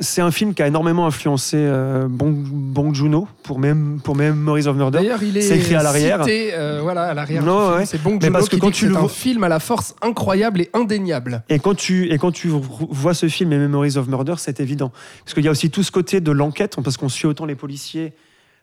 c'est 0.00 0.20
un 0.20 0.32
film 0.32 0.52
qui 0.52 0.62
a 0.62 0.66
énormément 0.66 1.06
influencé 1.06 1.56
euh, 1.58 2.08
Bong, 2.08 2.34
Bong 2.36 2.92
Joon-ho 2.92 3.28
pour, 3.44 3.60
Mem- 3.60 4.00
pour 4.00 4.16
Memories 4.16 4.66
of 4.66 4.76
Murder. 4.76 4.98
D'ailleurs, 4.98 5.22
il 5.22 5.36
est, 5.36 5.42
C'est 5.42 5.58
écrit 5.58 5.76
à 5.76 5.82
l'arrière. 5.84 6.20
cité, 6.24 6.50
euh, 6.54 6.80
voilà, 6.82 7.04
à 7.04 7.14
l'arrière. 7.14 7.44
Non, 7.44 7.74
ouais. 7.76 7.86
C'est 7.86 8.02
bon 8.02 8.18
Mais 8.20 8.30
parce 8.32 8.48
que 8.48 8.56
quand 8.56 8.72
tu 8.72 8.86
c'est 8.86 8.90
le 8.90 8.96
un 8.96 9.06
film 9.08 9.44
à 9.44 9.48
la 9.48 9.60
force 9.60 9.94
incroyable 10.02 10.60
et 10.60 10.70
indéniable. 10.72 11.44
Et 11.48 11.60
quand 11.60 11.76
tu, 11.76 12.10
et 12.12 12.18
quand 12.18 12.32
tu 12.32 12.48
vois 12.48 13.14
ce 13.14 13.28
film 13.28 13.52
et 13.52 13.58
Memories 13.58 13.96
of 13.96 14.08
Murder, 14.08 14.34
c'est 14.38 14.58
évident. 14.58 14.90
Parce 15.24 15.34
qu'il 15.34 15.44
y 15.44 15.48
a 15.48 15.52
aussi 15.52 15.70
tout 15.70 15.84
ce 15.84 15.92
côté 15.92 16.20
de 16.20 16.32
l'enquête, 16.32 16.76
parce 16.82 16.96
qu'on 16.96 17.08
suit 17.08 17.26
autant 17.28 17.44
les 17.46 17.54
policiers, 17.56 18.12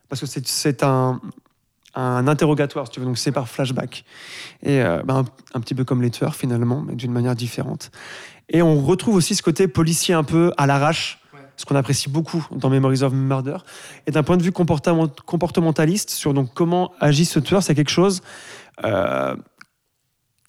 parce 0.09 0.19
que 0.21 0.27
c'est- 0.27 0.83
un, 0.83 1.19
un 1.95 2.27
interrogatoire, 2.27 2.87
si 2.87 2.93
tu 2.93 2.99
veux, 2.99 3.05
donc 3.05 3.17
c'est 3.17 3.31
par 3.31 3.47
flashback. 3.47 4.03
Et 4.63 4.81
euh, 4.81 5.01
ben, 5.03 5.17
un, 5.19 5.25
un 5.57 5.59
petit 5.61 5.75
peu 5.75 5.83
comme 5.85 6.01
les 6.01 6.09
tueurs 6.11 6.35
finalement, 6.35 6.81
mais 6.85 6.95
d'une 6.95 7.11
manière 7.11 7.35
différente. 7.35 7.91
Et 8.49 8.61
on 8.61 8.81
retrouve 8.81 9.15
aussi 9.15 9.35
ce 9.35 9.41
côté 9.43 9.67
policier 9.67 10.13
un 10.15 10.23
peu 10.23 10.51
à 10.57 10.65
l'arrache, 10.67 11.19
ce 11.55 11.65
qu'on 11.65 11.75
apprécie 11.75 12.09
beaucoup 12.09 12.45
dans 12.51 12.69
Memories 12.69 13.03
of 13.03 13.13
Murder. 13.13 13.57
Et 14.07 14.11
d'un 14.11 14.23
point 14.23 14.37
de 14.37 14.43
vue 14.43 14.51
comportementaliste, 14.51 16.09
sur 16.09 16.33
donc 16.33 16.49
comment 16.53 16.91
agit 16.99 17.25
ce 17.25 17.39
tueur, 17.39 17.61
c'est 17.63 17.75
quelque 17.75 17.91
chose 17.91 18.21
euh, 18.83 19.35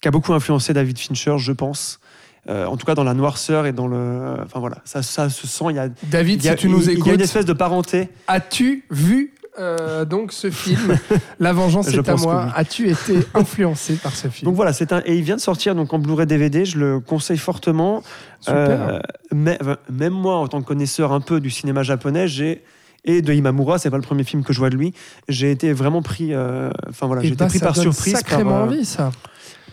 qui 0.01 0.07
a 0.07 0.11
beaucoup 0.11 0.33
influencé 0.33 0.73
David 0.73 0.97
Fincher, 0.97 1.37
je 1.37 1.51
pense. 1.51 1.99
Euh, 2.47 2.65
en 2.67 2.77
tout 2.77 2.85
cas 2.85 2.93
dans 2.93 3.03
la 3.03 3.13
noirceur 3.15 3.65
et 3.65 3.71
dans 3.71 3.87
le... 3.87 4.35
Enfin 4.43 4.59
voilà, 4.59 4.77
ça, 4.85 5.01
ça 5.01 5.29
se 5.29 5.47
sent, 5.47 5.65
il 5.69 5.75
y 5.77 5.79
a, 5.79 5.89
David, 6.03 6.43
il 6.43 6.45
y 6.45 6.49
a- 6.49 6.51
si 6.51 6.57
tu 6.57 6.69
nous 6.69 6.79
il 6.81 6.85
y 6.85 6.89
a 6.89 6.93
écoutes, 6.93 7.13
une 7.13 7.21
espèce 7.21 7.45
de 7.45 7.53
parenté. 7.53 8.09
as-tu 8.27 8.85
vu 8.91 9.33
euh, 9.59 10.05
donc 10.05 10.31
ce 10.31 10.49
film 10.51 10.97
La 11.39 11.53
vengeance 11.53 11.87
est 11.87 12.09
à 12.09 12.15
moi. 12.15 12.43
oui. 12.45 12.51
As-tu 12.55 12.89
été 12.89 13.19
influencé 13.33 13.95
par 13.95 14.15
ce 14.15 14.27
film 14.27 14.45
Donc 14.47 14.55
voilà, 14.55 14.73
c'est 14.73 14.91
un 14.93 15.01
et 15.05 15.15
il 15.15 15.23
vient 15.23 15.35
de 15.37 15.41
sortir 15.41 15.75
donc 15.75 15.93
en 15.93 15.99
Blu-ray 15.99 16.25
DVD. 16.27 16.65
Je 16.65 16.77
le 16.77 16.99
conseille 16.99 17.37
fortement. 17.37 18.03
Super. 18.41 18.55
Euh, 18.57 18.99
mais- 19.33 19.59
même 19.89 20.13
moi, 20.13 20.35
en 20.37 20.47
tant 20.47 20.61
que 20.61 20.67
connaisseur 20.67 21.11
un 21.13 21.21
peu 21.21 21.39
du 21.39 21.49
cinéma 21.49 21.83
japonais, 21.83 22.27
j'ai 22.27 22.63
et 23.07 23.21
de 23.21 23.31
Imamura, 23.33 23.77
c'est 23.77 23.91
pas 23.91 23.97
le 23.97 24.01
premier 24.03 24.23
film 24.23 24.43
que 24.43 24.51
je 24.51 24.57
vois 24.57 24.71
de 24.71 24.75
lui. 24.75 24.93
J'ai 25.29 25.51
été 25.51 25.73
vraiment 25.73 26.01
pris. 26.01 26.33
euh, 26.33 26.71
Enfin 26.89 27.05
voilà, 27.05 27.21
Eh 27.23 27.27
j'ai 27.27 27.33
été 27.33 27.43
ben, 27.43 27.49
pris 27.49 27.59
ça 27.59 27.65
par 27.67 27.75
surprise 27.77 28.13
Sacrément 28.15 28.57
euh, 28.57 28.63
envie, 28.63 28.83
ça. 28.85 29.11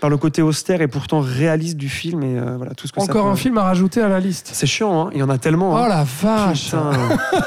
Par 0.02 0.10
le 0.10 0.16
côté 0.16 0.42
austère 0.42 0.82
et 0.82 0.88
pourtant 0.88 1.20
réaliste 1.20 1.76
du 1.76 1.88
film 1.88 2.24
et 2.24 2.36
euh, 2.36 2.56
voilà 2.56 2.74
tout 2.74 2.88
ce 2.88 2.92
que 2.92 2.98
ça 2.98 3.04
Encore 3.04 3.26
peut- 3.26 3.30
un 3.30 3.36
film 3.36 3.56
à 3.56 3.62
rajouter 3.62 4.02
à 4.02 4.08
la 4.08 4.18
liste. 4.18 4.50
C'est 4.52 4.66
chiant, 4.66 5.06
hein 5.06 5.10
il 5.12 5.20
y 5.20 5.22
en 5.22 5.28
a 5.28 5.38
tellement. 5.38 5.74
Oh 5.74 5.76
hein. 5.76 5.86
la 5.88 6.02
vache 6.02 6.64
Putain. 6.64 6.90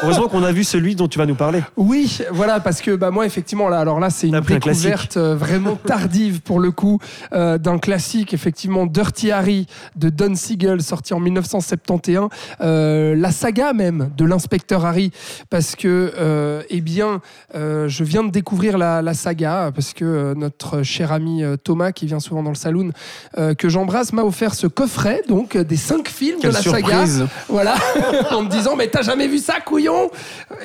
Heureusement 0.04 0.30
qu'on 0.30 0.42
a 0.42 0.54
vu 0.54 0.64
celui 0.64 0.96
dont 0.96 1.10
tu 1.10 1.20
vas 1.20 1.26
nous 1.26 1.36
parler. 1.36 1.62
Oui, 1.76 2.20
voilà, 2.32 2.62
parce 2.62 2.80
que 2.80 2.96
bah, 2.96 3.12
moi, 3.12 3.26
effectivement, 3.26 3.68
là, 3.68 3.80
alors 3.80 4.00
là, 4.00 4.10
c'est 4.10 4.30
une 4.30 4.36
un 4.36 4.40
découverte 4.40 5.18
euh, 5.18 5.36
vraiment 5.36 5.76
tardive 5.76 6.40
pour 6.44 6.62
le 6.62 6.72
coup 6.72 6.98
euh, 7.34 7.58
d'un 7.58 7.78
classique, 7.78 8.34
effectivement, 8.34 8.86
Dirty 8.86 9.32
Harry 9.32 9.68
de 9.98 10.08
Don 10.08 10.34
Siegel, 10.34 10.82
sorti 10.82 11.14
en 11.14 11.20
1971. 11.20 12.30
Euh, 12.62 13.16
la 13.18 13.32
saga 13.32 13.74
même 13.74 14.12
de 14.16 14.24
l'inspecteur 14.24 14.86
Harry, 14.86 15.12
parce 15.50 15.76
que, 15.76 16.64
eh 16.70 16.80
bien, 16.80 17.20
je 17.54 18.04
viens 18.06 18.24
de 18.24 18.32
découvrir 18.32 18.78
la, 18.78 19.02
la 19.02 19.14
saga, 19.14 19.74
parce 19.76 19.92
que 19.92 20.34
notre 20.36 20.84
cher 20.84 21.12
ami 21.12 21.44
Thomas, 21.62 21.92
qui 21.92 22.06
vient 22.06 22.22
souvent 22.22 22.45
dans 22.46 22.52
le 22.52 22.56
saloon, 22.56 22.92
euh, 23.38 23.54
que 23.54 23.68
j'embrasse, 23.68 24.14
m'a 24.14 24.24
offert 24.24 24.56
ce 24.56 24.68
coffret, 24.68 25.22
donc, 25.28 25.56
euh, 25.56 25.64
des 25.66 25.76
cinq 25.76 26.08
films 26.08 26.40
Quelle 26.42 26.52
de 26.52 26.56
la 26.56 26.62
saga. 26.62 27.06
Voilà, 27.50 27.76
en 28.32 28.44
me 28.44 28.50
disant, 28.50 28.76
mais 28.78 28.88
t'as 28.88 29.02
jamais 29.02 29.28
vu 29.28 29.40
ça, 29.40 29.60
couillon? 29.60 30.10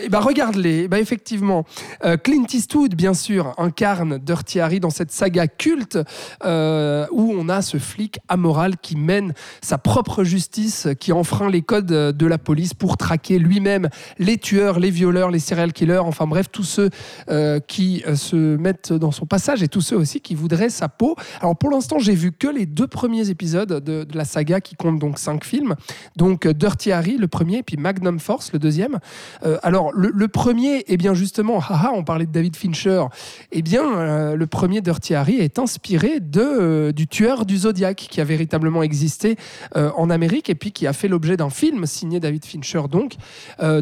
Eh 0.03 0.09
ben, 0.09 0.21
regarde-les. 0.21 0.85
Eh 0.85 0.89
ben, 0.89 0.99
effectivement, 0.99 1.65
euh, 2.05 2.17
Clint 2.17 2.47
Eastwood, 2.53 2.95
bien 2.95 3.15
sûr, 3.15 3.55
incarne 3.59 4.19
Dirty 4.19 4.61
Harry 4.61 4.81
dans 4.81 4.91
cette 4.91 5.11
saga 5.11 5.49
culte 5.49 5.99
euh, 6.45 7.07
où 7.11 7.35
on 7.37 7.49
a 7.49 7.63
ce 7.63 7.79
flic 7.79 8.19
amoral 8.29 8.77
qui 8.79 8.97
mène 8.97 9.35
sa 9.63 9.79
propre 9.79 10.25
justice, 10.25 10.89
qui 11.01 11.13
enfreint 11.13 11.51
les 11.51 11.63
codes 11.63 11.87
de 11.87 12.27
la 12.27 12.39
police 12.39 12.75
pour 12.75 12.97
traquer 12.97 13.39
lui-même 13.39 13.89
les 14.19 14.39
tueurs, 14.39 14.79
les 14.79 14.91
violeurs, 14.91 15.31
les 15.31 15.39
serial 15.39 15.73
killers, 15.73 15.99
enfin 15.99 16.27
bref, 16.27 16.47
tous 16.53 16.65
ceux 16.65 16.91
euh, 17.31 17.61
qui 17.61 18.05
se 18.15 18.57
mettent 18.57 18.93
dans 18.93 19.13
son 19.13 19.27
passage 19.27 19.63
et 19.63 19.69
tous 19.69 19.81
ceux 19.81 19.97
aussi 19.97 20.21
qui 20.21 20.35
voudraient 20.35 20.69
sa 20.69 20.89
peau. 20.89 21.17
Alors 21.41 21.57
pour 21.57 21.70
l'instant, 21.71 21.99
j'ai 21.99 22.15
vu 22.15 22.33
que 22.33 22.49
les 22.49 22.67
deux 22.67 22.87
premiers 22.87 23.31
épisodes 23.31 23.83
de, 23.83 24.05
de 24.05 24.17
la 24.17 24.25
saga 24.25 24.61
qui 24.61 24.77
compte 24.77 24.99
donc 24.99 25.19
cinq 25.19 25.45
films. 25.45 25.75
Donc 26.17 26.47
euh, 26.47 26.53
Dirty 26.53 26.93
Harry, 26.93 27.17
le 27.17 27.29
premier, 27.29 27.59
et 27.59 27.63
puis 27.63 27.77
Magnum 27.77 28.19
Force, 28.19 28.53
le 28.53 28.59
deuxième. 28.59 28.99
Euh, 29.45 29.59
alors 29.63 29.93
le, 29.93 30.11
le 30.15 30.29
premier, 30.29 30.85
eh 30.89 30.97
bien 30.97 31.15
justement, 31.15 31.59
haha, 31.69 31.93
on 31.95 32.05
parlait 32.05 32.27
de 32.27 32.33
David 32.33 32.57
Fincher. 32.57 33.05
Eh 33.53 33.63
bien, 33.63 33.99
euh, 33.99 34.37
le 34.37 34.47
premier 34.47 34.81
Dirty 34.81 35.15
Harry 35.15 35.37
est 35.37 35.59
inspiré 35.59 36.21
de, 36.21 36.41
euh, 36.41 36.93
du 36.93 37.07
tueur 37.07 37.47
du 37.47 37.59
Zodiac 37.59 37.97
qui 37.97 38.21
a 38.21 38.25
véritablement 38.25 38.83
existé 38.83 39.37
en 39.75 40.11
Amérique 40.11 40.51
et 40.51 40.55
puis 40.55 40.73
qui 40.73 40.87
a 40.87 40.93
fait 40.93 41.09
l'objet 41.09 41.37
d'un 41.37 41.51
film 41.51 41.87
signé 41.87 42.21
David 42.21 42.45
Fincher 42.45 42.83
donc. 42.91 43.15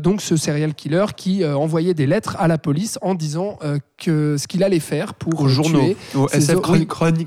Donc 0.02 0.20
ce 0.20 0.36
serial 0.36 0.74
killer 0.74 1.06
qui 1.16 1.44
envoyait 1.44 1.94
des 1.94 2.06
lettres 2.06 2.36
à 2.38 2.48
la 2.48 2.58
police 2.58 2.98
en 3.02 3.14
disant 3.14 3.58
que 3.96 4.36
ce 4.36 4.46
qu'il 4.46 4.62
allait 4.62 4.80
faire 4.80 5.14
pour 5.14 5.40
Aux 5.40 5.48
journaux, 5.48 5.80
tuer 5.80 5.96
au 6.14 6.28
SF 6.28 6.60
Chronicle. 6.60 7.26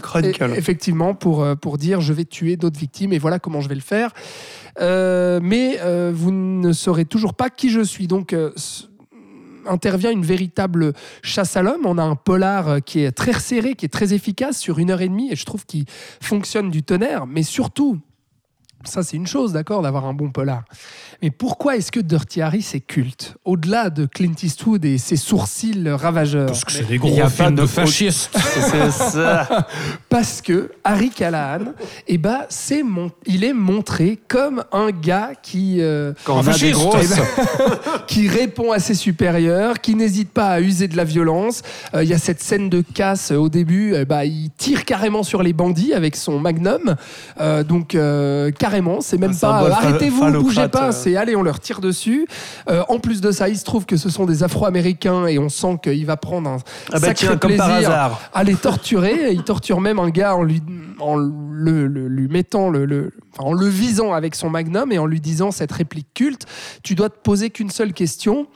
Effectivement, 0.55 1.13
pour, 1.13 1.43
euh, 1.43 1.55
pour 1.55 1.77
dire 1.77 2.01
je 2.01 2.13
vais 2.13 2.25
tuer 2.25 2.57
d'autres 2.57 2.79
victimes 2.79 3.13
et 3.13 3.19
voilà 3.19 3.39
comment 3.39 3.61
je 3.61 3.69
vais 3.69 3.75
le 3.75 3.81
faire. 3.81 4.13
Euh, 4.79 5.39
mais 5.41 5.79
euh, 5.81 6.11
vous 6.13 6.31
ne 6.31 6.73
saurez 6.73 7.05
toujours 7.05 7.33
pas 7.33 7.49
qui 7.49 7.69
je 7.69 7.81
suis. 7.81 8.07
Donc, 8.07 8.35
intervient 9.65 10.11
une 10.11 10.25
véritable 10.25 10.93
chasse 11.21 11.55
à 11.55 11.61
l'homme. 11.61 11.85
On 11.85 11.97
a 11.97 12.03
un 12.03 12.15
polar 12.15 12.83
qui 12.83 13.01
est 13.01 13.11
très 13.11 13.31
resserré, 13.31 13.75
qui 13.75 13.85
est 13.85 13.89
très 13.89 14.13
efficace 14.13 14.57
sur 14.57 14.79
une 14.79 14.91
heure 14.91 15.01
et 15.01 15.09
demie 15.09 15.31
et 15.31 15.35
je 15.35 15.45
trouve 15.45 15.65
qu'il 15.65 15.85
fonctionne 16.21 16.69
du 16.69 16.83
tonnerre. 16.83 17.27
Mais 17.27 17.43
surtout, 17.43 17.99
ça 18.83 19.03
c'est 19.03 19.17
une 19.17 19.27
chose, 19.27 19.53
d'accord, 19.53 19.81
d'avoir 19.81 20.05
un 20.05 20.13
bon 20.13 20.29
polar. 20.29 20.63
Mais 21.21 21.29
pourquoi 21.29 21.75
est-ce 21.77 21.91
que 21.91 21.99
Dirty 21.99 22.41
Harry 22.41 22.61
c'est 22.63 22.79
culte 22.79 23.35
Au-delà 23.45 23.89
de 23.91 24.05
Clint 24.07 24.33
Eastwood 24.41 24.83
et 24.85 24.97
ses 24.97 25.15
sourcils 25.17 25.87
ravageurs. 25.89 26.47
Parce 26.47 26.65
que 26.65 26.71
c'est 26.71 26.83
des 26.87 26.95
il 26.95 26.99
gros 26.99 27.15
y 27.15 27.21
a 27.21 27.29
films 27.29 27.45
pas 27.49 27.51
de 27.51 27.61
de- 27.61 27.65
fascistes. 27.67 28.31
C'est 28.71 28.91
ça. 28.91 29.67
Parce 30.09 30.41
que 30.41 30.71
Harry 30.83 31.09
Callahan, 31.09 31.73
eh 32.07 32.17
ben, 32.17 32.41
c'est 32.49 32.83
mon, 32.83 33.11
il 33.25 33.43
est 33.43 33.53
montré 33.53 34.19
comme 34.27 34.63
un 34.71 34.89
gars 34.91 35.31
qui, 35.41 35.77
euh, 35.79 36.13
Quand 36.23 36.37
on 36.43 36.47
a 36.47 36.57
des 36.57 36.71
grosses. 36.71 37.13
qui 38.07 38.27
répond 38.27 38.71
à 38.71 38.79
ses 38.79 38.93
supérieurs, 38.95 39.79
qui 39.79 39.95
n'hésite 39.95 40.29
pas 40.31 40.47
à 40.49 40.59
user 40.61 40.87
de 40.87 40.97
la 40.97 41.03
violence. 41.03 41.61
Euh, 41.93 42.03
Il 42.03 42.09
y 42.09 42.13
a 42.13 42.17
cette 42.17 42.41
scène 42.41 42.69
de 42.69 42.81
casse 42.81 43.31
au 43.31 43.47
début, 43.49 43.93
eh 43.95 44.05
ben, 44.05 44.23
il 44.23 44.49
tire 44.57 44.85
carrément 44.85 45.23
sur 45.23 45.43
les 45.43 45.53
bandits 45.53 45.93
avec 45.93 46.15
son 46.15 46.39
magnum. 46.39 46.95
Euh, 47.39 47.63
donc 47.63 47.95
euh, 47.95 48.51
carrément, 48.71 49.01
c'est 49.01 49.17
même 49.17 49.31
Un 49.31 49.35
pas 49.35 49.63
euh, 49.63 49.71
arrêtez-vous, 49.71 50.31
bougez 50.41 50.67
pas, 50.69 50.87
euh. 50.87 50.91
c'est 50.91 51.15
allez, 51.17 51.35
on 51.35 51.43
leur 51.43 51.59
tire 51.59 51.81
dessus. 51.81 52.25
Euh, 52.69 52.83
en 52.89 52.99
plus 52.99 53.21
de 53.21 53.31
ça, 53.31 53.49
il 53.49 53.57
se 53.57 53.63
trouve 53.65 53.85
que 53.85 53.97
ce 53.97 54.09
sont 54.09 54.25
des 54.25 54.43
Afro-Américains 54.43 55.27
et 55.27 55.37
on 55.39 55.49
sent 55.49 55.77
qu'il 55.83 56.05
va 56.05 56.17
prendre 56.17 56.49
un 56.49 56.57
Ah 56.87 56.93
bah 56.93 56.99
sacré 57.07 57.27
tiens, 57.27 57.37
comme 57.37 57.55
par 57.57 57.69
plaisir 57.69 58.19
à 58.33 58.43
les 58.43 58.55
torturer. 58.55 59.31
Il 59.31 59.43
torture 59.43 59.81
même 59.81 59.99
un 59.99 60.09
gars 60.09 60.35
en 60.35 60.43
lui, 60.43 60.61
en 60.99 61.15
le, 61.17 61.87
le- 61.87 62.07
lui 62.07 62.27
mettant 62.27 62.69
le, 62.69 62.85
le- 62.85 63.11
enfin, 63.33 63.49
en 63.49 63.53
le 63.53 63.67
visant 63.67 64.13
avec 64.13 64.35
son 64.35 64.49
magnum 64.49 64.91
et 64.91 64.97
en 64.99 65.05
lui 65.05 65.19
disant 65.21 65.51
cette 65.51 65.71
réplique 65.71 66.07
culte. 66.13 66.45
Tu 66.83 66.95
dois 66.95 67.09
te 67.09 67.17
poser 67.21 67.49
qu'une 67.49 67.69
seule 67.69 67.93
question. 67.93 68.47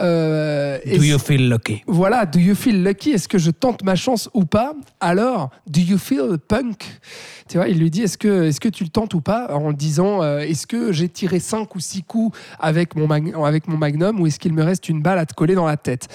Euh, 0.00 0.78
Do 0.84 1.02
you 1.02 1.18
feel 1.18 1.48
lucky? 1.48 1.82
Voilà, 1.86 2.26
do 2.26 2.38
you 2.40 2.54
feel 2.54 2.82
lucky? 2.82 3.10
Est-ce 3.10 3.28
que 3.28 3.38
je 3.38 3.50
tente 3.52 3.84
ma 3.84 3.94
chance 3.94 4.28
ou 4.34 4.44
pas? 4.44 4.74
Alors, 5.00 5.50
do 5.68 5.80
you 5.80 5.98
feel 5.98 6.36
punk? 6.48 6.84
Tu 7.48 7.58
vois, 7.58 7.68
il 7.68 7.78
lui 7.78 7.90
dit 7.90 8.02
est-ce 8.02 8.16
que, 8.16 8.68
tu 8.68 8.84
le 8.84 8.90
tentes 8.90 9.12
ou 9.12 9.20
pas 9.20 9.54
En 9.54 9.72
disant 9.72 10.22
euh, 10.22 10.38
est-ce 10.38 10.66
que 10.66 10.92
j'ai 10.92 11.10
tiré 11.10 11.40
5 11.40 11.74
ou 11.74 11.80
6 11.80 12.02
coups 12.04 12.38
avec 12.58 12.96
mon, 12.96 13.10
avec 13.44 13.68
mon 13.68 13.76
magnum 13.76 14.20
ou 14.20 14.26
est-ce 14.26 14.38
qu'il 14.38 14.54
me 14.54 14.62
reste 14.62 14.88
une 14.88 15.02
balle 15.02 15.18
à 15.18 15.26
te 15.26 15.34
coller 15.34 15.54
dans 15.54 15.66
la 15.66 15.76
tête? 15.76 16.08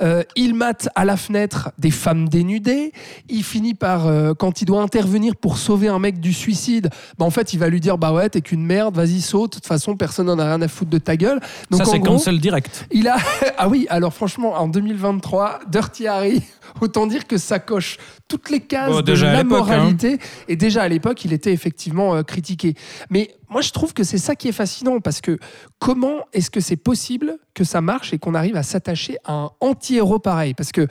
Euh, 0.00 0.22
Il 0.36 0.54
mate 0.54 0.88
à 0.94 1.04
la 1.04 1.16
fenêtre 1.16 1.70
des 1.78 1.90
femmes 1.90 2.28
dénudées. 2.28 2.92
Il 3.28 3.44
finit 3.44 3.74
par, 3.74 4.06
euh, 4.06 4.34
quand 4.34 4.62
il 4.62 4.64
doit 4.64 4.82
intervenir 4.82 5.36
pour 5.36 5.58
sauver 5.58 5.88
un 5.88 5.98
mec 5.98 6.20
du 6.20 6.32
suicide, 6.32 6.90
bah, 7.18 7.24
en 7.24 7.30
fait, 7.30 7.52
il 7.52 7.58
va 7.58 7.68
lui 7.68 7.80
dire 7.80 7.98
bah 7.98 8.12
ouais, 8.12 8.28
t'es 8.28 8.40
qu'une 8.40 8.64
merde, 8.64 8.96
vas-y, 8.96 9.20
saute. 9.20 9.52
De 9.52 9.54
toute 9.56 9.66
façon, 9.66 9.96
personne 9.96 10.26
n'en 10.26 10.38
a 10.38 10.44
rien 10.44 10.62
à 10.62 10.68
foutre 10.68 10.90
de 10.90 10.98
ta 10.98 11.16
gueule. 11.16 11.40
Donc, 11.70 11.84
Ça, 11.84 11.90
c'est 11.90 12.00
cancel 12.00 12.40
direct. 12.40 12.86
il 12.90 13.08
a. 13.08 13.16
Ah 13.62 13.68
oui, 13.68 13.86
alors 13.90 14.14
franchement, 14.14 14.54
en 14.54 14.68
2023, 14.68 15.60
Dirty 15.68 16.06
Harry, 16.06 16.42
autant 16.80 17.06
dire 17.06 17.26
que 17.26 17.36
ça 17.36 17.58
coche 17.58 17.98
toutes 18.26 18.48
les 18.48 18.60
cases 18.60 18.90
Bon, 18.90 19.02
de 19.02 19.12
la 19.12 19.40
hein. 19.40 19.44
moralité. 19.44 20.18
Et 20.48 20.56
déjà 20.56 20.82
à 20.82 20.88
l'époque, 20.88 21.22
il 21.24 21.32
était 21.34 21.52
effectivement 21.52 22.14
euh, 22.14 22.22
critiqué. 22.22 22.74
Mais 23.10 23.30
moi, 23.50 23.60
je 23.62 23.72
trouve 23.72 23.92
que 23.92 24.04
c'est 24.04 24.18
ça 24.18 24.36
qui 24.36 24.48
est 24.48 24.52
fascinant 24.52 25.00
parce 25.00 25.20
que 25.20 25.38
comment 25.80 26.20
est-ce 26.32 26.50
que 26.50 26.60
c'est 26.60 26.76
possible 26.76 27.36
que 27.52 27.64
ça 27.64 27.80
marche 27.80 28.12
et 28.14 28.18
qu'on 28.18 28.34
arrive 28.34 28.54
à 28.56 28.62
s'attacher 28.62 29.18
à 29.24 29.32
un 29.32 29.50
anti-héros 29.58 30.20
pareil? 30.20 30.54
Parce 30.54 30.70
que, 30.70 30.82
euh, 30.82 30.86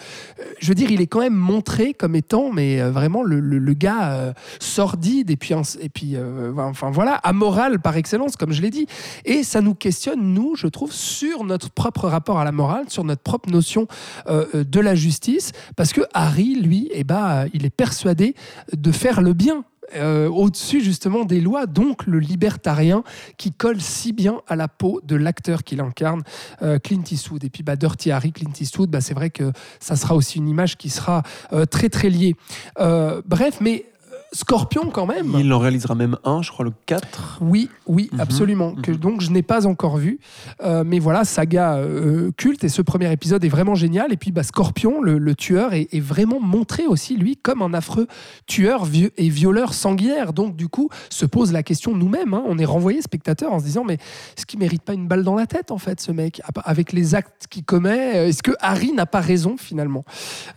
je 0.60 0.68
veux 0.68 0.76
dire, 0.76 0.92
il 0.92 1.00
est 1.00 1.08
quand 1.08 1.22
même 1.22 1.34
montré 1.36 1.94
comme 1.94 2.16
étant, 2.16 2.52
mais 2.52 2.82
euh, 2.82 2.92
vraiment 2.92 3.24
le, 3.24 3.40
le- 3.40 3.74
gars 3.74 4.12
euh, 4.12 4.34
sordide 4.60 5.32
et 5.32 5.38
puis, 5.38 5.54
et 5.80 5.90
puis 5.90 6.18
enfin 6.58 6.92
voilà, 6.92 7.14
amoral 7.16 7.80
par 7.80 7.96
excellence, 7.96 8.36
comme 8.36 8.52
je 8.52 8.62
l'ai 8.62 8.72
dit. 8.72 8.88
Et 9.24 9.44
ça 9.44 9.62
nous 9.62 9.74
questionne, 9.74 10.22
nous, 10.34 10.56
je 10.58 10.68
trouve, 10.68 10.92
sur 10.92 11.46
notre 11.46 11.70
propre 11.70 12.08
rapport 12.10 12.40
à 12.40 12.44
la 12.44 12.52
morale, 12.52 12.90
sur 12.90 13.06
notre 13.06 13.22
propre 13.22 13.50
notion 13.50 13.88
de 14.28 14.80
la 14.80 14.96
justice, 14.96 15.54
parce 15.78 15.94
que 15.94 16.02
Harry, 16.14 16.56
lui, 16.56 16.90
eh 16.92 17.06
ben, 17.06 17.46
il 17.54 17.66
est 17.66 17.70
persuadé 17.70 18.36
de 18.74 18.92
faire 18.92 19.22
le 19.22 19.34
bien. 19.34 19.64
Euh, 19.96 20.30
au-dessus 20.30 20.82
justement 20.82 21.26
des 21.26 21.42
lois, 21.42 21.66
donc 21.66 22.06
le 22.06 22.20
libertarien 22.20 23.04
qui 23.38 23.52
colle 23.52 23.82
si 23.82 24.14
bien 24.14 24.42
à 24.48 24.56
la 24.56 24.68
peau 24.68 25.02
de 25.04 25.16
l'acteur 25.16 25.64
qu'il 25.64 25.82
incarne, 25.82 26.24
euh, 26.62 26.80
Clint 26.80 27.04
Eastwood. 27.10 27.44
Et 27.44 27.50
puis 27.50 27.64
bah, 27.64 27.76
Dirty 27.76 28.12
Harry, 28.12 28.32
Clint 28.32 28.54
Eastwood, 28.60 28.90
bah, 28.90 29.02
c'est 29.02 29.14
vrai 29.14 29.30
que 29.30 29.52
ça 29.80 29.96
sera 29.96 30.16
aussi 30.16 30.38
une 30.38 30.48
image 30.48 30.78
qui 30.78 30.90
sera 30.90 31.24
euh, 31.54 31.66
très 31.66 31.90
très 31.90 32.10
liée. 32.10 32.36
Bref, 32.78 33.60
mais 33.62 33.86
Scorpion 34.32 34.90
quand 34.92 35.06
même. 35.06 35.34
Il 35.40 35.52
en 35.54 35.60
réalisera 35.60 35.96
même 35.96 36.18
un, 36.24 36.42
je 36.42 36.52
crois 36.52 36.66
le 36.66 36.72
4. 36.86 37.40
Oui, 37.42 37.70
oui, 37.88 38.10
Mhm, 38.14 38.20
absolument. 38.20 38.76
Que, 38.76 38.92
mhm. 38.92 38.98
donc 38.98 39.22
je 39.22 39.32
n'ai 39.32 39.42
pas 39.42 39.66
encore 39.68 39.98
vu. 39.98 40.20
Euh, 40.64 40.84
mais 40.86 41.00
voilà, 41.00 41.24
saga 41.26 41.76
euh, 41.78 42.32
culte. 42.38 42.64
Et 42.64 42.70
ce 42.70 42.82
premier 42.82 43.12
épisode 43.12 43.44
est 43.44 43.50
vraiment 43.50 43.76
génial. 43.76 44.14
Et 44.14 44.18
puis 44.18 44.32
bah, 44.32 44.44
Scorpion, 44.44 45.02
le, 45.02 45.18
le 45.18 45.36
tueur, 45.36 45.74
est, 45.74 45.88
est 45.92 46.00
vraiment 46.00 46.40
montré 46.40 46.86
aussi, 46.88 47.18
lui, 47.18 47.38
comme 47.38 47.62
un 47.62 47.74
affreux 47.74 48.08
tueur 48.48 48.86
vieux 48.86 49.12
et 49.18 49.30
violeur 49.30 49.74
sanguinaire. 49.74 50.34
Donc 50.34 50.56
du 50.56 50.68
coup, 50.68 50.90
se 51.10 51.26
pose 51.26 51.52
la 51.52 51.64
question 51.64 51.96
nous-mêmes. 51.96 52.34
hein. 52.34 52.44
On 52.48 52.58
est 52.58 52.66
renvoyé 52.66 53.02
spectateur 53.02 53.52
en 53.52 53.60
se 53.60 53.64
disant, 53.66 53.84
mais 53.86 53.96
est-ce 54.38 54.46
qu'il 54.46 54.60
mérite 54.60 54.84
pas 54.84 54.94
une 54.94 55.08
balle 55.08 55.24
dans 55.24 55.36
la 55.36 55.48
tête, 55.48 55.72
en 55.72 55.78
fait, 55.78 56.00
ce 56.02 56.12
mec? 56.12 56.42
Avec 56.66 56.94
les 56.94 57.16
actes 57.16 57.48
qu'il 57.50 57.64
commet, 57.64 58.16
euh, 58.16 58.28
est-ce 58.28 58.44
que 58.44 58.52
Harry 58.60 58.92
n'a 58.94 59.06
pas 59.06 59.22
raison, 59.22 59.56
finalement? 59.58 60.06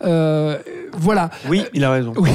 Euh, 0.03 0.57
Voilà. 0.93 1.29
Oui, 1.49 1.63
il 1.73 1.83
a 1.83 1.91
raison. 1.91 2.13
Oui. 2.17 2.29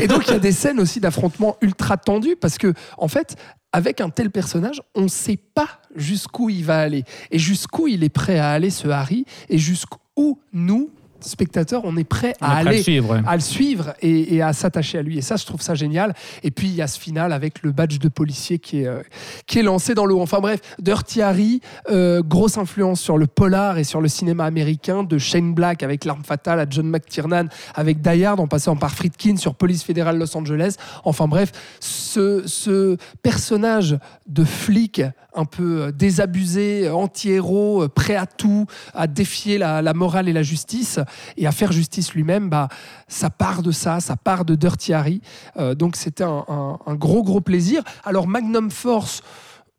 Et 0.00 0.06
donc 0.08 0.26
il 0.28 0.32
y 0.32 0.36
a 0.36 0.38
des 0.38 0.52
scènes 0.52 0.77
aussi 0.80 1.00
d'affrontement 1.00 1.56
ultra 1.60 1.96
tendues 1.96 2.36
parce 2.36 2.58
que 2.58 2.74
en 2.96 3.08
fait, 3.08 3.36
avec 3.72 4.00
un 4.00 4.10
tel 4.10 4.30
personnage, 4.30 4.82
on 4.94 5.02
ne 5.02 5.08
sait 5.08 5.36
pas 5.36 5.80
jusqu'où 5.94 6.48
il 6.48 6.64
va 6.64 6.78
aller. 6.78 7.04
Et 7.30 7.38
jusqu'où 7.38 7.86
il 7.88 8.02
est 8.04 8.08
prêt 8.08 8.38
à 8.38 8.50
aller 8.50 8.70
ce 8.70 8.88
Harry 8.88 9.24
et 9.48 9.58
jusqu'où 9.58 10.40
nous 10.52 10.90
spectateurs 11.20 11.82
on 11.84 11.96
est 11.96 12.04
prêt 12.04 12.34
On 12.40 12.46
est 12.46 12.48
à 12.48 12.50
prêt 12.50 12.60
à 12.60 12.62
le 12.62 12.68
aller 12.70 12.82
suivre, 12.82 13.10
ouais. 13.10 13.20
à 13.26 13.34
le 13.34 13.40
suivre 13.40 13.94
et, 14.00 14.34
et 14.36 14.42
à 14.42 14.52
s'attacher 14.52 14.98
à 14.98 15.02
lui. 15.02 15.18
Et 15.18 15.22
ça, 15.22 15.36
je 15.36 15.46
trouve 15.46 15.60
ça 15.60 15.74
génial. 15.74 16.14
Et 16.42 16.50
puis, 16.50 16.68
il 16.68 16.74
y 16.74 16.82
a 16.82 16.86
ce 16.86 16.98
final 16.98 17.32
avec 17.32 17.62
le 17.62 17.72
badge 17.72 17.98
de 17.98 18.08
policier 18.08 18.58
qui 18.58 18.82
est, 18.82 18.86
euh, 18.86 19.02
qui 19.46 19.58
est 19.58 19.62
lancé 19.62 19.94
dans 19.94 20.06
l'eau. 20.06 20.20
Enfin 20.20 20.40
bref, 20.40 20.60
Dirty 20.78 21.22
Harry, 21.22 21.60
euh, 21.90 22.22
grosse 22.22 22.58
influence 22.58 23.00
sur 23.00 23.18
le 23.18 23.26
polar 23.26 23.78
et 23.78 23.84
sur 23.84 24.00
le 24.00 24.08
cinéma 24.08 24.44
américain, 24.44 25.02
de 25.02 25.18
Shane 25.18 25.54
Black 25.54 25.82
avec 25.82 26.04
L'arme 26.04 26.24
fatale 26.24 26.60
à 26.60 26.66
John 26.68 26.88
McTiernan 26.88 27.46
avec 27.74 28.00
Die 28.00 28.24
Hard, 28.24 28.40
en 28.40 28.46
passant 28.46 28.76
par 28.76 28.92
Friedkin 28.92 29.36
sur 29.36 29.54
Police 29.54 29.82
fédérale 29.82 30.18
Los 30.18 30.36
Angeles. 30.36 30.76
Enfin 31.04 31.28
bref, 31.28 31.52
ce, 31.80 32.42
ce 32.46 32.96
personnage 33.22 33.98
de 34.26 34.44
flic 34.44 35.02
un 35.34 35.44
peu 35.44 35.82
euh, 35.82 35.92
désabusé, 35.92 36.90
anti-héros, 36.90 37.88
prêt 37.88 38.16
à 38.16 38.26
tout, 38.26 38.66
à 38.94 39.06
défier 39.06 39.58
la, 39.58 39.82
la 39.82 39.94
morale 39.94 40.28
et 40.28 40.32
la 40.32 40.42
justice 40.42 40.98
et 41.36 41.46
à 41.46 41.52
faire 41.52 41.72
justice 41.72 42.12
lui-même, 42.14 42.48
bah, 42.48 42.68
ça 43.08 43.30
part 43.30 43.62
de 43.62 43.70
ça, 43.70 44.00
ça 44.00 44.16
part 44.16 44.44
de 44.44 44.54
Dirty 44.54 44.92
Harry. 44.92 45.20
Euh, 45.56 45.74
donc 45.74 45.96
c'était 45.96 46.24
un, 46.24 46.76
gros, 46.94 47.22
gros 47.22 47.40
plaisir. 47.40 47.82
Alors 48.04 48.26
Magnum 48.26 48.70
Force, 48.70 49.22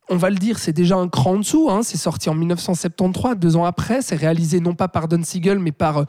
on 0.10 0.18
va 0.18 0.30
le 0.30 0.38
dire, 0.38 0.58
c'est 0.58 0.74
déjà 0.74 0.96
un 0.96 1.08
cran 1.08 1.34
en 1.34 1.38
dessous. 1.38 1.70
hein. 1.70 1.82
C'est 1.84 1.98
sorti 1.98 2.30
en 2.30 2.34
1973, 2.36 3.38
deux 3.38 3.56
ans 3.56 3.66
après. 3.66 4.02
C'est 4.02 4.16
réalisé 4.16 4.60
non 4.60 4.74
pas 4.74 4.88
par 4.88 5.08
Don 5.08 5.24
Siegel, 5.24 5.60
mais 5.60 5.72
par 5.72 6.00
euh, 6.00 6.04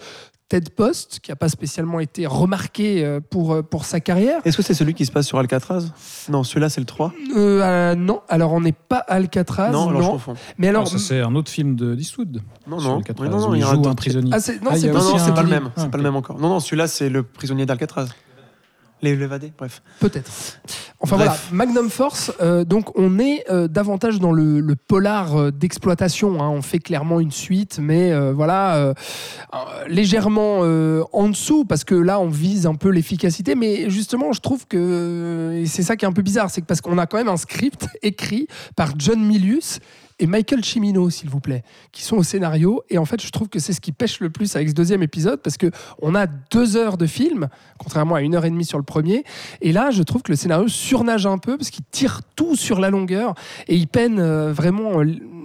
Ted 0.51 0.68
Post, 0.74 1.20
qui 1.22 1.31
n'a 1.31 1.36
pas 1.36 1.48
spécialement 1.48 2.01
été 2.01 2.27
remarqué 2.27 3.05
euh, 3.05 3.20
pour, 3.20 3.52
euh, 3.55 3.62
pour 3.62 3.85
sa 3.85 4.01
carrière. 4.01 4.40
Est-ce 4.44 4.56
que 4.56 4.64
c'est 4.64 4.74
celui 4.74 4.94
qui 4.94 5.06
se 5.06 5.12
passe 5.12 5.28
sur 5.28 5.39
Alcatraz? 5.39 5.85
Non, 6.28 6.43
celui-là 6.43 6.68
c'est 6.68 6.81
le 6.81 6.86
3. 6.86 7.12
Euh, 7.36 7.62
euh, 7.62 7.94
non, 7.94 8.20
alors 8.28 8.52
on 8.52 8.60
n'est 8.60 8.72
pas 8.72 8.98
Alcatraz. 8.98 9.70
non, 9.70 9.89
alors 9.89 10.02
je 10.02 10.09
confonds. 10.09 10.35
Mais 10.59 10.66
alors, 10.66 10.89
ça, 10.89 10.98
c'est 10.98 11.20
un 11.20 11.36
autre 11.36 11.51
film 11.52 11.77
de 11.77 11.94
d'Eastwood. 11.94 12.43
Non, 12.66 12.81
sur 12.81 12.90
non, 12.90 12.97
Alcatraz, 12.97 13.24
oui, 13.24 13.31
non, 13.31 13.39
non, 13.40 13.51
où 13.51 13.55
il 13.55 13.59
y 13.59 13.60
il 13.60 13.64
a 13.64 13.68
un 13.68 13.74
joue 13.74 13.77
un 13.78 13.81
autre- 13.85 13.94
prisonnier. 13.94 14.31
ah, 14.35 14.40
c'est- 14.40 14.60
non, 14.60 14.70
Ah, 14.72 14.77
c'est 14.77 14.89
pas, 14.90 14.98
le 15.43 15.48
Ah, 15.48 15.60
même. 15.60 15.70
C'est 15.77 15.89
pas 15.90 15.97
le 15.97 16.02
même 16.02 16.16
encore. 16.16 16.36
Non, 16.40 16.48
non, 16.48 16.59
celui-là 16.60 16.89
c'est 16.89 17.09
le 17.09 17.22
prisonnier 17.22 17.64
d'Alcatraz. 17.64 18.09
Les 19.02 19.16
l'évadé, 19.16 19.52
bref. 19.56 19.82
Peut-être. 19.98 20.31
Enfin 21.02 21.16
Bref. 21.16 21.28
voilà, 21.51 21.64
Magnum 21.66 21.89
Force, 21.89 22.31
euh, 22.43 22.64
donc 22.64 22.97
on 22.98 23.18
est 23.18 23.44
euh, 23.51 23.66
davantage 23.68 24.20
dans 24.20 24.32
le, 24.32 24.60
le 24.60 24.77
polar 24.77 25.35
euh, 25.36 25.51
d'exploitation. 25.51 26.43
hein. 26.43 26.48
On 26.51 26.60
fait 26.60 26.78
clairement 26.81 27.20
une 27.20 27.31
suite, 27.31 27.78
mais 27.81 28.12
voilà, 28.32 28.93
légèrement 29.89 30.59
en 31.12 31.28
dessous, 31.28 31.64
parce 31.64 31.85
que 31.85 31.94
là 31.94 32.20
on 32.20 32.28
vise 32.28 32.66
un 32.66 32.74
peu 32.74 32.90
l'efficacité. 32.90 33.55
Mais 33.55 33.89
justement, 33.89 34.32
je 34.32 34.40
trouve 34.40 34.66
que, 34.66 35.52
et 35.56 35.66
c'est 35.66 35.82
ça 35.82 35.97
qui 35.97 36.05
est 36.05 36.09
un 36.09 36.12
peu 36.12 36.22
bizarre, 36.22 36.51
c'est 36.51 36.60
que 36.60 36.66
parce 36.66 36.81
qu'on 36.81 36.98
a 36.98 37.06
quand 37.06 37.16
même 37.16 37.28
un 37.28 37.36
script 37.36 37.86
écrit 38.02 38.47
par 38.77 38.93
John 38.98 39.20
Milius 39.24 39.78
et 40.20 40.26
Michael 40.26 40.62
Cimino, 40.62 41.09
s'il 41.09 41.30
vous 41.30 41.40
plaît, 41.40 41.64
qui 41.92 42.02
sont 42.02 42.16
au 42.16 42.22
scénario. 42.22 42.84
Et 42.90 42.98
en 42.98 43.06
fait, 43.06 43.20
je 43.22 43.30
trouve 43.30 43.48
que 43.48 43.59
c'est 43.59 43.72
ce 43.72 43.80
qui 43.80 43.90
pêche 43.90 44.20
le 44.20 44.28
plus 44.28 44.55
avec 44.55 44.68
ce 44.68 44.74
deuxième 44.74 45.02
épisode, 45.02 45.40
parce 45.40 45.56
que 45.56 45.70
on 46.01 46.14
a 46.14 46.26
deux 46.26 46.76
heures 46.76 46.98
de 46.98 47.06
film, 47.06 47.48
contrairement 47.78 48.14
à 48.14 48.20
une 48.20 48.34
heure 48.34 48.44
et 48.44 48.51
demie 48.51 48.66
sur 48.66 48.76
le 48.76 48.84
premier. 48.84 49.24
Et 49.62 49.72
là, 49.72 49.90
je 49.90 50.02
trouve 50.02 50.22
que 50.22 50.30
le 50.30 50.36
scénario 50.36 50.68
surnage 50.68 51.26
un 51.26 51.38
peu, 51.38 51.56
parce 51.56 51.70
qu'il 51.70 51.84
tire 51.90 52.20
tout 52.36 52.55
sur 52.55 52.80
la 52.80 52.90
longueur, 52.90 53.34
et 53.66 53.76
il 53.76 53.88
peine 53.88 54.20
euh, 54.20 54.52
vraiment 54.52 55.01
euh, 55.01 55.05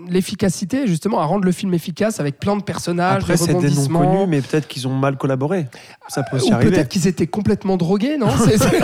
l'efficacité, 0.10 0.88
justement, 0.88 1.19
à 1.19 1.26
rendre 1.26 1.45
le 1.45 1.52
film 1.52 1.73
efficace 1.73 2.19
avec 2.19 2.40
plein 2.40 2.56
de 2.57 2.64
personnages, 2.64 3.18
Après, 3.23 3.38
c'est 3.38 3.53
des 3.53 3.69
noms 3.69 3.88
connus, 3.99 4.27
mais 4.27 4.41
peut-être 4.41 4.68
qu'ils 4.68 4.88
ont 4.88 4.94
mal 4.95 5.18
collaboré. 5.18 5.68
Ça 6.07 6.23
peut 6.23 6.38
aussi 6.38 6.52
Ou 6.52 6.56
arriver. 6.56 6.72
peut-être 6.72 6.90
qu'ils 6.90 7.07
étaient 7.07 7.27
complètement 7.27 7.77
drogués, 7.77 8.18
non 8.18 8.27
C'est- 8.38 8.57
c'est- 8.57 8.82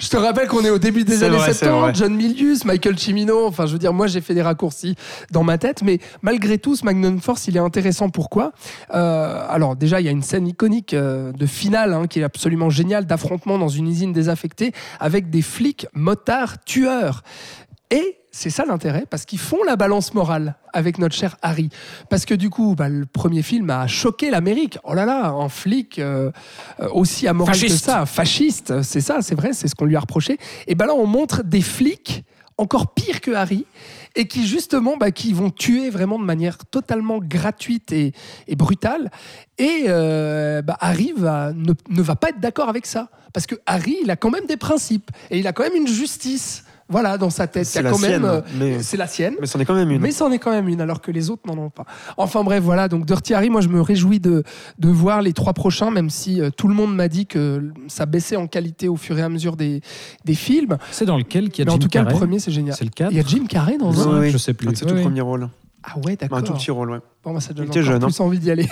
Je 0.00 0.08
te 0.08 0.16
rappelle 0.16 0.48
qu'on 0.48 0.64
est 0.64 0.70
au 0.70 0.78
début 0.78 1.04
des 1.04 1.16
C'est 1.16 1.24
années 1.26 1.36
vrai, 1.36 1.52
c'est 1.52 1.66
70, 1.66 1.80
vrai. 1.80 1.92
John 1.94 2.14
Milius, 2.14 2.64
Michael 2.64 2.98
Cimino, 2.98 3.46
enfin 3.46 3.66
je 3.66 3.72
veux 3.72 3.78
dire, 3.78 3.92
moi 3.92 4.06
j'ai 4.06 4.20
fait 4.20 4.34
des 4.34 4.42
raccourcis 4.42 4.94
dans 5.30 5.42
ma 5.42 5.58
tête, 5.58 5.82
mais 5.82 5.98
malgré 6.22 6.58
tout, 6.58 6.76
ce 6.76 6.84
Magnum 6.84 7.20
Force, 7.20 7.48
il 7.48 7.56
est 7.56 7.60
intéressant. 7.60 8.08
Pourquoi 8.10 8.52
Euh, 8.94 9.44
Alors 9.48 9.76
déjà, 9.76 10.00
il 10.00 10.04
y 10.04 10.08
a 10.08 10.12
une 10.12 10.22
scène 10.22 10.46
iconique 10.46 10.94
euh, 10.94 11.32
de 11.32 11.46
finale 11.46 11.92
hein, 11.94 12.06
qui 12.06 12.20
est 12.20 12.24
absolument 12.24 12.70
géniale, 12.70 13.06
d'affrontement 13.06 13.58
dans 13.58 13.68
une 13.68 13.88
usine 13.88 14.12
désaffectée 14.12 14.72
avec 14.98 15.30
des 15.30 15.42
flics, 15.42 15.86
motards, 15.94 16.62
tueurs. 16.64 17.22
Et 17.90 18.16
c'est 18.30 18.50
ça 18.50 18.64
l'intérêt, 18.64 19.06
parce 19.08 19.24
qu'ils 19.24 19.38
font 19.38 19.62
la 19.64 19.76
balance 19.76 20.14
morale 20.14 20.54
avec 20.72 20.98
notre 20.98 21.14
cher 21.14 21.36
Harry. 21.42 21.68
Parce 22.08 22.24
que 22.24 22.34
du 22.34 22.48
coup, 22.48 22.74
bah, 22.76 22.88
le 22.88 23.06
premier 23.06 23.42
film 23.42 23.70
a 23.70 23.86
choqué 23.86 24.30
l'Amérique. 24.30 24.78
Oh 24.84 24.94
là 24.94 25.04
là, 25.04 25.30
un 25.30 25.48
flic 25.48 25.98
euh, 25.98 26.30
euh, 26.80 26.88
aussi 26.92 27.26
amoral 27.26 27.58
que 27.58 27.68
ça, 27.68 28.06
fasciste, 28.06 28.82
c'est 28.82 29.00
ça, 29.00 29.22
c'est 29.22 29.34
vrai, 29.34 29.52
c'est 29.52 29.68
ce 29.68 29.74
qu'on 29.74 29.84
lui 29.84 29.96
a 29.96 30.00
reproché. 30.00 30.38
Et 30.66 30.74
ben 30.74 30.86
là, 30.86 30.94
on 30.94 31.06
montre 31.06 31.42
des 31.42 31.62
flics 31.62 32.24
encore 32.56 32.92
pires 32.94 33.20
que 33.20 33.30
Harry 33.30 33.64
et 34.14 34.26
qui 34.26 34.46
justement 34.46 34.96
bah, 34.96 35.10
qui 35.10 35.32
vont 35.32 35.50
tuer 35.50 35.88
vraiment 35.88 36.18
de 36.18 36.24
manière 36.24 36.58
totalement 36.58 37.18
gratuite 37.18 37.90
et, 37.92 38.12
et 38.48 38.56
brutale 38.56 39.10
et 39.56 39.84
euh, 39.88 40.60
bah, 40.60 40.76
Harry 40.80 41.12
va, 41.16 41.52
ne, 41.54 41.72
ne 41.88 42.02
va 42.02 42.16
pas 42.16 42.28
être 42.28 42.40
d'accord 42.40 42.68
avec 42.68 42.86
ça 42.86 43.08
parce 43.32 43.46
que 43.46 43.54
Harry 43.66 43.96
il 44.02 44.10
a 44.10 44.16
quand 44.16 44.30
même 44.30 44.46
des 44.46 44.58
principes 44.58 45.10
et 45.30 45.38
il 45.38 45.46
a 45.46 45.52
quand 45.52 45.62
même 45.62 45.76
une 45.76 45.88
justice 45.88 46.64
voilà 46.90 47.16
dans 47.16 47.30
sa 47.30 47.46
tête 47.46 47.64
C'est 47.66 47.80
la 47.82 47.90
quand 47.90 47.96
sienne, 47.98 48.22
même 48.22 48.24
euh, 48.24 48.40
mais- 48.58 48.82
c'est 48.82 48.96
la 48.96 49.06
sienne 49.06 49.34
Mais 49.40 49.46
c'en 49.46 49.58
est 49.60 49.64
quand 49.64 49.74
même 49.74 49.90
une. 49.90 50.00
mais 50.00 50.10
c'en 50.10 50.30
est 50.30 50.38
quand 50.38 50.50
même 50.50 50.68
une, 50.68 50.80
alors 50.80 51.00
que 51.00 51.10
les 51.10 51.30
autres 51.30 51.42
n'en 51.46 51.56
ont 51.62 51.70
pas. 51.70 51.84
Enfin 52.16 52.42
bref, 52.44 52.62
voilà, 52.62 52.88
donc 52.88 53.06
Dirty 53.06 53.32
Harry, 53.34 53.48
moi 53.50 53.60
je 53.60 53.68
me 53.68 53.80
réjouis 53.80 54.20
de, 54.20 54.42
de 54.78 54.88
voir 54.88 55.22
les 55.22 55.32
trois 55.32 55.52
prochains, 55.52 55.90
même 55.90 56.10
si 56.10 56.40
euh, 56.40 56.50
tout 56.50 56.68
le 56.68 56.74
monde 56.74 56.94
m'a 56.94 57.08
dit 57.08 57.26
que 57.26 57.72
ça 57.88 58.04
baissait 58.06 58.36
en 58.36 58.46
qualité 58.46 58.88
au 58.88 58.96
fur 58.96 59.18
et 59.18 59.22
à 59.22 59.28
mesure 59.28 59.56
des, 59.56 59.80
des 60.24 60.34
films. 60.34 60.76
C'est 60.90 61.06
dans 61.06 61.16
lequel 61.16 61.50
qu'il 61.50 61.64
y 61.64 61.68
a 61.68 61.70
Mais 61.70 61.70
en 61.72 61.74
Jim 61.74 61.80
tout 61.80 61.88
cas, 61.88 62.00
Carrey 62.00 62.12
le 62.12 62.18
premier, 62.18 62.38
c'est 62.40 62.50
génial. 62.52 62.74
C'est 62.76 62.84
le 62.84 62.90
4 62.90 63.10
Il 63.12 63.16
y 63.16 63.20
a 63.20 63.24
Jim 63.26 63.44
Carrey 63.48 63.78
dans 63.78 64.08
un. 64.08 64.20
ouais. 64.20 64.30
je 64.30 64.38
sais 64.38 64.52
plus. 64.54 64.68
Un 64.68 64.72
de 64.72 64.76
ses 64.76 64.84
Ouais, 64.84 64.90
tout 64.90 64.96
ouais. 64.96 65.02
premiers 65.02 65.20
rôles. 65.20 65.48
Ah 65.82 65.98
ouais, 66.04 66.14
d'accord. 66.16 66.36
Un 66.38 66.42
tout 66.42 66.52
petit 66.52 66.70
rôle, 66.70 66.90
ouais. 66.90 66.98
Bon, 67.22 67.34
bah, 67.34 67.40
ça 67.40 67.52
donne 67.52 67.68
encore 67.68 67.82
jeune, 67.82 68.02
hein. 68.02 68.06
plus 68.06 68.20
envie 68.20 68.38
d'y 68.38 68.50
aller. 68.50 68.66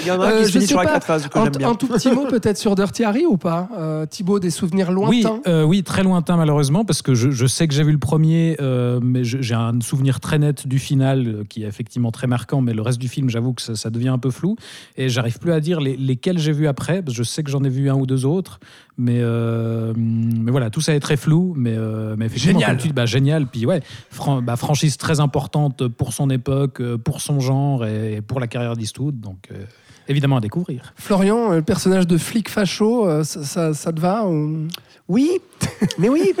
Il 0.00 0.06
y 0.06 0.10
en 0.10 0.18
a 0.18 0.26
un 0.26 0.30
Euh, 0.30 0.38
qui 0.40 0.44
se 0.46 0.50
finit 0.52 0.62
sais 0.62 0.68
sur 0.68 0.82
pas. 0.82 0.98
Que 1.00 1.12
un, 1.38 1.44
j'aime 1.44 1.52
bien. 1.58 1.68
un 1.68 1.74
tout 1.74 1.86
petit 1.86 2.10
mot 2.10 2.24
peut-être 2.26 2.56
sur 2.56 2.74
Dirty 2.74 3.04
Harry 3.04 3.26
ou 3.26 3.36
pas? 3.36 3.68
Euh, 3.76 4.06
Thibaut, 4.06 4.38
des 4.38 4.48
souvenirs 4.48 4.88
Oui, 4.96 5.20
lointains 5.22 5.42
euh, 5.46 5.64
oui, 5.64 5.82
très 5.82 6.02
lointain 6.02 6.38
malheureusement, 6.38 6.86
parce 6.86 7.02
que 7.02 7.14
je, 7.14 7.30
je 7.30 7.46
sais 7.46 7.68
que 7.68 7.74
j'ai 7.74 7.84
vu 7.84 7.92
le 7.92 7.98
premier, 7.98 8.56
euh, 8.62 9.00
mais 9.02 9.22
je- 9.24 9.42
j'ai 9.42 9.54
un 9.54 9.78
souvenir 9.82 10.20
très 10.20 10.38
net 10.38 10.66
du 10.66 10.78
final 10.78 11.26
euh, 11.26 11.44
qui 11.46 11.62
est 11.62 11.66
effectivement 11.66 12.10
très 12.10 12.26
marquant, 12.26 12.62
mais 12.62 12.72
le 12.72 12.80
reste 12.80 12.98
du 12.98 13.08
film, 13.08 13.28
j'avoue 13.28 13.52
que 13.52 13.60
ça, 13.60 13.74
ça 13.76 13.90
devient 13.90 14.08
un 14.08 14.18
peu 14.18 14.30
flou, 14.30 14.56
et 14.96 15.10
j'arrive 15.10 15.38
plus 15.38 15.52
à 15.52 15.60
dire 15.60 15.80
les- 15.82 15.98
lesquels 15.98 16.38
j'ai 16.38 16.52
vu 16.52 16.66
après, 16.66 17.02
parce 17.02 17.14
que 17.18 17.22
je 17.22 17.28
sais 17.28 17.42
que 17.42 17.50
j'en 17.50 17.64
ai 17.64 17.68
vu 17.68 17.90
un 17.90 17.96
ou 17.96 18.06
deux 18.06 18.24
autres, 18.24 18.60
mais, 18.96 19.18
euh, 19.20 19.92
mais 19.96 20.50
voilà, 20.50 20.70
tout 20.70 20.80
ça 20.80 20.94
est 20.94 21.00
très 21.00 21.16
flou, 21.18 21.52
mais, 21.56 21.74
euh, 21.76 22.14
mais 22.16 22.26
effectivement, 22.26 22.60
Génial. 22.60 22.76
tu 22.78 22.92
bah, 22.94 23.04
génial, 23.06 23.46
puis 23.46 23.66
ouais, 23.66 23.82
fran- 24.10 24.40
bah, 24.40 24.56
franchise 24.56 24.96
très 24.96 25.20
importante 25.20 25.86
pour 25.88 26.14
son 26.14 26.30
époque, 26.30 26.80
euh, 26.80 26.96
pour 26.96 27.20
son 27.20 27.40
genre 27.40 27.73
et 27.82 28.20
pour 28.20 28.38
la 28.38 28.46
carrière 28.46 28.76
d'Eastwood, 28.76 29.18
donc 29.20 29.48
euh, 29.50 29.64
évidemment 30.06 30.36
à 30.36 30.40
découvrir. 30.40 30.92
Florian, 30.96 31.50
euh, 31.52 31.56
le 31.56 31.62
personnage 31.62 32.06
de 32.06 32.16
flic 32.18 32.48
facho, 32.48 33.08
euh, 33.08 33.24
ça, 33.24 33.42
ça- 33.42 33.74
ça 33.74 33.92
te 33.92 34.00
va 34.00 34.26
ou- 34.26 34.68
Oui, 35.08 35.32
mais 35.98 36.08
oui, 36.08 36.32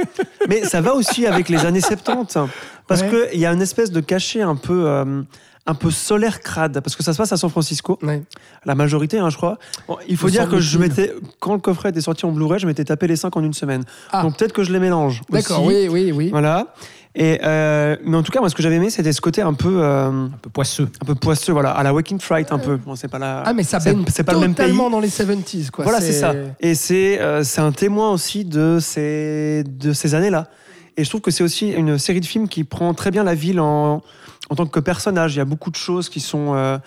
mais 0.48 0.64
ça 0.64 0.80
va 0.80 0.94
aussi 0.94 1.26
avec 1.26 1.48
les 1.50 1.66
années 1.66 1.80
70 1.82 2.38
parce 2.86 3.02
Ouais. 3.02 3.28
qu'il 3.32 3.40
y 3.40 3.44
a 3.46 3.52
une 3.52 3.60
espèce 3.62 3.90
de 3.90 4.00
cachet 4.00 4.40
un 4.40 4.56
peu, 4.56 4.84
euh, 4.86 5.22
un 5.66 5.74
peu 5.74 5.90
solaire 5.90 6.40
crade 6.40 6.80
parce 6.80 6.96
que 6.96 7.02
ça 7.02 7.12
se 7.12 7.18
passe 7.18 7.30
à 7.32 7.36
San 7.36 7.50
Francisco, 7.50 7.98
Ouais. 8.02 8.22
la 8.64 8.74
majorité, 8.74 9.18
hein, 9.18 9.28
je 9.28 9.36
crois. 9.36 9.58
Bon, 9.86 9.98
il 10.08 10.16
faut 10.16 10.30
dire 10.30 10.48
que 10.48 10.60
je 10.60 10.78
m'étais, 10.78 11.12
quand 11.40 11.52
le 11.54 11.58
coffret 11.60 11.90
était 11.90 12.00
sorti 12.00 12.24
en 12.24 12.32
Blu-ray, 12.32 12.58
je 12.58 12.66
m'étais 12.66 12.84
tapé 12.84 13.06
les 13.06 13.16
5 13.16 13.36
en 13.36 13.42
une 13.42 13.52
semaine. 13.54 13.84
Ah. 14.10 14.22
Donc 14.22 14.38
peut-être 14.38 14.52
que 14.54 14.62
je 14.64 14.72
les 14.72 14.78
mélange. 14.80 15.20
D'accord, 15.30 15.62
aussi. 15.64 15.74
oui, 15.74 15.88
oui, 15.90 16.12
oui. 16.12 16.28
Voilà. 16.30 16.68
Et 17.16 17.38
euh, 17.44 17.96
mais 18.04 18.16
en 18.16 18.22
tout 18.24 18.32
cas, 18.32 18.40
moi, 18.40 18.48
ce 18.48 18.56
que 18.56 18.62
j'avais 18.62 18.74
aimé, 18.74 18.90
c'était 18.90 19.12
ce 19.12 19.20
côté 19.20 19.40
un 19.40 19.54
peu, 19.54 19.82
euh, 19.82 20.08
Un 20.08 20.38
peu 20.42 20.50
poisseux. 20.50 20.88
un 21.00 21.04
peu 21.04 21.14
poisseux, 21.14 21.52
voilà, 21.52 21.70
à 21.70 21.82
la 21.84 21.94
Waking 21.94 22.18
Fright 22.18 22.50
un 22.50 22.58
peu. 22.58 22.76
Bon, 22.76 22.96
c'est 22.96 23.06
pas 23.08 23.20
la. 23.20 23.42
Ah, 23.46 23.52
mais 23.52 23.62
ça 23.62 23.78
baigne 23.78 24.04
c'est 24.08 24.24
pas 24.24 24.32
le 24.32 24.40
même 24.40 24.54
pays. 24.54 24.66
totalement 24.66 24.90
dans 24.90 24.98
les 25.00 25.08
70s, 25.08 25.70
quoi. 25.70 25.84
Voilà, 25.84 26.00
c'est 26.00 26.12
ça. 26.12 26.34
Et 26.58 26.74
c'est 26.74 27.20
euh, 27.20 27.44
c'est 27.44 27.60
un 27.60 27.70
témoin 27.70 28.10
aussi 28.10 28.44
de 28.44 28.78
ces, 28.80 29.62
de 29.64 29.92
ces 29.92 30.14
années-là. 30.16 30.48
Et 30.96 31.04
je 31.04 31.08
trouve 31.08 31.20
que 31.20 31.30
c'est 31.30 31.44
aussi 31.44 31.70
une 31.70 31.98
série 31.98 32.20
de 32.20 32.26
films 32.26 32.48
qui 32.48 32.64
prend 32.64 32.94
très 32.94 33.10
bien 33.12 33.22
la 33.24 33.34
ville 33.34 33.60
en, 33.60 34.02
en 34.50 34.54
tant 34.56 34.66
que 34.66 34.80
personnage. 34.80 35.34
Il 35.34 35.38
y 35.38 35.40
a 35.40 35.44
beaucoup 35.44 35.70
de 35.70 35.76
choses 35.76 36.08
qui 36.08 36.18
sont 36.20 36.54
euh, 36.54 36.78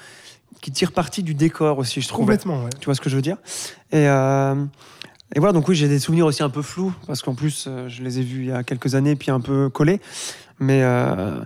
qui 0.61 0.71
tirent 0.71 0.91
parti 0.91 1.23
du 1.23 1.35
décor 1.35 1.77
aussi, 1.77 2.01
je 2.01 2.07
trouve. 2.07 2.21
Complètement, 2.25 2.63
ouais. 2.63 2.69
Tu 2.79 2.85
vois 2.85 2.95
ce 2.95 3.01
que 3.01 3.09
je 3.09 3.15
veux 3.15 3.21
dire? 3.21 3.37
Et 3.91 4.07
euh, 4.07 4.55
Et 5.35 5.39
voilà, 5.39 5.53
donc 5.53 5.67
oui, 5.67 5.75
j'ai 5.75 5.87
des 5.89 5.99
souvenirs 5.99 6.25
aussi 6.25 6.41
un 6.43 6.49
peu 6.49 6.61
flous, 6.61 6.93
parce 7.05 7.21
qu'en 7.21 7.35
plus, 7.35 7.65
euh, 7.67 7.89
je 7.89 8.01
les 8.01 8.19
ai 8.19 8.23
vus 8.23 8.43
il 8.43 8.47
y 8.47 8.51
a 8.51 8.63
quelques 8.63 8.95
années, 8.95 9.15
puis 9.15 9.29
un 9.31 9.39
peu 9.41 9.69
collés. 9.69 9.99
Mais 10.59 10.81
euh, 10.83 11.39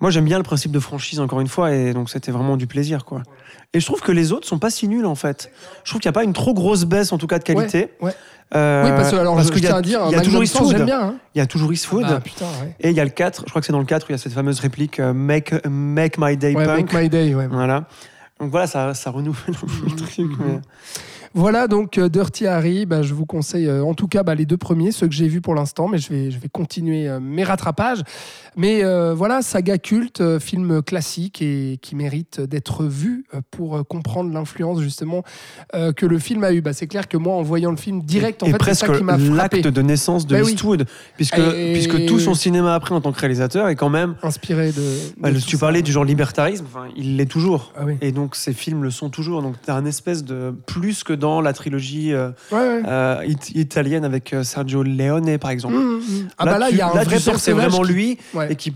moi, 0.00 0.10
j'aime 0.10 0.24
bien 0.24 0.38
le 0.38 0.44
principe 0.44 0.70
de 0.72 0.78
franchise, 0.78 1.18
encore 1.20 1.40
une 1.40 1.48
fois, 1.48 1.72
et 1.74 1.92
donc 1.92 2.10
c'était 2.10 2.30
vraiment 2.30 2.56
du 2.56 2.66
plaisir, 2.66 3.04
quoi. 3.04 3.22
Et 3.74 3.80
je 3.80 3.86
trouve 3.86 4.00
que 4.00 4.12
les 4.12 4.32
autres 4.32 4.46
sont 4.46 4.58
pas 4.58 4.70
si 4.70 4.86
nuls, 4.88 5.04
en 5.04 5.16
fait. 5.16 5.50
Je 5.84 5.90
trouve 5.90 6.00
qu'il 6.00 6.08
n'y 6.08 6.12
a 6.14 6.18
pas 6.18 6.24
une 6.24 6.32
trop 6.32 6.54
grosse 6.54 6.84
baisse, 6.84 7.12
en 7.12 7.18
tout 7.18 7.26
cas, 7.26 7.38
de 7.38 7.44
qualité. 7.44 7.88
ouais. 8.00 8.14
Euh, 8.54 8.84
oui, 8.84 8.90
parce 8.96 9.10
que 9.10 9.16
alors, 9.16 9.38
je 9.42 9.48
qu'il 9.50 9.58
y 9.58 9.60
tiens 9.60 9.74
a, 9.74 9.78
à 9.78 9.82
dire, 9.82 10.00
il 10.06 10.12
y 10.12 10.14
a 10.14 10.22
toujours 10.22 10.42
Eastwood. 10.42 10.80
Hein. 10.90 11.16
Il 11.34 11.38
y 11.38 11.40
a 11.42 11.46
toujours 11.46 11.70
Eastwood. 11.70 12.06
Ah, 12.08 12.18
putain, 12.20 12.46
ouais. 12.62 12.74
Et 12.80 12.88
il 12.88 12.96
y 12.96 13.00
a 13.00 13.04
le 13.04 13.10
4, 13.10 13.42
je 13.44 13.50
crois 13.50 13.60
que 13.60 13.66
c'est 13.66 13.72
dans 13.74 13.78
le 13.78 13.84
4 13.84 14.04
où 14.04 14.06
il 14.08 14.12
y 14.12 14.14
a 14.14 14.18
cette 14.18 14.32
fameuse 14.32 14.60
réplique 14.60 15.00
euh, 15.00 15.12
make, 15.12 15.52
make 15.68 16.16
my 16.16 16.34
day 16.38 16.54
punk. 16.54 16.66
Make 16.66 16.94
My 16.94 17.08
Day, 17.10 17.34
ouais. 17.34 17.46
Voilà. 17.48 17.84
Donc 18.40 18.50
voilà, 18.50 18.66
ça, 18.66 18.94
ça 18.94 19.10
renouvelle 19.10 19.54
le 19.84 19.96
truc. 19.96 20.30
mais- 20.38 20.60
Voilà 21.34 21.68
donc 21.68 21.98
euh, 21.98 22.08
Dirty 22.08 22.46
Harry, 22.46 22.86
bah, 22.86 23.02
je 23.02 23.14
vous 23.14 23.26
conseille 23.26 23.66
euh, 23.66 23.82
en 23.84 23.94
tout 23.94 24.08
cas 24.08 24.22
bah, 24.22 24.34
les 24.34 24.46
deux 24.46 24.56
premiers, 24.56 24.92
ceux 24.92 25.06
que 25.08 25.14
j'ai 25.14 25.28
vus 25.28 25.40
pour 25.40 25.54
l'instant, 25.54 25.88
mais 25.88 25.98
je 25.98 26.08
vais, 26.12 26.30
je 26.30 26.38
vais 26.38 26.48
continuer 26.48 27.08
euh, 27.08 27.20
mes 27.20 27.44
rattrapages. 27.44 28.02
Mais 28.56 28.82
euh, 28.82 29.14
voilà, 29.14 29.42
saga 29.42 29.78
culte, 29.78 30.38
film 30.40 30.82
classique 30.82 31.40
et 31.42 31.78
qui 31.80 31.94
mérite 31.94 32.40
d'être 32.40 32.84
vu 32.84 33.24
pour 33.50 33.86
comprendre 33.86 34.32
l'influence 34.32 34.80
justement 34.80 35.22
euh, 35.74 35.92
que 35.92 36.06
le 36.06 36.18
film 36.18 36.42
a 36.44 36.52
eu. 36.52 36.60
Bah, 36.60 36.72
c'est 36.72 36.86
clair 36.88 37.06
que 37.08 37.16
moi 37.16 37.34
en 37.34 37.42
voyant 37.42 37.70
le 37.70 37.76
film 37.76 38.02
direct, 38.02 38.42
en 38.42 38.46
et 38.46 38.50
fait, 38.50 38.54
c'est 38.54 38.58
presque 38.58 38.86
ça 38.86 38.96
qui 38.96 39.04
m'a 39.04 39.18
frappé. 39.18 39.62
l'acte 39.62 39.68
de 39.68 39.82
naissance 39.82 40.26
de 40.26 40.36
oui. 40.42 40.52
Eastwood, 40.52 40.86
puisque, 41.16 41.38
Et- 41.38 41.72
puisque 41.72 42.06
tout 42.06 42.18
son 42.18 42.34
cinéma 42.34 42.74
après 42.74 42.94
en 42.94 43.00
tant 43.00 43.12
que 43.12 43.20
réalisateur 43.20 43.68
est 43.68 43.76
quand 43.76 43.90
même. 43.90 44.16
Inspiré 44.22 44.72
de. 44.72 44.82
bah, 45.18 45.28
de 45.28 45.34
le- 45.34 45.40
tout 45.40 45.46
tu 45.46 45.56
ça. 45.56 45.60
parlais 45.60 45.82
du 45.82 45.92
genre 45.92 46.04
libertarisme, 46.04 46.64
enfin, 46.66 46.86
il 46.96 47.16
l'est 47.16 47.26
toujours. 47.26 47.72
Ah 47.76 47.84
oui. 47.84 47.94
Et 48.00 48.10
donc 48.12 48.34
ces 48.34 48.52
films 48.52 48.82
le 48.82 48.90
sont 48.90 49.10
toujours. 49.10 49.42
Donc 49.42 49.54
tu 49.64 49.70
as 49.70 49.74
un 49.76 49.84
espèce 49.84 50.24
de 50.24 50.52
plus 50.66 51.04
que 51.04 51.12
dans 51.18 51.40
la 51.40 51.52
trilogie 51.52 52.12
euh, 52.14 52.30
Ouais, 52.50 52.82
euh, 52.86 53.22
it- 53.26 53.50
italienne 53.54 54.04
avec 54.04 54.32
euh, 54.32 54.42
Sergio 54.42 54.82
Leone 54.82 55.38
par 55.38 55.50
exemple. 55.50 55.74
Mmh, 55.74 55.96
mmh. 55.98 56.28
Ah 56.38 56.44
bah 56.46 56.58
là, 56.58 56.70
il 56.70 56.76
y 56.76 56.80
a 56.80 56.90
un 56.90 56.94
là, 56.94 57.02
vrai 57.04 57.16
que 57.16 57.20
c'est 57.22 57.30
personnage 57.30 57.66
vraiment 57.70 57.82
qui- 57.84 57.92
lui 57.92 58.18
Ouais, 58.34 58.52
et 58.52 58.56
qui, 58.56 58.72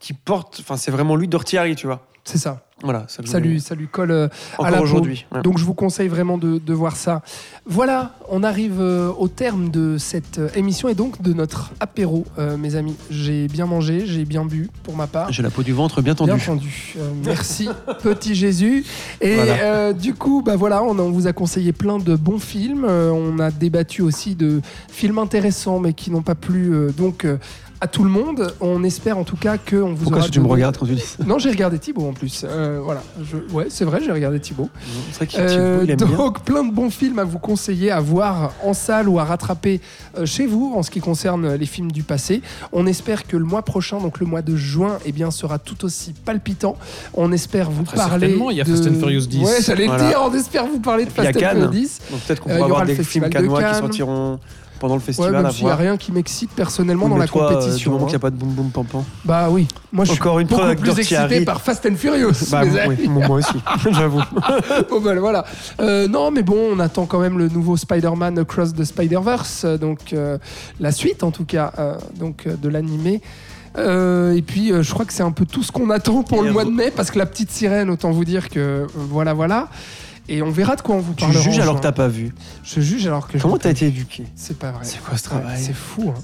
qui 0.00 0.12
porte. 0.14 0.58
Enfin, 0.60 0.76
c'est 0.76 0.90
vraiment 0.90 1.14
lui 1.16 1.28
Dortiari, 1.28 1.76
tu 1.76 1.86
vois. 1.86 2.06
c'est 2.24 2.38
ça. 2.38 2.62
Voilà, 2.82 3.04
ça, 3.08 3.22
lui, 3.38 3.48
voulais- 3.48 3.58
ça 3.60 3.74
lui 3.74 3.86
colle 3.88 4.10
euh, 4.10 4.28
à 4.58 4.70
la 4.70 4.78
peau. 4.78 4.82
aujourd'hui. 4.84 5.26
ouais. 5.32 5.42
Donc 5.42 5.58
je 5.58 5.64
vous 5.64 5.74
conseille 5.74 6.08
vraiment 6.08 6.38
de, 6.38 6.58
de 6.58 6.72
voir 6.74 6.96
ça. 6.96 7.22
Voilà, 7.66 8.12
on 8.28 8.42
arrive 8.42 8.80
euh, 8.80 9.10
au 9.18 9.28
terme 9.28 9.70
de 9.70 9.96
cette 9.98 10.38
euh, 10.38 10.48
émission 10.54 10.88
et 10.88 10.94
donc 10.94 11.22
de 11.22 11.32
notre 11.32 11.72
apéro, 11.80 12.24
euh, 12.38 12.56
mes 12.56 12.74
amis. 12.74 12.96
J'ai 13.10 13.46
bien 13.48 13.66
mangé, 13.66 14.04
j'ai 14.06 14.24
bien 14.24 14.44
bu 14.44 14.68
pour 14.82 14.96
ma 14.96 15.06
part. 15.06 15.32
J'ai 15.32 15.42
la 15.42 15.50
peau 15.50 15.62
du 15.62 15.72
ventre 15.72 16.02
bien 16.02 16.14
tendue. 16.14 16.32
Bien 16.32 16.42
entendu. 16.42 16.94
Euh, 16.98 17.10
merci, 17.24 17.68
petit 18.02 18.34
Jésus. 18.34 18.84
Et 19.20 19.36
Voilà. 19.36 19.52
euh, 19.62 19.92
du 19.92 20.14
coup, 20.14 20.42
bah 20.44 20.56
voilà, 20.56 20.82
on, 20.82 20.98
a- 20.98 21.02
on 21.02 21.10
vous 21.12 21.26
a 21.26 21.32
conseillé 21.32 21.72
plein 21.72 21.98
de 21.98 22.16
bons 22.16 22.38
films. 22.40 22.84
On 22.84 23.38
a 23.38 23.50
débattu 23.50 24.02
aussi 24.02 24.34
de 24.34 24.60
films 24.90 25.18
intéressants, 25.18 25.78
mais 25.78 25.92
qui 25.92 26.10
n'ont 26.10 26.22
pas 26.22 26.34
plu 26.34 26.72
donc 26.96 27.26
à 27.82 27.88
tout 27.88 28.04
le 28.04 28.10
monde. 28.10 28.54
On 28.60 28.84
espère 28.84 29.18
en 29.18 29.24
tout 29.24 29.36
cas 29.36 29.58
que 29.58 29.74
on 29.74 29.88
vous 29.88 29.96
Pourquoi 30.04 30.18
aura 30.18 30.20
est-ce 30.20 30.28
que 30.28 30.32
tu 30.34 30.40
me 30.40 30.46
regardes 30.46 30.76
quand 30.78 30.86
tu 30.86 30.94
dis 30.94 31.00
ça 31.00 31.24
Non, 31.26 31.38
j'ai 31.40 31.50
regardé 31.50 31.80
Thibaut 31.80 32.06
en 32.06 32.12
plus. 32.12 32.44
Euh, 32.48 32.78
voilà. 32.82 33.02
Je- 33.20 33.52
Ouais, 33.52 33.66
c'est 33.70 33.84
vrai, 33.84 34.00
j'ai 34.04 34.12
regardé 34.12 34.38
Thibaut. 34.38 34.68
C'est 35.10 35.16
vrai 35.16 35.26
qu'il 35.26 35.40
Euh, 35.40 35.80
il 35.82 35.90
aime 35.90 35.96
bien. 35.96 36.06
donc 36.16 36.44
plein 36.44 36.62
de 36.62 36.72
bons 36.72 36.90
films 36.90 37.18
à 37.18 37.24
vous 37.24 37.40
conseiller 37.40 37.90
à 37.90 38.00
voir 38.00 38.52
en 38.64 38.72
salle 38.72 39.08
ou 39.08 39.18
à 39.18 39.24
rattraper 39.24 39.80
euh, 40.16 40.24
chez 40.26 40.46
vous 40.46 40.72
en 40.76 40.82
ce 40.84 40.90
qui 40.92 41.00
concerne 41.00 41.54
les 41.54 41.66
films 41.66 41.90
du 41.90 42.04
passé. 42.04 42.40
On 42.72 42.86
espère 42.86 43.26
que 43.26 43.36
le 43.36 43.44
mois 43.44 43.62
prochain, 43.62 43.98
donc 43.98 44.20
le 44.20 44.26
mois 44.26 44.42
de 44.42 44.54
juin, 44.54 44.98
eh 45.04 45.10
bien, 45.10 45.32
sera 45.32 45.58
tout 45.58 45.84
aussi 45.84 46.12
palpitant. 46.12 46.76
On 47.14 47.32
espère 47.32 47.68
vous 47.68 47.82
Très 47.82 47.96
parler. 47.96 48.20
certainement, 48.28 48.50
il 48.52 48.58
y 48.58 48.60
a 48.60 48.64
de... 48.64 48.70
Fast 48.70 48.86
and 48.88 48.94
Furious 49.00 49.26
10. 49.26 49.44
Ouais, 49.44 49.50
j'allais 49.60 49.86
Voilà. 49.86 50.08
dire. 50.08 50.20
On 50.24 50.32
espère 50.32 50.66
vous 50.66 50.78
parler 50.78 51.04
de 51.04 51.10
puis, 51.10 51.22
il 51.22 51.24
y 51.24 51.28
a 51.28 51.32
Fast 51.32 51.44
and. 51.44 51.50
Furious 51.56 51.70
10. 51.72 52.00
Donc 52.12 52.20
peut-être 52.20 52.40
qu'on 52.42 52.50
Euh, 52.50 52.52
il 52.52 52.56
pourra 52.58 52.66
avoir 52.66 52.86
des 52.86 52.92
films 52.94 53.04
Festival 53.04 53.30
de 53.30 53.34
canois 53.34 53.62
qui 53.64 53.74
sortiront 53.78 54.38
pendant 54.82 54.96
le 54.96 55.00
Ouais, 55.00 55.06
festival 55.06 55.32
même 55.32 55.46
à 55.46 55.50
s'il 55.50 55.64
n'y 55.64 55.70
a 55.70 55.76
rien 55.76 55.96
qui 55.96 56.10
m'excite 56.12 56.50
personnellement 56.50 57.04
Oui, 57.06 57.10
dans 57.12 57.16
la 57.16 57.26
toi, 57.28 57.44
euh, 57.44 57.48
du 57.50 57.54
compétition. 57.60 57.92
moment 57.92 58.06
qu'il 58.06 58.10
n'y 58.10 58.14
a 58.14 58.16
hein. 58.16 58.20
pas 58.20 58.30
de 58.30 58.36
boum 58.36 58.50
boum 58.50 58.70
pam 58.70 58.84
pam. 58.84 59.04
Bah 59.24 59.46
oui, 59.50 59.68
moi 59.92 60.04
je 60.04 60.10
suis 60.10 60.20
Encore 60.20 60.40
une 60.40 60.48
beaucoup 60.48 60.74
plus 60.74 60.90
excité 60.98 61.16
Harry. 61.16 61.44
par 61.44 61.60
Fast 61.60 61.86
and 61.86 61.94
Furious. 61.94 62.32
Bah, 62.50 62.64
mes 62.64 62.70
oui, 62.72 62.78
amis. 63.06 63.08
moi 63.08 63.36
aussi, 63.38 63.54
j'avoue. 63.92 64.20
Bon, 64.90 65.00
ben, 65.00 65.18
voilà. 65.20 65.44
Euh, 65.80 66.08
non, 66.08 66.30
mais 66.32 66.42
bon, 66.42 66.58
on 66.74 66.80
attend 66.80 67.06
quand 67.06 67.20
même 67.20 67.38
le 67.38 67.48
nouveau 67.48 67.76
Spider-Man 67.76 68.38
Across 68.40 68.74
the 68.74 68.84
Spider-Verse, 68.84 69.62
euh, 69.64 69.78
donc 69.78 70.12
euh, 70.12 70.36
la 70.80 70.90
suite 70.92 71.22
en 71.22 71.30
tout 71.30 71.44
cas, 71.44 71.72
euh, 71.78 71.94
donc 72.18 72.46
de 72.48 72.68
l'animé. 72.68 73.22
Euh, 73.78 74.34
et 74.34 74.42
puis, 74.42 74.70
euh, 74.70 74.82
je 74.82 74.92
crois 74.92 75.04
que 75.06 75.12
c'est 75.14 75.22
un 75.22 75.30
peu 75.30 75.46
tout 75.46 75.62
ce 75.62 75.72
qu'on 75.72 75.88
attend 75.90 76.22
pour 76.22 76.42
Et 76.42 76.46
le 76.46 76.52
mois 76.52 76.64
de 76.64 76.70
mai, 76.70 76.90
parce 76.94 77.10
que 77.10 77.18
la 77.18 77.24
petite 77.26 77.50
sirène, 77.50 77.88
autant 77.88 78.10
vous 78.10 78.24
dire 78.24 78.50
que 78.50 78.58
euh, 78.60 78.86
voilà, 78.94 79.32
voilà. 79.32 79.68
Et 80.28 80.42
on 80.42 80.50
verra 80.50 80.76
de 80.76 80.80
quoi 80.82 80.94
on 80.96 81.00
vous 81.00 81.14
Tu 81.14 81.24
parle. 81.24 81.36
juges 81.36 81.58
alors 81.58 81.76
que 81.76 81.80
t'as 81.82 81.92
pas 81.92 82.08
vu. 82.08 82.34
Je 82.64 82.80
juge 82.80 83.06
alors 83.06 83.26
que 83.26 83.38
je. 83.38 83.42
Comment 83.42 83.58
t'as 83.58 83.70
été 83.70 83.86
éduqué 83.86 84.24
C'est 84.34 84.58
pas 84.58 84.70
vrai. 84.70 84.84
C'est 84.84 85.00
quoi 85.02 85.16
ce 85.18 85.28
Ouais, 85.28 85.40
travail 85.40 85.62
C'est 85.62 85.74
fou. 85.74 86.12
hein. 86.16 86.20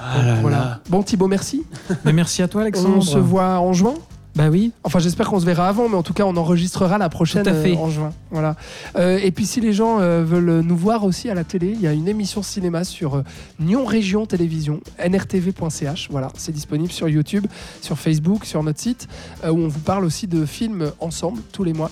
Ah 0.00 0.22
là 0.22 0.34
voilà. 0.40 0.56
là. 0.58 0.80
Bon, 0.88 1.02
Thibaut, 1.02 1.26
merci. 1.26 1.64
Mais 2.04 2.12
merci 2.12 2.42
à 2.42 2.48
toi, 2.48 2.62
Alexandre. 2.62 2.96
On 2.98 3.00
se 3.00 3.18
voit 3.18 3.58
en 3.58 3.72
juin. 3.72 3.94
Bah 4.36 4.50
oui. 4.50 4.70
Enfin, 4.84 5.00
j'espère 5.00 5.28
qu'on 5.28 5.40
se 5.40 5.44
verra 5.46 5.66
avant, 5.66 5.88
mais 5.88 5.96
en 5.96 6.04
tout 6.04 6.12
cas, 6.12 6.22
on 6.22 6.36
enregistrera 6.36 6.96
la 6.96 7.08
prochaine 7.08 7.42
Tout 7.42 7.48
à 7.50 7.54
fait. 7.54 7.72
euh, 7.72 7.76
en 7.78 7.90
juin. 7.90 8.12
Voilà. 8.30 8.54
Euh, 8.96 9.18
et 9.20 9.32
puis, 9.32 9.46
si 9.46 9.60
les 9.60 9.72
gens 9.72 9.98
euh, 9.98 10.22
veulent 10.22 10.60
nous 10.60 10.76
voir 10.76 11.02
aussi 11.02 11.28
à 11.28 11.34
la 11.34 11.42
télé, 11.42 11.72
il 11.74 11.80
y 11.80 11.88
a 11.88 11.92
une 11.92 12.06
émission 12.06 12.40
cinéma 12.44 12.84
sur 12.84 13.16
euh, 13.16 13.22
Nyon 13.58 13.84
Région 13.84 14.26
Télévision, 14.26 14.78
nrtv.ch. 15.04 16.06
Voilà, 16.12 16.28
c'est 16.36 16.52
disponible 16.52 16.92
sur 16.92 17.08
YouTube, 17.08 17.46
sur 17.82 17.98
Facebook, 17.98 18.44
sur 18.44 18.62
notre 18.62 18.78
site, 18.78 19.08
euh, 19.42 19.50
où 19.50 19.58
on 19.58 19.66
vous 19.68 19.80
parle 19.80 20.04
aussi 20.04 20.28
de 20.28 20.46
films 20.46 20.92
ensemble 21.00 21.40
tous 21.50 21.64
les 21.64 21.72
mois. 21.72 21.90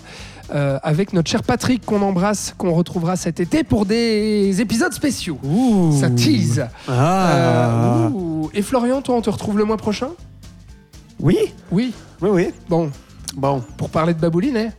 Euh, 0.54 0.78
avec 0.82 1.12
notre 1.12 1.30
cher 1.30 1.42
Patrick 1.42 1.84
qu'on 1.84 2.02
embrasse, 2.02 2.54
qu'on 2.56 2.72
retrouvera 2.72 3.16
cet 3.16 3.40
été 3.40 3.64
pour 3.64 3.86
des 3.86 4.60
épisodes 4.60 4.92
spéciaux. 4.92 5.38
Ça 6.00 6.10
tease. 6.10 6.66
Ah. 6.88 7.30
Euh, 7.32 8.08
ouh. 8.10 8.50
Et 8.54 8.62
Florian, 8.62 9.02
toi, 9.02 9.16
on 9.16 9.22
te 9.22 9.30
retrouve 9.30 9.58
le 9.58 9.64
mois 9.64 9.76
prochain? 9.76 10.10
Oui, 11.20 11.38
Oui. 11.72 11.92
oui, 12.20 12.28
oui. 12.32 12.48
Bon, 12.68 12.90
Bon. 13.36 13.62
pour 13.76 13.90
parler 13.90 14.14
de 14.14 14.20
Babouline, 14.20 14.56
hein. 14.56 14.70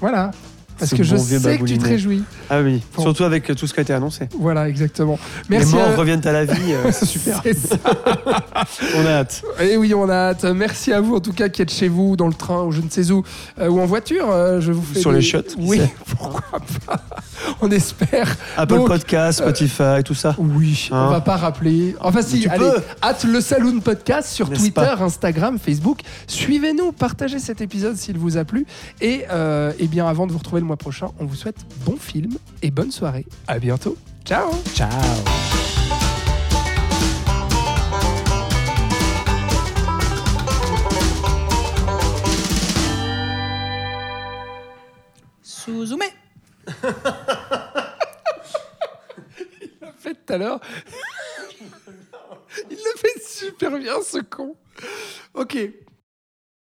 Voilà. 0.00 0.30
Parce 0.78 0.90
Ce 0.90 0.94
que 0.96 1.02
je 1.02 1.16
bon 1.16 1.22
sais 1.22 1.36
que 1.38 1.40
tu 1.40 1.42
te 1.42 1.48
Baboulinet. 1.48 1.84
réjouis. 1.88 2.22
Ah 2.50 2.60
oui, 2.62 2.82
Bon. 2.94 3.02
surtout 3.02 3.24
avec 3.24 3.44
tout 3.56 3.66
ce 3.66 3.74
qui 3.74 3.80
a 3.80 3.82
été 3.82 3.92
annoncé. 3.92 4.28
Voilà, 4.38 4.68
exactement. 4.68 5.18
Merci. 5.48 5.72
Les 5.72 5.78
morts 5.78 5.88
à... 5.88 5.96
reviennent 5.96 6.26
à 6.26 6.32
la 6.32 6.44
vie, 6.44 6.72
euh, 6.72 6.90
c'est 6.92 7.06
super. 7.06 7.42
Ça. 7.42 7.76
On 8.96 9.06
a 9.06 9.10
hâte. 9.10 9.42
Et 9.60 9.76
oui, 9.76 9.94
on 9.94 10.08
a 10.08 10.14
hâte. 10.30 10.44
Merci 10.44 10.92
à 10.92 11.00
vous, 11.00 11.16
en 11.16 11.20
tout 11.20 11.32
cas, 11.32 11.48
qui 11.48 11.62
êtes 11.62 11.72
chez 11.72 11.88
vous, 11.88 12.16
dans 12.16 12.26
le 12.28 12.34
train, 12.34 12.62
ou 12.62 12.72
je 12.72 12.80
ne 12.80 12.88
sais 12.90 13.10
où, 13.10 13.22
euh, 13.60 13.68
ou 13.68 13.80
en 13.80 13.86
voiture. 13.86 14.30
euh, 14.30 14.60
je 14.60 14.72
vous 14.72 14.82
fais 14.82 15.00
Sur 15.00 15.12
des- 15.12 15.18
les 15.20 15.24
qui 15.42 15.54
Oui, 15.58 15.80
pourquoi 16.18 16.60
pas. 16.86 17.00
On 17.60 17.70
espère. 17.70 18.36
Apple 18.56 18.74
Donc, 18.74 18.88
Podcast, 18.88 19.38
Spotify, 19.40 20.02
tout 20.04 20.14
ça. 20.14 20.34
Oui, 20.38 20.88
Hein 20.90 21.06
on 21.08 21.10
va 21.10 21.20
pas 21.20 21.36
rappeler. 21.36 21.94
Enfin 22.00 22.22
si, 22.22 22.40
tu 22.40 22.48
allez, 22.48 22.70
hâte 23.02 23.24
le 23.24 23.40
Saloon 23.40 23.80
Podcast 23.80 24.28
sur 24.30 24.48
Twitter, 24.50 24.70
pas 24.72 24.96
Instagram, 25.00 25.58
Facebook. 25.58 26.00
Suivez-nous, 26.26 26.92
partagez 26.92 27.38
cet 27.38 27.60
épisode 27.60 27.96
s'il 27.96 28.18
vous 28.18 28.36
a 28.36 28.44
plu. 28.44 28.66
Et, 29.00 29.24
euh, 29.30 29.72
eh 29.78 29.86
bien, 29.86 30.06
avant 30.06 30.26
de 30.26 30.32
vous 30.32 30.38
retrouver 30.38 30.60
le 30.60 30.66
mois 30.66 30.76
prochain, 30.76 31.08
on 31.20 31.24
vous 31.26 31.36
souhaite 31.36 31.58
bon 31.84 31.96
film 31.98 32.32
et 32.62 32.70
bonne 32.70 32.90
soirée. 32.90 33.26
À 33.46 33.58
bientôt. 33.58 33.96
Ciao. 34.24 34.50
Ciao. 34.74 34.90
Suzume. 45.42 46.02
fait 49.98 50.14
tout 50.14 50.32
à 50.32 50.38
l'heure. 50.38 50.60
Il 52.70 52.76
le 52.76 52.98
fait 52.98 53.22
super 53.22 53.78
bien, 53.78 54.02
ce 54.02 54.18
con. 54.18 54.56
Ok. 55.34 55.58